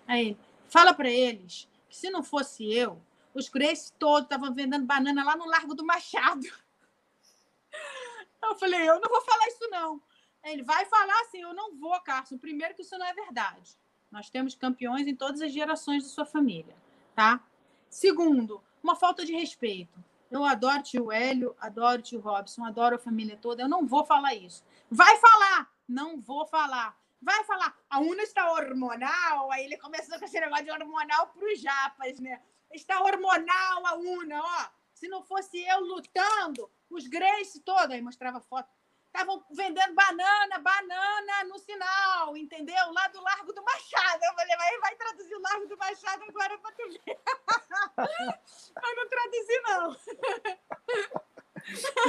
aí 0.08 0.38
fala 0.68 0.94
para 0.94 1.10
eles 1.10 1.68
que 1.90 1.98
se 1.98 2.10
não 2.10 2.24
fosse 2.24 2.72
eu, 2.72 3.02
os 3.34 3.50
Grace 3.50 3.92
todos 3.94 4.24
estavam 4.24 4.54
vendendo 4.54 4.86
banana 4.86 5.24
lá 5.24 5.36
no 5.36 5.46
Largo 5.46 5.74
do 5.74 5.86
Machado. 5.86 6.46
Eu 8.44 8.56
falei: 8.58 8.88
eu 8.88 9.02
não 9.02 9.10
vou 9.10 9.22
falar 9.22 9.48
isso 9.48 9.68
não. 9.72 10.00
Ele 10.46 10.64
vai 10.64 10.86
falar 10.86 11.20
assim: 11.22 11.42
eu 11.42 11.54
não 11.54 11.76
vou, 11.76 12.00
Carson. 12.02 12.38
Primeiro 12.38 12.76
que 12.76 12.84
isso 12.84 12.98
não 12.98 13.06
é 13.06 13.14
verdade. 13.14 13.78
Nós 14.12 14.30
temos 14.30 14.56
campeões 14.56 15.08
em 15.08 15.16
todas 15.16 15.42
as 15.42 15.52
gerações 15.52 16.04
da 16.04 16.10
sua 16.10 16.26
família, 16.26 16.76
tá? 17.16 17.44
Segundo, 17.90 18.64
uma 18.82 18.96
falta 18.96 19.26
de 19.26 19.34
respeito. 19.34 20.04
Eu 20.30 20.44
adoro 20.44 20.84
tio 20.84 21.12
Hélio, 21.12 21.56
adoro 21.60 22.02
tio 22.02 22.20
Robson, 22.20 22.64
adoro 22.64 22.96
a 22.96 23.00
família 23.00 23.38
toda. 23.38 23.64
Eu 23.64 23.70
não 23.70 23.86
vou 23.86 24.06
falar 24.06 24.34
isso. 24.36 24.64
Vai 24.90 25.18
falar! 25.18 25.72
Não 25.88 26.20
vou 26.20 26.46
falar. 26.46 26.98
Vai 27.22 27.44
falar. 27.44 27.76
A 27.90 28.00
Una 28.00 28.24
está 28.24 28.52
hormonal. 28.52 29.52
Aí 29.52 29.66
ele 29.66 29.78
começou 29.78 30.18
com 30.18 30.26
esse 30.26 30.40
negócio 30.40 30.66
de 30.66 30.72
hormonal 30.72 31.28
para 31.28 31.46
os 31.46 31.60
japas, 31.60 32.20
né? 32.20 32.42
Está 32.72 33.02
hormonal 33.02 33.86
a 33.86 33.96
Una, 33.96 34.42
ó. 34.42 34.70
Se 34.94 35.08
não 35.08 35.24
fosse 35.24 35.64
eu 35.64 35.82
lutando, 35.82 36.70
os 36.90 37.08
Grace 37.08 37.60
todos, 37.62 37.92
aí 37.92 38.02
mostrava 38.02 38.40
foto. 38.40 38.70
Estavam 39.16 39.42
vendendo 39.50 39.96
banana, 39.96 40.60
banana 40.60 41.44
no 41.48 41.58
sinal, 41.58 42.36
entendeu? 42.36 42.92
Lá 42.92 43.08
do 43.08 43.22
Largo 43.22 43.54
do 43.54 43.64
Machado. 43.64 44.20
Eu 44.24 44.34
falei, 44.36 44.56
mas 44.58 44.80
vai 44.82 44.96
traduzir 44.96 45.36
o 45.36 45.42
Largo 45.42 45.68
do 45.68 45.78
Machado 45.78 46.24
agora 46.28 46.58
para 46.58 46.72
tu 46.72 46.90
ver. 46.92 47.18
mas 48.76 48.96
não 48.96 49.10
traduzi, 49.10 49.62
não. 49.64 49.96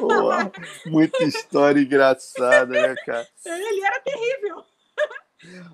Pô, 0.00 0.90
muita 0.90 1.22
história 1.22 1.80
engraçada, 1.80 2.66
né, 2.66 2.94
cara? 3.06 3.28
Ele 3.44 3.84
era 3.84 4.00
terrível. 4.00 4.64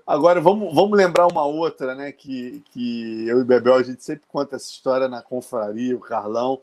Agora, 0.06 0.40
vamos, 0.40 0.74
vamos 0.74 0.96
lembrar 0.96 1.26
uma 1.26 1.44
outra, 1.44 1.94
né? 1.94 2.12
Que, 2.12 2.62
que 2.70 3.26
eu 3.26 3.40
e 3.40 3.44
Bebel, 3.44 3.74
a 3.74 3.82
gente 3.82 4.04
sempre 4.04 4.26
conta 4.28 4.56
essa 4.56 4.70
história 4.70 5.08
na 5.08 5.22
confraria, 5.22 5.96
o 5.96 6.00
Carlão, 6.00 6.60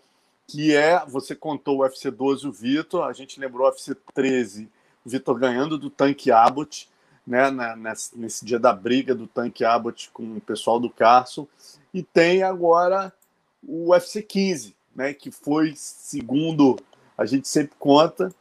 que 0.49 0.75
é, 0.75 1.05
você 1.05 1.35
contou 1.35 1.77
o 1.77 1.81
UFC 1.81 2.09
12, 2.09 2.47
o 2.47 2.51
Vitor, 2.51 3.03
a 3.03 3.13
gente 3.13 3.39
lembrou 3.39 3.67
o 3.67 3.69
UFC 3.69 3.95
13, 4.15 4.67
o 5.05 5.09
Vitor 5.09 5.37
ganhando 5.37 5.77
do 5.77 5.91
Tanque 5.91 6.31
Abbott, 6.31 6.89
né, 7.25 7.51
na, 7.51 7.75
nesse, 7.75 8.17
nesse, 8.17 8.43
dia 8.43 8.57
da 8.57 8.73
briga 8.73 9.13
do 9.13 9.27
Tanque 9.27 9.63
Abbott 9.63 10.09
com 10.11 10.37
o 10.37 10.41
pessoal 10.41 10.79
do 10.79 10.89
Carson, 10.89 11.47
e 11.93 12.01
tem 12.01 12.41
agora 12.41 13.13
o 13.61 13.91
UFC 13.91 14.23
15, 14.23 14.75
né, 14.95 15.13
que 15.13 15.29
foi, 15.29 15.73
segundo 15.75 16.77
a 17.15 17.27
gente 17.27 17.47
sempre 17.47 17.75
conta, 17.77 18.33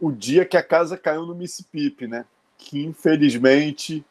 o 0.00 0.10
dia 0.10 0.46
que 0.46 0.56
a 0.56 0.62
casa 0.62 0.96
caiu 0.96 1.26
no 1.26 1.34
Mississippi, 1.34 2.06
né? 2.06 2.24
que 2.56 2.82
infelizmente 2.82 4.04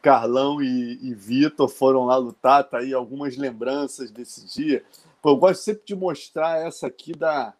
Carlão 0.00 0.60
e, 0.60 0.98
e 1.00 1.14
Vitor 1.14 1.68
foram 1.68 2.06
lá 2.06 2.16
lutar, 2.16 2.64
tá 2.64 2.78
aí 2.78 2.92
algumas 2.92 3.36
lembranças 3.36 4.10
desse 4.10 4.44
dia. 4.46 4.82
Eu 5.24 5.36
gosto 5.36 5.62
sempre 5.62 5.82
de 5.86 5.94
mostrar 5.94 6.58
essa 6.66 6.88
aqui 6.88 7.12
da, 7.12 7.54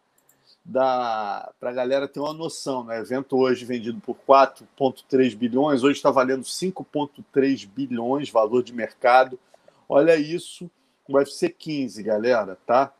da 0.65 1.51
para 1.59 1.69
a 1.69 1.73
galera 1.73 2.07
ter 2.07 2.19
uma 2.19 2.33
noção. 2.33 2.83
Né? 2.83 2.99
Evento 2.99 3.37
hoje 3.37 3.63
vendido 3.63 3.99
por 4.01 4.17
4,3 4.27 5.35
bilhões, 5.35 5.83
hoje 5.83 5.97
está 5.97 6.11
valendo 6.11 6.43
5,3 6.43 7.67
bilhões 7.67 8.29
valor 8.29 8.63
de 8.63 8.73
mercado. 8.73 9.39
Olha 9.87 10.15
isso, 10.17 10.69
o 11.07 11.15
UFC 11.15 11.49
15, 11.49 12.03
galera, 12.03 12.57
tá? 12.65 12.93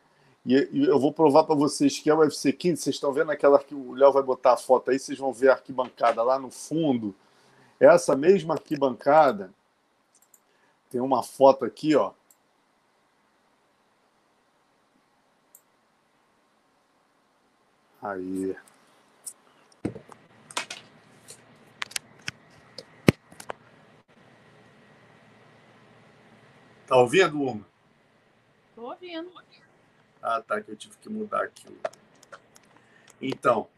E, 0.46 0.54
e 0.72 0.84
eu 0.84 0.98
vou 0.98 1.12
provar 1.12 1.44
para 1.44 1.54
vocês 1.54 1.98
que 1.98 2.08
é 2.08 2.14
o 2.14 2.18
UFC 2.18 2.52
15. 2.52 2.82
Vocês 2.82 2.96
estão 2.96 3.12
vendo 3.12 3.30
aquela 3.30 3.58
que 3.58 3.74
o 3.74 3.92
Léo 3.92 4.12
vai 4.12 4.22
botar 4.22 4.54
a 4.54 4.56
foto 4.56 4.90
aí, 4.90 4.98
vocês 4.98 5.18
vão 5.18 5.32
ver 5.32 5.50
a 5.50 5.52
arquibancada 5.52 6.22
lá 6.22 6.38
no 6.38 6.50
fundo. 6.50 7.14
Essa 7.78 8.16
mesma 8.16 8.54
arquibancada 8.54 9.50
tem 10.90 11.00
uma 11.00 11.22
foto 11.22 11.64
aqui, 11.64 11.94
ó. 11.94 12.12
Aí. 18.04 18.54
Tá 26.86 26.96
ouvindo, 26.98 27.40
Uma? 27.40 27.66
Tô 28.74 28.82
ouvindo. 28.90 29.32
Ah, 30.22 30.42
tá, 30.42 30.60
que 30.60 30.70
eu 30.70 30.76
tive 30.76 30.98
que 30.98 31.08
mudar 31.08 31.44
aqui. 31.44 31.74
Então, 33.22 33.70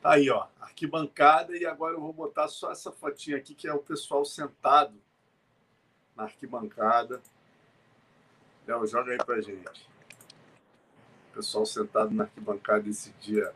tá 0.00 0.12
aí, 0.12 0.30
ó, 0.30 0.46
arquibancada, 0.60 1.56
e 1.56 1.66
agora 1.66 1.94
eu 1.94 2.00
vou 2.00 2.12
botar 2.12 2.46
só 2.46 2.70
essa 2.70 2.92
fotinha 2.92 3.36
aqui, 3.36 3.52
que 3.52 3.66
é 3.66 3.74
o 3.74 3.82
pessoal 3.82 4.24
sentado 4.24 4.94
na 6.14 6.22
arquibancada. 6.22 7.20
Léo, 8.64 8.86
joga 8.86 9.10
aí 9.10 9.18
pra 9.18 9.40
gente. 9.40 9.89
O 11.30 11.36
pessoal 11.36 11.64
sentado 11.64 12.12
na 12.12 12.24
arquibancada 12.24 12.88
esse 12.88 13.12
dia 13.20 13.52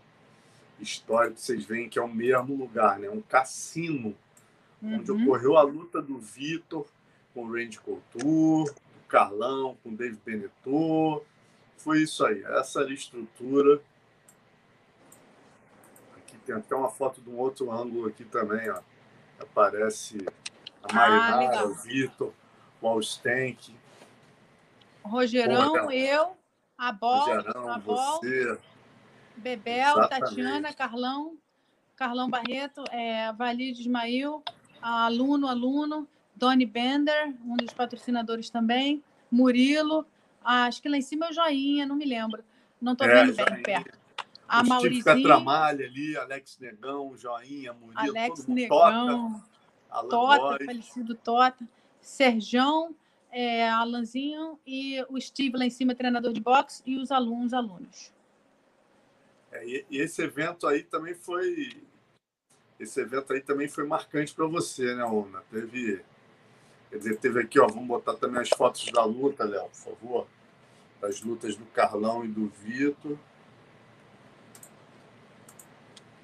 histórico, 0.79 1.39
vocês 1.39 1.65
veem 1.65 1.89
que 1.89 1.99
é 1.99 2.03
o 2.03 2.09
mesmo 2.09 2.57
lugar, 2.57 2.99
né? 2.99 3.09
Um 3.09 3.21
cassino, 3.21 4.15
uhum. 4.83 4.99
onde 4.99 5.13
ocorreu 5.13 5.57
a 5.57 5.63
luta 5.63 6.01
do 6.01 6.19
Vitor 6.19 6.87
com 7.33 7.45
o 7.45 7.53
Randy 7.53 7.81
Couture, 7.81 8.73
do 8.73 9.09
Carlão 9.09 9.77
com 9.83 9.91
o 9.91 9.97
Dave 9.97 10.19
Benetot. 10.25 11.25
Foi 11.79 12.03
isso 12.03 12.25
aí, 12.25 12.43
essa 12.45 12.81
era 12.81 12.91
a 12.91 12.95
estrutura 12.95 13.81
tem 16.45 16.55
até 16.55 16.75
uma 16.75 16.91
foto 16.91 17.21
de 17.21 17.29
um 17.29 17.39
outro 17.39 17.71
ângulo 17.71 18.07
aqui 18.09 18.25
também, 18.25 18.71
ó. 18.71 18.81
Aparece 19.41 20.19
a 20.83 20.93
Marinara, 20.93 21.61
ah, 21.61 21.65
o 21.65 21.75
Vitor, 21.75 22.33
o 22.81 22.87
Alstenck. 22.87 23.75
Rogerão, 25.03 25.91
eu, 25.91 26.37
a 26.77 26.93
Bol, 26.93 27.21
Rogerão, 27.21 27.69
a 27.69 27.79
Bol, 27.79 27.97
você. 27.97 28.59
Bebel, 29.37 29.99
Exatamente. 29.99 30.21
Tatiana, 30.21 30.73
Carlão, 30.73 31.37
Carlão 31.97 32.31
Barreto, 32.31 32.85
é, 32.91 33.33
Valide 33.33 33.81
Ismail, 33.81 34.43
aluno, 34.81 35.49
aluno, 35.49 36.09
Doni 36.35 36.67
Bender, 36.67 37.35
um 37.45 37.57
dos 37.57 37.73
patrocinadores 37.73 38.51
também, 38.51 39.03
Murilo, 39.31 40.07
acho 40.45 40.81
que 40.81 40.89
lá 40.89 40.97
em 40.97 41.03
cima 41.03 41.27
é 41.27 41.31
o 41.31 41.33
Joinha, 41.33 41.87
não 41.87 41.97
me 41.97 42.05
lembro. 42.05 42.45
Não 42.81 42.93
estou 42.93 43.09
é, 43.09 43.25
vendo 43.25 43.37
bem 43.37 43.63
perto 43.63 44.05
a 44.49 44.63
o 44.63 44.67
Maurizinho. 44.69 45.23
Tramalha 45.23 45.87
ali, 45.87 46.17
Alex 46.17 46.59
Negão, 46.59 47.17
Joinha, 47.17 47.73
Murilo, 47.73 47.97
Alex 47.97 48.47
Negão, 48.47 49.43
Tota, 49.89 50.09
Tota 50.09 50.65
falecido 50.65 51.15
Tota, 51.15 51.69
Serjão, 52.01 52.95
é, 53.35 53.69
Alanzinho 53.69 54.61
e 54.65 55.05
o 55.09 55.21
Steve 55.21 55.57
lá 55.59 55.65
em 55.65 55.71
cima, 55.71 55.93
treinador 55.93 56.33
de 56.33 56.41
boxe, 56.41 56.83
e 56.87 56.97
os 56.97 57.11
alunos, 57.11 57.53
alunos. 57.53 58.13
É, 59.51 59.67
e, 59.67 59.85
e 59.91 59.99
esse 59.99 60.23
evento 60.23 60.69
aí 60.69 60.85
também 60.85 61.15
foi 61.15 61.83
esse 62.79 63.01
evento 63.01 63.33
aí 63.33 63.41
também 63.41 63.69
foi 63.69 63.85
marcante 63.87 64.33
para 64.35 64.47
você, 64.47 64.95
né, 64.95 65.05
Ona? 65.05 65.43
Teve, 65.51 66.05
quer 66.91 66.99
dizer, 66.99 67.17
teve 67.19 67.41
aqui, 67.41 67.59
ó, 67.59 67.67
vamos 67.67 67.87
botar 67.87 68.15
também 68.15 68.41
as 68.41 68.49
fotos 68.51 68.85
da 68.93 69.05
luta, 69.05 69.45
Léo, 69.45 69.69
por 69.69 69.77
favor, 69.77 70.27
das 71.01 71.21
lutas 71.21 71.57
do 71.57 71.67
Carlão 71.67 72.25
e 72.25 72.29
do 72.29 72.49
Vitor. 72.49 73.19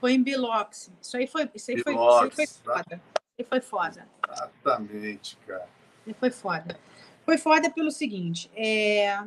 Foi 0.00 0.12
em 0.12 0.22
Biloxi. 0.22 0.92
Isso 1.00 1.16
aí 1.16 1.26
foi, 1.26 1.50
isso 1.54 1.70
aí 1.70 1.82
foi, 1.82 1.92
isso 1.92 2.22
aí 2.22 2.30
foi 2.30 2.46
foda. 2.46 2.84
Isso 2.94 3.00
aí 3.38 3.44
foi 3.44 3.60
foda. 3.60 4.08
Exatamente, 4.28 5.36
cara. 5.46 5.68
Isso 6.06 6.18
foi 6.18 6.30
foda. 6.30 6.78
Foi 7.24 7.38
foda 7.38 7.70
pelo 7.70 7.90
seguinte, 7.90 8.50
é... 8.54 9.18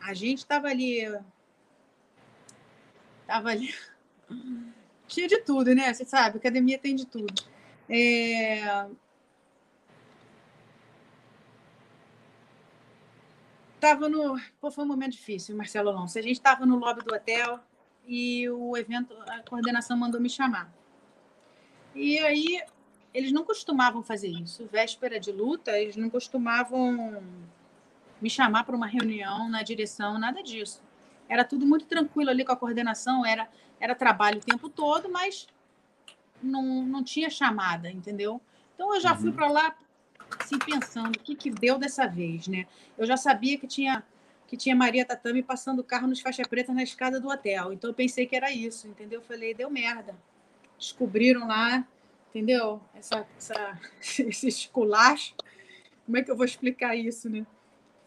a 0.00 0.14
gente 0.14 0.44
tava 0.46 0.68
ali 0.68 1.06
tava 3.26 3.50
ali 3.50 3.72
tinha 5.06 5.28
de 5.28 5.38
tudo, 5.38 5.74
né? 5.74 5.92
Você 5.92 6.04
sabe, 6.04 6.38
academia 6.38 6.78
tem 6.78 6.94
de 6.94 7.06
tudo. 7.06 7.42
É... 7.88 8.86
Tava 13.80 14.08
no. 14.08 14.38
Pô, 14.60 14.70
foi 14.70 14.84
um 14.84 14.88
momento 14.88 15.12
difícil, 15.12 15.56
Marcelo 15.56 15.88
Alonso. 15.88 16.18
A 16.18 16.22
gente 16.22 16.32
estava 16.32 16.66
no 16.66 16.76
lobby 16.76 17.02
do 17.04 17.14
hotel, 17.14 17.60
e 18.08 18.48
o 18.48 18.74
evento, 18.76 19.14
a 19.28 19.42
coordenação 19.42 19.96
mandou 19.96 20.20
me 20.20 20.30
chamar. 20.30 20.72
E 21.94 22.18
aí, 22.20 22.62
eles 23.18 23.32
não 23.32 23.42
costumavam 23.42 24.00
fazer 24.00 24.28
isso. 24.28 24.68
Véspera 24.70 25.18
de 25.18 25.32
luta, 25.32 25.76
eles 25.76 25.96
não 25.96 26.08
costumavam 26.08 27.20
me 28.22 28.30
chamar 28.30 28.62
para 28.62 28.76
uma 28.76 28.86
reunião 28.86 29.48
na 29.48 29.60
direção, 29.64 30.16
nada 30.20 30.40
disso. 30.40 30.80
Era 31.28 31.44
tudo 31.44 31.66
muito 31.66 31.84
tranquilo 31.86 32.30
ali 32.30 32.44
com 32.44 32.52
a 32.52 32.56
coordenação, 32.56 33.26
era, 33.26 33.48
era 33.80 33.92
trabalho 33.92 34.38
o 34.38 34.44
tempo 34.44 34.68
todo, 34.68 35.10
mas 35.10 35.48
não, 36.40 36.84
não 36.84 37.02
tinha 37.02 37.28
chamada, 37.28 37.90
entendeu? 37.90 38.40
Então 38.76 38.94
eu 38.94 39.00
já 39.00 39.12
uhum. 39.12 39.18
fui 39.18 39.32
para 39.32 39.48
lá 39.48 39.76
assim, 40.38 40.56
pensando 40.56 41.16
o 41.16 41.20
que, 41.20 41.34
que 41.34 41.50
deu 41.50 41.76
dessa 41.76 42.06
vez, 42.06 42.46
né? 42.46 42.68
Eu 42.96 43.04
já 43.04 43.16
sabia 43.16 43.58
que 43.58 43.66
tinha 43.66 44.04
que 44.46 44.56
tinha 44.56 44.76
Maria 44.76 45.04
Tatame 45.04 45.42
passando 45.42 45.80
o 45.80 45.84
carro 45.84 46.06
nos 46.06 46.20
faixa 46.20 46.42
preta 46.48 46.72
na 46.72 46.82
escada 46.82 47.20
do 47.20 47.28
hotel. 47.28 47.72
Então 47.72 47.90
eu 47.90 47.94
pensei 47.94 48.26
que 48.26 48.34
era 48.34 48.50
isso, 48.50 48.86
entendeu? 48.86 49.20
Eu 49.20 49.26
falei, 49.26 49.52
deu 49.52 49.68
merda. 49.68 50.16
Descobriram 50.78 51.46
lá, 51.46 51.86
entendeu? 52.28 52.80
Essa, 52.94 53.26
essa, 53.36 53.80
esse 54.22 54.48
esculacho. 54.48 55.34
Como 56.04 56.16
é 56.16 56.22
que 56.22 56.30
eu 56.30 56.36
vou 56.36 56.46
explicar 56.46 56.96
isso, 56.96 57.28
né? 57.28 57.46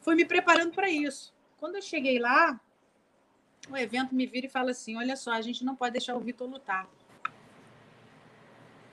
Fui 0.02 0.15
me 0.15 0.26
preparando 0.26 0.73
para 0.73 0.89
isso. 0.89 1.34
Quando 1.57 1.76
eu 1.76 1.81
cheguei 1.81 2.18
lá, 2.18 2.60
o 3.69 3.77
evento 3.77 4.15
me 4.15 4.26
vira 4.26 4.48
e 4.48 4.49
fala 4.49 4.72
assim: 4.72 4.98
olha 4.98 5.15
só, 5.15 5.31
a 5.31 5.41
gente 5.41 5.64
não 5.64 5.76
pode 5.76 5.93
deixar 5.93 6.15
o 6.15 6.19
Vitor 6.19 6.49
lutar. 6.49 6.89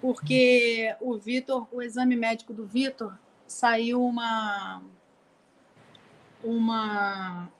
Porque 0.00 0.94
o 1.00 1.16
Vitor, 1.16 1.66
o 1.72 1.82
exame 1.82 2.14
médico 2.14 2.52
do 2.52 2.66
Vitor, 2.66 3.18
saiu 3.46 4.04
uma 4.04 4.82
uma 6.42 7.50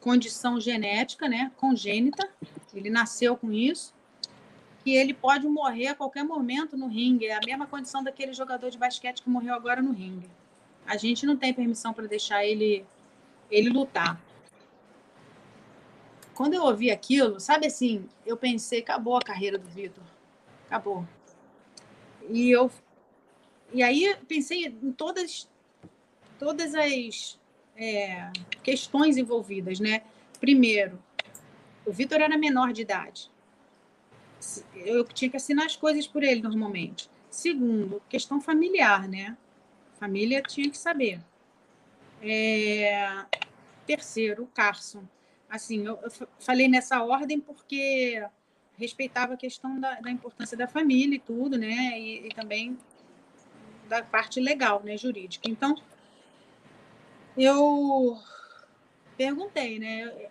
condição 0.00 0.60
genética, 0.60 1.28
né, 1.28 1.52
congênita, 1.56 2.28
ele 2.74 2.90
nasceu 2.90 3.36
com 3.36 3.52
isso, 3.52 3.94
que 4.86 4.94
ele 4.94 5.12
pode 5.12 5.48
morrer 5.48 5.88
a 5.88 5.94
qualquer 5.96 6.22
momento 6.22 6.76
no 6.76 6.86
ringue, 6.86 7.26
é 7.26 7.34
a 7.34 7.40
mesma 7.44 7.66
condição 7.66 8.04
daquele 8.04 8.32
jogador 8.32 8.70
de 8.70 8.78
basquete 8.78 9.20
que 9.20 9.28
morreu 9.28 9.52
agora 9.52 9.82
no 9.82 9.90
ringue. 9.90 10.30
A 10.86 10.96
gente 10.96 11.26
não 11.26 11.36
tem 11.36 11.52
permissão 11.52 11.92
para 11.92 12.06
deixar 12.06 12.46
ele 12.46 12.86
ele 13.50 13.68
lutar. 13.68 14.20
quando 16.36 16.54
eu 16.54 16.62
ouvi 16.62 16.92
aquilo, 16.92 17.40
sabe 17.40 17.66
assim, 17.66 18.08
eu 18.24 18.36
pensei, 18.36 18.78
acabou 18.78 19.16
a 19.16 19.22
carreira 19.22 19.58
do 19.58 19.68
Vitor. 19.68 20.04
Acabou. 20.66 21.04
E 22.30 22.48
eu 22.48 22.70
e 23.74 23.82
aí 23.82 24.16
pensei 24.28 24.66
em 24.66 24.92
todas 24.92 25.48
todas 26.38 26.76
as 26.76 27.36
é, 27.76 28.30
questões 28.62 29.16
envolvidas, 29.16 29.80
né? 29.80 30.02
Primeiro, 30.38 30.96
o 31.84 31.90
Vitor 31.90 32.20
era 32.20 32.38
menor 32.38 32.72
de 32.72 32.82
idade. 32.82 33.34
Eu 34.74 35.04
tinha 35.04 35.30
que 35.30 35.36
assinar 35.36 35.66
as 35.66 35.76
coisas 35.76 36.06
por 36.06 36.22
ele 36.22 36.42
normalmente. 36.42 37.08
Segundo, 37.30 38.02
questão 38.08 38.40
familiar, 38.40 39.08
né? 39.08 39.36
Família 39.98 40.42
tinha 40.42 40.70
que 40.70 40.78
saber. 40.78 41.20
É... 42.22 43.24
Terceiro, 43.86 44.44
o 44.44 44.46
Carson. 44.46 45.04
Assim, 45.48 45.86
eu, 45.86 45.98
eu, 46.02 46.28
falei 46.38 46.68
nessa 46.68 47.02
ordem 47.02 47.40
porque 47.40 48.24
respeitava 48.76 49.34
a 49.34 49.36
questão 49.36 49.78
da, 49.78 50.00
da 50.00 50.10
importância 50.10 50.56
da 50.56 50.66
família 50.66 51.16
e 51.16 51.20
tudo, 51.20 51.56
né? 51.56 51.98
E, 51.98 52.26
e, 52.26 52.28
também 52.34 52.76
da 53.88 54.02
parte 54.02 54.40
legal, 54.40 54.82
né? 54.82 54.96
Jurídica. 54.96 55.48
Então, 55.48 55.76
eu 57.36 58.18
perguntei, 59.16 59.78
né? 59.78 60.30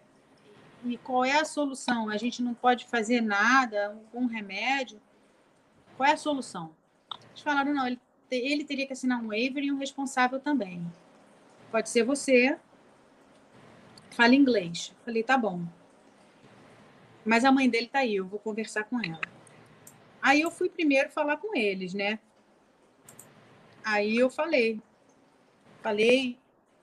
E 0.85 0.97
qual 0.97 1.25
é 1.25 1.39
a 1.39 1.45
solução? 1.45 2.09
A 2.09 2.17
gente 2.17 2.43
não 2.43 2.53
pode 2.53 2.85
fazer 2.85 3.19
nada, 3.19 3.97
um 4.13 4.27
remédio. 4.27 5.01
Qual 5.97 6.07
é 6.07 6.13
a 6.13 6.17
solução? 6.17 6.75
Eles 7.31 7.41
falaram, 7.41 7.73
não, 7.73 7.87
ele, 7.87 7.99
ele 8.29 8.63
teria 8.63 8.85
que 8.85 8.93
assinar 8.93 9.19
um 9.19 9.29
waiver 9.29 9.63
e 9.63 9.71
um 9.71 9.79
responsável 9.79 10.39
também. 10.39 10.85
Pode 11.71 11.89
ser 11.89 12.03
você, 12.03 12.59
fala 14.11 14.35
inglês. 14.35 14.93
Falei, 15.03 15.23
tá 15.23 15.35
bom. 15.35 15.65
Mas 17.25 17.43
a 17.43 17.51
mãe 17.51 17.67
dele 17.67 17.87
tá 17.87 17.99
aí, 17.99 18.15
eu 18.17 18.27
vou 18.27 18.39
conversar 18.39 18.83
com 18.83 19.03
ela. 19.03 19.21
Aí 20.21 20.41
eu 20.41 20.51
fui 20.51 20.69
primeiro 20.69 21.09
falar 21.09 21.37
com 21.37 21.55
eles, 21.57 21.95
né? 21.95 22.19
Aí 23.83 24.17
eu 24.17 24.29
falei. 24.29 24.79
Falei, 25.81 26.37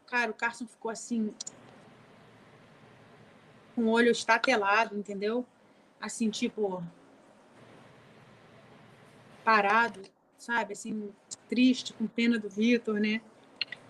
cara, 0.06 0.32
o 0.32 0.34
Carson 0.34 0.66
ficou 0.66 0.90
assim, 0.90 1.32
com 3.74 3.84
o 3.84 3.90
olho 3.90 4.10
estatelado, 4.10 4.96
entendeu? 4.96 5.46
Assim, 6.00 6.30
tipo, 6.30 6.82
parado, 9.44 10.02
sabe? 10.36 10.72
Assim, 10.72 11.12
triste, 11.48 11.92
com 11.92 12.06
pena 12.06 12.38
do 12.38 12.48
Vitor, 12.48 12.98
né? 12.98 13.20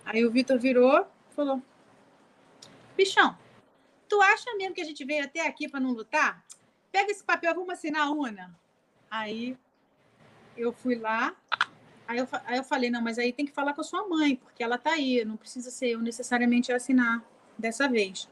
Aí 0.05 0.25
o 0.25 0.31
Vitor 0.31 0.59
virou 0.59 1.07
falou: 1.33 1.61
Bichão, 2.95 3.37
tu 4.07 4.21
acha 4.21 4.55
mesmo 4.55 4.73
que 4.73 4.81
a 4.81 4.85
gente 4.85 5.03
veio 5.03 5.23
até 5.25 5.45
aqui 5.45 5.67
para 5.67 5.79
não 5.79 5.91
lutar? 5.91 6.43
Pega 6.91 7.11
esse 7.11 7.23
papel, 7.23 7.53
vamos 7.55 7.71
assinar 7.71 8.11
una. 8.11 8.55
Aí 9.09 9.57
eu 10.55 10.71
fui 10.71 10.95
lá, 10.95 11.35
aí 12.07 12.19
eu, 12.19 12.27
aí 12.45 12.57
eu 12.57 12.63
falei: 12.63 12.89
Não, 12.89 13.01
mas 13.01 13.17
aí 13.17 13.33
tem 13.33 13.45
que 13.45 13.51
falar 13.51 13.73
com 13.73 13.81
a 13.81 13.83
sua 13.83 14.07
mãe, 14.07 14.35
porque 14.35 14.63
ela 14.63 14.77
tá 14.77 14.91
aí, 14.91 15.25
não 15.25 15.37
precisa 15.37 15.71
ser 15.71 15.89
eu 15.89 15.99
necessariamente 15.99 16.71
assinar 16.71 17.23
dessa 17.57 17.87
vez. 17.87 18.29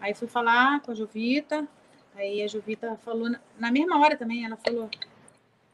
Aí 0.00 0.14
fui 0.14 0.28
falar 0.28 0.80
com 0.80 0.92
a 0.92 0.94
Jovita, 0.94 1.66
aí 2.14 2.42
a 2.42 2.48
Jovita 2.48 2.96
falou, 3.04 3.30
na 3.58 3.70
mesma 3.70 3.98
hora 4.00 4.16
também, 4.16 4.44
ela 4.44 4.56
falou, 4.56 4.90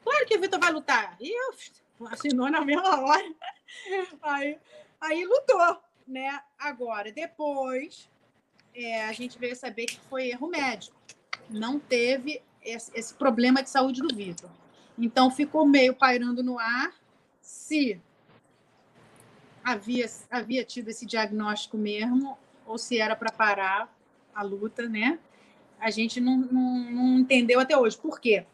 claro 0.03 0.25
que 0.25 0.37
o 0.37 0.41
Vitor 0.41 0.59
vai 0.59 0.71
lutar. 0.71 1.15
E 1.19 1.31
eu 1.31 2.07
assinou 2.07 2.49
na 2.49 2.63
mesma 2.63 3.01
hora. 3.01 3.33
Aí, 4.21 4.57
aí 5.01 5.25
lutou, 5.25 5.81
né? 6.07 6.39
Agora, 6.59 7.11
depois, 7.11 8.07
é, 8.75 9.05
a 9.05 9.13
gente 9.13 9.39
veio 9.39 9.55
saber 9.55 9.87
que 9.87 9.99
foi 10.01 10.27
erro 10.27 10.47
médico. 10.47 10.95
Não 11.49 11.79
teve 11.79 12.39
esse, 12.61 12.91
esse 12.93 13.15
problema 13.15 13.63
de 13.63 13.71
saúde 13.71 13.99
do 14.01 14.15
Vitor. 14.15 14.49
Então, 14.97 15.31
ficou 15.31 15.65
meio 15.65 15.95
pairando 15.95 16.43
no 16.43 16.59
ar 16.59 16.93
se 17.41 17.99
havia, 19.63 20.05
havia 20.29 20.63
tido 20.63 20.89
esse 20.89 21.05
diagnóstico 21.05 21.77
mesmo 21.77 22.37
ou 22.65 22.77
se 22.77 22.99
era 22.99 23.15
para 23.15 23.31
parar 23.31 23.92
a 24.33 24.41
luta, 24.41 24.87
né? 24.87 25.19
A 25.79 25.89
gente 25.89 26.21
não, 26.21 26.37
não, 26.37 26.91
não, 26.91 27.19
entendeu 27.19 27.59
até 27.59 27.77
hoje. 27.77 27.97
Por 27.97 28.19
quê? 28.19 28.45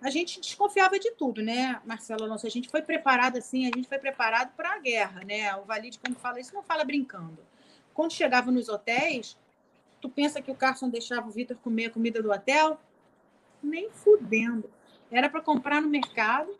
A 0.00 0.10
gente 0.10 0.40
desconfiava 0.40 0.98
de 0.98 1.10
tudo, 1.12 1.42
né, 1.42 1.80
Marcelo 1.84 2.24
Alonso? 2.24 2.46
A 2.46 2.50
gente 2.50 2.68
foi 2.68 2.82
preparado 2.82 3.38
assim, 3.38 3.66
a 3.66 3.74
gente 3.74 3.88
foi 3.88 3.98
preparado 3.98 4.54
para 4.54 4.74
a 4.74 4.78
guerra, 4.78 5.24
né? 5.24 5.54
O 5.56 5.64
Valide, 5.64 5.98
quando 5.98 6.16
fala 6.16 6.38
isso, 6.38 6.54
não 6.54 6.62
fala 6.62 6.84
brincando. 6.84 7.38
Quando 7.94 8.12
chegava 8.12 8.50
nos 8.50 8.68
hotéis, 8.68 9.36
tu 10.00 10.08
pensa 10.08 10.40
que 10.42 10.50
o 10.50 10.54
Carson 10.54 10.88
deixava 10.88 11.26
o 11.26 11.30
Vitor 11.30 11.56
comer 11.56 11.86
a 11.86 11.90
comida 11.90 12.22
do 12.22 12.30
hotel? 12.30 12.78
Nem 13.62 13.90
fudendo. 13.90 14.70
Era 15.10 15.28
para 15.28 15.40
comprar 15.40 15.80
no 15.80 15.88
mercado, 15.88 16.56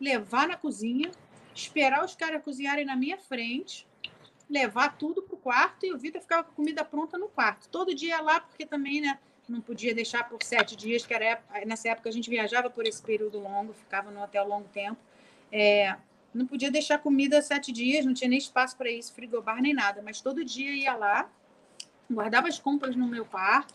levar 0.00 0.46
na 0.46 0.56
cozinha, 0.56 1.10
esperar 1.54 2.04
os 2.04 2.14
caras 2.14 2.42
cozinharem 2.42 2.84
na 2.84 2.96
minha 2.96 3.18
frente, 3.18 3.86
levar 4.48 4.96
tudo 4.96 5.22
para 5.22 5.34
o 5.34 5.38
quarto 5.38 5.84
e 5.84 5.92
o 5.92 5.98
Vitor 5.98 6.20
ficava 6.20 6.44
com 6.44 6.52
comida 6.52 6.84
pronta 6.84 7.18
no 7.18 7.28
quarto. 7.28 7.68
Todo 7.68 7.94
dia 7.94 8.20
lá, 8.20 8.40
porque 8.40 8.64
também, 8.64 9.00
né? 9.00 9.18
Não 9.48 9.60
podia 9.60 9.94
deixar 9.94 10.28
por 10.28 10.42
sete 10.42 10.76
dias, 10.76 11.06
que 11.06 11.14
era 11.14 11.42
nessa 11.66 11.88
época 11.88 12.08
a 12.08 12.12
gente 12.12 12.28
viajava 12.28 12.68
por 12.68 12.86
esse 12.86 13.02
período 13.02 13.38
longo, 13.38 13.72
ficava 13.72 14.10
no 14.10 14.22
hotel 14.22 14.46
longo 14.46 14.68
tempo. 14.68 14.98
É, 15.50 15.96
não 16.34 16.46
podia 16.46 16.70
deixar 16.70 16.98
comida 16.98 17.40
sete 17.40 17.72
dias, 17.72 18.04
não 18.04 18.12
tinha 18.12 18.28
nem 18.28 18.38
espaço 18.38 18.76
para 18.76 18.90
isso, 18.90 19.14
frigobar 19.14 19.62
nem 19.62 19.72
nada, 19.72 20.02
mas 20.02 20.20
todo 20.20 20.44
dia 20.44 20.74
ia 20.74 20.94
lá, 20.94 21.30
guardava 22.10 22.48
as 22.48 22.58
compras 22.58 22.94
no 22.94 23.08
meu 23.08 23.24
quarto, 23.24 23.74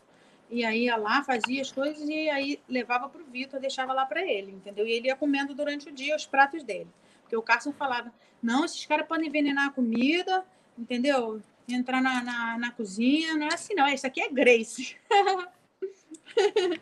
e 0.50 0.64
aí 0.64 0.84
ia 0.84 0.96
lá, 0.96 1.24
fazia 1.24 1.62
as 1.62 1.72
coisas 1.72 2.08
e 2.08 2.30
aí 2.30 2.62
levava 2.70 3.10
para 3.10 3.22
o 3.22 3.26
Vitor, 3.26 3.60
deixava 3.60 3.92
lá 3.92 4.06
para 4.06 4.22
ele, 4.22 4.52
entendeu? 4.52 4.86
E 4.86 4.92
ele 4.92 5.08
ia 5.08 5.16
comendo 5.16 5.56
durante 5.56 5.90
o 5.90 5.92
dia 5.92 6.16
os 6.16 6.28
pratos 6.28 6.64
dele. 6.64 6.90
Porque 7.22 7.36
o 7.36 7.42
Carson 7.42 7.74
falava: 7.74 8.14
não, 8.42 8.64
esses 8.64 8.86
caras 8.86 9.08
podem 9.08 9.28
envenenar 9.28 9.70
a 9.70 9.72
comida, 9.72 10.46
entendeu? 10.78 11.42
Entrar 11.68 12.02
na, 12.02 12.22
na, 12.24 12.58
na 12.58 12.72
cozinha, 12.72 13.36
não 13.36 13.48
é 13.48 13.54
assim, 13.54 13.74
não. 13.74 13.88
Isso 13.88 14.06
aqui 14.06 14.22
é 14.22 14.30
Grace. 14.30 14.96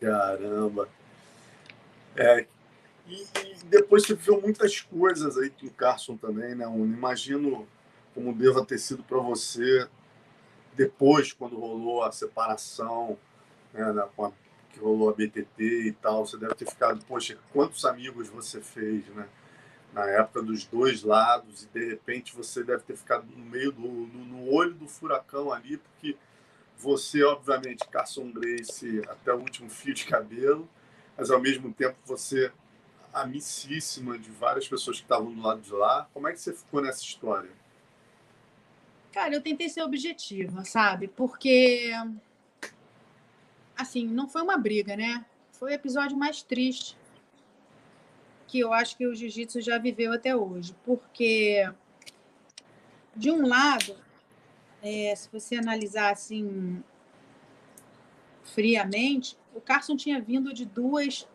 Caramba. 0.00 0.88
É, 2.16 2.46
e, 3.06 3.22
e, 3.22 3.64
depois 3.64 4.04
você 4.04 4.14
viu 4.14 4.40
muitas 4.40 4.80
coisas 4.80 5.36
aí 5.38 5.50
com 5.50 5.66
o 5.66 5.70
Carson 5.70 6.16
também, 6.16 6.54
né? 6.54 6.64
Eu 6.64 6.74
imagino 6.74 7.66
como 8.14 8.34
deva 8.34 8.64
ter 8.64 8.78
sido 8.78 9.02
para 9.02 9.18
você 9.18 9.88
depois, 10.74 11.32
quando 11.32 11.58
rolou 11.58 12.02
a 12.02 12.12
separação, 12.12 13.18
né, 13.72 13.82
a, 13.82 14.32
que 14.72 14.80
rolou 14.80 15.10
a 15.10 15.12
BTT 15.12 15.62
e 15.62 15.92
tal. 15.92 16.26
Você 16.26 16.36
deve 16.38 16.54
ter 16.54 16.68
ficado, 16.68 17.04
poxa, 17.04 17.38
quantos 17.52 17.84
amigos 17.84 18.28
você 18.28 18.60
fez, 18.60 19.06
né? 19.08 19.28
Na 19.92 20.06
época 20.08 20.42
dos 20.42 20.64
dois 20.64 21.02
lados, 21.02 21.64
e 21.64 21.66
de 21.66 21.88
repente 21.90 22.34
você 22.34 22.62
deve 22.62 22.82
ter 22.84 22.96
ficado 22.96 23.26
no 23.26 23.44
meio 23.44 23.72
do 23.72 23.80
no, 23.80 24.24
no 24.24 24.52
olho 24.52 24.74
do 24.74 24.86
furacão 24.86 25.52
ali, 25.52 25.76
porque 25.78 26.16
você, 26.78 27.22
obviamente, 27.22 27.86
Carson 27.88 28.30
Grace 28.30 29.02
até 29.08 29.34
o 29.34 29.38
último 29.38 29.68
fio 29.68 29.92
de 29.92 30.06
cabelo, 30.06 30.68
mas 31.16 31.30
ao 31.30 31.40
mesmo 31.40 31.72
tempo 31.72 31.96
você 32.06 32.52
amicíssima 33.12 34.16
de 34.18 34.30
várias 34.30 34.66
pessoas 34.68 34.98
que 34.98 35.02
estavam 35.02 35.32
do 35.32 35.42
lado 35.42 35.60
de 35.60 35.72
lá. 35.72 36.08
Como 36.14 36.28
é 36.28 36.32
que 36.32 36.40
você 36.40 36.52
ficou 36.52 36.80
nessa 36.80 37.02
história? 37.02 37.50
Cara, 39.12 39.34
eu 39.34 39.42
tentei 39.42 39.68
ser 39.68 39.82
objetiva, 39.82 40.64
sabe? 40.64 41.08
Porque 41.08 41.92
assim, 43.76 44.06
não 44.06 44.28
foi 44.28 44.42
uma 44.42 44.56
briga, 44.56 44.96
né? 44.96 45.24
Foi 45.52 45.72
o 45.72 45.74
episódio 45.74 46.16
mais 46.16 46.42
triste 46.42 46.96
que 48.50 48.58
eu 48.58 48.72
acho 48.72 48.96
que 48.96 49.06
o 49.06 49.14
jiu-jitsu 49.14 49.60
já 49.60 49.78
viveu 49.78 50.12
até 50.12 50.34
hoje. 50.34 50.74
Porque, 50.84 51.70
de 53.14 53.30
um 53.30 53.46
lado, 53.46 53.96
é, 54.82 55.14
se 55.14 55.28
você 55.30 55.54
analisar 55.54 56.10
assim 56.12 56.82
friamente, 58.42 59.38
o 59.54 59.60
Carson 59.60 59.96
tinha 59.96 60.20
vindo 60.20 60.52
de 60.52 60.64
duas 60.64 61.28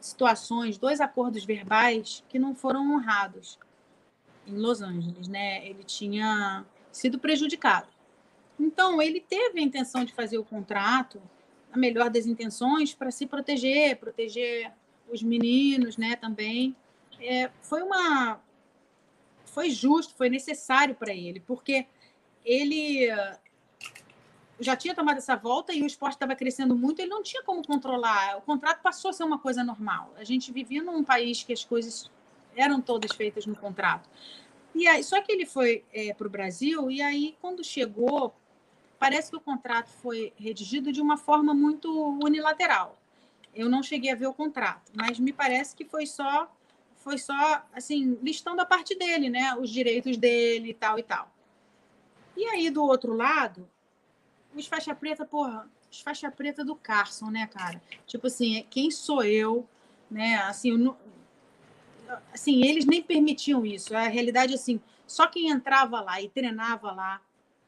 situações, 0.00 0.78
dois 0.78 1.00
acordos 1.00 1.44
verbais 1.44 2.24
que 2.28 2.38
não 2.38 2.54
foram 2.54 2.94
honrados 2.94 3.58
em 4.46 4.54
Los 4.54 4.80
Angeles, 4.80 5.26
né? 5.26 5.66
Ele 5.66 5.82
tinha 5.82 6.64
sido 6.92 7.18
prejudicado. 7.18 7.88
Então, 8.58 9.02
ele 9.02 9.20
teve 9.20 9.58
a 9.58 9.62
intenção 9.62 10.04
de 10.04 10.14
fazer 10.14 10.38
o 10.38 10.44
contrato, 10.44 11.20
a 11.72 11.76
melhor 11.76 12.10
das 12.10 12.26
intenções, 12.26 12.94
para 12.94 13.10
se 13.10 13.26
proteger, 13.26 13.96
proteger 13.96 14.72
os 15.10 15.22
meninos, 15.22 15.96
né, 15.96 16.16
também. 16.16 16.74
É, 17.20 17.50
foi 17.60 17.82
uma 17.82 18.40
foi 19.44 19.70
justo, 19.70 20.14
foi 20.14 20.30
necessário 20.30 20.94
para 20.94 21.12
ele, 21.12 21.40
porque 21.40 21.86
ele 22.44 23.08
já 24.60 24.76
tinha 24.76 24.94
tomado 24.94 25.18
essa 25.18 25.34
volta 25.34 25.72
e 25.72 25.82
o 25.82 25.86
esporte 25.86 26.14
estava 26.14 26.36
crescendo 26.36 26.76
muito, 26.76 27.00
ele 27.00 27.08
não 27.08 27.22
tinha 27.22 27.42
como 27.42 27.66
controlar. 27.66 28.36
O 28.38 28.42
contrato 28.42 28.80
passou 28.82 29.08
a 29.08 29.12
ser 29.12 29.24
uma 29.24 29.38
coisa 29.38 29.64
normal. 29.64 30.12
A 30.16 30.24
gente 30.24 30.52
vivia 30.52 30.82
num 30.82 31.02
país 31.02 31.42
que 31.42 31.52
as 31.52 31.64
coisas 31.64 32.10
eram 32.54 32.80
todas 32.80 33.12
feitas 33.12 33.46
no 33.46 33.56
contrato. 33.56 34.08
E 34.74 34.86
aí, 34.86 35.02
só 35.02 35.20
que 35.20 35.32
ele 35.32 35.46
foi 35.46 35.84
é, 35.92 36.12
para 36.12 36.26
o 36.26 36.30
Brasil 36.30 36.90
e 36.90 37.02
aí 37.02 37.36
quando 37.40 37.64
chegou 37.64 38.34
parece 38.98 39.30
que 39.30 39.36
o 39.36 39.40
contrato 39.40 39.88
foi 39.88 40.32
redigido 40.36 40.92
de 40.92 41.00
uma 41.00 41.16
forma 41.16 41.54
muito 41.54 41.90
unilateral. 42.22 42.99
Eu 43.54 43.68
não 43.68 43.82
cheguei 43.82 44.12
a 44.12 44.14
ver 44.14 44.26
o 44.26 44.34
contrato, 44.34 44.92
mas 44.94 45.18
me 45.18 45.32
parece 45.32 45.74
que 45.74 45.84
foi 45.84 46.06
só 46.06 46.50
foi 46.96 47.16
só 47.16 47.64
assim 47.72 48.18
listando 48.22 48.60
a 48.60 48.66
parte 48.66 48.94
dele, 48.94 49.30
né, 49.30 49.54
os 49.58 49.70
direitos 49.70 50.16
dele 50.16 50.74
tal 50.74 50.98
e 50.98 51.02
tal. 51.02 51.32
E 52.36 52.44
aí 52.44 52.70
do 52.70 52.84
outro 52.84 53.14
lado, 53.14 53.68
os 54.54 54.66
faixa 54.66 54.94
preta, 54.94 55.24
porra, 55.24 55.68
os 55.90 56.00
faixa 56.00 56.30
preta 56.30 56.64
do 56.64 56.76
Carson, 56.76 57.30
né, 57.30 57.46
cara? 57.46 57.80
Tipo 58.06 58.26
assim, 58.26 58.66
quem 58.70 58.90
sou 58.90 59.24
eu, 59.24 59.66
né? 60.10 60.36
Assim, 60.36 60.76
não, 60.76 60.96
assim, 62.32 62.64
eles 62.64 62.84
nem 62.84 63.02
permitiam 63.02 63.64
isso. 63.64 63.96
A 63.96 64.06
realidade 64.06 64.54
assim, 64.54 64.80
só 65.06 65.26
quem 65.26 65.48
entrava 65.48 66.00
lá 66.00 66.20
e 66.20 66.28
treinava 66.28 66.92
lá 66.92 67.20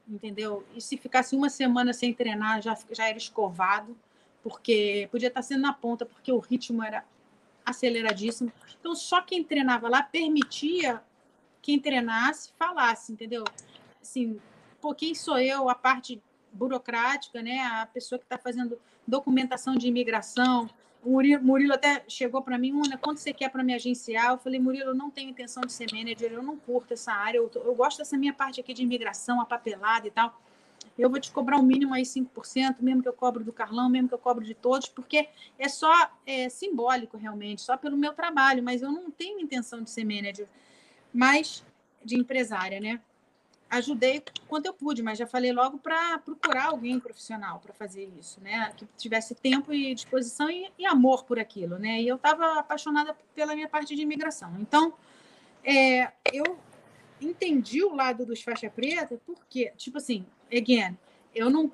entendeu? 0.09 0.65
E 0.75 0.81
se 0.81 0.97
ficasse 0.97 1.35
uma 1.35 1.49
semana 1.49 1.93
sem 1.93 2.13
treinar, 2.13 2.61
já, 2.61 2.77
já 2.91 3.09
era 3.09 3.19
escovado, 3.19 3.97
porque 4.43 5.09
podia 5.11 5.29
estar 5.29 5.43
sendo 5.43 5.63
na 5.63 5.73
ponta, 5.73 6.05
porque 6.05 6.33
o 6.33 6.39
ritmo 6.39 6.83
era 6.83 7.05
aceleradíssimo. 7.65 8.53
Então, 8.81 8.95
só 8.95 9.23
quem 9.23 9.45
treinava 9.45 9.89
lá 9.89 10.03
permitia 10.03 11.03
quem 11.61 11.79
treinasse 11.79 12.51
falasse, 12.59 13.13
entendeu? 13.13 13.45
Assim, 14.01 14.41
pô, 14.81 14.95
quem 14.95 15.15
sou 15.15 15.39
eu, 15.39 15.69
a 15.69 15.75
parte 15.75 16.21
burocrática, 16.53 17.41
né? 17.41 17.61
A 17.61 17.87
pessoa 17.87 18.19
que 18.19 18.25
está 18.25 18.37
fazendo 18.37 18.79
documentação 19.07 19.77
de 19.77 19.87
imigração, 19.87 20.69
o 21.05 21.11
Murilo, 21.11 21.43
Murilo 21.43 21.75
até 21.75 22.05
chegou 22.09 22.43
para 22.43 22.57
mim, 22.57 22.73
Una, 22.73 22.97
quanto 22.97 23.19
você 23.19 23.33
quer 23.33 23.49
para 23.49 23.63
me 23.65 23.75
agenciar? 23.75 24.31
Eu 24.31 24.39
falei, 24.39 24.61
Murilo, 24.61 24.91
eu 24.91 24.95
não 24.95 25.11
tenho 25.11 25.31
intenção 25.31 25.63
de 25.63 25.73
ser 25.73 25.87
manager, 25.93 26.33
eu 26.33 26.43
não 26.43 26.57
curto 26.57 26.95
essa 26.95 27.13
área, 27.13 27.39
eu, 27.39 27.51
eu 27.55 27.75
gosto 27.75 27.99
dessa 27.99 28.17
minha 28.17 28.33
parte 28.33 28.61
aqui 28.61 28.73
de 28.73 28.83
imigração, 28.83 29.41
a 29.41 29.45
papelada 29.45 30.07
e 30.07 30.11
tal. 30.11 30.41
Eu 30.99 31.09
vou 31.11 31.19
te 31.19 31.31
cobrar 31.31 31.57
o 31.57 31.61
um 31.61 31.65
mínimo 31.65 31.95
aí 31.95 32.03
5%, 32.03 32.77
mesmo 32.81 33.03
que 33.03 33.09
eu 33.09 33.13
cobro 33.13 33.43
do 33.43 33.53
Carlão, 33.53 33.89
mesmo 33.89 34.09
que 34.09 34.15
eu 34.15 34.19
cobro 34.19 34.45
de 34.45 34.55
todos, 34.55 34.89
porque 34.89 35.29
é 35.59 35.69
só 35.69 36.11
é, 36.27 36.49
simbólico 36.49 37.17
realmente, 37.17 37.63
só 37.63 37.77
pelo 37.77 37.97
meu 37.97 38.13
trabalho, 38.13 38.63
mas 38.63 38.83
eu 38.83 38.93
não 38.93 39.11
tenho 39.11 39.41
intenção 39.41 39.83
de 39.83 39.91
ser 39.91 40.05
manager, 40.05 40.49
mas 41.13 41.65
de 42.05 42.19
empresária, 42.19 42.81
né? 42.81 43.01
ajudei 43.73 44.23
quanto 44.47 44.67
eu 44.67 44.75
pude, 44.75 45.03
mas 45.03 45.17
já 45.19 45.27
falei 45.27 45.51
logo 45.51 45.79
para 45.79 46.19
procurar 46.19 46.67
alguém 46.67 47.01
profissional 47.01 47.59
para 47.59 47.73
fazer 47.73 48.05
isso, 48.21 48.39
né? 48.43 48.71
Que 48.77 48.87
tivesse 48.99 49.35
tempo 49.35 49.73
e 49.73 49.95
disposição 49.95 50.51
e, 50.51 50.71
e 50.79 50.85
amor 50.85 51.25
por 51.25 51.39
aquilo, 51.39 51.79
né? 51.79 52.03
E 52.03 52.07
eu 52.07 52.17
estava 52.17 52.59
apaixonada 52.59 53.17
pela 53.35 53.55
minha 53.55 53.69
parte 53.69 53.97
de 53.97 54.03
imigração. 54.03 54.55
Então, 54.61 54.93
é, 55.65 56.13
eu 56.31 56.59
entendi 57.31 57.83
o 57.83 57.95
lado 57.95 58.25
dos 58.25 58.43
faixa 58.43 58.71
preta, 58.71 59.21
porque, 59.27 59.73
tipo 59.77 59.99
assim, 59.99 60.25
again, 60.53 60.97
eu 61.35 61.51
não. 61.51 61.71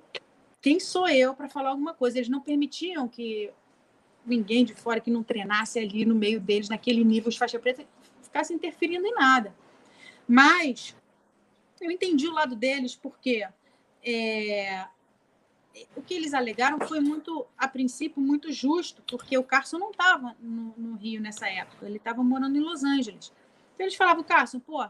Quem 0.60 0.80
sou 0.80 1.08
eu 1.08 1.34
para 1.34 1.48
falar 1.48 1.70
alguma 1.70 1.94
coisa? 1.94 2.18
Eles 2.18 2.28
não 2.28 2.40
permitiam 2.40 3.08
que 3.08 3.50
ninguém 4.26 4.64
de 4.64 4.74
fora 4.74 5.00
que 5.00 5.10
não 5.10 5.22
treinasse 5.22 5.78
ali 5.78 6.04
no 6.04 6.14
meio 6.14 6.40
deles, 6.40 6.68
naquele 6.68 7.04
nível, 7.04 7.28
os 7.28 7.36
faixa 7.36 7.58
preta, 7.58 7.84
ficasse 8.22 8.52
interferindo 8.52 9.06
em 9.06 9.14
nada. 9.14 9.54
Mas 10.26 10.94
eu 11.80 11.90
entendi 11.90 12.28
o 12.28 12.32
lado 12.32 12.54
deles, 12.54 12.94
porque 12.94 13.46
é, 14.04 14.86
o 15.96 16.02
que 16.02 16.14
eles 16.14 16.34
alegaram 16.34 16.78
foi 16.86 17.00
muito, 17.00 17.46
a 17.56 17.68
princípio, 17.68 18.20
muito 18.20 18.52
justo, 18.52 19.02
porque 19.06 19.36
o 19.38 19.44
Carson 19.44 19.78
não 19.78 19.90
estava 19.90 20.36
no, 20.40 20.74
no, 20.76 20.96
Rio 20.96 21.20
nessa 21.20 21.48
época, 21.48 21.86
ele 21.86 21.96
estava 21.96 22.22
morando 22.22 22.56
em 22.56 22.60
Los 22.60 22.82
Angeles. 22.82 23.32
Então 23.74 23.86
eles 23.86 23.94
falavam, 23.94 24.24
Carson, 24.24 24.60
pô, 24.60 24.84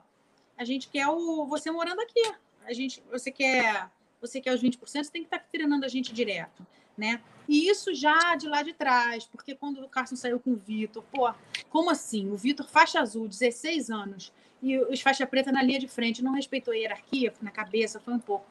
a 0.59 0.65
gente 0.65 0.89
quer 0.89 1.07
o, 1.07 1.47
você 1.47 1.71
morando 1.71 2.01
aqui. 2.01 2.33
A 2.65 2.73
gente, 2.73 3.03
você 3.11 3.31
quer, 3.31 3.89
você 4.21 4.41
quer 4.41 4.53
os 4.53 4.63
20%, 4.63 4.79
você 4.79 5.11
tem 5.11 5.23
que 5.23 5.29
estar 5.29 5.39
tá 5.39 5.47
treinando 5.51 5.87
a 5.87 5.89
gente 5.89 6.13
direto, 6.13 6.67
né? 6.97 7.23
E 7.49 7.71
isso 7.71 7.95
já 7.95 8.35
de 8.35 8.47
lá 8.47 8.63
de 8.63 8.75
trás, 8.75 9.25
porque 9.25 9.55
quando 9.55 9.83
o 9.83 9.89
Carson 9.89 10.17
saiu 10.17 10.39
com 10.39 10.51
o 10.51 10.57
Vitor, 10.57 11.03
pô, 11.11 11.33
como 11.71 11.89
assim? 11.89 12.31
O 12.31 12.37
Vitor 12.37 12.69
faixa 12.69 13.01
azul, 13.01 13.27
16 13.27 13.89
anos, 13.89 14.33
e 14.63 14.77
os 14.79 15.01
faixa 15.01 15.27
preta 15.27 15.53
na 15.53 15.63
linha 15.63 15.79
de 15.79 15.89
frente. 15.89 16.23
Não 16.23 16.33
respeitou 16.33 16.75
a 16.75 16.77
hierarquia, 16.77 17.33
na 17.41 17.51
cabeça, 17.51 18.01
foi 18.01 18.13
um 18.13 18.19
pouco. 18.19 18.47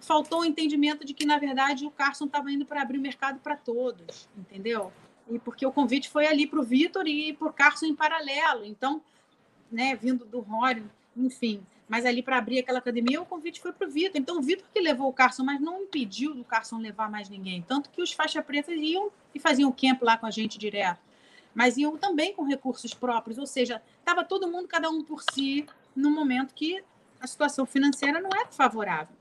Faltou 0.00 0.40
o 0.40 0.44
entendimento 0.44 1.04
de 1.04 1.12
que, 1.12 1.26
na 1.26 1.38
verdade, 1.38 1.84
o 1.84 1.90
Carson 1.90 2.24
estava 2.24 2.50
indo 2.50 2.64
para 2.64 2.80
abrir 2.80 2.96
o 2.98 3.02
mercado 3.02 3.38
para 3.40 3.56
todos, 3.56 4.28
entendeu? 4.38 4.90
E 5.28 5.38
porque 5.38 5.66
o 5.66 5.72
convite 5.72 6.08
foi 6.08 6.26
ali 6.26 6.46
para 6.46 6.60
o 6.60 6.62
Vitor 6.62 7.06
e 7.06 7.34
para 7.34 7.48
o 7.48 7.52
Carson 7.52 7.86
em 7.86 7.94
paralelo. 7.94 8.64
Então, 8.64 9.02
né, 9.70 9.94
vindo 9.94 10.24
do 10.24 10.40
Rory, 10.40 10.84
enfim. 11.16 11.62
Mas 11.88 12.06
ali 12.06 12.22
para 12.22 12.38
abrir 12.38 12.60
aquela 12.60 12.78
academia, 12.78 13.20
o 13.20 13.26
convite 13.26 13.60
foi 13.60 13.72
para 13.72 13.86
o 13.86 13.90
Vitor. 13.90 14.20
Então, 14.20 14.38
o 14.38 14.42
Vitor 14.42 14.66
que 14.72 14.80
levou 14.80 15.08
o 15.08 15.12
Carson, 15.12 15.42
mas 15.42 15.60
não 15.60 15.82
impediu 15.82 16.34
do 16.34 16.44
Carson 16.44 16.78
levar 16.78 17.10
mais 17.10 17.28
ninguém. 17.28 17.62
Tanto 17.62 17.90
que 17.90 18.00
os 18.00 18.12
faixa 18.12 18.40
preta 18.40 18.72
iam 18.72 19.10
e 19.34 19.40
faziam 19.40 19.68
o 19.68 19.72
camp 19.72 20.02
lá 20.02 20.16
com 20.16 20.26
a 20.26 20.30
gente 20.30 20.58
direto 20.58 21.00
mas 21.54 21.76
iam 21.76 21.96
também 21.96 22.34
com 22.34 22.44
recursos 22.44 22.94
próprios, 22.94 23.38
ou 23.38 23.46
seja, 23.46 23.82
estava 23.98 24.24
todo 24.24 24.48
mundo, 24.48 24.68
cada 24.68 24.88
um 24.88 25.02
por 25.02 25.22
si, 25.32 25.66
no 25.94 26.10
momento 26.10 26.54
que 26.54 26.82
a 27.20 27.26
situação 27.26 27.66
financeira 27.66 28.20
não 28.20 28.30
era 28.32 28.50
favorável. 28.50 29.14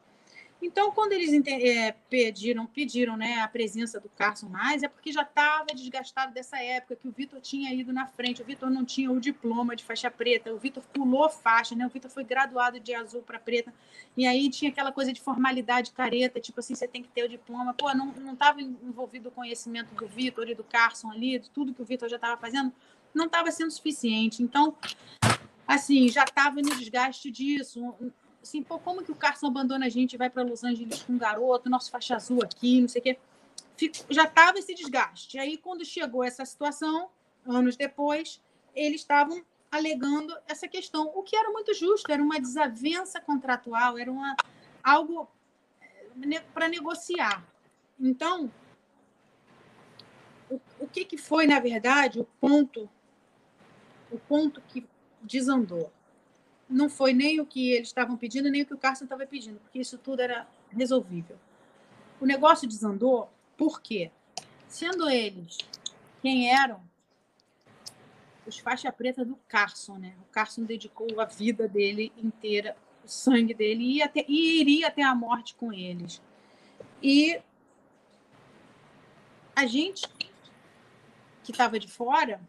Então, 0.61 0.91
quando 0.91 1.13
eles 1.13 1.31
é, 1.47 1.93
pediram, 2.09 2.65
pediram 2.65 3.15
né, 3.15 3.39
a 3.39 3.47
presença 3.47 3.97
do 3.97 4.09
Carson 4.09 4.49
mais, 4.49 4.83
é 4.83 4.89
porque 4.89 5.09
já 5.09 5.21
estava 5.21 5.67
desgastado 5.73 6.33
dessa 6.33 6.61
época, 6.61 6.97
que 6.97 7.07
o 7.07 7.11
Vitor 7.11 7.39
tinha 7.39 7.73
ido 7.73 7.93
na 7.93 8.05
frente, 8.05 8.41
o 8.41 8.45
Vitor 8.45 8.69
não 8.69 8.83
tinha 8.83 9.09
o 9.09 9.21
diploma 9.21 9.73
de 9.73 9.85
faixa 9.85 10.11
preta, 10.11 10.53
o 10.53 10.57
Vitor 10.57 10.83
pulou 10.93 11.29
faixa, 11.29 11.75
né? 11.75 11.85
o 11.85 11.89
Vitor 11.89 12.11
foi 12.11 12.25
graduado 12.25 12.77
de 12.77 12.93
azul 12.93 13.21
para 13.21 13.39
preta, 13.39 13.73
e 14.17 14.27
aí 14.27 14.49
tinha 14.49 14.69
aquela 14.69 14.91
coisa 14.91 15.13
de 15.13 15.21
formalidade 15.21 15.91
careta, 15.91 16.41
tipo 16.41 16.59
assim, 16.59 16.75
você 16.75 16.87
tem 16.87 17.01
que 17.01 17.09
ter 17.09 17.23
o 17.23 17.29
diploma. 17.29 17.73
Pô, 17.73 17.93
não 17.93 18.33
estava 18.33 18.61
envolvido 18.61 19.29
o 19.29 19.31
conhecimento 19.31 19.95
do 19.95 20.07
Vitor 20.07 20.49
e 20.49 20.55
do 20.55 20.63
Carson 20.63 21.09
ali, 21.09 21.39
de 21.39 21.49
tudo 21.49 21.73
que 21.73 21.81
o 21.81 21.85
Vitor 21.85 22.09
já 22.09 22.17
estava 22.17 22.35
fazendo, 22.35 22.73
não 23.13 23.27
estava 23.27 23.49
sendo 23.49 23.71
suficiente. 23.71 24.43
Então, 24.43 24.75
assim, 25.65 26.09
já 26.09 26.25
estava 26.25 26.61
no 26.61 26.75
desgaste 26.75 27.31
disso 27.31 27.95
assim, 28.41 28.63
pô, 28.63 28.79
como 28.79 29.03
que 29.03 29.11
o 29.11 29.15
Carson 29.15 29.47
abandona 29.47 29.85
a 29.85 29.89
gente 29.89 30.13
e 30.13 30.17
vai 30.17 30.29
para 30.29 30.43
Los 30.43 30.63
Angeles 30.63 31.03
com 31.03 31.13
um 31.13 31.17
garoto, 31.17 31.69
nosso 31.69 31.91
faixa 31.91 32.15
azul 32.15 32.41
aqui, 32.43 32.81
não 32.81 32.87
sei 32.87 33.01
o 33.01 33.03
quê. 33.03 33.19
Fico, 33.77 33.95
já 34.09 34.23
estava 34.23 34.59
esse 34.59 34.73
desgaste. 34.73 35.37
Aí, 35.37 35.57
quando 35.57 35.85
chegou 35.85 36.23
essa 36.23 36.45
situação, 36.45 37.09
anos 37.45 37.75
depois, 37.75 38.41
eles 38.75 39.01
estavam 39.01 39.43
alegando 39.71 40.35
essa 40.47 40.67
questão, 40.67 41.11
o 41.15 41.21
que 41.21 41.35
era 41.35 41.49
muito 41.51 41.73
justo, 41.73 42.11
era 42.11 42.21
uma 42.21 42.39
desavença 42.39 43.21
contratual, 43.21 43.97
era 43.97 44.11
uma, 44.11 44.35
algo 44.83 45.29
eh, 45.81 46.39
para 46.53 46.67
negociar. 46.67 47.45
Então, 47.99 48.51
o, 50.49 50.59
o 50.79 50.87
que, 50.87 51.05
que 51.05 51.17
foi, 51.17 51.45
na 51.45 51.59
verdade, 51.59 52.19
o 52.19 52.25
ponto, 52.39 52.89
o 54.11 54.17
ponto 54.17 54.61
que 54.67 54.87
desandou? 55.21 55.91
Não 56.69 56.89
foi 56.89 57.13
nem 57.13 57.39
o 57.39 57.45
que 57.45 57.71
eles 57.71 57.87
estavam 57.87 58.15
pedindo, 58.15 58.49
nem 58.49 58.61
o 58.61 58.65
que 58.65 58.73
o 58.73 58.77
Carson 58.77 59.05
estava 59.05 59.25
pedindo, 59.25 59.59
porque 59.59 59.79
isso 59.79 59.97
tudo 59.97 60.21
era 60.21 60.47
resolvível. 60.69 61.37
O 62.21 62.25
negócio 62.25 62.67
desandou 62.67 63.29
porque, 63.57 64.11
sendo 64.67 65.09
eles 65.09 65.57
quem 66.21 66.51
eram, 66.53 66.81
os 68.45 68.59
faixa 68.59 68.91
preta 68.91 69.25
do 69.25 69.37
Carson, 69.47 69.97
né? 69.97 70.15
O 70.21 70.31
Carson 70.31 70.63
dedicou 70.63 71.19
a 71.19 71.25
vida 71.25 71.67
dele 71.67 72.11
inteira, 72.17 72.75
o 73.03 73.07
sangue 73.07 73.53
dele, 73.53 73.95
e, 73.95 74.01
até, 74.01 74.25
e 74.27 74.61
iria 74.61 74.87
até 74.87 75.01
a 75.01 75.15
morte 75.15 75.55
com 75.55 75.71
eles. 75.73 76.21
E 77.01 77.39
a 79.55 79.65
gente 79.65 80.07
que 81.43 81.51
estava 81.51 81.79
de 81.79 81.87
fora, 81.87 82.39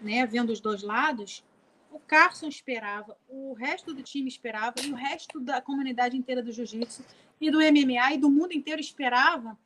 né, 0.00 0.26
vendo 0.26 0.50
os 0.50 0.60
dois 0.60 0.82
lados, 0.82 1.44
o 1.90 1.98
Carson 1.98 2.48
esperava, 2.48 3.16
o 3.28 3.52
resto 3.52 3.92
do 3.92 4.02
time 4.02 4.28
esperava, 4.28 4.74
e 4.82 4.92
o 4.92 4.94
resto 4.94 5.40
da 5.40 5.60
comunidade 5.60 6.16
inteira 6.16 6.42
do 6.42 6.52
jiu-jitsu 6.52 7.04
e 7.40 7.50
do 7.50 7.58
MMA 7.58 8.14
e 8.14 8.18
do 8.18 8.30
mundo 8.30 8.52
inteiro 8.52 8.80
esperava 8.80 9.58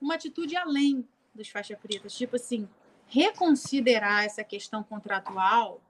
uma 0.00 0.14
atitude 0.14 0.56
além 0.56 1.06
dos 1.34 1.48
faixa 1.48 1.76
pretas, 1.76 2.14
tipo 2.14 2.36
assim, 2.36 2.68
reconsiderar 3.06 4.24
essa 4.24 4.42
questão 4.42 4.82
contratual, 4.82 5.80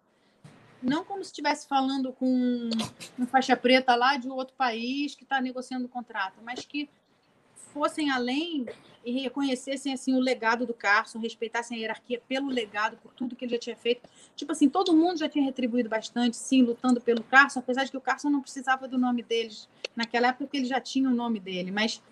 não 0.82 1.04
como 1.04 1.22
se 1.22 1.30
estivesse 1.30 1.66
falando 1.66 2.12
com 2.12 2.70
um 3.18 3.26
faixa 3.26 3.56
preta 3.56 3.94
lá 3.94 4.16
de 4.16 4.28
outro 4.28 4.54
país 4.54 5.14
que 5.14 5.22
está 5.22 5.40
negociando 5.40 5.86
o 5.86 5.88
contrato, 5.88 6.40
mas 6.42 6.64
que 6.64 6.88
fossem 7.72 8.10
além 8.10 8.66
e 9.04 9.12
reconhecessem 9.12 9.92
assim 9.92 10.14
o 10.14 10.18
legado 10.18 10.66
do 10.66 10.74
Carson, 10.74 11.18
respeitassem 11.18 11.76
a 11.76 11.80
hierarquia 11.80 12.20
pelo 12.26 12.48
legado, 12.48 12.96
por 12.96 13.12
tudo 13.14 13.36
que 13.36 13.44
ele 13.44 13.52
já 13.52 13.58
tinha 13.58 13.76
feito. 13.76 14.08
Tipo 14.34 14.52
assim, 14.52 14.68
todo 14.68 14.96
mundo 14.96 15.18
já 15.18 15.28
tinha 15.28 15.44
retribuído 15.44 15.88
bastante, 15.88 16.36
sim, 16.36 16.62
lutando 16.62 17.00
pelo 17.00 17.22
Carson, 17.22 17.60
apesar 17.60 17.84
de 17.84 17.90
que 17.90 17.96
o 17.96 18.00
Carson 18.00 18.30
não 18.30 18.40
precisava 18.40 18.88
do 18.88 18.98
nome 18.98 19.22
deles 19.22 19.68
naquela 19.94 20.28
época, 20.28 20.44
porque 20.44 20.56
ele 20.56 20.66
já 20.66 20.80
tinha 20.80 21.08
o 21.08 21.14
nome 21.14 21.38
dele. 21.38 21.70
Mas, 21.70 22.02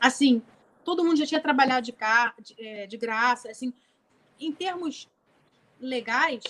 assim, 0.00 0.42
todo 0.84 1.04
mundo 1.04 1.16
já 1.16 1.26
tinha 1.26 1.40
trabalhado 1.40 1.86
de, 1.86 1.92
car 1.92 2.34
de, 2.40 2.54
é, 2.58 2.86
de 2.86 2.96
graça. 2.96 3.48
Assim, 3.48 3.72
em 4.40 4.50
termos 4.50 5.08
legais, 5.80 6.42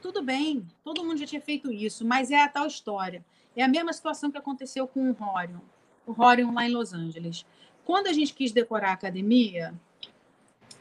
tudo 0.00 0.22
bem, 0.22 0.66
todo 0.82 1.04
mundo 1.04 1.18
já 1.18 1.26
tinha 1.26 1.40
feito 1.40 1.72
isso, 1.72 2.06
mas 2.06 2.30
é 2.30 2.42
a 2.42 2.48
tal 2.48 2.66
história. 2.66 3.24
É 3.56 3.62
a 3.62 3.68
mesma 3.68 3.92
situação 3.92 4.30
que 4.30 4.38
aconteceu 4.38 4.88
com 4.88 5.10
o 5.10 5.12
Rorion. 5.12 5.60
O 6.06 6.12
Horion 6.12 6.52
lá 6.52 6.66
em 6.66 6.72
Los 6.72 6.92
Angeles. 6.92 7.44
Quando 7.84 8.06
a 8.06 8.12
gente 8.12 8.32
quis 8.32 8.52
decorar 8.52 8.90
a 8.90 8.94
academia, 8.94 9.74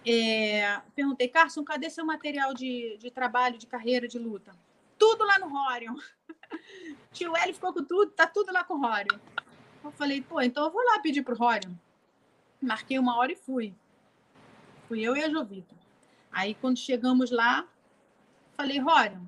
é, 0.06 0.82
perguntei, 0.96 1.28
Carson, 1.28 1.64
cadê 1.64 1.90
seu 1.90 2.06
material 2.06 2.54
de, 2.54 2.98
de 2.98 3.10
trabalho, 3.10 3.58
de 3.58 3.68
carreira, 3.68 4.08
de 4.08 4.20
luta? 4.20 4.52
Tudo 4.98 5.26
lá 5.26 5.40
no 5.40 5.54
Horion. 5.54 5.96
Tio 7.12 7.36
L 7.36 7.54
ficou 7.54 7.74
com 7.74 7.84
tudo, 7.84 8.12
tá 8.12 8.28
tudo 8.28 8.52
lá 8.52 8.64
com 8.64 8.76
o 8.76 8.86
Horion. 8.86 9.20
Eu 9.84 9.92
falei, 9.92 10.22
pô, 10.22 10.42
então 10.42 10.66
eu 10.66 10.72
vou 10.72 10.84
lá 10.84 11.00
pedir 11.00 11.24
pro 11.24 11.42
Horion. 11.42 11.74
Marquei 12.62 12.98
uma 13.00 13.18
hora 13.18 13.32
e 13.32 13.36
fui. 13.36 13.74
Fui 14.88 15.02
eu 15.02 15.16
e 15.16 15.24
a 15.24 15.30
Jovita. 15.30 15.76
Aí, 16.32 16.56
quando 16.56 16.78
chegamos 16.78 17.32
lá, 17.32 17.68
falei, 18.56 18.82
Horion, 18.82 19.26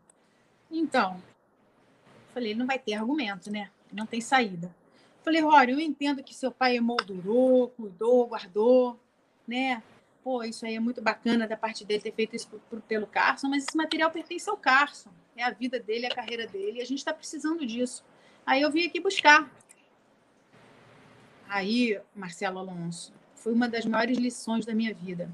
então, 0.71 1.21
falei, 2.33 2.55
não 2.55 2.65
vai 2.65 2.79
ter 2.79 2.95
argumento, 2.95 3.51
né? 3.51 3.69
Não 3.91 4.05
tem 4.05 4.19
saída. 4.19 4.73
Falei, 5.25 5.43
Horion, 5.43 5.79
eu 5.79 5.79
entendo 5.79 6.23
que 6.23 6.35
seu 6.35 6.51
pai 6.51 6.77
emoldurou, 6.77 7.69
cuidou, 7.69 8.27
guardou, 8.27 8.99
né? 9.47 9.81
Pô, 10.23 10.43
isso 10.43 10.63
aí 10.67 10.75
é 10.75 10.79
muito 10.79 11.01
bacana 11.01 11.47
da 11.47 11.57
parte 11.57 11.83
dele 11.83 11.99
ter 11.99 12.13
feito 12.13 12.35
isso 12.35 12.47
pelo 12.87 13.07
Carson, 13.07 13.47
mas 13.49 13.63
esse 13.63 13.75
material 13.75 14.11
pertence 14.11 14.47
ao 14.47 14.55
Carson. 14.55 15.09
É 15.35 15.43
a 15.43 15.49
vida 15.49 15.79
dele, 15.79 16.05
é 16.05 16.11
a 16.11 16.15
carreira 16.15 16.45
dele, 16.45 16.77
e 16.77 16.81
a 16.81 16.85
gente 16.85 16.99
está 16.99 17.11
precisando 17.11 17.65
disso. 17.65 18.05
Aí 18.45 18.61
eu 18.61 18.71
vim 18.71 18.85
aqui 18.85 18.99
buscar. 18.99 19.51
Aí, 21.49 21.99
Marcelo 22.15 22.59
Alonso, 22.59 23.11
foi 23.33 23.51
uma 23.51 23.67
das 23.67 23.83
maiores 23.83 24.19
lições 24.19 24.63
da 24.63 24.75
minha 24.75 24.93
vida. 24.93 25.27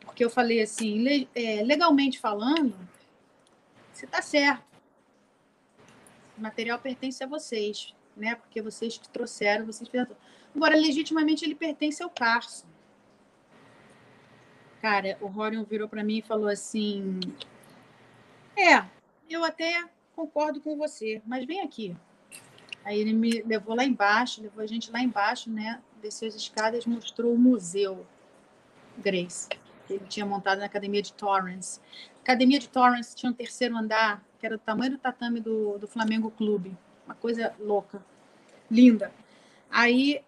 Porque 0.00 0.24
eu 0.24 0.30
falei 0.30 0.60
assim, 0.60 1.28
é, 1.32 1.62
legalmente 1.62 2.18
falando, 2.18 2.74
você 3.92 4.04
está 4.04 4.20
certo. 4.20 4.64
O 6.36 6.40
material 6.40 6.80
pertence 6.80 7.22
a 7.22 7.26
vocês, 7.28 7.94
né? 8.18 8.34
Porque 8.34 8.60
vocês 8.60 8.98
que 8.98 9.08
trouxeram, 9.08 9.66
vocês 9.66 9.88
fizeram. 9.88 10.16
Agora, 10.54 10.76
legitimamente, 10.76 11.44
ele 11.44 11.54
pertence 11.54 12.02
ao 12.02 12.10
Carson. 12.10 12.66
Cara, 14.80 15.16
o 15.20 15.26
Rorion 15.26 15.64
virou 15.64 15.88
para 15.88 16.04
mim 16.04 16.18
e 16.18 16.22
falou 16.22 16.48
assim: 16.48 17.18
É, 18.56 18.84
eu 19.28 19.44
até 19.44 19.84
concordo 20.14 20.60
com 20.60 20.76
você, 20.76 21.20
mas 21.26 21.44
vem 21.46 21.60
aqui. 21.60 21.96
Aí 22.84 22.98
ele 22.98 23.12
me 23.12 23.42
levou 23.42 23.74
lá 23.74 23.84
embaixo, 23.84 24.40
levou 24.40 24.62
a 24.62 24.66
gente 24.66 24.90
lá 24.90 25.00
embaixo, 25.00 25.50
né? 25.50 25.80
Desceu 26.00 26.28
as 26.28 26.34
escadas, 26.34 26.86
mostrou 26.86 27.34
o 27.34 27.38
museu 27.38 28.06
Grace, 28.96 29.48
que 29.86 29.92
ele 29.92 30.06
tinha 30.08 30.24
montado 30.24 30.58
na 30.58 30.66
academia 30.66 31.02
de 31.02 31.12
Torrance. 31.12 31.80
A 32.18 32.20
academia 32.22 32.58
de 32.58 32.68
Torrance 32.68 33.14
tinha 33.14 33.30
um 33.30 33.34
terceiro 33.34 33.76
andar, 33.76 34.24
que 34.38 34.46
era 34.46 34.56
do 34.56 34.62
tamanho 34.62 34.92
do 34.92 34.98
tatame 34.98 35.40
do, 35.40 35.76
do 35.78 35.86
Flamengo 35.86 36.30
Clube. 36.30 36.76
Uma 37.08 37.14
coisa 37.14 37.54
louca, 37.58 38.04
linda. 38.70 39.10
Aí 39.70 40.22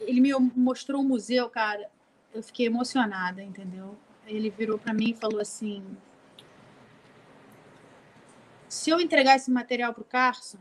ele 0.00 0.20
me 0.20 0.32
mostrou 0.54 1.00
o 1.00 1.04
museu, 1.04 1.50
cara 1.50 1.90
eu 2.32 2.42
fiquei 2.42 2.66
emocionada, 2.66 3.42
entendeu? 3.42 3.96
Ele 4.26 4.50
virou 4.50 4.78
para 4.78 4.94
mim 4.94 5.10
e 5.10 5.16
falou 5.16 5.40
assim: 5.40 5.84
se 8.68 8.90
eu 8.90 9.00
entregar 9.00 9.36
esse 9.36 9.50
material 9.50 9.92
para 9.92 10.02
o 10.02 10.06
Carson, 10.06 10.58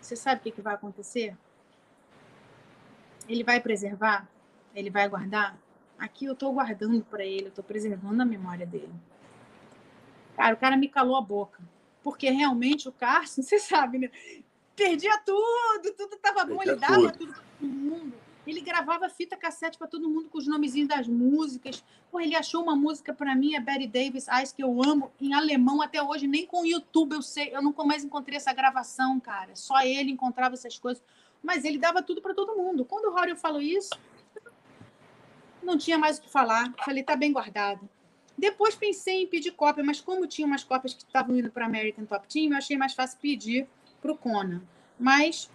você 0.00 0.16
sabe 0.16 0.40
o 0.40 0.44
que, 0.44 0.50
que 0.50 0.60
vai 0.60 0.74
acontecer? 0.74 1.36
Ele 3.28 3.44
vai 3.44 3.60
preservar? 3.60 4.28
Ele 4.74 4.90
vai 4.90 5.08
guardar? 5.08 5.56
Aqui 5.98 6.26
eu 6.26 6.32
estou 6.32 6.52
guardando 6.52 7.04
para 7.04 7.24
ele, 7.24 7.44
eu 7.44 7.48
estou 7.48 7.64
preservando 7.64 8.20
a 8.20 8.26
memória 8.26 8.66
dele. 8.66 8.92
Cara, 10.36 10.54
o 10.54 10.58
cara 10.58 10.76
me 10.76 10.88
calou 10.88 11.16
a 11.16 11.20
boca. 11.20 11.62
Porque 12.04 12.30
realmente 12.30 12.88
o 12.88 12.92
Carson, 12.92 13.42
você 13.42 13.58
sabe, 13.58 13.98
né? 13.98 14.10
Perdia 14.76 15.18
tudo, 15.24 15.92
tudo 15.96 16.14
estava 16.14 16.44
bom, 16.44 16.62
ele 16.62 16.76
dava 16.76 17.10
tudo 17.10 17.32
para 17.32 17.42
todo 17.42 17.68
mundo. 17.68 18.12
Ele 18.46 18.60
gravava 18.60 19.08
fita 19.08 19.36
cassete 19.36 19.78
para 19.78 19.86
todo 19.86 20.10
mundo 20.10 20.28
com 20.28 20.36
os 20.36 20.46
nomezinhos 20.46 20.88
das 20.88 21.08
músicas. 21.08 21.82
Pô, 22.10 22.20
ele 22.20 22.36
achou 22.36 22.62
uma 22.62 22.76
música 22.76 23.14
para 23.14 23.34
mim, 23.34 23.56
a 23.56 23.60
Betty 23.60 23.86
Davis, 23.86 24.28
Eyes, 24.28 24.52
que 24.52 24.62
eu 24.62 24.82
amo, 24.84 25.10
em 25.18 25.32
alemão 25.32 25.80
até 25.80 26.02
hoje. 26.02 26.26
Nem 26.26 26.44
com 26.46 26.60
o 26.60 26.66
YouTube 26.66 27.14
eu 27.14 27.22
sei, 27.22 27.54
eu 27.54 27.62
nunca 27.62 27.82
mais 27.84 28.04
encontrei 28.04 28.36
essa 28.36 28.52
gravação, 28.52 29.18
cara. 29.18 29.56
Só 29.56 29.80
ele 29.80 30.10
encontrava 30.10 30.54
essas 30.54 30.78
coisas. 30.78 31.02
Mas 31.42 31.64
ele 31.64 31.78
dava 31.78 32.02
tudo 32.02 32.20
para 32.20 32.34
todo 32.34 32.56
mundo. 32.56 32.84
Quando 32.84 33.06
o 33.06 33.14
Rory 33.14 33.34
falou 33.34 33.62
isso, 33.62 33.90
não 35.62 35.78
tinha 35.78 35.98
mais 35.98 36.18
o 36.18 36.22
que 36.22 36.28
falar. 36.28 36.70
Falei, 36.84 37.02
tá 37.02 37.16
bem 37.16 37.32
guardado. 37.32 37.88
Depois 38.36 38.74
pensei 38.74 39.22
em 39.22 39.26
pedir 39.26 39.52
cópia, 39.52 39.84
mas 39.84 40.00
como 40.00 40.26
tinha 40.26 40.46
umas 40.46 40.64
cópias 40.64 40.94
que 40.94 41.04
estavam 41.04 41.36
indo 41.36 41.50
para 41.50 41.66
American 41.66 42.04
Top 42.04 42.26
Team, 42.26 42.50
eu 42.50 42.56
achei 42.56 42.76
mais 42.76 42.92
fácil 42.92 43.18
pedir 43.20 43.66
para 44.00 44.12
o 44.12 44.16
Conan. 44.16 44.62
Mas 44.98 45.50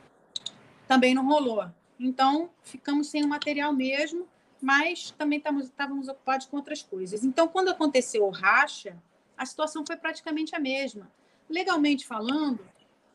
também 0.88 1.14
não 1.14 1.26
rolou. 1.28 1.66
Então, 2.00 2.50
ficamos 2.64 3.08
sem 3.08 3.24
o 3.24 3.28
material 3.28 3.74
mesmo, 3.74 4.28
mas 4.62 5.12
também 5.12 5.40
estávamos 5.40 6.08
ocupados 6.08 6.46
com 6.46 6.58
outras 6.58 6.82
coisas. 6.82 7.24
Então, 7.24 7.48
quando 7.48 7.70
aconteceu 7.70 8.26
o 8.26 8.30
racha, 8.30 8.98
a 9.38 9.46
situação 9.46 9.86
foi 9.86 9.98
praticamente 9.98 10.56
a 10.56 10.60
mesma. 10.60 11.12
Legalmente 11.50 12.08
falando, 12.08 12.60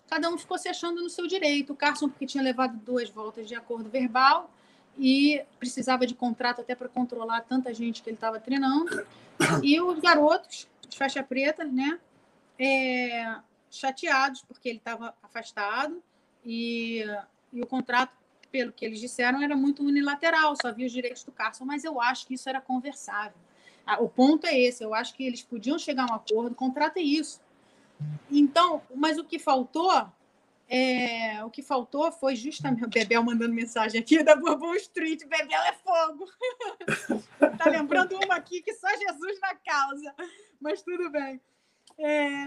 cada 0.08 0.28
um 0.28 0.36
ficou 0.36 0.58
se 0.58 0.68
achando 0.68 1.02
no 1.02 1.08
seu 1.08 1.26
direito. 1.26 1.72
O 1.72 1.76
Carson, 1.76 2.08
porque 2.08 2.26
tinha 2.26 2.44
levado 2.44 2.76
duas 2.76 3.08
voltas 3.08 3.48
de 3.48 3.54
acordo 3.54 3.88
verbal 3.88 4.50
e 4.98 5.42
precisava 5.58 6.06
de 6.06 6.14
contrato 6.14 6.60
até 6.60 6.74
para 6.74 6.88
controlar 6.88 7.40
tanta 7.42 7.72
gente 7.74 8.02
que 8.02 8.10
ele 8.10 8.16
estava 8.16 8.38
treinando. 8.38 9.06
E 9.62 9.80
os 9.80 9.98
garotos, 9.98 10.68
de 10.88 10.96
faixa 10.96 11.22
preta, 11.22 11.64
né, 11.64 11.98
é, 12.58 13.36
chateados 13.70 14.42
porque 14.42 14.68
ele 14.68 14.78
estava 14.78 15.14
afastado 15.22 16.00
e, 16.44 17.04
e 17.52 17.60
o 17.60 17.66
contrato 17.66 18.12
pelo 18.54 18.70
que 18.70 18.84
eles 18.84 19.00
disseram, 19.00 19.42
era 19.42 19.56
muito 19.56 19.82
unilateral, 19.82 20.54
só 20.54 20.68
havia 20.68 20.86
os 20.86 20.92
direitos 20.92 21.24
do 21.24 21.32
Carson, 21.32 21.64
mas 21.64 21.82
eu 21.82 22.00
acho 22.00 22.24
que 22.24 22.34
isso 22.34 22.48
era 22.48 22.60
conversável. 22.60 23.36
O 23.98 24.08
ponto 24.08 24.46
é 24.46 24.56
esse, 24.56 24.84
eu 24.84 24.94
acho 24.94 25.12
que 25.14 25.26
eles 25.26 25.42
podiam 25.42 25.76
chegar 25.76 26.08
a 26.08 26.12
um 26.12 26.14
acordo, 26.14 26.54
contrato 26.54 26.98
é 26.98 27.02
isso. 27.02 27.40
Então, 28.30 28.80
mas 28.94 29.18
o 29.18 29.24
que 29.24 29.40
faltou, 29.40 30.08
é, 30.68 31.44
o 31.44 31.50
que 31.50 31.62
faltou 31.62 32.10
foi 32.12 32.36
justamente 32.36 32.84
o 32.84 32.88
Bebel 32.88 33.22
mandando 33.22 33.52
mensagem 33.54 34.00
aqui 34.00 34.22
da 34.22 34.34
Bourbon 34.36 34.74
Street, 34.74 35.22
Bebel 35.26 35.62
é 35.62 35.72
fogo. 35.72 36.26
tá 37.58 37.70
lembrando 37.70 38.16
uma 38.16 38.36
aqui 38.36 38.62
que 38.62 38.74
só 38.74 38.88
Jesus 38.88 39.40
na 39.40 39.54
causa, 39.54 40.14
mas 40.60 40.82
tudo 40.82 41.10
bem. 41.10 41.40
É, 41.98 42.46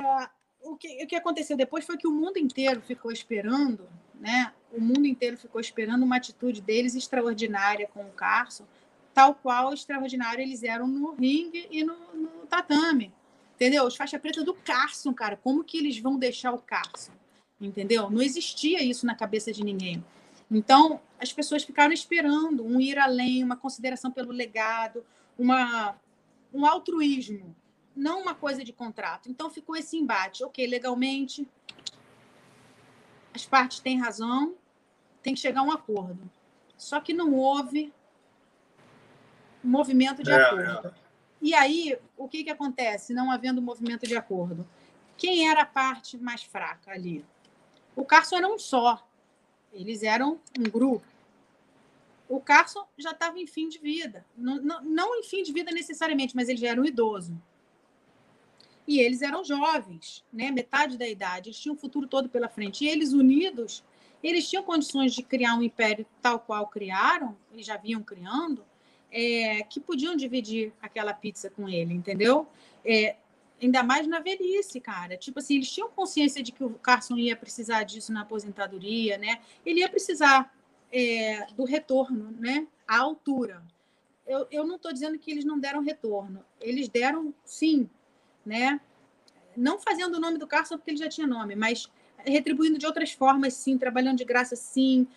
o, 0.62 0.76
que, 0.76 1.04
o 1.04 1.08
que 1.08 1.16
aconteceu 1.16 1.56
depois 1.56 1.86
foi 1.86 1.98
que 1.98 2.08
o 2.08 2.12
mundo 2.12 2.38
inteiro 2.38 2.82
ficou 2.82 3.12
esperando 3.12 3.88
né? 4.20 4.54
O 4.72 4.82
mundo 4.82 5.06
inteiro 5.06 5.38
ficou 5.38 5.62
esperando 5.62 6.04
uma 6.04 6.18
atitude 6.18 6.62
deles 6.62 6.96
extraordinária 6.96 7.88
com 7.88 8.02
o 8.02 8.12
Carson, 8.12 8.66
tal 9.14 9.36
qual 9.36 9.74
extraordinário 9.74 10.42
eles 10.42 10.64
eram 10.64 10.88
no 10.88 11.14
ringue 11.14 11.68
e 11.72 11.84
no, 11.84 11.96
no 12.14 12.46
tatame. 12.48 13.14
Entendeu? 13.56 13.86
Os 13.86 13.96
faixa 13.96 14.20
preta 14.20 14.44
do 14.44 14.54
Carson, 14.54 15.14
cara, 15.14 15.38
como 15.38 15.64
que 15.64 15.78
eles 15.78 15.98
vão 16.00 16.18
deixar 16.18 16.54
o 16.54 16.60
Carson? 16.60 17.12
Entendeu? 17.60 18.10
Não 18.10 18.22
existia 18.22 18.84
isso 18.84 19.06
na 19.06 19.16
cabeça 19.16 19.52
de 19.52 19.64
ninguém. 19.64 20.04
Então, 20.50 21.02
as 21.20 21.34
pessoas 21.34 21.64
ficaram 21.64 21.94
esperando 21.94 22.66
um 22.66 22.80
ir 22.80 22.98
além, 22.98 23.44
uma 23.44 23.58
consideração 23.58 24.12
pelo 24.12 24.32
legado, 24.32 25.04
uma, 25.38 25.96
um 26.54 26.66
altruísmo, 26.66 27.56
não 27.96 28.22
uma 28.22 28.36
coisa 28.36 28.64
de 28.64 28.72
contrato. 28.72 29.30
Então, 29.30 29.50
ficou 29.50 29.76
esse 29.76 29.98
embate. 29.98 30.44
Ok, 30.44 30.66
legalmente, 30.66 31.48
as 33.34 33.46
partes 33.46 33.80
têm 33.80 34.00
razão, 34.00 34.56
tem 35.22 35.34
que 35.34 35.40
chegar 35.40 35.62
a 35.62 35.64
um 35.64 35.72
acordo. 35.72 36.30
Só 36.78 37.00
que 37.00 37.14
não 37.14 37.34
houve 37.34 37.92
movimento 39.64 40.24
de 40.24 40.32
é, 40.32 40.36
acordo. 40.36 40.88
É. 40.88 41.08
E 41.42 41.54
aí, 41.54 41.98
o 42.16 42.28
que, 42.28 42.44
que 42.44 42.50
acontece, 42.50 43.14
não 43.14 43.32
havendo 43.32 43.62
movimento 43.62 44.08
de 44.08 44.16
acordo? 44.16 44.68
Quem 45.16 45.50
era 45.50 45.64
a 45.64 45.66
parte 45.66 46.18
mais 46.18 46.44
fraca 46.44 46.92
ali? 46.92 47.26
O 47.98 48.06
Carson 48.06 48.38
era 48.38 48.48
um 48.48 48.60
só. 48.60 49.04
Eles 49.74 50.04
eram 50.04 50.40
um 50.58 50.70
grupo. 50.70 51.04
O 52.30 52.40
Carson 52.40 52.86
já 52.96 53.12
estava 53.12 53.40
em 53.40 53.48
fim 53.48 53.68
de 53.68 53.80
vida. 53.80 54.24
Não, 54.38 54.62
não, 54.62 54.84
não 54.84 55.16
em 55.16 55.24
fim 55.24 55.42
de 55.42 55.52
vida 55.52 55.72
necessariamente, 55.72 56.36
mas 56.36 56.48
ele 56.48 56.60
já 56.60 56.70
era 56.70 56.80
um 56.80 56.86
idoso. 56.86 57.36
E 58.88 59.00
eles 59.00 59.24
eram 59.24 59.44
jovens, 59.44 60.24
né? 60.32 60.52
metade 60.52 60.98
da 60.98 61.08
idade, 61.08 61.50
eles 61.50 61.60
tinham 61.60 61.76
o 61.76 61.78
futuro 61.78 62.08
todo 62.08 62.30
pela 62.30 62.48
frente. 62.48 62.86
E 62.86 62.88
eles 62.88 63.14
unidos, 63.14 63.84
eles 64.24 64.48
tinham 64.48 64.64
condições 64.64 65.14
de 65.14 65.24
criar 65.24 65.56
um 65.56 65.64
império 65.64 66.06
tal 66.22 66.40
qual 66.40 66.68
criaram, 66.68 67.36
eles 67.52 67.66
já 67.66 67.78
vinham 67.78 68.04
criando, 68.04 68.64
é, 69.12 69.64
que 69.64 69.80
podiam 69.80 70.16
dividir 70.16 70.72
aquela 70.82 71.14
pizza 71.14 71.50
com 71.50 71.68
ele, 71.68 71.94
entendeu? 71.94 72.48
É, 72.86 73.16
ainda 73.62 73.84
mais 73.84 74.08
na 74.08 74.20
velhice, 74.20 74.80
cara. 74.80 75.18
Tipo 75.18 75.40
assim, 75.40 75.56
eles 75.56 75.72
tinham 75.72 75.90
consciência 75.90 76.44
de 76.44 76.52
que 76.52 76.64
o 76.64 76.72
Carson 76.72 77.18
ia 77.18 77.36
precisar 77.36 77.84
disso 77.84 78.12
na 78.14 78.22
aposentadoria, 78.22 79.18
né? 79.18 79.42
Ele 79.66 79.80
ia 79.80 79.90
precisar 79.90 80.54
é, 80.92 81.46
do 81.54 81.64
retorno, 81.64 82.32
né? 82.40 82.68
À 82.88 83.00
altura. 83.00 83.64
Eu, 84.26 84.48
eu 84.52 84.68
não 84.68 84.76
estou 84.76 84.92
dizendo 84.92 85.18
que 85.18 85.32
eles 85.32 85.46
não 85.46 85.60
deram 85.60 85.82
retorno. 85.82 86.44
Eles 86.60 86.88
deram, 86.88 87.34
sim, 87.44 87.90
né? 88.46 88.80
Não 89.56 89.80
fazendo 89.80 90.16
o 90.16 90.20
nome 90.20 90.38
do 90.38 90.48
Carson 90.48 90.78
porque 90.78 90.92
ele 90.92 90.98
já 90.98 91.10
tinha 91.10 91.26
nome, 91.26 91.56
mas 91.56 91.90
retribuindo 92.26 92.78
de 92.78 92.86
outras 92.86 93.12
formas, 93.12 93.54
sim, 93.54 93.78
trabalhando 93.78 94.18
de 94.18 94.26
graça, 94.26 94.56
sim, 94.56 95.08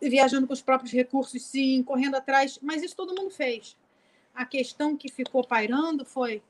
viajando 0.00 0.46
com 0.46 0.52
os 0.52 0.62
próprios 0.62 0.92
recursos, 0.92 1.42
sim, 1.42 1.82
correndo 1.82 2.16
atrás, 2.16 2.58
mas 2.62 2.82
isso 2.82 2.96
todo 2.96 3.14
mundo 3.14 3.30
fez. 3.30 3.76
A 4.34 4.44
questão 4.44 4.96
que 4.96 5.10
ficou 5.10 5.44
pairando 5.44 6.04
foi 6.04 6.42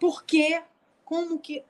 por 0.00 0.24
que, 0.24 0.60
como 1.04 1.38
que 1.38 1.62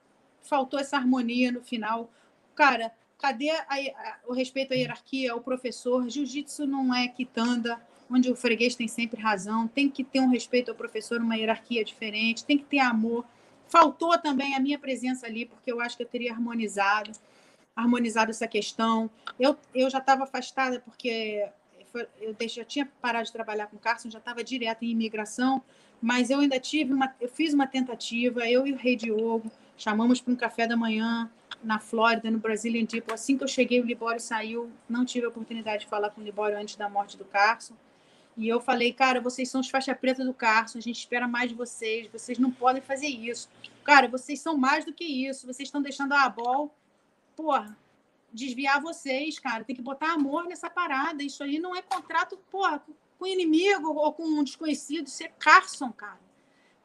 faltou 0.43 0.79
essa 0.79 0.97
harmonia 0.97 1.53
no 1.53 1.61
final? 1.61 2.11
Cara, 2.55 2.93
cadê 3.19 3.51
a, 3.51 3.67
a, 3.69 4.19
o 4.27 4.33
respeito 4.33 4.73
à 4.73 4.77
hierarquia, 4.77 5.33
ao 5.33 5.41
professor? 5.41 6.09
Jiu-jitsu 6.09 6.67
não 6.67 6.95
é 6.95 7.09
quitanda, 7.09 7.81
onde 8.09 8.31
o 8.31 8.37
freguês 8.37 8.75
tem 8.75 8.89
sempre 8.89 9.21
razão, 9.21 9.69
tem 9.69 9.91
que 9.91 10.05
ter 10.05 10.21
um 10.21 10.29
respeito 10.29 10.71
ao 10.71 10.77
professor, 10.77 11.21
uma 11.21 11.37
hierarquia 11.37 11.85
diferente, 11.85 12.45
tem 12.45 12.57
que 12.57 12.65
ter 12.65 12.79
amor. 12.79 13.27
Faltou 13.69 14.17
também 14.19 14.55
a 14.55 14.61
minha 14.61 14.79
presença 14.79 15.27
ali, 15.27 15.45
porque 15.45 15.71
eu 15.71 15.81
acho 15.81 15.97
que 15.97 16.03
eu 16.03 16.09
teria 16.09 16.33
harmonizado 16.33 17.13
harmonizado 17.75 18.31
essa 18.31 18.47
questão. 18.47 19.11
Eu, 19.39 19.57
eu 19.75 19.89
já 19.89 19.99
estava 19.99 20.25
afastada 20.25 20.81
porque 20.81 21.49
eu 22.21 22.37
já 22.49 22.65
tinha 22.65 22.87
parado 23.01 23.27
de 23.27 23.33
trabalhar 23.33 23.67
com 23.67 23.79
Carson, 23.79 24.11
já 24.11 24.19
estava 24.19 24.45
direto 24.45 24.85
em 24.85 24.91
imigração, 24.91 25.63
mas 26.01 26.31
eu 26.31 26.41
ainda 26.41 26.59
tive 26.59 26.93
uma, 26.93 27.15
eu 27.21 27.29
fiz 27.29 27.53
uma 27.53 27.67
tentativa, 27.67 28.49
eu 28.49 28.67
e 28.67 28.73
o 28.73 28.77
Rei 28.77 28.97
Diogo, 28.97 29.51
chamamos 29.77 30.21
para 30.21 30.33
um 30.33 30.37
café 30.37 30.67
da 30.67 30.77
manhã 30.77 31.31
na 31.63 31.79
Flórida, 31.79 32.31
no 32.31 32.39
Brazilian 32.39 32.87
Tipo. 32.87 33.13
Assim 33.13 33.37
que 33.37 33.45
eu 33.45 33.49
cheguei, 33.49 33.81
o 33.81 33.85
Libório 33.85 34.21
saiu, 34.21 34.71
não 34.89 35.05
tive 35.05 35.27
a 35.27 35.29
oportunidade 35.29 35.85
de 35.85 35.91
falar 35.91 36.11
com 36.11 36.21
o 36.21 36.25
Libório 36.25 36.59
antes 36.59 36.77
da 36.77 36.89
morte 36.89 37.17
do 37.17 37.25
Carson. 37.25 37.75
E 38.37 38.49
eu 38.49 38.61
falei, 38.61 38.93
cara, 38.93 39.21
vocês 39.21 39.51
são 39.51 39.61
os 39.61 39.69
faixa 39.69 39.95
preta 39.95 40.25
do 40.25 40.33
Carson, 40.33 40.79
a 40.79 40.81
gente 40.81 40.99
espera 40.99 41.29
mais 41.29 41.51
de 41.51 41.55
vocês, 41.55 42.07
vocês 42.07 42.39
não 42.39 42.51
podem 42.51 42.81
fazer 42.81 43.09
isso. 43.09 43.49
Cara, 43.85 44.09
vocês 44.09 44.41
são 44.41 44.57
mais 44.57 44.85
do 44.85 44.93
que 44.93 45.05
isso, 45.05 45.47
vocês 45.47 45.69
estão 45.69 45.83
deixando 45.83 46.13
a 46.13 46.25
Abol 46.25 46.73
porra, 47.41 47.77
desviar 48.33 48.81
vocês, 48.81 49.39
cara. 49.39 49.65
Tem 49.65 49.75
que 49.75 49.83
botar 49.83 50.13
amor 50.13 50.45
nessa 50.45 50.69
parada. 50.69 51.23
Isso 51.23 51.43
aí 51.43 51.59
não 51.59 51.75
é 51.75 51.83
contrato, 51.83 52.39
porra, 52.51 52.83
com 53.21 53.27
inimigo 53.27 53.91
ou 53.91 54.15
com 54.15 54.25
um 54.25 54.43
desconhecido. 54.43 55.07
Isso 55.07 55.23
é 55.23 55.29
Carson, 55.29 55.93
cara. 55.93 56.19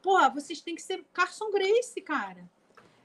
Porra, 0.02 0.28
vocês 0.28 0.60
têm 0.60 0.74
que 0.74 0.82
ser 0.82 1.02
Carson 1.14 1.50
Grace, 1.50 1.98
cara. 2.02 2.44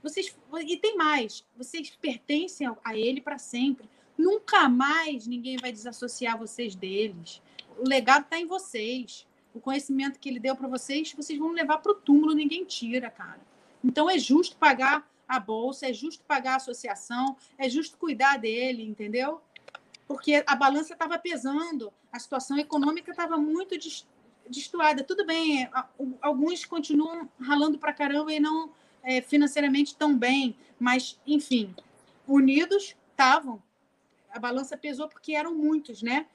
Vocês 0.03 0.35
e 0.67 0.75
tem 0.75 0.97
mais. 0.97 1.45
Vocês 1.55 1.89
pertencem 1.91 2.67
a 2.83 2.97
ele 2.97 3.21
para 3.21 3.37
sempre. 3.37 3.89
Nunca 4.17 4.67
mais 4.67 5.25
ninguém 5.25 5.55
vai 5.55 5.71
desassociar 5.71 6.37
vocês 6.37 6.75
deles. 6.75 7.41
O 7.77 7.87
legado 7.87 8.23
está 8.23 8.37
em 8.37 8.45
vocês. 8.45 9.25
O 9.53 9.61
conhecimento 9.61 10.19
que 10.19 10.27
ele 10.27 10.39
deu 10.39 10.55
para 10.55 10.67
vocês, 10.67 11.13
vocês 11.13 11.39
vão 11.39 11.51
levar 11.51 11.77
para 11.77 11.91
o 11.93 11.95
túmulo, 11.95 12.33
ninguém 12.33 12.65
tira, 12.65 13.09
cara. 13.09 13.39
Então 13.83 14.09
é 14.09 14.19
justo 14.19 14.57
pagar 14.57 15.09
a 15.27 15.39
bolsa, 15.39 15.87
é 15.87 15.93
justo 15.93 16.23
pagar 16.25 16.53
a 16.53 16.57
associação, 16.57 17.37
é 17.57 17.69
justo 17.69 17.97
cuidar 17.97 18.37
dele, 18.37 18.83
entendeu? 18.83 19.41
Porque 20.11 20.43
a 20.45 20.55
balança 20.57 20.91
estava 20.91 21.17
pesando, 21.17 21.91
a 22.11 22.19
situação 22.19 22.57
econômica 22.57 23.11
estava 23.11 23.37
muito 23.37 23.77
destoada. 24.45 25.05
Tudo 25.05 25.25
bem, 25.25 25.69
alguns 26.21 26.65
continuam 26.65 27.29
ralando 27.39 27.77
para 27.77 27.93
caramba 27.93 28.33
e 28.33 28.39
não 28.39 28.71
é, 29.01 29.21
financeiramente 29.21 29.95
tão 29.95 30.17
bem, 30.17 30.57
mas, 30.77 31.17
enfim, 31.25 31.73
unidos 32.27 32.93
estavam. 33.09 33.63
A 34.29 34.37
balança 34.37 34.75
pesou 34.75 35.07
porque 35.07 35.33
eram 35.33 35.55
muitos, 35.55 36.01
né? 36.01 36.27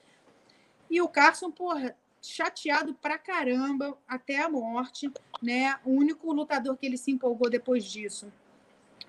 E 0.90 1.02
o 1.02 1.08
Carson, 1.08 1.50
porra, 1.50 1.94
chateado 2.22 2.94
pra 2.94 3.18
caramba 3.18 3.98
até 4.08 4.40
a 4.40 4.48
morte, 4.48 5.12
né? 5.42 5.78
O 5.84 5.90
único 5.90 6.32
lutador 6.32 6.78
que 6.78 6.86
ele 6.86 6.96
se 6.96 7.10
empolgou 7.10 7.50
depois 7.50 7.84
disso 7.84 8.32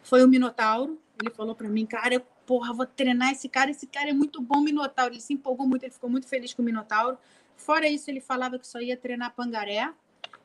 foi 0.03 0.23
o 0.25 0.27
Minotauro. 0.27 1.01
Ele 1.21 1.33
falou 1.33 1.55
para 1.55 1.69
mim, 1.69 1.85
cara, 1.85 2.15
eu, 2.15 2.21
porra, 2.47 2.73
vou 2.73 2.85
treinar 2.85 3.31
esse 3.33 3.49
cara, 3.49 3.69
esse 3.69 3.85
cara 3.85 4.09
é 4.09 4.13
muito 4.13 4.41
bom, 4.41 4.61
Minotauro. 4.61 5.13
Ele 5.13 5.21
se 5.21 5.33
empolgou 5.33 5.67
muito, 5.67 5.83
ele 5.83 5.91
ficou 5.91 6.09
muito 6.09 6.27
feliz 6.27 6.53
com 6.53 6.61
o 6.61 6.65
Minotauro. 6.65 7.17
Fora 7.57 7.87
isso, 7.87 8.09
ele 8.09 8.21
falava 8.21 8.57
que 8.57 8.65
só 8.65 8.79
ia 8.79 8.95
treinar 8.95 9.35
pangaré. 9.35 9.93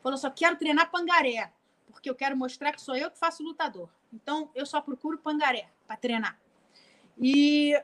Falou, 0.02 0.18
só 0.18 0.28
quero 0.28 0.56
treinar 0.56 0.90
pangaré, 0.90 1.52
porque 1.92 2.10
eu 2.10 2.14
quero 2.14 2.36
mostrar 2.36 2.72
que 2.72 2.82
sou 2.82 2.96
eu 2.96 3.08
que 3.08 3.18
faço 3.18 3.44
lutador. 3.44 3.88
Então, 4.12 4.50
eu 4.52 4.66
só 4.66 4.80
procuro 4.80 5.16
pangaré 5.16 5.68
para 5.86 5.96
treinar. 5.96 6.36
E, 7.16 7.80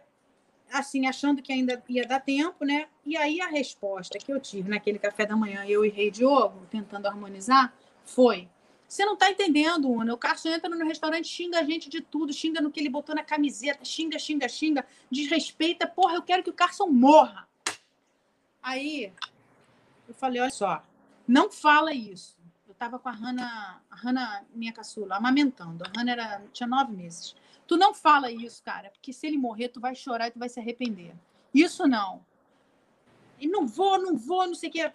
assim, 0.73 1.07
achando 1.07 1.41
que 1.41 1.53
ainda 1.53 1.81
ia 1.89 2.05
dar 2.05 2.19
tempo, 2.19 2.65
né? 2.65 2.89
E 3.07 3.17
aí 3.17 3.41
a 3.41 3.47
resposta 3.47 4.19
que 4.19 4.33
eu 4.33 4.41
tive 4.41 4.69
naquele 4.69 4.99
café 4.99 5.25
da 5.25 5.37
manhã, 5.37 5.65
eu 5.65 5.85
e 5.85 5.89
Rei 5.89 6.11
Diogo, 6.11 6.67
tentando 6.69 7.07
harmonizar, 7.07 7.73
foi: 8.05 8.49
você 8.89 9.05
não 9.05 9.13
está 9.13 9.31
entendendo, 9.31 9.91
Una. 9.91 10.15
O 10.15 10.19
Carson 10.19 10.49
entra 10.49 10.71
no 10.71 10.87
restaurante, 10.87 11.29
xinga 11.29 11.61
a 11.61 11.63
gente 11.63 11.91
de 11.91 12.01
tudo, 12.01 12.33
xinga 12.33 12.59
no 12.63 12.71
que 12.71 12.81
ele 12.81 12.89
botou 12.89 13.15
na 13.15 13.23
camiseta, 13.23 13.85
xinga, 13.85 14.19
xinga, 14.19 14.49
xinga, 14.49 14.87
desrespeita. 15.11 15.87
Porra, 15.87 16.15
eu 16.15 16.23
quero 16.23 16.43
que 16.43 16.49
o 16.49 16.55
Carson 16.55 16.87
morra. 16.87 17.47
Aí 18.63 19.13
eu 20.09 20.15
falei: 20.15 20.41
olha 20.41 20.51
só, 20.51 20.83
não 21.27 21.53
fala 21.53 21.93
isso. 21.93 22.39
Eu 22.67 22.73
estava 22.73 22.99
com 22.99 23.11
a 23.11 23.13
Hanna, 23.13 23.83
a 23.91 23.97
Hanna, 23.97 24.45
minha 24.55 24.73
caçula, 24.73 25.17
amamentando. 25.17 25.85
A 25.85 26.01
Hanna 26.01 26.13
era, 26.13 26.43
tinha 26.53 26.67
nove 26.67 26.93
meses. 26.93 27.37
Tu 27.67 27.77
não 27.77 27.93
fala 27.93 28.33
isso, 28.33 28.63
cara, 28.63 28.89
porque 28.89 29.13
se 29.13 29.27
ele 29.27 29.37
morrer, 29.37 29.69
tu 29.69 29.81
vai 29.81 29.95
chorar 29.95 30.29
e 30.29 30.31
tu 30.31 30.39
vai 30.39 30.49
se 30.49 30.59
arrepender. 30.59 31.15
Isso 31.53 31.87
não. 31.87 32.25
E 33.39 33.47
não 33.47 33.67
vou, 33.67 34.01
não 34.01 34.17
vou, 34.17 34.47
não 34.47 34.55
sei 34.55 34.71
o 34.71 34.73
que 34.73 34.93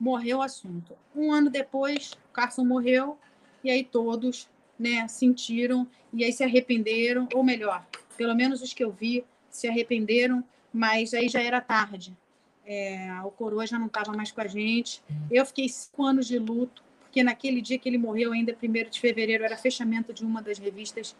morreu 0.00 0.38
o 0.38 0.42
assunto. 0.42 0.96
Um 1.14 1.32
ano 1.32 1.48
depois, 1.48 2.18
Carson 2.30 2.64
morreu, 2.64 3.18
e 3.62 3.70
aí 3.70 3.84
todos 3.84 4.48
né, 4.78 5.06
sentiram, 5.08 5.86
e 6.12 6.24
aí 6.24 6.32
se 6.32 6.42
arrependeram, 6.42 7.28
ou 7.34 7.42
melhor, 7.42 7.84
pelo 8.16 8.34
menos 8.34 8.62
os 8.62 8.72
que 8.72 8.82
eu 8.82 8.90
vi 8.90 9.24
se 9.50 9.68
arrependeram, 9.68 10.42
mas 10.72 11.12
aí 11.12 11.28
já 11.28 11.42
era 11.42 11.60
tarde. 11.60 12.16
É, 12.64 13.10
o 13.24 13.30
coroa 13.30 13.66
já 13.66 13.78
não 13.78 13.86
estava 13.86 14.12
mais 14.12 14.30
com 14.30 14.40
a 14.40 14.46
gente. 14.46 15.02
Eu 15.30 15.44
fiquei 15.44 15.68
cinco 15.68 16.04
anos 16.04 16.26
de 16.26 16.38
luto, 16.38 16.84
porque 17.00 17.22
naquele 17.22 17.60
dia 17.60 17.78
que 17.78 17.88
ele 17.88 17.98
morreu, 17.98 18.32
ainda 18.32 18.56
1 18.62 18.90
de 18.90 19.00
fevereiro, 19.00 19.44
era 19.44 19.56
fechamento 19.56 20.12
de 20.12 20.24
uma 20.24 20.40
das 20.40 20.58
revistas 20.58 21.16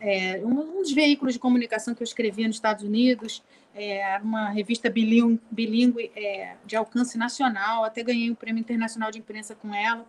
é, 0.00 0.40
um, 0.42 0.78
dos 0.78 0.92
veículos 0.92 1.34
de 1.34 1.38
comunicação 1.38 1.94
que 1.94 2.02
eu 2.02 2.06
escrevia 2.06 2.46
nos 2.46 2.56
Estados 2.56 2.82
Unidos, 2.82 3.42
é, 3.74 4.18
uma 4.22 4.48
revista 4.48 4.90
bilíngue 4.90 6.10
é, 6.16 6.56
de 6.64 6.74
alcance 6.74 7.18
nacional, 7.18 7.84
até 7.84 8.02
ganhei 8.02 8.30
um 8.30 8.34
prêmio 8.34 8.60
internacional 8.60 9.10
de 9.10 9.18
imprensa 9.18 9.54
com 9.54 9.74
ela. 9.74 10.06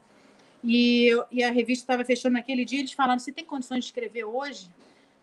E, 0.63 1.09
e 1.31 1.43
a 1.43 1.51
revista 1.51 1.83
estava 1.83 2.05
fechando 2.05 2.33
naquele 2.33 2.63
dia, 2.65 2.79
eles 2.79 2.93
falaram: 2.93 3.19
você 3.19 3.31
tem 3.31 3.45
condições 3.45 3.79
de 3.79 3.85
escrever 3.85 4.25
hoje? 4.25 4.69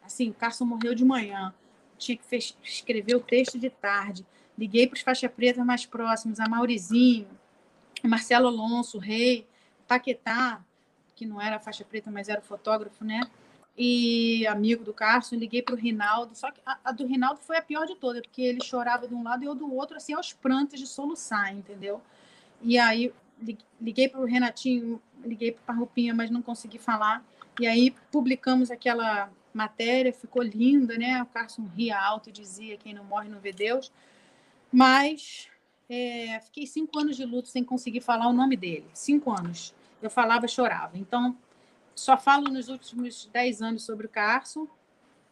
Assim, 0.03 0.31
o 0.31 0.35
Carson 0.35 0.65
morreu 0.65 0.95
de 0.95 1.05
manhã, 1.05 1.55
tinha 1.97 2.17
que 2.17 2.37
escrever 2.63 3.15
o 3.17 3.21
texto 3.21 3.59
de 3.59 3.71
tarde. 3.71 4.25
Liguei 4.57 4.87
para 4.87 4.97
os 4.97 5.03
faixa 5.03 5.29
preta 5.29 5.65
mais 5.65 5.87
próximos, 5.87 6.41
a 6.41 6.49
Maurizinho, 6.49 7.29
Marcelo 8.03 8.49
Alonso, 8.49 8.99
Rei, 8.99 9.47
Paquetá, 9.87 10.65
que 11.15 11.25
não 11.25 11.41
era 11.41 11.61
faixa 11.61 11.85
preta, 11.85 12.11
mas 12.11 12.29
era 12.29 12.41
fotógrafo, 12.41 13.05
né? 13.05 13.21
e 13.79 14.45
amigo 14.49 14.83
do 14.83 14.93
Carson, 14.93 15.37
liguei 15.37 15.63
para 15.63 15.77
o 15.77 15.79
Rinaldo, 15.79 16.37
só 16.37 16.51
que 16.51 16.61
a, 16.67 16.77
a, 16.85 16.91
do 16.91 17.07
Rinaldo 17.07 17.39
foi 17.41 17.57
a 17.57 17.63
pior 17.63 17.87
de 17.87 17.95
todas, 17.95 18.21
porque 18.23 18.43
ele 18.43 18.61
chorava 18.61 19.07
de 19.07 19.15
um 19.15 19.23
lado 19.23 19.45
e 19.45 19.47
eu 19.47 19.55
do 19.55 19.73
outro, 19.73 19.97
assim, 19.97 20.13
aos 20.13 20.33
prantos 20.33 20.81
de 20.81 20.87
soluçar, 20.87 21.55
entendeu? 21.55 22.03
E 22.61 22.77
aí 22.77 23.15
liguei 23.81 24.09
para 24.09 24.21
o 24.21 24.25
Renatinho, 24.25 25.01
liguei 25.25 25.53
para 25.53 25.75
a 25.75 25.79
Rupinha, 25.79 26.15
mas 26.15 26.31
não 26.31 26.43
consegui 26.43 26.79
falar, 26.79 27.25
e 27.61 27.67
aí 27.67 27.95
publicamos 28.11 28.71
aquela 28.71 29.31
matéria, 29.53 30.13
ficou 30.13 30.43
linda, 30.43 30.97
né? 30.97 31.23
O 31.23 31.27
Carson 31.27 31.69
ria 31.77 32.01
alto 32.01 32.29
e 32.29 32.33
dizia, 32.33 32.77
quem 32.77 32.95
não 32.95 33.05
morre 33.05 33.29
não 33.29 33.41
vê 33.41 33.53
Deus, 33.53 33.93
mas 34.71 35.49
é, 35.89 36.41
fiquei 36.41 36.67
cinco 36.67 36.99
anos 36.99 37.17
de 37.17 37.25
luto 37.25 37.49
sem 37.49 37.65
conseguir 37.65 38.01
falar 38.01 38.29
o 38.29 38.33
nome 38.33 38.57
dele, 38.57 38.87
cinco 38.93 39.31
anos. 39.31 39.75
Eu 40.01 40.11
falava, 40.11 40.47
chorava. 40.47 40.97
Então, 40.97 41.37
só 41.95 42.17
falo 42.17 42.49
nos 42.49 42.69
últimos 42.69 43.27
10 43.33 43.63
anos 43.63 43.83
sobre 43.83 44.07
o 44.07 44.09
Carson 44.09 44.69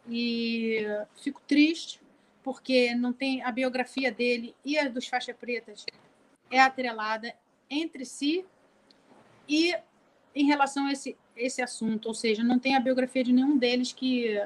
e 0.09 0.85
fico 1.15 1.41
triste 1.47 2.01
porque 2.43 2.95
não 2.95 3.13
tem 3.13 3.41
a 3.43 3.51
biografia 3.51 4.11
dele 4.11 4.55
e 4.63 4.77
a 4.77 4.89
dos 4.89 5.07
faixa 5.07 5.33
pretas 5.33 5.85
é 6.49 6.59
atrelada 6.59 7.33
entre 7.69 8.05
si 8.05 8.45
e 9.47 9.75
em 10.35 10.45
relação 10.45 10.87
a 10.87 10.91
esse, 10.91 11.17
esse 11.35 11.61
assunto, 11.61 12.07
ou 12.07 12.13
seja, 12.13 12.43
não 12.43 12.59
tem 12.59 12.75
a 12.75 12.79
biografia 12.79 13.23
de 13.23 13.33
nenhum 13.33 13.57
deles 13.57 13.91
que 13.91 14.41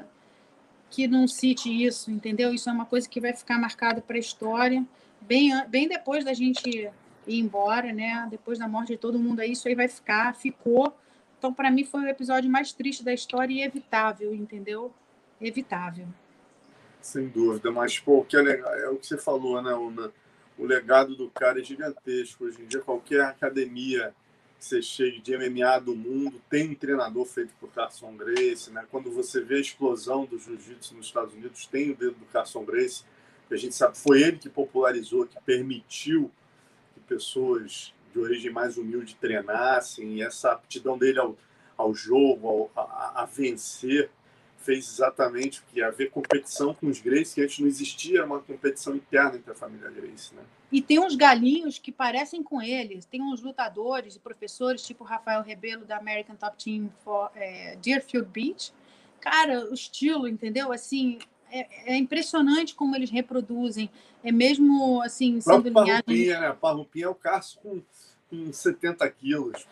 que 0.90 1.08
não 1.08 1.26
cite 1.26 1.70
isso, 1.70 2.10
entendeu? 2.10 2.52
Isso 2.52 2.68
é 2.68 2.72
uma 2.72 2.84
coisa 2.84 3.08
que 3.08 3.18
vai 3.18 3.32
ficar 3.32 3.58
marcada 3.58 4.02
para 4.02 4.16
a 4.16 4.20
história, 4.20 4.84
bem, 5.22 5.50
bem 5.66 5.88
depois 5.88 6.22
da 6.22 6.34
gente 6.34 6.68
ir 6.68 7.40
embora, 7.40 7.94
né? 7.94 8.28
Depois 8.30 8.58
da 8.58 8.68
morte 8.68 8.88
de 8.88 8.98
todo 8.98 9.18
mundo, 9.18 9.42
isso 9.42 9.66
aí 9.66 9.74
vai 9.74 9.88
ficar, 9.88 10.34
ficou 10.34 10.94
então, 11.42 11.52
para 11.52 11.72
mim, 11.72 11.82
foi 11.82 12.02
o 12.02 12.08
episódio 12.08 12.48
mais 12.48 12.72
triste 12.72 13.02
da 13.02 13.12
história 13.12 13.52
e 13.52 13.62
evitável, 13.62 14.32
entendeu? 14.32 14.94
Evitável. 15.40 16.06
Sem 17.00 17.26
dúvida, 17.26 17.72
mas 17.72 17.98
pô, 17.98 18.24
que 18.24 18.36
é 18.36 18.40
legal 18.40 18.72
é 18.72 18.88
o 18.88 18.96
que 18.96 19.08
você 19.08 19.18
falou, 19.18 19.60
né, 19.60 19.74
Una? 19.74 20.12
O 20.58 20.64
legado 20.64 21.16
do 21.16 21.30
cara 21.30 21.60
é 21.60 21.64
gigantesco. 21.64 22.44
Hoje 22.44 22.62
em 22.62 22.66
dia, 22.66 22.80
qualquer 22.80 23.22
academia 23.22 24.14
que 24.58 24.64
você 24.64 24.80
chegue 24.80 25.20
de 25.20 25.36
MMA 25.36 25.80
do 25.80 25.96
mundo 25.96 26.40
tem 26.48 26.70
um 26.70 26.74
treinador 26.74 27.24
feito 27.24 27.52
por 27.58 27.70
Carson 27.70 28.16
Grace, 28.16 28.70
né? 28.70 28.86
Quando 28.90 29.10
você 29.10 29.40
vê 29.40 29.56
a 29.56 29.60
explosão 29.60 30.24
do 30.24 30.38
jiu-jitsu 30.38 30.94
nos 30.94 31.06
Estados 31.06 31.34
Unidos, 31.34 31.66
tem 31.66 31.90
o 31.90 31.96
dedo 31.96 32.14
do 32.14 32.26
Carson 32.26 32.64
Grace. 32.64 33.04
a 33.50 33.56
gente 33.56 33.74
sabe 33.74 33.98
foi 33.98 34.22
ele 34.22 34.38
que 34.38 34.48
popularizou, 34.48 35.26
que 35.26 35.36
permitiu 35.44 36.30
que 36.94 37.00
pessoas 37.00 37.92
de 38.12 38.20
origem 38.20 38.52
mais 38.52 38.76
humilde 38.76 39.16
treinassem, 39.20 40.14
e 40.14 40.22
essa 40.22 40.52
aptidão 40.52 40.96
dele 40.96 41.18
ao, 41.18 41.36
ao 41.76 41.94
jogo, 41.94 42.70
ao, 42.76 42.84
a, 42.84 43.22
a, 43.22 43.26
vencer, 43.26 44.10
fez 44.62 44.88
exatamente 44.88 45.60
o 45.60 45.62
que 45.72 45.82
haver 45.82 46.10
competição 46.10 46.72
com 46.74 46.86
os 46.86 47.00
Grace, 47.00 47.34
que 47.34 47.42
antes 47.42 47.58
não 47.58 47.66
existia, 47.66 48.24
uma 48.24 48.40
competição 48.40 48.94
interna 48.94 49.36
entre 49.36 49.50
a 49.50 49.54
família 49.54 49.90
Grace. 49.90 50.34
Né? 50.34 50.42
E 50.70 50.80
tem 50.80 50.98
uns 50.98 51.14
galinhos 51.14 51.78
que 51.78 51.92
parecem 51.92 52.42
com 52.42 52.62
eles, 52.62 53.04
tem 53.04 53.20
uns 53.22 53.42
lutadores 53.42 54.16
e 54.16 54.18
professores, 54.18 54.86
tipo 54.86 55.04
Rafael 55.04 55.42
Rebelo, 55.42 55.84
da 55.84 55.98
American 55.98 56.36
Top 56.36 56.56
Team 56.62 56.90
for 57.04 57.30
é, 57.34 57.76
Deerfield 57.76 58.28
Beach. 58.28 58.72
Cara, 59.20 59.70
o 59.70 59.74
estilo, 59.74 60.26
entendeu? 60.26 60.72
Assim, 60.72 61.18
é, 61.50 61.92
é, 61.92 61.96
impressionante 61.96 62.74
como 62.74 62.96
eles 62.96 63.10
reproduzem. 63.10 63.90
É 64.24 64.32
mesmo 64.32 65.02
assim, 65.02 65.40
sendo 65.40 65.68
linhagem... 65.68 66.02
Parrupinha, 66.02 66.40
né? 66.40 66.56
Parrupinha 66.60 67.04
é 67.04 67.08
o 67.08 67.14
Carso 67.14 67.58
com, 67.60 67.82
com 68.30 68.52
70 68.52 69.08
quilos. 69.10 69.66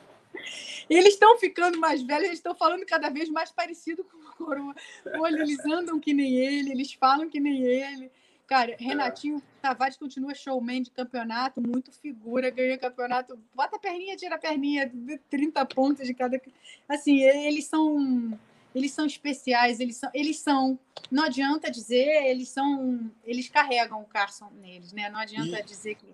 Eles 0.88 1.14
estão 1.14 1.38
ficando 1.38 1.78
mais 1.78 2.02
velhos, 2.02 2.24
eles 2.24 2.38
estão 2.38 2.54
falando 2.54 2.84
cada 2.84 3.08
vez 3.08 3.28
mais 3.28 3.50
parecido 3.50 4.04
com 4.04 4.16
o 4.16 4.46
Coroa. 4.46 4.74
Olha, 5.18 5.42
eles 5.42 5.58
andam 5.66 6.00
que 6.00 6.12
nem 6.12 6.36
ele, 6.36 6.72
eles 6.72 6.92
falam 6.92 7.28
que 7.28 7.40
nem 7.40 7.62
ele. 7.62 8.10
Cara, 8.46 8.74
Renatinho. 8.78 9.40
Tavares 9.62 9.96
continua 9.96 10.34
showman 10.34 10.82
de 10.82 10.90
campeonato, 10.90 11.60
muito 11.60 11.92
figura, 11.92 12.50
ganha 12.50 12.78
campeonato, 12.78 13.38
bota 13.54 13.76
a 13.76 13.78
perninha, 13.78 14.16
tira 14.16 14.34
a 14.34 14.38
perninha, 14.38 14.90
30 15.28 15.64
pontos 15.66 16.06
de 16.06 16.14
cada. 16.14 16.40
Assim, 16.88 17.20
eles 17.20 17.66
são 17.66 18.38
eles 18.74 18.92
são 18.92 19.04
especiais, 19.04 19.80
eles 19.80 19.96
são, 19.96 20.10
eles 20.14 20.38
são, 20.38 20.78
não 21.10 21.24
adianta 21.24 21.70
dizer, 21.70 22.24
eles 22.26 22.48
são, 22.48 23.10
eles 23.24 23.48
carregam 23.48 24.00
o 24.00 24.06
Carson 24.06 24.50
neles, 24.60 24.92
né? 24.92 25.10
Não 25.10 25.18
adianta 25.18 25.58
e, 25.58 25.62
dizer 25.62 25.96
que. 25.96 26.06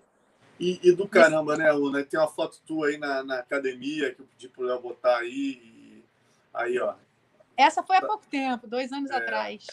E, 0.59 0.79
e 0.83 0.91
do 0.91 1.07
caramba, 1.07 1.55
né, 1.55 1.71
Luna? 1.71 2.03
Tem 2.03 2.19
uma 2.19 2.27
foto 2.27 2.59
tua 2.65 2.87
aí 2.87 2.97
na, 2.97 3.23
na 3.23 3.39
academia 3.39 4.13
que 4.13 4.21
eu 4.21 4.25
pedi 4.25 4.49
para 4.49 4.63
o 4.63 4.65
Léo 4.65 4.81
botar 4.81 5.17
aí. 5.17 6.03
Aí, 6.53 6.79
ó. 6.79 6.95
Essa 7.55 7.83
foi 7.83 7.97
há 7.97 8.01
pouco 8.01 8.25
tempo, 8.27 8.67
dois 8.67 8.91
anos 8.91 9.11
é, 9.11 9.15
atrás. 9.15 9.65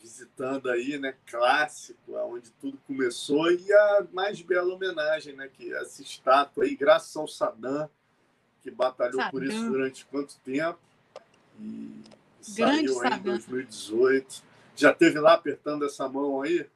Visitando 0.00 0.70
aí, 0.70 0.98
né? 0.98 1.14
Clássico, 1.26 2.16
onde 2.16 2.50
tudo 2.52 2.78
começou, 2.86 3.50
e 3.50 3.72
a 3.72 4.06
mais 4.12 4.40
bela 4.42 4.74
homenagem, 4.74 5.34
né? 5.34 5.48
Que 5.52 5.72
essa 5.74 6.02
estátua 6.02 6.64
aí, 6.64 6.74
graças 6.74 7.14
ao 7.16 7.26
Saddam, 7.26 7.88
que 8.62 8.70
batalhou 8.70 9.20
Saddam. 9.20 9.30
por 9.30 9.44
isso 9.44 9.64
durante 9.68 10.04
quanto 10.06 10.36
tempo 10.44 10.78
e 11.60 12.02
Grande 12.56 12.92
saiu 12.92 13.16
em 13.16 13.22
2018. 13.22 14.42
Já 14.74 14.92
teve 14.92 15.18
lá 15.20 15.34
apertando 15.34 15.84
essa 15.84 16.08
mão 16.08 16.42
aí? 16.42 16.66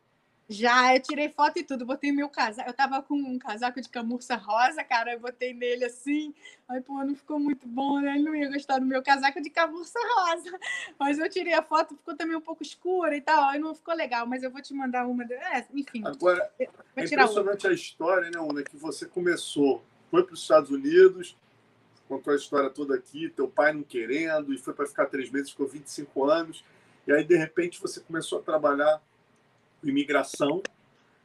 Já, 0.48 0.94
eu 0.94 1.02
tirei 1.02 1.28
foto 1.28 1.58
e 1.58 1.64
tudo, 1.64 1.84
botei 1.84 2.12
meu 2.12 2.28
casaco. 2.28 2.70
Eu 2.70 2.74
tava 2.74 3.02
com 3.02 3.16
um 3.16 3.36
casaco 3.36 3.80
de 3.80 3.88
camurça 3.88 4.36
rosa, 4.36 4.84
cara, 4.84 5.14
eu 5.14 5.18
botei 5.18 5.52
nele 5.52 5.84
assim. 5.84 6.32
Aí, 6.68 6.80
pô, 6.80 7.02
não 7.02 7.16
ficou 7.16 7.40
muito 7.40 7.66
bom, 7.66 7.98
né? 7.98 8.14
Ele 8.14 8.22
não 8.22 8.34
ia 8.34 8.48
gostar 8.48 8.78
do 8.78 8.86
meu 8.86 9.02
casaco 9.02 9.42
de 9.42 9.50
camurça 9.50 9.98
rosa. 10.16 10.56
Mas 10.98 11.18
eu 11.18 11.28
tirei 11.28 11.52
a 11.52 11.62
foto, 11.62 11.96
ficou 11.96 12.16
também 12.16 12.36
um 12.36 12.40
pouco 12.40 12.62
escura 12.62 13.16
e 13.16 13.20
tal. 13.20 13.48
Aí 13.48 13.58
não 13.58 13.74
ficou 13.74 13.92
legal, 13.92 14.24
mas 14.24 14.44
eu 14.44 14.50
vou 14.50 14.62
te 14.62 14.72
mandar 14.72 15.06
uma. 15.06 15.24
É, 15.24 15.66
enfim. 15.74 16.02
Agora, 16.04 16.48
é 16.60 16.68
impressionante 16.96 17.66
a 17.66 17.72
história, 17.72 18.30
né, 18.30 18.38
Una? 18.38 18.62
Que 18.62 18.76
você 18.76 19.04
começou, 19.04 19.82
foi 20.12 20.22
para 20.22 20.34
os 20.34 20.42
Estados 20.42 20.70
Unidos, 20.70 21.36
contou 22.08 22.32
a 22.32 22.36
história 22.36 22.70
toda 22.70 22.94
aqui, 22.94 23.28
teu 23.30 23.48
pai 23.48 23.72
não 23.72 23.82
querendo, 23.82 24.54
e 24.54 24.58
foi 24.58 24.72
para 24.74 24.86
ficar 24.86 25.06
três 25.06 25.28
meses, 25.28 25.50
ficou 25.50 25.66
25 25.66 26.24
anos, 26.24 26.64
e 27.04 27.12
aí, 27.12 27.24
de 27.24 27.36
repente, 27.36 27.80
você 27.80 28.00
começou 28.00 28.38
a 28.38 28.42
trabalhar 28.42 29.00
imigração, 29.90 30.62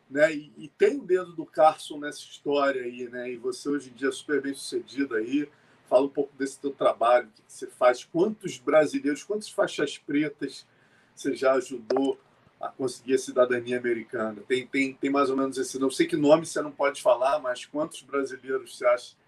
né? 0.10 0.34
E, 0.34 0.52
e 0.58 0.68
tem 0.68 0.98
o 0.98 1.04
dedo 1.04 1.34
do 1.34 1.46
Carson 1.46 2.00
nessa 2.00 2.20
história 2.20 2.84
aí, 2.84 3.08
né? 3.10 3.32
E 3.32 3.38
você 3.38 3.70
hoje 3.70 3.90
em 3.90 3.94
dia 3.94 4.10
é 4.10 4.12
super 4.12 4.42
bem 4.42 4.54
sucedido 4.54 5.16
aí. 5.16 5.48
Fala 5.88 6.06
um 6.06 6.10
pouco 6.10 6.36
desse 6.38 6.60
teu 6.60 6.72
trabalho, 6.72 7.28
o 7.28 7.32
que 7.32 7.42
você 7.48 7.68
faz, 7.68 8.04
quantos 8.04 8.58
brasileiros, 8.58 9.24
quantas 9.24 9.50
faixas 9.50 9.98
pretas 9.98 10.66
você 11.14 11.36
já 11.36 11.54
ajudou 11.54 12.20
a 12.60 12.70
conseguir 12.70 13.16
a 13.16 13.18
cidadania 13.18 13.78
americana? 13.78 14.42
Tem, 14.48 14.66
tem, 14.66 14.94
tem 14.94 15.10
mais 15.10 15.30
ou 15.30 15.36
menos 15.36 15.58
esse. 15.58 15.80
Não 15.80 15.92
sei 15.92 16.08
que 16.08 16.16
nome 16.16 16.46
você 16.46 16.62
não 16.62 16.72
pode 16.72 17.02
falar, 17.02 17.40
mas 17.40 17.66
quantos 17.66 18.02
brasileiros 18.02 18.78
você 18.78 18.86
acha 18.86 19.22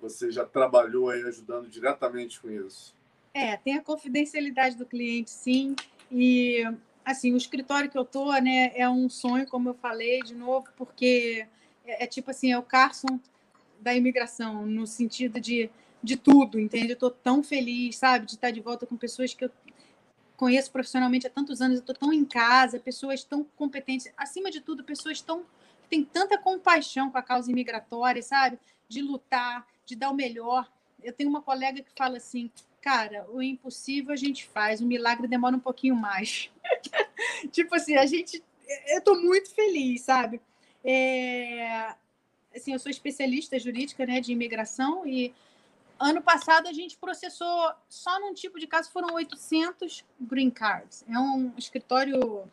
você 0.00 0.30
já 0.30 0.44
trabalhou 0.44 1.10
aí 1.10 1.22
ajudando 1.22 1.68
diretamente 1.68 2.40
com 2.40 2.50
isso? 2.50 2.94
É, 3.32 3.56
tem 3.56 3.76
a 3.76 3.82
confidencialidade 3.82 4.76
do 4.76 4.86
cliente, 4.86 5.30
sim. 5.30 5.74
E 6.10 6.64
assim, 7.06 7.32
o 7.32 7.36
escritório 7.36 7.88
que 7.88 7.96
eu 7.96 8.04
tô, 8.04 8.32
né, 8.32 8.72
é 8.74 8.90
um 8.90 9.08
sonho, 9.08 9.46
como 9.46 9.68
eu 9.68 9.74
falei 9.74 10.20
de 10.22 10.34
novo, 10.34 10.66
porque 10.76 11.46
é, 11.86 12.02
é 12.02 12.06
tipo 12.06 12.32
assim, 12.32 12.50
é 12.50 12.58
o 12.58 12.62
Carson 12.62 13.20
da 13.80 13.94
imigração, 13.94 14.66
no 14.66 14.88
sentido 14.88 15.40
de, 15.40 15.70
de 16.02 16.16
tudo, 16.16 16.58
entende? 16.58 16.90
Eu 16.90 16.98
tô 16.98 17.08
tão 17.08 17.44
feliz, 17.44 17.96
sabe, 17.96 18.26
de 18.26 18.34
estar 18.34 18.50
de 18.50 18.60
volta 18.60 18.84
com 18.84 18.96
pessoas 18.96 19.32
que 19.32 19.44
eu 19.44 19.50
conheço 20.36 20.72
profissionalmente 20.72 21.28
há 21.28 21.30
tantos 21.30 21.62
anos, 21.62 21.78
eu 21.78 21.84
tô 21.84 21.94
tão 21.94 22.12
em 22.12 22.24
casa, 22.24 22.80
pessoas 22.80 23.22
tão 23.22 23.44
competentes, 23.56 24.12
acima 24.16 24.50
de 24.50 24.60
tudo, 24.60 24.82
pessoas 24.82 25.20
tão 25.20 25.44
que 25.84 25.90
têm 25.90 26.04
tanta 26.04 26.36
compaixão 26.36 27.08
com 27.08 27.18
a 27.18 27.22
causa 27.22 27.52
imigratória, 27.52 28.20
sabe? 28.20 28.58
De 28.88 29.00
lutar, 29.00 29.64
de 29.84 29.94
dar 29.94 30.10
o 30.10 30.14
melhor. 30.14 30.68
Eu 31.00 31.12
tenho 31.12 31.30
uma 31.30 31.40
colega 31.40 31.80
que 31.82 31.92
fala 31.96 32.16
assim, 32.16 32.50
cara, 32.86 33.26
o 33.32 33.42
impossível 33.42 34.12
a 34.12 34.16
gente 34.16 34.46
faz, 34.46 34.80
o 34.80 34.86
milagre 34.86 35.26
demora 35.26 35.56
um 35.56 35.60
pouquinho 35.60 35.96
mais. 35.96 36.48
tipo 37.50 37.74
assim, 37.74 37.96
a 37.96 38.06
gente. 38.06 38.40
Eu 38.86 38.98
estou 38.98 39.20
muito 39.20 39.50
feliz, 39.52 40.02
sabe? 40.02 40.40
É, 40.84 41.92
assim, 42.54 42.72
eu 42.72 42.78
sou 42.78 42.88
especialista 42.88 43.58
jurídica 43.58 44.06
né, 44.06 44.20
de 44.20 44.30
imigração 44.30 45.04
e 45.04 45.34
ano 45.98 46.22
passado 46.22 46.68
a 46.68 46.72
gente 46.72 46.96
processou, 46.96 47.72
só 47.88 48.20
num 48.20 48.32
tipo 48.32 48.56
de 48.60 48.68
caso 48.68 48.92
foram 48.92 49.14
800 49.14 50.04
green 50.20 50.50
cards. 50.50 51.04
É 51.08 51.18
um 51.18 51.52
escritório, 51.58 52.44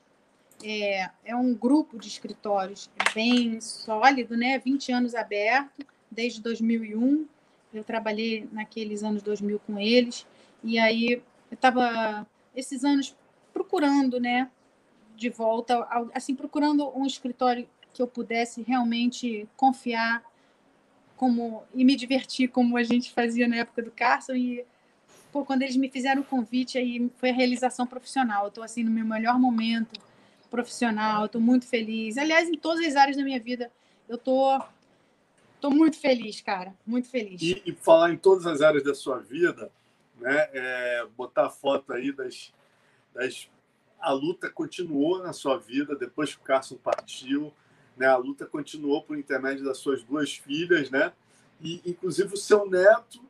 é, 0.63 1.11
é 1.25 1.35
um 1.35 1.53
grupo 1.53 1.99
de 1.99 2.07
escritórios 2.07 2.89
bem 3.13 3.61
sólido, 3.61 4.35
né? 4.35 4.57
20 4.57 4.91
anos 4.91 5.13
aberto 5.13 5.85
desde 6.09 6.41
2001. 6.41 7.27
Eu 7.73 7.83
trabalhei 7.83 8.47
naqueles 8.51 9.03
anos 9.03 9.21
2000 9.21 9.59
com 9.59 9.79
eles. 9.79 10.25
E 10.63 10.77
aí 10.77 11.13
eu 11.13 11.21
estava, 11.51 12.27
esses 12.55 12.83
anos, 12.83 13.15
procurando, 13.53 14.19
né, 14.19 14.49
de 15.15 15.29
volta, 15.29 15.87
assim, 16.13 16.35
procurando 16.35 16.89
um 16.97 17.05
escritório 17.05 17.67
que 17.93 18.01
eu 18.01 18.07
pudesse 18.07 18.61
realmente 18.61 19.47
confiar 19.55 20.23
como 21.15 21.63
e 21.73 21.85
me 21.85 21.95
divertir 21.95 22.49
como 22.49 22.75
a 22.75 22.83
gente 22.83 23.13
fazia 23.13 23.47
na 23.47 23.57
época 23.57 23.83
do 23.83 23.91
Carson 23.91 24.33
e 24.33 24.65
pô, 25.31 25.45
quando 25.45 25.61
eles 25.61 25.77
me 25.77 25.89
fizeram 25.89 26.21
o 26.21 26.25
convite 26.25 26.77
aí 26.77 27.09
foi 27.15 27.29
a 27.29 27.33
realização 27.33 27.85
profissional. 27.85 28.47
Estou 28.47 28.63
assim 28.63 28.83
no 28.83 28.91
meu 28.91 29.05
melhor 29.05 29.39
momento 29.39 29.99
profissional, 30.49 31.25
estou 31.25 31.41
muito 31.41 31.65
feliz. 31.65 32.17
Aliás, 32.17 32.49
em 32.49 32.57
todas 32.57 32.85
as 32.85 32.95
áreas 32.95 33.17
da 33.17 33.23
minha 33.23 33.39
vida, 33.39 33.71
eu 34.07 34.15
estou 34.15 34.61
Estou 35.64 35.72
muito 35.74 35.98
feliz, 35.98 36.42
cara, 36.42 36.75
muito 36.85 37.08
feliz. 37.08 37.42
E, 37.42 37.64
e, 37.66 37.72
falar 37.72 38.11
em 38.11 38.17
todas 38.17 38.45
as 38.45 38.59
áreas 38.59 38.83
da 38.83 38.93
sua 38.93 39.19
vida, 39.19 39.72
né? 40.19 40.50
É, 40.51 41.08
botar 41.16 41.50
foto 41.50 41.93
aí 41.93 42.11
das, 42.11 42.51
das. 43.14 43.48
A 43.98 44.11
luta 44.11 44.50
continuou 44.50 45.24
na 45.24 45.32
sua 45.32 45.58
vida 45.58 45.95
depois 45.95 46.35
que 46.35 46.42
o 46.42 46.43
Carson 46.43 46.75
partiu, 46.75 47.53
né? 47.95 48.08
A 48.08 48.17
luta 48.17 48.45
continuou 48.45 49.03
por 49.03 49.17
intermédio 49.17 49.64
das 49.64 49.77
suas 49.77 50.03
duas 50.03 50.35
filhas, 50.35 50.90
né? 50.90 51.14
E 51.61 51.82
inclusive 51.85 52.33
o 52.33 52.38
seu 52.38 52.69
neto 52.69 53.24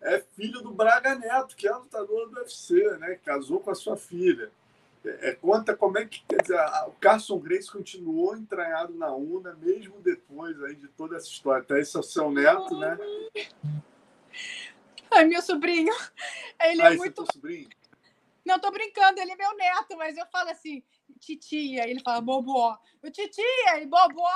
é 0.00 0.18
filho 0.34 0.60
do 0.62 0.72
Braga 0.72 1.14
Neto, 1.14 1.54
que 1.54 1.68
é 1.68 1.72
lutador 1.72 2.28
do 2.28 2.40
UFC, 2.40 2.74
né? 2.98 3.14
Casou 3.24 3.60
com 3.60 3.70
a 3.70 3.76
sua 3.76 3.96
filha. 3.96 4.50
É, 5.06 5.34
conta 5.34 5.76
como 5.76 5.98
é 5.98 6.06
que 6.06 6.24
quer 6.26 6.42
dizer, 6.42 6.58
o 6.86 6.92
Carson 6.92 7.38
Grace 7.38 7.70
continuou 7.70 8.36
entranhado 8.36 8.92
na 8.94 9.14
UNA 9.14 9.54
mesmo 9.54 10.00
depois 10.00 10.60
aí 10.62 10.74
de 10.74 10.88
toda 10.88 11.16
essa 11.16 11.28
história. 11.28 11.62
Até 11.62 11.80
esse 11.80 11.96
é 11.96 12.00
o 12.00 12.02
seu 12.02 12.30
neto, 12.30 12.76
né? 12.76 12.98
Ai, 15.10 15.24
meu 15.24 15.40
sobrinho. 15.40 15.94
Ele 16.60 16.82
é 16.82 16.96
muito. 16.96 17.22
É 17.22 17.32
sobrinho? 17.32 17.68
Não, 18.44 18.58
tô 18.58 18.70
brincando, 18.70 19.20
ele 19.20 19.32
é 19.32 19.36
meu 19.36 19.56
neto, 19.56 19.96
mas 19.96 20.16
eu 20.16 20.26
falo 20.26 20.50
assim, 20.50 20.82
titia, 21.18 21.88
ele 21.88 22.00
fala 22.00 22.20
bobó. 22.20 22.78
Eu 23.02 23.10
titia 23.10 23.80
e 23.80 23.86
bobó. 23.86 24.30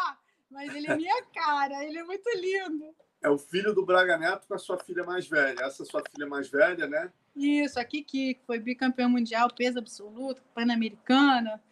Mas 0.51 0.75
ele 0.75 0.91
é 0.91 0.97
minha 0.97 1.23
cara, 1.33 1.85
ele 1.85 1.99
é 1.99 2.05
muito 2.05 2.29
lindo. 2.37 2.95
É 3.23 3.29
o 3.29 3.39
filho 3.39 3.73
do 3.73 3.85
Braga 3.85 4.17
Neto 4.17 4.49
com 4.49 4.55
a 4.55 4.59
sua 4.59 4.79
filha 4.79 5.05
mais 5.05 5.29
velha. 5.29 5.61
Essa 5.61 5.83
é 5.83 5.87
a 5.87 5.91
sua 5.91 6.03
filha 6.11 6.27
mais 6.27 6.49
velha, 6.49 6.87
né? 6.87 7.13
Isso, 7.35 7.79
a 7.79 7.85
Kiki, 7.85 8.35
que 8.35 8.41
foi 8.47 8.59
bicampeã 8.59 9.09
mundial, 9.09 9.49
peso 9.55 9.79
absoluto, 9.79 10.43
pan-americana, 10.55 11.63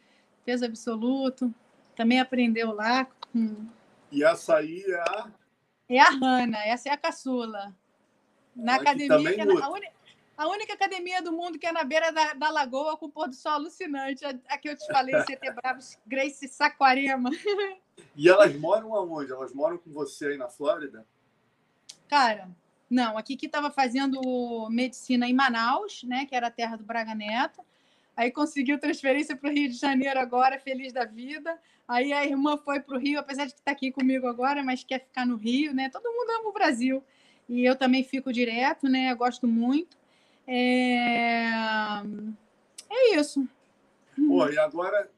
peso 0.45 0.65
absoluto. 0.65 1.53
Também 1.97 2.21
aprendeu 2.21 2.73
lá 2.73 3.05
com. 3.05 3.67
E 4.11 4.23
essa 4.23 4.57
aí 4.57 4.85
é 4.87 5.01
a. 5.01 5.31
É 5.89 6.01
a 6.01 6.11
Hanna, 6.11 6.59
essa 6.65 6.89
é 6.89 6.93
a 6.93 6.97
caçula. 6.97 7.75
Na 8.55 8.75
ah, 8.75 8.77
academia, 8.77 9.35
que 9.35 9.41
é 9.41 9.45
na, 9.45 9.69
A 10.37 10.49
única 10.49 10.75
academia 10.75 11.23
do 11.23 11.33
mundo 11.33 11.59
que 11.59 11.67
é 11.67 11.73
na 11.73 11.85
beira 11.85 12.13
da, 12.13 12.35
da 12.35 12.51
lagoa 12.51 12.97
com 12.97 13.11
pôr 13.11 13.29
do 13.29 13.35
sol 13.35 13.53
alucinante. 13.53 14.25
A, 14.25 14.35
a 14.49 14.59
que 14.59 14.69
eu 14.69 14.77
te 14.77 14.87
falei, 14.87 15.15
CT 15.25 15.53
Bravos, 15.53 15.99
Grace 16.07 16.47
Saquarema. 16.49 17.31
E 18.17 18.29
elas 18.29 18.55
moram 18.57 18.95
aonde? 18.95 19.33
Elas 19.33 19.53
moram 19.53 19.79
com 19.79 19.91
você 19.91 20.29
aí 20.29 20.37
na 20.37 20.49
Flórida? 20.49 21.07
Cara, 22.09 22.49
não. 22.91 23.19
Aqui 23.19 23.37
que 23.37 23.47
estava 23.47 23.71
fazendo 23.71 24.21
medicina 24.71 25.29
em 25.29 25.35
Manaus, 25.35 26.03
né? 26.05 26.27
Que 26.27 26.35
era 26.35 26.49
a 26.49 26.51
terra 26.51 26.77
do 26.77 26.85
Braga 26.85 27.15
Neto. 27.15 27.63
Aí 28.17 28.31
conseguiu 28.31 28.79
transferência 28.79 29.37
para 29.37 29.49
o 29.49 29.53
Rio 29.53 29.69
de 29.69 29.77
Janeiro 29.77 30.19
agora, 30.19 30.59
feliz 30.59 30.93
da 30.93 31.05
vida. 31.05 31.57
Aí 31.87 32.13
a 32.13 32.25
irmã 32.25 32.57
foi 32.57 32.81
para 32.81 32.97
o 32.97 32.99
Rio, 32.99 33.21
apesar 33.21 33.47
de 33.47 33.53
que 33.53 33.61
está 33.61 33.71
aqui 33.71 33.93
comigo 33.93 34.27
agora, 34.27 34.63
mas 34.63 34.83
quer 34.83 35.01
ficar 35.01 35.25
no 35.25 35.37
Rio, 35.37 35.73
né? 35.73 35.89
Todo 35.89 36.11
mundo 36.11 36.31
ama 36.31 36.49
o 36.49 36.53
Brasil. 36.53 37.03
E 37.49 37.65
eu 37.65 37.77
também 37.77 38.03
fico 38.03 38.33
direto, 38.33 38.89
né? 38.89 39.13
Eu 39.13 39.17
gosto 39.17 39.47
muito. 39.47 39.97
É, 40.47 41.47
é 42.91 43.15
isso. 43.15 43.49
Pô, 44.17 44.49
e 44.49 44.59
agora, 44.59 45.11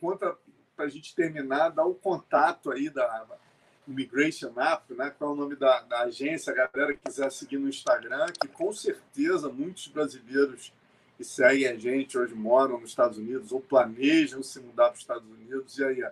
conta 0.00 0.36
para 0.74 0.86
a 0.86 0.88
gente 0.88 1.14
terminar, 1.14 1.70
dá 1.70 1.84
o 1.84 1.94
contato 1.94 2.70
aí 2.70 2.90
da 2.90 3.26
Immigration 3.88 4.52
App, 4.58 4.92
né? 4.94 5.10
Qual 5.16 5.30
é 5.30 5.32
o 5.32 5.36
nome 5.36 5.56
da, 5.56 5.80
da 5.82 6.00
agência? 6.02 6.52
A 6.52 6.68
galera 6.68 6.94
que 6.94 7.00
quiser 7.04 7.30
seguir 7.30 7.58
no 7.58 7.68
Instagram, 7.68 8.26
que 8.40 8.48
com 8.48 8.72
certeza 8.72 9.48
muitos 9.48 9.88
brasileiros 9.88 10.72
que 11.16 11.24
seguem 11.24 11.66
a 11.66 11.76
gente 11.76 12.18
hoje 12.18 12.34
moram 12.34 12.80
nos 12.80 12.90
Estados 12.90 13.16
Unidos 13.16 13.52
ou 13.52 13.60
planejam 13.60 14.42
se 14.42 14.60
mudar 14.60 14.86
para 14.86 14.94
os 14.94 15.00
Estados 15.00 15.28
Unidos. 15.28 15.78
E 15.78 15.84
aí, 15.84 16.04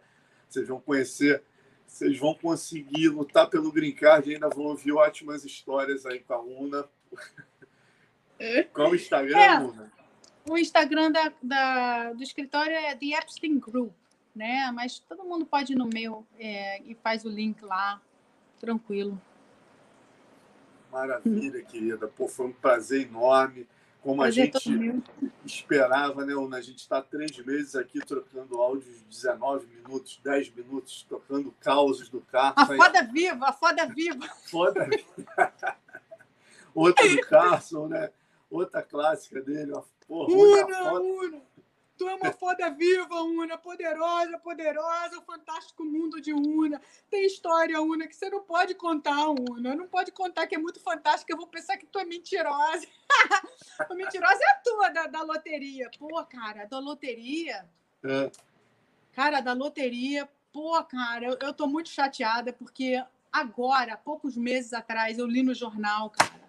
vocês 0.49 0.69
vão 0.69 0.81
conhecer, 0.81 1.43
vocês 1.86 2.19
vão 2.19 2.35
conseguir 2.35 3.09
lutar 3.09 3.49
pelo 3.51 3.70
Green 3.73 3.93
Card 3.93 4.31
e 4.31 4.35
ainda 4.35 4.49
vão 4.49 4.67
ouvir 4.67 4.93
ótimas 4.93 5.44
histórias 5.44 6.07
aí 6.07 6.20
com 6.20 6.35
a 6.35 6.41
Una. 6.41 6.89
Qual 8.73 8.91
o 8.91 8.94
Instagram, 8.94 9.39
é, 9.39 9.59
Una? 9.59 9.93
O 10.49 10.59
Instagram 10.59 11.11
da, 11.11 11.33
da, 11.43 12.12
do 12.12 12.23
escritório 12.23 12.73
é 12.73 12.94
The 12.94 13.17
Epstein 13.17 13.59
Group, 13.59 13.94
né? 14.34 14.70
Mas 14.72 14.98
todo 14.98 15.24
mundo 15.24 15.46
pode 15.46 15.72
ir 15.72 15.76
no 15.76 15.86
meu 15.86 16.26
é, 16.38 16.82
e 16.82 16.94
faz 16.94 17.24
o 17.24 17.28
link 17.28 17.62
lá, 17.64 18.00
tranquilo. 18.60 19.20
Maravilha, 20.90 21.62
querida. 21.62 22.06
Pô, 22.08 22.28
foi 22.28 22.46
um 22.46 22.52
prazer 22.52 23.08
enorme 23.08 23.66
como 24.04 24.22
a 24.22 24.30
gente 24.30 24.58
esperava, 25.46 26.26
né? 26.26 26.34
A 26.54 26.60
gente 26.60 26.80
está 26.80 27.00
três 27.00 27.36
meses 27.38 27.74
aqui 27.74 27.98
trocando 28.00 28.60
áudios 28.60 28.98
de 28.98 29.04
19 29.04 29.66
minutos, 29.66 30.20
10 30.22 30.54
minutos, 30.54 31.06
tocando 31.08 31.50
causos 31.58 32.10
do 32.10 32.20
carro. 32.20 32.52
A 32.54 32.66
foda 32.66 33.02
viva, 33.02 33.48
a 33.48 33.52
foda 33.54 33.86
viva. 33.86 34.28
Foda 34.50 34.84
viva. 34.84 35.54
Outra 36.74 37.08
do 37.08 37.20
Carson, 37.22 37.88
né? 37.88 38.10
Outra 38.50 38.82
clássica 38.82 39.40
dele. 39.40 39.72
Porra, 40.06 40.34
una, 40.34 40.92
una. 41.00 41.42
Tu 41.97 42.08
é 42.08 42.14
uma 42.14 42.32
foda 42.32 42.68
viva, 42.70 43.23
Una, 43.23 43.56
poderosa, 43.56 44.36
poderosa, 44.39 45.18
o 45.18 45.23
fantástico 45.23 45.84
mundo 45.84 46.20
de 46.20 46.32
Una. 46.32 46.81
Tem 47.08 47.24
história, 47.24 47.81
Una, 47.81 48.08
que 48.08 48.16
você 48.16 48.28
não 48.28 48.42
pode 48.42 48.74
contar, 48.74 49.28
Una. 49.31 49.76
Não 49.76 49.86
pode 49.86 50.10
contar 50.10 50.47
que 50.47 50.56
é 50.56 50.58
muito 50.58 50.81
fantástico, 50.81 51.31
eu 51.31 51.36
vou 51.36 51.47
pensar 51.47 51.76
que 51.76 51.86
tu 51.86 51.98
é 51.98 52.05
mentirosa. 52.05 52.86
a 53.89 53.94
mentirosa 53.94 54.39
é 54.42 54.50
a 54.50 54.55
tua 54.56 54.89
da, 54.89 55.06
da 55.06 55.23
loteria. 55.23 55.89
Pô, 55.97 56.24
cara, 56.24 56.64
da 56.64 56.81
loteria. 56.81 57.68
É. 58.05 58.31
Cara, 59.12 59.40
da 59.40 59.52
loteria, 59.52 60.28
pô, 60.52 60.82
cara, 60.84 61.26
eu, 61.26 61.39
eu 61.40 61.55
tô 61.55 61.68
muito 61.68 61.89
chateada 61.89 62.52
porque 62.52 63.00
agora, 63.32 63.97
poucos 63.97 64.36
meses 64.36 64.73
atrás, 64.73 65.18
eu 65.18 65.26
li 65.26 65.44
no 65.44 65.55
jornal, 65.55 66.10
cara. 66.10 66.44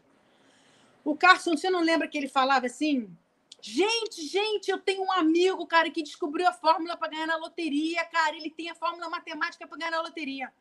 O 1.04 1.16
Carson, 1.16 1.56
você 1.56 1.70
não 1.70 1.82
lembra 1.82 2.08
que 2.08 2.18
ele 2.18 2.28
falava 2.28 2.66
assim? 2.66 3.16
Gente, 3.62 4.22
gente, 4.28 4.70
eu 4.70 4.80
tenho 4.80 5.04
um 5.04 5.12
amigo, 5.12 5.66
cara, 5.66 5.90
que 5.90 6.04
descobriu 6.04 6.48
a 6.48 6.54
fórmula 6.54 6.96
para 6.96 7.10
ganhar 7.10 7.28
na 7.28 7.36
loteria, 7.36 8.04
cara. 8.06 8.36
Ele 8.36 8.50
tem 8.50 8.70
a 8.70 8.76
fórmula 8.76 9.10
matemática 9.10 9.68
para 9.68 9.78
ganhar 9.78 9.92
na 9.92 10.02
loteria. 10.02 10.54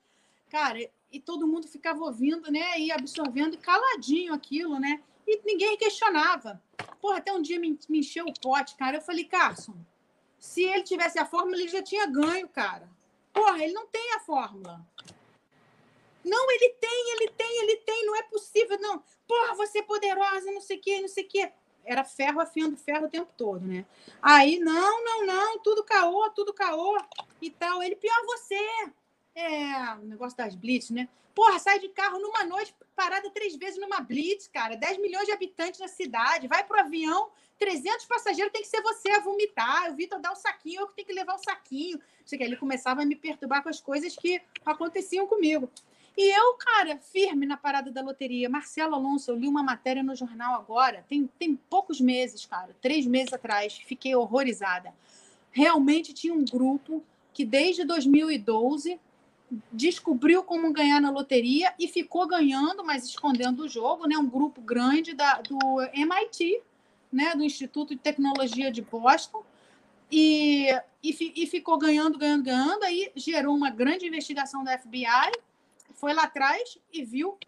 Cara, 0.50 0.78
e 1.12 1.20
todo 1.20 1.46
mundo 1.46 1.68
ficava 1.68 2.02
ouvindo, 2.02 2.50
né? 2.50 2.78
E 2.78 2.90
absorvendo 2.90 3.58
caladinho 3.58 4.32
aquilo, 4.32 4.78
né? 4.78 5.02
E 5.26 5.40
ninguém 5.44 5.76
questionava. 5.76 6.62
Porra, 7.00 7.18
até 7.18 7.32
um 7.32 7.42
dia 7.42 7.58
me, 7.58 7.78
me 7.88 7.98
encheu 7.98 8.26
o 8.26 8.40
pote, 8.40 8.76
cara. 8.76 8.96
Eu 8.96 9.02
falei, 9.02 9.24
Carson, 9.24 9.76
se 10.38 10.62
ele 10.62 10.82
tivesse 10.82 11.18
a 11.18 11.26
fórmula, 11.26 11.56
ele 11.56 11.68
já 11.68 11.82
tinha 11.82 12.06
ganho, 12.06 12.48
cara. 12.48 12.88
Porra, 13.32 13.62
ele 13.62 13.72
não 13.72 13.86
tem 13.86 14.14
a 14.14 14.20
fórmula. 14.20 14.80
Não, 16.24 16.50
ele 16.52 16.70
tem, 16.80 17.12
ele 17.12 17.30
tem, 17.32 17.62
ele 17.62 17.76
tem, 17.78 18.06
não 18.06 18.16
é 18.16 18.22
possível, 18.22 18.78
não. 18.80 19.02
Porra, 19.26 19.54
você 19.56 19.80
é 19.80 19.82
poderosa, 19.82 20.50
não 20.52 20.60
sei 20.60 20.78
o 20.78 20.80
quê, 20.80 21.00
não 21.00 21.08
sei 21.08 21.24
o 21.24 21.28
quê 21.28 21.52
era 21.84 22.04
ferro 22.04 22.40
afiando 22.40 22.76
ferro 22.76 23.06
o 23.06 23.10
tempo 23.10 23.30
todo, 23.36 23.64
né? 23.64 23.84
Aí, 24.20 24.58
não, 24.58 25.04
não, 25.04 25.26
não, 25.26 25.58
tudo 25.58 25.84
caô, 25.84 26.30
tudo 26.30 26.52
caô 26.52 26.96
e 27.40 27.50
tal. 27.50 27.82
Ele, 27.82 27.96
pior 27.96 28.16
você. 28.26 28.58
É, 29.34 29.94
o 29.94 30.04
negócio 30.04 30.36
das 30.36 30.54
blitz, 30.54 30.90
né? 30.90 31.08
Porra, 31.34 31.58
sai 31.58 31.80
de 31.80 31.88
carro 31.88 32.20
numa 32.20 32.44
noite, 32.44 32.72
parada 32.94 33.28
três 33.30 33.56
vezes 33.56 33.80
numa 33.80 34.00
blitz, 34.00 34.46
cara. 34.46 34.76
10 34.76 34.98
milhões 34.98 35.26
de 35.26 35.32
habitantes 35.32 35.80
na 35.80 35.88
cidade, 35.88 36.46
vai 36.46 36.62
pro 36.62 36.78
avião, 36.78 37.28
300 37.58 38.06
passageiros, 38.06 38.52
tem 38.52 38.62
que 38.62 38.68
ser 38.68 38.80
você 38.82 39.10
a 39.10 39.20
vomitar. 39.20 39.90
O 39.90 39.96
Vitor 39.96 40.20
dá 40.20 40.30
o 40.30 40.36
saquinho, 40.36 40.82
eu 40.82 40.86
que 40.86 40.94
tenho 40.94 41.08
que 41.08 41.12
levar 41.12 41.34
o 41.34 41.42
saquinho. 41.42 42.00
Ele 42.30 42.56
começava 42.56 43.02
a 43.02 43.04
me 43.04 43.16
perturbar 43.16 43.62
com 43.62 43.68
as 43.68 43.80
coisas 43.80 44.14
que 44.14 44.40
aconteciam 44.64 45.26
comigo. 45.26 45.68
E 46.16 46.30
eu, 46.30 46.54
cara, 46.54 46.96
firme 46.98 47.44
na 47.44 47.56
parada 47.56 47.90
da 47.90 48.00
loteria. 48.00 48.48
Marcelo 48.48 48.94
Alonso, 48.94 49.30
eu 49.30 49.36
li 49.36 49.48
uma 49.48 49.62
matéria 49.62 50.02
no 50.02 50.14
jornal 50.14 50.54
agora, 50.54 51.04
tem, 51.08 51.28
tem 51.38 51.56
poucos 51.56 52.00
meses, 52.00 52.46
cara, 52.46 52.74
três 52.80 53.04
meses 53.04 53.32
atrás, 53.32 53.76
fiquei 53.76 54.14
horrorizada. 54.14 54.94
Realmente 55.50 56.12
tinha 56.12 56.32
um 56.32 56.44
grupo 56.44 57.02
que 57.32 57.44
desde 57.44 57.84
2012 57.84 59.00
descobriu 59.72 60.42
como 60.42 60.72
ganhar 60.72 61.00
na 61.00 61.10
loteria 61.10 61.74
e 61.78 61.88
ficou 61.88 62.26
ganhando, 62.26 62.84
mas 62.84 63.04
escondendo 63.04 63.64
o 63.64 63.68
jogo, 63.68 64.06
né? 64.06 64.16
Um 64.16 64.28
grupo 64.28 64.60
grande 64.60 65.14
da, 65.14 65.42
do 65.42 65.58
MIT, 65.92 66.60
né? 67.12 67.34
Do 67.34 67.44
Instituto 67.44 67.94
de 67.94 68.00
Tecnologia 68.00 68.70
de 68.70 68.82
Boston. 68.82 69.44
E, 70.10 70.68
e, 71.02 71.32
e 71.36 71.46
ficou 71.46 71.76
ganhando, 71.76 72.18
ganhando, 72.18 72.44
ganhando. 72.44 72.84
Aí 72.84 73.10
gerou 73.16 73.54
uma 73.54 73.70
grande 73.70 74.06
investigação 74.06 74.62
da 74.62 74.78
FBI 74.78 75.32
foi 76.04 76.12
lá 76.12 76.24
atrás 76.24 76.78
e 76.92 77.02
viu. 77.02 77.38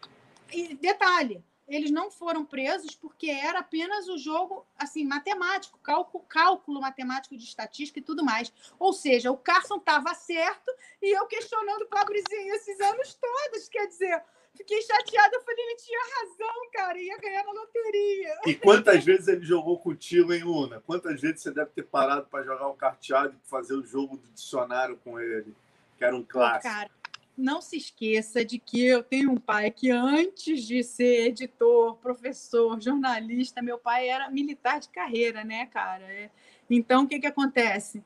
E 0.51 0.73
detalhe, 0.73 1.45
eles 1.67 1.91
não 1.91 2.09
foram 2.09 2.43
presos 2.43 2.95
porque 2.95 3.29
era 3.29 3.59
apenas 3.59 4.07
o 4.07 4.17
jogo 4.17 4.65
assim 4.75 5.05
matemático, 5.05 5.77
cálculo, 5.77 6.23
cálculo 6.23 6.81
matemático 6.81 7.37
de 7.37 7.43
estatística 7.43 7.99
e 7.99 8.01
tudo 8.01 8.25
mais. 8.25 8.51
Ou 8.79 8.93
seja, 8.93 9.31
o 9.31 9.37
Carson 9.37 9.75
estava 9.75 10.11
certo 10.15 10.71
e 10.99 11.15
eu 11.15 11.27
questionando 11.27 11.83
o 11.83 11.87
pobrezinho 11.87 12.55
esses 12.55 12.79
anos 12.79 13.13
todos. 13.13 13.69
Quer 13.69 13.85
dizer, 13.85 14.23
fiquei 14.55 14.81
chateada. 14.81 15.35
Eu 15.35 15.43
falei, 15.43 15.63
ele 15.63 15.75
tinha 15.75 15.99
razão, 16.15 16.71
cara, 16.73 16.99
ia 16.99 17.17
ganhar 17.19 17.43
na 17.43 17.51
loteria. 17.51 18.39
E 18.47 18.55
quantas 18.55 19.05
vezes 19.05 19.27
ele 19.27 19.45
jogou 19.45 19.77
contigo 19.77 20.33
em 20.33 20.43
Una? 20.43 20.81
Quantas 20.81 21.21
vezes 21.21 21.43
você 21.43 21.51
deve 21.51 21.69
ter 21.69 21.83
parado 21.83 22.25
para 22.25 22.43
jogar 22.43 22.69
o 22.69 22.73
carteado 22.73 23.35
e 23.35 23.47
fazer 23.47 23.75
o 23.75 23.85
jogo 23.85 24.17
do 24.17 24.27
dicionário 24.29 24.97
com 25.03 25.19
ele? 25.19 25.55
Que 25.95 26.05
era 26.05 26.15
um 26.15 26.23
clássico. 26.23 26.73
Cara, 26.73 26.89
não 27.37 27.61
se 27.61 27.77
esqueça 27.77 28.43
de 28.43 28.57
que 28.57 28.83
eu 28.83 29.03
tenho 29.03 29.31
um 29.31 29.37
pai 29.37 29.69
que, 29.69 29.91
antes 29.91 30.63
de 30.63 30.83
ser 30.83 31.27
editor, 31.27 31.95
professor, 31.97 32.81
jornalista, 32.81 33.61
meu 33.61 33.77
pai 33.77 34.09
era 34.09 34.29
militar 34.31 34.79
de 34.79 34.89
carreira, 34.89 35.43
né, 35.43 35.67
cara? 35.67 36.03
É, 36.11 36.31
então, 36.67 37.03
o 37.03 37.07
que, 37.07 37.19
que 37.19 37.27
acontece? 37.27 38.03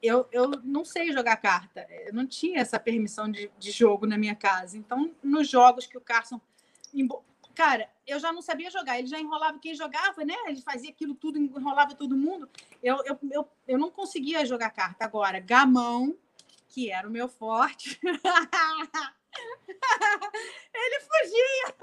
Eu, 0.00 0.28
eu 0.30 0.50
não 0.62 0.84
sei 0.84 1.10
jogar 1.12 1.36
carta, 1.38 1.84
eu 2.06 2.14
não 2.14 2.24
tinha 2.24 2.60
essa 2.60 2.78
permissão 2.78 3.28
de, 3.28 3.50
de 3.58 3.70
jogo 3.72 4.06
na 4.06 4.16
minha 4.16 4.36
casa. 4.36 4.78
Então, 4.78 5.12
nos 5.22 5.48
jogos 5.48 5.86
que 5.86 5.98
o 5.98 6.00
Carson. 6.00 6.40
Cara, 7.54 7.90
eu 8.06 8.20
já 8.20 8.32
não 8.32 8.40
sabia 8.40 8.70
jogar, 8.70 9.00
ele 9.00 9.08
já 9.08 9.18
enrolava 9.18 9.58
quem 9.58 9.74
jogava, 9.74 10.24
né? 10.24 10.34
Ele 10.46 10.62
fazia 10.62 10.90
aquilo 10.90 11.16
tudo, 11.16 11.36
enrolava 11.38 11.96
todo 11.96 12.16
mundo. 12.16 12.48
Eu, 12.80 13.02
eu, 13.04 13.18
eu, 13.32 13.48
eu 13.66 13.76
não 13.76 13.90
conseguia 13.90 14.46
jogar 14.46 14.70
carta. 14.70 15.04
Agora, 15.04 15.40
gamão, 15.40 16.16
que 16.78 16.92
era 16.92 17.08
o 17.08 17.10
meu 17.10 17.28
forte. 17.28 17.98
ele 20.74 21.00
fugia, 21.00 21.74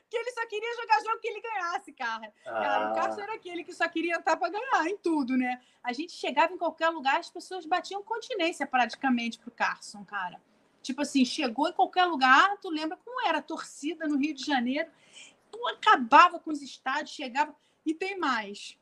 porque 0.00 0.16
ele 0.16 0.30
só 0.32 0.46
queria 0.46 0.74
jogar 0.80 1.04
jogo 1.04 1.20
que 1.20 1.28
ele 1.28 1.42
ganhasse, 1.42 1.92
cara. 1.92 2.32
Ah. 2.46 2.90
O 2.90 2.94
Carson 2.94 3.20
era 3.20 3.34
aquele 3.34 3.62
que 3.62 3.74
só 3.74 3.86
queria 3.86 4.14
entrar 4.16 4.38
para 4.38 4.50
ganhar 4.50 4.88
em 4.88 4.96
tudo, 4.96 5.36
né? 5.36 5.60
A 5.84 5.92
gente 5.92 6.12
chegava 6.12 6.54
em 6.54 6.56
qualquer 6.56 6.88
lugar, 6.88 7.20
as 7.20 7.28
pessoas 7.28 7.66
batiam 7.66 8.02
continência 8.02 8.66
praticamente 8.66 9.38
pro 9.38 9.50
Carson, 9.50 10.06
cara. 10.06 10.40
Tipo 10.80 11.02
assim, 11.02 11.22
chegou 11.22 11.68
em 11.68 11.74
qualquer 11.74 12.06
lugar, 12.06 12.56
tu 12.62 12.70
lembra 12.70 12.96
como 12.96 13.28
era 13.28 13.38
a 13.38 13.42
torcida 13.42 14.08
no 14.08 14.16
Rio 14.16 14.32
de 14.32 14.42
Janeiro? 14.42 14.90
Tu 15.52 15.68
acabava 15.68 16.40
com 16.40 16.50
os 16.50 16.62
estádios, 16.62 17.10
chegava. 17.10 17.54
E 17.84 17.92
tem 17.92 18.18
mais. 18.18 18.78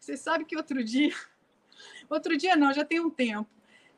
Você 0.00 0.16
sabe 0.16 0.44
que 0.44 0.56
outro 0.56 0.82
dia. 0.82 1.14
Outro 2.10 2.36
dia 2.36 2.56
não, 2.56 2.72
já 2.72 2.84
tem 2.84 2.98
um 2.98 3.08
tempo 3.08 3.48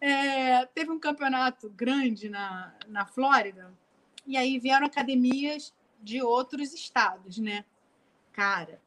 é, 0.00 0.64
teve 0.66 0.90
um 0.90 0.98
campeonato 0.98 1.68
grande 1.70 2.28
na, 2.28 2.72
na 2.88 3.04
Flórida, 3.04 3.72
e 4.26 4.36
aí 4.36 4.58
vieram 4.58 4.86
academias 4.86 5.74
de 6.02 6.22
outros 6.22 6.72
estados, 6.72 7.38
né? 7.38 7.64
Cara, 8.32 8.80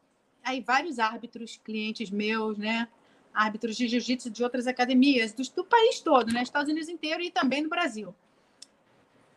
aí 0.43 0.61
vários 0.61 0.99
árbitros, 0.99 1.59
clientes 1.63 2.09
meus, 2.09 2.57
né? 2.57 2.87
Árbitros 3.33 3.75
de 3.75 3.87
jiu-jitsu 3.87 4.29
de 4.29 4.43
outras 4.43 4.67
academias, 4.67 5.33
do, 5.33 5.43
do, 5.43 5.63
país 5.63 5.99
todo, 5.99 6.31
né? 6.31 6.41
Estados 6.41 6.71
Unidos 6.71 6.89
inteiro 6.89 7.21
e 7.21 7.29
também 7.29 7.61
no 7.61 7.69
Brasil. 7.69 8.15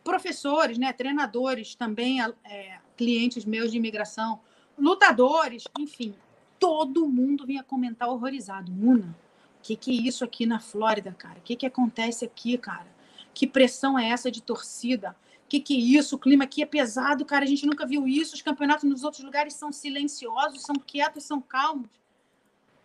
Professores, 0.03 0.77
né? 0.77 0.91
Treinadores, 0.93 1.75
também 1.75 2.19
é, 2.43 2.79
clientes 2.95 3.45
meus 3.45 3.71
de 3.71 3.77
imigração, 3.77 4.39
lutadores, 4.77 5.65
enfim, 5.77 6.15
todo 6.59 7.07
mundo 7.07 7.45
vinha 7.45 7.63
comentar 7.63 8.09
horrorizado. 8.09 8.71
Una, 8.71 9.15
o 9.26 9.26
que, 9.67 9.75
que 9.75 9.91
é 9.91 10.07
isso 10.07 10.23
aqui 10.23 10.45
na 10.45 10.59
Flórida, 10.59 11.11
cara? 11.11 11.39
O 11.39 11.41
que, 11.41 11.55
que 11.55 11.65
acontece 11.65 12.23
aqui, 12.23 12.57
cara? 12.57 12.87
Que 13.33 13.45
pressão 13.45 13.99
é 13.99 14.07
essa 14.09 14.31
de 14.31 14.41
torcida? 14.41 15.11
O 15.45 15.49
que, 15.49 15.59
que 15.59 15.75
é 15.75 15.77
isso? 15.99 16.15
O 16.15 16.19
clima 16.19 16.45
aqui 16.45 16.61
é 16.61 16.65
pesado, 16.65 17.25
cara. 17.25 17.43
A 17.43 17.47
gente 17.47 17.65
nunca 17.65 17.85
viu 17.85 18.07
isso. 18.07 18.33
Os 18.33 18.41
campeonatos 18.41 18.85
nos 18.85 19.03
outros 19.03 19.23
lugares 19.23 19.53
são 19.55 19.71
silenciosos, 19.71 20.61
são 20.61 20.75
quietos, 20.75 21.25
são 21.25 21.41
calmos. 21.41 21.89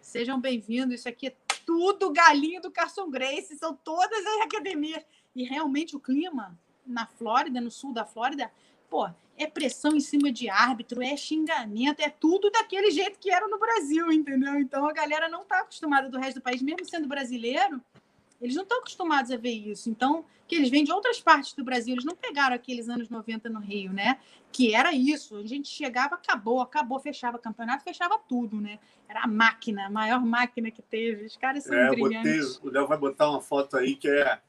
Sejam 0.01 0.41
bem-vindos. 0.41 0.97
Isso 0.97 1.09
aqui 1.09 1.29
é 1.29 1.37
tudo 1.65 2.13
galinho 2.13 2.61
do 2.61 2.71
Carson 2.71 3.09
Grace. 3.09 3.57
São 3.57 3.75
todas 3.75 4.27
as 4.27 4.41
academias. 4.41 5.05
E 5.37 5.45
realmente 5.45 5.95
o 5.95 6.01
clima 6.01 6.59
na 6.85 7.07
Flórida, 7.07 7.61
no 7.61 7.71
sul 7.71 7.93
da 7.93 8.05
Flórida, 8.05 8.51
pô, 8.93 9.09
é 9.39 9.47
pressão 9.47 9.97
em 9.97 10.01
cima 10.01 10.31
de 10.31 10.51
árbitro, 10.51 11.03
é 11.03 11.17
xingamento, 11.17 12.01
é 12.01 12.11
tudo 12.11 12.51
daquele 12.51 12.91
jeito 12.91 13.19
que 13.19 13.31
era 13.31 13.49
no 13.49 13.59
Brasil, 13.59 14.13
entendeu? 14.13 14.57
Então 14.57 14.87
a 14.87 14.93
galera 14.93 15.31
não 15.31 15.41
está 15.41 15.61
acostumada 15.61 16.11
do 16.11 16.19
resto 16.19 16.41
do 16.41 16.43
país, 16.43 16.61
mesmo 16.61 16.85
sendo 16.85 17.09
brasileiro, 17.09 17.81
eles 18.39 18.55
não 18.55 18.65
estão 18.65 18.81
acostumados 18.81 19.31
a 19.31 19.37
ver 19.37 19.53
isso. 19.53 19.89
Então, 19.89 20.27
que 20.47 20.57
eles 20.57 20.69
vêm 20.69 20.85
de 20.85 20.93
outras 20.93 21.21
partes 21.21 21.55
do 21.55 21.65
Brasil, 21.65 21.95
eles 21.95 22.05
não 22.05 22.15
pegaram 22.15 22.55
aqueles 22.55 22.89
anos 22.89 23.09
90 23.09 23.49
no 23.49 23.61
Rio, 23.61 23.93
né? 23.93 24.19
Que 24.51 24.75
era 24.75 24.93
isso. 24.93 25.37
A 25.37 25.47
gente 25.47 25.69
chegava, 25.69 26.17
acabou, 26.17 26.61
acabou, 26.61 26.99
fechava 26.99 27.39
campeonato, 27.39 27.85
fechava 27.85 28.19
tudo, 28.19 28.61
né? 28.61 28.79
Era 29.09 29.23
a 29.23 29.27
máquina, 29.29 29.87
a 29.87 29.91
maior 29.91 30.27
máquina 30.27 30.71
que 30.71 30.83
teve. 30.83 31.25
Os 31.25 31.37
caras 31.37 31.63
são 31.63 31.75
é, 31.75 31.89
brilhantes. 31.89 32.57
Botei, 32.57 32.69
o 32.69 32.73
Léo 32.73 32.89
vai 32.89 32.99
botar 32.99 33.31
uma 33.31 33.41
foto 33.41 33.77
aí 33.77 33.95
que 33.95 34.09
é, 34.09 34.41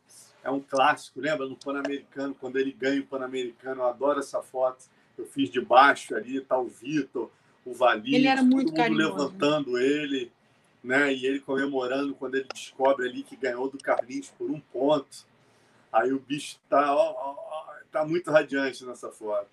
é 0.43 0.51
um 0.51 0.59
clássico, 0.59 1.19
lembra? 1.19 1.47
No 1.47 1.55
Pan-Americano, 1.55 2.35
quando 2.39 2.57
ele 2.57 2.71
ganha 2.71 3.01
o 3.01 3.05
Pan-Americano, 3.05 3.81
eu 3.81 3.87
adoro 3.87 4.19
essa 4.19 4.41
foto. 4.41 4.85
Eu 5.17 5.25
fiz 5.25 5.49
de 5.49 5.61
baixo 5.61 6.15
ali, 6.15 6.41
tá 6.41 6.57
o 6.57 6.67
Vitor, 6.67 7.29
o 7.65 7.73
Valir, 7.73 8.15
ele 8.15 8.27
era 8.27 8.41
muito 8.41 8.71
todo 8.71 8.77
mundo 8.77 8.77
carinhoso, 8.77 9.17
levantando 9.17 9.71
né? 9.73 9.83
ele 9.83 10.31
né? 10.83 11.13
E 11.13 11.25
ele 11.25 11.39
comemorando 11.39 12.13
quando 12.13 12.35
ele 12.35 12.47
descobre 12.53 13.07
ali 13.07 13.23
que 13.23 13.35
ganhou 13.35 13.69
do 13.69 13.77
Carlinhos 13.77 14.29
por 14.31 14.51
um 14.51 14.59
ponto. 14.59 15.25
Aí 15.91 16.11
o 16.11 16.19
bicho 16.19 16.59
tá, 16.67 16.93
ó, 16.93 17.13
ó, 17.15 17.75
tá 17.91 18.05
muito 18.05 18.29
radiante 18.29 18.83
nessa 18.83 19.09
foto. 19.09 19.47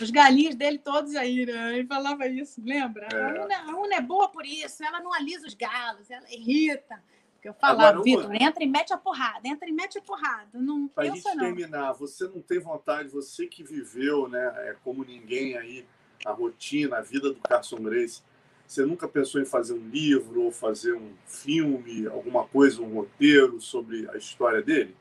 Os 0.00 0.10
galinhos 0.10 0.54
dele 0.54 0.78
todos 0.78 1.14
aí, 1.16 1.46
né? 1.46 1.78
Ele 1.78 1.86
falava 1.86 2.26
isso, 2.26 2.60
lembra? 2.64 3.08
É. 3.12 3.22
A, 3.22 3.44
Una, 3.44 3.72
a 3.72 3.76
Una 3.76 3.94
é 3.96 4.00
boa 4.00 4.28
por 4.28 4.44
isso, 4.44 4.84
ela 4.84 5.00
não 5.00 5.12
alisa 5.12 5.46
os 5.46 5.54
galos, 5.54 6.10
ela 6.10 6.26
irrita. 6.30 7.02
Porque 7.44 7.48
eu 7.50 7.54
falava, 7.54 8.02
Vitor, 8.02 8.34
entra 8.40 8.64
e 8.64 8.66
mete 8.66 8.94
a 8.94 8.96
porrada, 8.96 9.46
entra 9.46 9.68
e 9.68 9.72
mete 9.72 9.98
a 9.98 10.00
porrada. 10.00 10.58
Não 10.58 10.88
pra 10.88 11.04
pensa, 11.04 11.28
gente 11.28 11.36
não. 11.36 11.44
terminar, 11.44 11.92
você 11.92 12.26
não 12.26 12.40
tem 12.40 12.58
vontade, 12.58 13.10
você 13.10 13.46
que 13.46 13.62
viveu, 13.62 14.26
né, 14.30 14.40
é, 14.56 14.76
como 14.82 15.04
ninguém 15.04 15.54
aí, 15.58 15.84
a 16.24 16.32
rotina, 16.32 16.96
a 16.96 17.02
vida 17.02 17.30
do 17.30 17.40
Carson 17.40 17.76
Grace, 17.82 18.22
você 18.66 18.86
nunca 18.86 19.06
pensou 19.06 19.42
em 19.42 19.44
fazer 19.44 19.74
um 19.74 19.88
livro 19.90 20.44
ou 20.44 20.50
fazer 20.50 20.94
um 20.94 21.12
filme, 21.26 22.06
alguma 22.06 22.46
coisa, 22.46 22.80
um 22.80 22.94
roteiro 22.94 23.60
sobre 23.60 24.08
a 24.08 24.16
história 24.16 24.62
dele? 24.62 24.96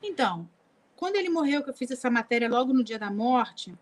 Então, 0.00 0.48
quando 0.94 1.16
ele 1.16 1.28
morreu, 1.28 1.64
que 1.64 1.70
eu 1.70 1.74
fiz 1.74 1.90
essa 1.90 2.08
matéria 2.08 2.48
logo 2.48 2.72
no 2.72 2.84
dia 2.84 2.98
da 2.98 3.10
morte, 3.10 3.74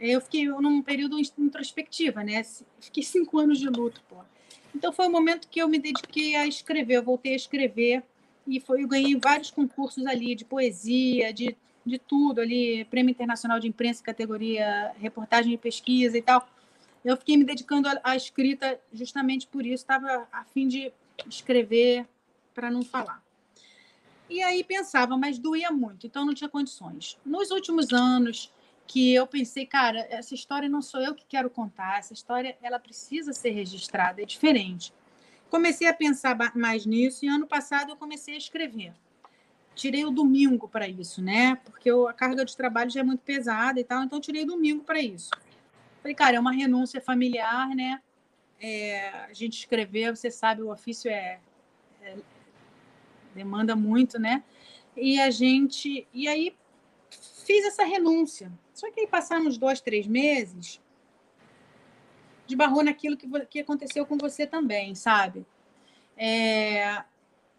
eu 0.00 0.18
fiquei 0.22 0.46
num 0.48 0.80
período 0.80 1.18
introspectiva, 1.18 2.24
né? 2.24 2.42
Fiquei 2.80 3.02
cinco 3.02 3.38
anos 3.38 3.58
de 3.58 3.68
luto, 3.68 4.02
pô. 4.08 4.16
Então 4.74 4.92
foi 4.92 5.06
o 5.06 5.10
momento 5.10 5.48
que 5.48 5.60
eu 5.60 5.68
me 5.68 5.78
dediquei 5.78 6.34
a 6.34 6.46
escrever, 6.46 6.96
eu 6.96 7.02
voltei 7.02 7.34
a 7.34 7.36
escrever 7.36 8.02
e 8.46 8.58
foi, 8.60 8.82
eu 8.82 8.88
ganhei 8.88 9.16
vários 9.16 9.50
concursos 9.50 10.06
ali 10.06 10.34
de 10.34 10.44
poesia, 10.44 11.32
de, 11.32 11.56
de 11.84 11.98
tudo 11.98 12.40
ali, 12.40 12.84
Prêmio 12.86 13.10
Internacional 13.10 13.60
de 13.60 13.68
Imprensa, 13.68 14.02
categoria 14.02 14.92
reportagem 14.98 15.52
e 15.52 15.58
pesquisa 15.58 16.16
e 16.16 16.22
tal 16.22 16.48
eu 17.04 17.16
fiquei 17.16 17.36
me 17.36 17.44
dedicando 17.44 17.88
à, 18.02 18.16
escrita 18.16 18.80
justamente 18.92 19.46
por 19.46 19.66
isso, 19.66 19.82
estava 19.82 20.28
a 20.32 20.44
fim 20.44 20.68
de 20.68 20.92
escrever 21.26 22.06
para 22.54 22.70
não 22.70 22.82
falar. 22.82 23.22
E 24.30 24.42
aí 24.42 24.62
pensava, 24.62 25.16
mas 25.16 25.38
doía 25.38 25.70
muito, 25.70 26.06
então 26.06 26.24
não 26.24 26.34
tinha 26.34 26.48
condições. 26.48 27.18
Nos 27.24 27.50
últimos 27.50 27.92
anos 27.92 28.52
que 28.92 29.14
eu 29.14 29.26
pensei, 29.26 29.64
cara, 29.64 30.06
essa 30.10 30.34
história 30.34 30.68
não 30.68 30.82
sou 30.82 31.00
eu 31.00 31.14
que 31.14 31.24
quero 31.26 31.48
contar, 31.48 31.98
essa 31.98 32.12
história 32.12 32.58
ela 32.60 32.78
precisa 32.78 33.32
ser 33.32 33.48
registrada, 33.48 34.20
é 34.20 34.26
diferente. 34.26 34.92
Comecei 35.48 35.88
a 35.88 35.94
pensar 35.94 36.36
mais 36.54 36.84
nisso 36.84 37.24
e 37.24 37.28
ano 37.28 37.46
passado 37.46 37.88
eu 37.92 37.96
comecei 37.96 38.34
a 38.34 38.36
escrever. 38.36 38.92
Tirei 39.74 40.04
o 40.04 40.10
domingo 40.10 40.68
para 40.68 40.86
isso, 40.86 41.22
né? 41.22 41.54
Porque 41.64 41.88
a 41.88 42.12
carga 42.12 42.44
de 42.44 42.54
trabalho 42.54 42.90
já 42.90 43.00
é 43.00 43.02
muito 43.02 43.20
pesada 43.20 43.80
e 43.80 43.84
tal, 43.84 44.02
então 44.02 44.20
tirei 44.20 44.44
domingo 44.44 44.84
para 44.84 45.00
isso. 45.00 45.30
Falei, 46.02 46.14
cara, 46.14 46.36
é 46.36 46.40
uma 46.40 46.52
renúncia 46.52 47.00
familiar, 47.00 47.74
né? 47.74 47.98
É, 48.60 49.08
a 49.08 49.32
gente 49.32 49.56
escrever, 49.56 50.14
você 50.14 50.30
sabe, 50.30 50.60
o 50.60 50.70
ofício 50.70 51.10
é, 51.10 51.40
é, 52.02 52.16
demanda 53.34 53.74
muito, 53.74 54.18
né? 54.18 54.44
E 54.94 55.18
a 55.18 55.30
gente. 55.30 56.06
E 56.12 56.28
aí 56.28 56.54
fiz 57.46 57.64
essa 57.64 57.84
renúncia. 57.84 58.52
Só 58.74 58.90
que 58.90 59.00
aí 59.00 59.06
passaram 59.06 59.46
uns 59.46 59.58
dois, 59.58 59.80
três 59.80 60.06
meses, 60.06 60.80
desbarrou 62.46 62.82
naquilo 62.82 63.16
que, 63.16 63.28
que 63.46 63.60
aconteceu 63.60 64.06
com 64.06 64.16
você 64.16 64.46
também, 64.46 64.94
sabe? 64.94 65.46
É, 66.16 67.02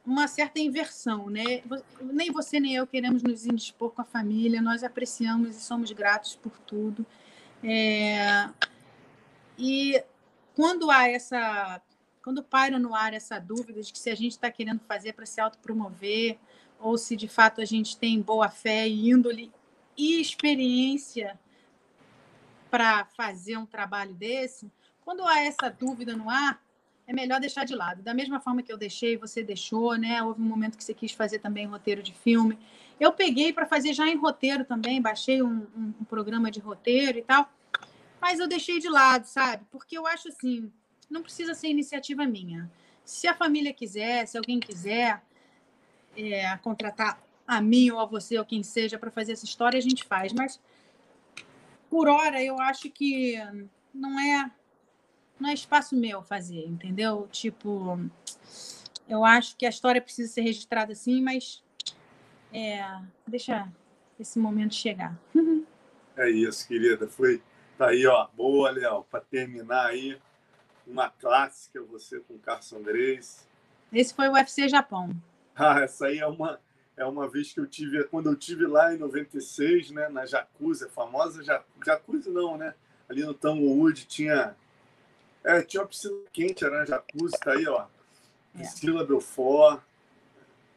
uma 0.06 0.27
certa 0.27 0.59
inversão, 0.59 1.30
né? 1.30 1.64
Nem 2.01 2.32
você 2.32 2.59
nem 2.59 2.75
eu 2.75 2.85
queremos 2.85 3.24
nos 3.24 3.45
indispor 3.45 3.92
com 3.92 4.01
a 4.01 4.06
família, 4.06 4.61
nós 4.61 4.83
apreciamos 4.83 5.56
e 5.56 5.61
somos 5.61 5.92
gratos 5.92 6.35
por 6.35 6.58
tudo. 6.59 7.06
É, 7.64 8.50
e 9.58 10.03
quando 10.56 10.92
há 10.92 11.08
essa. 11.08 11.82
Quando 12.22 12.42
paira 12.42 12.80
no 12.80 12.95
ar 12.95 13.14
essa 13.14 13.38
dúvida 13.38 13.82
de 13.82 13.92
que 13.92 14.00
se 14.00 14.09
a 14.09 14.16
gente 14.16 14.32
está 14.32 14.50
querendo 14.50 14.80
fazer 14.88 15.11
para 15.11 15.25
se 15.25 15.42
autopromover, 15.42 16.38
ou 16.80 16.98
se 16.98 17.17
de 17.17 17.27
fato 17.27 17.59
a 17.59 17.66
gente 17.66 17.98
tem 17.98 18.22
boa 18.22 18.50
fé 18.50 18.88
e 18.88 19.09
índole 19.09 19.51
e 19.98 20.20
experiência 20.20 21.40
para 22.70 23.06
fazer 23.06 23.58
um 23.58 23.66
trabalho 23.66 24.14
desse, 24.14 24.72
quando 25.02 25.26
há 25.26 25.42
essa 25.42 25.70
dúvida 25.70 26.16
no 26.16 26.30
ar, 26.30 26.62
é 27.06 27.14
melhor 27.14 27.40
deixar 27.40 27.66
de 27.66 27.76
lado. 27.76 28.02
Da 28.02 28.14
mesma 28.14 28.40
forma 28.40 28.64
que 28.64 28.72
eu 28.72 28.78
deixei, 28.78 29.18
você 29.18 29.44
deixou, 29.44 29.96
né? 29.96 30.24
Houve 30.24 30.42
um 30.42 30.46
momento 30.46 30.78
que 30.78 30.84
você 30.84 30.94
quis 30.94 31.12
fazer 31.12 31.40
também 31.40 31.66
roteiro 31.66 32.02
de 32.02 32.14
filme. 32.14 32.58
Eu 33.00 33.12
peguei 33.12 33.52
para 33.52 33.66
fazer 33.66 33.94
já 33.94 34.08
em 34.08 34.16
roteiro 34.16 34.64
também, 34.64 35.02
baixei 35.02 35.42
um, 35.42 35.68
um, 35.76 35.94
um, 36.02 36.04
programa 36.06 36.50
de 36.50 36.60
roteiro 36.60 37.18
e 37.18 37.22
tal, 37.22 37.52
mas 38.22 38.40
eu 38.40 38.48
deixei 38.48 38.80
de 38.80 38.88
lado, 38.88 39.26
sabe? 39.26 39.66
Porque 39.70 39.98
eu 39.98 40.08
acho 40.08 40.30
assim, 40.30 40.72
não 41.10 41.22
precisa 41.22 41.54
ser 41.54 41.68
iniciativa 41.68 42.26
minha. 42.26 42.72
Se 43.04 43.28
a 43.28 43.34
família 43.34 43.74
quiser, 43.74 44.26
se 44.26 44.38
alguém 44.38 44.60
quiser 44.60 45.22
é, 46.16 46.56
contratar 46.58 47.20
a 47.48 47.62
mim 47.62 47.92
ou 47.92 48.00
a 48.00 48.06
você 48.06 48.38
ou 48.38 48.46
quem 48.46 48.64
seja 48.64 48.98
para 48.98 49.12
fazer 49.12 49.34
essa 49.34 49.46
história, 49.46 49.78
a 49.78 49.82
gente 49.82 50.04
faz. 50.04 50.34
Mas 50.34 50.60
por 51.90 52.08
hora 52.08 52.42
eu 52.44 52.60
acho 52.60 52.90
que 52.90 53.36
não 53.94 54.20
é 54.20 54.52
não 55.40 55.50
é 55.50 55.54
espaço 55.54 55.96
meu 55.96 56.22
fazer, 56.22 56.66
entendeu? 56.66 57.28
Tipo, 57.32 58.00
eu 59.10 59.26
acho 59.26 59.58
que 59.58 59.66
a 59.66 59.70
história 59.70 60.02
precisa 60.02 60.32
ser 60.32 60.42
registrada 60.42 60.94
assim, 60.94 61.22
mas 61.22 61.64
é, 62.54 62.84
deixa 63.28 63.68
esse 64.20 64.40
momento 64.40 64.74
chegar. 64.74 65.18
É 66.16 66.30
isso, 66.30 66.68
querida. 66.68 67.08
Foi 67.08 67.42
tá 67.76 67.88
aí, 67.88 68.06
ó. 68.06 68.28
Boa, 68.36 68.70
Léo. 68.70 69.04
Para 69.10 69.22
terminar 69.22 69.88
aí, 69.88 70.16
uma 70.86 71.10
clássica 71.10 71.82
você 71.82 72.20
com 72.20 72.38
Carson 72.38 72.84
Grace. 72.84 73.48
Esse 73.92 74.14
foi 74.14 74.28
o 74.28 74.34
UFC 74.34 74.70
Japão. 74.70 75.10
Ah, 75.56 75.82
essa 75.82 76.06
aí 76.06 76.20
é 76.20 76.28
uma 76.28 76.60
é 76.96 77.06
uma 77.06 77.28
vez 77.28 77.54
que 77.54 77.60
eu 77.60 77.68
tive 77.68 78.04
quando 78.06 78.30
eu 78.30 78.36
tive 78.36 78.66
lá 78.66 78.94
em 78.94 78.98
96, 78.98 79.92
né, 79.92 80.10
na 80.10 80.26
Jacuzzi, 80.26 80.86
a 80.86 80.90
famosa 80.90 81.44
Jacuzzi 81.84 82.30
não, 82.30 82.58
né? 82.58 82.74
Ali 83.10 83.24
no 83.24 83.34
Tanglewood 83.34 84.06
tinha 84.06 84.56
é, 85.44 85.62
tinha 85.62 85.82
uma 85.82 85.90
piscina 85.90 86.16
quente, 86.32 86.64
era 86.64 86.80
na 86.80 86.86
Jacuzzi, 86.86 87.38
tá 87.40 87.52
aí, 87.52 87.68
ó. 87.68 87.84
É. 87.84 87.88
Priscila 88.60 89.04
é. 89.04 89.06
Belfort, 89.06 89.82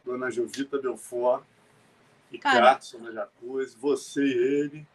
Dona 0.05 0.31
Jovita 0.31 0.78
Belfort. 0.78 1.45
Ricardo 2.31 2.99
na 2.99 3.12
Jacuzzi, 3.12 3.77
você 3.78 4.25
e 4.25 4.33
ele. 4.33 4.86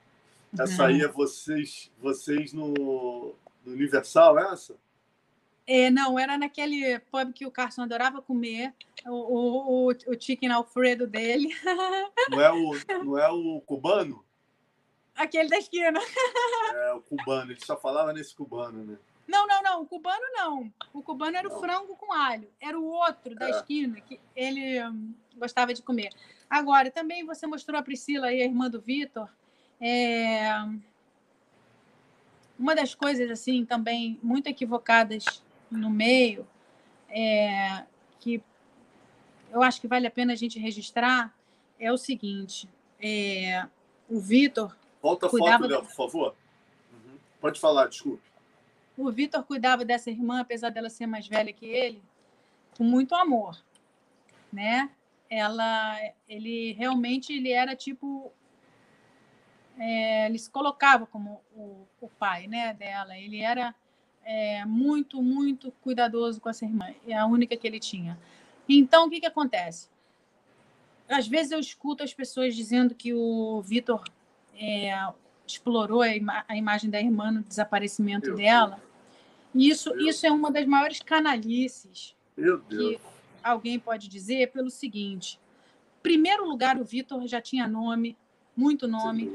Essa 0.59 0.83
uhum. 0.83 0.89
aí 0.89 1.01
é 1.01 1.07
vocês, 1.07 1.89
vocês 1.97 2.51
no, 2.51 2.73
no 2.73 3.35
Universal, 3.65 4.37
é 4.37 4.51
essa? 4.51 4.75
É, 5.67 5.89
não, 5.89 6.17
era 6.17 6.37
naquele 6.37 6.99
pub 6.99 7.33
que 7.33 7.45
o 7.45 7.51
Carson 7.51 7.83
adorava 7.83 8.21
comer, 8.21 8.73
o, 9.05 9.11
o, 9.11 9.91
o, 9.91 10.19
chicken 10.19 10.51
alfredo 10.51 11.07
dele. 11.07 11.49
Não 12.29 12.41
é 12.41 12.51
o, 12.51 12.71
não 13.03 13.17
é 13.17 13.29
o 13.29 13.61
cubano? 13.61 14.23
Aquele 15.15 15.49
da 15.49 15.57
esquina. 15.57 15.99
É, 16.73 16.93
o 16.93 17.01
cubano, 17.01 17.51
ele 17.51 17.59
só 17.59 17.75
falava 17.75 18.13
nesse 18.13 18.33
cubano, 18.33 18.85
né? 18.85 18.97
Não, 19.27 19.45
não, 19.45 19.61
não. 19.61 19.81
O 19.81 19.85
cubano 19.85 20.23
não. 20.33 20.73
O 20.93 21.01
cubano 21.01 21.35
era 21.35 21.47
não. 21.47 21.57
o 21.57 21.59
frango 21.59 21.95
com 21.95 22.13
alho. 22.13 22.49
Era 22.61 22.79
o 22.79 22.85
outro 22.85 23.35
da 23.35 23.47
é. 23.47 23.51
esquina 23.51 23.99
que 23.99 24.19
ele 24.35 24.81
hum, 24.85 25.13
gostava 25.35 25.73
de 25.73 25.81
comer. 25.81 26.09
Agora, 26.49 26.89
também 26.89 27.25
você 27.25 27.45
mostrou 27.45 27.79
a 27.79 27.83
Priscila 27.83 28.27
aí, 28.27 28.41
a 28.41 28.45
irmã 28.45 28.69
do 28.69 28.81
Vitor. 28.81 29.29
É... 29.79 30.49
Uma 32.57 32.75
das 32.75 32.95
coisas, 32.95 33.29
assim, 33.29 33.65
também 33.65 34.19
muito 34.21 34.47
equivocadas 34.47 35.43
no 35.71 35.89
meio, 35.89 36.47
é... 37.09 37.83
que 38.19 38.43
eu 39.51 39.61
acho 39.63 39.81
que 39.81 39.87
vale 39.87 40.07
a 40.07 40.11
pena 40.11 40.33
a 40.33 40.35
gente 40.35 40.59
registrar, 40.59 41.33
é 41.79 41.91
o 41.91 41.97
seguinte. 41.97 42.69
É... 42.99 43.65
O 44.09 44.19
Vitor. 44.19 44.75
Volta 45.01 45.27
a 45.27 45.29
foto, 45.29 45.67
Léo, 45.67 45.83
por 45.83 45.95
favor. 45.95 46.35
Uhum. 46.91 47.17
Pode 47.39 47.59
falar, 47.59 47.87
desculpe. 47.87 48.21
O 48.97 49.09
Vitor 49.11 49.43
cuidava 49.43 49.83
dessa 49.85 50.11
irmã, 50.11 50.41
apesar 50.41 50.69
dela 50.69 50.89
ser 50.89 51.07
mais 51.07 51.27
velha 51.27 51.51
que 51.51 51.65
ele, 51.65 52.03
com 52.77 52.83
muito 52.83 53.15
amor, 53.15 53.57
né? 54.51 54.91
ela, 55.31 55.97
ele 56.27 56.73
realmente 56.73 57.31
ele 57.31 57.53
era 57.53 57.73
tipo, 57.73 58.33
é, 59.79 60.25
ele 60.25 60.37
se 60.37 60.51
colocava 60.51 61.07
como 61.07 61.41
o, 61.55 61.87
o 62.01 62.09
pai, 62.09 62.47
né, 62.47 62.73
dela. 62.73 63.17
Ele 63.17 63.39
era 63.39 63.73
é, 64.23 64.65
muito, 64.65 65.21
muito 65.21 65.71
cuidadoso 65.81 66.39
com 66.39 66.49
essa 66.49 66.65
irmã. 66.65 66.93
É 67.07 67.17
a 67.17 67.25
única 67.25 67.55
que 67.55 67.67
ele 67.67 67.79
tinha. 67.79 68.17
Então, 68.67 69.07
o 69.07 69.09
que 69.09 69.19
que 69.19 69.25
acontece? 69.25 69.89
Às 71.09 71.27
vezes 71.27 71.51
eu 71.51 71.59
escuto 71.59 72.03
as 72.03 72.13
pessoas 72.13 72.55
dizendo 72.55 72.95
que 72.95 73.13
o 73.13 73.61
Vitor 73.61 74.03
é, 74.55 74.91
explorou 75.45 76.01
a, 76.01 76.15
ima 76.15 76.45
a, 76.47 76.55
imagem 76.55 76.89
da 76.89 76.99
irmã 76.99 77.31
no 77.31 77.43
desaparecimento 77.43 78.27
Meu 78.27 78.35
dela. 78.35 78.81
Deus. 79.53 79.71
Isso, 79.79 79.97
isso 79.99 80.25
é 80.25 80.31
uma 80.31 80.49
das 80.49 80.65
maiores 80.65 81.01
canalices 81.01 82.15
Deus. 82.37 82.63
que 82.69 82.99
alguém 83.43 83.77
pode 83.77 84.07
dizer 84.07 84.51
pelo 84.51 84.69
seguinte: 84.69 85.37
primeiro 86.01 86.47
lugar, 86.47 86.79
o 86.79 86.85
Vitor 86.85 87.27
já 87.27 87.41
tinha 87.41 87.67
nome, 87.67 88.17
muito 88.55 88.87
nome, 88.87 89.29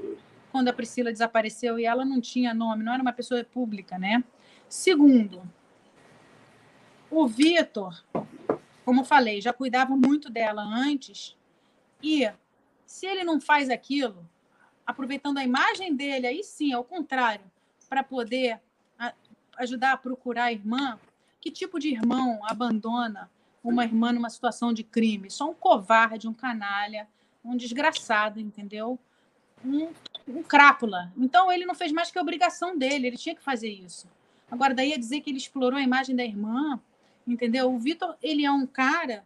quando 0.51 0.69
a 0.69 0.73
Priscila 0.73 1.13
desapareceu 1.13 1.79
e 1.79 1.85
ela 1.85 2.05
não 2.05 2.21
tinha 2.21 2.55
nome, 2.55 2.83
não 2.83 2.95
era 2.95 3.03
uma 3.03 3.13
pessoa 3.13 3.45
pública, 3.45 3.99
né? 3.99 4.25
Segundo, 4.69 5.43
o 7.11 7.27
Vitor, 7.27 8.05
como 8.85 9.05
falei, 9.05 9.41
já 9.41 9.53
cuidava 9.53 9.97
muito 9.97 10.31
dela 10.31 10.63
antes 10.63 11.37
e 12.03 12.31
se 12.85 13.07
ele 13.07 13.25
não 13.25 13.41
faz 13.41 13.69
aquilo, 13.71 14.29
aproveitando 14.87 15.39
a 15.39 15.45
imagem 15.45 15.95
dele, 15.95 16.27
aí 16.27 16.45
sim, 16.45 16.73
ao 16.73 16.85
contrário, 16.85 17.45
para 17.89 18.03
poder 18.03 18.61
ajudar 19.59 19.93
a 19.93 19.97
procurar 19.97 20.45
a 20.45 20.53
irmã, 20.53 20.99
que 21.41 21.51
tipo 21.51 21.79
de 21.79 21.89
irmão 21.89 22.41
abandona 22.45 23.31
uma 23.63 23.85
irmã 23.85 24.13
numa 24.13 24.31
situação 24.31 24.73
de 24.73 24.85
crime. 24.85 25.31
Só 25.31 25.51
um 25.51 25.55
covarde, 25.55 26.29
um 26.29 26.35
canalha, 26.35 27.09
um 27.45 27.57
desgraçado, 27.57 28.39
entendeu? 28.39 28.99
Um, 29.65 29.93
um 30.29 30.43
crápula. 30.43 31.13
Então 31.17 31.51
ele 31.51 31.65
não 31.65 31.75
fez 31.75 31.91
mais 31.93 32.11
que 32.11 32.19
a 32.19 32.23
obrigação 32.23 32.77
dele, 32.77 33.09
ele 33.09 33.17
tinha 33.17 33.35
que 33.35 33.43
fazer 33.43 33.71
isso. 33.71 34.09
Agora, 34.51 34.75
daí 34.75 34.93
a 34.93 34.99
dizer 34.99 35.21
que 35.21 35.31
ele 35.31 35.39
explorou 35.39 35.79
a 35.79 35.83
imagem 35.83 36.15
da 36.15 36.25
irmã, 36.25 36.81
entendeu? 37.27 37.73
O 37.73 37.79
Vitor, 37.79 38.17
ele 38.23 38.45
é 38.45 38.51
um 38.51 38.67
cara, 38.67 39.25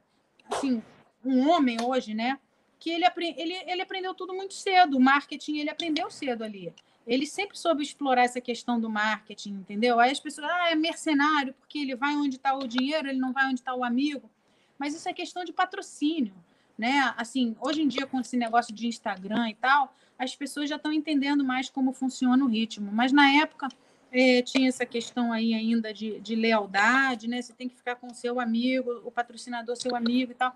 assim, 0.50 0.82
um 1.24 1.48
homem 1.48 1.80
hoje, 1.82 2.14
né? 2.14 2.38
Que 2.78 2.90
ele, 2.90 3.04
ele, 3.36 3.54
ele 3.66 3.82
aprendeu 3.82 4.14
tudo 4.14 4.32
muito 4.32 4.54
cedo. 4.54 4.96
O 4.96 5.00
marketing 5.00 5.58
ele 5.58 5.70
aprendeu 5.70 6.10
cedo 6.10 6.42
ali. 6.42 6.72
Ele 7.06 7.26
sempre 7.26 7.58
soube 7.58 7.82
explorar 7.82 8.22
essa 8.22 8.40
questão 8.40 8.80
do 8.80 8.88
marketing, 8.88 9.50
entendeu? 9.50 10.00
Aí 10.00 10.10
as 10.10 10.20
pessoas, 10.20 10.48
ah, 10.50 10.70
é 10.70 10.74
mercenário, 10.74 11.54
porque 11.54 11.78
ele 11.78 11.94
vai 11.94 12.14
onde 12.14 12.36
está 12.36 12.54
o 12.54 12.66
dinheiro, 12.66 13.08
ele 13.08 13.18
não 13.18 13.32
vai 13.32 13.46
onde 13.46 13.60
está 13.60 13.74
o 13.74 13.84
amigo. 13.84 14.30
Mas 14.78 14.94
isso 14.94 15.08
é 15.08 15.12
questão 15.12 15.44
de 15.44 15.52
patrocínio, 15.52 16.34
né? 16.78 17.12
Assim, 17.16 17.54
hoje 17.60 17.82
em 17.82 17.88
dia, 17.88 18.06
com 18.06 18.20
esse 18.20 18.36
negócio 18.36 18.74
de 18.74 18.86
Instagram 18.86 19.50
e 19.50 19.54
tal, 19.54 19.94
as 20.18 20.34
pessoas 20.34 20.68
já 20.70 20.76
estão 20.76 20.92
entendendo 20.92 21.44
mais 21.44 21.68
como 21.68 21.92
funciona 21.92 22.42
o 22.44 22.48
ritmo. 22.48 22.90
Mas 22.92 23.12
na 23.12 23.30
época 23.30 23.68
eh, 24.12 24.42
tinha 24.42 24.68
essa 24.68 24.84
questão 24.86 25.32
aí 25.32 25.54
ainda 25.54 25.92
de, 25.92 26.20
de 26.20 26.34
lealdade, 26.34 27.28
né? 27.28 27.40
Você 27.40 27.52
tem 27.52 27.68
que 27.68 27.76
ficar 27.76 27.96
com 27.96 28.08
o 28.08 28.14
seu 28.14 28.40
amigo, 28.40 29.02
o 29.04 29.10
patrocinador 29.10 29.76
seu 29.76 29.94
amigo 29.94 30.32
e 30.32 30.34
tal. 30.34 30.54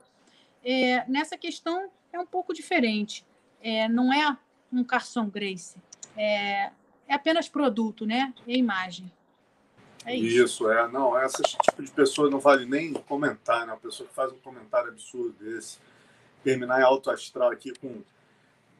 É, 0.64 1.04
nessa 1.08 1.36
questão 1.36 1.90
é 2.12 2.18
um 2.18 2.26
pouco 2.26 2.54
diferente. 2.54 3.24
É, 3.62 3.88
não 3.88 4.12
é 4.12 4.36
um 4.72 4.82
Carson 4.82 5.28
Grace 5.28 5.76
é, 6.16 6.70
é 7.08 7.14
apenas 7.14 7.48
produto, 7.48 8.06
né? 8.06 8.32
E 8.46 8.56
imagem. 8.56 9.10
É 10.04 10.14
isso. 10.14 10.44
isso, 10.44 10.70
é. 10.70 10.86
Não, 10.88 11.18
esse 11.22 11.42
tipo 11.42 11.82
de 11.82 11.90
pessoa 11.90 12.30
não 12.30 12.38
vale 12.38 12.66
nem 12.66 12.92
comentar, 12.92 13.66
né? 13.66 13.72
Uma 13.72 13.78
pessoa 13.78 14.08
que 14.08 14.14
faz 14.14 14.32
um 14.32 14.38
comentário 14.38 14.90
absurdo 14.90 15.32
desse. 15.38 15.78
Terminar 16.42 16.80
em 16.80 16.84
alto 16.84 17.10
astral 17.10 17.50
aqui 17.50 17.72
com 17.78 18.02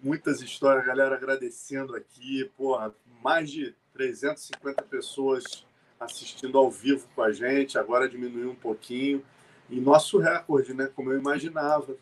muitas 0.02 0.42
histórias, 0.42 0.84
galera 0.84 1.14
agradecendo 1.14 1.96
aqui, 1.96 2.50
porra, 2.56 2.94
mais 3.22 3.50
de 3.50 3.74
350 3.94 4.82
pessoas 4.82 5.64
assistindo 5.98 6.58
ao 6.58 6.70
vivo 6.70 7.06
com 7.14 7.22
a 7.22 7.32
gente, 7.32 7.78
agora 7.78 8.08
diminuiu 8.08 8.50
um 8.50 8.56
pouquinho. 8.56 9.24
E 9.70 9.80
nosso 9.80 10.18
recorde, 10.18 10.74
né? 10.74 10.90
Como 10.94 11.12
eu 11.12 11.18
imaginava, 11.18 11.96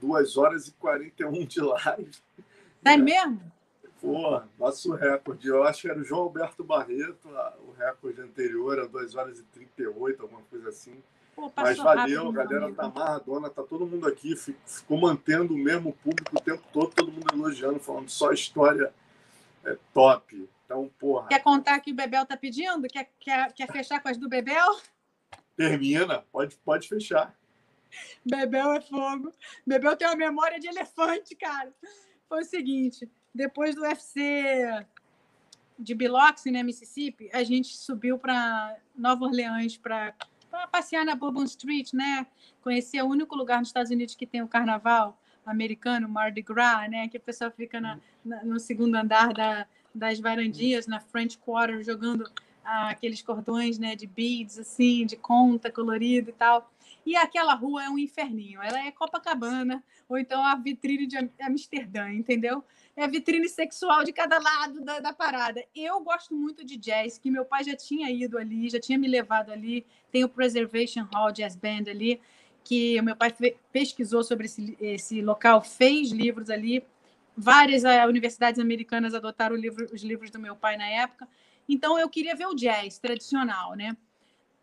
2 0.00 0.36
horas 0.38 0.68
e 0.68 0.72
41 0.72 1.44
de 1.44 1.60
live. 1.60 2.10
É 2.84 2.96
mesmo? 2.96 3.40
Pô, 4.00 4.40
nosso 4.58 4.94
recorde. 4.94 5.46
Eu 5.48 5.62
acho 5.64 5.82
que 5.82 5.88
era 5.88 6.00
o 6.00 6.04
João 6.04 6.22
Alberto 6.22 6.64
Barreto, 6.64 7.28
o 7.68 7.72
recorde 7.72 8.20
anterior, 8.20 8.78
a 8.80 8.86
2 8.86 9.14
horas 9.14 9.38
e 9.38 9.42
38, 9.42 10.22
alguma 10.22 10.42
coisa 10.42 10.70
assim. 10.70 11.02
Pô, 11.34 11.50
Mas 11.56 11.78
valeu, 11.78 12.28
a 12.28 12.32
galera 12.32 12.72
tá 12.72 12.84
amarradona, 12.84 13.48
tá 13.48 13.62
todo 13.62 13.86
mundo 13.86 14.06
aqui, 14.06 14.36
ficou 14.36 14.98
mantendo 14.98 15.54
o 15.54 15.58
mesmo 15.58 15.92
público 16.04 16.36
o 16.36 16.40
tempo 16.40 16.62
todo, 16.72 16.90
todo 16.94 17.10
mundo 17.10 17.26
elogiando, 17.32 17.78
falando 17.80 18.10
só 18.10 18.32
história 18.32 18.92
é, 19.64 19.78
top. 19.94 20.48
Então, 20.72 20.90
porra. 20.98 21.28
Quer 21.28 21.42
contar 21.42 21.78
que 21.80 21.92
o 21.92 21.94
Bebel 21.94 22.24
tá 22.24 22.34
pedindo? 22.34 22.88
Quer, 22.88 23.10
quer, 23.20 23.52
quer 23.52 23.70
fechar 23.70 24.00
com 24.00 24.08
as 24.08 24.16
do 24.16 24.26
Bebel? 24.26 24.80
Termina, 25.54 26.24
pode, 26.32 26.56
pode 26.64 26.88
fechar. 26.88 27.36
Bebel 28.24 28.72
é 28.72 28.80
fogo. 28.80 29.30
Bebel 29.66 29.94
tem 29.96 30.08
uma 30.08 30.16
memória 30.16 30.58
de 30.58 30.66
elefante, 30.66 31.34
cara. 31.34 31.70
Foi 32.26 32.40
o 32.40 32.46
seguinte, 32.46 33.06
depois 33.34 33.74
do 33.74 33.82
UFC 33.82 34.86
de 35.78 35.94
Biloxi, 35.94 36.50
né, 36.50 36.62
Mississippi, 36.62 37.28
a 37.34 37.44
gente 37.44 37.76
subiu 37.76 38.18
para 38.18 38.78
Nova 38.96 39.26
Orleans 39.26 39.76
para 39.76 40.14
passear 40.70 41.04
na 41.04 41.14
Bourbon 41.14 41.44
Street, 41.44 41.92
né? 41.92 42.26
Conhecer 42.62 43.02
o 43.02 43.08
único 43.08 43.36
lugar 43.36 43.58
nos 43.58 43.68
Estados 43.68 43.90
Unidos 43.90 44.14
que 44.14 44.26
tem 44.26 44.40
o 44.40 44.48
carnaval 44.48 45.20
americano, 45.44 46.08
Mardi 46.08 46.40
Gras, 46.40 46.88
né? 46.88 47.08
Que 47.08 47.18
a 47.18 47.20
pessoa 47.20 47.50
fica 47.50 47.78
na, 47.78 47.98
na, 48.24 48.42
no 48.42 48.58
segundo 48.58 48.94
andar 48.94 49.34
da, 49.34 49.66
das 49.94 50.20
varandinhas, 50.20 50.86
na 50.86 51.00
French 51.00 51.38
Quarter, 51.38 51.82
jogando 51.82 52.30
ah, 52.64 52.90
aqueles 52.90 53.22
cordões, 53.22 53.78
né? 53.78 53.94
De 53.94 54.06
beads, 54.06 54.58
assim, 54.58 55.06
de 55.06 55.16
conta 55.16 55.70
colorido 55.70 56.30
e 56.30 56.32
tal. 56.32 56.72
E 57.04 57.16
aquela 57.16 57.54
rua 57.54 57.84
é 57.84 57.90
um 57.90 57.98
inferninho. 57.98 58.62
Ela 58.62 58.86
é 58.86 58.92
Copacabana, 58.92 59.82
ou 60.08 60.18
então 60.18 60.44
a 60.44 60.54
vitrine 60.54 61.06
de 61.06 61.16
Amsterdã, 61.40 62.10
entendeu? 62.10 62.64
é 62.96 63.04
a 63.04 63.06
vitrine 63.06 63.48
sexual 63.48 64.04
de 64.04 64.12
cada 64.12 64.38
lado 64.38 64.80
da, 64.82 65.00
da, 65.00 65.12
parada. 65.12 65.64
Eu 65.74 66.00
gosto 66.00 66.34
muito 66.34 66.64
de 66.64 66.76
jazz, 66.76 67.18
que 67.18 67.30
meu 67.30 67.44
pai 67.44 67.64
já 67.64 67.74
tinha 67.74 68.10
ido 68.10 68.38
ali, 68.38 68.68
já 68.68 68.78
tinha 68.78 68.98
me 68.98 69.08
levado 69.08 69.50
ali. 69.50 69.86
Tem 70.10 70.24
o 70.24 70.28
Preservation 70.28 71.06
Hall 71.12 71.32
Jazz 71.32 71.56
Band 71.56 71.90
ali, 71.90 72.20
que 72.62 73.00
meu 73.00 73.16
pai 73.16 73.34
pesquisou 73.72 74.22
sobre 74.22 74.46
esse, 74.46 74.76
esse 74.80 75.22
local, 75.22 75.62
fez 75.62 76.10
livros 76.10 76.50
ali. 76.50 76.84
Várias 77.36 77.82
uh, 77.84 78.08
universidades 78.08 78.60
americanas 78.60 79.14
adotaram 79.14 79.56
livro, 79.56 79.86
os 79.92 80.02
livros 80.02 80.30
do 80.30 80.38
meu 80.38 80.54
pai 80.54 80.76
na 80.76 80.86
época. 80.86 81.28
Então 81.68 81.98
eu 81.98 82.08
queria 82.08 82.36
ver 82.36 82.46
o 82.46 82.54
jazz 82.54 82.98
tradicional, 82.98 83.74
né? 83.74 83.96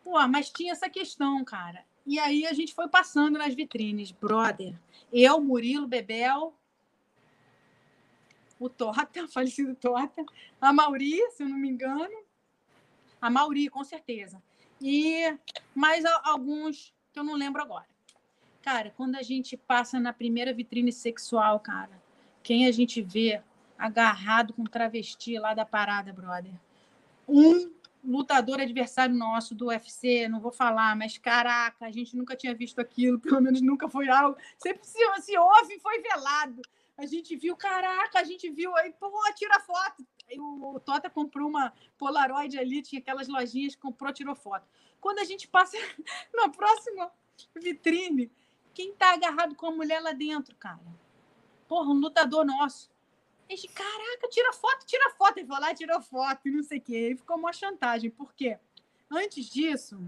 Pô, 0.04 0.20
mas 0.28 0.50
tinha 0.50 0.72
essa 0.72 0.90
questão, 0.90 1.44
cara. 1.44 1.84
E 2.06 2.20
aí 2.20 2.46
a 2.46 2.54
gente 2.54 2.74
foi 2.74 2.88
passando 2.88 3.38
nas 3.38 3.54
vitrines, 3.54 4.12
brother. 4.12 4.76
Eu, 5.12 5.40
Murilo, 5.42 5.88
Bebel, 5.88 6.54
o 8.60 8.70
Tota, 8.70 9.28
falecido 9.30 9.76
Tota, 9.76 10.26
a 10.60 10.74
Mauri, 10.74 11.18
se 11.32 11.44
eu 11.44 11.50
não 11.50 11.58
me 11.58 11.70
engano, 11.70 12.24
a 13.22 13.30
Mauri, 13.30 13.70
com 13.70 13.84
certeza. 13.84 14.42
E 14.82 15.38
mais 15.76 16.06
alguns 16.24 16.94
que 17.12 17.20
eu 17.20 17.24
não 17.24 17.36
lembro 17.36 17.62
agora. 17.62 17.88
Cara, 18.62 18.94
quando 18.96 19.16
a 19.16 19.22
gente 19.22 19.58
passa 19.58 20.00
na 20.00 20.14
primeira 20.14 20.54
vitrine 20.54 20.92
sexual, 20.92 21.60
cara, 21.60 21.99
quem 22.50 22.66
a 22.66 22.72
gente 22.72 23.00
vê 23.00 23.44
agarrado 23.78 24.56
com 24.56 24.64
travesti 24.64 25.38
lá 25.38 25.54
da 25.54 25.64
parada, 25.64 26.12
brother? 26.12 26.52
Um 27.28 27.72
lutador 28.04 28.60
adversário 28.60 29.14
nosso 29.14 29.54
do 29.54 29.68
UFC, 29.68 30.28
não 30.28 30.40
vou 30.40 30.52
falar, 30.52 30.96
mas 30.96 31.16
caraca, 31.16 31.86
a 31.86 31.92
gente 31.92 32.18
nunca 32.18 32.36
tinha 32.36 32.56
visto 32.56 32.80
aquilo, 32.80 33.20
pelo 33.22 33.40
menos 33.40 33.62
nunca 33.62 33.88
foi 33.88 34.10
algo. 34.10 34.36
Sempre 34.58 34.84
se, 34.84 34.98
se 35.22 35.38
houve, 35.38 35.80
foi 35.80 36.02
velado. 36.02 36.60
A 36.98 37.06
gente 37.06 37.36
viu, 37.36 37.56
caraca, 37.56 38.20
a 38.20 38.24
gente 38.24 38.50
viu 38.50 38.76
aí, 38.78 38.92
pô, 38.94 39.12
tira 39.36 39.60
foto. 39.60 40.04
Aí 40.28 40.40
o, 40.40 40.74
o 40.74 40.80
Tota 40.80 41.08
comprou 41.08 41.48
uma 41.48 41.72
Polaroid 42.00 42.58
ali, 42.58 42.82
tinha 42.82 43.00
aquelas 43.00 43.28
lojinhas, 43.28 43.76
comprou, 43.76 44.12
tirou 44.12 44.34
foto. 44.34 44.68
Quando 45.00 45.20
a 45.20 45.24
gente 45.24 45.48
passa 45.48 45.78
na 46.34 46.50
próxima 46.50 47.12
vitrine, 47.56 48.32
quem 48.74 48.92
tá 48.92 49.14
agarrado 49.14 49.54
com 49.54 49.68
a 49.68 49.72
mulher 49.72 50.00
lá 50.02 50.14
dentro, 50.14 50.56
cara? 50.56 50.80
Porra, 51.70 51.92
um 51.92 52.00
lutador 52.00 52.44
nosso. 52.44 52.90
Gente, 53.48 53.68
caraca, 53.68 54.28
tira 54.30 54.52
foto, 54.52 54.86
tira 54.88 55.12
foto. 55.12 55.38
Ele 55.38 55.48
foi 55.48 55.60
lá, 55.60 55.74
tirou 55.74 56.02
foto 56.02 56.48
e 56.48 56.52
não 56.52 56.64
sei 56.64 56.80
o 56.80 56.82
quê. 56.82 57.12
E 57.12 57.16
ficou 57.16 57.38
uma 57.38 57.54
chantagem. 57.54 58.10
Por 58.10 58.34
quê? 58.34 58.58
Antes 59.10 59.46
disso, 59.46 60.02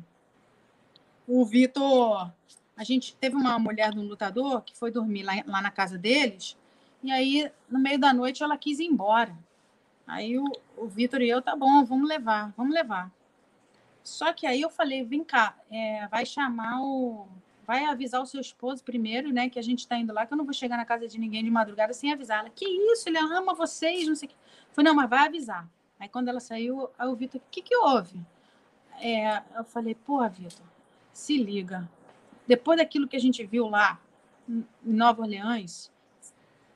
o 1.27 1.45
Vitor. 1.45 2.33
A 2.75 2.83
gente 2.83 3.15
teve 3.15 3.35
uma 3.35 3.59
mulher 3.59 3.93
um 3.95 4.07
lutador 4.07 4.63
que 4.63 4.75
foi 4.75 4.89
dormir 4.89 5.21
lá, 5.21 5.33
lá 5.45 5.61
na 5.61 5.69
casa 5.69 5.99
deles. 5.99 6.57
E 7.03 7.11
aí, 7.11 7.51
no 7.69 7.79
meio 7.79 7.99
da 7.99 8.11
noite, 8.11 8.41
ela 8.41 8.57
quis 8.57 8.79
ir 8.79 8.85
embora. 8.85 9.37
Aí 10.07 10.39
o, 10.39 10.45
o 10.75 10.87
Vitor 10.87 11.21
e 11.21 11.29
eu, 11.29 11.41
tá 11.41 11.55
bom, 11.55 11.85
vamos 11.85 12.09
levar, 12.09 12.51
vamos 12.57 12.73
levar. 12.73 13.11
Só 14.03 14.33
que 14.33 14.47
aí 14.47 14.61
eu 14.61 14.69
falei, 14.69 15.03
vem 15.03 15.23
cá, 15.23 15.55
é, 15.69 16.07
vai 16.07 16.25
chamar 16.25 16.81
o. 16.81 17.27
Vai 17.65 17.85
avisar 17.85 18.21
o 18.21 18.25
seu 18.25 18.41
esposo 18.41 18.83
primeiro, 18.83 19.31
né? 19.31 19.49
Que 19.49 19.59
a 19.59 19.61
gente 19.61 19.79
está 19.79 19.97
indo 19.97 20.13
lá, 20.13 20.25
que 20.25 20.33
eu 20.33 20.37
não 20.37 20.45
vou 20.45 20.53
chegar 20.53 20.77
na 20.77 20.85
casa 20.85 21.07
de 21.07 21.19
ninguém 21.19 21.43
de 21.43 21.51
madrugada 21.51 21.93
sem 21.93 22.11
avisar. 22.11 22.39
Ela, 22.39 22.49
que 22.49 22.65
isso, 22.65 23.07
ele 23.07 23.17
ama 23.17 23.53
vocês, 23.53 24.07
não 24.07 24.15
sei 24.15 24.27
o 24.27 24.29
que. 24.29 24.37
Falei, 24.71 24.89
não, 24.89 24.95
mas 24.95 25.09
vai 25.09 25.27
avisar. 25.27 25.69
Aí 25.99 26.09
quando 26.09 26.29
ela 26.29 26.39
saiu, 26.39 26.89
aí 26.97 27.07
o 27.07 27.15
Vitor, 27.15 27.39
o 27.39 27.43
que, 27.51 27.61
que 27.61 27.75
houve? 27.75 28.19
É, 28.99 29.41
eu 29.55 29.63
falei, 29.63 29.93
pô, 29.93 30.27
Vitor, 30.27 30.65
se 31.13 31.37
liga. 31.37 31.87
Depois 32.47 32.79
daquilo 32.79 33.07
que 33.07 33.15
a 33.15 33.19
gente 33.19 33.45
viu 33.45 33.67
lá 33.67 33.99
em 34.49 34.65
Nova 34.83 35.21
Orleans, 35.21 35.90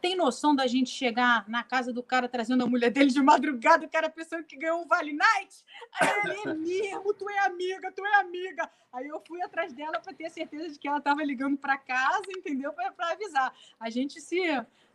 tem 0.06 0.16
noção 0.16 0.56
da 0.56 0.68
gente 0.68 0.92
chegar 0.92 1.50
na 1.50 1.64
casa 1.64 1.92
do 1.92 2.04
cara 2.04 2.30
trazendo 2.30 2.64
a 2.64 2.68
mulher 2.68 2.92
dele 2.92 3.10
de 3.10 3.24
madrugada, 3.24 3.88
o 3.88 3.90
cara 3.90 4.08
pensando 4.08 4.44
que 4.44 4.56
ganhou 4.56 4.84
um 4.84 4.88
Vale 4.88 5.14
Night? 5.14 5.66
Aí 6.00 6.10
ele 6.26 6.38
é 6.46 6.54
mesmo, 6.54 7.12
tu 7.12 7.28
é 7.28 7.40
amiga, 7.40 7.92
tu 7.92 8.06
é 8.06 8.20
amiga. 8.20 8.70
Aí 8.94 9.08
eu 9.08 9.20
fui 9.28 9.42
atrás 9.42 9.74
dela 9.74 10.00
para 10.00 10.14
ter 10.14 10.30
certeza 10.30 10.70
de 10.70 10.78
que 10.78 10.88
ela 10.88 11.00
estava 11.00 11.24
ligando 11.24 11.58
para 11.58 11.76
casa, 11.76 12.28
entendeu? 12.30 12.72
Para 12.72 13.14
avisar. 13.14 13.52
A 13.80 13.90
gente 13.90 14.22
se, 14.22 14.40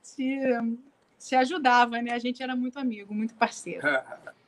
se, 0.00 0.38
se 1.18 1.34
ajudava, 1.34 2.00
né? 2.00 2.12
A 2.12 2.18
gente 2.20 2.40
era 2.40 2.54
muito 2.54 2.78
amigo, 2.78 3.12
muito 3.12 3.34
parceiro. 3.34 3.82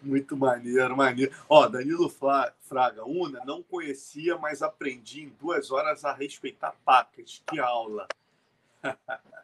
Muito 0.00 0.34
maneiro, 0.34 0.96
maneiro. 0.96 1.34
Ó, 1.46 1.68
Danilo 1.68 2.08
Fraga, 2.08 3.04
Una, 3.04 3.44
não 3.44 3.62
conhecia, 3.62 4.38
mas 4.38 4.62
aprendi 4.62 5.24
em 5.24 5.28
duas 5.38 5.70
horas 5.70 6.06
a 6.06 6.12
respeitar 6.14 6.74
pacas. 6.86 7.42
Que 7.46 7.58
aula! 7.60 8.08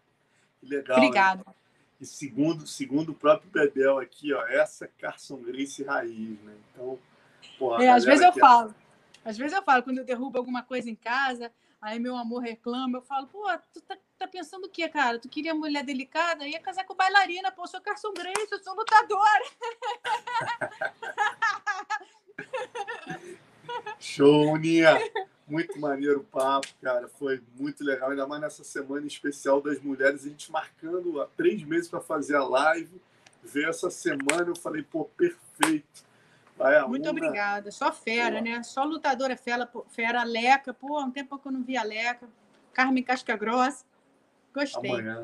que 0.60 0.66
legal. 0.66 0.98
Obrigada. 0.98 1.42
Né? 1.46 1.54
E 2.00 2.06
segundo, 2.06 2.66
segundo 2.66 3.10
o 3.10 3.14
próprio 3.14 3.50
Bedel 3.50 3.98
aqui, 3.98 4.32
ó, 4.32 4.42
essa 4.46 4.86
é 4.86 4.90
Carson 4.98 5.36
Grace 5.36 5.82
raiz, 5.82 6.40
né? 6.40 6.56
Então, 6.72 6.98
porra, 7.58 7.84
é, 7.84 7.90
às 7.90 8.04
vezes 8.04 8.24
eu 8.24 8.32
falo. 8.32 8.74
Às 9.22 9.36
vezes 9.36 9.54
eu 9.54 9.62
falo, 9.62 9.82
quando 9.82 9.98
eu 9.98 10.04
derrubo 10.04 10.38
alguma 10.38 10.62
coisa 10.62 10.88
em 10.88 10.94
casa, 10.94 11.52
aí 11.80 11.98
meu 11.98 12.16
amor 12.16 12.40
reclama, 12.40 12.98
eu 12.98 13.02
falo, 13.02 13.26
pô, 13.26 13.46
tu 13.72 13.80
tá, 13.82 13.98
tá 14.18 14.26
pensando 14.26 14.64
o 14.64 14.70
quê, 14.70 14.88
cara? 14.88 15.18
Tu 15.18 15.28
queria 15.28 15.54
mulher 15.54 15.84
delicada? 15.84 16.48
Ia 16.48 16.58
casar 16.58 16.84
com 16.84 16.94
bailarina, 16.94 17.52
pô, 17.52 17.64
eu 17.64 17.68
sou 17.68 17.82
Carson 17.82 18.14
Grace, 18.14 18.50
eu 18.50 18.62
sou 18.62 18.74
lutadora. 18.74 19.44
Show, 24.00 24.56
Nia! 24.56 24.98
Muito 25.50 25.80
maneiro 25.80 26.20
o 26.20 26.24
papo, 26.24 26.68
cara. 26.80 27.08
Foi 27.08 27.42
muito 27.58 27.84
legal, 27.84 28.10
ainda 28.10 28.26
mais 28.26 28.40
nessa 28.40 28.62
semana 28.62 29.06
especial 29.06 29.60
das 29.60 29.80
mulheres, 29.80 30.24
a 30.24 30.28
gente 30.28 30.50
marcando 30.52 31.20
há 31.20 31.26
três 31.36 31.62
meses 31.64 31.88
para 31.88 32.00
fazer 32.00 32.36
a 32.36 32.44
live. 32.44 33.00
Ver 33.42 33.68
essa 33.68 33.90
semana, 33.90 34.46
eu 34.46 34.56
falei, 34.56 34.82
pô, 34.82 35.06
perfeito. 35.06 36.04
Vai, 36.56 36.80
muito 36.86 37.04
uma... 37.04 37.10
obrigada. 37.10 37.70
Só 37.70 37.90
fera, 37.90 38.40
né? 38.40 38.62
Só 38.62 38.84
lutadora 38.84 39.36
fera, 39.36 39.68
fera, 39.88 40.22
Leca. 40.22 40.72
Pô, 40.72 40.98
há 40.98 41.04
um 41.04 41.10
tempo 41.10 41.38
que 41.38 41.48
eu 41.48 41.52
não 41.52 41.62
via 41.62 41.82
Leca. 41.82 42.28
Carmen 42.72 43.02
Casca 43.02 43.36
Grossa. 43.36 43.84
Gostei. 44.54 44.90
Amanhã. 44.90 45.22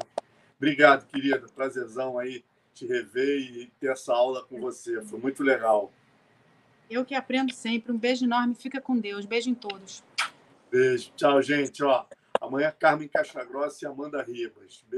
Obrigado, 0.56 1.06
querida. 1.06 1.46
Prazerzão 1.54 2.18
aí 2.18 2.42
te 2.74 2.86
rever 2.86 3.38
e 3.38 3.72
ter 3.78 3.92
essa 3.92 4.12
aula 4.12 4.44
com 4.44 4.58
você. 4.60 5.00
Foi 5.02 5.18
muito 5.18 5.42
legal. 5.42 5.92
Eu 6.88 7.04
que 7.04 7.14
aprendo 7.14 7.52
sempre. 7.52 7.92
Um 7.92 7.98
beijo 7.98 8.24
enorme. 8.24 8.54
Fica 8.54 8.80
com 8.80 8.98
Deus. 8.98 9.24
Beijo 9.24 9.50
em 9.50 9.54
todos. 9.54 10.02
Beijo. 10.70 11.12
Tchau, 11.16 11.40
gente. 11.42 11.82
Ó, 11.82 12.04
amanhã 12.40 12.72
Carmen 12.78 13.08
Caixa 13.08 13.44
Grossa 13.44 13.84
e 13.84 13.88
Amanda 13.88 14.22
Ribas. 14.22 14.84
Beijo. 14.88 14.94